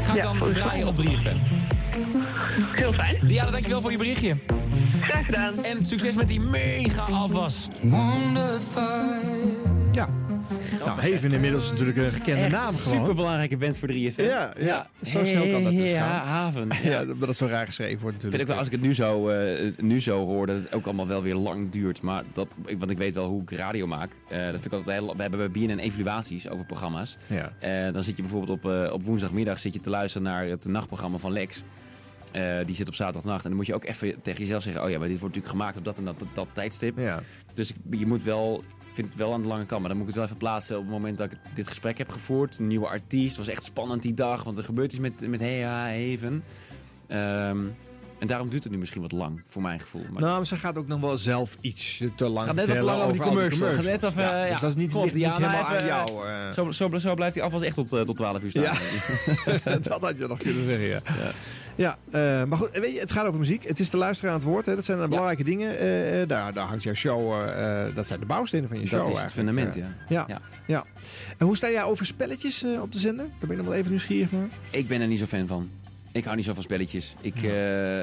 Ga 0.02 0.14
ik 0.14 0.22
Ja, 0.22 0.32
dan 0.32 0.52
draaien 0.52 0.86
op 0.86 0.97
3FM. 1.02 1.36
Heel 2.72 2.93
fijn. 2.93 3.18
Diana, 3.22 3.51
dankjewel 3.51 3.81
voor 3.81 3.90
je 3.90 3.98
berichtje. 3.98 4.36
Graag 5.01 5.24
gedaan. 5.24 5.64
En 5.64 5.85
succes 5.85 6.14
met 6.14 6.28
die 6.28 6.40
mega 6.40 7.02
afwas. 7.02 7.68
Ja. 9.93 10.09
Nou, 10.79 10.91
Haven 11.01 11.33
inmiddels 11.33 11.71
natuurlijk 11.71 11.97
een 11.99 12.12
gekende 12.12 12.41
Echt 12.43 12.51
naam 12.53 12.73
gewoon. 12.75 12.99
superbelangrijke 12.99 13.57
band 13.57 13.79
voor 13.79 13.89
3FM. 13.89 14.15
Ja, 14.23 14.53
ja. 14.59 14.87
zo 15.03 15.25
snel 15.25 15.51
kan 15.53 15.65
dat 15.65 15.73
dus 15.73 15.91
Ja, 15.91 16.07
gaan. 16.19 16.27
haven. 16.27 16.69
Ja, 16.83 17.05
dat 17.05 17.29
het 17.29 17.37
zo 17.37 17.47
raar 17.47 17.67
geschreven 17.67 18.01
wordt 18.01 18.17
Ik 18.17 18.21
vind 18.21 18.33
natuurlijk. 18.33 18.43
ook 18.43 18.49
wel, 18.49 18.57
als 18.57 18.67
ik 18.67 18.73
het 18.73 18.81
nu 18.83 18.95
zo, 18.95 19.29
eh, 19.29 19.73
nu 19.79 20.01
zo 20.01 20.27
hoor, 20.27 20.47
dat 20.47 20.57
het 20.57 20.73
ook 20.75 20.85
allemaal 20.85 21.07
wel 21.07 21.23
weer 21.23 21.35
lang 21.35 21.71
duurt. 21.71 22.03
Maar 22.03 22.23
dat, 22.33 22.55
ik- 22.67 22.79
want 22.79 22.91
ik 22.91 22.99
weet 22.99 23.15
wel 23.15 23.29
hoe 23.29 23.43
ik 23.43 23.51
radio 23.51 23.87
maak. 23.87 24.11
Eh, 24.29 24.39
dat 24.39 24.51
vind 24.61 24.65
ik 24.67 24.73
altijd 24.73 24.99
heel, 24.99 25.17
we 25.17 25.23
hebben 25.23 25.53
bij 25.53 25.67
BNN 25.67 25.79
evaluaties 25.79 26.49
over 26.49 26.65
programma's. 26.67 27.17
Ja. 27.27 27.53
Eh, 27.59 27.93
dan 27.93 28.05
zit 28.05 28.17
je 28.17 28.23
bijvoorbeeld 28.23 28.65
op, 28.65 28.71
eh, 28.71 28.93
op 28.93 29.03
woensdagmiddag 29.05 29.59
zit 29.59 29.73
je 29.75 29.81
te 29.81 29.91
luisteren 29.91 30.27
naar 30.27 30.45
het 30.47 30.65
nachtprogramma 30.67 31.19
van 31.19 31.33
Lex. 31.33 31.62
Eh, 32.33 32.57
die 32.67 32.75
zit 32.75 32.89
op 32.89 32.95
zaterdagnacht. 32.95 33.43
En 33.43 33.49
dan 33.49 33.57
moet 33.59 33.67
je 33.67 33.75
ook 33.75 33.85
even 33.85 34.23
tegen 34.23 34.41
jezelf 34.41 34.62
zeggen... 34.62 34.83
oh 34.85 34.91
ja, 34.91 34.99
maar 34.99 35.09
dit 35.09 35.19
wordt 35.21 35.35
natuurlijk 35.35 35.61
gemaakt 35.62 35.79
op 35.79 35.85
dat 35.85 35.99
en 35.99 36.05
dat, 36.05 36.19
dat, 36.19 36.29
dat 36.33 36.47
tijdstip. 36.53 36.99
Ja. 36.99 37.21
Dus 37.55 37.71
ik, 37.71 37.77
je 37.99 38.07
moet 38.07 38.23
wel... 38.23 38.65
Ik 38.91 38.97
vind 38.97 39.09
het 39.09 39.17
wel 39.17 39.33
aan 39.33 39.43
de 39.43 39.49
lange 39.49 39.67
kant. 39.67 39.81
Maar 39.81 39.89
dan 39.91 39.99
moet 39.99 40.09
ik 40.09 40.15
het 40.15 40.17
wel 40.17 40.25
even 40.25 40.37
plaatsen 40.37 40.77
op 40.77 40.83
het 40.83 40.93
moment 40.93 41.19
dat 41.19 41.33
ik 41.33 41.39
dit 41.55 41.69
gesprek 41.69 41.99
heb 41.99 42.11
gevoerd. 42.11 42.59
Een 42.59 42.67
nieuwe 42.67 42.87
artiest. 42.87 43.37
Het 43.37 43.47
was 43.47 43.55
echt 43.55 43.65
spannend 43.65 44.03
die 44.03 44.15
dag. 44.15 44.45
Want 44.45 44.59
er 44.59 44.65
gebeurt 44.65 44.93
iets 44.93 45.01
met, 45.01 45.29
met 45.29 45.41
Hea 45.41 45.85
Heven. 45.87 46.45
Ehm, 47.07 47.59
en 48.19 48.27
daarom 48.27 48.49
duurt 48.49 48.62
het 48.62 48.73
nu 48.73 48.79
misschien 48.79 49.01
wat 49.03 49.12
lang, 49.12 49.41
voor 49.47 49.62
mijn 49.62 49.81
gevoel. 49.81 50.05
Maar 50.12 50.23
Nou, 50.23 50.37
maar 50.37 50.47
ze 50.47 50.57
gaat 50.57 50.79
ook 50.79 50.87
nog 50.87 51.01
wel 51.01 51.19
zelf 51.19 51.57
iets 51.61 52.03
te 52.17 52.29
lang 52.29 52.47
gaat 52.47 52.55
net 52.55 52.69
wat 52.69 52.81
lang 52.81 53.01
over 53.01 53.12
die 53.12 53.23
al 53.23 53.29
commercial. 53.29 53.73
Gaat 53.73 53.85
net 53.85 54.03
even, 54.03 54.23
Ja, 54.23 54.45
ja, 54.45 54.51
Dus 54.51 54.61
dat 54.61 54.71
is 54.71 54.77
niet, 54.77 54.93
ligt 54.95 55.15
niet 55.15 55.27
helemaal 55.27 55.65
aan 55.65 55.75
even, 55.75 55.87
jou. 55.87 56.29
eh. 56.29 56.53
Zo, 56.53 56.71
zo, 56.71 56.99
zo 56.99 57.15
blijft 57.15 57.35
hij 57.35 57.45
afwas 57.45 57.62
echt 57.62 57.75
tot, 57.75 57.93
eh, 57.93 58.01
tot 58.01 58.17
12 58.17 58.43
uur 58.43 58.51
staan. 58.51 58.62
Ja. 58.62 58.73
dat 59.89 60.03
had 60.03 60.19
je 60.19 60.27
nog 60.27 60.39
kunnen 60.39 60.65
zeggen, 60.65 60.87
ja. 60.87 61.01
Ja, 61.81 61.98
eh, 62.11 62.44
maar 62.44 62.59
goed, 62.59 62.78
weet 62.78 62.94
je, 62.94 63.01
het 63.01 63.12
gaat 63.12 63.27
over 63.27 63.39
muziek. 63.39 63.69
Het 63.69 63.81
is 63.81 63.90
de 63.90 63.97
luisteraar 63.97 64.32
aan 64.32 64.39
het 64.39 64.48
woord. 64.48 64.66
Hè. 64.66 64.74
Dat 64.74 64.85
zijn 64.85 65.09
belangrijke 65.09 65.44
dingen. 65.44 65.78
Eh, 65.78 66.23
eh, 66.23 66.28
daar, 66.28 66.52
daar 66.52 66.66
hangt 66.66 66.82
jouw 66.82 66.94
show. 66.94 67.44
dat 67.94 68.07
zijn 68.07 68.20
de 68.20 68.27
bouwstenen 68.27 68.69
van 68.69 68.81
je 68.81 68.89
Dat 68.89 69.01
show. 69.01 69.15
is 69.15 69.23
het 69.23 69.32
fundament, 69.32 69.74
ja. 69.74 69.86
ja. 70.09 70.24
Ja. 70.28 70.40
ja. 70.66 70.85
En 71.39 71.47
hoe 71.47 71.57
sta 71.57 71.70
jij 71.70 71.82
over 71.82 72.07
spelletjes 72.07 72.65
op 72.81 72.93
de 72.93 72.98
zender? 72.98 73.27
Daar 73.27 73.48
ben 73.48 73.51
ik 73.51 73.57
nog 73.57 73.66
wel 73.66 73.74
even 73.74 73.90
nieuwsgierig 73.90 74.32
naar. 74.32 74.48
Ik 74.70 74.89
ben 74.89 75.01
er 75.01 75.07
niet 75.07 75.19
zo 75.19 75.27
fan 75.27 75.47
van. 75.47 75.70
Ik 76.12 76.24
hou 76.24 76.37
niet 76.37 76.45
zo 76.45 76.55
van 76.55 76.62
spelletjes. 76.62 77.15
Ik, 77.20 77.43
eh, 77.43 78.01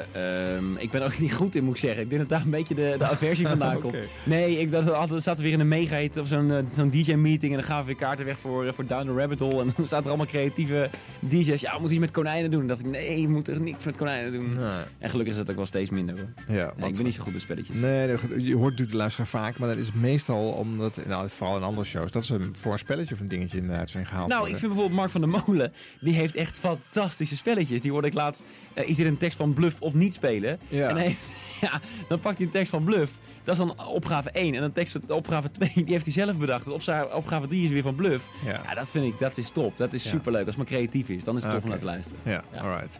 ehm, 0.56 0.76
ik 0.78 0.92
ben 0.92 1.02
ook 1.02 1.18
niet 1.26 1.34
goed 1.34 1.56
in, 1.56 1.64
moet 1.64 1.74
ik 1.74 1.80
zeggen. 1.80 2.04
Ik 2.04 2.10
denk 2.10 2.22
dat 2.22 2.30
daar 2.30 2.42
een 2.42 2.50
beetje 2.50 2.76
de, 2.76 2.96
de 2.98 3.06
aversie 3.06 3.48
vandaan 3.58 3.80
komt. 3.80 4.00
Nee, 4.24 4.60
ik 4.60 4.72
dacht 4.72 4.90
altijd, 4.92 5.10
we 5.10 5.20
zaten 5.20 5.44
weer 5.44 5.54
in 5.54 5.60
een 5.60 5.68
mega 5.68 6.20
of 6.20 6.28
zo'n 6.28 6.52
eh, 6.52 6.64
zo'n 6.72 6.90
DJ-meeting. 6.90 7.52
En 7.52 7.58
dan 7.60 7.68
gaan 7.68 7.80
we 7.80 7.86
weer 7.86 7.96
kaarten 7.96 8.26
weg 8.26 8.40
voor, 8.40 8.66
eh, 8.66 8.74
voor 8.74 8.86
Down 8.86 9.08
the 9.08 9.14
Rabbit 9.14 9.40
Hole. 9.40 9.62
En 9.62 9.70
dan 9.78 9.88
zaten 9.88 9.98
er 10.04 10.08
allemaal 10.08 10.26
creatieve 10.26 10.90
DJ's. 11.20 11.62
Ja, 11.62 11.72
we 11.74 11.80
moeten 11.80 11.92
iets 11.98 12.00
met 12.00 12.12
konijnen 12.12 12.52
doen. 12.52 12.62
En 12.62 12.68
dacht 12.68 12.80
ik, 12.80 12.86
nee, 12.86 13.22
je 13.22 13.28
moet 13.28 13.48
er 13.48 13.62
niets 13.62 13.86
met 13.86 13.96
konijnen 13.98 14.32
doen. 14.32 14.58
En 15.00 15.10
gelukkig 15.10 15.34
is 15.34 15.40
dat 15.40 15.50
ook 15.50 15.56
wel 15.56 15.66
steeds 15.66 15.90
minder 15.90 16.16
hoor. 16.16 16.56
Ja, 16.58 16.74
Nee, 16.78 16.90
ik 16.90 16.96
ben 16.96 17.06
niet 17.06 17.14
zo 17.14 17.24
goed 17.24 17.34
met 17.34 17.42
spelletjes. 17.42 17.76
Nee, 17.76 18.08
dat- 18.08 18.22
je 18.38 18.54
hoort 18.54 18.64
natuurlijk 18.64 18.92
de 18.92 18.98
luisteraar 18.98 19.28
vaak, 19.28 19.58
maar 19.58 19.70
dat 19.70 19.78
is 19.78 19.92
meestal 19.94 20.44
omdat, 20.52 21.02
nou, 21.08 21.30
vooral 21.30 21.58
in 21.58 21.64
andere 21.64 21.86
shows, 21.86 22.12
dat 22.12 22.26
ze 22.26 22.50
voor 22.54 22.72
een 22.72 22.80
spelletje 22.80 23.14
of 23.14 23.20
een 23.20 23.28
dingetje 23.28 23.58
in 23.58 23.68
de 23.68 23.74
uitzending 23.74 24.10
gehaald 24.12 24.30
Nou, 24.30 24.42
ik 24.42 24.48
vind 24.58 24.62
bijvoorbeeld 24.62 25.00
Mark 25.00 25.10
van 25.10 25.22
der 25.22 25.30
Molen, 25.30 25.74
die 26.00 26.14
heeft 26.14 26.36
echt 26.36 26.60
fantastische 26.60 27.36
spelletjes. 27.36 27.82
Die 27.82 27.92
hoorde 28.02 28.08
ik 28.18 28.24
laatst, 28.24 28.46
eh, 28.74 28.90
is 28.90 28.98
dit 28.98 29.06
een 29.06 29.18
tekst 29.18 29.38
van 29.38 29.54
bluff 29.54 29.82
of 29.82 29.94
niet 29.94 30.14
spelen? 30.14 30.60
Ja. 30.68 30.90
En 30.90 30.96
hij 30.96 31.06
heeft, 31.06 31.22
ja, 31.62 31.82
dan 32.08 32.20
pakt 32.20 32.38
hij 32.38 32.46
een 32.46 32.52
tekst 32.52 32.70
van 32.72 32.84
bluff. 32.84 33.12
Dat 33.44 33.58
is 33.60 33.66
dan 33.66 33.86
opgave 33.88 34.30
1. 34.32 34.54
En 34.56 34.62
dan 34.62 34.72
tekst 34.72 34.92
van 34.92 35.16
opgave 35.16 35.52
2, 35.52 35.72
die 35.74 35.86
heeft 35.88 36.04
hij 36.06 36.14
zelf 36.14 36.38
bedacht. 36.38 36.66
En 36.66 36.72
opza- 36.72 37.08
opgave 37.14 37.48
3 37.48 37.64
is 37.64 37.70
weer 37.70 37.84
van 37.84 37.96
bluff. 37.96 38.30
Ja. 38.46 38.74
dat 38.74 38.90
vind 38.90 39.06
ik, 39.06 39.20
dat 39.20 39.38
is 39.38 39.50
top. 39.50 39.78
Dat 39.78 39.94
is 39.94 40.04
Ja. 40.04 40.10
superleuk. 40.10 40.46
Als 40.46 40.56
het 40.56 40.58
maar 40.58 40.66
creatief 40.78 41.10
is, 41.10 41.24
dan 41.24 41.36
is 41.38 41.44
het 41.44 41.52
tof 41.52 41.64
om 41.64 41.70
naar 41.70 41.78
te 41.78 41.86
luisteren. 41.86 42.20
Ja, 42.24 42.44
alright. 42.62 43.00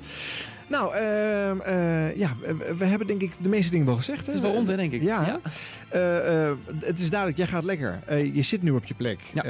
Nou, 0.70 0.96
ehm, 0.96 1.60
eh, 1.60 2.16
ja, 2.18 2.32
we, 2.78 2.86
hebben 2.86 3.08
denk 3.08 3.22
ik 3.22 3.32
de 3.42 3.50
meeste 3.50 3.72
dingen 3.72 3.86
wel 3.86 3.96
gezegd. 3.96 4.20
Hè? 4.20 4.26
Het 4.26 4.36
is 4.36 4.42
wel 4.42 4.54
rond, 4.54 4.68
hè, 4.68 4.76
denk 4.76 4.92
ik. 4.92 5.02
Ja. 5.02 5.26
Ja. 5.26 5.40
Eh, 5.90 6.52
het 6.80 7.00
is 7.00 7.10
duidelijk, 7.10 7.38
jij 7.40 7.48
gaat 7.48 7.64
lekker. 7.64 8.00
Je 8.34 8.42
zit 8.42 8.62
nu 8.62 8.72
op 8.72 8.86
je 8.86 8.94
plek. 8.94 9.20
Eh, 9.34 9.44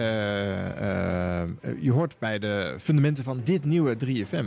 je 1.80 1.92
hoort 1.92 2.16
bij 2.20 2.40
de 2.40 2.76
fundamenten 2.80 3.24
van 3.24 3.42
dit 3.44 3.66
nieuwe 3.66 3.96
3FM. 3.96 4.46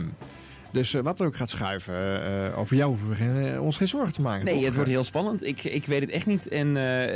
Dus 0.71 0.93
eh, 0.93 1.01
wat 1.01 1.19
er 1.19 1.25
ook 1.25 1.35
gaat 1.35 1.49
schuiven, 1.49 2.23
eh, 2.23 2.59
over 2.59 2.75
jou 2.75 2.89
hoeven 2.89 3.09
we 3.09 3.15
geen, 3.15 3.37
eh, 3.37 3.63
ons 3.63 3.77
geen 3.77 3.87
zorgen 3.87 4.13
te 4.13 4.21
maken. 4.21 4.45
Nee, 4.45 4.53
toch? 4.55 4.63
het 4.63 4.75
wordt 4.75 4.89
heel 4.89 5.03
spannend. 5.03 5.45
Ik, 5.45 5.63
ik 5.63 5.85
weet 5.85 6.01
het 6.01 6.09
echt 6.09 6.25
niet. 6.25 6.47
En 6.47 6.73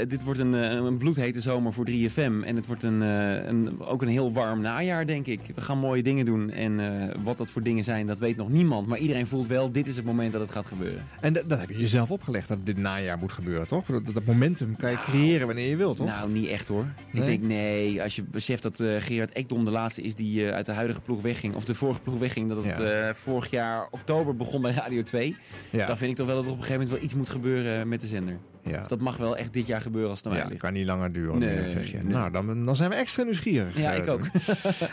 dit 0.08 0.24
wordt 0.24 0.40
een, 0.40 0.54
een 0.54 0.98
bloedhete 0.98 1.42
zomer 1.42 1.74
voor 1.74 1.86
3FM. 1.90 2.44
En 2.44 2.56
het 2.56 2.68
wordt 2.68 2.84
een, 2.84 3.02
een, 3.02 3.82
ook 3.82 4.02
een 4.02 4.08
heel 4.08 4.34
warm 4.34 4.62
najaar, 4.62 5.06
denk 5.06 5.28
ik. 5.28 5.40
We 5.56 5.62
gaan 5.62 5.78
mooie 5.78 6.04
dingen 6.04 6.26
doen. 6.26 6.52
En 6.52 7.14
wat 7.24 7.38
dat 7.38 7.50
voor 7.50 7.62
dingen 7.62 7.84
zijn, 7.84 8.06
dat 8.08 8.20
weet 8.20 8.38
nog 8.38 8.50
niemand. 8.50 8.88
Maar 8.88 8.98
iedereen 8.98 9.28
voelt 9.28 9.48
wel, 9.48 9.72
dit 9.72 9.88
is 9.88 9.96
het 9.96 10.06
moment 10.06 10.32
dat 10.32 10.42
het 10.42 10.52
gaat 10.52 10.66
gebeuren. 10.66 11.06
En 11.20 11.34
dat, 11.34 11.50
dat 11.50 11.60
heb 11.60 11.70
je 11.70 11.78
jezelf 11.78 12.12
opgelegd, 12.12 12.48
dat 12.48 12.66
dit 12.66 12.78
najaar 12.78 13.18
moet 13.18 13.32
gebeuren, 13.32 13.68
toch? 13.68 13.86
Dat, 13.86 14.06
dat 14.14 14.26
momentum 14.26 14.76
kan 14.76 14.92
je 14.92 14.98
creëren 14.98 15.48
wanneer 15.48 15.70
je 15.70 15.76
wilt, 15.76 15.98
toch? 15.98 16.08
Nou, 16.08 16.32
niet 16.32 16.48
echt 16.48 16.68
hoor. 16.68 16.86
Nee? 17.12 17.22
Ik 17.24 17.28
denk, 17.30 17.44
nee, 17.52 18.04
als 18.04 18.16
je 18.16 18.24
beseft 18.24 18.64
dat 18.64 18.84
Gerard 19.00 19.32
Ekdom 19.32 19.66
de 19.66 19.72
laatste 19.72 20.02
is 20.02 20.16
die 20.16 20.52
uit 20.52 20.66
de 20.66 20.72
huidige 20.72 21.02
ploeg 21.02 21.22
wegging. 21.22 21.56
Of 21.56 21.66
de 21.66 21.74
vorige 21.74 22.02
ploeg 22.02 22.20
wegging, 22.20 22.48
dat 22.50 22.58
het 22.66 22.78
Ja. 22.78 22.84
eh, 22.84 23.14
vorig 23.46 23.60
jaar 23.64 23.88
oktober 23.92 24.36
begon 24.36 24.62
bij 24.62 24.72
Radio 24.72 25.04
2. 25.04 25.36
Ja. 25.70 25.86
Dan 25.86 25.98
vind 25.98 26.12
ik 26.12 26.18
toch 26.18 26.28
wel 26.28 26.36
dat 26.36 26.46
er 26.46 26.52
op 26.52 26.58
een 26.58 26.64
gegeven 26.64 26.82
moment 26.82 26.98
wel 27.00 27.06
iets 27.08 27.16
moet 27.18 27.30
gebeuren 27.30 27.88
met 27.88 28.02
de 28.02 28.08
zender. 28.08 28.38
Ja. 28.64 28.78
Dus 28.78 28.88
dat 28.88 29.00
mag 29.00 29.18
wel 29.18 29.38
echt 29.38 29.54
dit 29.54 29.68
jaar 29.68 29.82
gebeuren 29.82 30.10
als 30.10 30.20
het 30.20 30.28
mij 30.30 30.38
Ja, 30.38 30.48
ligt. 30.48 30.62
kan 30.62 30.74
niet 30.74 30.86
langer 30.86 31.12
duren, 31.14 31.40
Nee, 31.40 31.60
meer, 31.60 31.70
zeg 31.70 31.92
je. 31.92 31.98
nee. 31.98 32.14
Nou, 32.14 32.32
dan, 32.32 32.66
dan 32.66 32.76
zijn 32.76 32.90
we 32.90 32.96
extra 32.96 33.24
nieuwsgierig. 33.24 33.78
Ja, 33.78 33.92
eh. 33.94 33.98
ik 33.98 34.08
ook. 34.10 34.22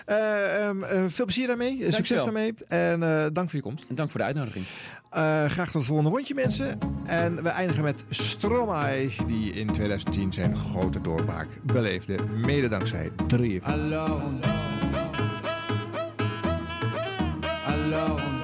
Eh, 0.07 0.67
ehm, 0.67 0.83
eh, 0.83 1.05
veel 1.09 1.25
plezier 1.25 1.47
daarmee. 1.47 1.85
Eh, 1.85 1.93
Succes 1.93 2.23
daarmee. 2.25 2.55
En 2.69 3.03
eh, 3.03 3.27
dank 3.33 3.51
voor 3.51 3.59
je 3.59 3.65
komst. 3.65 3.85
En 3.89 3.95
dank 3.95 4.11
voor 4.11 4.21
de 4.21 4.27
uitnodiging. 4.27 4.65
Eh, 5.11 5.45
graag 5.45 5.65
tot 5.65 5.75
het 5.75 5.85
volgende 5.85 6.11
rondje, 6.11 6.35
mensen. 6.35 6.79
En 7.07 7.43
we 7.43 7.49
eindigen 7.49 7.83
met 7.83 8.05
Stromae, 8.09 9.09
die 9.27 9.53
in 9.53 9.67
2010 9.67 10.33
zijn 10.33 10.57
grote 10.57 11.01
doorbraak 11.01 11.49
beleefde. 11.65 12.15
Mede 12.47 12.69
dankzij 12.69 13.11
3 13.27 13.63
Alone. 13.65 13.95
Alone. 13.95 14.39
Alone. 17.67 18.42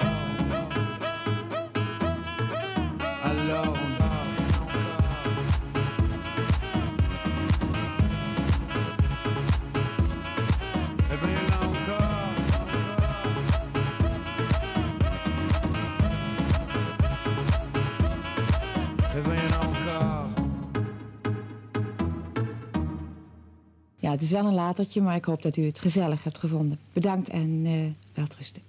Ja, 24.09 24.15
het 24.15 24.23
is 24.23 24.31
wel 24.31 24.45
een 24.45 24.53
latertje, 24.53 25.01
maar 25.01 25.15
ik 25.15 25.25
hoop 25.25 25.41
dat 25.41 25.57
u 25.57 25.65
het 25.65 25.79
gezellig 25.79 26.23
hebt 26.23 26.37
gevonden. 26.37 26.79
Bedankt 26.93 27.29
en 27.29 27.61
eh 27.65 27.73
welterusten. 28.13 28.61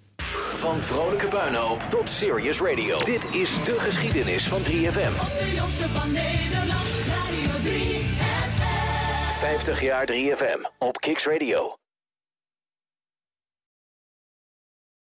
Van 0.52 0.82
vrolijke 0.82 1.28
puinhoop 1.28 1.80
tot 1.80 2.10
serious 2.10 2.60
radio. 2.60 2.96
Dit 2.96 3.24
is 3.32 3.64
de 3.64 3.76
geschiedenis 3.78 4.48
van 4.48 4.60
3FM. 4.60 4.64
De 4.64 5.52
jongste 5.56 5.88
van 5.88 6.12
Nederland, 6.12 6.88
Radio 7.06 7.70
3 7.70 7.78
FM. 7.80 9.38
50 9.38 9.82
jaar 9.82 10.08
3FM 10.12 10.70
op 10.78 10.96
Kicks 10.96 11.26
Radio. 11.26 11.79